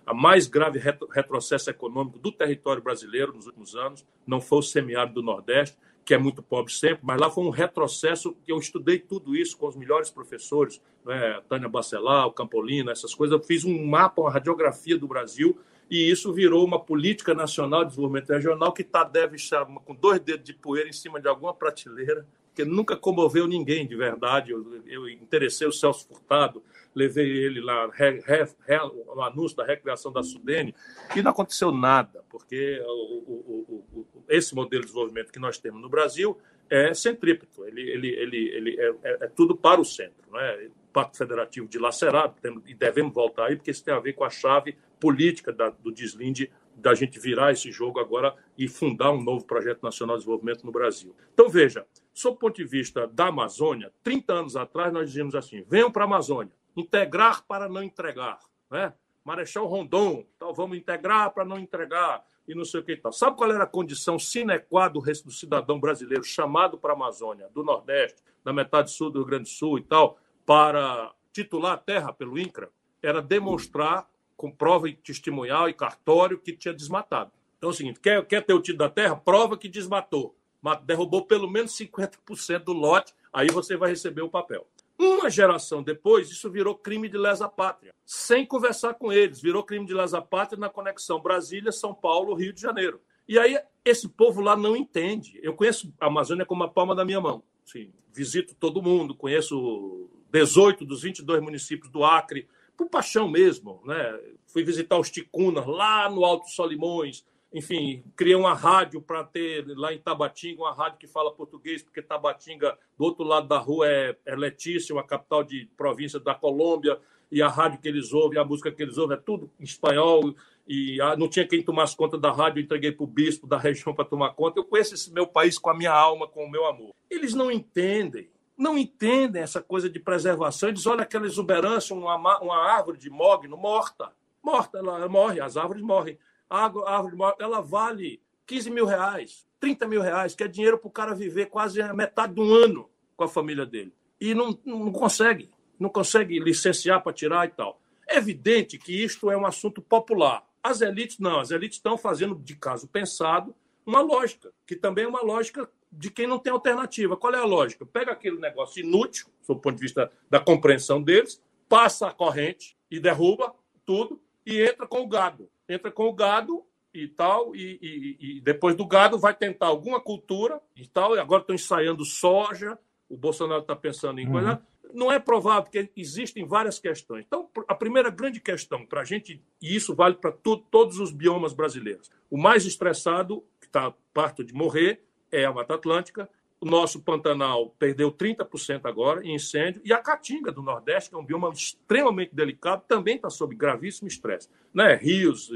a 0.06 0.14
mais 0.14 0.48
grave 0.48 0.77
retro, 0.77 1.07
retrocesso 1.07 1.69
econômico 1.69 2.19
do 2.19 2.31
território 2.31 2.81
brasileiro 2.81 3.34
nos 3.34 3.45
últimos 3.45 3.76
anos, 3.76 4.06
não 4.27 4.41
foi 4.41 4.60
o 4.60 4.64
semiárido 4.64 5.15
do 5.15 5.23
Nordeste, 5.23 5.77
que 6.03 6.14
é 6.14 6.18
muito 6.18 6.41
pobre 6.41 6.73
sempre, 6.73 6.99
mas 7.03 7.19
lá 7.19 7.30
foi 7.30 7.43
um 7.43 7.49
retrocesso 7.49 8.35
eu 8.48 8.57
estudei 8.57 8.99
tudo 8.99 9.35
isso 9.35 9.57
com 9.57 9.68
os 9.68 9.76
melhores 9.76 10.10
professores, 10.10 10.81
né, 11.06 11.39
Tânia 11.48 11.69
Bacelar, 11.69 12.27
o 12.27 12.34
Campolino, 12.34 12.89
essas 12.91 13.14
coisas. 13.14 13.39
Eu 13.39 13.45
fiz 13.45 13.64
um 13.64 13.85
mapa, 13.85 14.22
uma 14.22 14.31
radiografia 14.31 14.98
do 14.98 15.07
Brasil 15.07 15.57
e 15.89 16.10
isso 16.10 16.34
virou 16.34 16.65
uma 16.65 16.80
política 16.80 17.34
nacional 17.34 17.84
de 17.84 17.91
desenvolvimento 17.91 18.30
regional 18.30 18.73
que 18.73 18.84
tá, 18.84 19.03
deve 19.03 19.35
estar 19.35 19.65
com 19.65 19.93
dois 19.93 20.19
dedos 20.19 20.45
de 20.45 20.53
poeira 20.53 20.89
em 20.89 20.93
cima 20.93 21.22
de 21.22 21.27
alguma 21.27 21.53
prateleira 21.53 22.26
porque 22.52 22.65
nunca 22.65 22.98
comoveu 22.98 23.48
ninguém 23.48 23.88
de 23.88 23.95
verdade. 23.95 24.52
Eu, 24.52 24.84
eu 24.86 25.10
interessei 25.10 25.65
o 25.65 25.72
Celso 25.72 26.07
Furtado, 26.07 26.61
levei 26.94 27.26
ele 27.26 27.61
lá, 27.61 27.90
re, 27.94 28.19
re, 28.19 28.44
re, 28.68 28.78
o 29.07 29.22
anúncio 29.22 29.56
da 29.56 29.65
recriação 29.65 30.11
da 30.11 30.22
Sudene, 30.22 30.76
e 31.15 31.22
não 31.22 31.32
aconteceu 31.32 31.72
nada, 31.72 32.23
porque 32.30 32.82
o, 32.86 32.91
o, 32.91 33.86
o, 33.94 34.06
esse 34.28 34.53
modelo 34.53 34.82
de 34.82 34.88
desenvolvimento 34.88 35.32
que 35.32 35.40
nós 35.40 35.57
temos 35.57 35.82
no 35.82 35.90
Brasil 35.90 36.38
é 36.69 36.94
centrípeto, 36.94 37.65
ele, 37.65 37.82
ele, 37.82 38.07
ele, 38.10 38.38
ele 38.49 38.82
é, 38.82 38.95
é, 39.03 39.18
é 39.22 39.28
tudo 39.28 39.56
para 39.56 39.80
o 39.80 39.86
centro. 39.86 40.22
Não 40.30 40.40
é? 40.40 40.69
Pacto 40.91 41.18
Federativo 41.18 41.68
dilacerado, 41.68 42.36
temos, 42.41 42.64
e 42.68 42.73
devemos 42.73 43.14
voltar 43.14 43.48
aí, 43.48 43.56
porque 43.56 43.72
isso 43.72 43.84
tem 43.84 43.94
a 43.94 43.99
ver 43.99 44.14
com 44.14 44.26
a 44.26 44.30
chave 44.30 44.76
política 44.99 45.53
da, 45.53 45.69
do 45.69 45.91
deslinde 45.91 46.52
da 46.76 46.94
gente 46.94 47.19
virar 47.19 47.52
esse 47.52 47.72
jogo 47.72 47.99
agora 47.99 48.36
e 48.57 48.68
fundar 48.68 49.11
um 49.11 49.22
novo 49.22 49.45
projeto 49.45 49.84
nacional 49.84 50.15
de 50.15 50.22
desenvolvimento 50.22 50.65
no 50.65 50.72
Brasil. 50.72 51.15
Então, 51.34 51.49
veja, 51.49 51.86
sob 52.13 52.35
o 52.35 52.39
ponto 52.39 52.55
de 52.55 52.65
vista 52.65 53.07
da 53.07 53.27
Amazônia, 53.27 53.91
30 54.03 54.33
anos 54.33 54.55
atrás 54.55 54.91
nós 54.91 55.07
dizíamos 55.09 55.35
assim: 55.35 55.63
venham 55.67 55.91
para 55.91 56.03
a 56.03 56.07
Amazônia, 56.07 56.53
integrar 56.75 57.43
para 57.45 57.69
não 57.69 57.83
entregar. 57.83 58.39
Né? 58.69 58.93
Marechal 59.23 59.67
Rondon, 59.67 60.25
então 60.35 60.53
vamos 60.53 60.77
integrar 60.77 61.31
para 61.31 61.45
não 61.45 61.59
entregar 61.59 62.25
e 62.47 62.55
não 62.55 62.65
sei 62.65 62.79
o 62.79 62.83
que 62.83 62.93
e 62.93 62.97
tal. 62.97 63.11
Sabe 63.11 63.38
qual 63.38 63.51
era 63.51 63.63
a 63.63 63.67
condição 63.67 64.17
sine 64.17 64.57
qua 64.59 64.88
do, 64.88 64.99
do 64.99 65.31
cidadão 65.31 65.79
brasileiro 65.79 66.23
chamado 66.23 66.77
para 66.77 66.93
a 66.93 66.95
Amazônia, 66.95 67.47
do 67.53 67.63
Nordeste, 67.63 68.21
da 68.43 68.51
metade 68.51 68.91
sul 68.91 69.11
do 69.11 69.19
Rio 69.19 69.27
Grande 69.27 69.43
do 69.43 69.49
Sul 69.49 69.77
e 69.77 69.83
tal, 69.83 70.17
para 70.45 71.13
titular 71.31 71.73
a 71.73 71.77
terra 71.77 72.11
pelo 72.11 72.38
INCRA? 72.38 72.69
Era 73.01 73.21
demonstrar 73.21 74.09
com 74.35 74.51
prova 74.51 74.91
testemunhal 74.91 75.69
e 75.69 75.73
cartório 75.73 76.39
que 76.39 76.51
tinha 76.53 76.73
desmatado. 76.73 77.31
Então 77.57 77.69
é 77.69 77.73
o 77.73 77.75
seguinte, 77.75 77.99
quer, 77.99 78.25
quer 78.25 78.43
ter 78.43 78.53
o 78.53 78.61
título 78.61 78.79
da 78.79 78.89
terra? 78.89 79.15
Prova 79.15 79.55
que 79.55 79.69
desmatou. 79.69 80.35
Derrubou 80.83 81.25
pelo 81.25 81.49
menos 81.49 81.71
50% 81.77 82.59
do 82.59 82.73
lote, 82.73 83.13
aí 83.33 83.47
você 83.47 83.75
vai 83.75 83.89
receber 83.89 84.21
o 84.21 84.29
papel. 84.29 84.67
Uma 84.97 85.29
geração 85.29 85.81
depois, 85.81 86.29
isso 86.29 86.49
virou 86.49 86.75
crime 86.75 87.09
de 87.09 87.17
lesa 87.17 87.49
pátria, 87.49 87.91
sem 88.05 88.45
conversar 88.45 88.93
com 88.93 89.11
eles. 89.11 89.41
Virou 89.41 89.63
crime 89.63 89.85
de 89.85 89.93
lesa 89.93 90.21
pátria 90.21 90.59
na 90.59 90.69
conexão 90.69 91.19
Brasília, 91.19 91.71
São 91.71 91.93
Paulo, 91.93 92.35
Rio 92.35 92.53
de 92.53 92.61
Janeiro. 92.61 93.01
E 93.27 93.39
aí 93.39 93.59
esse 93.83 94.07
povo 94.07 94.41
lá 94.41 94.55
não 94.55 94.75
entende. 94.75 95.39
Eu 95.41 95.55
conheço 95.55 95.91
a 95.99 96.05
Amazônia 96.05 96.45
como 96.45 96.63
a 96.63 96.67
palma 96.67 96.93
da 96.93 97.03
minha 97.03 97.19
mão. 97.19 97.43
Sim, 97.65 97.91
visito 98.13 98.53
todo 98.53 98.81
mundo, 98.81 99.15
conheço 99.15 100.09
18 100.31 100.85
dos 100.85 101.01
22 101.01 101.41
municípios 101.41 101.91
do 101.91 102.03
Acre, 102.03 102.47
por 102.77 102.89
paixão 102.89 103.27
mesmo. 103.27 103.81
Né? 103.85 104.19
Fui 104.47 104.63
visitar 104.63 104.99
os 104.99 105.09
Ticunas 105.09 105.65
lá 105.65 106.09
no 106.09 106.23
Alto 106.23 106.49
Solimões, 106.49 107.25
enfim, 107.53 108.03
criei 108.15 108.36
uma 108.36 108.53
rádio 108.53 109.02
para 109.02 109.23
ter 109.23 109.65
lá 109.76 109.94
em 109.94 109.98
Tabatinga, 109.98 110.61
uma 110.61 110.73
rádio 110.73 110.98
que 110.98 111.07
fala 111.07 111.34
português, 111.34 111.84
porque 111.84 112.02
Tabatinga, 112.02 112.78
do 112.98 113.03
outro 113.03 113.26
lado 113.26 113.48
da 113.48 113.57
rua, 113.57 113.88
é, 113.88 114.15
é 114.26 114.36
Letícia, 114.36 114.95
uma 114.95 115.03
capital 115.03 115.44
de 115.44 115.69
província 115.76 116.19
da 116.19 116.34
Colômbia, 116.34 116.98
e 117.30 117.41
a 117.41 117.48
rádio 117.48 117.80
que 117.80 117.88
eles 117.88 118.14
ouvem, 118.14 118.40
a 118.40 118.45
música 118.45 118.72
que 118.72 118.82
eles 118.82 118.98
ouvem, 118.98 119.18
é 119.18 119.19
tudo 119.19 119.49
em 119.60 119.64
espanhol, 119.64 120.34
e 120.68 120.98
não 121.18 121.28
tinha 121.28 121.48
quem 121.48 121.61
tomasse 121.61 121.95
conta 121.95 122.18
da 122.18 122.32
rádio, 122.32 122.61
entreguei 122.61 122.91
para 122.91 123.03
o 123.03 123.07
bispo 123.07 123.45
da 123.45 123.57
região 123.60 123.94
para 123.94 124.06
tomar 124.06 124.34
conta. 124.34 124.60
Eu 124.60 124.65
conheço 124.65 124.94
esse 124.94 125.11
meu 125.11 125.28
país 125.28 125.57
com 125.57 125.69
a 125.69 125.73
minha 125.73 125.91
alma, 125.91 126.28
com 126.28 126.45
o 126.45 126.49
meu 126.49 126.65
amor. 126.65 126.94
Eles 127.10 127.34
não 127.34 127.52
entendem, 127.52 128.30
não 128.57 128.78
entendem 128.78 129.41
essa 129.41 129.61
coisa 129.61 129.90
de 129.90 129.99
preservação. 129.99 130.69
Eles 130.69 130.86
olham 130.86 131.02
aquela 131.02 131.26
exuberância, 131.26 131.94
uma, 131.94 132.40
uma 132.40 132.57
árvore 132.57 132.98
de 132.98 133.10
mogno 133.10 133.57
morta, 133.57 134.14
morta, 134.41 134.78
ela 134.78 135.07
morre, 135.10 135.41
as 135.41 135.57
árvores 135.57 135.82
morrem 135.82 136.18
a 136.52 136.65
árvore 136.65 137.15
ela 137.40 137.61
vale 137.61 138.22
15 138.45 138.69
mil 138.69 138.86
reais, 138.86 139.48
30 139.61 139.88
mil 139.88 140.02
reais, 140.02 140.36
que 140.36 140.44
é 140.44 140.48
dinheiro 140.48 140.78
para 140.78 140.88
o 140.90 140.91
cara 140.91 141.15
viver 141.15 141.45
quase 141.45 141.82
a 141.82 141.94
metade 141.94 142.34
de 142.34 142.41
um 142.41 142.53
ano 142.53 142.90
com 143.15 143.23
a 143.23 143.28
família 143.28 143.65
dele. 143.65 143.94
E 144.19 144.36
não, 144.36 144.60
não 144.65 144.91
consegue, 144.91 145.49
não 145.80 145.90
consegue 145.90 146.38
licenciar 146.40 147.02
para 147.02 147.14
tirar 147.14 147.48
e 147.48 147.52
tal. 147.52 147.80
É 148.07 148.18
evidente 148.18 148.78
que 148.78 148.91
isto 148.91 149.32
é 149.32 149.38
um 149.38 149.45
assunto 149.45 149.82
popular. 149.82 150.45
As 150.61 150.82
elites 150.82 151.19
não, 151.19 151.40
as 151.40 151.52
elites 151.52 151.78
estão 151.78 151.98
fazendo 151.98 152.36
de 152.36 152.56
caso 152.56 152.88
pensado 152.88 153.56
uma 153.86 154.02
lógica, 154.02 154.52
que 154.68 154.76
também 154.76 155.06
é 155.06 155.07
uma 155.07 155.23
lógica 155.23 155.68
de 155.91 156.11
quem 156.11 156.28
não 156.28 156.38
tem 156.38 156.52
alternativa. 156.52 157.15
Qual 157.18 157.34
é 157.34 157.38
a 157.38 157.45
lógica? 157.45 157.86
Pega 157.86 158.11
aquele 158.11 158.38
negócio 158.38 158.84
inútil, 158.84 159.28
do 159.48 159.56
ponto 159.56 159.76
de 159.76 159.82
vista 159.82 160.11
da 160.30 160.40
compreensão 160.40 161.02
deles, 161.02 161.41
passa 161.69 162.07
a 162.07 162.14
corrente 162.14 162.78
e 162.91 162.99
derruba 162.99 163.56
tudo 163.86 164.22
e 164.45 164.61
entra 164.61 164.86
com 164.86 165.02
o 165.02 165.07
gado 165.07 165.49
entra 165.73 165.91
com 165.91 166.07
o 166.07 166.14
gado 166.14 166.64
e 166.93 167.07
tal, 167.07 167.56
e, 167.56 167.80
e, 167.81 168.18
e, 168.38 168.41
depois 168.41 168.76
do 168.76 168.85
gado 168.85 169.18
vai 169.18 169.34
tentar 169.34 169.68
alguma 169.68 169.99
cultura 169.99 170.61
e 170.76 170.85
tal, 170.85 171.15
e 171.15 171.19
agora 171.19 171.41
estão 171.41 171.56
ensaiando 171.56 172.03
soja, 172.03 172.77
o 173.10 173.15
Bolsonaro 173.15 173.61
está 173.61 173.76
pensando 173.76 174.19
em 174.19 174.30
coisa. 174.30 174.53
Uhum. 174.53 174.91
Não 174.93 175.11
é 175.11 175.18
provável, 175.18 175.64
porque 175.64 175.89
existem 175.95 176.45
várias 176.45 176.77
questões. 176.77 177.23
Então, 177.26 177.49
a 177.68 177.76
primeira 177.76 178.10
grande 178.10 178.41
questão 178.41 178.85
para 178.85 179.02
a 179.02 179.06
gente, 179.06 179.41
e 179.61 179.76
isso 179.76 179.95
vale 179.95 180.15
para 180.15 180.34
todos 180.34 180.99
os 180.99 181.11
biomas 181.11 181.53
brasileiros, 181.53 182.11
o 182.30 182.38
mais 182.38 182.65
estressado, 182.65 183.41
que 183.60 183.68
está 183.68 183.93
perto 184.14 184.43
de 184.43 184.53
morrer, 184.53 185.02
é 185.31 185.45
a 185.45 185.53
Mata 185.53 185.76
Atlântica, 185.76 186.30
o 186.61 186.65
nosso 186.65 187.01
Pantanal 187.01 187.75
perdeu 187.79 188.11
30% 188.11 188.81
agora 188.83 189.25
em 189.25 189.33
incêndio. 189.33 189.81
E 189.83 189.91
a 189.91 189.97
Caatinga 189.97 190.51
do 190.51 190.61
Nordeste, 190.61 191.09
que 191.09 191.15
é 191.15 191.19
um 191.19 191.25
bioma 191.25 191.49
extremamente 191.49 192.35
delicado, 192.35 192.83
também 192.88 193.15
está 193.15 193.31
sob 193.31 193.55
gravíssimo 193.55 194.07
estresse. 194.07 194.47
Né? 194.71 194.93
Rios, 194.93 195.49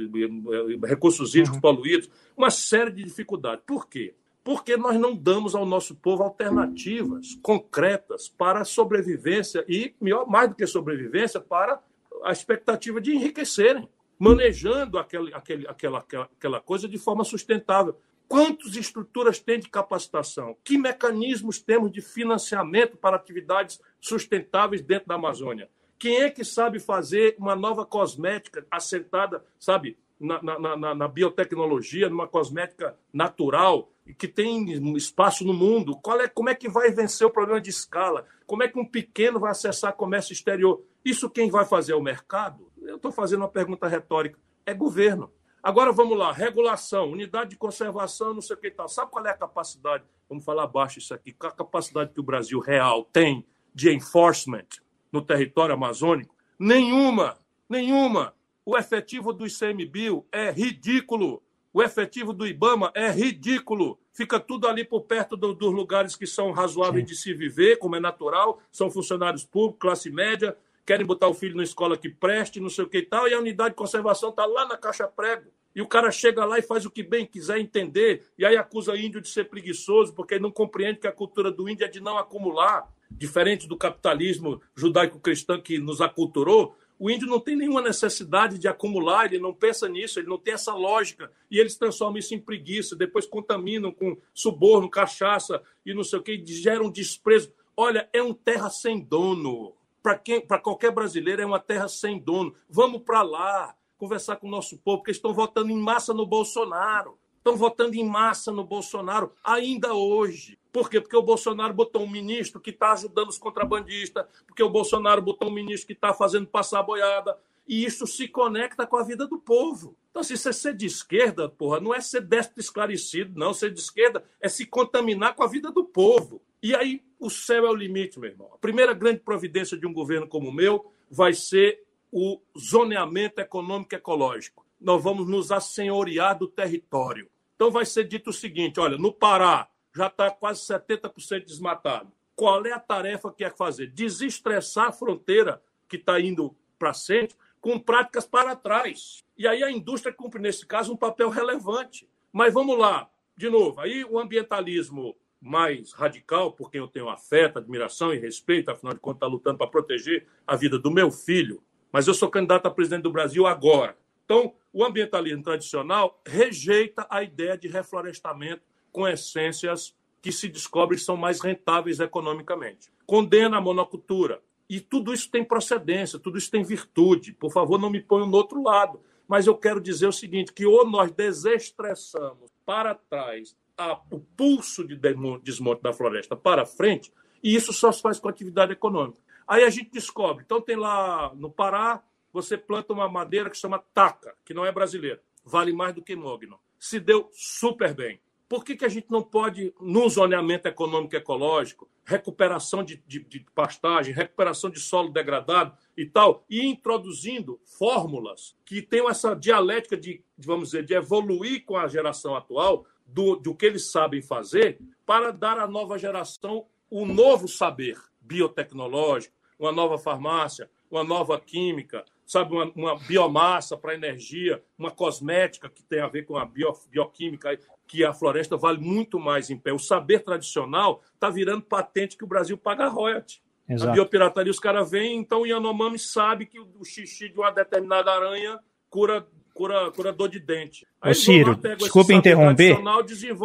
recursos 0.84 1.36
hídricos 1.36 1.58
uhum. 1.58 1.62
poluídos, 1.62 2.10
uma 2.36 2.50
série 2.50 2.90
de 2.90 3.04
dificuldades. 3.04 3.64
Por 3.68 3.88
quê? 3.88 4.16
Porque 4.44 4.76
nós 4.76 5.00
não 5.00 5.16
damos 5.16 5.54
ao 5.54 5.64
nosso 5.64 5.94
povo 5.94 6.24
alternativas 6.24 7.36
concretas 7.42 8.28
para 8.28 8.62
a 8.62 8.66
sobrevivência 8.66 9.64
e, 9.68 9.94
mais 10.28 10.50
do 10.50 10.56
que 10.56 10.66
sobrevivência, 10.66 11.40
para 11.40 11.80
a 12.24 12.32
expectativa 12.32 13.00
de 13.00 13.14
enriquecerem, 13.14 13.88
manejando 14.18 14.98
aquele, 14.98 15.32
aquele, 15.36 15.68
aquela, 15.68 16.00
aquela 16.00 16.60
coisa 16.60 16.88
de 16.88 16.98
forma 16.98 17.24
sustentável. 17.24 17.96
Quantas 18.28 18.76
estruturas 18.76 19.40
tem 19.40 19.60
de 19.60 19.70
capacitação? 19.70 20.58
Que 20.64 20.78
mecanismos 20.78 21.62
temos 21.62 21.92
de 21.92 22.02
financiamento 22.02 22.98
para 22.98 23.16
atividades 23.16 23.80
sustentáveis 24.00 24.82
dentro 24.82 25.08
da 25.08 25.16
Amazônia? 25.16 25.70
Quem 25.98 26.22
é 26.22 26.30
que 26.30 26.44
sabe 26.44 26.80
fazer 26.80 27.36
uma 27.40 27.56
nova 27.56 27.86
cosmética 27.86 28.66
assentada, 28.70 29.44
sabe, 29.60 29.98
na, 30.20 30.42
na, 30.42 30.78
na, 30.78 30.96
na 30.96 31.08
biotecnologia, 31.08 32.10
numa 32.10 32.28
cosmética 32.28 32.98
natural, 33.14 33.90
que 34.18 34.28
tem 34.28 34.72
espaço 34.96 35.46
no 35.46 35.54
mundo? 35.54 35.98
Qual 36.02 36.20
é, 36.20 36.28
como 36.28 36.50
é 36.50 36.56
que 36.56 36.70
vai 36.70 36.92
vencer 36.92 37.26
o 37.26 37.32
problema 37.32 37.62
de 37.62 37.70
escala? 37.70 38.26
Como 38.46 38.64
é 38.64 38.68
que 38.68 38.80
um 38.80 38.86
pequeno 38.86 39.40
vai 39.40 39.52
acessar 39.52 39.94
comércio 39.94 40.34
exterior? 40.34 40.84
Isso 41.04 41.30
quem 41.30 41.50
vai 41.50 41.66
fazer 41.66 41.94
é 41.94 41.96
o 41.96 42.02
mercado? 42.02 42.72
Eu 42.82 42.98
estou 42.98 43.12
fazendo 43.12 43.42
uma 43.42 43.50
pergunta 43.50 43.88
retórica. 43.88 44.40
É 44.66 44.74
governo. 44.74 45.32
Agora 45.66 45.92
vamos 45.92 46.16
lá, 46.16 46.32
regulação, 46.32 47.12
unidade 47.12 47.50
de 47.50 47.56
conservação, 47.56 48.36
não 48.36 48.42
sei 48.42 48.56
o 48.56 48.60
que 48.60 48.68
e 48.68 48.72
tal. 48.72 48.88
Sabe 48.88 49.10
qual 49.10 49.26
é 49.26 49.32
a 49.32 49.34
capacidade? 49.34 50.04
Vamos 50.30 50.46
falar 50.46 50.66
abaixo 50.66 51.00
isso 51.00 51.12
aqui. 51.12 51.34
Qual 51.34 51.52
a 51.52 51.56
capacidade 51.56 52.14
que 52.14 52.20
o 52.20 52.24
Brasil 52.24 52.60
real 52.60 53.06
tem 53.12 53.44
de 53.74 53.92
enforcement 53.92 54.68
no 55.12 55.24
território 55.24 55.74
amazônico? 55.74 56.36
Nenhuma, 56.60 57.40
nenhuma. 57.68 58.36
O 58.64 58.78
efetivo 58.78 59.34
do 59.34 59.48
ICMBio 59.48 60.24
é 60.32 60.52
ridículo. 60.52 61.42
O 61.74 61.82
efetivo 61.82 62.32
do 62.32 62.46
IBAMA 62.46 62.92
é 62.94 63.10
ridículo. 63.10 63.98
Fica 64.14 64.40
tudo 64.40 64.68
ali 64.68 64.86
por 64.86 65.02
perto 65.02 65.36
do, 65.36 65.52
dos 65.52 65.74
lugares 65.74 66.16
que 66.16 66.28
são 66.28 66.52
razoáveis 66.52 67.10
Sim. 67.10 67.16
de 67.16 67.20
se 67.20 67.34
viver, 67.34 67.78
como 67.78 67.96
é 67.96 68.00
natural, 68.00 68.62
são 68.72 68.92
funcionários 68.92 69.44
públicos, 69.44 69.82
classe 69.82 70.12
média, 70.12 70.56
querem 70.86 71.06
botar 71.06 71.28
o 71.28 71.34
filho 71.34 71.58
na 71.58 71.64
escola 71.64 71.98
que 71.98 72.10
preste, 72.10 72.60
não 72.60 72.70
sei 72.70 72.86
o 72.86 72.90
que 72.90 73.00
e 73.00 73.06
tal, 73.06 73.28
e 73.28 73.34
a 73.34 73.40
unidade 73.40 73.72
de 73.72 73.76
conservação 73.76 74.30
está 74.30 74.46
lá 74.46 74.68
na 74.68 74.78
caixa 74.78 75.08
prego. 75.08 75.50
E 75.76 75.82
o 75.82 75.88
cara 75.88 76.10
chega 76.10 76.46
lá 76.46 76.58
e 76.58 76.62
faz 76.62 76.86
o 76.86 76.92
que 76.92 77.04
bem 77.04 77.26
quiser 77.26 77.60
entender, 77.60 78.24
e 78.38 78.46
aí 78.46 78.56
acusa 78.56 78.96
índio 78.96 79.20
de 79.20 79.28
ser 79.28 79.46
preguiçoso, 79.50 80.14
porque 80.14 80.40
não 80.40 80.52
compreende 80.52 81.00
que 81.00 81.08
a 81.08 81.12
cultura 81.12 81.52
do 81.52 81.68
índio 81.68 81.86
é 81.86 81.90
de 81.90 82.00
não 82.00 82.18
acumular, 82.18 82.90
diferente 83.12 83.68
do 83.68 83.76
capitalismo 83.76 84.62
judaico-cristão 84.74 85.60
que 85.60 85.78
nos 85.78 86.00
aculturou. 86.00 86.76
O 86.98 87.12
índio 87.12 87.28
não 87.28 87.42
tem 87.42 87.58
nenhuma 87.58 87.82
necessidade 87.82 88.58
de 88.58 88.70
acumular, 88.70 89.26
ele 89.26 89.42
não 89.42 89.54
pensa 89.54 89.90
nisso, 89.90 90.18
ele 90.18 90.30
não 90.30 90.38
tem 90.38 90.54
essa 90.54 90.74
lógica, 90.74 91.30
e 91.52 91.60
eles 91.60 91.76
transformam 91.76 92.20
isso 92.20 92.34
em 92.34 92.40
preguiça, 92.40 92.96
depois 92.96 93.26
contaminam 93.26 93.92
com 93.92 94.18
suborno, 94.34 94.90
cachaça 94.90 95.62
e 95.86 95.94
não 95.94 96.06
sei 96.06 96.20
o 96.20 96.24
que, 96.24 96.42
geram 96.46 96.90
desprezo. 96.90 97.52
Olha, 97.76 98.08
é 98.14 98.24
um 98.24 98.34
terra 98.34 98.70
sem 98.70 99.02
dono 99.02 99.74
para 100.06 100.20
quem, 100.20 100.40
para 100.40 100.60
qualquer 100.60 100.92
brasileiro 100.92 101.42
é 101.42 101.46
uma 101.48 101.60
terra 101.60 101.88
sem 101.88 102.20
dono. 102.20 102.54
Vamos 102.70 103.02
para 103.02 103.24
lá 103.24 103.76
conversar 103.98 104.36
com 104.36 104.46
o 104.46 104.52
nosso 104.52 104.78
povo, 104.78 105.00
porque 105.00 105.10
estão 105.10 105.34
votando 105.34 105.72
em 105.72 105.78
massa 105.80 106.14
no 106.14 106.28
Bolsonaro. 106.28 107.18
Estão 107.38 107.56
votando 107.56 107.96
em 107.96 108.06
massa 108.06 108.52
no 108.52 108.64
Bolsonaro 108.64 109.32
ainda 109.44 109.96
hoje. 109.96 110.60
Por 110.72 110.92
quê? 110.92 111.02
Porque 111.02 111.18
o 111.18 111.24
Bolsonaro 111.24 111.74
botou 111.74 112.04
um 112.04 112.10
ministro 112.10 112.62
que 112.62 112.70
está 112.70 112.92
ajudando 112.92 113.30
os 113.30 113.40
contrabandistas, 113.40 114.28
porque 114.46 114.62
o 114.62 114.70
Bolsonaro 114.70 115.24
botou 115.24 115.50
um 115.50 115.54
ministro 115.54 115.88
que 115.88 115.94
está 115.94 116.14
fazendo 116.14 116.46
passar 116.46 116.82
a 116.82 116.84
boiada. 116.84 117.36
E 117.68 117.84
isso 117.84 118.06
se 118.06 118.28
conecta 118.28 118.86
com 118.86 118.98
a 118.98 119.04
vida 119.04 119.26
do 119.26 119.40
povo. 119.40 119.98
Então, 120.12 120.22
se 120.22 120.38
você 120.38 120.54
ser 120.54 120.76
de 120.76 120.86
esquerda, 120.86 121.50
porra, 121.50 121.80
não 121.80 121.96
é 121.96 122.00
ser 122.00 122.22
destro 122.22 122.60
esclarecido, 122.60 123.40
não. 123.40 123.56
Ser 123.56 123.74
de 123.74 123.80
esquerda 123.80 124.24
é 124.40 124.48
se 124.48 124.68
contaminar 124.68 125.34
com 125.34 125.42
a 125.42 125.48
vida 125.48 125.72
do 125.72 125.84
povo. 125.84 126.44
E 126.66 126.74
aí 126.74 127.04
o 127.20 127.30
céu 127.30 127.68
é 127.68 127.70
o 127.70 127.76
limite, 127.76 128.20
meu 128.20 128.28
irmão. 128.28 128.50
A 128.52 128.58
primeira 128.58 128.92
grande 128.92 129.20
providência 129.20 129.78
de 129.78 129.86
um 129.86 129.94
governo 129.94 130.28
como 130.28 130.50
o 130.50 130.52
meu 130.52 130.92
vai 131.12 131.32
ser 131.32 131.86
o 132.12 132.42
zoneamento 132.58 133.40
econômico 133.40 133.94
ecológico. 133.94 134.66
Nós 134.82 135.04
vamos 135.04 135.28
nos 135.28 135.52
assenhorear 135.52 136.36
do 136.36 136.48
território. 136.48 137.30
Então 137.56 137.70
vai 137.70 137.86
ser 137.86 138.06
dito 138.06 138.32
o 138.32 138.34
seguinte: 138.34 138.80
olha, 138.80 138.98
no 138.98 139.14
Pará 139.14 139.70
já 139.96 140.08
está 140.08 140.32
quase 140.32 140.62
70% 140.62 141.46
desmatado. 141.46 142.12
Qual 142.36 142.66
é 142.66 142.72
a 142.72 142.80
tarefa 142.80 143.32
que 143.32 143.44
é 143.44 143.52
fazer? 143.52 143.92
Desestressar 143.92 144.88
a 144.88 144.92
fronteira 144.92 145.62
que 145.88 145.98
está 145.98 146.20
indo 146.20 146.56
para 146.80 146.96
centro 146.96 147.38
com 147.62 147.78
práticas 147.78 148.26
para 148.26 148.56
trás. 148.56 149.24
E 149.38 149.48
aí 149.48 149.64
a 149.64 149.70
indústria 149.70 150.12
cumpre, 150.12 150.42
nesse 150.42 150.66
caso, 150.66 150.92
um 150.92 150.98
papel 150.98 151.30
relevante. 151.30 152.10
Mas 152.34 152.52
vamos 152.52 152.76
lá, 152.76 153.08
de 153.38 153.52
novo, 153.52 153.80
aí 153.80 154.04
o 154.04 154.18
ambientalismo 154.18 155.16
mais 155.46 155.94
radical, 155.94 156.52
por 156.52 156.72
quem 156.72 156.82
eu 156.82 156.88
tenho 156.88 157.08
afeto, 157.08 157.60
admiração 157.60 158.12
e 158.12 158.18
respeito, 158.18 158.72
afinal 158.72 158.96
de 158.96 159.00
contas, 159.00 159.18
está 159.18 159.28
lutando 159.28 159.60
para 159.60 159.68
proteger 159.68 160.26
a 160.46 160.56
vida 160.56 160.80
do 160.80 160.90
meu 160.90 161.12
filho, 161.12 161.62
mas 161.92 162.08
eu 162.08 162.16
sou 162.16 162.32
candidato 162.32 162.66
a 162.66 162.72
presidente 162.72 163.04
do 163.04 163.12
Brasil 163.12 163.46
agora. 163.46 163.96
Então, 164.26 164.56
o 164.74 164.84
ambientalismo 164.84 165.44
tradicional 165.44 166.20
rejeita 166.26 167.06
a 167.12 167.22
ideia 167.22 167.56
de 167.56 167.68
reflorestamento 167.68 168.64
com 168.92 169.08
essências 169.08 169.96
que 170.20 170.32
se 170.32 170.50
descobrem 170.50 170.98
são 170.98 171.16
mais 171.16 171.40
rentáveis 171.40 172.00
economicamente. 172.00 172.90
Condena 173.06 173.58
a 173.58 173.62
monocultura. 173.62 174.42
E 174.68 174.80
tudo 174.80 175.14
isso 175.14 175.30
tem 175.30 175.44
procedência, 175.44 176.18
tudo 176.18 176.40
isso 176.40 176.50
tem 176.50 176.64
virtude. 176.64 177.34
Por 177.34 177.52
favor, 177.52 177.80
não 177.80 177.92
me 177.92 178.02
ponham 178.02 178.26
no 178.26 178.36
outro 178.36 178.64
lado. 178.64 179.00
Mas 179.28 179.46
eu 179.46 179.56
quero 179.56 179.80
dizer 179.80 180.08
o 180.08 180.12
seguinte: 180.12 180.52
que 180.52 180.66
ou 180.66 180.90
nós 180.90 181.12
desestressamos 181.12 182.50
para 182.66 182.96
trás 182.96 183.56
a, 183.78 184.00
o 184.12 184.20
pulso 184.20 184.86
de 184.86 184.96
desmonte 185.42 185.82
da 185.82 185.94
floresta 185.94 186.36
para 186.36 186.66
frente, 186.66 187.12
e 187.44 187.56
isso 187.56 187.72
só 187.74 187.92
se 187.92 188.02
faz 188.02 188.20
com 188.20 188.30
atividade 188.30 188.72
econômica. 188.72 189.20
Aí 189.48 189.64
a 189.64 189.70
gente 189.70 189.92
descobre. 189.92 190.44
Então, 190.44 190.60
tem 190.60 190.76
lá 190.76 191.32
no 191.36 191.50
Pará, 191.50 192.04
você 192.34 192.58
planta 192.58 192.94
uma 192.94 193.08
madeira 193.08 193.50
que 193.50 193.58
chama 193.58 193.84
taca, 193.94 194.36
que 194.44 194.54
não 194.54 194.66
é 194.66 194.72
brasileira, 194.72 195.22
vale 195.44 195.72
mais 195.72 195.94
do 195.94 196.02
que 196.02 196.16
mogno. 196.16 196.60
Se 196.80 197.00
deu 197.00 197.30
super 197.32 197.94
bem. 197.94 198.20
Por 198.48 198.64
que, 198.64 198.76
que 198.76 198.86
a 198.86 198.90
gente 198.90 199.08
não 199.10 199.24
pode, 199.24 199.74
no 199.80 200.08
zoneamento 200.08 200.68
econômico 200.68 201.16
ecológico, 201.16 201.90
recuperação 202.04 202.84
de, 202.84 202.98
de, 203.08 203.24
de 203.24 203.46
pastagem, 203.56 204.14
recuperação 204.14 204.70
de 204.70 204.80
solo 204.80 205.10
degradado 205.10 205.76
e 205.98 206.06
tal, 206.06 206.46
e 206.48 206.64
introduzindo 206.64 207.60
fórmulas 207.66 208.56
que 208.64 208.84
tenham 208.84 209.10
essa 209.10 209.36
dialética 209.36 209.98
de, 209.98 210.24
vamos 210.38 210.70
dizer, 210.70 210.86
de 210.86 210.94
evoluir 210.94 211.66
com 211.66 211.76
a 211.76 211.88
geração 211.88 212.36
atual, 212.36 212.86
do, 213.06 213.36
do 213.36 213.56
que 213.56 213.66
eles 213.66 213.92
sabem 213.92 214.22
fazer, 214.22 214.80
para 215.06 215.32
dar 215.32 215.60
à 215.60 215.68
nova 215.68 215.98
geração 215.98 216.66
um 216.92 217.06
novo 217.06 217.48
saber 217.48 217.98
biotecnológico, 218.22 219.36
uma 219.60 219.72
nova 219.72 219.98
farmácia, 219.98 220.70
uma 220.90 221.04
nova 221.04 221.40
química, 221.40 222.04
sabe, 222.26 222.54
uma, 222.54 222.72
uma 222.76 223.00
biomassa 223.00 223.78
para 223.78 223.94
energia, 223.94 224.62
uma 224.78 224.92
cosmética 224.92 225.70
que 225.70 225.84
tem 225.84 226.00
a 226.00 226.08
ver 226.08 226.26
com 226.26 226.38
a 226.38 226.46
bio, 226.46 226.74
bioquímica, 226.90 227.58
que 227.88 228.04
a 228.04 228.14
floresta 228.14 228.58
vale 228.58 228.80
muito 228.80 229.20
mais 229.20 229.50
em 229.50 229.58
pé. 229.58 229.72
O 229.72 229.80
saber 229.80 230.24
tradicional 230.24 231.02
está 231.14 231.30
virando 231.30 231.62
patente 231.62 232.18
que 232.18 232.24
o 232.24 232.28
Brasil 232.28 232.58
paga 232.58 232.88
royalty. 232.88 233.42
Exato. 233.68 233.92
A 233.92 233.94
biopirataria, 233.94 234.52
os 234.52 234.60
caras 234.60 234.90
vêm, 234.90 235.18
então 235.18 235.42
o 235.42 235.46
Yanomami 235.46 235.98
sabe 235.98 236.46
que 236.46 236.60
o 236.60 236.84
xixi 236.84 237.30
de 237.30 237.40
uma 237.40 237.52
determinada 237.52 238.12
aranha 238.12 238.60
cura, 238.90 239.28
cura, 239.56 239.90
cura 239.90 240.12
dor 240.12 240.30
de 240.30 240.40
dente. 240.40 240.86
Aí 241.02 241.14
Ô, 241.14 241.16
Ciro, 241.16 241.56
desculpa 241.56 242.14
interromper. 242.14 242.78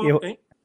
Eu... 0.05 0.21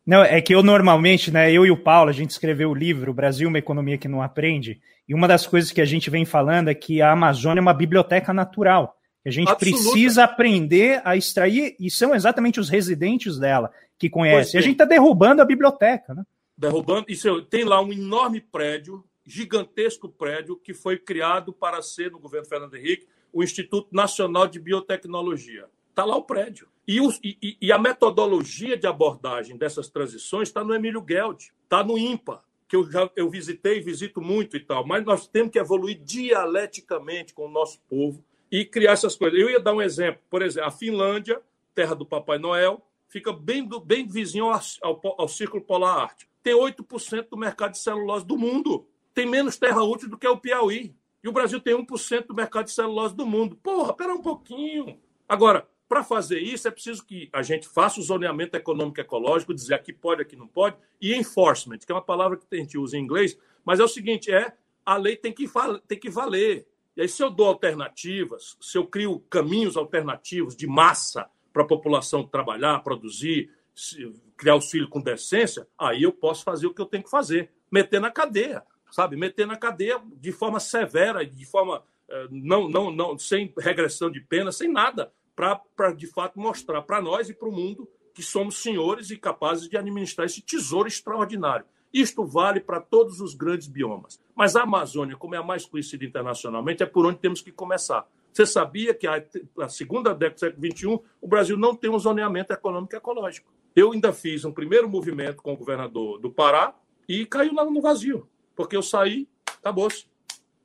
Não, 0.06 0.24
é 0.24 0.42
que 0.42 0.54
eu 0.54 0.62
normalmente, 0.62 1.32
né, 1.32 1.52
eu 1.52 1.66
e 1.66 1.72
o 1.72 1.78
Paulo, 1.78 2.10
a 2.10 2.14
gente 2.14 2.32
escreveu 2.32 2.72
o 2.72 2.76
livro 2.76 3.14
Brasil, 3.14 3.48
uma 3.48 3.60
economia 3.60 3.98
que 3.98 4.08
não 4.08 4.22
aprende, 4.22 4.82
e 5.08 5.14
uma 5.14 5.28
das 5.28 5.48
coisas 5.48 5.72
que 5.72 5.82
a 5.82 5.86
gente 5.86 6.10
vem 6.10 6.26
falando 6.26 6.68
é 6.68 6.74
que 6.74 7.02
a 7.02 7.12
Amazônia 7.12 7.60
é 7.60 7.62
uma 7.62 7.74
biblioteca 7.74 8.34
natural. 8.34 8.98
A 9.26 9.32
gente 9.32 9.50
Absoluta. 9.50 9.82
precisa 9.82 10.24
aprender 10.24 11.02
a 11.04 11.16
extrair, 11.16 11.76
e 11.80 11.90
são 11.90 12.14
exatamente 12.14 12.60
os 12.60 12.70
residentes 12.70 13.40
dela 13.40 13.72
que 13.98 14.10
conhecem. 14.10 14.58
E 14.58 14.60
a 14.60 14.62
gente 14.62 14.74
está 14.74 14.86
derrubando 14.86 15.42
a 15.42 15.46
biblioteca, 15.46 16.14
né? 16.14 16.24
Derrubando. 16.58 17.06
Isso, 17.10 17.42
tem 17.44 17.64
lá 17.64 17.82
um 17.82 17.92
enorme 17.92 18.40
prédio, 18.40 19.04
gigantesco 19.26 20.08
prédio, 20.08 20.56
que 20.56 20.74
foi 20.74 20.98
criado 20.98 21.52
para 21.52 21.82
ser, 21.82 22.12
no 22.12 22.20
governo 22.20 22.48
Fernando 22.48 22.76
Henrique, 22.76 23.08
o 23.36 23.44
Instituto 23.44 23.90
Nacional 23.92 24.48
de 24.48 24.62
Biotecnologia. 24.62 25.66
Está 25.90 26.06
lá 26.06 26.16
o 26.16 26.24
prédio. 26.24 26.70
E, 26.88 26.98
e, 27.22 27.58
e, 27.62 27.72
a 27.72 27.78
metodologia 27.78 28.78
de 28.78 28.88
abordagem 28.88 29.58
dessas 29.58 29.90
transições 29.90 30.48
está 30.48 30.64
no 30.64 30.74
Emílio 30.74 31.04
Geld, 31.06 31.52
está 31.64 31.84
no 31.84 31.98
IMPA, 31.98 32.42
que 32.66 32.78
eu 32.78 32.90
já 32.90 33.10
eu 33.14 33.30
visitei, 33.30 33.82
visito 33.82 34.22
muito 34.22 34.56
e 34.56 34.60
tal, 34.62 34.88
mas 34.88 35.04
nós 35.04 35.28
temos 35.28 35.52
que 35.52 35.60
evoluir 35.60 36.00
dialeticamente 36.02 37.34
com 37.34 37.48
o 37.48 37.52
nosso 37.52 37.82
povo 37.90 38.24
e 38.50 38.64
criar 38.64 38.94
essas 38.94 39.18
coisas. 39.18 39.38
Eu 39.38 39.50
ia 39.50 39.60
dar 39.60 39.74
um 39.74 39.82
exemplo, 39.82 40.22
por 40.30 40.42
exemplo, 40.42 40.70
a 40.70 40.72
Finlândia, 40.72 41.42
terra 41.74 41.94
do 41.94 42.06
Papai 42.06 42.38
Noel, 42.38 42.82
fica 43.10 43.34
bem, 43.34 43.68
bem 43.84 44.08
vizinho 44.08 44.46
ao, 44.46 44.62
ao, 44.82 45.22
ao 45.22 45.28
Círculo 45.28 45.62
Polar 45.62 45.98
Ártico. 45.98 46.32
Tem 46.42 46.54
8% 46.54 47.28
do 47.30 47.38
mercado 47.38 47.72
de 47.72 47.80
celulose 47.80 48.26
do 48.26 48.38
mundo. 48.38 48.88
Tem 49.14 49.26
menos 49.26 49.58
terra 49.58 49.84
útil 49.84 50.08
do 50.08 50.18
que 50.18 50.28
o 50.28 50.38
Piauí. 50.38 50.96
E 51.26 51.28
o 51.28 51.32
Brasil 51.32 51.60
tem 51.60 51.76
1% 51.76 52.28
do 52.28 52.36
mercado 52.36 52.66
de 52.66 52.72
celulose 52.72 53.16
do 53.16 53.26
mundo. 53.26 53.56
Porra, 53.56 53.96
pera 53.96 54.14
um 54.14 54.22
pouquinho. 54.22 55.00
Agora, 55.28 55.68
para 55.90 56.04
fazer 56.04 56.38
isso, 56.38 56.68
é 56.68 56.72
preciso 56.72 57.04
que 57.04 57.30
a 57.34 57.42
gente 57.42 57.68
faça 57.68 58.00
o 58.00 58.04
zoneamento 58.04 58.56
econômico 58.56 59.02
ecológico, 59.02 59.52
dizer 59.52 59.74
aqui 59.74 59.92
pode, 59.92 60.22
aqui 60.22 60.36
não 60.36 60.48
pode, 60.48 60.78
e 61.02 61.16
enforcement, 61.16 61.80
que 61.80 61.92
é 61.92 61.96
uma 61.96 62.02
palavra 62.04 62.38
que 62.38 62.46
a 62.56 62.60
gente 62.60 62.78
usa 62.78 62.96
em 62.96 63.02
inglês, 63.02 63.36
mas 63.66 63.80
é 63.80 63.84
o 63.84 63.88
seguinte: 63.88 64.32
é 64.32 64.54
a 64.86 64.98
lei 64.98 65.16
tem 65.16 65.34
que, 65.34 65.50
tem 65.88 66.00
que 66.00 66.12
valer. 66.12 66.68
E 66.96 67.02
aí, 67.02 67.10
se 67.10 67.24
eu 67.24 67.32
dou 67.32 67.48
alternativas, 67.48 68.56
se 68.62 68.78
eu 68.78 68.86
crio 68.86 69.20
caminhos 69.28 69.76
alternativos 69.76 70.56
de 70.56 70.68
massa 70.68 71.28
para 71.52 71.64
a 71.64 71.68
população 71.68 72.24
trabalhar, 72.24 72.84
produzir, 72.84 73.50
criar 74.38 74.54
auxílio 74.54 74.88
com 74.88 75.02
decência, 75.02 75.68
aí 75.76 76.04
eu 76.04 76.12
posso 76.12 76.44
fazer 76.44 76.68
o 76.68 76.74
que 76.74 76.82
eu 76.82 76.86
tenho 76.86 77.04
que 77.04 77.10
fazer, 77.10 77.52
meter 77.72 78.00
na 78.00 78.12
cadeia, 78.12 78.64
sabe? 78.92 79.16
Meter 79.16 79.48
na 79.48 79.58
cadeia 79.58 80.02
de 80.18 80.32
forma 80.32 80.60
severa, 80.60 81.26
de 81.26 81.46
forma 81.46 81.84
eh, 82.10 82.28
não, 82.30 82.70
não, 82.70 82.92
não, 82.92 83.18
sem 83.18 83.54
regressão 83.58 84.10
de 84.10 84.22
pena, 84.22 84.52
sem 84.52 84.72
nada, 84.72 85.12
para 85.36 85.92
de 85.92 86.08
fato 86.08 86.40
mostrar 86.40 86.82
para 86.82 87.02
nós 87.02 87.30
e 87.30 87.34
para 87.34 87.50
o 87.50 87.52
mundo 87.52 87.88
que 88.14 88.24
somos 88.24 88.62
senhores 88.62 89.10
e 89.12 89.18
capazes 89.18 89.68
de 89.68 89.78
administrar 89.78 90.26
esse 90.26 90.42
tesouro 90.42 90.88
extraordinário. 90.88 91.66
Isto 91.94 92.26
vale 92.26 92.60
para 92.60 92.80
todos 92.80 93.20
os 93.22 93.34
grandes 93.34 93.68
biomas. 93.68 94.20
Mas 94.36 94.56
a 94.56 94.64
Amazônia, 94.64 95.16
como 95.16 95.36
é 95.36 95.38
a 95.38 95.44
mais 95.44 95.66
conhecida 95.66 96.06
internacionalmente, 96.06 96.84
é 96.84 96.86
por 96.86 97.06
onde 97.06 97.20
temos 97.20 97.42
que 97.42 97.52
começar. 97.52 98.08
Você 98.34 98.46
sabia 98.46 98.94
que 98.94 99.08
a, 99.08 99.24
segunda 99.70 100.14
década 100.14 100.36
do 100.36 100.40
século 100.40 100.72
XXI, 101.00 101.10
o 101.22 101.28
Brasil 101.28 101.58
não 101.58 101.74
tem 101.74 101.90
um 101.90 101.98
zoneamento 101.98 102.52
econômico 102.52 102.94
e 102.94 102.98
ecológico. 102.98 103.50
Eu 103.74 103.94
ainda 103.94 104.12
fiz 104.12 104.44
um 104.44 104.52
primeiro 104.52 104.90
movimento 104.90 105.42
com 105.42 105.54
o 105.54 105.58
governador 105.58 106.20
do 106.20 106.30
Pará 106.30 106.76
e 107.08 107.26
caiu 107.26 107.54
lá 107.54 107.64
no 107.64 107.82
vazio. 107.82 108.28
Porque 108.56 108.76
eu 108.76 108.82
saí, 108.82 109.28
acabou-se. 109.60 110.08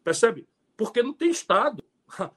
Percebe? 0.05 0.47
Porque 0.77 1.03
não 1.03 1.13
tem 1.13 1.31
Estado. 1.31 1.83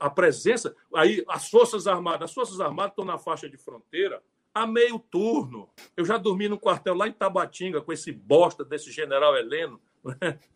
a 0.00 0.10
presença, 0.10 0.76
aí 0.94 1.24
as 1.28 1.50
Forças 1.50 1.86
Armadas, 1.86 2.30
as 2.30 2.34
Forças 2.34 2.60
Armadas 2.60 2.92
estão 2.92 3.04
na 3.04 3.18
faixa 3.18 3.48
de 3.48 3.56
fronteira 3.56 4.22
a 4.54 4.66
meio 4.66 4.98
turno. 4.98 5.68
Eu 5.96 6.04
já 6.04 6.16
dormi 6.16 6.48
no 6.48 6.58
quartel 6.58 6.94
lá 6.94 7.06
em 7.06 7.12
Tabatinga 7.12 7.80
com 7.80 7.92
esse 7.92 8.12
bosta 8.12 8.64
desse 8.64 8.90
general 8.90 9.36
Heleno. 9.36 9.80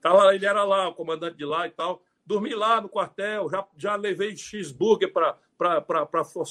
Tá 0.00 0.12
lá, 0.12 0.32
ele 0.32 0.46
era 0.46 0.62
lá, 0.62 0.88
o 0.88 0.94
comandante 0.94 1.36
de 1.36 1.44
lá 1.44 1.66
e 1.66 1.70
tal. 1.70 2.00
Dormi 2.24 2.54
lá 2.54 2.80
no 2.80 2.88
quartel, 2.88 3.50
já, 3.50 3.66
já 3.76 3.96
levei 3.96 4.36
cheeseburger 4.36 5.12
para 5.12 5.36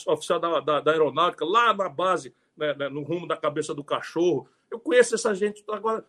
oficial 0.06 0.38
da, 0.38 0.60
da, 0.60 0.82
da, 0.82 0.92
aeronáutica, 0.92 1.46
lá 1.46 1.74
na 1.74 1.88
base, 1.88 2.36
né, 2.58 2.74
né, 2.74 2.90
no 2.90 3.04
rumo 3.04 3.26
da 3.26 3.38
cabeça 3.38 3.74
do 3.74 3.86
cachorro. 3.86 4.50
Eu 4.70 4.82
conheço 4.82 5.16
essa 5.16 5.34
gente. 5.34 5.64
Agora, 5.70 6.06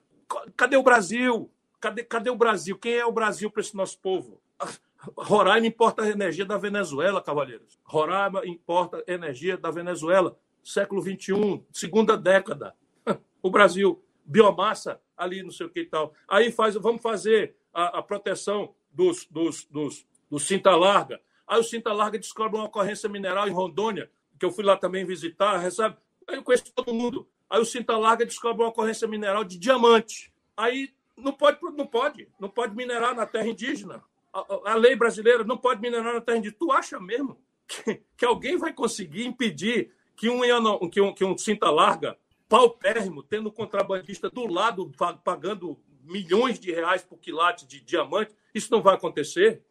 cadê 0.57 0.77
o 0.77 0.83
Brasil? 0.83 1.51
Cadê, 1.81 2.03
cadê 2.05 2.31
o 2.31 2.37
Brasil? 2.37 2.79
Quem 2.79 2.95
é 2.95 3.07
o 3.07 3.13
Brasil 3.13 3.51
para 3.51 3.61
esse 3.61 3.77
nosso 3.77 3.99
povo? 3.99 4.41
Roraima 5.17 5.67
importa 5.67 6.09
energia 6.09 6.45
da 6.45 6.59
Venezuela, 6.59 7.23
cavalheiros. 7.23 7.79
Roraima 7.85 8.47
importa 8.47 9.03
energia 9.07 9.57
da 9.57 9.71
Venezuela. 9.71 10.37
Século 10.63 11.01
XXI, 11.01 11.65
segunda 11.73 12.17
década. 12.17 12.75
O 13.41 13.51
Brasil, 13.51 14.03
biomassa 14.25 15.01
ali, 15.17 15.45
não 15.45 15.53
sei 15.53 15.67
o 15.67 15.71
que 15.71 15.81
e 15.81 15.87
tal. 15.87 16.13
Aí 16.29 16.51
faz, 16.51 16.75
vamos 16.75 17.01
fazer 17.01 17.55
a, 17.73 17.99
a 17.99 18.03
proteção 18.03 18.75
dos, 18.93 19.27
dos, 19.27 19.65
dos, 19.67 20.05
dos 20.29 20.47
cinta 20.47 20.75
larga. 20.75 21.21
Aí 21.47 21.61
o 21.61 21.63
cinta 21.63 21.93
larga 21.93 22.19
descobre 22.19 22.59
uma 22.59 22.67
ocorrência 22.67 23.09
mineral 23.09 23.49
em 23.49 23.53
Rondônia, 23.53 24.11
que 24.39 24.45
eu 24.45 24.51
fui 24.51 24.65
lá 24.65 24.77
também 24.77 25.05
visitar, 25.05 25.57
recebe. 25.59 25.97
Aí 26.27 26.37
eu 26.37 26.43
conheço 26.43 26.73
todo 26.75 26.93
mundo. 26.93 27.29
Aí 27.49 27.61
o 27.61 27.65
cinta 27.65 27.97
larga 27.97 28.27
descobre 28.27 28.63
uma 28.63 28.71
ocorrência 28.71 29.09
mineral 29.09 29.45
de 29.45 29.59
diamante. 29.59 30.33
Aí 30.57 30.93
não 31.17 31.33
pode, 31.33 31.59
não 31.63 31.87
pode, 31.87 32.29
não 32.39 32.49
pode 32.49 32.75
minerar 32.77 33.15
na 33.15 33.27
terra 33.27 33.49
indígena 33.49 34.03
a, 34.33 34.73
a, 34.73 34.75
lei 34.75 34.95
brasileira 34.95 35.45
não 35.45 35.57
pode 35.57 35.81
minerar 35.81 36.15
na 36.15 36.21
terra 36.21 36.41
de 36.41 36.53
Tu 36.53 36.71
acha 36.73 37.01
mesmo 37.01 37.41
que, 37.67 38.03
que 38.17 38.25
alguém 38.25 38.57
vai 38.57 38.73
conseguir 38.73 39.27
impedir 39.27 39.91
que 40.17 40.29
um, 40.29 40.41
que 40.89 41.01
um, 41.01 41.15
que 41.15 41.25
um 41.25 41.37
cinta 41.37 41.71
larga, 41.71 42.19
paupérrimo, 42.49 43.23
tendo 43.23 43.49
um 43.49 43.53
contrabandista 43.53 44.29
do 44.29 44.47
lado 44.47 44.91
pagando 45.23 45.79
milhões 46.03 46.59
de 46.59 46.73
reais 46.73 47.03
por 47.03 47.19
quilate 47.19 47.67
de 47.67 47.81
diamante, 47.81 48.35
isso 48.55 48.73
não 48.73 48.83
vai 48.83 48.95
acontecer? 48.95 49.63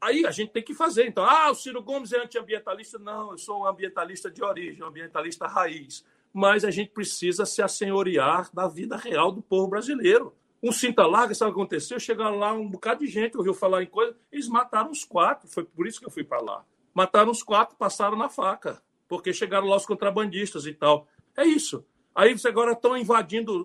Aí 0.00 0.24
a 0.24 0.30
gente 0.30 0.50
tem 0.50 0.62
que 0.62 0.74
fazer. 0.74 1.06
Então, 1.06 1.24
ah, 1.24 1.50
o 1.50 1.54
Ciro 1.54 1.82
Gomes 1.82 2.12
é 2.12 2.22
antiambientalista. 2.22 2.98
Não, 2.98 3.32
eu 3.32 3.38
sou 3.38 3.60
um 3.60 3.66
ambientalista 3.66 4.30
de 4.30 4.42
origem, 4.42 4.82
um 4.82 4.86
ambientalista 4.86 5.46
raiz. 5.46 6.04
Mas 6.32 6.64
a 6.64 6.70
gente 6.70 6.90
precisa 6.90 7.46
se 7.46 7.62
assenhorear 7.62 8.50
da 8.52 8.68
vida 8.68 8.96
real 8.96 9.32
do 9.32 9.42
povo 9.42 9.68
brasileiro. 9.68 10.34
Um 10.62 10.72
cinta 10.72 11.06
larga, 11.06 11.34
sabe 11.34 11.50
o 11.50 11.54
que 11.54 11.60
aconteceu? 11.60 12.00
Chegaram 12.00 12.38
lá 12.38 12.52
um 12.52 12.68
bocado 12.68 13.04
de 13.04 13.10
gente, 13.10 13.36
ouviu 13.36 13.54
falar 13.54 13.82
em 13.82 13.86
coisa, 13.86 14.16
eles 14.30 14.48
mataram 14.48 14.90
os 14.90 15.04
quatro. 15.04 15.48
Foi 15.48 15.64
por 15.64 15.86
isso 15.86 16.00
que 16.00 16.06
eu 16.06 16.10
fui 16.10 16.24
para 16.24 16.42
lá. 16.42 16.64
Mataram 16.92 17.30
os 17.30 17.42
quatro, 17.42 17.76
passaram 17.76 18.16
na 18.16 18.28
faca, 18.28 18.82
porque 19.06 19.32
chegaram 19.32 19.68
lá 19.68 19.76
os 19.76 19.86
contrabandistas 19.86 20.66
e 20.66 20.72
tal. 20.72 21.06
É 21.36 21.44
isso. 21.44 21.84
Aí 22.14 22.30
vocês 22.30 22.46
agora 22.46 22.72
estão 22.72 22.96
invadindo 22.96 23.64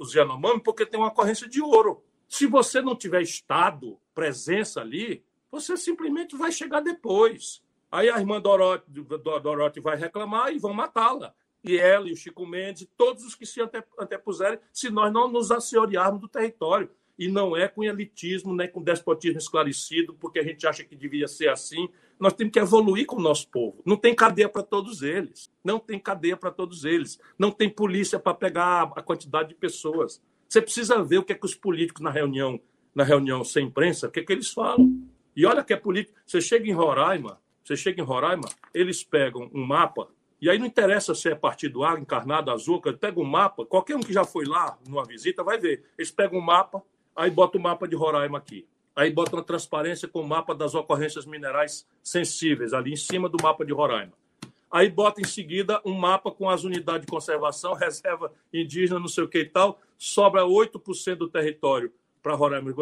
os 0.00 0.12
Yanomami 0.12 0.60
porque 0.60 0.84
tem 0.84 0.98
uma 0.98 1.08
ocorrência 1.08 1.48
de 1.48 1.62
ouro. 1.62 2.02
Se 2.28 2.46
você 2.46 2.80
não 2.82 2.96
tiver 2.96 3.22
Estado 3.22 3.96
presença 4.12 4.80
ali, 4.80 5.24
você 5.50 5.76
simplesmente 5.76 6.36
vai 6.36 6.50
chegar 6.50 6.80
depois. 6.80 7.62
Aí 7.90 8.08
a 8.08 8.18
irmã 8.18 8.40
Dorote, 8.40 9.80
vai 9.80 9.96
reclamar 9.96 10.52
e 10.52 10.58
vão 10.58 10.72
matá-la. 10.72 11.34
E 11.62 11.76
ela 11.76 12.08
e 12.08 12.12
o 12.12 12.16
Chico 12.16 12.46
Mendes, 12.46 12.88
todos 12.96 13.24
os 13.24 13.34
que 13.34 13.44
se 13.44 13.60
antepuserem, 13.98 14.58
se 14.72 14.90
nós 14.90 15.12
não 15.12 15.28
nos 15.28 15.50
assenhorearmos 15.50 16.20
do 16.20 16.28
território. 16.28 16.90
E 17.18 17.28
não 17.28 17.54
é 17.54 17.68
com 17.68 17.84
elitismo, 17.84 18.54
nem 18.54 18.66
com 18.66 18.82
despotismo 18.82 19.38
esclarecido, 19.38 20.14
porque 20.14 20.38
a 20.38 20.42
gente 20.42 20.66
acha 20.66 20.82
que 20.82 20.96
devia 20.96 21.28
ser 21.28 21.50
assim. 21.50 21.86
Nós 22.18 22.32
temos 22.32 22.50
que 22.50 22.58
evoluir 22.58 23.04
com 23.04 23.16
o 23.16 23.20
nosso 23.20 23.46
povo. 23.48 23.82
Não 23.84 23.96
tem 23.96 24.14
cadeia 24.14 24.48
para 24.48 24.62
todos 24.62 25.02
eles. 25.02 25.52
Não 25.62 25.78
tem 25.78 25.98
cadeia 25.98 26.34
para 26.34 26.50
todos 26.50 26.86
eles. 26.86 27.20
Não 27.38 27.50
tem 27.50 27.68
polícia 27.68 28.18
para 28.18 28.32
pegar 28.32 28.90
a 28.96 29.02
quantidade 29.02 29.50
de 29.50 29.54
pessoas. 29.54 30.22
Você 30.48 30.62
precisa 30.62 31.02
ver 31.04 31.18
o 31.18 31.22
que 31.22 31.32
é 31.32 31.36
que 31.36 31.44
os 31.44 31.54
políticos 31.54 32.02
na 32.02 32.10
reunião, 32.10 32.58
na 32.94 33.04
reunião 33.04 33.44
sem 33.44 33.66
imprensa, 33.66 34.08
o 34.08 34.10
que 34.10 34.20
é 34.20 34.24
que 34.24 34.32
eles 34.32 34.50
falam. 34.50 34.90
E 35.36 35.44
olha 35.44 35.62
que 35.62 35.74
é 35.74 35.76
político. 35.76 36.18
Você 36.24 36.40
chega 36.40 36.66
em 36.66 36.72
Roraima, 36.72 37.38
você 37.70 37.76
chega 37.76 38.02
em 38.02 38.04
Roraima, 38.04 38.48
eles 38.74 39.04
pegam 39.04 39.48
um 39.54 39.64
mapa, 39.64 40.08
e 40.40 40.50
aí 40.50 40.58
não 40.58 40.66
interessa 40.66 41.14
se 41.14 41.28
é 41.28 41.36
partido 41.36 41.84
A, 41.84 42.00
encarnado, 42.00 42.50
azul, 42.50 42.80
pega 42.80 43.20
um 43.20 43.24
mapa, 43.24 43.64
qualquer 43.64 43.94
um 43.94 44.00
que 44.00 44.12
já 44.12 44.24
foi 44.24 44.44
lá 44.44 44.76
numa 44.88 45.04
visita 45.04 45.44
vai 45.44 45.56
ver. 45.56 45.84
Eles 45.96 46.10
pegam 46.10 46.40
um 46.40 46.42
mapa, 46.42 46.82
aí 47.14 47.30
bota 47.30 47.58
o 47.58 47.60
mapa 47.60 47.86
de 47.86 47.94
Roraima 47.94 48.38
aqui. 48.38 48.66
Aí 48.96 49.10
bota 49.12 49.36
uma 49.36 49.44
transparência 49.44 50.08
com 50.08 50.20
o 50.20 50.26
mapa 50.26 50.52
das 50.52 50.74
ocorrências 50.74 51.26
minerais 51.26 51.86
sensíveis, 52.02 52.72
ali 52.72 52.92
em 52.94 52.96
cima 52.96 53.28
do 53.28 53.40
mapa 53.40 53.64
de 53.64 53.72
Roraima. 53.72 54.14
Aí 54.68 54.88
bota 54.88 55.20
em 55.20 55.24
seguida 55.24 55.80
um 55.84 55.94
mapa 55.94 56.32
com 56.32 56.48
as 56.48 56.64
unidades 56.64 57.02
de 57.02 57.10
conservação, 57.10 57.74
reserva 57.74 58.32
indígena, 58.52 58.98
não 58.98 59.08
sei 59.08 59.24
o 59.24 59.28
que 59.28 59.38
e 59.40 59.44
tal, 59.44 59.78
sobra 59.96 60.42
8% 60.42 61.16
do 61.16 61.28
território 61.28 61.92
para 62.22 62.34
Roraima 62.34 62.74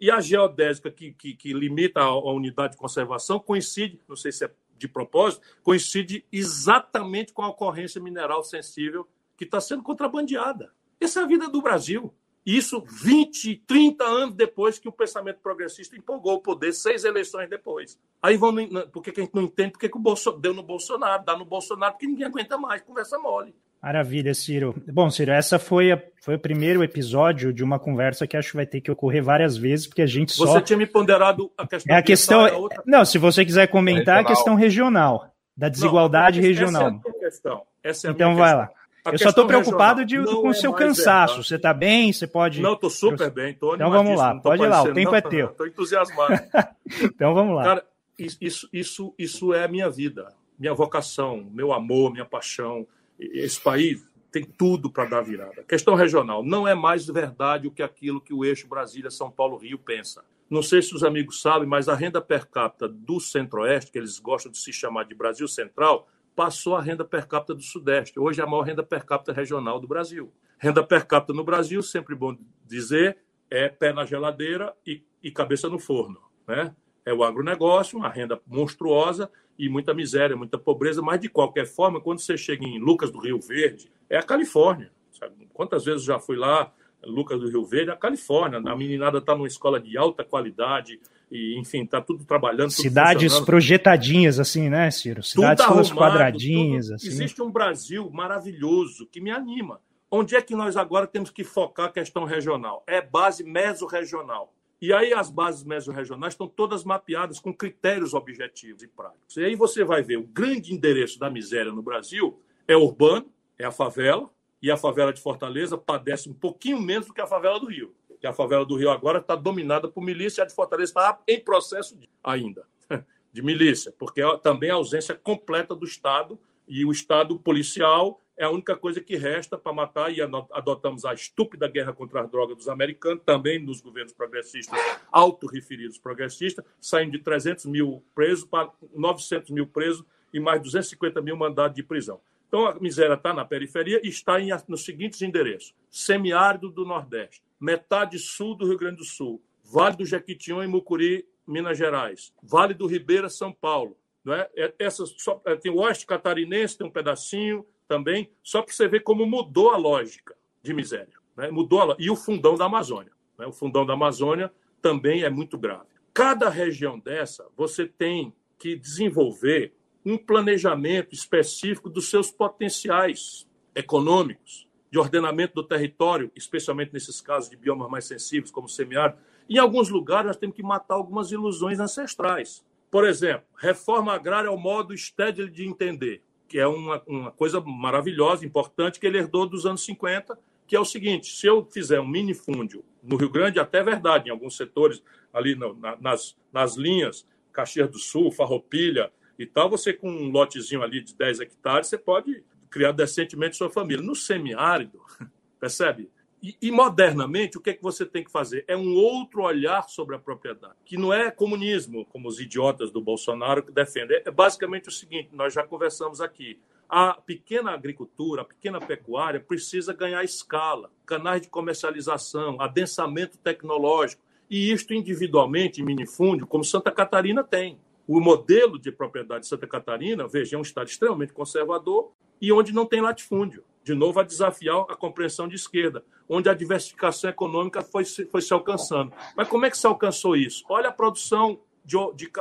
e 0.00 0.10
a 0.10 0.20
geodésica 0.20 0.90
que, 0.90 1.12
que, 1.12 1.34
que 1.34 1.52
limita 1.52 2.00
a, 2.00 2.04
a, 2.04 2.32
unidade 2.32 2.72
de 2.72 2.78
conservação 2.78 3.38
coincide, 3.38 4.00
não 4.08 4.16
sei 4.16 4.32
se 4.32 4.44
é 4.44 4.50
de 4.76 4.88
propósito, 4.88 5.46
coincide 5.62 6.24
exatamente 6.32 7.32
com 7.32 7.42
a 7.42 7.48
ocorrência 7.48 8.00
mineral 8.00 8.42
sensível 8.42 9.06
que 9.36 9.44
está 9.44 9.60
sendo 9.60 9.82
contrabandeada. 9.82 10.72
Essa 11.00 11.20
é 11.20 11.22
a 11.22 11.26
vida 11.26 11.48
do 11.48 11.62
Brasil. 11.62 12.12
Isso 12.44 12.84
20, 12.86 13.62
30 13.66 14.04
anos 14.04 14.34
depois 14.34 14.78
que 14.78 14.88
o 14.88 14.92
pensamento 14.92 15.38
progressista 15.38 15.96
empolgou 15.96 16.34
o 16.34 16.40
poder, 16.40 16.74
seis 16.74 17.02
eleições 17.04 17.48
depois. 17.48 17.98
Aí 18.20 18.36
vão. 18.36 18.54
Por 18.92 19.02
que 19.02 19.18
a 19.18 19.24
gente 19.24 19.34
não 19.34 19.42
entende 19.42 19.72
por 19.72 19.78
que 19.78 19.90
o 19.90 20.32
deu 20.32 20.52
no 20.52 20.62
Bolsonaro? 20.62 21.24
Dá 21.24 21.36
no 21.36 21.46
Bolsonaro 21.46 21.94
porque 21.94 22.06
ninguém 22.06 22.26
aguenta 22.26 22.58
mais, 22.58 22.82
conversa 22.82 23.18
mole. 23.18 23.54
Maravilha, 23.84 24.32
Ciro. 24.32 24.74
Bom, 24.90 25.10
Ciro, 25.10 25.30
essa 25.30 25.58
foi, 25.58 25.92
a, 25.92 26.02
foi 26.22 26.36
o 26.36 26.38
primeiro 26.38 26.82
episódio 26.82 27.52
de 27.52 27.62
uma 27.62 27.78
conversa 27.78 28.26
que 28.26 28.34
acho 28.34 28.52
que 28.52 28.56
vai 28.56 28.64
ter 28.64 28.80
que 28.80 28.90
ocorrer 28.90 29.22
várias 29.22 29.58
vezes, 29.58 29.86
porque 29.86 30.00
a 30.00 30.06
gente 30.06 30.32
só. 30.32 30.46
Você 30.46 30.62
tinha 30.62 30.78
me 30.78 30.86
ponderado 30.86 31.52
a 31.58 31.66
questão. 31.66 31.94
É 31.94 31.98
a 31.98 32.02
questão. 32.02 32.46
É 32.46 32.52
outra... 32.54 32.82
Não, 32.86 33.04
se 33.04 33.18
você 33.18 33.44
quiser 33.44 33.66
comentar, 33.66 34.16
regional. 34.16 34.24
a 34.24 34.24
questão 34.24 34.54
regional, 34.54 35.34
da 35.54 35.68
desigualdade 35.68 36.40
não, 36.40 36.48
regional. 36.48 36.86
Essa 36.86 36.94
é 36.94 37.10
a 37.10 37.20
questão. 37.20 37.62
Essa 37.82 38.06
é 38.06 38.08
a 38.08 38.12
então 38.14 38.34
vai 38.34 38.54
lá. 38.54 38.70
A 39.04 39.10
eu 39.12 39.18
só 39.18 39.28
estou 39.28 39.46
preocupado 39.46 40.02
de, 40.02 40.16
com 40.16 40.48
o 40.48 40.50
é 40.50 40.54
seu 40.54 40.72
cansaço. 40.72 41.34
Verdade. 41.34 41.48
Você 41.48 41.56
está 41.56 41.74
bem? 41.74 42.10
Você 42.10 42.26
pode. 42.26 42.62
Não, 42.62 42.72
estou 42.72 42.88
super 42.88 43.30
bem. 43.30 43.52
Tô 43.52 43.74
então 43.74 43.90
vamos 43.90 44.16
lá, 44.16 44.34
pode 44.40 44.62
ir 44.62 44.66
lá, 44.66 44.82
o 44.82 44.94
tempo 44.94 45.10
não, 45.10 45.18
é 45.18 45.20
teu. 45.20 45.50
Estou 45.52 45.66
entusiasmado. 45.66 46.40
então 47.02 47.34
vamos 47.34 47.54
lá. 47.54 47.62
Cara, 47.64 47.84
isso, 48.18 48.66
isso, 48.72 49.14
isso 49.18 49.52
é 49.52 49.64
a 49.64 49.68
minha 49.68 49.90
vida, 49.90 50.32
minha 50.58 50.72
vocação, 50.72 51.46
meu 51.52 51.70
amor, 51.70 52.12
minha 52.12 52.24
paixão. 52.24 52.86
Esse 53.18 53.60
país 53.60 54.06
tem 54.30 54.44
tudo 54.44 54.90
para 54.90 55.08
dar 55.08 55.22
virada. 55.22 55.62
Questão 55.62 55.94
regional. 55.94 56.42
Não 56.42 56.66
é 56.66 56.74
mais 56.74 57.06
verdade 57.06 57.68
o 57.68 57.70
que 57.70 57.82
aquilo 57.82 58.20
que 58.20 58.34
o 58.34 58.44
eixo 58.44 58.66
Brasília-São 58.66 59.30
Paulo-Rio 59.30 59.78
pensa. 59.78 60.24
Não 60.50 60.62
sei 60.62 60.82
se 60.82 60.94
os 60.94 61.04
amigos 61.04 61.40
sabem, 61.40 61.68
mas 61.68 61.88
a 61.88 61.94
renda 61.94 62.20
per 62.20 62.46
capita 62.46 62.88
do 62.88 63.20
Centro-Oeste, 63.20 63.92
que 63.92 63.98
eles 63.98 64.18
gostam 64.18 64.50
de 64.50 64.58
se 64.58 64.72
chamar 64.72 65.04
de 65.04 65.14
Brasil 65.14 65.46
Central, 65.46 66.08
passou 66.34 66.74
a 66.74 66.82
renda 66.82 67.04
per 67.04 67.26
capita 67.28 67.54
do 67.54 67.62
Sudeste. 67.62 68.18
Hoje 68.18 68.40
é 68.40 68.44
a 68.44 68.46
maior 68.46 68.62
renda 68.62 68.82
per 68.82 69.04
capita 69.04 69.32
regional 69.32 69.78
do 69.78 69.86
Brasil. 69.86 70.32
Renda 70.58 70.82
per 70.82 71.06
capita 71.06 71.32
no 71.32 71.44
Brasil, 71.44 71.80
sempre 71.82 72.14
bom 72.14 72.36
dizer, 72.66 73.18
é 73.50 73.68
pé 73.68 73.92
na 73.92 74.04
geladeira 74.04 74.74
e, 74.86 75.02
e 75.22 75.30
cabeça 75.30 75.68
no 75.68 75.78
forno. 75.78 76.20
Né? 76.46 76.74
É 77.06 77.14
o 77.14 77.22
agronegócio, 77.22 77.98
uma 77.98 78.08
renda 78.08 78.40
monstruosa 78.46 79.30
e 79.58 79.68
muita 79.68 79.94
miséria, 79.94 80.36
muita 80.36 80.58
pobreza, 80.58 81.00
mas 81.00 81.20
de 81.20 81.28
qualquer 81.28 81.66
forma, 81.66 82.00
quando 82.00 82.20
você 82.20 82.36
chega 82.36 82.64
em 82.64 82.78
Lucas 82.78 83.10
do 83.10 83.18
Rio 83.18 83.40
Verde, 83.40 83.90
é 84.08 84.16
a 84.16 84.22
Califórnia. 84.22 84.90
Sabe? 85.12 85.48
Quantas 85.52 85.84
vezes 85.84 86.04
já 86.04 86.18
fui 86.18 86.36
lá, 86.36 86.72
Lucas 87.04 87.40
do 87.40 87.48
Rio 87.48 87.64
Verde, 87.64 87.90
é 87.90 87.92
a 87.92 87.96
Califórnia. 87.96 88.58
A 88.58 88.76
meninada 88.76 89.18
está 89.18 89.34
numa 89.34 89.46
escola 89.46 89.80
de 89.80 89.96
alta 89.96 90.24
qualidade, 90.24 90.98
e 91.30 91.58
enfim, 91.58 91.82
está 91.82 92.00
tudo 92.00 92.24
trabalhando. 92.24 92.70
Tudo 92.70 92.82
Cidades 92.82 93.40
projetadinhas, 93.40 94.38
assim, 94.38 94.68
né, 94.68 94.90
Ciro? 94.90 95.22
Cidades 95.22 95.64
todas 95.64 95.92
quadradinhas. 95.92 96.86
Tudo... 96.86 96.94
Assim. 96.96 97.08
Existe 97.08 97.42
um 97.42 97.50
Brasil 97.50 98.10
maravilhoso 98.10 99.06
que 99.06 99.20
me 99.20 99.30
anima. 99.30 99.80
Onde 100.10 100.36
é 100.36 100.42
que 100.42 100.54
nós 100.54 100.76
agora 100.76 101.06
temos 101.06 101.30
que 101.30 101.42
focar 101.42 101.86
a 101.86 101.92
questão 101.92 102.24
regional? 102.24 102.84
É 102.86 103.00
base 103.00 103.42
mesorregional. 103.42 104.52
E 104.84 104.92
aí 104.92 105.14
as 105.14 105.30
bases 105.30 105.64
mesorregionais 105.64 106.34
estão 106.34 106.46
todas 106.46 106.84
mapeadas 106.84 107.40
com 107.40 107.54
critérios 107.54 108.12
objetivos 108.12 108.82
e 108.82 108.86
práticos. 108.86 109.34
E 109.34 109.42
aí 109.42 109.56
você 109.56 109.82
vai 109.82 110.02
ver 110.02 110.18
o 110.18 110.24
grande 110.24 110.74
endereço 110.74 111.18
da 111.18 111.30
miséria 111.30 111.72
no 111.72 111.80
Brasil 111.80 112.38
é 112.68 112.76
urbano, 112.76 113.32
é 113.58 113.64
a 113.64 113.72
favela, 113.72 114.28
e 114.60 114.70
a 114.70 114.76
favela 114.76 115.10
de 115.10 115.22
Fortaleza 115.22 115.78
padece 115.78 116.28
um 116.28 116.34
pouquinho 116.34 116.78
menos 116.82 117.06
do 117.06 117.14
que 117.14 117.20
a 117.22 117.26
favela 117.26 117.58
do 117.58 117.64
Rio. 117.64 117.94
Que 118.20 118.26
a 118.26 118.32
favela 118.34 118.66
do 118.66 118.76
Rio 118.76 118.90
agora 118.90 119.20
está 119.20 119.34
dominada 119.34 119.88
por 119.88 120.04
milícia 120.04 120.42
e 120.42 120.44
a 120.44 120.46
de 120.46 120.54
Fortaleza 120.54 120.90
está 120.90 121.18
em 121.26 121.40
processo 121.40 121.96
de, 121.96 122.06
ainda 122.22 122.66
de 123.32 123.40
milícia, 123.40 123.90
porque 123.98 124.20
é 124.20 124.36
também 124.36 124.68
a 124.68 124.74
ausência 124.74 125.14
completa 125.14 125.74
do 125.74 125.86
Estado 125.86 126.38
e 126.68 126.84
o 126.84 126.92
Estado 126.92 127.38
policial 127.38 128.20
é 128.36 128.44
a 128.44 128.50
única 128.50 128.76
coisa 128.76 129.00
que 129.00 129.16
resta 129.16 129.56
para 129.56 129.72
matar 129.72 130.12
e 130.12 130.20
adotamos 130.20 131.04
a 131.04 131.14
estúpida 131.14 131.68
guerra 131.68 131.92
contra 131.92 132.22
as 132.22 132.30
drogas 132.30 132.56
dos 132.56 132.68
americanos, 132.68 133.22
também 133.24 133.58
nos 133.58 133.80
governos 133.80 134.12
progressistas, 134.12 134.78
autorreferidos 135.10 135.98
progressistas, 135.98 136.64
saindo 136.80 137.12
de 137.12 137.18
300 137.20 137.66
mil 137.66 138.02
presos 138.14 138.44
para 138.44 138.70
900 138.92 139.50
mil 139.50 139.66
presos 139.66 140.04
e 140.32 140.40
mais 140.40 140.60
250 140.60 141.20
mil 141.22 141.36
mandados 141.36 141.76
de 141.76 141.82
prisão. 141.82 142.20
Então, 142.48 142.66
a 142.66 142.74
miséria 142.74 143.14
está 143.14 143.32
na 143.32 143.44
periferia 143.44 144.00
e 144.04 144.08
está 144.08 144.40
em, 144.40 144.50
nos 144.68 144.84
seguintes 144.84 145.22
endereços: 145.22 145.74
semiárido 145.90 146.70
do 146.70 146.84
Nordeste, 146.84 147.42
metade 147.58 148.18
sul 148.18 148.54
do 148.54 148.66
Rio 148.66 148.78
Grande 148.78 148.98
do 148.98 149.04
Sul, 149.04 149.42
Vale 149.64 149.96
do 149.96 150.04
Jequitinhonha 150.04 150.64
e 150.64 150.68
Mucuri, 150.68 151.26
Minas 151.46 151.78
Gerais, 151.78 152.32
Vale 152.42 152.74
do 152.74 152.86
Ribeira, 152.86 153.28
São 153.28 153.52
Paulo. 153.52 153.96
Não 154.24 154.34
é? 154.34 154.48
é 154.56 154.74
Essa, 154.78 155.04
só, 155.06 155.40
é, 155.44 155.56
tem 155.56 155.72
o 155.72 155.78
Oeste 155.78 156.06
Catarinense, 156.06 156.78
tem 156.78 156.86
um 156.86 156.90
pedacinho, 156.90 157.66
também, 157.94 158.28
só 158.42 158.60
para 158.60 158.74
você 158.74 158.88
ver 158.88 159.00
como 159.04 159.24
mudou 159.24 159.70
a 159.70 159.76
lógica 159.76 160.34
de 160.60 160.74
miséria. 160.74 161.14
Né? 161.36 161.48
Mudou 161.48 161.92
a, 161.92 161.96
e 161.96 162.10
o 162.10 162.16
fundão 162.16 162.56
da 162.56 162.64
Amazônia. 162.64 163.12
Né? 163.38 163.46
O 163.46 163.52
fundão 163.52 163.86
da 163.86 163.92
Amazônia 163.92 164.52
também 164.82 165.22
é 165.22 165.30
muito 165.30 165.56
grave. 165.56 165.86
Cada 166.12 166.48
região 166.48 166.98
dessa, 166.98 167.46
você 167.56 167.86
tem 167.86 168.34
que 168.58 168.74
desenvolver 168.74 169.72
um 170.04 170.18
planejamento 170.18 171.14
específico 171.14 171.88
dos 171.88 172.10
seus 172.10 172.32
potenciais 172.32 173.48
econômicos, 173.76 174.68
de 174.90 174.98
ordenamento 174.98 175.54
do 175.54 175.62
território, 175.62 176.32
especialmente 176.34 176.92
nesses 176.92 177.20
casos 177.20 177.48
de 177.48 177.56
biomas 177.56 177.88
mais 177.88 178.06
sensíveis, 178.06 178.50
como 178.50 178.66
o 178.66 178.70
semiárido. 178.70 179.18
Em 179.48 179.58
alguns 179.58 179.88
lugares, 179.88 180.26
nós 180.26 180.36
temos 180.36 180.56
que 180.56 180.62
matar 180.62 180.94
algumas 180.94 181.30
ilusões 181.30 181.78
ancestrais. 181.78 182.64
Por 182.90 183.06
exemplo, 183.06 183.46
reforma 183.56 184.12
agrária 184.12 184.48
é 184.48 184.50
o 184.50 184.56
modo 184.56 184.96
Stedley 184.96 185.50
de 185.50 185.66
entender 185.66 186.22
que 186.54 186.60
é 186.60 186.68
uma, 186.68 187.02
uma 187.08 187.32
coisa 187.32 187.60
maravilhosa, 187.60 188.46
importante, 188.46 189.00
que 189.00 189.06
ele 189.08 189.18
herdou 189.18 189.44
dos 189.44 189.66
anos 189.66 189.84
50, 189.84 190.38
que 190.68 190.76
é 190.76 190.78
o 190.78 190.84
seguinte: 190.84 191.26
se 191.26 191.48
eu 191.48 191.64
fizer 191.64 191.98
um 191.98 192.06
minifúndio 192.06 192.84
no 193.02 193.16
Rio 193.16 193.28
Grande, 193.28 193.58
até 193.58 193.78
é 193.78 193.82
verdade, 193.82 194.28
em 194.28 194.30
alguns 194.30 194.56
setores, 194.56 195.02
ali 195.32 195.56
na, 195.56 195.96
nas, 196.00 196.36
nas 196.52 196.76
linhas, 196.76 197.26
Caxias 197.52 197.90
do 197.90 197.98
Sul, 197.98 198.30
Farroupilha 198.30 199.10
e 199.36 199.44
tal, 199.44 199.68
você 199.68 199.92
com 199.92 200.08
um 200.08 200.30
lotezinho 200.30 200.84
ali 200.84 201.02
de 201.02 201.16
10 201.16 201.40
hectares, 201.40 201.88
você 201.88 201.98
pode 201.98 202.44
criar 202.70 202.92
decentemente 202.92 203.56
sua 203.56 203.68
família. 203.68 204.06
No 204.06 204.14
semiárido, 204.14 205.00
percebe? 205.58 206.08
E, 206.44 206.54
e, 206.60 206.70
modernamente, 206.70 207.56
o 207.56 207.60
que 207.60 207.70
é 207.70 207.72
que 207.72 207.82
você 207.82 208.04
tem 208.04 208.22
que 208.22 208.30
fazer? 208.30 208.66
É 208.68 208.76
um 208.76 208.94
outro 208.96 209.44
olhar 209.44 209.88
sobre 209.88 210.14
a 210.14 210.18
propriedade, 210.18 210.74
que 210.84 210.98
não 210.98 211.10
é 211.10 211.30
comunismo, 211.30 212.04
como 212.04 212.28
os 212.28 212.38
idiotas 212.38 212.90
do 212.90 213.00
Bolsonaro 213.00 213.62
que 213.62 213.72
defendem. 213.72 214.20
É 214.22 214.30
basicamente 214.30 214.90
o 214.90 214.92
seguinte: 214.92 215.30
nós 215.32 215.54
já 215.54 215.62
conversamos 215.62 216.20
aqui. 216.20 216.60
A 216.86 217.14
pequena 217.14 217.70
agricultura, 217.70 218.42
a 218.42 218.44
pequena 218.44 218.78
pecuária 218.78 219.40
precisa 219.40 219.94
ganhar 219.94 220.22
escala, 220.22 220.90
canais 221.06 221.40
de 221.40 221.48
comercialização, 221.48 222.60
adensamento 222.60 223.38
tecnológico, 223.38 224.22
e 224.50 224.70
isto 224.70 224.92
individualmente 224.92 225.82
minifúndio, 225.82 226.46
como 226.46 226.62
Santa 226.62 226.90
Catarina 226.90 227.42
tem. 227.42 227.78
O 228.06 228.20
modelo 228.20 228.78
de 228.78 228.92
propriedade 228.92 229.42
de 229.42 229.46
Santa 229.48 229.66
Catarina, 229.66 230.28
veja, 230.28 230.56
é 230.56 230.58
um 230.58 230.62
estado 230.62 230.88
extremamente 230.88 231.32
conservador, 231.32 232.12
e 232.40 232.52
onde 232.52 232.74
não 232.74 232.84
tem 232.84 233.00
latifúndio. 233.00 233.64
De 233.82 233.94
novo, 233.94 234.18
a 234.18 234.22
desafiar 234.22 234.84
a 234.88 234.96
compreensão 234.96 235.46
de 235.46 235.56
esquerda, 235.56 236.04
onde 236.28 236.48
a 236.48 236.54
diversificação 236.54 237.28
econômica 237.28 237.82
foi, 237.82 238.04
foi 238.04 238.40
se 238.40 238.52
alcançando. 238.52 239.12
Mas 239.36 239.48
como 239.48 239.66
é 239.66 239.70
que 239.70 239.78
se 239.78 239.86
alcançou 239.86 240.36
isso? 240.36 240.64
Olha 240.68 240.88
a 240.88 240.92
produção 240.92 241.60
de, 241.84 241.96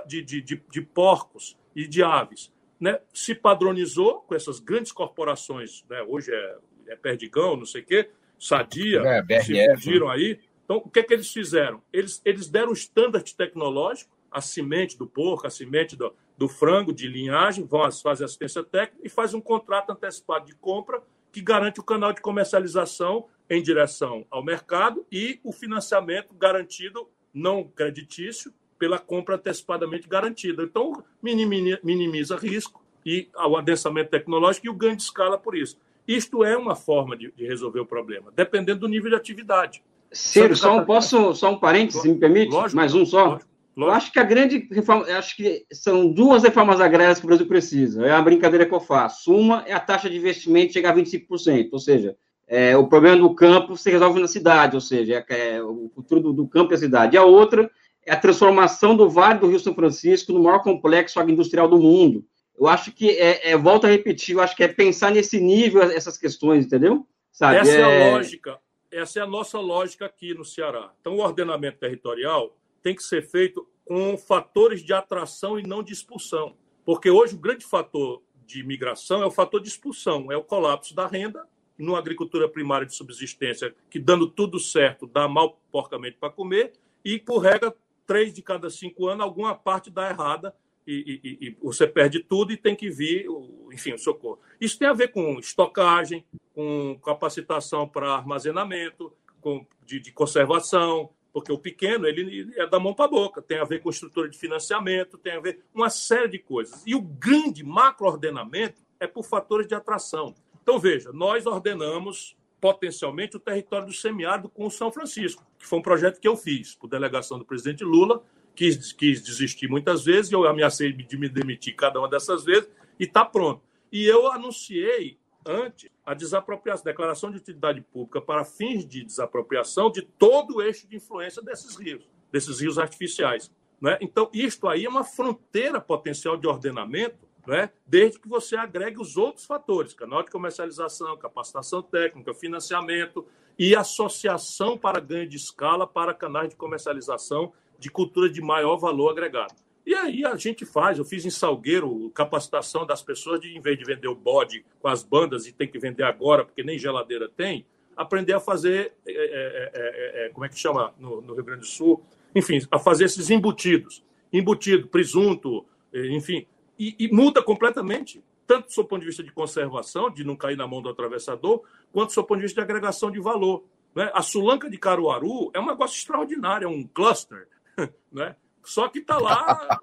de, 0.08 0.22
de, 0.22 0.42
de, 0.42 0.64
de 0.70 0.82
porcos 0.82 1.58
e 1.76 1.88
de 1.88 2.02
aves. 2.02 2.52
Né? 2.80 3.00
Se 3.14 3.36
padronizou 3.36 4.22
com 4.22 4.36
essas 4.36 4.60
grandes 4.60 4.92
corporações, 4.92 5.84
né? 5.90 6.02
hoje 6.04 6.34
é, 6.34 6.58
é 6.88 6.96
Perdigão, 6.96 7.58
não 7.58 7.66
sei 7.66 7.82
o 7.82 7.86
quê, 7.86 8.10
Sadia, 8.40 9.02
é, 9.02 9.22
BRF, 9.22 9.46
se 9.46 9.76
fundiram 9.76 10.10
aí. 10.10 10.40
Então, 10.64 10.78
o 10.78 10.90
que 10.90 11.00
é 11.00 11.04
que 11.04 11.14
eles 11.14 11.32
fizeram? 11.32 11.82
Eles, 11.92 12.22
eles 12.24 12.48
deram 12.48 12.70
um 12.70 12.74
standard 12.74 13.36
tecnológico, 13.36 14.12
a 14.34 14.42
semente 14.42 14.98
do 14.98 15.06
porco, 15.06 15.48
a 15.48 15.50
semente 15.50 15.96
do, 15.96 16.14
do 16.38 16.48
frango 16.48 16.94
de 16.94 17.08
linhagem, 17.08 17.66
vão 17.66 17.90
fazer 17.92 18.26
assistência 18.26 18.64
técnica 18.64 19.06
e 19.06 19.10
faz 19.10 19.34
um 19.34 19.42
contrato 19.42 19.92
antecipado 19.92 20.46
de 20.46 20.56
compra 20.56 21.02
que 21.32 21.42
garante 21.42 21.80
o 21.80 21.84
canal 21.84 22.14
de 22.14 22.22
comercialização 22.22 23.26
em 23.50 23.62
direção 23.62 24.26
ao 24.30 24.44
mercado 24.44 25.06
e 25.12 25.40
o 25.44 25.52
financiamento 25.52 26.34
garantido, 26.34 27.08
não 27.34 27.64
creditício, 27.64 28.54
pela 28.78 29.00
compra 29.00 29.36
antecipadamente 29.36 30.08
garantida. 30.08 30.64
Então, 30.64 31.04
minimiza 31.22 32.36
risco 32.36 32.84
e 33.06 33.30
o 33.36 33.58
adensamento 33.58 34.10
tecnológico 34.10 34.68
e 34.68 34.70
o 34.70 34.74
ganho 34.74 34.96
de 34.96 35.04
escala 35.04 35.38
por 35.38 35.56
isso. 35.56 35.78
Isto 36.08 36.44
é 36.44 36.58
uma 36.58 36.76
forma 36.76 37.16
de, 37.16 37.32
de 37.32 37.46
resolver 37.46 37.80
o 37.80 37.86
problema, 37.86 38.32
dependendo 38.36 38.82
do 38.82 38.88
nível 38.88 39.10
de 39.10 39.16
atividade. 39.16 39.82
Ciro, 40.12 40.56
só 40.56 40.78
um, 40.78 40.86
posso, 40.86 41.34
só 41.34 41.52
um 41.52 41.58
parênteses, 41.58 42.02
se 42.02 42.10
me 42.10 42.20
permite? 42.20 42.52
Lógico, 42.52 42.76
Mais 42.76 42.94
um 42.94 43.06
só? 43.06 43.26
Lógico. 43.26 43.50
Eu 43.76 43.90
acho 43.90 44.12
que 44.12 44.20
a 44.20 44.24
grande 44.24 44.68
reforma, 44.72 45.06
acho 45.06 45.36
que 45.36 45.66
são 45.72 46.12
duas 46.12 46.44
reformas 46.44 46.80
agrárias 46.80 47.20
que 47.20 47.26
o 47.26 47.28
Brasil 47.28 47.48
precisa. 47.48 48.06
É 48.06 48.12
a 48.12 48.22
brincadeira 48.22 48.66
que 48.66 48.74
eu 48.74 48.80
faço. 48.80 49.34
Uma 49.34 49.64
é 49.66 49.74
a 49.74 49.80
taxa 49.80 50.10
de 50.10 50.18
investimento 50.18 50.74
chegar 50.74 50.92
a 50.92 50.96
25%, 50.96 51.70
ou 51.72 51.80
seja, 51.80 52.16
é, 52.48 52.78
o 52.78 52.88
problema 52.88 53.18
do 53.18 53.34
campo 53.34 53.76
se 53.76 53.90
resolve 53.90 54.20
na 54.20 54.28
cidade, 54.28 54.76
ou 54.76 54.82
seja, 54.82 55.26
é, 55.28 55.56
é 55.56 55.64
o 55.64 55.90
futuro 55.96 56.22
do, 56.22 56.34
do, 56.34 56.48
campo 56.48 56.74
e 56.74 56.76
a 56.76 56.78
cidade. 56.78 57.16
E 57.16 57.18
a 57.18 57.24
outra 57.24 57.70
é 58.06 58.12
a 58.14 58.20
transformação 58.20 58.96
do 58.96 59.10
Vale 59.10 59.40
do 59.40 59.48
Rio 59.48 59.60
São 59.60 59.74
Francisco 59.74 60.32
no 60.32 60.44
maior 60.44 60.62
complexo 60.62 61.20
agroindustrial 61.20 61.68
do 61.68 61.80
mundo. 61.80 62.24
Eu 62.56 62.68
acho 62.68 62.92
que, 62.92 63.10
é, 63.10 63.52
é, 63.52 63.58
volto 63.58 63.86
a 63.86 63.90
repetir, 63.90 64.36
eu 64.36 64.42
acho 64.42 64.56
que 64.56 64.64
é 64.64 64.68
pensar 64.68 65.12
nesse 65.12 65.40
nível 65.40 65.82
essas 65.82 66.18
questões, 66.18 66.66
entendeu? 66.66 67.08
Sabe? 67.32 67.58
Essa 67.58 67.72
é, 67.72 67.80
é 67.80 68.12
a 68.12 68.12
lógica, 68.12 68.60
essa 68.92 69.20
é 69.20 69.24
a 69.24 69.28
nossa 69.28 69.60
lógica 69.60 70.06
aqui 70.06 70.36
no 70.36 70.46
Ceará. 70.46 70.92
Então, 71.02 71.16
o 71.16 71.22
ordenamento 71.22 71.80
territorial 71.80 72.56
tem 72.84 72.94
que 72.94 73.02
ser 73.02 73.26
feito 73.28 73.68
com 73.86 74.18
fatores 74.18 74.84
de 74.84 74.94
atração 74.94 75.58
e 75.58 75.64
não 75.64 75.82
de 75.82 75.94
expulsão. 75.94 76.56
Porque 76.86 77.10
hoje 77.10 77.34
o 77.34 77.40
grande 77.40 77.66
fator 77.66 78.22
de 78.46 78.60
imigração 78.60 79.24
é 79.24 79.26
o 79.26 79.32
fator 79.32 79.62
de 79.62 79.70
expulsão, 79.70 80.32
é 80.32 80.38
o 80.38 80.44
colapso 80.44 80.94
da 80.94 81.08
renda 81.08 81.48
numa 81.78 81.98
agricultura 81.98 82.48
primária 82.48 82.86
de 82.86 82.94
subsistência, 82.94 83.74
que 83.90 83.98
dando 83.98 84.28
tudo 84.28 84.60
certo, 84.60 85.08
dá 85.08 85.28
mal 85.28 85.60
porcamente 85.72 86.18
para 86.20 86.30
comer, 86.30 86.74
e 87.04 87.18
por 87.18 87.40
regra, 87.40 87.76
três 88.06 88.34
de 88.34 88.42
cada 88.42 88.70
cinco 88.70 89.08
anos, 89.08 89.24
alguma 89.24 89.56
parte 89.56 89.90
dá 89.90 90.10
errada, 90.10 90.54
e, 90.86 91.20
e, 91.24 91.48
e, 91.48 91.58
você 91.62 91.88
perde 91.88 92.20
tudo 92.20 92.52
e 92.52 92.58
tem 92.58 92.76
que 92.76 92.90
vir, 92.90 93.26
enfim, 93.72 93.94
o 93.94 93.98
socorro. 93.98 94.40
Isso 94.60 94.78
tem 94.78 94.88
a 94.88 94.94
ver 94.94 95.10
com 95.10 95.40
estocagem, 95.40 96.26
com 96.54 97.00
capacitação 97.04 97.88
para 97.88 98.14
armazenamento, 98.14 99.12
com, 99.40 99.66
de, 99.86 100.00
de 100.00 100.12
conservação, 100.12 101.10
porque 101.34 101.52
o 101.52 101.58
pequeno 101.58 102.08
ele 102.08 102.54
é 102.56 102.68
da 102.68 102.80
mão 102.80 102.94
para 102.94 103.06
a 103.06 103.10
boca, 103.10 103.42
tem 103.42 103.58
a 103.58 103.64
ver 103.64 103.82
com 103.82 103.90
estrutura 103.90 104.30
de 104.30 104.38
financiamento, 104.38 105.18
tem 105.18 105.34
a 105.34 105.40
ver 105.40 105.62
uma 105.74 105.90
série 105.90 106.30
de 106.30 106.40
coisas. 106.40 106.84
E 106.86 106.94
o 106.94 107.02
grande 107.02 107.64
macroordenamento 107.64 108.82
é 109.00 109.08
por 109.08 109.24
fatores 109.24 109.68
de 109.68 109.74
atração. 109.74 110.36
Então, 110.62 110.80
veja, 110.80 111.12
nós 111.12 111.46
ordenamos 111.48 112.38
potencialmente 112.62 113.36
o 113.36 113.40
território 113.40 113.88
do 113.88 113.94
semiárido 113.94 114.48
com 114.48 114.68
o 114.68 114.72
São 114.72 114.92
Francisco, 114.92 115.46
que 115.58 115.66
foi 115.66 115.80
um 115.80 115.82
projeto 115.82 116.20
que 116.20 116.28
eu 116.28 116.38
fiz 116.38 116.76
por 116.76 116.88
delegação 116.88 117.38
do 117.38 117.44
presidente 117.44 117.84
Lula, 117.84 118.24
quis, 118.56 118.94
quis 118.94 119.22
desistir 119.22 119.68
muitas 119.68 120.06
vezes, 120.06 120.32
eu 120.32 120.48
ameacei 120.48 120.94
de 120.94 121.18
me 121.18 121.28
demitir 121.28 121.76
cada 121.76 122.00
uma 122.00 122.08
dessas 122.08 122.46
vezes, 122.46 122.70
e 122.98 123.04
está 123.04 123.26
pronto. 123.26 123.62
E 123.92 124.06
eu 124.06 124.32
anunciei 124.32 125.18
antes 125.46 125.90
a 126.06 126.14
desapropriação, 126.14 126.84
declaração 126.84 127.32
de 127.32 127.38
utilidade 127.38 127.82
pública 127.82 128.22
para 128.22 128.44
fins 128.44 128.86
de 128.86 129.04
desapropriação 129.04 129.92
de 129.92 130.02
todo 130.02 130.58
o 130.58 130.62
eixo 130.62 130.88
de 130.88 130.98
influência 130.98 131.42
desses 131.42 131.76
rios, 131.76 132.08
desses 132.32 132.60
rios 132.60 132.78
artificiais. 132.78 133.52
Né? 133.82 133.98
Então, 134.02 134.30
isto 134.34 134.68
aí 134.68 134.86
é 134.86 134.90
uma 134.90 135.04
fronteira 135.04 135.80
potencial 135.82 136.38
de 136.38 136.48
ordenamento, 136.48 137.28
né? 137.46 137.70
desde 137.86 138.20
que 138.20 138.28
você 138.28 138.56
agregue 138.56 139.02
os 139.02 139.18
outros 139.18 139.46
fatores, 139.46 139.94
canal 139.94 140.24
de 140.24 140.32
comercialização, 140.32 141.18
capacitação 141.18 141.82
técnica, 141.82 142.34
financiamento 142.34 143.26
e 143.60 143.76
associação 143.76 144.78
para 144.78 145.00
ganho 145.00 145.28
de 145.28 145.38
escala 145.38 145.86
para 145.86 146.14
canais 146.14 146.50
de 146.50 146.56
comercialização 146.56 147.54
de 147.78 147.92
cultura 147.92 148.30
de 148.30 148.42
maior 148.42 148.78
valor 148.78 149.10
agregado. 149.10 149.56
E 149.86 149.94
aí 149.94 150.26
a 150.26 150.36
gente 150.36 150.66
faz, 150.66 150.98
eu 150.98 151.06
fiz 151.06 151.26
em 151.26 151.30
Salgueiro 151.30 152.10
capacitação 152.12 152.86
das 152.86 153.02
pessoas 153.02 153.40
de, 153.40 153.56
em 153.56 153.60
vez 153.60 153.78
de 153.78 153.84
vender 153.84 154.08
o 154.08 154.16
bode 154.16 154.66
com 154.80 154.88
as 154.88 155.04
bandas 155.04 155.46
e 155.46 155.52
tem 155.52 155.68
que 155.68 155.78
vender 155.78 156.04
agora, 156.04 156.46
porque 156.46 156.64
nem 156.64 156.80
geladeira 156.80 157.28
tem, 157.28 157.66
aprender 157.96 158.34
a 158.34 158.40
fazer, 158.40 158.94
é, 159.06 159.12
é, 159.12 160.26
é, 160.26 160.30
como 160.30 160.46
é 160.46 160.50
que 160.50 160.58
chama 160.58 160.94
no, 160.98 161.22
no, 161.22 161.34
Rio 161.34 161.44
Grande 161.44 161.62
do 161.62 161.68
Sul? 161.68 162.04
Enfim, 162.34 162.60
a 162.72 162.80
fazer 162.80 163.06
esses 163.06 163.30
embutidos. 163.30 164.04
Embutido, 164.32 164.88
presunto, 164.88 165.66
enfim. 165.94 166.48
E, 166.80 166.96
e 166.98 167.08
muda 167.14 167.44
completamente, 167.44 168.24
tanto 168.48 168.68
do 168.68 168.74
seu 168.74 168.84
ponto 168.84 169.02
de 169.02 169.08
vista 169.08 169.24
de 169.24 169.32
conservação, 169.32 170.10
de 170.10 170.24
não 170.24 170.36
cair 170.36 170.58
na 170.58 170.68
mão 170.68 170.82
do 170.82 170.90
atravessador, 170.90 171.62
quanto 171.92 172.08
do 172.08 172.14
seu 172.14 172.24
ponto 172.24 172.38
de 172.38 172.44
vista 172.44 172.60
de 172.60 172.64
agregação 172.64 173.12
de 173.12 173.20
valor. 173.20 173.64
Né? 173.94 174.10
A 174.14 174.22
Sulanca 174.22 174.70
de 174.70 174.78
Caruaru 174.78 175.52
é 175.54 175.60
um 175.60 175.68
negócio 175.68 175.98
extraordinário, 175.98 176.66
é 176.66 176.70
um 176.70 176.84
cluster. 176.84 177.48
Né? 178.12 178.36
Só 178.64 178.88
que 178.88 179.00
está 179.00 179.18
lá 179.18 179.80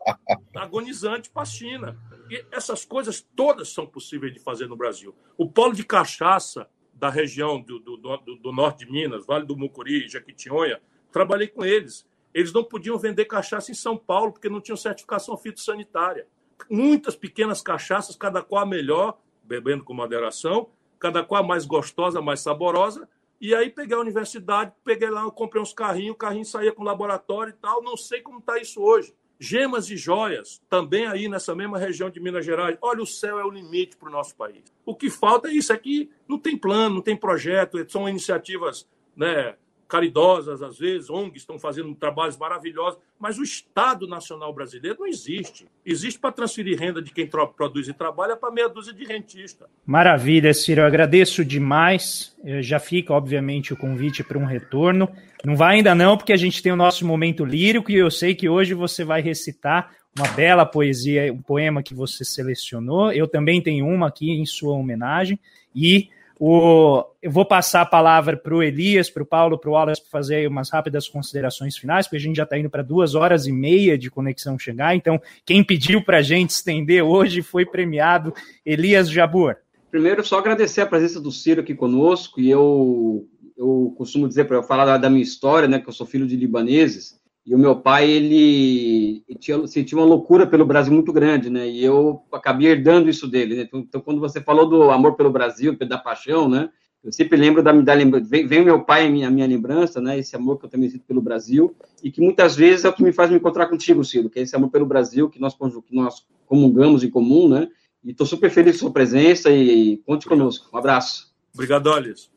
agonizante 0.56 1.30
para 1.30 1.42
a 1.42 1.46
China. 1.46 1.98
E 2.30 2.44
essas 2.50 2.84
coisas 2.84 3.26
todas 3.36 3.68
são 3.68 3.86
possíveis 3.86 4.32
de 4.32 4.40
fazer 4.40 4.66
no 4.66 4.76
Brasil. 4.76 5.14
O 5.36 5.48
polo 5.48 5.74
de 5.74 5.84
cachaça 5.84 6.68
da 6.94 7.08
região 7.08 7.60
do, 7.60 7.78
do, 7.78 7.96
do, 7.96 8.36
do 8.36 8.52
norte 8.52 8.84
de 8.84 8.92
Minas, 8.92 9.26
Vale 9.26 9.46
do 9.46 9.56
Mucuri, 9.56 10.08
Jequitinhonha, 10.08 10.80
trabalhei 11.12 11.48
com 11.48 11.64
eles. 11.64 12.06
Eles 12.32 12.52
não 12.52 12.62
podiam 12.62 12.98
vender 12.98 13.24
cachaça 13.24 13.70
em 13.70 13.74
São 13.74 13.96
Paulo 13.96 14.32
porque 14.32 14.48
não 14.48 14.60
tinham 14.60 14.76
certificação 14.76 15.36
fitossanitária. 15.36 16.26
Muitas 16.68 17.16
pequenas 17.16 17.62
cachaças, 17.62 18.16
cada 18.16 18.42
qual 18.42 18.62
a 18.62 18.66
melhor, 18.66 19.18
bebendo 19.42 19.82
com 19.82 19.94
moderação, 19.94 20.68
cada 20.98 21.24
qual 21.24 21.42
a 21.42 21.46
mais 21.46 21.64
gostosa, 21.64 22.20
mais 22.20 22.40
saborosa, 22.40 23.08
e 23.40 23.54
aí 23.54 23.70
peguei 23.70 23.96
a 23.96 24.00
universidade, 24.00 24.72
peguei 24.84 25.08
lá, 25.08 25.22
eu 25.22 25.32
comprei 25.32 25.62
uns 25.62 25.72
carrinhos, 25.72 26.14
o 26.14 26.18
carrinho 26.18 26.44
saía 26.44 26.72
com 26.72 26.82
laboratório 26.82 27.50
e 27.50 27.56
tal. 27.56 27.82
Não 27.82 27.96
sei 27.96 28.20
como 28.20 28.38
está 28.38 28.58
isso 28.58 28.82
hoje. 28.82 29.14
Gemas 29.38 29.88
e 29.88 29.96
joias, 29.96 30.60
também 30.68 31.06
aí 31.06 31.26
nessa 31.26 31.54
mesma 31.54 31.78
região 31.78 32.10
de 32.10 32.20
Minas 32.20 32.44
Gerais. 32.44 32.76
Olha, 32.82 33.02
o 33.02 33.06
céu 33.06 33.40
é 33.40 33.44
o 33.44 33.50
limite 33.50 33.96
para 33.96 34.10
o 34.10 34.12
nosso 34.12 34.36
país. 34.36 34.62
O 34.84 34.94
que 34.94 35.08
falta 35.08 35.48
é 35.48 35.52
isso, 35.52 35.72
é 35.72 35.78
que 35.78 36.10
não 36.28 36.38
tem 36.38 36.58
plano, 36.58 36.96
não 36.96 37.02
tem 37.02 37.16
projeto, 37.16 37.78
são 37.90 38.06
iniciativas 38.06 38.86
né, 39.16 39.56
caridosas, 39.90 40.62
às 40.62 40.78
vezes, 40.78 41.10
ONGs 41.10 41.42
estão 41.42 41.58
fazendo 41.58 41.92
trabalhos 41.94 42.36
maravilhosos, 42.36 43.00
mas 43.18 43.38
o 43.38 43.42
Estado 43.42 44.06
Nacional 44.06 44.54
Brasileiro 44.54 45.00
não 45.00 45.06
existe. 45.06 45.66
Existe 45.84 46.18
para 46.18 46.30
transferir 46.30 46.78
renda 46.78 47.02
de 47.02 47.10
quem 47.10 47.26
produz 47.26 47.88
e 47.88 47.92
trabalha 47.92 48.36
para 48.36 48.52
meia 48.52 48.68
dúzia 48.68 48.92
de 48.92 49.04
rentista. 49.04 49.66
Maravilha, 49.84 50.54
Ciro, 50.54 50.82
eu 50.82 50.86
agradeço 50.86 51.44
demais. 51.44 52.36
Já 52.60 52.78
fica, 52.78 53.12
obviamente, 53.12 53.72
o 53.72 53.76
convite 53.76 54.22
para 54.22 54.38
um 54.38 54.44
retorno. 54.44 55.08
Não 55.44 55.56
vai 55.56 55.76
ainda 55.76 55.94
não, 55.94 56.16
porque 56.16 56.32
a 56.32 56.36
gente 56.36 56.62
tem 56.62 56.70
o 56.70 56.76
nosso 56.76 57.04
momento 57.04 57.44
lírico 57.44 57.90
e 57.90 57.96
eu 57.96 58.10
sei 58.10 58.34
que 58.34 58.48
hoje 58.48 58.72
você 58.74 59.04
vai 59.04 59.20
recitar 59.20 59.92
uma 60.16 60.28
bela 60.28 60.64
poesia, 60.64 61.32
um 61.32 61.42
poema 61.42 61.82
que 61.82 61.94
você 61.94 62.24
selecionou. 62.24 63.12
Eu 63.12 63.26
também 63.26 63.60
tenho 63.60 63.86
uma 63.86 64.06
aqui 64.06 64.30
em 64.30 64.46
sua 64.46 64.74
homenagem. 64.74 65.38
E 65.74 66.08
o, 66.42 67.04
eu 67.20 67.30
vou 67.30 67.44
passar 67.44 67.82
a 67.82 67.86
palavra 67.86 68.34
para 68.34 68.54
o 68.54 68.62
Elias, 68.62 69.10
para 69.10 69.22
o 69.22 69.26
Paulo, 69.26 69.58
para 69.58 69.68
o 69.68 69.74
Wallace, 69.74 70.00
para 70.00 70.10
fazer 70.10 70.48
umas 70.48 70.70
rápidas 70.70 71.06
considerações 71.06 71.76
finais, 71.76 72.06
porque 72.06 72.16
a 72.16 72.20
gente 72.20 72.36
já 72.36 72.44
está 72.44 72.58
indo 72.58 72.70
para 72.70 72.82
duas 72.82 73.14
horas 73.14 73.46
e 73.46 73.52
meia 73.52 73.98
de 73.98 74.10
Conexão 74.10 74.58
Xangai. 74.58 74.96
Então, 74.96 75.20
quem 75.44 75.62
pediu 75.62 76.02
para 76.02 76.16
a 76.16 76.22
gente 76.22 76.48
estender 76.48 77.04
hoje 77.04 77.42
foi 77.42 77.66
premiado 77.66 78.32
Elias 78.64 79.10
Jabur. 79.10 79.56
Primeiro, 79.90 80.24
só 80.24 80.38
agradecer 80.38 80.80
a 80.80 80.86
presença 80.86 81.20
do 81.20 81.30
Ciro 81.30 81.60
aqui 81.60 81.74
conosco, 81.74 82.40
e 82.40 82.48
eu, 82.48 83.28
eu 83.54 83.94
costumo 83.98 84.26
dizer, 84.26 84.44
para 84.44 84.62
falar 84.62 84.86
da, 84.86 84.96
da 84.96 85.10
minha 85.10 85.22
história, 85.22 85.68
né, 85.68 85.78
que 85.78 85.90
eu 85.90 85.92
sou 85.92 86.06
filho 86.06 86.26
de 86.26 86.36
libaneses, 86.36 87.19
e 87.50 87.54
o 87.54 87.58
meu 87.58 87.74
pai, 87.74 88.08
ele, 88.08 89.24
tinha, 89.40 89.66
sentia 89.66 89.98
uma 89.98 90.06
loucura 90.06 90.46
pelo 90.46 90.64
Brasil 90.64 90.92
muito 90.92 91.12
grande, 91.12 91.50
né? 91.50 91.68
E 91.68 91.84
eu 91.84 92.22
acabei 92.30 92.68
herdando 92.68 93.10
isso 93.10 93.26
dele. 93.26 93.56
Né? 93.56 93.62
Então, 93.62 93.80
então, 93.80 94.00
quando 94.00 94.20
você 94.20 94.40
falou 94.40 94.68
do 94.68 94.88
amor 94.92 95.16
pelo 95.16 95.32
Brasil, 95.32 95.76
da 95.76 95.98
paixão, 95.98 96.48
né? 96.48 96.70
Eu 97.02 97.10
sempre 97.10 97.36
lembro 97.36 97.60
da, 97.60 97.72
da 97.72 97.92
lembrança, 97.92 98.28
vem, 98.30 98.46
vem 98.46 98.64
meu 98.64 98.84
pai 98.84 99.08
a 99.08 99.10
minha, 99.10 99.28
minha 99.28 99.48
lembrança, 99.48 100.00
né? 100.00 100.16
Esse 100.16 100.36
amor 100.36 100.60
que 100.60 100.66
eu 100.66 100.70
também 100.70 100.88
sinto 100.88 101.04
pelo 101.04 101.20
Brasil 101.20 101.74
e 102.04 102.12
que 102.12 102.20
muitas 102.20 102.54
vezes 102.54 102.84
é 102.84 102.88
o 102.88 102.92
que 102.92 103.02
me 103.02 103.12
faz 103.12 103.28
me 103.28 103.36
encontrar 103.36 103.66
contigo, 103.66 104.04
Ciro, 104.04 104.30
que 104.30 104.38
é 104.38 104.42
esse 104.42 104.54
amor 104.54 104.70
pelo 104.70 104.86
Brasil 104.86 105.28
que 105.28 105.40
nós 105.40 105.52
que 105.52 105.92
nós 105.92 106.24
comungamos 106.46 107.02
em 107.02 107.10
comum, 107.10 107.48
né? 107.48 107.66
E 108.04 108.12
estou 108.12 108.28
super 108.28 108.48
feliz 108.48 108.74
com 108.76 108.76
a 108.76 108.80
sua 108.82 108.92
presença 108.92 109.50
e 109.50 109.96
conte 110.06 110.28
conosco. 110.28 110.68
Um 110.72 110.78
abraço. 110.78 111.34
Obrigado, 111.52 111.92
Alice. 111.92 112.28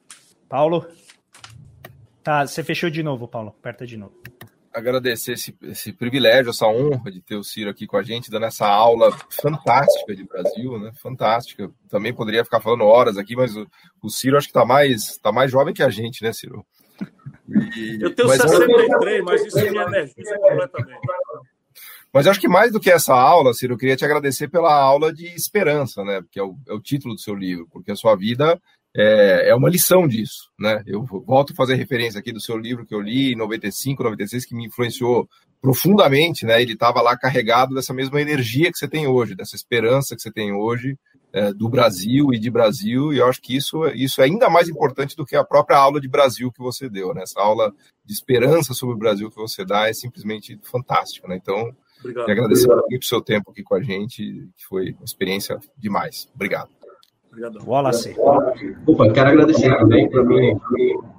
Paulo? 0.50 0.84
Tá, 2.24 2.48
você 2.48 2.64
fechou 2.64 2.90
de 2.90 3.04
novo, 3.04 3.28
Paulo. 3.28 3.50
Aperta 3.50 3.86
de 3.86 3.96
novo. 3.96 4.16
Agradecer 4.74 5.34
esse, 5.34 5.56
esse 5.62 5.94
privilégio, 5.94 6.50
essa 6.50 6.66
honra 6.66 7.12
de 7.12 7.22
ter 7.22 7.36
o 7.36 7.44
Ciro 7.44 7.70
aqui 7.70 7.86
com 7.86 7.96
a 7.96 8.04
gente, 8.04 8.32
dando 8.32 8.46
essa 8.46 8.68
aula 8.68 9.16
fantástica 9.30 10.16
de 10.16 10.24
Brasil, 10.24 10.80
né? 10.80 10.92
Fantástica. 10.96 11.70
Também 11.90 12.14
poderia 12.14 12.44
ficar 12.44 12.60
falando 12.60 12.84
horas 12.84 13.18
aqui, 13.18 13.36
mas 13.36 13.56
o, 13.56 13.68
o 14.02 14.10
Ciro 14.10 14.36
acho 14.36 14.48
que 14.48 14.52
está 14.52 14.66
mais, 14.66 15.18
tá 15.18 15.32
mais 15.32 15.52
jovem 15.52 15.74
que 15.74 15.84
a 15.84 15.90
gente, 15.90 16.24
né, 16.24 16.34
Ciro? 16.34 16.66
E, 17.76 18.00
eu 18.02 18.16
tenho 18.16 18.28
mas 18.28 18.42
63, 18.42 19.20
eu... 19.20 19.26
mas 19.26 19.46
isso 19.46 19.58
me 19.58 19.78
energiza 19.78 20.38
completamente. 20.40 21.00
Mas 22.12 22.28
acho 22.28 22.40
que 22.40 22.48
mais 22.48 22.72
do 22.72 22.80
que 22.80 22.92
essa 22.92 23.16
aula, 23.16 23.54
Ciro, 23.54 23.74
eu 23.74 23.78
queria 23.78 23.96
te 23.96 24.06
agradecer 24.06 24.48
pela 24.48 24.74
aula 24.74 25.12
de 25.12 25.28
esperança, 25.28 26.04
né? 26.04 26.24
Que 26.32 26.40
é 26.40 26.44
o, 26.44 26.56
é 26.68 26.74
o 26.74 26.80
título 26.80 27.16
do 27.16 27.22
seu 27.22 27.36
livro, 27.36 27.68
porque 27.72 27.92
a 27.92 27.96
sua 27.96 28.16
vida 28.16 28.62
é, 28.96 29.50
é 29.50 29.56
uma 29.56 29.70
lição 29.70 30.08
disso, 30.08 30.50
né? 30.60 30.84
Eu 30.86 31.04
volto 31.04 31.54
a 31.54 31.56
fazer 31.56 31.76
referência 31.76 32.20
aqui 32.20 32.32
do 32.32 32.42
seu 32.42 32.58
livro 32.58 32.86
que 32.86 32.94
eu 32.94 33.02
li 33.02 33.34
em 33.34 33.36
95, 33.36 34.04
96, 34.04 34.46
que 34.46 34.56
me 34.56 34.68
influenciou 34.68 35.28
profundamente, 35.62 36.46
né? 36.46 36.62
Ele 36.62 36.74
estava 36.74 37.02
lá 37.02 37.18
carregado 37.18 37.74
dessa 37.74 37.94
mesma 37.94 38.22
energia 38.22 38.72
que 38.72 38.78
você 38.78 38.88
tem 38.88 39.08
hoje, 39.08 39.36
dessa 39.36 39.56
esperança 39.56 40.16
que 40.16 40.22
você 40.22 40.32
tem 40.32 40.54
hoje 40.54 40.98
é, 41.34 41.52
do 41.52 41.68
Brasil 41.68 42.32
e 42.32 42.38
de 42.38 42.52
Brasil, 42.52 43.12
e 43.12 43.18
eu 43.18 43.28
acho 43.28 43.42
que 43.42 43.56
isso, 43.56 43.84
isso 43.96 44.22
é 44.22 44.26
ainda 44.26 44.50
mais 44.50 44.70
importante 44.70 45.16
do 45.16 45.26
que 45.26 45.36
a 45.36 45.44
própria 45.44 45.78
aula 45.78 46.00
de 46.00 46.08
Brasil 46.08 46.52
que 46.52 46.60
você 46.60 46.88
deu, 46.88 47.14
né? 47.14 47.24
Essa 47.24 47.42
aula 47.42 47.74
de 48.06 48.14
esperança 48.14 48.74
sobre 48.76 48.96
o 48.96 49.00
Brasil 49.00 49.32
que 49.32 49.38
você 49.38 49.66
dá 49.66 49.90
é 49.90 49.94
simplesmente 49.94 50.60
fantástica, 50.62 51.28
né? 51.28 51.36
Então, 51.42 51.76
Obrigado. 52.00 52.30
agradecer 52.30 52.68
muito 52.68 53.02
o 53.02 53.08
seu 53.08 53.22
tempo 53.22 53.50
aqui 53.50 53.64
com 53.64 53.74
a 53.74 53.82
gente, 53.82 54.48
que 54.56 54.66
foi 54.70 54.92
uma 54.92 55.06
experiência 55.06 55.60
demais. 55.76 56.30
Obrigado. 56.36 56.70
Obrigado. 57.34 57.60
Wallace. 57.66 58.16
Opa, 58.86 59.12
quero 59.12 59.30
agradecer 59.30 59.76
também, 59.76 60.08
para 60.08 60.24
mim 60.24 60.56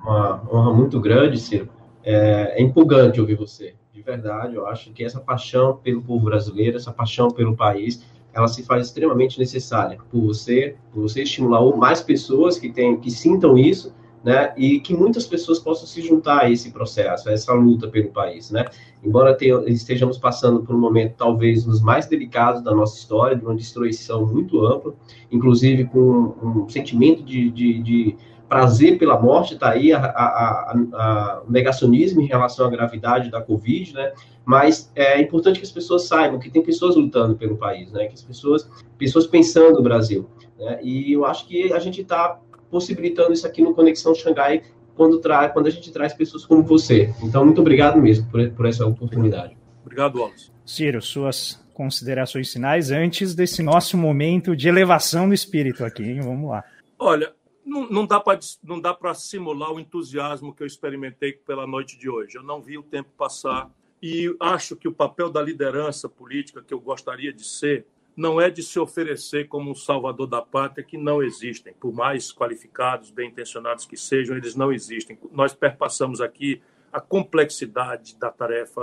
uma 0.04 0.40
honra 0.48 0.72
muito 0.72 1.00
grande, 1.00 1.40
Ciro. 1.40 1.68
É, 2.04 2.54
é 2.56 2.62
empolgante 2.62 3.20
ouvir 3.20 3.34
você, 3.34 3.74
de 3.92 4.00
verdade. 4.00 4.54
Eu 4.54 4.64
acho 4.68 4.92
que 4.92 5.04
essa 5.04 5.18
paixão 5.18 5.76
pelo 5.82 6.00
povo 6.00 6.26
brasileiro, 6.26 6.76
essa 6.76 6.92
paixão 6.92 7.32
pelo 7.32 7.56
país, 7.56 8.04
ela 8.32 8.46
se 8.46 8.62
faz 8.62 8.86
extremamente 8.86 9.40
necessária 9.40 9.98
por 10.08 10.20
você, 10.20 10.76
por 10.92 11.02
você 11.02 11.22
estimular 11.22 11.60
mais 11.76 12.00
pessoas 12.00 12.58
que 12.58 12.70
tem, 12.70 12.96
que 13.00 13.10
sintam 13.10 13.58
isso 13.58 13.92
né, 14.24 14.54
e 14.56 14.80
que 14.80 14.94
muitas 14.94 15.26
pessoas 15.26 15.58
possam 15.58 15.86
se 15.86 16.00
juntar 16.00 16.44
a 16.44 16.50
esse 16.50 16.70
processo, 16.70 17.28
a 17.28 17.32
essa 17.32 17.52
luta 17.52 17.88
pelo 17.88 18.08
país, 18.08 18.50
né? 18.50 18.64
Embora 19.04 19.36
estejamos 19.66 20.16
passando 20.16 20.62
por 20.62 20.74
um 20.74 20.78
momento 20.78 21.14
talvez 21.18 21.64
dos 21.64 21.82
mais 21.82 22.06
delicados 22.06 22.62
da 22.62 22.74
nossa 22.74 22.96
história, 22.96 23.36
de 23.36 23.44
uma 23.44 23.54
destruição 23.54 24.26
muito 24.26 24.64
ampla, 24.64 24.94
inclusive 25.30 25.84
com 25.84 26.34
um 26.42 26.68
sentimento 26.70 27.22
de, 27.22 27.50
de, 27.50 27.82
de 27.82 28.16
prazer 28.48 28.98
pela 28.98 29.20
morte, 29.20 29.54
está 29.54 29.70
aí 29.70 29.92
a, 29.92 29.98
a, 29.98 30.72
a, 30.72 31.42
o 31.46 31.52
negacionismo 31.52 32.22
em 32.22 32.26
relação 32.26 32.66
à 32.66 32.70
gravidade 32.70 33.30
da 33.30 33.42
Covid, 33.42 33.92
né? 33.92 34.12
Mas 34.42 34.90
é 34.94 35.20
importante 35.20 35.58
que 35.58 35.66
as 35.66 35.72
pessoas 35.72 36.04
saibam 36.04 36.38
que 36.38 36.50
tem 36.50 36.62
pessoas 36.62 36.96
lutando 36.96 37.34
pelo 37.34 37.58
país, 37.58 37.92
né? 37.92 38.06
Que 38.06 38.14
as 38.14 38.22
pessoas, 38.22 38.70
pessoas 38.96 39.26
pensando 39.26 39.74
no 39.74 39.82
Brasil, 39.82 40.26
né? 40.58 40.78
E 40.82 41.12
eu 41.12 41.26
acho 41.26 41.46
que 41.46 41.74
a 41.74 41.78
gente 41.78 42.00
está 42.00 42.40
possibilitando 42.74 43.32
isso 43.32 43.46
aqui 43.46 43.62
no 43.62 43.72
Conexão 43.72 44.12
Xangai 44.16 44.64
quando, 44.96 45.20
tra 45.20 45.48
quando 45.48 45.68
a 45.68 45.70
gente 45.70 45.92
traz 45.92 46.12
pessoas 46.12 46.44
como 46.44 46.60
você. 46.60 47.14
Então, 47.22 47.44
muito 47.44 47.60
obrigado 47.60 48.02
mesmo 48.02 48.28
por, 48.28 48.50
por 48.50 48.66
essa 48.66 48.84
oportunidade. 48.84 49.56
Obrigado, 49.82 50.18
Wallace. 50.18 50.50
Ciro, 50.66 51.00
suas 51.00 51.64
considerações 51.72 52.52
finais 52.52 52.90
antes 52.90 53.32
desse 53.32 53.62
nosso 53.62 53.96
momento 53.96 54.56
de 54.56 54.66
elevação 54.66 55.28
do 55.28 55.34
espírito 55.34 55.84
aqui, 55.84 56.02
hein? 56.02 56.20
Vamos 56.20 56.50
lá. 56.50 56.64
Olha, 56.98 57.32
não, 57.64 57.88
não 57.88 58.80
dá 58.80 58.92
para 58.92 59.14
simular 59.14 59.70
o 59.70 59.78
entusiasmo 59.78 60.52
que 60.52 60.64
eu 60.64 60.66
experimentei 60.66 61.32
pela 61.32 61.68
noite 61.68 61.96
de 61.96 62.10
hoje. 62.10 62.36
Eu 62.36 62.42
não 62.42 62.60
vi 62.60 62.76
o 62.76 62.82
tempo 62.82 63.10
passar 63.16 63.70
e 64.02 64.34
acho 64.40 64.74
que 64.74 64.88
o 64.88 64.92
papel 64.92 65.30
da 65.30 65.40
liderança 65.40 66.08
política 66.08 66.60
que 66.60 66.74
eu 66.74 66.80
gostaria 66.80 67.32
de 67.32 67.44
ser 67.44 67.86
não 68.16 68.40
é 68.40 68.48
de 68.48 68.62
se 68.62 68.78
oferecer 68.78 69.48
como 69.48 69.70
um 69.70 69.74
salvador 69.74 70.26
da 70.26 70.40
pátria, 70.40 70.84
que 70.84 70.96
não 70.96 71.22
existem. 71.22 71.74
Por 71.74 71.92
mais 71.92 72.32
qualificados, 72.32 73.10
bem 73.10 73.28
intencionados 73.28 73.86
que 73.86 73.96
sejam, 73.96 74.36
eles 74.36 74.54
não 74.54 74.72
existem. 74.72 75.18
Nós 75.32 75.52
perpassamos 75.52 76.20
aqui 76.20 76.62
a 76.92 77.00
complexidade 77.00 78.16
da 78.16 78.30
tarefa, 78.30 78.80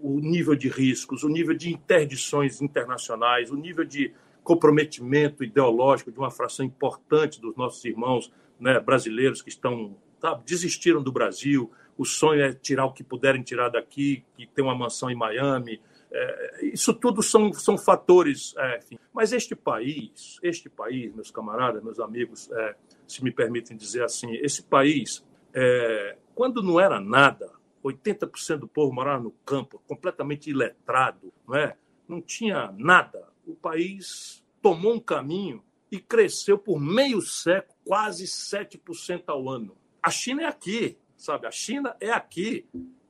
o 0.00 0.20
nível 0.20 0.54
de 0.54 0.68
riscos, 0.68 1.24
o 1.24 1.28
nível 1.30 1.54
de 1.54 1.72
interdições 1.72 2.60
internacionais, 2.60 3.50
o 3.50 3.56
nível 3.56 3.86
de 3.86 4.12
comprometimento 4.44 5.42
ideológico 5.42 6.12
de 6.12 6.18
uma 6.18 6.30
fração 6.30 6.66
importante 6.66 7.40
dos 7.40 7.56
nossos 7.56 7.82
irmãos 7.86 8.30
né, 8.60 8.78
brasileiros 8.78 9.40
que 9.40 9.48
estão 9.48 9.96
sabe, 10.20 10.42
desistiram 10.44 11.02
do 11.02 11.10
Brasil. 11.10 11.70
O 11.96 12.04
sonho 12.04 12.42
é 12.42 12.52
tirar 12.52 12.84
o 12.84 12.92
que 12.92 13.02
puderem 13.02 13.42
tirar 13.42 13.70
daqui, 13.70 14.24
que 14.36 14.46
tem 14.46 14.64
uma 14.64 14.74
mansão 14.74 15.10
em 15.10 15.14
Miami, 15.14 15.80
é, 16.10 16.66
isso 16.66 16.94
tudo 16.94 17.22
são, 17.22 17.52
são 17.52 17.76
fatores. 17.76 18.54
É. 18.56 18.80
Mas 19.12 19.32
este 19.32 19.54
país, 19.54 20.38
este 20.42 20.68
país, 20.68 21.14
meus 21.14 21.30
camaradas, 21.30 21.82
meus 21.82 22.00
amigos, 22.00 22.50
é, 22.50 22.76
se 23.06 23.22
me 23.22 23.30
permitem 23.30 23.76
dizer 23.76 24.04
assim, 24.04 24.34
esse 24.36 24.62
país, 24.62 25.24
é, 25.54 26.16
quando 26.34 26.62
não 26.62 26.80
era 26.80 27.00
nada, 27.00 27.52
80% 27.84 28.58
do 28.58 28.68
povo 28.68 28.92
morava 28.92 29.22
no 29.22 29.30
campo, 29.44 29.82
completamente 29.86 30.50
iletrado, 30.50 31.32
não, 31.46 31.56
é? 31.56 31.76
não 32.06 32.20
tinha 32.20 32.72
nada. 32.76 33.28
O 33.46 33.54
país 33.54 34.44
tomou 34.60 34.94
um 34.94 35.00
caminho 35.00 35.62
e 35.90 35.98
cresceu 35.98 36.58
por 36.58 36.80
meio 36.80 37.20
século, 37.22 37.74
quase 37.84 38.24
7% 38.24 39.24
ao 39.26 39.48
ano. 39.48 39.76
A 40.02 40.10
China 40.10 40.42
é 40.42 40.46
aqui, 40.46 40.98
sabe? 41.16 41.46
A 41.46 41.50
China 41.50 41.96
é 42.00 42.10
aqui. 42.10 42.66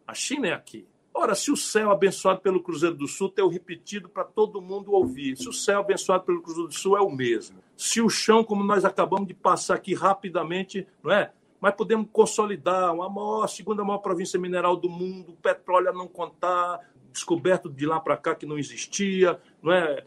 A 0.07 0.15
China 0.15 0.49
é 0.49 0.53
aqui. 0.53 0.87
Ora, 1.21 1.35
se 1.35 1.51
o 1.51 1.57
céu 1.57 1.91
abençoado 1.91 2.41
pelo 2.41 2.63
Cruzeiro 2.63 2.95
do 2.95 3.09
Sul 3.09 3.29
tem 3.29 3.45
o 3.45 3.49
repetido 3.49 4.09
para 4.09 4.23
todo 4.23 4.63
mundo 4.63 4.93
ouvir, 4.93 5.37
se 5.37 5.49
o 5.49 5.53
céu 5.53 5.81
abençoado 5.81 6.23
pelo 6.23 6.41
Cruzeiro 6.41 6.69
do 6.69 6.75
Sul 6.75 6.97
é 6.97 7.01
o 7.01 7.11
mesmo, 7.11 7.59
se 7.77 8.01
o 8.01 8.09
chão, 8.09 8.45
como 8.45 8.63
nós 8.63 8.85
acabamos 8.85 9.27
de 9.27 9.35
passar 9.35 9.75
aqui 9.75 9.95
rapidamente, 9.95 10.87
não 11.03 11.11
é? 11.11 11.33
Mas 11.61 11.75
podemos 11.75 12.07
consolidar 12.13 12.95
uma 12.95 13.11
maior, 13.11 13.49
segunda 13.49 13.83
maior 13.83 13.99
província 13.99 14.39
mineral 14.39 14.77
do 14.77 14.89
mundo, 14.89 15.37
petróleo 15.43 15.89
a 15.89 15.93
não 15.93 16.07
contar, 16.07 16.89
descoberto 17.13 17.69
de 17.69 17.85
lá 17.85 17.99
para 17.99 18.17
cá 18.17 18.37
que 18.37 18.47
não 18.47 18.57
existia, 18.57 19.41
não 19.61 19.73
é? 19.73 20.05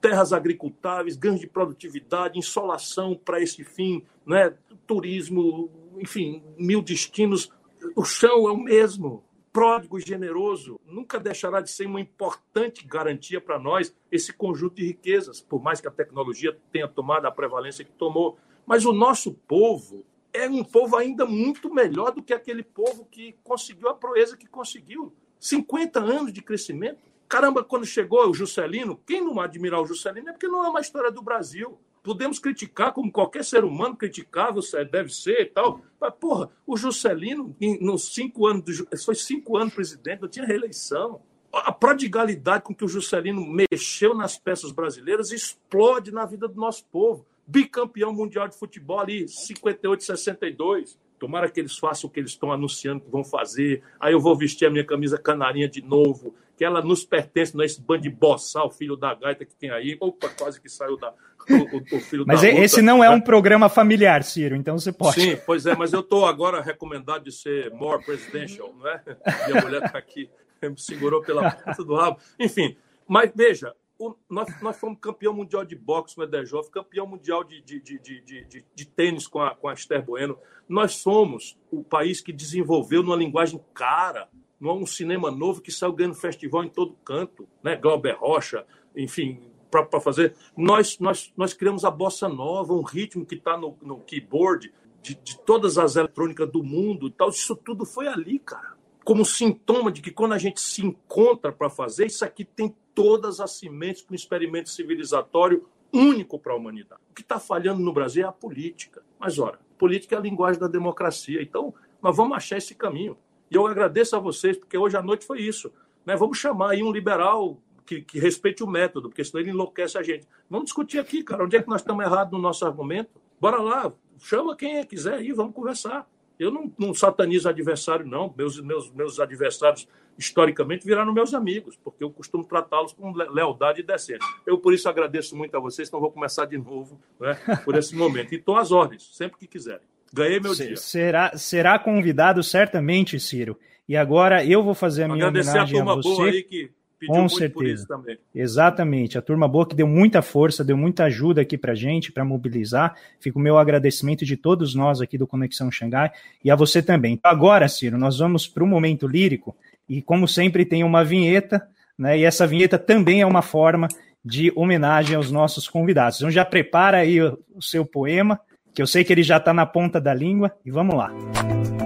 terras 0.00 0.32
agricultáveis, 0.32 1.14
ganhos 1.14 1.40
de 1.40 1.46
produtividade, 1.46 2.38
insolação 2.38 3.14
para 3.22 3.38
esse 3.38 3.62
fim, 3.64 4.02
não 4.24 4.34
é? 4.34 4.54
turismo, 4.86 5.70
enfim, 5.98 6.42
mil 6.56 6.80
destinos. 6.80 7.50
O 7.94 8.02
chão 8.02 8.48
é 8.48 8.50
o 8.50 8.56
mesmo 8.56 9.27
pródigo 9.52 9.98
e 9.98 10.02
generoso 10.02 10.80
nunca 10.84 11.18
deixará 11.18 11.60
de 11.60 11.70
ser 11.70 11.86
uma 11.86 12.00
importante 12.00 12.86
garantia 12.86 13.40
para 13.40 13.58
nós 13.58 13.94
esse 14.10 14.32
conjunto 14.32 14.76
de 14.76 14.86
riquezas, 14.86 15.40
por 15.40 15.62
mais 15.62 15.80
que 15.80 15.88
a 15.88 15.92
tecnologia 15.92 16.56
tenha 16.72 16.88
tomado 16.88 17.26
a 17.26 17.30
prevalência 17.30 17.84
que 17.84 17.92
tomou. 17.92 18.38
Mas 18.66 18.84
o 18.84 18.92
nosso 18.92 19.32
povo 19.32 20.04
é 20.32 20.48
um 20.48 20.62
povo 20.62 20.96
ainda 20.96 21.24
muito 21.24 21.72
melhor 21.72 22.12
do 22.12 22.22
que 22.22 22.32
aquele 22.32 22.62
povo 22.62 23.06
que 23.10 23.34
conseguiu 23.42 23.88
a 23.88 23.94
proeza 23.94 24.36
que 24.36 24.46
conseguiu. 24.46 25.12
50 25.40 26.00
anos 26.00 26.32
de 26.32 26.42
crescimento. 26.42 26.98
Caramba, 27.28 27.62
quando 27.62 27.84
chegou 27.84 28.28
o 28.28 28.34
Juscelino, 28.34 29.00
quem 29.06 29.22
não 29.22 29.40
admirar 29.40 29.80
o 29.80 29.86
Juscelino 29.86 30.30
é 30.30 30.32
porque 30.32 30.48
não 30.48 30.64
é 30.64 30.68
uma 30.68 30.80
história 30.80 31.10
do 31.10 31.22
Brasil 31.22 31.78
podemos 32.08 32.38
criticar 32.38 32.94
como 32.94 33.12
qualquer 33.12 33.44
ser 33.44 33.64
humano 33.64 33.94
criticável 33.94 34.62
deve 34.90 35.12
ser 35.12 35.42
e 35.42 35.44
tal. 35.44 35.82
Mas, 36.00 36.14
porra, 36.14 36.48
o 36.66 36.74
Juscelino, 36.74 37.54
nos 37.82 38.14
cinco 38.14 38.46
anos, 38.46 38.62
do, 38.62 39.04
foi 39.04 39.14
cinco 39.14 39.58
anos 39.58 39.74
presidente, 39.74 40.22
não 40.22 40.28
tinha 40.28 40.46
reeleição. 40.46 41.20
A 41.52 41.70
prodigalidade 41.70 42.64
com 42.64 42.74
que 42.74 42.84
o 42.84 42.88
Juscelino 42.88 43.44
mexeu 43.44 44.14
nas 44.14 44.38
peças 44.38 44.72
brasileiras 44.72 45.32
explode 45.32 46.10
na 46.10 46.24
vida 46.24 46.48
do 46.48 46.58
nosso 46.58 46.86
povo. 46.86 47.26
Bicampeão 47.46 48.10
mundial 48.10 48.48
de 48.48 48.56
futebol 48.56 49.00
ali, 49.00 49.28
58, 49.28 50.04
62. 50.04 50.98
Tomara 51.18 51.50
que 51.50 51.60
eles 51.60 51.76
façam 51.76 52.08
o 52.08 52.12
que 52.12 52.20
eles 52.20 52.30
estão 52.30 52.52
anunciando 52.52 53.00
que 53.00 53.10
vão 53.10 53.24
fazer. 53.24 53.82
Aí 53.98 54.12
eu 54.12 54.20
vou 54.20 54.36
vestir 54.36 54.66
a 54.66 54.70
minha 54.70 54.84
camisa 54.84 55.18
canarinha 55.18 55.68
de 55.68 55.82
novo, 55.82 56.34
que 56.56 56.64
ela 56.64 56.82
nos 56.82 57.04
pertence, 57.04 57.54
não 57.54 57.62
é 57.62 57.66
esse 57.66 57.80
bando 57.80 58.02
de 58.02 58.10
boçal, 58.10 58.70
filho 58.70 58.96
da 58.96 59.14
gaita 59.14 59.44
que 59.44 59.54
tem 59.54 59.70
aí. 59.70 59.96
Opa, 60.00 60.28
quase 60.28 60.60
que 60.60 60.68
saiu 60.68 60.96
da, 60.96 61.12
o, 61.48 61.96
o 61.96 62.00
filho 62.00 62.24
mas 62.26 62.42
da 62.42 62.48
esse 62.48 62.82
não 62.82 63.02
é 63.02 63.08
um 63.08 63.20
programa 63.20 63.68
familiar, 63.68 64.22
Ciro, 64.22 64.56
então 64.56 64.78
você 64.78 64.92
pode. 64.92 65.20
Sim, 65.20 65.38
pois 65.46 65.66
é, 65.66 65.74
mas 65.74 65.92
eu 65.92 66.00
estou 66.00 66.26
agora 66.26 66.60
recomendado 66.60 67.24
de 67.24 67.32
ser 67.32 67.70
more 67.70 68.04
presidential, 68.04 68.74
não 68.78 68.88
é? 68.88 69.02
Minha 69.46 69.62
mulher 69.62 69.84
está 69.84 69.98
aqui, 69.98 70.28
me 70.62 70.78
segurou 70.78 71.22
pela 71.22 71.50
ponta 71.50 71.84
do 71.84 71.94
rabo. 71.94 72.18
Enfim, 72.38 72.76
mas 73.06 73.30
veja, 73.34 73.72
o, 73.98 74.14
nós, 74.28 74.48
nós 74.62 74.78
fomos 74.78 74.98
campeão 75.00 75.34
mundial 75.34 75.64
de 75.64 75.74
boxe 75.74 76.14
com 76.14 76.20
o 76.20 76.24
Edejov, 76.24 76.70
campeão 76.70 77.06
mundial 77.06 77.42
de, 77.42 77.60
de, 77.60 77.80
de, 77.80 77.98
de, 78.00 78.64
de, 78.74 78.86
tênis 78.86 79.26
com 79.26 79.40
a, 79.40 79.54
com 79.54 79.68
a 79.68 79.74
Esther 79.74 80.04
Bueno. 80.04 80.38
Nós 80.68 80.94
somos 80.94 81.58
o 81.70 81.82
país 81.82 82.20
que 82.20 82.32
desenvolveu 82.32 83.02
numa 83.02 83.16
linguagem 83.16 83.60
cara, 83.74 84.28
num 84.60 84.86
cinema 84.86 85.30
novo 85.30 85.60
que 85.60 85.72
saiu 85.72 85.92
ganhando 85.92 86.14
festival 86.14 86.62
em 86.62 86.68
todo 86.68 86.96
canto, 87.04 87.48
né? 87.62 87.74
Glauber 87.76 88.16
Rocha, 88.16 88.64
enfim, 88.94 89.40
para 89.70 90.00
fazer. 90.00 90.34
Nós, 90.56 90.98
nós, 90.98 91.32
nós 91.36 91.52
criamos 91.52 91.84
a 91.84 91.90
bossa 91.90 92.28
nova, 92.28 92.72
um 92.72 92.82
ritmo 92.82 93.26
que 93.26 93.34
está 93.34 93.56
no, 93.56 93.76
no 93.82 94.00
keyboard 94.00 94.72
de, 95.02 95.14
de 95.14 95.38
todas 95.40 95.76
as 95.76 95.96
eletrônicas 95.96 96.50
do 96.50 96.62
mundo 96.62 97.08
e 97.08 97.10
tal. 97.10 97.30
Isso 97.30 97.56
tudo 97.56 97.84
foi 97.84 98.06
ali, 98.06 98.38
cara. 98.38 98.76
Como 99.04 99.24
sintoma 99.24 99.90
de 99.90 100.02
que 100.02 100.10
quando 100.10 100.34
a 100.34 100.38
gente 100.38 100.60
se 100.60 100.84
encontra 100.84 101.50
para 101.50 101.70
fazer, 101.70 102.06
isso 102.06 102.24
aqui 102.24 102.44
tem 102.44 102.74
todas 102.98 103.38
as 103.38 103.52
sementes 103.52 104.02
para 104.02 104.12
um 104.12 104.16
experimento 104.16 104.70
civilizatório 104.70 105.68
único 105.92 106.36
para 106.36 106.52
a 106.52 106.56
humanidade. 106.56 107.00
O 107.08 107.14
que 107.14 107.22
está 107.22 107.38
falhando 107.38 107.80
no 107.80 107.92
Brasil 107.92 108.24
é 108.24 108.28
a 108.28 108.32
política. 108.32 109.04
Mas, 109.20 109.38
ora, 109.38 109.60
política 109.78 110.16
é 110.16 110.18
a 110.18 110.20
linguagem 110.20 110.60
da 110.60 110.66
democracia. 110.66 111.40
Então, 111.40 111.72
nós 112.02 112.16
vamos 112.16 112.36
achar 112.36 112.58
esse 112.58 112.74
caminho. 112.74 113.16
E 113.48 113.54
eu 113.54 113.64
agradeço 113.68 114.16
a 114.16 114.18
vocês, 114.18 114.56
porque 114.56 114.76
hoje 114.76 114.96
à 114.96 115.02
noite 115.02 115.24
foi 115.24 115.40
isso. 115.40 115.72
Né? 116.04 116.16
Vamos 116.16 116.38
chamar 116.38 116.70
aí 116.70 116.82
um 116.82 116.90
liberal 116.90 117.62
que, 117.86 118.02
que, 118.02 118.18
respeite 118.18 118.64
o 118.64 118.66
método, 118.66 119.08
porque 119.08 119.24
senão 119.24 119.42
ele 119.42 119.50
enlouquece 119.50 119.96
a 119.96 120.02
gente. 120.02 120.26
Vamos 120.50 120.64
discutir 120.66 120.98
aqui, 120.98 121.22
cara, 121.22 121.44
onde 121.44 121.56
é 121.56 121.62
que 121.62 121.68
nós 121.68 121.80
estamos 121.80 122.04
errados 122.04 122.32
no 122.32 122.38
nosso 122.40 122.66
argumento? 122.66 123.10
Bora 123.40 123.62
lá, 123.62 123.92
chama 124.18 124.56
quem 124.56 124.84
quiser 124.84 125.14
aí, 125.14 125.32
vamos 125.32 125.54
conversar. 125.54 126.04
Eu 126.38 126.50
não, 126.50 126.72
não 126.78 126.94
satanizo 126.94 127.48
adversário, 127.48 128.06
não. 128.06 128.32
Meus, 128.36 128.60
meus, 128.60 128.90
meus 128.92 129.18
adversários, 129.18 129.88
historicamente, 130.16 130.86
viraram 130.86 131.12
meus 131.12 131.34
amigos, 131.34 131.76
porque 131.82 132.04
eu 132.04 132.10
costumo 132.10 132.44
tratá-los 132.44 132.92
com 132.92 133.12
lealdade 133.12 133.80
e 133.80 133.82
decência. 133.82 134.26
Eu, 134.46 134.58
por 134.58 134.72
isso, 134.72 134.88
agradeço 134.88 135.36
muito 135.36 135.56
a 135.56 135.60
vocês, 135.60 135.88
então 135.88 136.00
vou 136.00 136.12
começar 136.12 136.44
de 136.44 136.56
novo 136.56 137.00
né, 137.20 137.34
por 137.64 137.76
esse 137.76 137.94
momento. 137.96 138.32
E 138.32 138.36
estou 138.36 138.56
às 138.56 138.70
ordens, 138.70 139.10
sempre 139.14 139.38
que 139.38 139.46
quiserem. 139.46 139.86
Ganhei 140.12 140.40
meu 140.40 140.54
dia. 140.54 140.76
Será, 140.76 141.36
será 141.36 141.78
convidado 141.78 142.42
certamente, 142.42 143.18
Ciro. 143.18 143.58
E 143.88 143.96
agora 143.96 144.44
eu 144.44 144.62
vou 144.62 144.74
fazer 144.74 145.04
a 145.04 145.08
minha 145.08 145.26
Agradecer 145.26 145.50
homenagem 145.50 145.76
a, 145.76 145.78
turma 145.78 145.92
a 145.92 145.96
você. 145.96 146.08
Boa 146.08 146.28
aí 146.28 146.42
que 146.42 146.70
pediu 146.98 147.14
Com 147.14 147.28
certeza. 147.28 147.86
Exatamente. 148.34 149.16
A 149.16 149.22
turma 149.22 149.46
boa 149.46 149.66
que 149.66 149.74
deu 149.74 149.86
muita 149.86 150.20
força, 150.22 150.64
deu 150.64 150.76
muita 150.76 151.04
ajuda 151.04 151.40
aqui 151.40 151.56
para 151.56 151.74
gente, 151.74 152.10
para 152.10 152.24
mobilizar. 152.24 152.96
Fica 153.20 153.38
o 153.38 153.42
meu 153.42 153.58
agradecimento 153.58 154.24
de 154.24 154.36
todos 154.36 154.74
nós 154.74 155.00
aqui 155.00 155.16
do 155.16 155.26
Conexão 155.26 155.70
Xangai 155.70 156.10
e 156.44 156.50
a 156.50 156.56
você 156.56 156.82
também. 156.82 157.14
Então, 157.14 157.30
agora, 157.30 157.68
Ciro, 157.68 157.98
nós 157.98 158.18
vamos 158.18 158.46
para 158.46 158.64
o 158.64 158.66
momento 158.66 159.06
lírico 159.06 159.56
e, 159.88 160.02
como 160.02 160.26
sempre, 160.26 160.64
tem 160.64 160.84
uma 160.84 161.04
vinheta, 161.04 161.66
né? 161.98 162.18
E 162.18 162.24
essa 162.24 162.46
vinheta 162.46 162.78
também 162.78 163.20
é 163.20 163.26
uma 163.26 163.42
forma 163.42 163.88
de 164.24 164.52
homenagem 164.54 165.16
aos 165.16 165.30
nossos 165.30 165.68
convidados. 165.68 166.18
Então 166.18 166.30
já 166.30 166.44
prepara 166.44 166.98
aí 166.98 167.20
o, 167.20 167.38
o 167.54 167.62
seu 167.62 167.84
poema, 167.84 168.38
que 168.74 168.82
eu 168.82 168.86
sei 168.86 169.04
que 169.04 169.12
ele 169.12 169.22
já 169.22 169.38
está 169.38 169.54
na 169.54 169.64
ponta 169.64 170.00
da 170.00 170.12
língua, 170.12 170.52
e 170.64 170.70
vamos 170.70 170.94
lá. 170.94 171.08
Música 171.08 171.77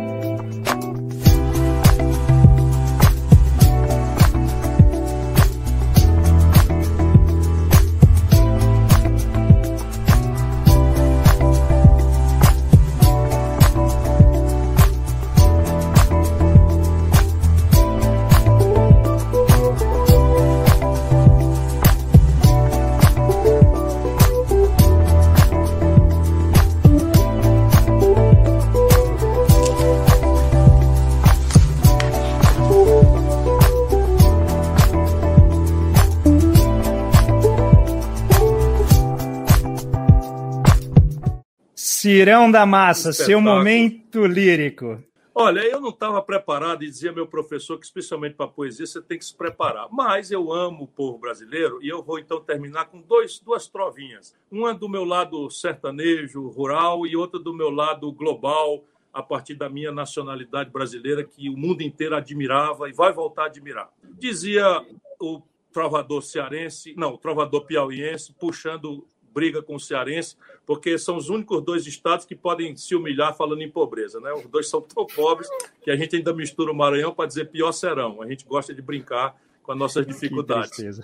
Cirão 42.02 42.50
da 42.50 42.66
Massa, 42.66 43.12
seu 43.12 43.40
momento 43.40 44.26
lírico. 44.26 45.00
Olha, 45.32 45.60
eu 45.60 45.81
não 45.81 45.90
estava 45.90 46.20
preparado 46.20 46.82
e 46.82 46.89
dizia 46.89 47.12
meu 47.12 47.28
professor 47.28 47.78
que, 47.78 47.84
especialmente 47.84 48.34
para 48.34 48.48
poesia, 48.48 48.84
você 48.84 49.00
tem 49.00 49.16
que 49.16 49.24
se 49.24 49.32
preparar. 49.32 49.86
Mas 49.89 50.32
eu 50.32 50.52
amo 50.52 50.82
o 50.82 50.89
povo 50.89 51.16
brasileiro 51.16 51.78
e 51.81 51.89
eu 51.89 52.02
vou 52.02 52.18
então 52.18 52.40
terminar 52.40 52.86
com 52.86 53.00
dois, 53.00 53.39
duas 53.39 53.68
trovinhas. 53.68 54.34
Uma 54.50 54.74
do 54.74 54.89
meu 54.89 55.05
lado 55.05 55.48
sertanejo, 55.48 56.48
rural, 56.48 57.06
e 57.06 57.14
outra 57.14 57.39
do 57.39 57.55
meu 57.55 57.70
lado 57.70 58.10
global, 58.10 58.82
a 59.12 59.22
partir 59.22 59.55
da 59.55 59.68
minha 59.68 59.92
nacionalidade 59.92 60.70
brasileira, 60.70 61.22
que 61.22 61.48
o 61.48 61.56
mundo 61.56 61.82
inteiro 61.82 62.16
admirava 62.16 62.89
e 62.89 62.92
vai 62.92 63.12
voltar 63.12 63.44
a 63.44 63.47
admirar. 63.47 63.89
Dizia 64.18 64.84
o 65.20 65.40
trovador 65.72 66.20
cearense, 66.20 66.94
não, 66.97 67.14
o 67.14 67.18
trovador 67.18 67.64
piauiense, 67.64 68.34
puxando 68.34 69.06
briga 69.33 69.62
com 69.62 69.75
o 69.75 69.81
cearense, 69.81 70.36
porque 70.67 70.99
são 70.99 71.17
os 71.17 71.28
únicos 71.28 71.62
dois 71.62 71.86
estados 71.86 72.25
que 72.25 72.35
podem 72.35 72.77
se 72.77 72.94
humilhar 72.94 73.36
falando 73.36 73.62
em 73.62 73.70
pobreza. 73.70 74.20
Né? 74.20 74.33
Os 74.33 74.47
dois 74.47 74.69
são 74.69 74.81
tão 74.81 75.07
pobres 75.07 75.49
que 75.83 75.91
a 75.91 75.97
gente 75.97 76.17
ainda 76.17 76.33
mistura 76.33 76.73
o 76.73 76.75
Maranhão 76.75 77.15
para 77.15 77.27
dizer 77.27 77.51
pior 77.51 77.73
serão. 77.73 78.23
A 78.23 78.27
gente 78.28 78.44
gosta 78.44 78.75
de 78.75 78.83
brincar 78.83 79.36
com 79.62 79.73
as 79.73 79.78
nossas 79.78 80.07
dificuldades. 80.07 80.78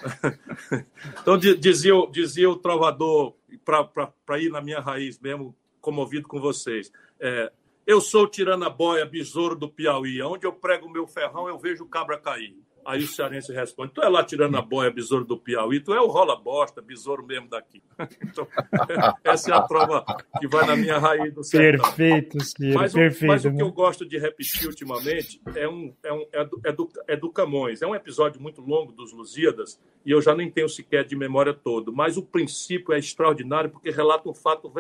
então, 1.21 1.39
dizia, 1.39 1.95
dizia 2.11 2.51
o 2.51 2.57
trovador, 2.57 3.35
para 3.65 4.39
ir 4.39 4.51
na 4.51 4.61
minha 4.61 4.81
raiz 4.81 5.19
mesmo, 5.19 5.55
comovido 5.81 6.27
com 6.27 6.41
vocês. 6.41 6.91
É, 7.21 7.53
eu 7.87 8.01
sou 8.01 8.27
tirando 8.27 8.65
a 8.65 8.71
boia, 8.71 9.07
besouro 9.07 9.55
do 9.55 9.69
Piauí. 9.69 10.21
Onde 10.23 10.47
eu 10.47 10.53
prego 10.53 10.87
o 10.87 10.91
meu 10.91 11.07
ferrão, 11.07 11.49
eu 11.49 11.59
vejo 11.59 11.85
o 11.85 11.89
cabra 11.89 12.19
cair. 12.19 12.57
Aí 12.89 13.05
o 13.05 13.07
cearense 13.07 13.53
responde: 13.53 13.93
Tu 13.93 14.03
é 14.03 14.09
lá 14.09 14.25
tirando 14.25 14.57
a 14.57 14.63
boia, 14.63 14.91
besouro 14.91 15.23
do 15.23 15.37
Piauí, 15.37 15.79
tu 15.79 15.93
é 15.93 16.01
o 16.01 16.07
rola 16.07 16.35
bosta, 16.35 16.81
besouro 16.81 17.23
mesmo 17.25 17.47
daqui. 17.47 17.83
Então, 18.23 18.47
essa 19.25 19.51
é 19.51 19.55
a 19.55 19.63
prova 19.63 20.05
que 20.41 20.47
vai 20.47 20.67
na 20.67 20.77
minha 20.77 20.99
raiz 20.99 21.35
do 21.35 21.43
sertão. 21.45 21.85
Perfeito, 21.85 22.43
Ciro, 22.43 22.79
mas, 22.79 22.93
perfeito. 22.93 23.27
Mas 23.27 23.45
o 23.45 23.55
que 23.55 23.63
eu 23.63 23.73
gosto 23.73 24.07
de 24.07 24.19
repetir 24.19 24.67
ultimamente 24.67 25.41
é, 25.55 25.69
um, 25.69 25.95
é, 26.03 26.13
um, 26.13 26.27
é, 26.33 26.45
do, 26.45 26.61
é, 26.65 26.73
do, 26.73 26.89
é 27.09 27.17
do 27.17 27.31
Camões. 27.31 27.83
É 27.83 27.87
um 27.87 27.95
episódio 27.95 28.41
muito 28.41 28.63
longo 28.63 28.93
dos 28.93 29.13
Lusíadas 29.13 29.79
e 30.07 30.11
eu 30.11 30.23
já 30.23 30.35
nem 30.35 30.51
tenho 30.51 30.69
sequer 30.69 31.05
de 31.05 31.17
memória 31.17 31.53
todo, 31.53 31.93
mas 31.93 32.17
o 32.17 32.23
princípio 32.23 32.95
é 32.95 32.99
extraordinário 32.99 33.71
porque 33.71 33.91
relata 33.91 34.29
um 34.29 34.35
fato 34.35 34.73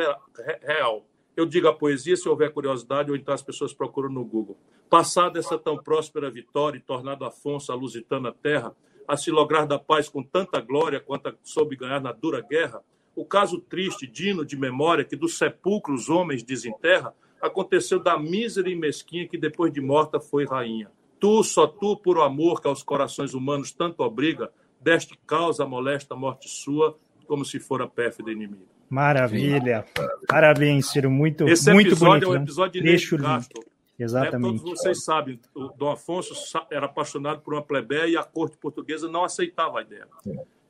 real. 0.62 1.04
Eu 1.38 1.46
digo 1.46 1.68
a 1.68 1.72
poesia 1.72 2.16
se 2.16 2.28
houver 2.28 2.52
curiosidade, 2.52 3.12
ou 3.12 3.16
então 3.16 3.32
as 3.32 3.42
pessoas 3.42 3.72
procuram 3.72 4.08
no 4.08 4.24
Google. 4.24 4.58
Passada 4.90 5.38
essa 5.38 5.56
tão 5.56 5.76
próspera 5.76 6.28
vitória 6.28 6.78
e 6.78 6.80
tornado 6.80 7.24
Afonso 7.24 7.70
a 7.70 7.76
lusitana 7.76 8.32
terra, 8.32 8.74
a 9.06 9.16
se 9.16 9.30
lograr 9.30 9.64
da 9.64 9.78
paz 9.78 10.08
com 10.08 10.20
tanta 10.20 10.60
glória 10.60 10.98
quanto 10.98 11.32
soube 11.44 11.76
ganhar 11.76 12.00
na 12.00 12.10
dura 12.10 12.40
guerra, 12.40 12.82
o 13.14 13.24
caso 13.24 13.60
triste, 13.60 14.04
dino 14.04 14.44
de 14.44 14.56
memória, 14.56 15.04
que 15.04 15.14
do 15.14 15.28
sepulcro 15.28 15.94
os 15.94 16.08
homens 16.08 16.42
desenterra, 16.42 17.14
aconteceu 17.40 18.00
da 18.00 18.18
mísera 18.18 18.68
e 18.68 18.74
mesquinha 18.74 19.28
que 19.28 19.38
depois 19.38 19.72
de 19.72 19.80
morta 19.80 20.18
foi 20.18 20.44
rainha. 20.44 20.90
Tu, 21.20 21.44
só 21.44 21.68
tu, 21.68 21.96
por 21.96 22.18
o 22.18 22.22
amor 22.22 22.60
que 22.60 22.66
aos 22.66 22.82
corações 22.82 23.32
humanos 23.32 23.70
tanto 23.70 24.02
obriga, 24.02 24.50
deste 24.80 25.16
causa 25.24 25.62
a 25.62 25.68
molesta 25.68 26.16
morte 26.16 26.48
sua, 26.48 26.98
como 27.28 27.44
se 27.44 27.60
fora 27.60 27.86
pérfida 27.86 28.32
inimiga. 28.32 28.77
Maravilha. 28.88 29.84
Sim. 29.96 30.06
Parabéns, 30.26 30.90
Ciro. 30.90 31.10
Muito, 31.10 31.48
Esse 31.48 31.72
muito 31.72 31.88
episódio 31.88 32.28
bonito. 32.28 32.36
é 32.36 32.40
um 32.40 32.42
episódio 32.42 32.80
de 32.80 32.88
Deixo 32.88 33.18
Castro. 33.18 33.62
Exatamente. 33.98 34.58
Né? 34.58 34.58
Todos 34.62 34.80
vocês 34.80 35.04
sabem, 35.04 35.40
o 35.54 35.68
Dom 35.68 35.90
Afonso 35.90 36.34
era 36.70 36.86
apaixonado 36.86 37.40
por 37.40 37.54
uma 37.54 37.62
plebeia 37.62 38.06
e 38.06 38.16
a 38.16 38.22
corte 38.22 38.56
portuguesa 38.56 39.08
não 39.08 39.24
aceitava 39.24 39.80
a 39.80 39.82
ideia. 39.82 40.06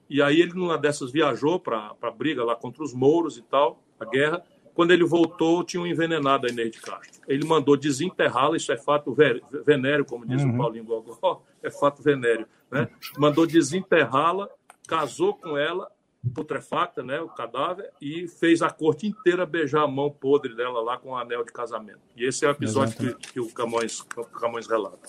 E 0.09 0.23
aí 0.23 0.41
ele, 0.41 0.55
numa 0.55 0.79
dessas, 0.79 1.13
viajou 1.13 1.61
para 1.61 1.95
a 2.01 2.11
briga 2.11 2.43
lá 2.43 2.57
contra 2.57 2.83
os 2.83 2.95
mouros 2.95 3.37
e 3.37 3.43
tal, 3.43 3.83
a 4.01 4.05
guerra. 4.07 4.43
Quando 4.75 4.93
ele 4.93 5.05
voltou, 5.05 5.63
tinha 5.63 5.83
um 5.83 5.87
envenenado 5.87 6.47
a 6.47 6.51
Inês 6.51 6.71
de 6.71 6.81
Castro. 6.81 7.21
Ele 7.27 7.45
mandou 7.45 7.77
desenterrá-la, 7.77 8.57
isso 8.57 8.73
é 8.73 8.77
fato 8.77 9.15
venéreo, 9.67 10.05
como 10.05 10.25
diz 10.25 10.43
uhum. 10.43 10.55
o 10.55 10.57
Paulinho 10.57 10.85
Gogó, 10.85 11.43
é 11.63 11.71
fato 11.71 12.03
venéreo. 12.03 12.47
Né? 12.71 12.89
Mandou 13.19 13.47
desenterrá-la, 13.47 14.49
casou 14.87 15.35
com 15.35 15.59
ela 15.59 15.91
putrefacta, 16.35 17.03
né, 17.03 17.21
o 17.21 17.29
cadáver, 17.29 17.91
e 18.01 18.27
fez 18.27 18.61
a 18.63 18.71
corte 18.71 19.07
inteira 19.07 19.47
beijar 19.47 19.83
a 19.83 19.89
mão 19.89 20.11
podre 20.11 20.55
dela 20.55 20.83
lá 20.83 20.99
com 20.99 21.11
o 21.11 21.17
anel 21.17 21.45
de 21.45 21.53
casamento. 21.53 22.01
E 22.17 22.25
esse 22.25 22.45
é 22.45 22.49
o 22.49 22.53
episódio 22.53 22.97
que, 22.97 23.33
que, 23.33 23.41
o 23.41 23.49
Camões, 23.53 24.01
o 24.17 24.25
Camões 24.25 24.67
relata. 24.67 25.09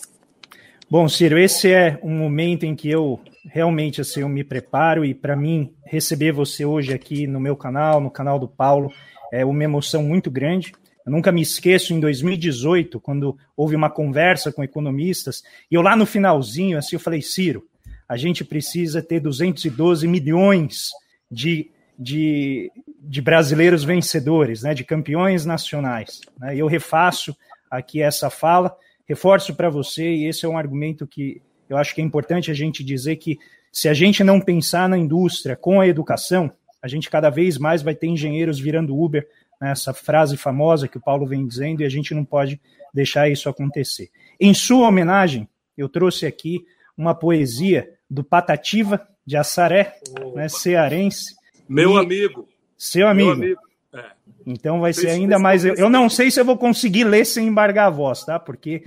Bom, 0.89 1.07
Ciro, 1.07 1.37
esse 1.37 1.71
é 1.71 1.99
um 2.01 2.17
momento 2.17 2.65
em 2.65 2.75
que 2.75 2.89
eu 2.89 3.19
realmente 3.45 4.01
assim, 4.01 4.21
eu 4.21 4.29
me 4.29 4.43
preparo 4.43 5.05
e 5.05 5.13
para 5.13 5.35
mim 5.35 5.73
receber 5.85 6.31
você 6.31 6.65
hoje 6.65 6.93
aqui 6.93 7.27
no 7.27 7.39
meu 7.39 7.55
canal, 7.55 7.99
no 8.01 8.09
canal 8.09 8.39
do 8.39 8.47
Paulo, 8.47 8.91
é 9.31 9.45
uma 9.45 9.63
emoção 9.63 10.03
muito 10.03 10.31
grande. 10.31 10.73
Eu 11.05 11.11
nunca 11.11 11.31
me 11.31 11.41
esqueço 11.41 11.93
em 11.93 11.99
2018, 11.99 12.99
quando 12.99 13.37
houve 13.55 13.75
uma 13.75 13.89
conversa 13.89 14.51
com 14.51 14.63
economistas, 14.63 15.43
e 15.69 15.75
eu 15.75 15.81
lá 15.81 15.95
no 15.95 16.05
finalzinho, 16.05 16.77
assim, 16.77 16.95
eu 16.95 16.99
falei, 16.99 17.21
Ciro, 17.21 17.68
a 18.09 18.17
gente 18.17 18.43
precisa 18.43 19.03
ter 19.03 19.19
212 19.19 20.07
milhões 20.07 20.89
de, 21.29 21.69
de, 21.97 22.71
de 22.99 23.21
brasileiros 23.21 23.83
vencedores, 23.83 24.63
né, 24.63 24.73
de 24.73 24.83
campeões 24.83 25.45
nacionais. 25.45 26.21
Né? 26.39 26.57
Eu 26.57 26.65
refaço 26.65 27.37
aqui 27.69 28.01
essa 28.01 28.31
fala, 28.31 28.75
reforço 29.07 29.53
para 29.53 29.69
você, 29.69 30.09
e 30.09 30.25
esse 30.25 30.43
é 30.43 30.49
um 30.49 30.57
argumento 30.57 31.05
que 31.05 31.39
eu 31.69 31.77
acho 31.77 31.93
que 31.93 32.01
é 32.01 32.03
importante 32.03 32.49
a 32.49 32.53
gente 32.55 32.83
dizer 32.83 33.17
que 33.17 33.37
Se 33.71 33.87
a 33.87 33.93
gente 33.93 34.23
não 34.23 34.41
pensar 34.41 34.89
na 34.89 34.97
indústria 34.97 35.55
com 35.55 35.79
a 35.79 35.87
educação, 35.87 36.51
a 36.81 36.87
gente 36.87 37.07
cada 37.07 37.29
vez 37.29 37.59
mais 37.59 37.83
vai 37.83 37.93
ter 37.93 38.07
engenheiros 38.07 38.59
virando 38.59 38.99
Uber, 38.99 39.27
né, 39.61 39.69
essa 39.69 39.93
frase 39.93 40.35
famosa 40.35 40.87
que 40.87 40.97
o 40.97 41.01
Paulo 41.01 41.27
vem 41.27 41.45
dizendo, 41.45 41.81
e 41.81 41.85
a 41.85 41.89
gente 41.89 42.15
não 42.15 42.25
pode 42.25 42.59
deixar 42.91 43.29
isso 43.29 43.47
acontecer. 43.47 44.09
Em 44.39 44.51
sua 44.55 44.87
homenagem, 44.87 45.47
eu 45.77 45.87
trouxe 45.87 46.25
aqui 46.25 46.65
uma 46.97 47.13
poesia 47.13 47.87
do 48.09 48.23
Patativa 48.23 49.07
de 49.25 49.37
Assaré, 49.37 49.95
né, 50.35 50.49
cearense. 50.49 51.35
Meu 51.67 51.97
amigo. 51.97 52.47
Seu 52.77 53.07
amigo. 53.07 53.35
Meu 53.35 53.35
amigo. 53.35 53.61
É. 53.93 54.05
Então 54.45 54.79
vai 54.79 54.93
ser 54.93 55.09
ainda 55.09 55.37
mais. 55.37 55.63
Eu, 55.63 55.75
eu 55.75 55.89
não 55.89 56.09
sei 56.09 56.31
se 56.31 56.39
eu 56.39 56.45
vou 56.45 56.57
conseguir 56.57 57.03
ler 57.03 57.25
sem 57.25 57.47
embargar 57.47 57.87
a 57.87 57.91
voz, 57.91 58.23
tá? 58.23 58.39
Porque 58.39 58.83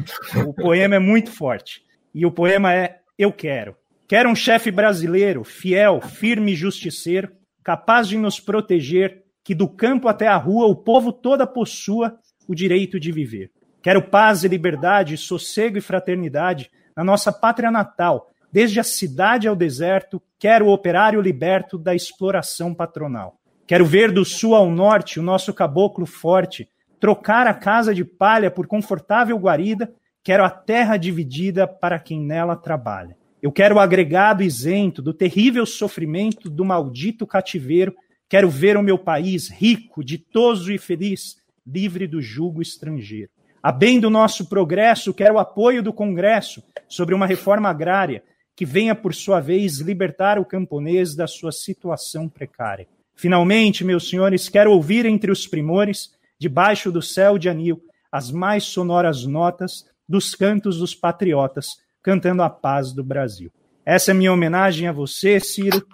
o 0.47 0.52
poema 0.55 0.97
é 0.97 0.99
muito 0.99 1.31
forte. 1.31 1.84
E 2.15 2.26
o 2.26 2.33
poema 2.33 2.75
é 2.75 3.01
Eu 3.18 3.33
Quero. 3.33 3.76
Quero 4.09 4.28
um 4.28 4.34
chefe 4.34 4.70
brasileiro, 4.70 5.42
fiel, 5.42 6.01
firme 6.01 6.52
e 6.52 6.57
justiceiro, 6.57 7.33
capaz 7.65 8.07
de 8.07 8.18
nos 8.18 8.39
proteger, 8.39 9.23
que 9.42 9.55
do 9.55 9.67
campo 9.67 10.07
até 10.07 10.26
a 10.26 10.36
rua 10.36 10.67
o 10.67 10.76
povo 10.76 11.12
toda 11.12 11.47
possua 11.47 12.18
o 12.47 12.55
direito 12.55 13.01
de 13.01 13.10
viver. 13.10 13.51
Quero 13.83 14.02
paz 14.02 14.44
e 14.44 14.49
liberdade, 14.49 15.17
sossego 15.17 15.78
e 15.78 15.81
fraternidade 15.81 16.70
na 16.94 17.02
nossa 17.02 17.33
pátria 17.33 17.70
natal, 17.70 18.31
desde 18.52 18.78
a 18.78 18.84
cidade 18.84 19.48
ao 19.48 19.56
deserto, 19.56 20.20
quero 20.39 20.66
o 20.66 20.72
operário 20.72 21.20
liberto 21.22 21.78
da 21.78 21.94
exploração 21.94 22.74
patronal. 22.74 23.39
Quero 23.66 23.86
ver 23.86 24.12
do 24.12 24.24
sul 24.24 24.55
ao 24.55 24.70
norte 24.70 25.18
o 25.18 25.22
nosso 25.22 25.55
caboclo 25.55 26.05
forte, 26.05 26.68
trocar 27.00 27.47
a 27.47 27.55
casa 27.55 27.94
de 27.94 28.05
palha 28.05 28.50
por 28.50 28.66
confortável 28.66 29.39
guarida, 29.39 29.90
quero 30.22 30.44
a 30.44 30.50
terra 30.50 30.98
dividida 30.98 31.66
para 31.66 31.98
quem 31.98 32.20
nela 32.20 32.55
trabalha. 32.55 33.16
Eu 33.40 33.50
quero 33.50 33.76
o 33.76 33.81
agregado 33.81 34.42
isento 34.42 35.00
do 35.00 35.14
terrível 35.14 35.64
sofrimento 35.64 36.50
do 36.50 36.64
maldito 36.64 37.26
cativeiro, 37.26 37.94
quero 38.28 38.50
ver 38.50 38.76
o 38.76 38.82
meu 38.82 38.98
país 38.98 39.48
rico, 39.48 40.05
ditoso 40.05 40.70
e 40.70 40.78
feliz, 40.78 41.39
livre 41.66 42.06
do 42.06 42.20
jugo 42.20 42.60
estrangeiro. 42.60 43.31
A 43.62 43.72
bem 43.72 43.98
do 43.98 44.10
nosso 44.10 44.48
progresso, 44.48 45.14
quero 45.14 45.36
o 45.36 45.39
apoio 45.39 45.82
do 45.82 45.92
Congresso 45.92 46.62
sobre 46.89 47.14
uma 47.14 47.26
reforma 47.26 47.68
agrária 47.70 48.22
que 48.55 48.66
venha, 48.66 48.94
por 48.94 49.14
sua 49.14 49.40
vez, 49.40 49.78
libertar 49.78 50.39
o 50.39 50.44
camponês 50.44 51.14
da 51.14 51.26
sua 51.26 51.52
situação 51.52 52.28
precária. 52.28 52.86
Finalmente, 53.14 53.84
meus 53.84 54.08
senhores, 54.08 54.48
quero 54.48 54.72
ouvir 54.72 55.06
entre 55.06 55.31
os 55.31 55.47
primores, 55.47 56.12
debaixo 56.39 56.90
do 56.90 57.00
céu 57.00 57.39
de 57.39 57.48
anil, 57.48 57.82
as 58.10 58.31
mais 58.31 58.64
sonoras 58.64 59.24
notas 59.24 59.86
dos 60.08 60.34
cantos 60.34 60.78
dos 60.78 60.94
patriotas, 60.94 61.68
cantando 62.02 62.42
a 62.42 62.50
paz 62.50 62.92
do 62.92 63.02
Brasil. 63.02 63.50
Essa 63.84 64.10
é 64.10 64.14
minha 64.14 64.32
homenagem 64.32 64.86
a 64.89 64.92
você, 64.92 65.40
Ciro. 65.40 65.86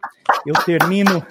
Eu 0.47 0.55
termino 0.65 1.25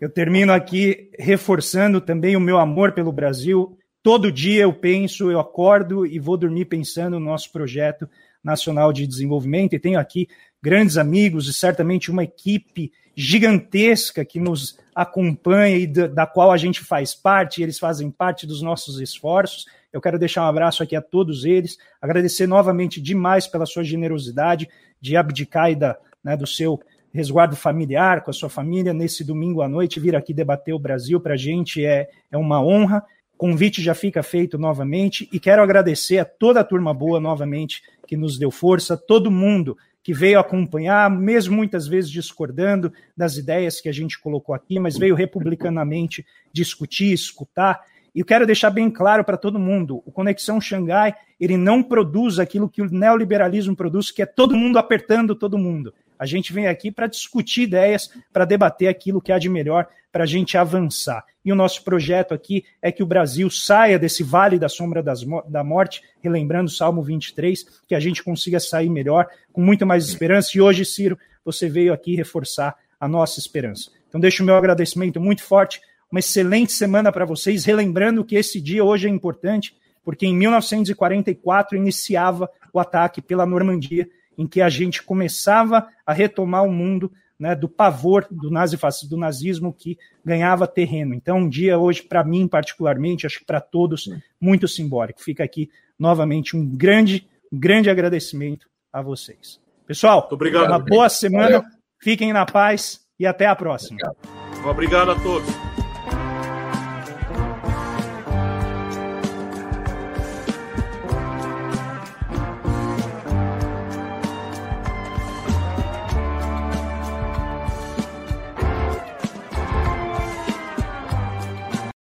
eu 0.00 0.10
termino 0.10 0.52
aqui 0.52 1.10
reforçando 1.18 2.00
também 2.00 2.36
o 2.36 2.40
meu 2.40 2.58
amor 2.58 2.92
pelo 2.92 3.12
Brasil. 3.12 3.78
Todo 4.02 4.32
dia 4.32 4.62
eu 4.62 4.72
penso, 4.72 5.30
eu 5.30 5.38
acordo 5.38 6.04
e 6.04 6.18
vou 6.18 6.36
dormir 6.36 6.64
pensando 6.64 7.18
no 7.20 7.26
nosso 7.26 7.52
projeto 7.52 8.08
nacional 8.44 8.92
de 8.92 9.06
desenvolvimento 9.06 9.74
e 9.74 9.80
tenho 9.80 9.98
aqui 9.98 10.28
grandes 10.62 10.96
amigos 10.96 11.48
e 11.48 11.54
certamente 11.54 12.10
uma 12.10 12.24
equipe 12.24 12.92
gigantesca 13.16 14.24
que 14.24 14.40
nos 14.40 14.78
acompanha 14.94 15.76
e 15.76 15.86
da, 15.86 16.06
da, 16.06 16.26
qual 16.26 16.50
a 16.50 16.56
gente 16.56 16.80
faz 16.80 17.14
parte, 17.14 17.62
eles 17.62 17.78
fazem 17.78 18.10
parte 18.10 18.46
dos 18.46 18.60
nossos 18.60 19.00
esforços. 19.00 19.66
Eu 19.92 20.00
quero 20.00 20.18
deixar 20.18 20.42
um 20.42 20.48
abraço 20.48 20.82
aqui 20.82 20.96
a 20.96 21.02
todos 21.02 21.44
eles, 21.44 21.78
agradecer 22.00 22.46
novamente 22.46 23.00
demais 23.00 23.46
pela 23.46 23.66
sua 23.66 23.84
generosidade 23.84 24.68
de 25.00 25.16
abdicar 25.16 25.70
e 25.70 25.76
da, 25.76 25.96
né, 26.22 26.36
do 26.36 26.46
seu 26.46 26.80
resguardo 27.12 27.54
familiar 27.54 28.22
com 28.22 28.30
a 28.30 28.34
sua 28.34 28.48
família 28.48 28.92
nesse 28.92 29.22
domingo 29.22 29.62
à 29.62 29.68
noite, 29.68 30.00
vir 30.00 30.16
aqui 30.16 30.34
debater 30.34 30.74
o 30.74 30.80
Brasil 30.80 31.20
para 31.20 31.34
a 31.34 31.36
gente 31.36 31.84
é, 31.84 32.08
é 32.30 32.36
uma 32.36 32.60
honra. 32.60 33.04
Convite 33.36 33.80
já 33.80 33.94
fica 33.94 34.22
feito 34.22 34.58
novamente 34.58 35.28
e 35.32 35.38
quero 35.38 35.62
agradecer 35.62 36.18
a 36.18 36.24
toda 36.24 36.60
a 36.60 36.64
turma 36.64 36.92
boa 36.92 37.20
novamente 37.20 37.82
que 38.06 38.16
nos 38.16 38.38
deu 38.38 38.50
força, 38.50 38.96
todo 38.96 39.30
mundo 39.30 39.76
que 40.02 40.12
veio 40.12 40.38
acompanhar, 40.38 41.10
mesmo 41.10 41.56
muitas 41.56 41.88
vezes 41.88 42.10
discordando 42.10 42.92
das 43.16 43.38
ideias 43.38 43.80
que 43.80 43.88
a 43.88 43.92
gente 43.92 44.20
colocou 44.20 44.54
aqui, 44.54 44.78
mas 44.78 44.98
veio 44.98 45.14
republicanamente 45.14 46.26
discutir, 46.52 47.12
escutar. 47.12 47.80
E 48.14 48.20
eu 48.20 48.26
quero 48.26 48.46
deixar 48.46 48.68
bem 48.68 48.90
claro 48.90 49.24
para 49.24 49.38
todo 49.38 49.58
mundo, 49.58 50.02
o 50.04 50.12
Conexão 50.12 50.60
Xangai, 50.60 51.14
ele 51.40 51.56
não 51.56 51.82
produz 51.82 52.38
aquilo 52.38 52.68
que 52.68 52.82
o 52.82 52.90
neoliberalismo 52.90 53.74
produz, 53.74 54.10
que 54.10 54.20
é 54.20 54.26
todo 54.26 54.54
mundo 54.54 54.78
apertando 54.78 55.34
todo 55.34 55.58
mundo. 55.58 55.92
A 56.24 56.26
gente 56.26 56.54
vem 56.54 56.66
aqui 56.66 56.90
para 56.90 57.06
discutir 57.06 57.64
ideias, 57.64 58.10
para 58.32 58.46
debater 58.46 58.88
aquilo 58.88 59.20
que 59.20 59.30
há 59.30 59.38
de 59.38 59.50
melhor 59.50 59.86
para 60.10 60.24
a 60.24 60.26
gente 60.26 60.56
avançar. 60.56 61.22
E 61.44 61.52
o 61.52 61.54
nosso 61.54 61.84
projeto 61.84 62.32
aqui 62.32 62.64
é 62.80 62.90
que 62.90 63.02
o 63.02 63.06
Brasil 63.06 63.50
saia 63.50 63.98
desse 63.98 64.22
vale 64.22 64.58
da 64.58 64.66
sombra 64.66 65.02
das, 65.02 65.20
da 65.46 65.62
morte, 65.62 66.02
relembrando 66.22 66.70
o 66.70 66.72
Salmo 66.72 67.02
23, 67.02 67.82
que 67.86 67.94
a 67.94 68.00
gente 68.00 68.24
consiga 68.24 68.58
sair 68.58 68.88
melhor, 68.88 69.28
com 69.52 69.60
muito 69.60 69.84
mais 69.84 70.08
esperança. 70.08 70.52
E 70.54 70.62
hoje, 70.62 70.86
Ciro, 70.86 71.18
você 71.44 71.68
veio 71.68 71.92
aqui 71.92 72.16
reforçar 72.16 72.74
a 72.98 73.06
nossa 73.06 73.38
esperança. 73.38 73.90
Então, 74.08 74.18
deixo 74.18 74.42
o 74.42 74.46
meu 74.46 74.56
agradecimento 74.56 75.20
muito 75.20 75.42
forte, 75.42 75.78
uma 76.10 76.20
excelente 76.20 76.72
semana 76.72 77.12
para 77.12 77.26
vocês, 77.26 77.66
relembrando 77.66 78.24
que 78.24 78.34
esse 78.34 78.62
dia 78.62 78.82
hoje 78.82 79.08
é 79.08 79.10
importante, 79.10 79.76
porque 80.02 80.24
em 80.24 80.34
1944 80.34 81.76
iniciava 81.76 82.48
o 82.72 82.80
ataque 82.80 83.20
pela 83.20 83.44
Normandia 83.44 84.08
em 84.36 84.46
que 84.46 84.60
a 84.60 84.68
gente 84.68 85.02
começava 85.02 85.88
a 86.06 86.12
retomar 86.12 86.64
o 86.64 86.72
mundo 86.72 87.10
né, 87.38 87.54
do 87.54 87.68
pavor 87.68 88.26
do, 88.30 88.50
nazifascismo, 88.50 89.10
do 89.10 89.16
nazismo 89.16 89.72
que 89.72 89.98
ganhava 90.24 90.66
terreno. 90.66 91.14
Então, 91.14 91.38
um 91.38 91.48
dia 91.48 91.78
hoje, 91.78 92.02
para 92.02 92.24
mim 92.24 92.46
particularmente, 92.46 93.26
acho 93.26 93.40
que 93.40 93.44
para 93.44 93.60
todos, 93.60 94.08
muito 94.40 94.68
simbólico. 94.68 95.22
Fica 95.22 95.44
aqui 95.44 95.70
novamente 95.98 96.56
um 96.56 96.64
grande, 96.64 97.28
um 97.52 97.58
grande 97.58 97.90
agradecimento 97.90 98.68
a 98.92 99.02
vocês. 99.02 99.60
Pessoal, 99.86 100.28
obrigado, 100.30 100.68
uma 100.68 100.78
boa 100.78 101.08
semana, 101.08 101.58
Valeu. 101.58 101.64
fiquem 102.00 102.32
na 102.32 102.46
paz 102.46 103.00
e 103.18 103.26
até 103.26 103.46
a 103.46 103.54
próxima. 103.54 103.98
Obrigado, 104.02 104.70
obrigado 104.70 105.10
a 105.10 105.14
todos. 105.16 105.73